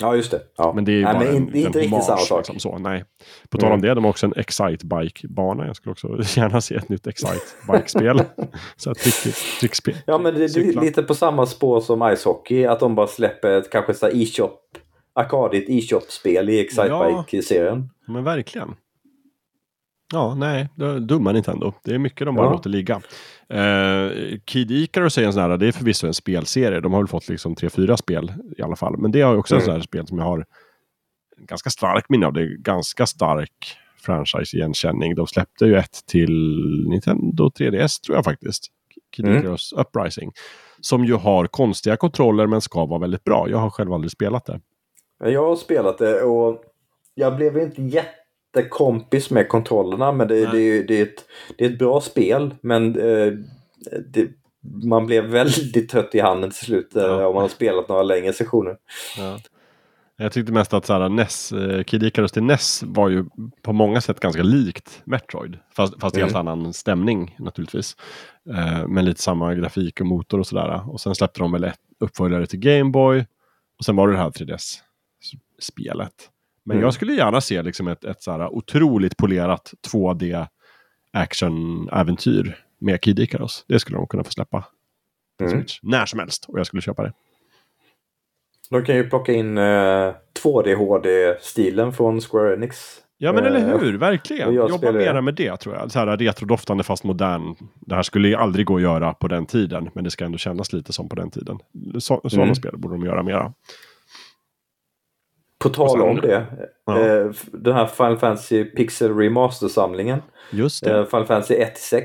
Ja, 0.00 0.16
just 0.16 0.30
det. 0.30 0.40
Ja. 0.56 0.72
Men 0.74 0.84
det 0.84 0.92
är 0.92 0.96
ju 0.96 1.04
nej, 1.04 1.14
bara 1.14 1.28
en, 1.28 1.36
inte, 1.36 1.58
inte 1.58 1.78
riktigt 1.78 2.04
samma 2.04 2.18
sak. 2.18 2.38
Liksom, 2.38 2.58
så, 2.58 2.78
nej. 2.78 3.04
På 3.48 3.58
tal 3.58 3.72
om 3.72 3.72
mm. 3.72 3.82
det, 3.88 3.94
de 3.94 4.04
har 4.04 4.10
också 4.10 4.26
en 4.26 4.34
Excite-bike-bana. 4.34 5.66
Jag 5.66 5.76
skulle 5.76 5.92
också 5.92 6.08
gärna 6.40 6.60
se 6.60 6.74
ett 6.74 6.88
nytt 6.88 7.06
Excite-bike-spel. 7.06 8.22
så 8.76 8.94
trick, 8.94 9.34
trickspel. 9.60 9.96
Ja, 10.06 10.18
men 10.18 10.34
det 10.34 10.44
är 10.44 10.80
lite 10.80 11.02
på 11.02 11.14
samma 11.14 11.46
spår 11.46 11.80
som 11.80 12.16
Ice 12.16 12.24
Hockey. 12.24 12.64
Att 12.64 12.80
de 12.80 12.94
bara 12.94 13.06
släpper 13.06 13.58
ett 13.58 13.70
kanske 13.70 13.94
så 13.94 14.08
e-shop 14.08 14.58
arkadigt 15.14 15.70
e-shop-spel 15.70 16.48
i 16.48 16.60
Excitebike-serien. 16.60 17.90
Ja, 18.06 18.12
men 18.12 18.24
verkligen. 18.24 18.74
Ja, 20.12 20.34
nej, 20.34 20.68
dumma 21.00 21.32
Nintendo. 21.32 21.72
Det 21.84 21.94
är 21.94 21.98
mycket 21.98 22.26
de 22.26 22.34
bara 22.34 22.46
ja. 22.46 22.52
låter 22.52 22.70
ligga. 22.70 22.96
Uh, 23.54 24.38
Kid 24.44 24.70
Icarus 24.70 25.18
är 25.18 25.22
en 25.22 25.32
sån 25.32 25.42
här, 25.42 25.56
det 25.56 25.66
är 25.66 25.72
förvisso 25.72 26.06
en 26.06 26.14
spelserie. 26.14 26.80
De 26.80 26.92
har 26.92 27.00
väl 27.00 27.08
fått 27.08 27.28
liksom 27.28 27.54
tre, 27.54 27.70
fyra 27.70 27.96
spel 27.96 28.32
i 28.56 28.62
alla 28.62 28.76
fall. 28.76 28.98
Men 28.98 29.12
det 29.12 29.20
är 29.20 29.36
också 29.36 29.54
mm. 29.54 29.60
en 29.60 29.64
sån 29.64 29.74
här 29.74 29.80
spel 29.80 30.06
som 30.06 30.18
jag 30.18 30.24
har 30.24 30.44
ganska 31.38 31.70
stark 31.70 32.08
minne 32.08 32.26
av. 32.26 32.32
Det 32.32 32.40
är 32.40 32.56
ganska 32.56 33.06
stark 33.06 33.78
franchise-igenkänning. 34.06 35.14
De 35.14 35.26
släppte 35.26 35.64
ju 35.64 35.76
ett 35.76 36.06
till 36.06 36.34
Nintendo 36.88 37.48
3DS 37.48 38.02
tror 38.04 38.16
jag 38.16 38.24
faktiskt. 38.24 38.66
Kid 39.16 39.26
mm. 39.26 39.38
Icarus 39.38 39.72
Uprising. 39.72 40.32
Som 40.80 41.04
ju 41.04 41.14
har 41.14 41.46
konstiga 41.46 41.96
kontroller 41.96 42.46
men 42.46 42.60
ska 42.60 42.86
vara 42.86 43.00
väldigt 43.00 43.24
bra. 43.24 43.46
Jag 43.50 43.58
har 43.58 43.70
själv 43.70 43.92
aldrig 43.92 44.10
spelat 44.10 44.44
det. 44.44 44.60
Jag 45.30 45.46
har 45.46 45.56
spelat 45.56 45.98
det 45.98 46.22
och 46.22 46.64
jag 47.14 47.36
blev 47.36 47.58
inte 47.58 47.82
jättekompis 47.82 49.30
med 49.30 49.48
kontrollerna 49.48 50.12
men 50.12 50.28
det, 50.28 50.46
det, 50.46 50.82
det, 50.82 50.98
är, 50.98 51.02
ett, 51.02 51.24
det 51.58 51.64
är 51.64 51.70
ett 51.70 51.78
bra 51.78 52.00
spel. 52.00 52.54
Men 52.60 53.00
eh, 53.00 53.32
det, 54.12 54.28
man 54.84 55.06
blev 55.06 55.24
väldigt 55.24 55.88
trött 55.88 56.14
i 56.14 56.20
handen 56.20 56.50
till 56.50 56.66
slut 56.66 56.96
eh, 56.96 57.02
ja. 57.02 57.26
om 57.26 57.34
man 57.34 57.42
har 57.42 57.48
spelat 57.48 57.88
några 57.88 58.02
längre 58.02 58.32
sessioner. 58.32 58.76
Ja. 59.18 59.38
Jag 60.16 60.32
tyckte 60.32 60.52
mest 60.52 60.74
att 60.74 60.86
så 60.86 60.92
här, 60.92 61.08
NES, 61.08 61.52
eh, 61.52 61.82
Kid 61.82 62.02
Icarus 62.02 62.32
till 62.32 62.42
NES 62.42 62.82
var 62.86 63.08
ju 63.08 63.24
på 63.62 63.72
många 63.72 64.00
sätt 64.00 64.20
ganska 64.20 64.42
likt 64.42 65.02
Metroid. 65.04 65.58
Fast, 65.76 66.00
fast 66.00 66.16
mm. 66.16 66.26
helt 66.26 66.36
annan 66.36 66.72
stämning 66.72 67.36
naturligtvis. 67.38 67.96
Eh, 68.50 68.86
med 68.86 69.04
lite 69.04 69.22
samma 69.22 69.54
grafik 69.54 70.00
och 70.00 70.06
motor 70.06 70.38
och 70.38 70.46
sådär. 70.46 70.92
Och 70.92 71.00
sen 71.00 71.14
släppte 71.14 71.40
de 71.40 71.52
väl 71.52 71.64
ett 71.64 71.78
uppföljare 72.00 72.46
till 72.46 72.58
Gameboy. 72.58 73.26
Och 73.78 73.84
sen 73.84 73.96
var 73.96 74.08
det 74.08 74.14
det 74.14 74.18
här 74.18 74.30
3DS 74.30 74.74
spelet. 75.64 76.30
Men 76.64 76.76
mm. 76.76 76.84
jag 76.84 76.94
skulle 76.94 77.12
gärna 77.12 77.40
se 77.40 77.62
liksom 77.62 77.88
ett, 77.88 78.04
ett 78.04 78.22
så 78.22 78.48
otroligt 78.48 79.16
polerat 79.16 79.72
2D 79.92 80.46
action-äventyr 81.12 82.56
med 82.78 83.00
Kid 83.00 83.18
Icarus. 83.18 83.64
Det 83.68 83.80
skulle 83.80 83.98
de 83.98 84.06
kunna 84.06 84.24
få 84.24 84.30
släppa. 84.30 84.64
Mm. 85.42 85.64
När 85.82 86.06
som 86.06 86.18
helst 86.18 86.44
och 86.48 86.58
jag 86.58 86.66
skulle 86.66 86.82
köpa 86.82 87.02
det. 87.02 87.12
De 88.70 88.84
kan 88.84 88.96
ju 88.96 89.08
plocka 89.08 89.32
in 89.32 89.58
eh, 89.58 90.14
2D 90.42 90.74
HD-stilen 90.74 91.92
från 91.92 92.20
Square 92.20 92.54
Enix. 92.54 93.00
Ja 93.18 93.32
men 93.32 93.44
eller 93.44 93.72
eh, 93.72 93.78
hur, 93.78 93.98
verkligen. 93.98 94.54
Jobba 94.54 94.92
mera 94.92 95.20
med 95.20 95.34
det 95.34 95.56
tror 95.56 95.74
jag. 95.74 95.90
Så 95.90 95.98
här 95.98 96.16
retrodoftande 96.16 96.84
fast 96.84 97.04
modern. 97.04 97.54
Det 97.80 97.94
här 97.94 98.02
skulle 98.02 98.28
ju 98.28 98.34
aldrig 98.34 98.66
gå 98.66 98.76
att 98.76 98.82
göra 98.82 99.14
på 99.14 99.28
den 99.28 99.46
tiden. 99.46 99.90
Men 99.94 100.04
det 100.04 100.10
ska 100.10 100.24
ändå 100.24 100.38
kännas 100.38 100.72
lite 100.72 100.92
som 100.92 101.08
på 101.08 101.16
den 101.16 101.30
tiden. 101.30 101.58
Så, 101.98 102.20
sådana 102.24 102.42
mm. 102.42 102.54
spel 102.54 102.76
borde 102.76 102.94
de 102.94 103.04
göra 103.04 103.22
mera. 103.22 103.52
På 105.58 105.68
tal 105.68 106.02
om 106.02 106.16
det. 106.16 106.46
Ja. 106.86 107.00
Eh, 107.00 107.30
den 107.52 107.74
här 107.74 107.86
Final 107.86 108.16
Fantasy 108.16 108.64
Pixel 108.64 109.16
Remaster-samlingen. 109.16 110.22
Just 110.50 110.84
det. 110.84 110.98
Eh, 110.98 111.04
Final 111.04 111.26
Fantasy 111.26 111.54
1-6. 111.54 112.00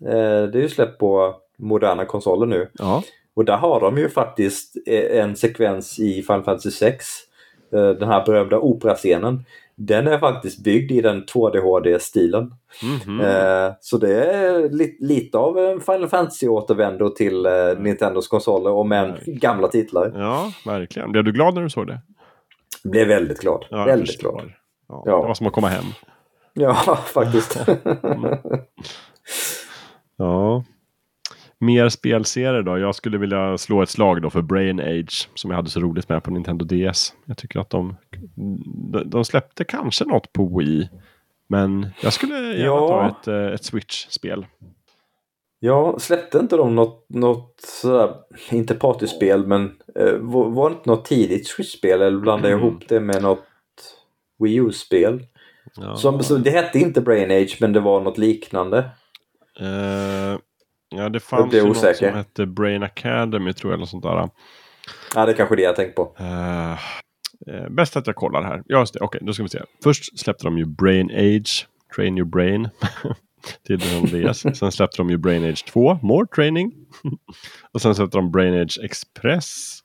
Eh, 0.00 0.48
det 0.50 0.58
är 0.58 0.62
ju 0.62 0.68
släppt 0.68 0.98
på 0.98 1.34
moderna 1.58 2.04
konsoler 2.04 2.46
nu. 2.46 2.70
Ja. 2.78 3.02
Och 3.34 3.44
där 3.44 3.56
har 3.56 3.80
de 3.80 3.98
ju 3.98 4.08
faktiskt 4.08 4.76
en 4.86 5.36
sekvens 5.36 5.98
i 5.98 6.22
Final 6.22 6.42
Fantasy 6.44 6.70
6. 6.70 7.06
Den 7.70 8.08
här 8.08 8.26
berömda 8.26 8.58
operascenen. 8.58 9.44
Den 9.74 10.06
är 10.06 10.18
faktiskt 10.18 10.64
byggd 10.64 10.90
i 10.90 11.00
den 11.00 11.24
2D 11.24 11.60
HD-stilen. 11.60 12.54
Mm 12.82 13.20
-hmm. 13.20 13.74
Så 13.80 13.98
det 13.98 14.24
är 14.24 14.68
lite 15.04 15.38
av 15.38 15.58
en 15.58 15.80
Final 15.80 16.08
Fantasy-återvändo 16.08 17.14
till 17.14 17.46
Nintendos 17.78 18.28
konsoler 18.28 18.70
om 18.70 18.92
än 18.92 19.14
gamla 19.26 19.68
titlar. 19.68 20.12
Ja, 20.16 20.52
verkligen. 20.66 21.12
Blev 21.12 21.24
du 21.24 21.32
glad 21.32 21.54
när 21.54 21.62
du 21.62 21.70
såg 21.70 21.86
det? 21.86 22.00
Blev 22.84 23.08
väldigt 23.08 23.40
glad. 23.40 23.64
Ja, 23.70 23.84
väldigt 23.84 24.20
glad. 24.20 24.52
Ja, 24.88 25.02
ja. 25.06 25.20
Det 25.20 25.26
var 25.26 25.34
som 25.34 25.46
att 25.46 25.52
komma 25.52 25.68
hem. 25.68 25.84
Ja, 26.52 26.74
faktiskt. 27.14 27.66
ja. 30.16 30.64
Mer 31.58 31.88
spelserier 31.88 32.62
då? 32.62 32.78
Jag 32.78 32.94
skulle 32.94 33.18
vilja 33.18 33.58
slå 33.58 33.82
ett 33.82 33.88
slag 33.88 34.22
då 34.22 34.30
för 34.30 34.42
Brain 34.42 34.80
Age 34.80 35.28
som 35.34 35.50
jag 35.50 35.56
hade 35.56 35.70
så 35.70 35.80
roligt 35.80 36.08
med 36.08 36.22
på 36.22 36.30
Nintendo 36.30 36.64
DS. 36.64 37.14
Jag 37.24 37.38
tycker 37.38 37.60
att 37.60 37.70
de, 37.70 37.96
de 39.06 39.24
släppte 39.24 39.64
kanske 39.64 40.04
något 40.04 40.32
på 40.32 40.58
Wii. 40.58 40.88
Men 41.48 41.86
jag 42.02 42.12
skulle 42.12 42.34
gärna 42.34 42.64
ja. 42.64 42.88
ta 42.88 43.08
ett, 43.08 43.28
eh, 43.28 43.54
ett 43.54 43.64
Switch-spel. 43.64 44.46
Ja, 45.64 45.98
släppte 45.98 46.38
inte 46.38 46.56
de 46.56 46.74
något, 46.74 47.06
något 47.08 47.60
sådär, 47.60 48.14
inte 48.50 48.74
partyspel 48.74 49.46
men 49.46 49.72
eh, 49.98 50.14
var, 50.14 50.50
var 50.50 50.70
det 50.70 50.76
inte 50.76 50.90
något 50.90 51.04
tidigt 51.04 51.46
Switch-spel 51.46 52.02
eller 52.02 52.18
blandade 52.18 52.50
jag 52.50 52.60
mm. 52.60 52.68
ihop 52.68 52.88
det 52.88 53.00
med 53.00 53.22
något 53.22 53.44
Wii 54.38 54.56
U-spel? 54.56 55.26
Ja. 55.74 55.96
Som, 55.96 56.22
så 56.22 56.36
det 56.36 56.50
hette 56.50 56.78
inte 56.78 57.00
Brain 57.00 57.30
Age 57.30 57.56
men 57.60 57.72
det 57.72 57.80
var 57.80 58.00
något 58.00 58.18
liknande. 58.18 58.78
Uh, 59.60 60.38
ja, 60.88 61.08
det 61.08 61.20
fanns 61.20 61.54
ju 61.54 61.64
något 61.64 61.96
som 61.96 62.14
hette 62.14 62.46
Brain 62.46 62.82
Academy 62.82 63.52
tror 63.52 63.72
jag 63.72 63.76
eller 63.76 63.86
sånt 63.86 64.02
där. 64.02 64.28
Ja, 65.14 65.26
det 65.26 65.32
är 65.32 65.36
kanske 65.36 65.56
det 65.56 65.62
jag 65.62 65.76
tänkt 65.76 65.96
på. 65.96 66.16
Uh, 66.20 66.78
uh, 67.54 67.68
bäst 67.70 67.96
att 67.96 68.06
jag 68.06 68.16
kollar 68.16 68.42
här. 68.42 68.62
Ja, 68.66 68.78
just 68.78 68.94
det. 68.94 69.00
Okej, 69.00 69.18
okay, 69.18 69.26
då 69.26 69.32
ska 69.32 69.42
vi 69.42 69.48
se. 69.48 69.62
Först 69.82 70.18
släppte 70.18 70.44
de 70.44 70.58
ju 70.58 70.64
Brain 70.64 71.10
Age, 71.10 71.68
Train 71.96 72.18
Your 72.18 72.28
Brain. 72.28 72.68
till 73.66 73.78
DS. 73.78 74.40
Sen 74.58 74.72
släppte 74.72 74.96
de 74.96 75.10
ju 75.10 75.16
Brain 75.16 75.44
Age 75.44 75.64
2, 75.64 75.98
More 76.02 76.26
Training. 76.26 76.72
och 77.72 77.82
sen 77.82 77.94
släppte 77.94 78.18
de 78.18 78.30
Brain 78.30 78.60
Age 78.60 78.78
Express. 78.84 79.78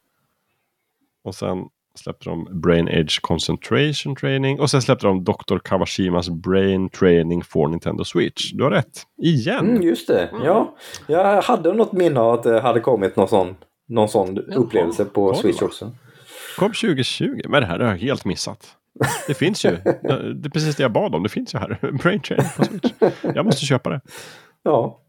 Och 1.23 1.35
sen 1.35 1.57
släppte 1.95 2.29
de 2.29 2.61
Brain 2.61 2.87
Age 2.87 3.19
Concentration 3.21 4.15
Training. 4.15 4.59
Och 4.59 4.69
sen 4.69 4.81
släppte 4.81 5.07
de 5.07 5.23
Dr. 5.23 5.57
Kawashimas 5.63 6.29
Brain 6.29 6.89
Training 6.89 7.43
for 7.43 7.67
Nintendo 7.67 8.03
Switch. 8.03 8.51
Du 8.53 8.63
har 8.63 8.71
rätt. 8.71 9.03
Igen! 9.23 9.69
Mm, 9.69 9.81
just 9.81 10.07
det, 10.07 10.27
mm. 10.27 10.43
ja. 10.43 10.75
Jag 11.07 11.41
hade 11.41 11.73
något 11.73 11.91
minne 11.91 12.19
av 12.19 12.33
att 12.33 12.43
det 12.43 12.59
hade 12.59 12.79
kommit 12.79 13.15
någon 13.15 13.27
sån, 13.27 13.55
någon 13.87 14.09
sån 14.09 14.37
upplevelse 14.37 15.05
på 15.05 15.33
Switch 15.33 15.61
också. 15.61 15.91
Kom 16.57 16.73
2020, 16.73 17.41
men 17.49 17.61
det 17.61 17.67
här 17.67 17.79
har 17.79 17.87
jag 17.87 17.97
helt 17.97 18.25
missat. 18.25 18.76
Det 19.27 19.33
finns 19.33 19.65
ju. 19.65 19.71
Det 19.71 20.47
är 20.47 20.49
precis 20.49 20.75
det 20.75 20.83
jag 20.83 20.91
bad 20.91 21.15
om. 21.15 21.23
Det 21.23 21.29
finns 21.29 21.53
ju 21.53 21.59
här. 21.59 21.79
Brain 22.03 22.21
Training 22.21 22.47
på 22.57 22.65
Switch. 22.65 22.91
Jag 23.35 23.45
måste 23.45 23.65
köpa 23.65 23.89
det. 23.89 24.01
Ja. 24.63 24.99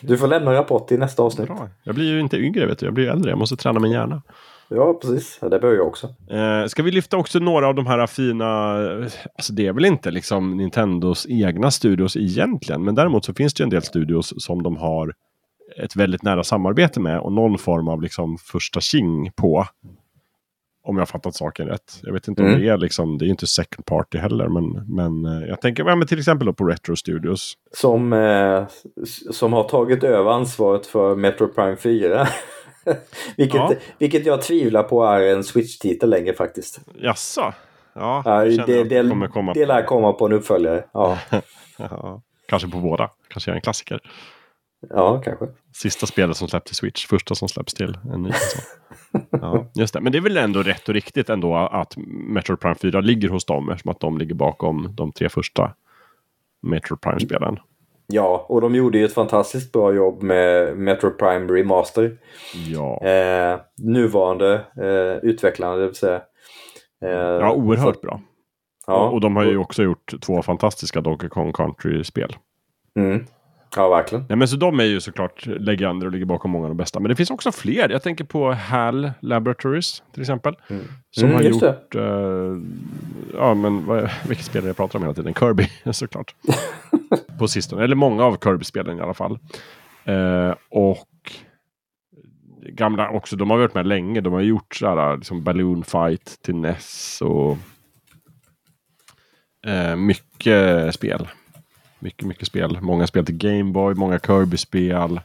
Du 0.00 0.18
får 0.18 0.26
lämna 0.26 0.52
rapport 0.52 0.92
i 0.92 0.96
nästa 0.96 1.22
avsnitt. 1.22 1.46
Bra. 1.48 1.68
Jag 1.82 1.94
blir 1.94 2.12
ju 2.12 2.20
inte 2.20 2.36
yngre 2.36 2.66
vet 2.66 2.78
du. 2.78 2.86
Jag 2.86 2.94
blir 2.94 3.04
ju 3.04 3.10
äldre. 3.10 3.30
Jag 3.30 3.38
måste 3.38 3.56
träna 3.56 3.80
min 3.80 3.92
hjärna. 3.92 4.22
Ja, 4.68 4.98
precis. 5.02 5.38
Det 5.40 5.48
behöver 5.48 5.76
jag 5.76 5.86
också. 5.86 6.06
Eh, 6.30 6.66
ska 6.66 6.82
vi 6.82 6.90
lyfta 6.90 7.16
också 7.16 7.38
några 7.38 7.68
av 7.68 7.74
de 7.74 7.86
här 7.86 8.06
fina... 8.06 8.74
Alltså 9.36 9.52
det 9.52 9.66
är 9.66 9.72
väl 9.72 9.84
inte 9.84 10.10
liksom 10.10 10.56
Nintendos 10.56 11.26
egna 11.28 11.70
studios 11.70 12.16
egentligen. 12.16 12.84
Men 12.84 12.94
däremot 12.94 13.24
så 13.24 13.34
finns 13.34 13.54
det 13.54 13.60
ju 13.60 13.64
en 13.64 13.70
del 13.70 13.82
studios 13.82 14.34
som 14.44 14.62
de 14.62 14.76
har 14.76 15.14
ett 15.76 15.96
väldigt 15.96 16.22
nära 16.22 16.44
samarbete 16.44 17.00
med 17.00 17.20
och 17.20 17.32
någon 17.32 17.58
form 17.58 17.88
av 17.88 18.02
liksom 18.02 18.38
första 18.38 18.80
king 18.80 19.32
på. 19.36 19.66
Om 20.88 20.98
jag 20.98 21.08
fattat 21.08 21.34
saken 21.34 21.68
rätt. 21.68 22.00
Jag 22.02 22.12
vet 22.12 22.28
inte 22.28 22.42
mm. 22.42 22.54
om 22.54 22.60
det 22.60 22.68
är 22.68 22.76
liksom, 22.76 23.18
det 23.18 23.24
är 23.24 23.28
inte 23.28 23.46
second 23.46 23.86
party 23.86 24.18
heller. 24.18 24.48
Men, 24.48 24.94
men 24.96 25.24
eh, 25.24 25.48
jag 25.48 25.60
tänker 25.60 25.84
ja, 25.84 25.96
men 25.96 26.08
till 26.08 26.18
exempel 26.18 26.52
på 26.52 26.64
Retro 26.64 26.96
Studios. 26.96 27.54
Som, 27.72 28.12
eh, 28.12 28.66
som 29.32 29.52
har 29.52 29.64
tagit 29.64 30.04
över 30.04 30.30
ansvaret 30.30 30.86
för 30.86 31.16
Metro 31.16 31.48
Prime 31.48 31.76
4. 31.76 32.28
vilket, 33.36 33.60
ja. 33.60 33.72
vilket 33.98 34.26
jag 34.26 34.42
tvivlar 34.42 34.82
på 34.82 35.04
är 35.04 35.20
en 35.20 35.44
Switch-titel 35.44 36.10
längre 36.10 36.34
faktiskt. 36.34 36.80
Jaså? 36.94 37.52
Ja, 37.94 38.22
det, 38.44 38.66
det, 38.66 38.84
det 38.84 39.08
kommer 39.08 39.28
komma 39.28 39.52
det 39.52 39.66
lär 39.66 39.82
komma 39.82 40.12
på 40.12 40.26
en 40.26 40.32
uppföljare. 40.32 40.84
Ja, 40.92 41.18
Ja, 41.78 42.22
kanske 42.48 42.68
på 42.68 42.78
båda. 42.78 43.10
Kanske 43.28 43.50
är 43.50 43.54
en 43.54 43.60
klassiker. 43.60 44.00
Ja 44.90 45.20
kanske. 45.24 45.46
Sista 45.74 46.06
spelet 46.06 46.36
som 46.36 46.48
släpptes 46.48 46.68
till 46.70 46.76
Switch. 46.76 47.06
Första 47.06 47.34
som 47.34 47.48
släpps 47.48 47.74
till 47.74 47.98
en 48.14 48.22
ny 48.22 48.30
konsol. 48.30 48.62
Ja, 49.30 49.66
just 49.74 49.94
det. 49.94 50.00
Men 50.00 50.12
det 50.12 50.18
är 50.18 50.22
väl 50.22 50.36
ändå 50.36 50.62
rätt 50.62 50.88
och 50.88 50.94
riktigt 50.94 51.30
ändå 51.30 51.56
att 51.56 51.94
Metroid 52.06 52.60
Prime 52.60 52.74
4 52.74 53.00
ligger 53.00 53.28
hos 53.28 53.44
dem 53.44 53.70
eftersom 53.70 53.90
att 53.90 54.00
de 54.00 54.18
ligger 54.18 54.34
bakom 54.34 54.88
de 54.96 55.12
tre 55.12 55.28
första 55.28 55.72
Metroid 56.62 57.00
Prime-spelen. 57.00 57.58
Ja, 58.06 58.46
och 58.48 58.60
de 58.60 58.74
gjorde 58.74 58.98
ju 58.98 59.04
ett 59.04 59.14
fantastiskt 59.14 59.72
bra 59.72 59.92
jobb 59.94 60.22
med 60.22 60.76
Metro 60.76 61.10
Prime 61.10 61.52
Remaster. 61.52 62.18
Ja, 62.66 63.04
Eh, 63.06 63.60
nuvarande 63.78 64.54
eh, 64.76 65.28
utvecklarna, 65.30 65.76
det 65.76 65.86
vill 65.86 65.94
säga. 65.94 66.22
Eh, 67.04 67.10
ja 67.10 67.52
oerhört 67.52 67.94
så- 67.94 68.00
bra. 68.00 68.20
Ja, 68.86 69.08
Och 69.08 69.20
de 69.20 69.36
har 69.36 69.44
ju 69.44 69.56
också 69.58 69.82
gjort 69.82 70.20
två 70.20 70.42
fantastiska 70.42 71.00
Donkey 71.00 71.28
Kong 71.28 71.52
Country-spel. 71.52 72.36
Mm. 72.98 73.26
Ja, 73.76 73.88
verkligen. 73.88 74.24
Nej, 74.28 74.36
men 74.36 74.48
så 74.48 74.56
de 74.56 74.80
är 74.80 74.84
ju 74.84 75.00
såklart 75.00 75.46
legender 75.46 76.06
och 76.06 76.12
ligger 76.12 76.26
bakom 76.26 76.50
många 76.50 76.64
av 76.64 76.70
de 76.70 76.76
bästa. 76.76 77.00
Men 77.00 77.08
det 77.08 77.16
finns 77.16 77.30
också 77.30 77.52
fler. 77.52 77.88
Jag 77.88 78.02
tänker 78.02 78.24
på 78.24 78.52
HAL 78.52 79.10
Laboratories 79.20 80.02
till 80.12 80.20
exempel. 80.22 80.56
Mm. 80.70 80.84
Som 81.10 81.24
Mm, 81.24 81.36
har 81.36 81.42
gjort... 81.42 81.94
eh, 81.94 82.02
ja, 83.34 83.54
men 83.54 83.86
vad, 83.86 84.10
vilket 84.28 84.46
spel 84.46 84.64
jag 84.64 84.76
pratar 84.76 84.98
om 84.98 85.02
hela 85.02 85.14
tiden? 85.14 85.34
Kirby 85.34 85.68
såklart. 85.92 86.34
på 87.38 87.48
sistone. 87.48 87.84
Eller 87.84 87.96
många 87.96 88.24
av 88.24 88.36
Kirby-spelen 88.44 88.98
i 88.98 89.00
alla 89.00 89.14
fall. 89.14 89.38
Eh, 90.04 90.54
och 90.70 91.08
gamla 92.72 93.10
också. 93.10 93.36
De 93.36 93.50
har 93.50 93.58
varit 93.58 93.74
med 93.74 93.86
länge. 93.86 94.20
De 94.20 94.32
har 94.32 94.40
gjort 94.40 94.74
så 94.74 94.86
här, 94.86 95.16
liksom 95.16 95.42
Balloon 95.42 95.84
Fight 95.84 96.38
till 96.42 96.54
NES 96.56 97.22
och 97.22 97.56
eh, 99.66 99.96
mycket 99.96 100.94
spel. 100.94 101.28
Mycket, 101.98 102.26
mycket 102.26 102.46
spel. 102.46 102.78
Många 102.80 103.06
spel 103.06 103.26
till 103.26 103.36
Gameboy, 103.36 103.94
många 103.94 104.18
Kirby-spel. 104.18 105.20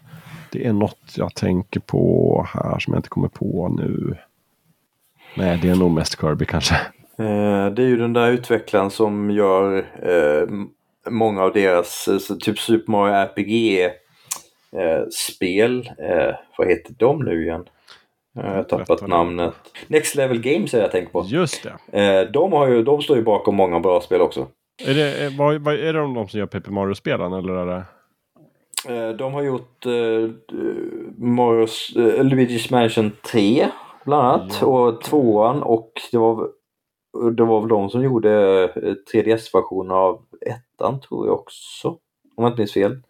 Det 0.52 0.66
är 0.68 0.74
något 0.74 1.14
jag 1.18 1.36
tänker 1.36 1.80
på 1.80 2.48
här 2.54 2.80
som 2.80 2.94
jag 2.94 3.00
inte 3.00 3.10
kommer 3.10 3.28
på 3.28 3.76
nu. 3.80 4.18
Nej, 5.38 5.60
det 5.62 5.70
är 5.70 5.76
nog 5.76 5.92
mest 5.92 6.22
Kirby 6.22 6.46
kanske. 6.46 6.76
Eh, 7.18 7.66
det 7.70 7.84
är 7.84 7.88
ju 7.88 7.98
den 7.98 8.14
där 8.14 8.32
utvecklaren 8.32 8.92
som 8.92 9.32
gör 9.32 9.78
eh, 10.02 10.48
många 11.12 11.42
av 11.44 11.54
deras 11.54 12.08
eh, 12.08 12.18
typ 12.38 12.60
Super 12.60 12.92
Mario 12.92 13.14
RPG-spel. 15.08 15.90
Eh, 16.00 16.36
vad 16.58 16.68
heter 16.68 16.94
de 16.98 17.20
nu 17.26 17.44
igen? 17.44 17.66
Eh, 18.40 18.46
Jag 18.46 18.54
har 18.56 18.64
tappat 18.64 19.08
namnet. 19.08 19.54
Next 19.88 20.16
Level 20.16 20.40
Games 20.42 20.74
är 20.74 20.78
det 20.78 20.84
jag 20.84 20.92
tänker 20.92 21.12
på. 21.12 21.26
Just 21.28 21.68
det. 21.92 22.02
Eh, 22.04 22.32
de, 22.32 22.52
har 22.54 22.68
ju, 22.68 22.84
de 22.84 23.02
står 23.02 23.18
ju 23.18 23.24
bakom 23.24 23.56
många 23.56 23.80
bra 23.80 24.02
spel 24.02 24.22
också. 24.22 24.48
Är 24.86 24.94
det, 24.94 25.24
är, 25.26 25.38
vad, 25.38 25.62
vad, 25.62 25.74
är 25.74 25.94
det 25.94 26.00
de 26.00 26.28
som 26.28 26.40
gör 26.40 26.48
Paper 26.48 26.72
Mario-spelen 26.72 27.34
eller 27.34 27.54
är 27.54 27.66
det? 27.66 27.86
Eh, 28.96 29.10
de 29.16 29.34
har 29.34 29.42
gjort 29.42 29.86
eh, 29.86 30.30
Marios, 31.18 31.94
eh, 31.96 32.24
Luigi's 32.24 32.72
Mansion 32.72 33.12
3 33.32 33.68
bland 34.06 34.28
annat. 34.28 34.58
Ja. 34.62 34.68
Och 34.68 35.02
tvåan 35.02 35.64
och 35.64 35.92
det 36.12 36.18
var, 36.18 36.48
det 37.36 37.44
var 37.44 37.60
väl 37.60 37.70
de 37.70 37.90
som 37.90 38.04
gjorde 38.04 38.64
eh, 38.76 38.94
3DS-versionen 39.14 39.92
av 39.92 40.22
ettan 40.46 41.00
tror 41.02 41.28
jag 41.28 41.40
också. 41.40 41.88
Om 42.36 42.44
jag 42.44 42.48
inte 42.52 42.60
minns 42.62 42.74
fel. 42.74 43.02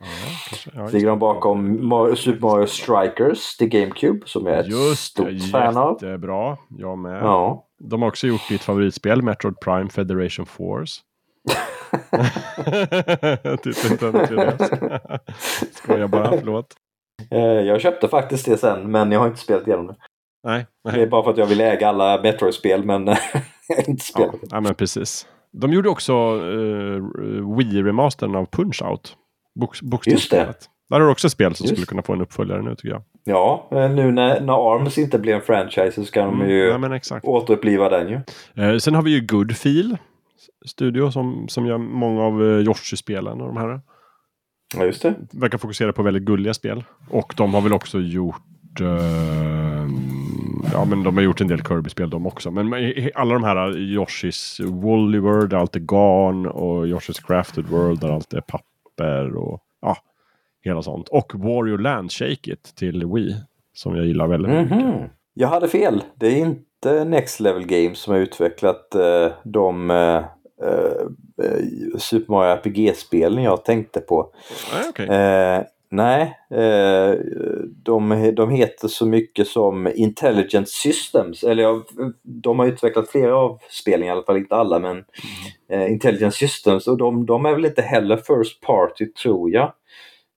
Ja, 0.74 0.88
Ligger 0.88 1.08
de 1.08 1.20
bakom 1.20 1.88
Mario, 1.88 2.16
Super 2.16 2.42
Mario 2.42 2.66
Strikers 2.66 3.58
till 3.58 3.68
GameCube 3.70 4.20
som 4.26 4.46
jag 4.46 4.56
är 4.56 4.60
ett 4.60 4.68
Just 4.70 5.04
stort 5.04 5.42
fan 5.52 5.78
av. 5.78 5.94
jättebra. 6.02 6.58
Jag 6.70 6.98
med. 6.98 7.24
Ja. 7.24 7.68
De 7.80 8.02
har 8.02 8.10
också 8.10 8.28
gjort 8.28 8.50
ditt 8.50 8.62
favoritspel, 8.62 9.22
Metroid 9.22 9.60
Prime 9.60 9.90
Federation 9.90 10.46
Force. 10.46 11.02
typ 13.64 13.92
inte 13.92 14.06
3DS. 14.12 15.20
Skojar 15.74 16.08
bara, 16.08 16.38
förlåt. 16.40 16.74
Eh, 17.32 17.40
jag 17.42 17.82
köpte 17.82 18.08
faktiskt 18.08 18.46
det 18.46 18.58
sen 18.58 18.92
men 18.92 19.12
jag 19.12 19.20
har 19.20 19.28
inte 19.28 19.40
spelat 19.40 19.68
igenom 19.68 19.88
det. 19.88 19.96
Nej, 20.48 20.66
Det 20.84 20.90
är 20.90 20.98
nej. 20.98 21.08
bara 21.08 21.24
för 21.24 21.32
att 21.32 21.38
jag 21.38 21.46
vill 21.46 21.62
äga 21.62 21.88
alla 21.90 22.22
Metroid-spel 22.22 22.86
men 22.86 23.08
har 23.08 23.18
inte 23.88 23.92
Ja, 23.92 23.96
spelat. 23.98 24.36
ja, 24.52 24.62
men 24.62 24.76
precis. 24.76 25.28
De 25.62 25.74
gjorde 25.74 25.90
också 25.90 26.14
uh, 26.36 27.04
Wii-remastern 27.58 28.36
av 28.36 28.46
Punch-Out. 28.50 29.14
Bokstavsspelet. 29.84 30.70
Där 30.90 31.00
har 31.00 31.06
du 31.06 31.12
också 31.12 31.30
spel 31.30 31.56
som 31.56 31.64
Just. 31.64 31.74
skulle 31.76 31.86
kunna 31.86 32.02
få 32.02 32.14
en 32.14 32.22
uppföljare 32.22 32.62
nu 32.62 32.76
tycker 32.76 32.90
jag. 32.90 33.04
Ja, 33.24 33.68
eh, 33.72 33.90
nu 33.92 34.12
när, 34.12 34.42
när 34.42 34.74
ARMS 34.76 34.98
inte 34.98 35.20
blir 35.20 35.34
en 35.36 35.42
franchise 35.42 35.92
så 35.92 36.04
ska 36.04 36.26
de 36.26 36.50
ju 36.50 36.68
ja, 37.10 37.20
återuppliva 37.24 37.90
den 37.90 38.10
ju. 38.10 38.20
Eh, 38.64 38.78
sen 38.78 38.96
har 38.96 39.02
vi 39.02 39.12
ju 39.12 39.22
Goodfeel 39.28 39.98
Studio 40.66 41.12
som, 41.12 41.48
som 41.48 41.66
gör 41.66 41.78
många 41.78 42.22
av 42.22 42.42
uh, 42.42 42.66
Yoshi-spelen 42.66 43.42
och 43.42 43.48
de 43.48 43.58
här. 43.58 43.82
Ja, 44.76 44.86
just 44.86 45.02
det. 45.02 45.16
Verkar 45.32 45.58
fokusera 45.58 45.94
på 45.94 46.04
väldigt 46.04 46.24
gulliga 46.24 46.54
spel. 46.54 46.84
Och 47.10 47.34
de 47.38 47.54
har 47.54 47.62
väl 47.62 47.74
också 47.74 48.00
gjort... 48.00 48.82
eh, 48.82 49.88
ja, 50.74 50.86
men 50.86 51.04
de 51.04 51.16
har 51.16 51.22
gjort 51.24 51.42
en 51.42 51.48
del 51.48 51.64
Kirby-spel 51.64 52.10
de 52.10 52.26
också. 52.28 52.52
Men 52.52 52.74
alla 53.16 53.34
de 53.34 53.44
här 53.44 53.78
Yoshis 53.78 54.60
Woolly 54.64 55.20
World, 55.20 55.50
där 55.50 55.58
allt 55.58 55.76
är 55.76 55.80
garn. 55.80 56.46
Och 56.46 56.88
Yoshis 56.88 57.20
Crafted 57.20 57.66
World, 57.66 58.00
där 58.00 58.10
allt 58.10 58.34
är 58.34 58.42
papper. 58.42 59.36
Och 59.36 59.64
ja, 59.82 59.98
hela 60.62 60.82
sånt. 60.82 61.10
Och 61.10 61.32
Wario 61.36 61.78
Land 61.78 62.12
Shake 62.12 62.52
It 62.54 62.64
till 62.76 63.06
Wii. 63.06 63.36
Som 63.74 63.96
jag 63.96 64.06
gillar 64.06 64.28
väldigt 64.28 64.52
mycket. 64.52 64.78
Mhm. 64.78 65.10
Jag 65.34 65.48
hade 65.48 65.68
fel. 65.68 66.04
Det 66.16 66.28
är 66.28 66.38
inte 66.38 66.64
Next 66.86 67.40
Level 67.40 67.66
Games 67.66 68.00
som 68.00 68.14
har 68.14 68.20
utvecklat 68.20 68.96
eh, 68.96 69.32
de 69.44 69.92
eh, 69.92 70.18
eh, 70.64 71.08
Super 71.98 72.34
Mario 72.34 72.56
RPG-spelen 72.56 73.44
jag 73.44 73.66
tänkte 73.66 74.00
på. 74.00 74.34
Nej, 74.74 74.84
okej. 74.90 75.08
Eh, 75.08 75.62
nej, 75.90 76.38
de, 77.84 78.32
de 78.36 78.50
heter 78.50 78.88
så 78.88 79.06
mycket 79.06 79.48
som 79.48 79.88
Intelligent 79.96 80.70
Systems. 80.70 81.44
Eller 81.44 81.82
de 82.24 82.60
har 82.60 82.66
utvecklat 82.66 83.10
flera 83.10 83.36
av 83.36 83.60
spelen, 83.70 84.08
i 84.08 84.10
alla 84.10 84.24
fall 84.24 84.38
inte 84.38 84.56
alla. 84.56 84.80
Men 84.80 85.04
eh, 85.70 85.92
Intelligent 85.92 86.34
Systems 86.34 86.88
och 86.88 86.98
de, 86.98 87.26
de 87.26 87.46
är 87.46 87.54
väl 87.54 87.66
inte 87.66 87.82
heller 87.82 88.18
First 88.18 88.62
Party 88.62 89.06
tror 89.06 89.52
jag. 89.52 89.74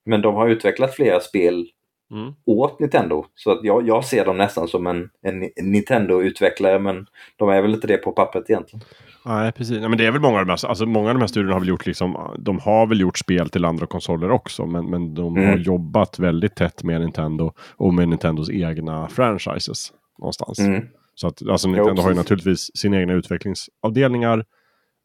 Men 0.05 0.21
de 0.21 0.35
har 0.35 0.47
utvecklat 0.47 0.95
flera 0.95 1.19
spel 1.19 1.67
Mm. 2.11 2.33
åt 2.45 2.79
Nintendo. 2.79 3.25
Så 3.35 3.51
att 3.51 3.59
jag, 3.63 3.87
jag 3.87 4.05
ser 4.05 4.25
dem 4.25 4.37
nästan 4.37 4.67
som 4.67 4.87
en, 4.87 5.09
en 5.21 5.71
Nintendo-utvecklare 5.71 6.79
men 6.79 7.05
de 7.37 7.49
är 7.49 7.61
väl 7.61 7.73
inte 7.73 7.87
det 7.87 7.97
på 7.97 8.11
pappret 8.11 8.49
egentligen. 8.49 8.85
Nej, 9.25 9.51
precis. 9.51 9.79
Nej, 9.79 9.89
men 9.89 9.97
det 9.97 10.05
är 10.05 10.11
väl 10.11 10.21
många 10.21 10.39
av 10.39 10.45
de 10.45 10.51
här, 10.51 10.65
alltså 10.67 10.85
många 10.85 11.09
av 11.09 11.15
de 11.15 11.19
här 11.19 11.27
studierna 11.27 11.53
har 11.53 11.59
väl 11.59 11.69
gjort 11.69 11.85
liksom, 11.85 12.35
de 12.39 12.59
har 12.59 12.87
väl 12.87 12.99
gjort 13.01 13.17
spel 13.17 13.49
till 13.49 13.65
andra 13.65 13.85
konsoler 13.85 14.31
också, 14.31 14.65
men, 14.65 14.89
men 14.89 15.13
de 15.13 15.35
har 15.35 15.43
Mm. 15.43 15.61
jobbat 15.61 16.19
väldigt 16.19 16.55
tätt 16.55 16.83
med 16.83 17.01
Nintendo 17.01 17.51
och 17.77 17.93
med 17.93 18.09
Nintendos 18.09 18.49
egna 18.49 19.07
franchises 19.07 19.93
någonstans. 20.19 20.59
Mm. 20.59 20.85
Så 21.15 21.27
att 21.27 21.47
alltså, 21.49 21.67
Nintendo 21.67 22.01
har 22.01 22.09
ju 22.09 22.15
naturligtvis 22.15 22.71
sina 22.77 22.97
egna 22.99 23.13
utvecklingsavdelningar, 23.13 24.45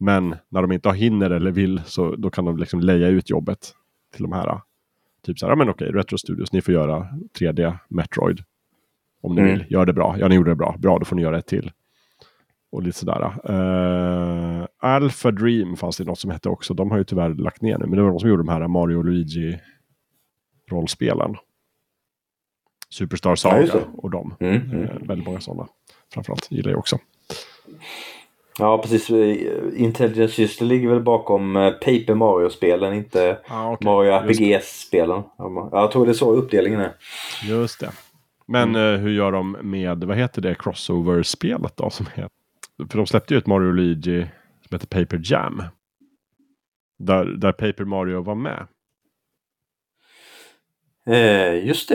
men 0.00 0.36
när 0.50 0.62
de 0.62 0.72
inte 0.72 0.90
hinner 0.90 1.30
eller 1.30 1.50
vill 1.50 1.80
så 1.86 2.16
då 2.16 2.30
kan 2.30 2.44
de 2.44 2.56
liksom 2.58 2.80
leja 2.80 3.08
ut 3.08 3.30
jobbet 3.30 3.58
till 4.14 4.22
de 4.22 4.32
här. 4.32 4.60
Typ 5.26 5.38
så 5.38 5.46
här, 5.46 5.50
ja 5.52 5.56
men 5.56 5.68
okej, 5.68 5.88
Retro 5.88 6.18
Studios, 6.18 6.52
ni 6.52 6.62
får 6.62 6.74
göra 6.74 7.08
3D 7.38 7.78
Metroid. 7.88 8.40
Om 9.22 9.34
ni 9.34 9.40
Mm. 9.40 9.52
vill, 9.52 9.66
gör 9.72 9.86
det 9.86 9.92
bra. 9.92 10.16
Ja, 10.18 10.28
ni 10.28 10.34
gjorde 10.34 10.50
det 10.50 10.54
bra. 10.54 10.76
Bra, 10.78 10.98
då 10.98 11.04
får 11.04 11.16
ni 11.16 11.22
göra 11.22 11.38
ett 11.38 11.46
till. 11.46 11.70
Och 12.72 12.82
lite 12.82 12.98
sådär. 12.98 13.50
Uh, 13.50 14.66
Alpha 14.78 15.30
Dream 15.30 15.76
fanns 15.76 15.96
det 15.96 16.04
något 16.04 16.18
som 16.18 16.30
hette 16.30 16.48
också. 16.48 16.74
De 16.74 16.90
har 16.90 16.98
ju 16.98 17.04
tyvärr 17.04 17.34
lagt 17.34 17.62
ner 17.62 17.78
nu. 17.78 17.86
Men 17.86 17.96
det 17.96 18.02
var 18.02 18.10
de 18.10 18.18
som 18.20 18.28
gjorde 18.28 18.42
de 18.42 18.48
här 18.48 18.68
Mario 18.68 18.96
och 18.96 19.04
Luigi 19.04 19.60
rollspelen. 20.70 21.36
Superstar 22.90 23.30
Ja, 23.30 23.36
Saga 23.36 23.62
det. 23.66 23.84
och 23.96 24.10
de. 24.10 24.34
Mm. 24.40 24.56
Mm. 24.62 24.82
Eh, 24.82 24.90
väldigt 25.02 25.26
många 25.26 25.40
sådana. 25.40 25.68
Framförallt 26.14 26.50
gillar 26.52 26.70
jag 26.70 26.78
också. 26.78 26.98
Ja 28.58 28.78
precis, 28.82 29.10
Intelligent 29.76 30.30
System 30.32 30.68
ligger 30.68 30.88
väl 30.88 31.00
bakom 31.02 31.56
eh, 31.56 31.70
Paper 31.70 32.14
Mario-spelen, 32.14 32.92
inte 32.94 33.38
Ah, 33.48 33.72
okej. 33.72 33.84
Mario. 33.84 34.12
RPG-spelen. 34.12 35.22
Ja, 35.38 35.68
Jag 35.72 35.90
tror 35.92 36.06
det 36.06 36.12
är 36.12 36.14
så 36.14 36.32
uppdelningen 36.32 36.80
är. 36.80 36.92
Just 37.44 37.80
det. 37.80 37.90
Men 38.46 38.68
Mm. 38.68 38.94
eh, 38.94 39.00
hur 39.00 39.10
gör 39.10 39.32
de 39.32 39.56
med, 39.62 40.04
vad 40.04 40.16
heter 40.16 40.42
det, 40.42 40.54
crossover-spelet 40.54 41.76
då? 41.76 41.90
Som 41.90 42.06
heter, 42.14 42.30
för 42.90 42.98
de 42.98 43.06
släppte 43.06 43.34
ju 43.34 43.38
ett 43.38 43.46
Mario 43.46 43.72
Luigi 43.72 44.26
som 44.68 44.74
heter 44.78 44.86
Paper 44.86 45.20
Jam. 45.24 45.62
Där, 46.98 47.24
där 47.24 47.52
Paper 47.52 47.84
Mario 47.84 48.22
var 48.22 48.34
med. 48.34 48.66
Eh, 51.06 51.66
just 51.66 51.88
det. 51.88 51.94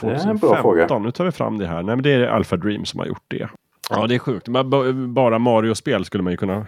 Det 0.00 0.06
är 0.06 0.10
en 0.10 0.18
2015. 0.18 0.50
bra 0.50 0.62
fråga. 0.62 0.98
Nu 0.98 1.10
tar 1.10 1.24
vi 1.24 1.32
fram 1.32 1.58
det 1.58 1.66
här. 1.66 1.82
Nej, 1.82 1.96
men 1.96 2.02
det 2.02 2.10
är 2.12 2.20
Alpha 2.26 2.56
Dream 2.56 2.84
som 2.84 3.00
har 3.00 3.06
gjort 3.06 3.24
det. 3.28 3.48
Ja, 3.90 4.06
det 4.06 4.14
är 4.14 4.18
sjukt. 4.18 4.48
Bara 5.14 5.38
Mario-spel 5.38 6.04
skulle 6.04 6.22
man 6.22 6.32
ju 6.32 6.36
kunna 6.36 6.66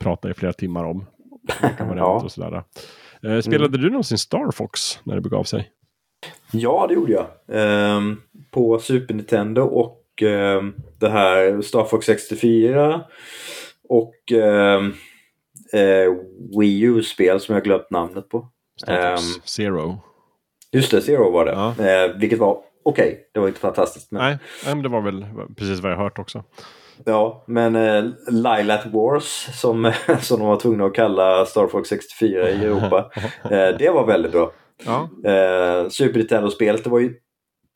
prata 0.00 0.30
i 0.30 0.34
flera 0.34 0.52
timmar 0.52 0.84
om. 0.84 1.04
Ja. 1.96 2.20
och 2.24 2.32
sådär. 2.32 2.62
Eh, 3.22 3.40
Spelade 3.40 3.78
du 3.78 3.90
någonsin 3.90 4.18
Star 4.18 4.50
Fox 4.50 4.98
när 5.04 5.14
det 5.14 5.20
begav 5.20 5.44
sig? 5.44 5.70
Ja, 6.52 6.86
det 6.88 6.94
gjorde 6.94 7.12
jag. 7.12 7.26
Ehm, 7.52 8.16
på 8.50 8.78
Super 8.78 9.14
Nintendo 9.14 9.62
och 9.62 10.22
ehm, 10.22 10.74
det 10.98 11.08
här 11.08 11.62
Star 11.62 11.84
Fox 11.84 12.06
64. 12.06 13.04
och 13.88 14.32
eh, 14.32 14.80
eh, 15.72 16.12
Wii 16.58 16.80
U-spel 16.82 17.40
som 17.40 17.54
jag 17.54 17.64
glömt 17.64 17.90
namnet 17.90 18.28
på. 18.28 18.48
Star 18.82 19.16
Fox 19.16 19.36
Ehm. 19.36 19.42
Zero. 19.44 19.98
Just 20.72 20.90
det, 20.90 21.00
Zero 21.02 21.30
var 21.30 21.44
det. 21.44 21.52
Ja. 21.52 21.86
Eh, 21.86 22.16
vilket 22.16 22.38
var 22.38 22.58
okej, 22.84 23.30
det 23.32 23.40
var 23.40 23.48
inte 23.48 23.60
fantastiskt. 23.60 24.10
Men, 24.10 24.22
nej, 24.22 24.38
men 24.74 24.82
det 24.82 24.88
var 24.88 25.00
väl 25.00 25.26
precis 25.56 25.80
vad 25.80 25.92
jag 25.92 25.96
hört 25.96 26.18
också. 26.18 26.44
Ja, 27.04 27.44
men 27.46 27.76
eh, 27.76 28.04
Lilat 28.30 28.86
Wars 28.86 29.48
som, 29.60 29.92
som 30.20 30.38
de 30.38 30.48
var 30.48 30.56
tvungna 30.56 30.84
att 30.84 30.94
kalla 30.94 31.46
Star 31.46 31.66
Fox 31.66 31.88
64 31.88 32.50
i 32.50 32.64
Europa. 32.64 33.10
eh, 33.44 33.76
det 33.78 33.90
var 33.94 34.06
väldigt 34.06 34.32
bra. 34.32 34.52
Ja, 34.84 35.08
Eh, 35.30 35.88
Super 35.88 36.18
Nintendo-spelet, 36.18 36.84
det 36.84 36.90
var 36.90 37.00
ju 37.00 37.14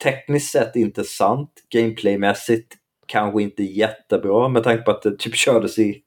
tekniskt 0.03 0.51
sett 0.51 0.75
intressant. 0.75 1.49
Gameplaymässigt 1.69 2.73
kanske 3.07 3.41
inte 3.41 3.63
jättebra 3.63 4.49
med 4.49 4.63
tanke 4.63 4.83
på 4.83 4.91
att 4.91 5.01
det 5.01 5.17
typ 5.17 5.35
kördes 5.35 5.79
i 5.79 6.01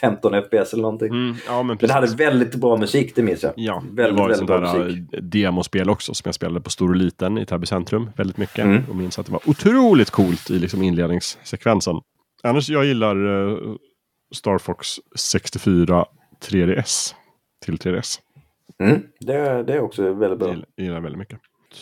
15 0.00 0.32
FPS 0.42 0.72
eller 0.72 0.82
någonting. 0.82 1.08
mm, 1.08 1.36
ja 1.46 1.62
men 1.62 1.76
det 1.76 1.92
hade 1.92 2.06
väldigt 2.16 2.54
bra 2.54 2.76
musik, 2.76 3.12
det 3.14 3.22
minns 3.22 3.42
jag. 3.42 3.52
Ja, 3.56 3.82
det 3.90 4.02
väldigt, 4.02 4.18
var 4.18 4.30
ett 4.30 4.38
väldigt 4.40 4.46
bra 4.46 4.74
musik. 4.84 5.14
äh, 5.14 5.20
demospel 5.22 5.90
också 5.90 6.14
som 6.14 6.22
jag 6.28 6.34
spelade 6.34 6.60
på 6.60 6.70
Stor 6.70 6.88
och 6.88 6.96
Liten 6.96 7.38
i 7.38 7.46
Täby 7.46 7.66
centrum 7.66 8.10
väldigt 8.16 8.36
mycket. 8.36 8.64
Mm. 8.64 8.82
Och 8.90 8.96
minns 8.96 9.18
att 9.18 9.26
det 9.26 9.32
var 9.32 9.40
otroligt 9.46 10.10
coolt 10.10 10.50
i 10.50 10.58
liksom 10.58 10.82
inledningssekvensen. 10.82 11.96
Annars 12.42 12.68
jag 12.68 12.84
gillar 12.84 13.26
uh, 13.26 13.58
Star 14.34 14.58
Fox 14.58 14.88
64 15.16 16.04
3DS 16.50 17.14
till 17.64 17.76
3DS. 17.76 18.18
Mm, 18.82 19.02
det, 19.20 19.62
det 19.62 19.74
är 19.74 19.80
också 19.80 20.12
väldigt 20.12 20.38
bra. 20.38 20.48
Det 20.48 20.54
gillar- 20.54 20.66
gillar 20.76 20.94
jag 20.94 21.02
väldigt 21.02 21.18
mycket. 21.18 21.38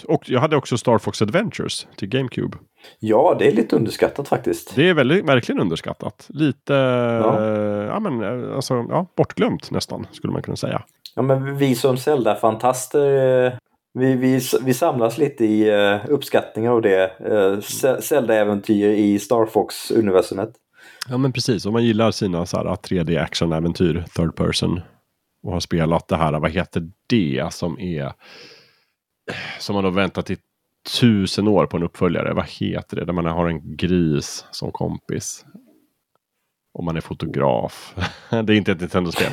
Och 0.09 0.31
jag 0.31 0.41
hade 0.41 0.57
också 0.57 0.79
Star 0.79 0.99
Fox 0.99 1.23
Adventures 1.23 1.87
till 1.97 2.09
GameCube. 2.09 2.59
Ja, 2.99 3.37
det 3.39 3.47
är 3.49 3.53
lite 3.53 3.77
underskattat 3.77 4.29
faktiskt. 4.29 4.75
Det 4.77 4.89
är 4.89 4.95
väldigt, 4.95 5.25
verkligen 5.25 5.61
underskattat. 5.61 6.27
Lite, 6.29 6.73
Ja. 6.73 7.41
ja. 7.43 7.83
ja 7.85 8.01
men 8.01 8.23
eh, 8.23 8.57
alltså, 8.57 8.75
ja, 8.75 9.07
bortglömt 9.17 9.71
nästan 9.71 10.07
skulle 10.13 10.33
man 10.33 10.43
kunna 10.43 10.57
säga. 10.57 10.83
Ja, 11.17 11.23
men 11.23 11.57
vi 11.57 11.75
som 11.75 11.97
Zelda-fantaster, 11.97 13.45
eh, 13.47 13.53
vi, 13.95 14.15
vi, 14.15 14.41
vi 14.63 14.75
samlas 14.75 15.19
lite 15.19 15.45
i 15.45 15.69
eh, 15.69 16.11
uppskattning 16.11 16.69
av 16.69 16.83
det. 16.83 17.03
eh, 17.21 17.61
Zelda-äventyr 18.01 18.89
i 18.91 19.19
Star 19.19 19.47
Fox-universumet. 19.47 20.51
Ja 21.09 21.19
men 21.19 21.33
precis, 21.33 21.67
om 21.67 21.73
man 21.73 21.85
gillar 21.85 22.11
sina 22.11 22.47
så 22.47 22.57
här, 22.57 22.65
3D 22.65 23.23
action-äventyr, 23.23 24.05
third 24.17 24.37
person. 24.37 24.81
Och 25.43 25.53
har 25.53 25.61
spelat 25.61 26.09
det 26.09 26.17
här, 26.17 26.41
vad 26.41 26.51
heter 26.51 26.83
det 27.07 27.53
som 27.53 27.79
är... 27.81 28.13
Som 29.59 29.75
man 29.75 29.85
har 29.85 29.91
väntat 29.91 30.31
i 30.31 30.37
tusen 31.01 31.49
år 31.49 31.67
på 31.67 31.77
en 31.77 31.83
uppföljare. 31.83 32.35
Vad 32.35 32.47
heter 32.49 32.97
det? 32.97 33.05
Där 33.05 33.13
man 33.13 33.25
har 33.27 33.49
en 33.49 33.77
gris 33.77 34.45
som 34.51 34.73
kompis. 34.73 35.45
Och 36.75 36.85
man 36.85 36.97
är 36.97 37.01
fotograf. 37.01 37.95
det 38.31 38.37
är 38.37 38.51
inte 38.57 38.73
ett 38.73 38.81
Nintendo-spel. 38.81 39.33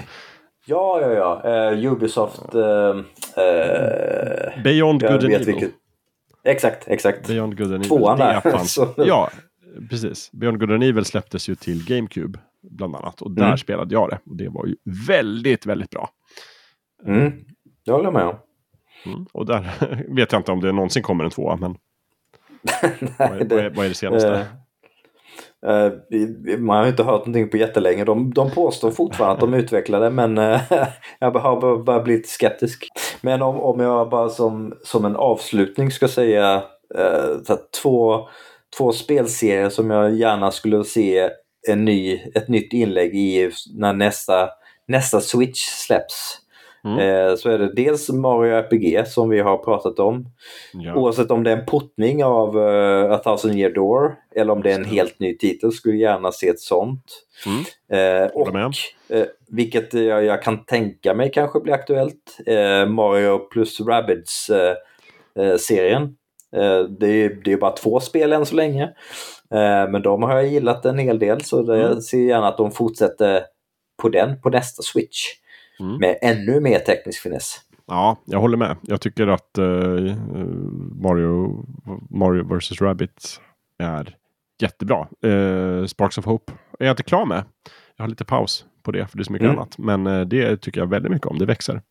Ja, 0.66 1.02
ja, 1.02 1.12
ja. 1.44 1.72
Eh, 1.74 1.92
Ubisoft... 1.92 2.56
Eh, 2.56 3.44
eh, 3.46 4.64
Beyond 4.64 5.02
Good 5.02 5.12
and 5.12 5.24
Evil. 5.24 5.46
vilket. 5.46 5.72
Exakt, 6.44 6.88
exakt. 6.88 7.28
Beyond 7.28 7.58
Good 7.58 7.68
and 7.68 7.76
Evil. 7.76 7.88
Tvåan 7.88 8.18
där. 8.18 8.42
fanns- 8.42 8.74
Så- 8.74 8.94
Ja, 8.98 9.30
precis. 9.90 10.32
Beyond 10.32 10.60
Good 10.60 10.72
and 10.72 10.84
Evil 10.84 11.06
släpptes 11.06 11.50
ju 11.50 11.56
till 11.56 11.86
GameCube. 11.86 12.40
Bland 12.70 12.96
annat. 12.96 13.22
Och 13.22 13.32
där 13.32 13.44
Mm. 13.46 13.58
spelade 13.58 13.94
jag 13.94 14.10
det. 14.10 14.20
Och 14.26 14.36
det 14.38 14.50
var 14.50 14.66
ju 14.66 14.76
väldigt, 15.08 15.66
väldigt 15.66 15.90
bra. 15.90 16.10
Mm, 17.08 17.32
det 17.86 17.92
håller 17.92 18.04
jag 18.06 18.14
med 18.14 18.26
om. 18.26 18.36
Mm. 19.06 19.26
Och 19.32 19.45
där 19.45 19.68
vet 20.15 20.32
jag 20.32 20.40
inte 20.40 20.52
om 20.52 20.61
det 20.61 20.72
någonsin 20.72 21.03
kommer 21.03 21.23
en 21.23 21.30
tvåa, 21.30 21.56
men 21.56 21.76
vad 23.18 23.27
är, 23.32 23.36
Nej, 23.36 23.48
vad 23.49 23.60
är, 23.60 23.69
vad 23.69 23.86
är 23.86 23.90
det 23.90 23.95
senaste? 23.95 24.45
Eh, 25.65 25.72
eh, 25.72 25.91
vi- 26.10 26.57
man 26.57 26.77
har 26.77 26.84
ju 26.84 26.90
inte 26.90 27.03
hört 27.03 27.19
någonting 27.19 27.49
på 27.49 27.57
jättelänge. 27.57 28.03
De, 28.06 28.34
de 28.34 28.52
påstår 28.52 28.91
fortfarande 28.91 29.34
att 29.34 29.40
de 29.40 29.53
utvecklar 29.60 29.99
det 29.99 30.10
men 30.10 30.38
eh, 30.38 30.61
jag 31.19 31.32
har 31.32 31.61
bara, 31.61 31.77
bara 31.77 31.99
blivit 31.99 32.30
skeptisk. 32.30 32.88
Men 33.22 33.41
om, 33.41 33.60
om 33.61 33.80
jag 33.80 34.10
bara 34.10 34.30
som, 34.30 34.73
som 34.84 35.06
en 35.06 35.15
avslutning 35.15 35.91
ska 35.91 36.07
säga 36.07 36.64
så 37.44 37.53
att 37.53 37.72
två, 37.72 38.27
två 38.77 38.91
spelserier 38.91 39.69
som 39.69 39.90
jag 39.91 40.15
gärna 40.15 40.52
skulle 40.52 40.84
se 40.84 41.30
en 41.68 41.86
ny, 41.86 42.19
ett 42.36 42.48
nytt 42.48 42.73
inlägg 42.73 43.15
i 43.15 43.52
när 43.76 43.94
nästa, 43.94 44.49
nästa 44.88 45.22
Switch 45.22 45.60
släpps. 45.60 46.38
Mm. 46.86 46.99
Eh, 46.99 47.36
så 47.36 47.49
är 47.49 47.57
det 47.60 47.74
dels 47.74 48.10
Mario 48.10 48.52
RPG 48.53 49.07
som 49.07 49.30
vi 49.30 49.40
har 49.40 49.57
pratat 49.57 49.99
om. 49.99 50.26
Ja. 50.74 50.95
Oavsett 50.95 51.32
om 51.32 51.44
det 51.44 51.52
är 51.52 51.57
en 51.57 51.66
puttning 51.66 52.24
av 52.24 52.57
uh, 52.57 53.12
A 53.12 53.18
Thousand 53.18 53.56
Year 53.56 53.74
Door 53.74 54.16
eller 54.36 54.53
om 54.53 54.62
det 54.62 54.72
är 54.72 54.76
en 54.76 54.86
helt 54.86 55.20
ny 55.20 55.38
titel 55.38 55.72
skulle 55.72 55.95
jag 55.95 56.14
gärna 56.14 56.32
se 56.32 56.48
ett 56.48 56.60
sånt. 56.60 57.03
Mm. 57.45 58.24
Eh, 58.24 58.28
och, 58.30 58.48
eh, 59.10 59.26
vilket 59.48 59.94
jag, 59.94 60.24
jag 60.24 60.44
kan 60.44 60.66
tänka 60.66 61.14
mig 61.14 61.32
kanske 61.32 61.60
blir 61.60 61.74
aktuellt, 61.74 62.38
eh, 62.45 62.86
Mario 62.90 63.38
plus 63.38 63.82
Rabbids 63.82 64.49
eh, 64.49 65.56
serien. 65.57 66.16
Det, 66.99 67.07
är, 67.07 67.41
det 67.44 67.52
är 67.53 67.57
bara 67.57 67.72
två 67.72 67.99
spel 67.99 68.34
än 68.34 68.45
så 68.45 68.56
länge. 68.56 68.90
Men 69.90 70.02
de 70.02 70.24
har 70.24 70.36
jag 70.36 70.48
gillat 70.48 70.86
en 70.86 70.98
hel 70.98 71.20
del 71.20 71.41
så 71.41 71.62
det, 71.62 71.76
Mm. 71.76 71.88
jag 71.88 72.03
ser 72.03 72.18
gärna 72.18 72.48
att 72.48 72.57
de 72.57 72.72
fortsätter 72.72 73.44
på 74.02 74.10
den 74.10 74.41
på 74.41 74.49
nästa 74.49 74.82
Switch. 74.84 75.26
Mm. 75.80 75.98
Med 75.98 76.18
ännu 76.22 76.60
mer 76.60 76.80
teknisk 76.80 77.22
finess. 77.22 77.58
ja, 77.88 78.18
jag 78.26 78.40
håller 78.40 78.58
med. 78.58 78.76
Jag 78.82 79.02
tycker 79.02 79.28
att 79.28 79.58
eh, 79.58 79.66
Mario, 81.02 81.66
Mario 82.10 82.58
vs. 82.58 82.82
Rabbit 82.82 83.42
är 83.80 84.16
jättebra. 84.62 85.08
Eh, 85.26 85.86
Sparks 85.86 86.18
of 86.18 86.26
Hope 86.26 86.54
är 86.80 86.86
jag 86.86 86.94
inte 86.94 87.04
klar 87.04 87.26
med. 87.26 87.44
Jag 87.96 88.04
har 88.04 88.10
lite 88.10 88.26
paus 88.26 88.66
på 88.84 88.92
det, 88.92 89.08
för 89.08 89.18
det 89.18 89.22
är 89.22 89.24
så 89.26 89.32
mycket 89.34 89.46
Mm. 89.46 89.58
annat. 89.60 89.78
Men 89.78 90.08
eh, 90.08 90.22
det 90.22 90.58
tycker 90.62 90.82
jag 90.82 90.88
väldigt 90.88 91.12
mycket 91.12 91.28
om. 91.28 91.38
Det 91.40 91.46
växer. 91.46 91.82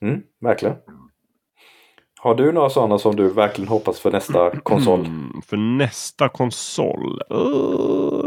Mm, 0.00 0.22
verkligen. 0.40 0.76
Har 2.20 2.34
du 2.34 2.52
några 2.52 2.70
sådana 2.70 2.98
som 2.98 3.16
du 3.16 3.28
verkligen 3.28 3.68
hoppas 3.68 4.00
för 4.00 4.10
nästa 4.10 4.50
konsol? 4.60 5.00
Mm, 5.00 5.42
för 5.46 5.56
nästa 5.56 6.28
konsol? 6.28 7.20
Uh, 7.32 8.21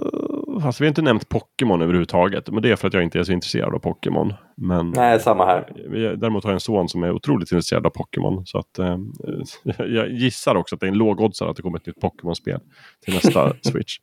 alltså 0.64 0.84
vi 0.84 0.88
har 0.88 0.90
inte 0.90 1.01
nämnt 1.01 1.30
Pokémon 1.30 1.82
överhuvudtaget. 1.82 2.50
Men 2.50 2.61
det 2.64 2.72
är 2.72 2.75
för 2.75 2.88
att 2.88 2.93
jag 2.93 3.03
inte 3.03 3.19
är 3.19 3.24
så 3.24 3.32
intresserad 3.32 3.75
av 3.75 3.80
Pokémon. 3.80 4.34
Men 4.58 4.90
Nej, 4.90 5.19
samma 5.19 5.45
här. 5.45 5.72
däremot 6.17 6.43
har 6.43 6.51
jag 6.51 6.56
en 6.56 6.59
son 6.59 6.90
som 6.90 7.03
är 7.03 7.11
otroligt 7.11 7.51
intresserad 7.51 7.85
av 7.85 7.90
Pokémon. 7.90 8.45
Så 8.45 8.58
att, 8.58 8.80
eh, 8.80 8.98
jag 9.88 10.09
gissar 10.11 10.56
också 10.56 10.75
att 10.75 10.82
det 10.82 10.88
är 10.88 10.92
en 10.92 10.98
lågoddsare 10.98 11.50
att 11.50 11.56
det 11.56 11.61
kommer 11.61 11.77
ett 11.77 11.85
nytt 11.88 12.00
Pokémon-spel 12.01 12.59
till 13.06 13.14
nästa 13.14 13.53
Switch. 13.61 13.98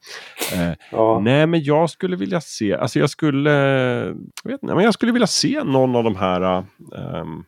Eh, 0.54 0.72
Ja. 0.92 1.20
Nej, 1.24 1.46
men 1.46 1.62
jag 1.62 1.90
skulle 1.90 2.16
vilja 2.16 2.40
se, 2.40 2.74
alltså 2.74 2.98
jag 2.98 3.10
skulle, 3.10 3.50
jag 4.44 4.50
vet 4.50 4.62
inte, 4.62 4.74
men 4.74 4.84
jag 4.84 4.94
skulle 4.94 5.12
vilja 5.12 5.26
se 5.26 5.64
någon 5.64 5.96
av 5.96 6.04
de 6.04 6.16
här, 6.16 6.40
ehm, 6.96 7.38
o- 7.38 7.42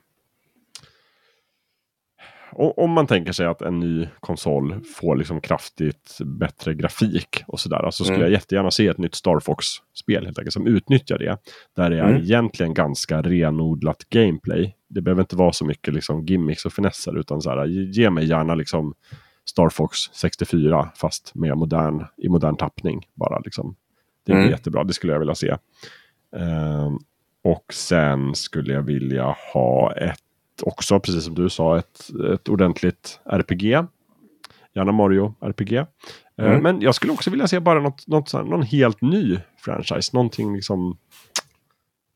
om 2.57 2.91
man 2.91 3.07
tänker 3.07 3.33
sig 3.33 3.47
att 3.47 3.63
en 3.63 3.81
ny 3.81 4.09
konsol 4.21 4.81
får 4.97 5.17
liksom 5.17 5.41
kraftigt 5.41 6.19
bättre 6.25 6.75
grafik 6.75 7.43
och 7.47 7.61
sådär. 7.61 7.91
Så 7.91 8.05
skulle 8.05 8.17
Mm. 8.17 8.23
jag 8.23 8.33
jättegärna 8.33 8.71
se 8.71 8.87
ett 8.87 8.99
nytt 8.99 9.15
Star 9.15 9.41
Fox-spel 9.41 10.25
helt 10.25 10.39
enkelt 10.39 10.53
som 10.53 10.67
utnyttjar 10.67 11.19
det. 11.19 11.39
Där 11.77 11.91
det 11.91 11.99
är 12.01 12.09
Mm. 12.09 12.23
egentligen 12.23 12.75
ganska 12.75 13.23
renodlat 13.23 14.05
gameplay. 14.11 14.77
Det 14.89 15.01
behöver 15.01 15.23
inte 15.23 15.37
vara 15.37 15.53
så 15.53 15.65
mycket 15.65 15.95
liksom 15.95 16.25
gimmicks 16.27 16.65
och 16.67 16.73
finesser 16.73 17.19
utan 17.19 17.43
så 17.43 17.51
här, 17.51 17.65
ge- 17.67 18.11
mig 18.11 18.25
gärna 18.29 18.55
liksom 18.55 18.95
Star 19.45 19.69
Fox 19.69 19.97
64 20.13 20.89
fast 20.97 21.35
med 21.35 21.57
modern, 21.57 22.05
i 22.17 22.29
modern 22.29 22.57
tappning. 22.57 23.07
Bara 23.15 23.39
liksom. 23.39 23.77
Det 24.27 24.33
är 24.33 24.37
Mm. 24.37 24.51
jättebra, 24.51 24.85
det 24.85 24.93
skulle 24.93 25.13
jag 25.13 25.21
vilja 25.21 25.35
se. 25.35 25.57
Ehm, 26.37 26.99
och 27.45 27.65
sen 27.75 28.35
skulle 28.35 28.73
jag 28.73 28.83
vilja 28.83 29.37
ha 29.53 29.93
ett, 29.93 30.19
också 30.63 31.01
precis 31.01 31.25
som 31.25 31.35
du 31.35 31.51
sa, 31.51 31.79
ett, 31.79 32.11
ett 32.35 32.49
ordentligt 32.49 33.21
RPG. 33.25 33.65
Gärna 34.75 34.93
Mario 34.93 35.35
RPG. 35.41 35.73
Ehm, 35.73 35.87
Mm. 36.37 36.63
Men 36.63 36.81
jag 36.81 36.95
skulle 36.95 37.13
också 37.13 37.31
vilja 37.31 37.47
se 37.47 37.61
bara 37.61 37.81
något, 37.81 38.07
något 38.07 38.33
här, 38.33 38.43
någon 38.43 38.63
helt 38.63 39.01
ny 39.01 39.39
franchise. 39.57 40.11
Någonting 40.13 40.55
liksom 40.57 40.97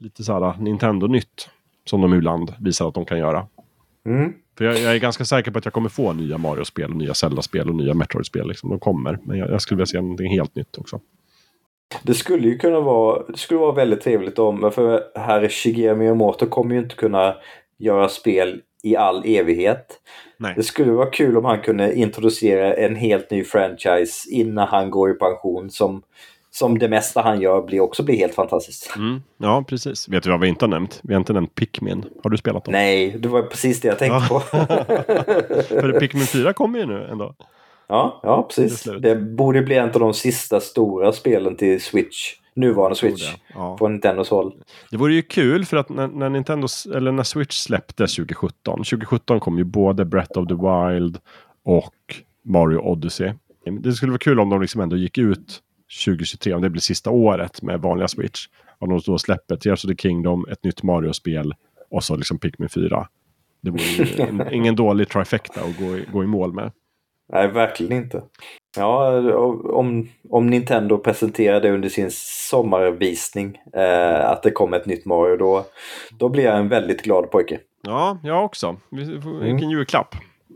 lite 0.00 0.24
så 0.24 0.32
här 0.32 0.54
Nintendo-nytt. 0.58 1.48
Som 1.84 2.00
de 2.00 2.14
ibland 2.14 2.54
visar 2.60 2.88
att 2.88 2.94
de 2.94 3.04
kan 3.04 3.18
göra. 3.18 3.46
Mm. 4.06 4.32
För 4.58 4.64
jag, 4.64 4.78
jag 4.78 4.94
är 4.94 4.98
ganska 4.98 5.24
säker 5.24 5.50
på 5.50 5.58
att 5.58 5.64
jag 5.64 5.74
kommer 5.74 5.88
få 5.88 6.12
nya 6.12 6.38
Mario-spel, 6.38 6.90
och 6.90 6.96
nya 6.96 7.14
Zelda-spel 7.14 7.68
och 7.68 7.74
nya 7.74 7.94
Metroid-spel. 7.94 8.48
Liksom. 8.48 8.70
De 8.70 8.78
kommer. 8.78 9.18
Men 9.22 9.38
jag, 9.38 9.50
jag 9.50 9.62
skulle 9.62 9.76
vilja 9.76 9.86
se 9.86 10.00
någonting 10.00 10.30
helt 10.30 10.54
nytt 10.54 10.78
också. 10.78 11.00
Det 12.02 12.14
skulle 12.14 12.48
ju 12.48 12.58
kunna 12.58 12.80
vara, 12.80 13.22
det 13.28 13.38
skulle 13.38 13.60
vara 13.60 13.72
väldigt 13.72 14.00
trevligt 14.00 14.38
om, 14.38 14.72
för 14.72 15.02
herr 15.14 15.48
Shigeru 15.48 15.96
Miyamoto 15.96 16.46
kommer 16.46 16.74
ju 16.74 16.80
inte 16.80 16.94
kunna 16.94 17.34
göra 17.78 18.08
spel 18.08 18.60
i 18.82 18.96
all 18.96 19.22
evighet. 19.26 20.00
Nej. 20.36 20.52
Det 20.56 20.62
skulle 20.62 20.92
vara 20.92 21.10
kul 21.10 21.36
om 21.36 21.44
han 21.44 21.60
kunde 21.60 21.94
introducera 21.94 22.74
en 22.74 22.96
helt 22.96 23.30
ny 23.30 23.44
franchise 23.44 24.30
innan 24.30 24.68
han 24.68 24.90
går 24.90 25.10
i 25.10 25.14
pension 25.14 25.70
som, 25.70 26.02
som 26.50 26.78
det 26.78 26.88
mesta 26.88 27.20
han 27.22 27.40
gör 27.40 27.62
blir 27.62 27.80
också 27.80 28.02
blir 28.02 28.16
helt 28.16 28.34
fantastiskt. 28.34 28.96
Mm. 28.96 29.22
Ja, 29.38 29.64
precis. 29.68 30.08
Vet 30.08 30.22
du 30.22 30.30
vad 30.30 30.40
vi 30.40 30.48
inte 30.48 30.64
har 30.64 30.70
nämnt? 30.70 31.00
Vi 31.02 31.14
har 31.14 31.20
inte 31.20 31.32
nämnt 31.32 31.54
Pikmin. 31.54 32.04
Har 32.22 32.30
du 32.30 32.36
spelat 32.36 32.64
dem? 32.64 32.72
Nej, 32.72 33.16
det 33.18 33.28
var 33.28 33.42
precis 33.42 33.80
det 33.80 33.88
jag 33.88 33.98
tänkte 33.98 34.26
Ja. 34.30 34.40
på. 34.40 34.40
För 35.68 36.00
Pikmin 36.00 36.26
4 36.26 36.52
kommer 36.52 36.78
ju 36.78 36.86
nu 36.86 37.04
ändå. 37.10 37.34
ja, 37.88 38.20
ja, 38.22 38.36
Det 38.48 38.62
precis. 38.62 38.80
slut. 38.80 39.02
Det 39.02 39.16
borde 39.16 39.62
bli 39.62 39.74
en 39.76 39.90
av 39.90 40.00
de 40.00 40.14
sista 40.14 40.60
stora 40.60 41.12
spelen 41.12 41.56
till 41.56 41.82
Switch 41.82 42.34
nuvarande 42.58 42.96
Switch 42.96 43.34
ja. 43.54 43.76
på 43.76 43.88
Nintendos 43.88 44.30
håll. 44.30 44.54
Det 44.90 44.96
vore 44.96 45.14
ju 45.14 45.22
kul 45.22 45.64
för 45.64 45.76
att 45.76 45.88
när, 45.88 46.08
när, 46.08 46.28
Nintendo, 46.28 46.68
eller 46.94 47.12
när 47.12 47.22
Switch 47.22 47.56
släpptes 47.56 48.16
2017. 48.16 48.78
2017 48.78 49.40
kom 49.40 49.58
ju 49.58 49.64
både 49.64 50.04
Breath 50.04 50.38
of 50.38 50.48
the 50.48 50.54
Wild 50.54 51.18
och 51.64 51.94
Mario 52.44 52.78
Odyssey. 52.78 53.32
Det 53.80 53.92
skulle 53.92 54.12
vara 54.12 54.18
kul 54.18 54.40
om 54.40 54.50
de 54.50 54.60
liksom 54.60 54.80
ändå 54.80 54.96
gick 54.96 55.18
ut 55.18 55.62
2023, 56.06 56.54
om 56.54 56.62
det 56.62 56.70
blir 56.70 56.80
sista 56.80 57.10
året 57.10 57.62
med 57.62 57.80
vanliga 57.80 58.08
Switch. 58.08 58.46
Om 58.78 58.88
de 58.88 59.00
då 59.06 59.18
släpper 59.18 59.56
Tears 59.56 59.84
of 59.84 59.90
the 59.90 59.96
Kingdom, 59.96 60.46
ett 60.50 60.64
nytt 60.64 60.82
Mario-spel 60.82 61.54
och 61.90 62.04
så 62.04 62.16
liksom 62.16 62.38
Pikmin 62.38 62.68
4. 62.68 63.08
Det 63.60 63.70
vore 63.70 64.54
ingen 64.54 64.76
dålig 64.76 65.08
trifecta 65.08 65.60
att 65.60 65.78
gå 65.78 65.96
i, 65.96 66.04
gå 66.12 66.24
i 66.24 66.26
mål 66.26 66.52
med. 66.52 66.72
Nej, 67.32 67.48
verkligen 67.48 67.92
inte. 67.92 68.22
Ja, 68.76 69.20
om, 69.72 70.08
om 70.30 70.46
Nintendo 70.46 70.98
presenterar 70.98 71.60
det 71.60 71.70
under 71.70 71.88
sin 71.88 72.08
sommarvisning, 72.50 73.58
eh, 73.72 74.30
att 74.30 74.42
det 74.42 74.50
kommer 74.50 74.76
ett 74.76 74.86
nytt 74.86 75.04
Mario, 75.04 75.36
då, 75.36 75.64
då 76.18 76.28
blir 76.28 76.44
jag 76.44 76.58
en 76.58 76.68
väldigt 76.68 77.02
glad 77.02 77.30
pojke. 77.30 77.60
Ja, 77.82 78.18
jag 78.22 78.44
också. 78.44 78.76
Vilken 78.90 79.58
mm. 79.58 79.70
julklapp. 79.70 80.14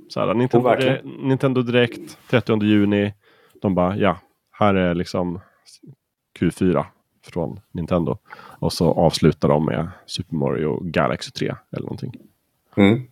Så 0.09 0.21
här, 0.21 0.35
Nintendo, 0.35 0.69
oh, 0.69 0.97
Nintendo 1.05 1.63
Direkt, 1.63 2.19
30 2.31 2.63
juni. 2.63 3.15
De 3.63 3.75
bara, 3.75 3.97
ja, 3.97 4.17
här 4.53 4.75
är 4.75 4.95
liksom 4.95 5.41
Q4 6.41 6.85
från 7.25 7.61
Nintendo. 7.73 8.19
Och 8.35 8.73
så 8.73 8.93
avslutar 8.93 9.49
de 9.49 9.67
med 9.67 9.89
Super 10.07 10.37
Mario 10.37 10.81
Galaxy 10.83 11.31
3 11.31 11.55
eller 11.73 11.83
någonting. 11.83 12.13
Mm. 12.77 13.03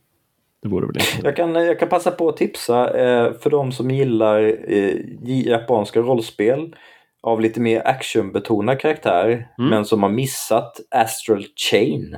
Det 0.63 0.69
vore 0.69 0.87
väl 0.87 0.97
inte. 0.97 1.27
Jag 1.27 1.37
kan, 1.37 1.55
jag 1.55 1.79
kan 1.79 1.89
passa 1.89 2.11
på 2.11 2.29
att 2.29 2.37
tipsa 2.37 2.99
eh, 2.99 3.33
för 3.33 3.51
de 3.51 3.73
som 3.73 3.91
gillar 3.91 4.57
eh, 4.73 4.95
japanska 5.23 6.01
rollspel 6.01 6.77
av 7.23 7.41
lite 7.41 7.61
mer 7.61 7.87
actionbetonad 7.87 8.81
karaktär 8.81 9.49
mm. 9.59 9.71
men 9.71 9.85
som 9.85 10.03
har 10.03 10.11
missat 10.11 10.81
Astral 10.91 11.45
Chain 11.71 12.17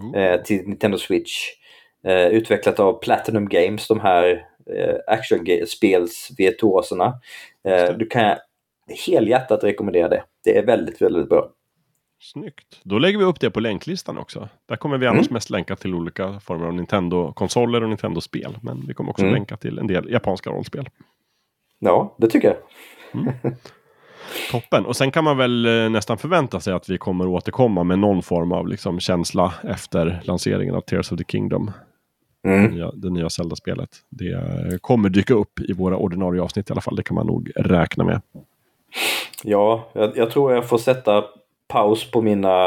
oh. 0.00 0.16
eh, 0.20 0.42
till 0.42 0.68
Nintendo 0.68 0.98
Switch. 0.98 1.32
Eh, 2.06 2.26
utvecklat 2.26 2.80
av 2.80 3.00
Platinum 3.00 3.48
Games, 3.48 3.88
de 3.88 4.00
här 4.00 4.46
eh, 4.76 4.96
actionspelsvirtuoserna. 5.06 7.20
Eh, 7.68 7.92
du 7.92 8.06
kan 8.06 8.36
helhjärtat 9.06 9.64
rekommendera 9.64 10.08
det. 10.08 10.22
Det 10.44 10.58
är 10.58 10.66
väldigt, 10.66 11.02
väldigt 11.02 11.28
bra. 11.28 11.50
Snyggt. 12.20 12.80
Då 12.82 12.98
lägger 12.98 13.18
vi 13.18 13.24
upp 13.24 13.40
det 13.40 13.50
på 13.50 13.60
länklistan 13.60 14.18
också. 14.18 14.48
Där 14.66 14.76
kommer 14.76 14.98
vi 14.98 15.06
annars 15.06 15.26
mm. 15.26 15.34
mest 15.34 15.50
länka 15.50 15.76
till 15.76 15.94
olika 15.94 16.40
former 16.40 16.66
av 16.66 16.74
Nintendo-konsoler 16.74 17.82
och 17.82 17.88
Nintendo-spel. 17.88 18.58
Men 18.62 18.84
vi 18.86 18.94
kommer 18.94 19.10
också 19.10 19.22
mm. 19.22 19.34
länka 19.34 19.56
till 19.56 19.78
en 19.78 19.86
del 19.86 20.10
japanska 20.10 20.50
rollspel. 20.50 20.88
Ja, 21.78 22.16
det 22.18 22.26
tycker 22.26 22.48
jag. 22.48 22.56
Mm. 23.22 23.34
Toppen. 24.50 24.86
Och 24.86 24.96
sen 24.96 25.10
kan 25.10 25.24
man 25.24 25.36
väl 25.36 25.66
eh, 25.66 25.90
nästan 25.90 26.18
förvänta 26.18 26.60
sig 26.60 26.72
att 26.72 26.88
vi 26.88 26.98
kommer 26.98 27.26
återkomma 27.26 27.84
med 27.84 27.98
någon 27.98 28.22
form 28.22 28.52
av 28.52 28.68
liksom, 28.68 29.00
känsla 29.00 29.54
efter 29.62 30.20
lanseringen 30.24 30.74
av 30.74 30.80
Tears 30.80 31.12
of 31.12 31.18
the 31.18 31.24
Kingdom. 31.28 31.70
Mm. 32.46 32.62
Det 32.62 32.76
nya, 32.76 32.90
det 32.90 33.10
nya 33.10 33.30
Zelda-spelet. 33.30 33.90
Det 34.10 34.32
eh, 34.32 34.78
kommer 34.80 35.08
dyka 35.08 35.34
upp 35.34 35.60
i 35.60 35.72
våra 35.72 35.96
ordinarie 35.96 36.42
avsnitt 36.42 36.70
i 36.70 36.72
alla 36.72 36.80
fall. 36.80 36.96
Det 36.96 37.02
kan 37.02 37.14
man 37.14 37.26
nog 37.26 37.50
räkna 37.56 38.04
med. 38.04 38.20
Ja, 39.42 39.88
jag, 39.92 40.16
jag 40.16 40.30
tror 40.30 40.52
jag 40.52 40.68
får 40.68 40.78
sätta 40.78 41.24
paus 41.68 42.10
på 42.10 42.22
mina 42.22 42.58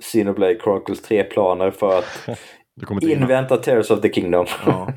Xenoblade 0.00 0.58
Chronicles 0.64 1.08
3-planer 1.08 1.70
för 1.70 1.98
att 1.98 2.28
invänta 3.02 3.56
Tears 3.56 3.90
of 3.90 4.00
the 4.00 4.12
Kingdom. 4.12 4.46
Ja. 4.66 4.88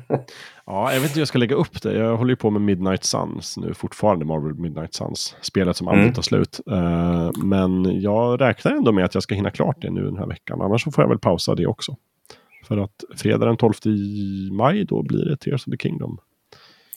ja, 0.66 0.92
jag 0.92 1.00
vet 1.00 1.02
inte 1.02 1.14
hur 1.14 1.20
jag 1.20 1.28
ska 1.28 1.38
lägga 1.38 1.56
upp 1.56 1.82
det. 1.82 1.98
Jag 1.98 2.16
håller 2.16 2.30
ju 2.30 2.36
på 2.36 2.50
med 2.50 2.62
Midnight 2.62 3.04
Suns 3.04 3.56
nu 3.56 3.74
fortfarande, 3.74 4.24
Marvel 4.24 4.54
Midnight 4.54 4.94
Suns. 4.94 5.36
Spelet 5.40 5.76
som 5.76 5.88
aldrig 5.88 6.04
mm. 6.04 6.14
tar 6.14 6.22
slut. 6.22 6.60
Uh, 6.70 7.30
men 7.44 8.00
jag 8.00 8.40
räknar 8.40 8.72
ändå 8.72 8.92
med 8.92 9.04
att 9.04 9.14
jag 9.14 9.22
ska 9.22 9.34
hinna 9.34 9.50
klart 9.50 9.76
det 9.82 9.90
nu 9.90 10.04
den 10.04 10.16
här 10.16 10.26
veckan. 10.26 10.60
Annars 10.60 10.84
får 10.84 11.04
jag 11.04 11.08
väl 11.08 11.18
pausa 11.18 11.54
det 11.54 11.66
också. 11.66 11.96
För 12.64 12.76
att 12.76 13.04
fredag 13.16 13.46
den 13.46 13.56
12 13.56 13.72
maj 14.52 14.84
då 14.84 15.02
blir 15.02 15.24
det 15.24 15.36
Tears 15.36 15.66
of 15.66 15.70
the 15.70 15.88
Kingdom. 15.88 16.18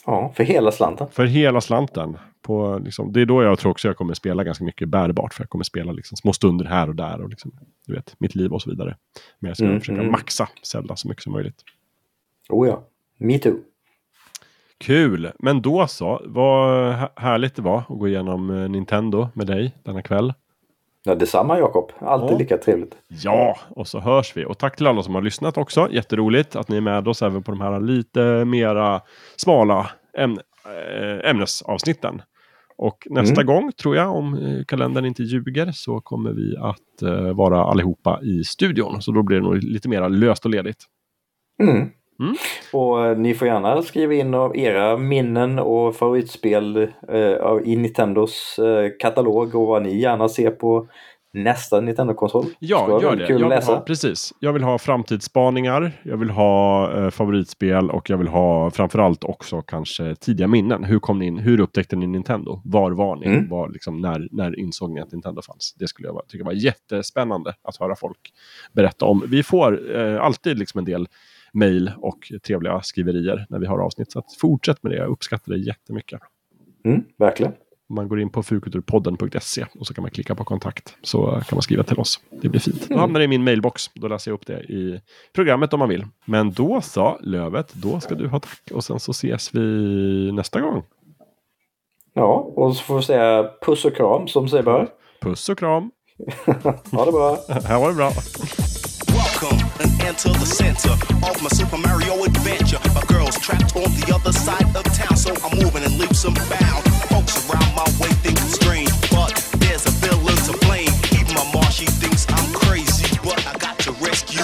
Ja, 0.05 0.33
för 0.35 0.43
hela 0.43 0.71
slanten. 0.71 1.07
För 1.11 1.25
hela 1.25 1.61
slanten. 1.61 2.17
På, 2.41 2.80
liksom, 2.83 3.13
det 3.13 3.21
är 3.21 3.25
då 3.25 3.43
jag 3.43 3.59
tror 3.59 3.71
också 3.71 3.88
jag 3.88 3.97
kommer 3.97 4.13
spela 4.13 4.43
ganska 4.43 4.63
mycket 4.63 4.89
bärbart. 4.89 5.33
För 5.33 5.43
jag 5.43 5.49
kommer 5.49 5.63
spela 5.63 5.91
liksom, 5.91 6.17
små 6.17 6.33
stunder 6.33 6.65
här 6.65 6.89
och 6.89 6.95
där. 6.95 7.21
Och 7.21 7.30
liksom, 7.30 7.51
du 7.88 7.93
vet, 7.93 8.15
mitt 8.19 8.35
liv 8.35 8.53
och 8.53 8.61
så 8.61 8.69
vidare. 8.69 8.97
Men 9.39 9.47
jag 9.47 9.57
ska 9.57 9.65
mm, 9.65 9.80
försöka 9.80 9.99
mm. 9.99 10.11
maxa 10.11 10.49
Zelda 10.63 10.95
så 10.95 11.07
mycket 11.07 11.23
som 11.23 11.33
möjligt. 11.33 11.63
Oh 12.49 12.67
ja, 12.67 12.83
me 13.17 13.39
too. 13.39 13.55
Kul! 14.77 15.31
Men 15.39 15.61
då 15.61 15.88
så, 15.88 16.21
vad 16.25 16.93
härligt 17.15 17.55
det 17.55 17.61
var 17.61 17.77
att 17.77 17.88
gå 17.88 18.07
igenom 18.07 18.49
eh, 18.49 18.69
Nintendo 18.69 19.27
med 19.33 19.47
dig 19.47 19.75
denna 19.83 20.01
kväll. 20.01 20.33
Ja, 21.03 21.15
detsamma 21.15 21.59
Jakob. 21.59 21.91
Alltid 21.99 22.31
ja. 22.31 22.38
lika 22.38 22.57
trevligt. 22.57 22.95
Ja, 23.07 23.57
och 23.69 23.88
så 23.88 23.99
hörs 23.99 24.38
vi. 24.38 24.45
Och 24.45 24.57
tack 24.57 24.75
till 24.75 24.88
alla 24.88 25.03
som 25.03 25.15
har 25.15 25.21
lyssnat 25.21 25.57
också. 25.57 25.88
Jätteroligt 25.91 26.55
att 26.55 26.69
ni 26.69 26.77
är 26.77 26.81
med 26.81 27.07
oss 27.07 27.21
även 27.21 27.43
på 27.43 27.51
de 27.51 27.61
här 27.61 27.80
lite 27.80 28.45
mera 28.45 29.01
smala 29.38 29.91
ämne, 30.17 30.41
äh, 30.65 31.30
ämnesavsnitten. 31.30 32.21
Och 32.77 33.07
nästa 33.09 33.41
mm. 33.41 33.45
gång, 33.45 33.71
tror 33.71 33.95
jag, 33.95 34.15
om 34.15 34.33
eh, 34.33 34.65
kalendern 34.65 35.05
inte 35.05 35.23
ljuger, 35.23 35.71
så 35.71 36.01
kommer 36.01 36.31
vi 36.31 36.57
att 36.57 37.03
uh, 37.03 37.33
vara 37.33 37.63
allihopa 37.63 38.19
i 38.21 38.43
studion. 38.43 39.01
Så 39.01 39.11
då 39.11 39.23
blir 39.23 39.38
det 39.38 39.43
nog 39.43 39.63
lite 39.63 39.89
mer 39.89 40.09
löst 40.09 40.45
och 40.45 40.51
ledigt. 40.51 40.85
Mm. 41.63 41.89
Mm. 42.22 42.35
Och 42.74 43.06
eh, 43.06 43.17
ni 43.17 43.33
får 43.33 43.48
gärna 43.48 43.82
skriva 43.82 44.14
in 44.14 44.33
av 44.33 44.58
era 44.58 44.98
minnen 44.98 45.59
och 45.59 45.95
favoritspel 45.95 46.77
eh, 47.09 47.19
i 47.64 47.75
Nintendos 47.75 48.59
eh, 48.59 48.91
katalog 49.00 49.56
och 49.56 49.67
vad 49.67 49.83
ni 49.83 50.00
gärna 50.00 50.30
ser 50.30 50.51
på 50.51 50.88
nästa 51.33 51.82
Nintendo-konsol. 51.82 52.45
Ja, 52.59 53.01
gör 53.01 53.16
det. 53.16 53.27
Kul 53.27 53.41
jag 53.41 53.50
vill 53.50 53.67
ha, 53.67 53.80
precis. 53.82 54.33
Jag 54.40 54.53
vill 54.53 54.64
ha 54.64 54.77
framtidsspaningar, 54.77 55.91
jag 56.03 56.17
vill 56.17 56.30
ha 56.30 56.91
eh, 56.98 57.09
favoritspel 57.09 57.90
och 57.90 58.09
jag 58.09 58.17
vill 58.17 58.27
ha 58.27 58.72
framförallt 58.72 59.24
också 59.24 59.61
kanske 59.61 60.16
tidiga 60.16 60.48
minnen. 60.48 60.83
Hur 60.83 61.00
kom 61.00 61.19
ni 61.19 61.25
in? 61.25 61.38
Hur 61.38 61.59
upptäckte 61.59 61.95
ni 61.95 62.08
Nintendo? 62.08 62.61
Var 62.66 62.91
var 62.91 63.16
ni? 63.16 63.25
Mm. 63.25 63.50
Var, 63.50 63.69
liksom, 63.69 64.01
när, 64.01 64.27
när 64.32 64.59
insåg 64.59 64.91
ni 64.91 65.01
att 65.01 65.11
Nintendo 65.11 65.41
fanns? 65.41 65.75
Det 65.80 65.88
skulle 65.88 66.08
jag 66.08 66.22
tycka 66.27 66.43
var 66.43 66.53
jättespännande 66.53 67.53
att 67.64 67.77
höra 67.77 67.95
folk 67.95 68.33
berätta 68.74 69.06
om. 69.06 69.24
Vi 69.27 69.43
får 69.43 69.98
eh, 69.98 70.22
alltid 70.22 70.59
liksom 70.59 70.80
en 70.80 70.85
del 70.85 71.08
mejl 71.53 71.91
och 71.97 72.31
trevliga 72.43 72.81
skriverier 72.81 73.45
när 73.49 73.59
vi 73.59 73.65
har 73.65 73.80
avsnitt. 73.80 74.11
Så 74.11 74.19
att 74.19 74.33
fortsätt 74.41 74.83
med 74.83 74.91
det, 74.91 74.97
jag 74.97 75.09
uppskattar 75.09 75.51
det 75.51 75.57
jättemycket. 75.57 76.19
Mm, 76.85 77.03
verkligen. 77.17 77.53
Man 77.89 78.07
går 78.07 78.19
in 78.19 78.30
på 78.30 78.43
fulkulturpodden.se 78.43 79.65
och 79.80 79.88
så 79.88 79.93
kan 79.93 80.01
man 80.01 80.11
klicka 80.11 80.35
på 80.35 80.43
kontakt 80.43 80.97
så 81.01 81.25
kan 81.25 81.55
man 81.55 81.61
skriva 81.61 81.83
till 81.83 81.99
oss. 81.99 82.19
Det 82.41 82.49
blir 82.49 82.59
fint. 82.59 82.89
Då 82.89 82.97
hamnar 82.97 83.19
det 83.19 83.23
i 83.23 83.27
min 83.27 83.43
mailbox. 83.43 83.83
Då 83.93 84.07
läser 84.07 84.31
jag 84.31 84.35
upp 84.35 84.47
det 84.47 84.59
i 84.59 85.01
programmet 85.33 85.73
om 85.73 85.80
man 85.80 85.89
vill. 85.89 86.05
Men 86.25 86.51
då 86.51 86.81
sa 86.81 87.17
Lövet, 87.21 87.73
då 87.73 87.99
ska 87.99 88.15
du 88.15 88.27
ha 88.27 88.39
tack 88.39 88.71
och 88.73 88.83
sen 88.83 88.99
så 88.99 89.11
ses 89.11 89.55
vi 89.55 90.31
nästa 90.31 90.61
gång. 90.61 90.83
Ja, 92.13 92.51
och 92.55 92.75
så 92.75 92.83
får 92.83 92.95
vi 92.95 93.03
säga 93.03 93.49
puss 93.65 93.85
och 93.85 93.95
kram 93.95 94.27
som 94.27 94.49
sig 94.49 94.63
bör. 94.63 94.88
Puss 95.21 95.49
och 95.49 95.57
kram. 95.57 95.91
ha 96.91 97.05
det 97.05 97.11
bra. 97.11 97.38
ha 97.77 97.88
det 97.88 97.93
bra. 97.93 98.11
Come 99.41 99.57
and 99.79 99.89
enter 100.03 100.29
the 100.29 100.45
center 100.45 100.91
of 101.25 101.41
my 101.41 101.49
Super 101.49 101.79
Mario 101.79 102.23
adventure. 102.25 102.77
My 102.93 103.01
girl's 103.07 103.39
trapped 103.39 103.75
on 103.75 103.89
the 103.97 104.13
other 104.13 104.31
side 104.31 104.69
of 104.75 104.83
town, 104.93 105.17
so 105.17 105.33
I'm 105.43 105.57
moving 105.57 105.83
and 105.83 105.97
leaps 105.97 106.25
and 106.25 106.35
bound. 106.45 106.83
Folks 107.09 107.49
around 107.49 107.73
my 107.73 107.89
way 107.97 108.13
think 108.21 108.37
strange, 108.37 108.91
but 109.09 109.33
there's 109.57 109.87
a 109.87 109.91
villain 109.97 110.37
to 110.45 110.53
blame. 110.67 110.93
Even 111.17 111.33
my 111.33 111.51
ma, 111.55 111.61
she 111.69 111.87
thinks 111.87 112.27
I'm 112.29 112.53
crazy, 112.53 113.17
but 113.23 113.43
I 113.47 113.57
got 113.57 113.79
to 113.79 113.93
rescue. 113.93 114.40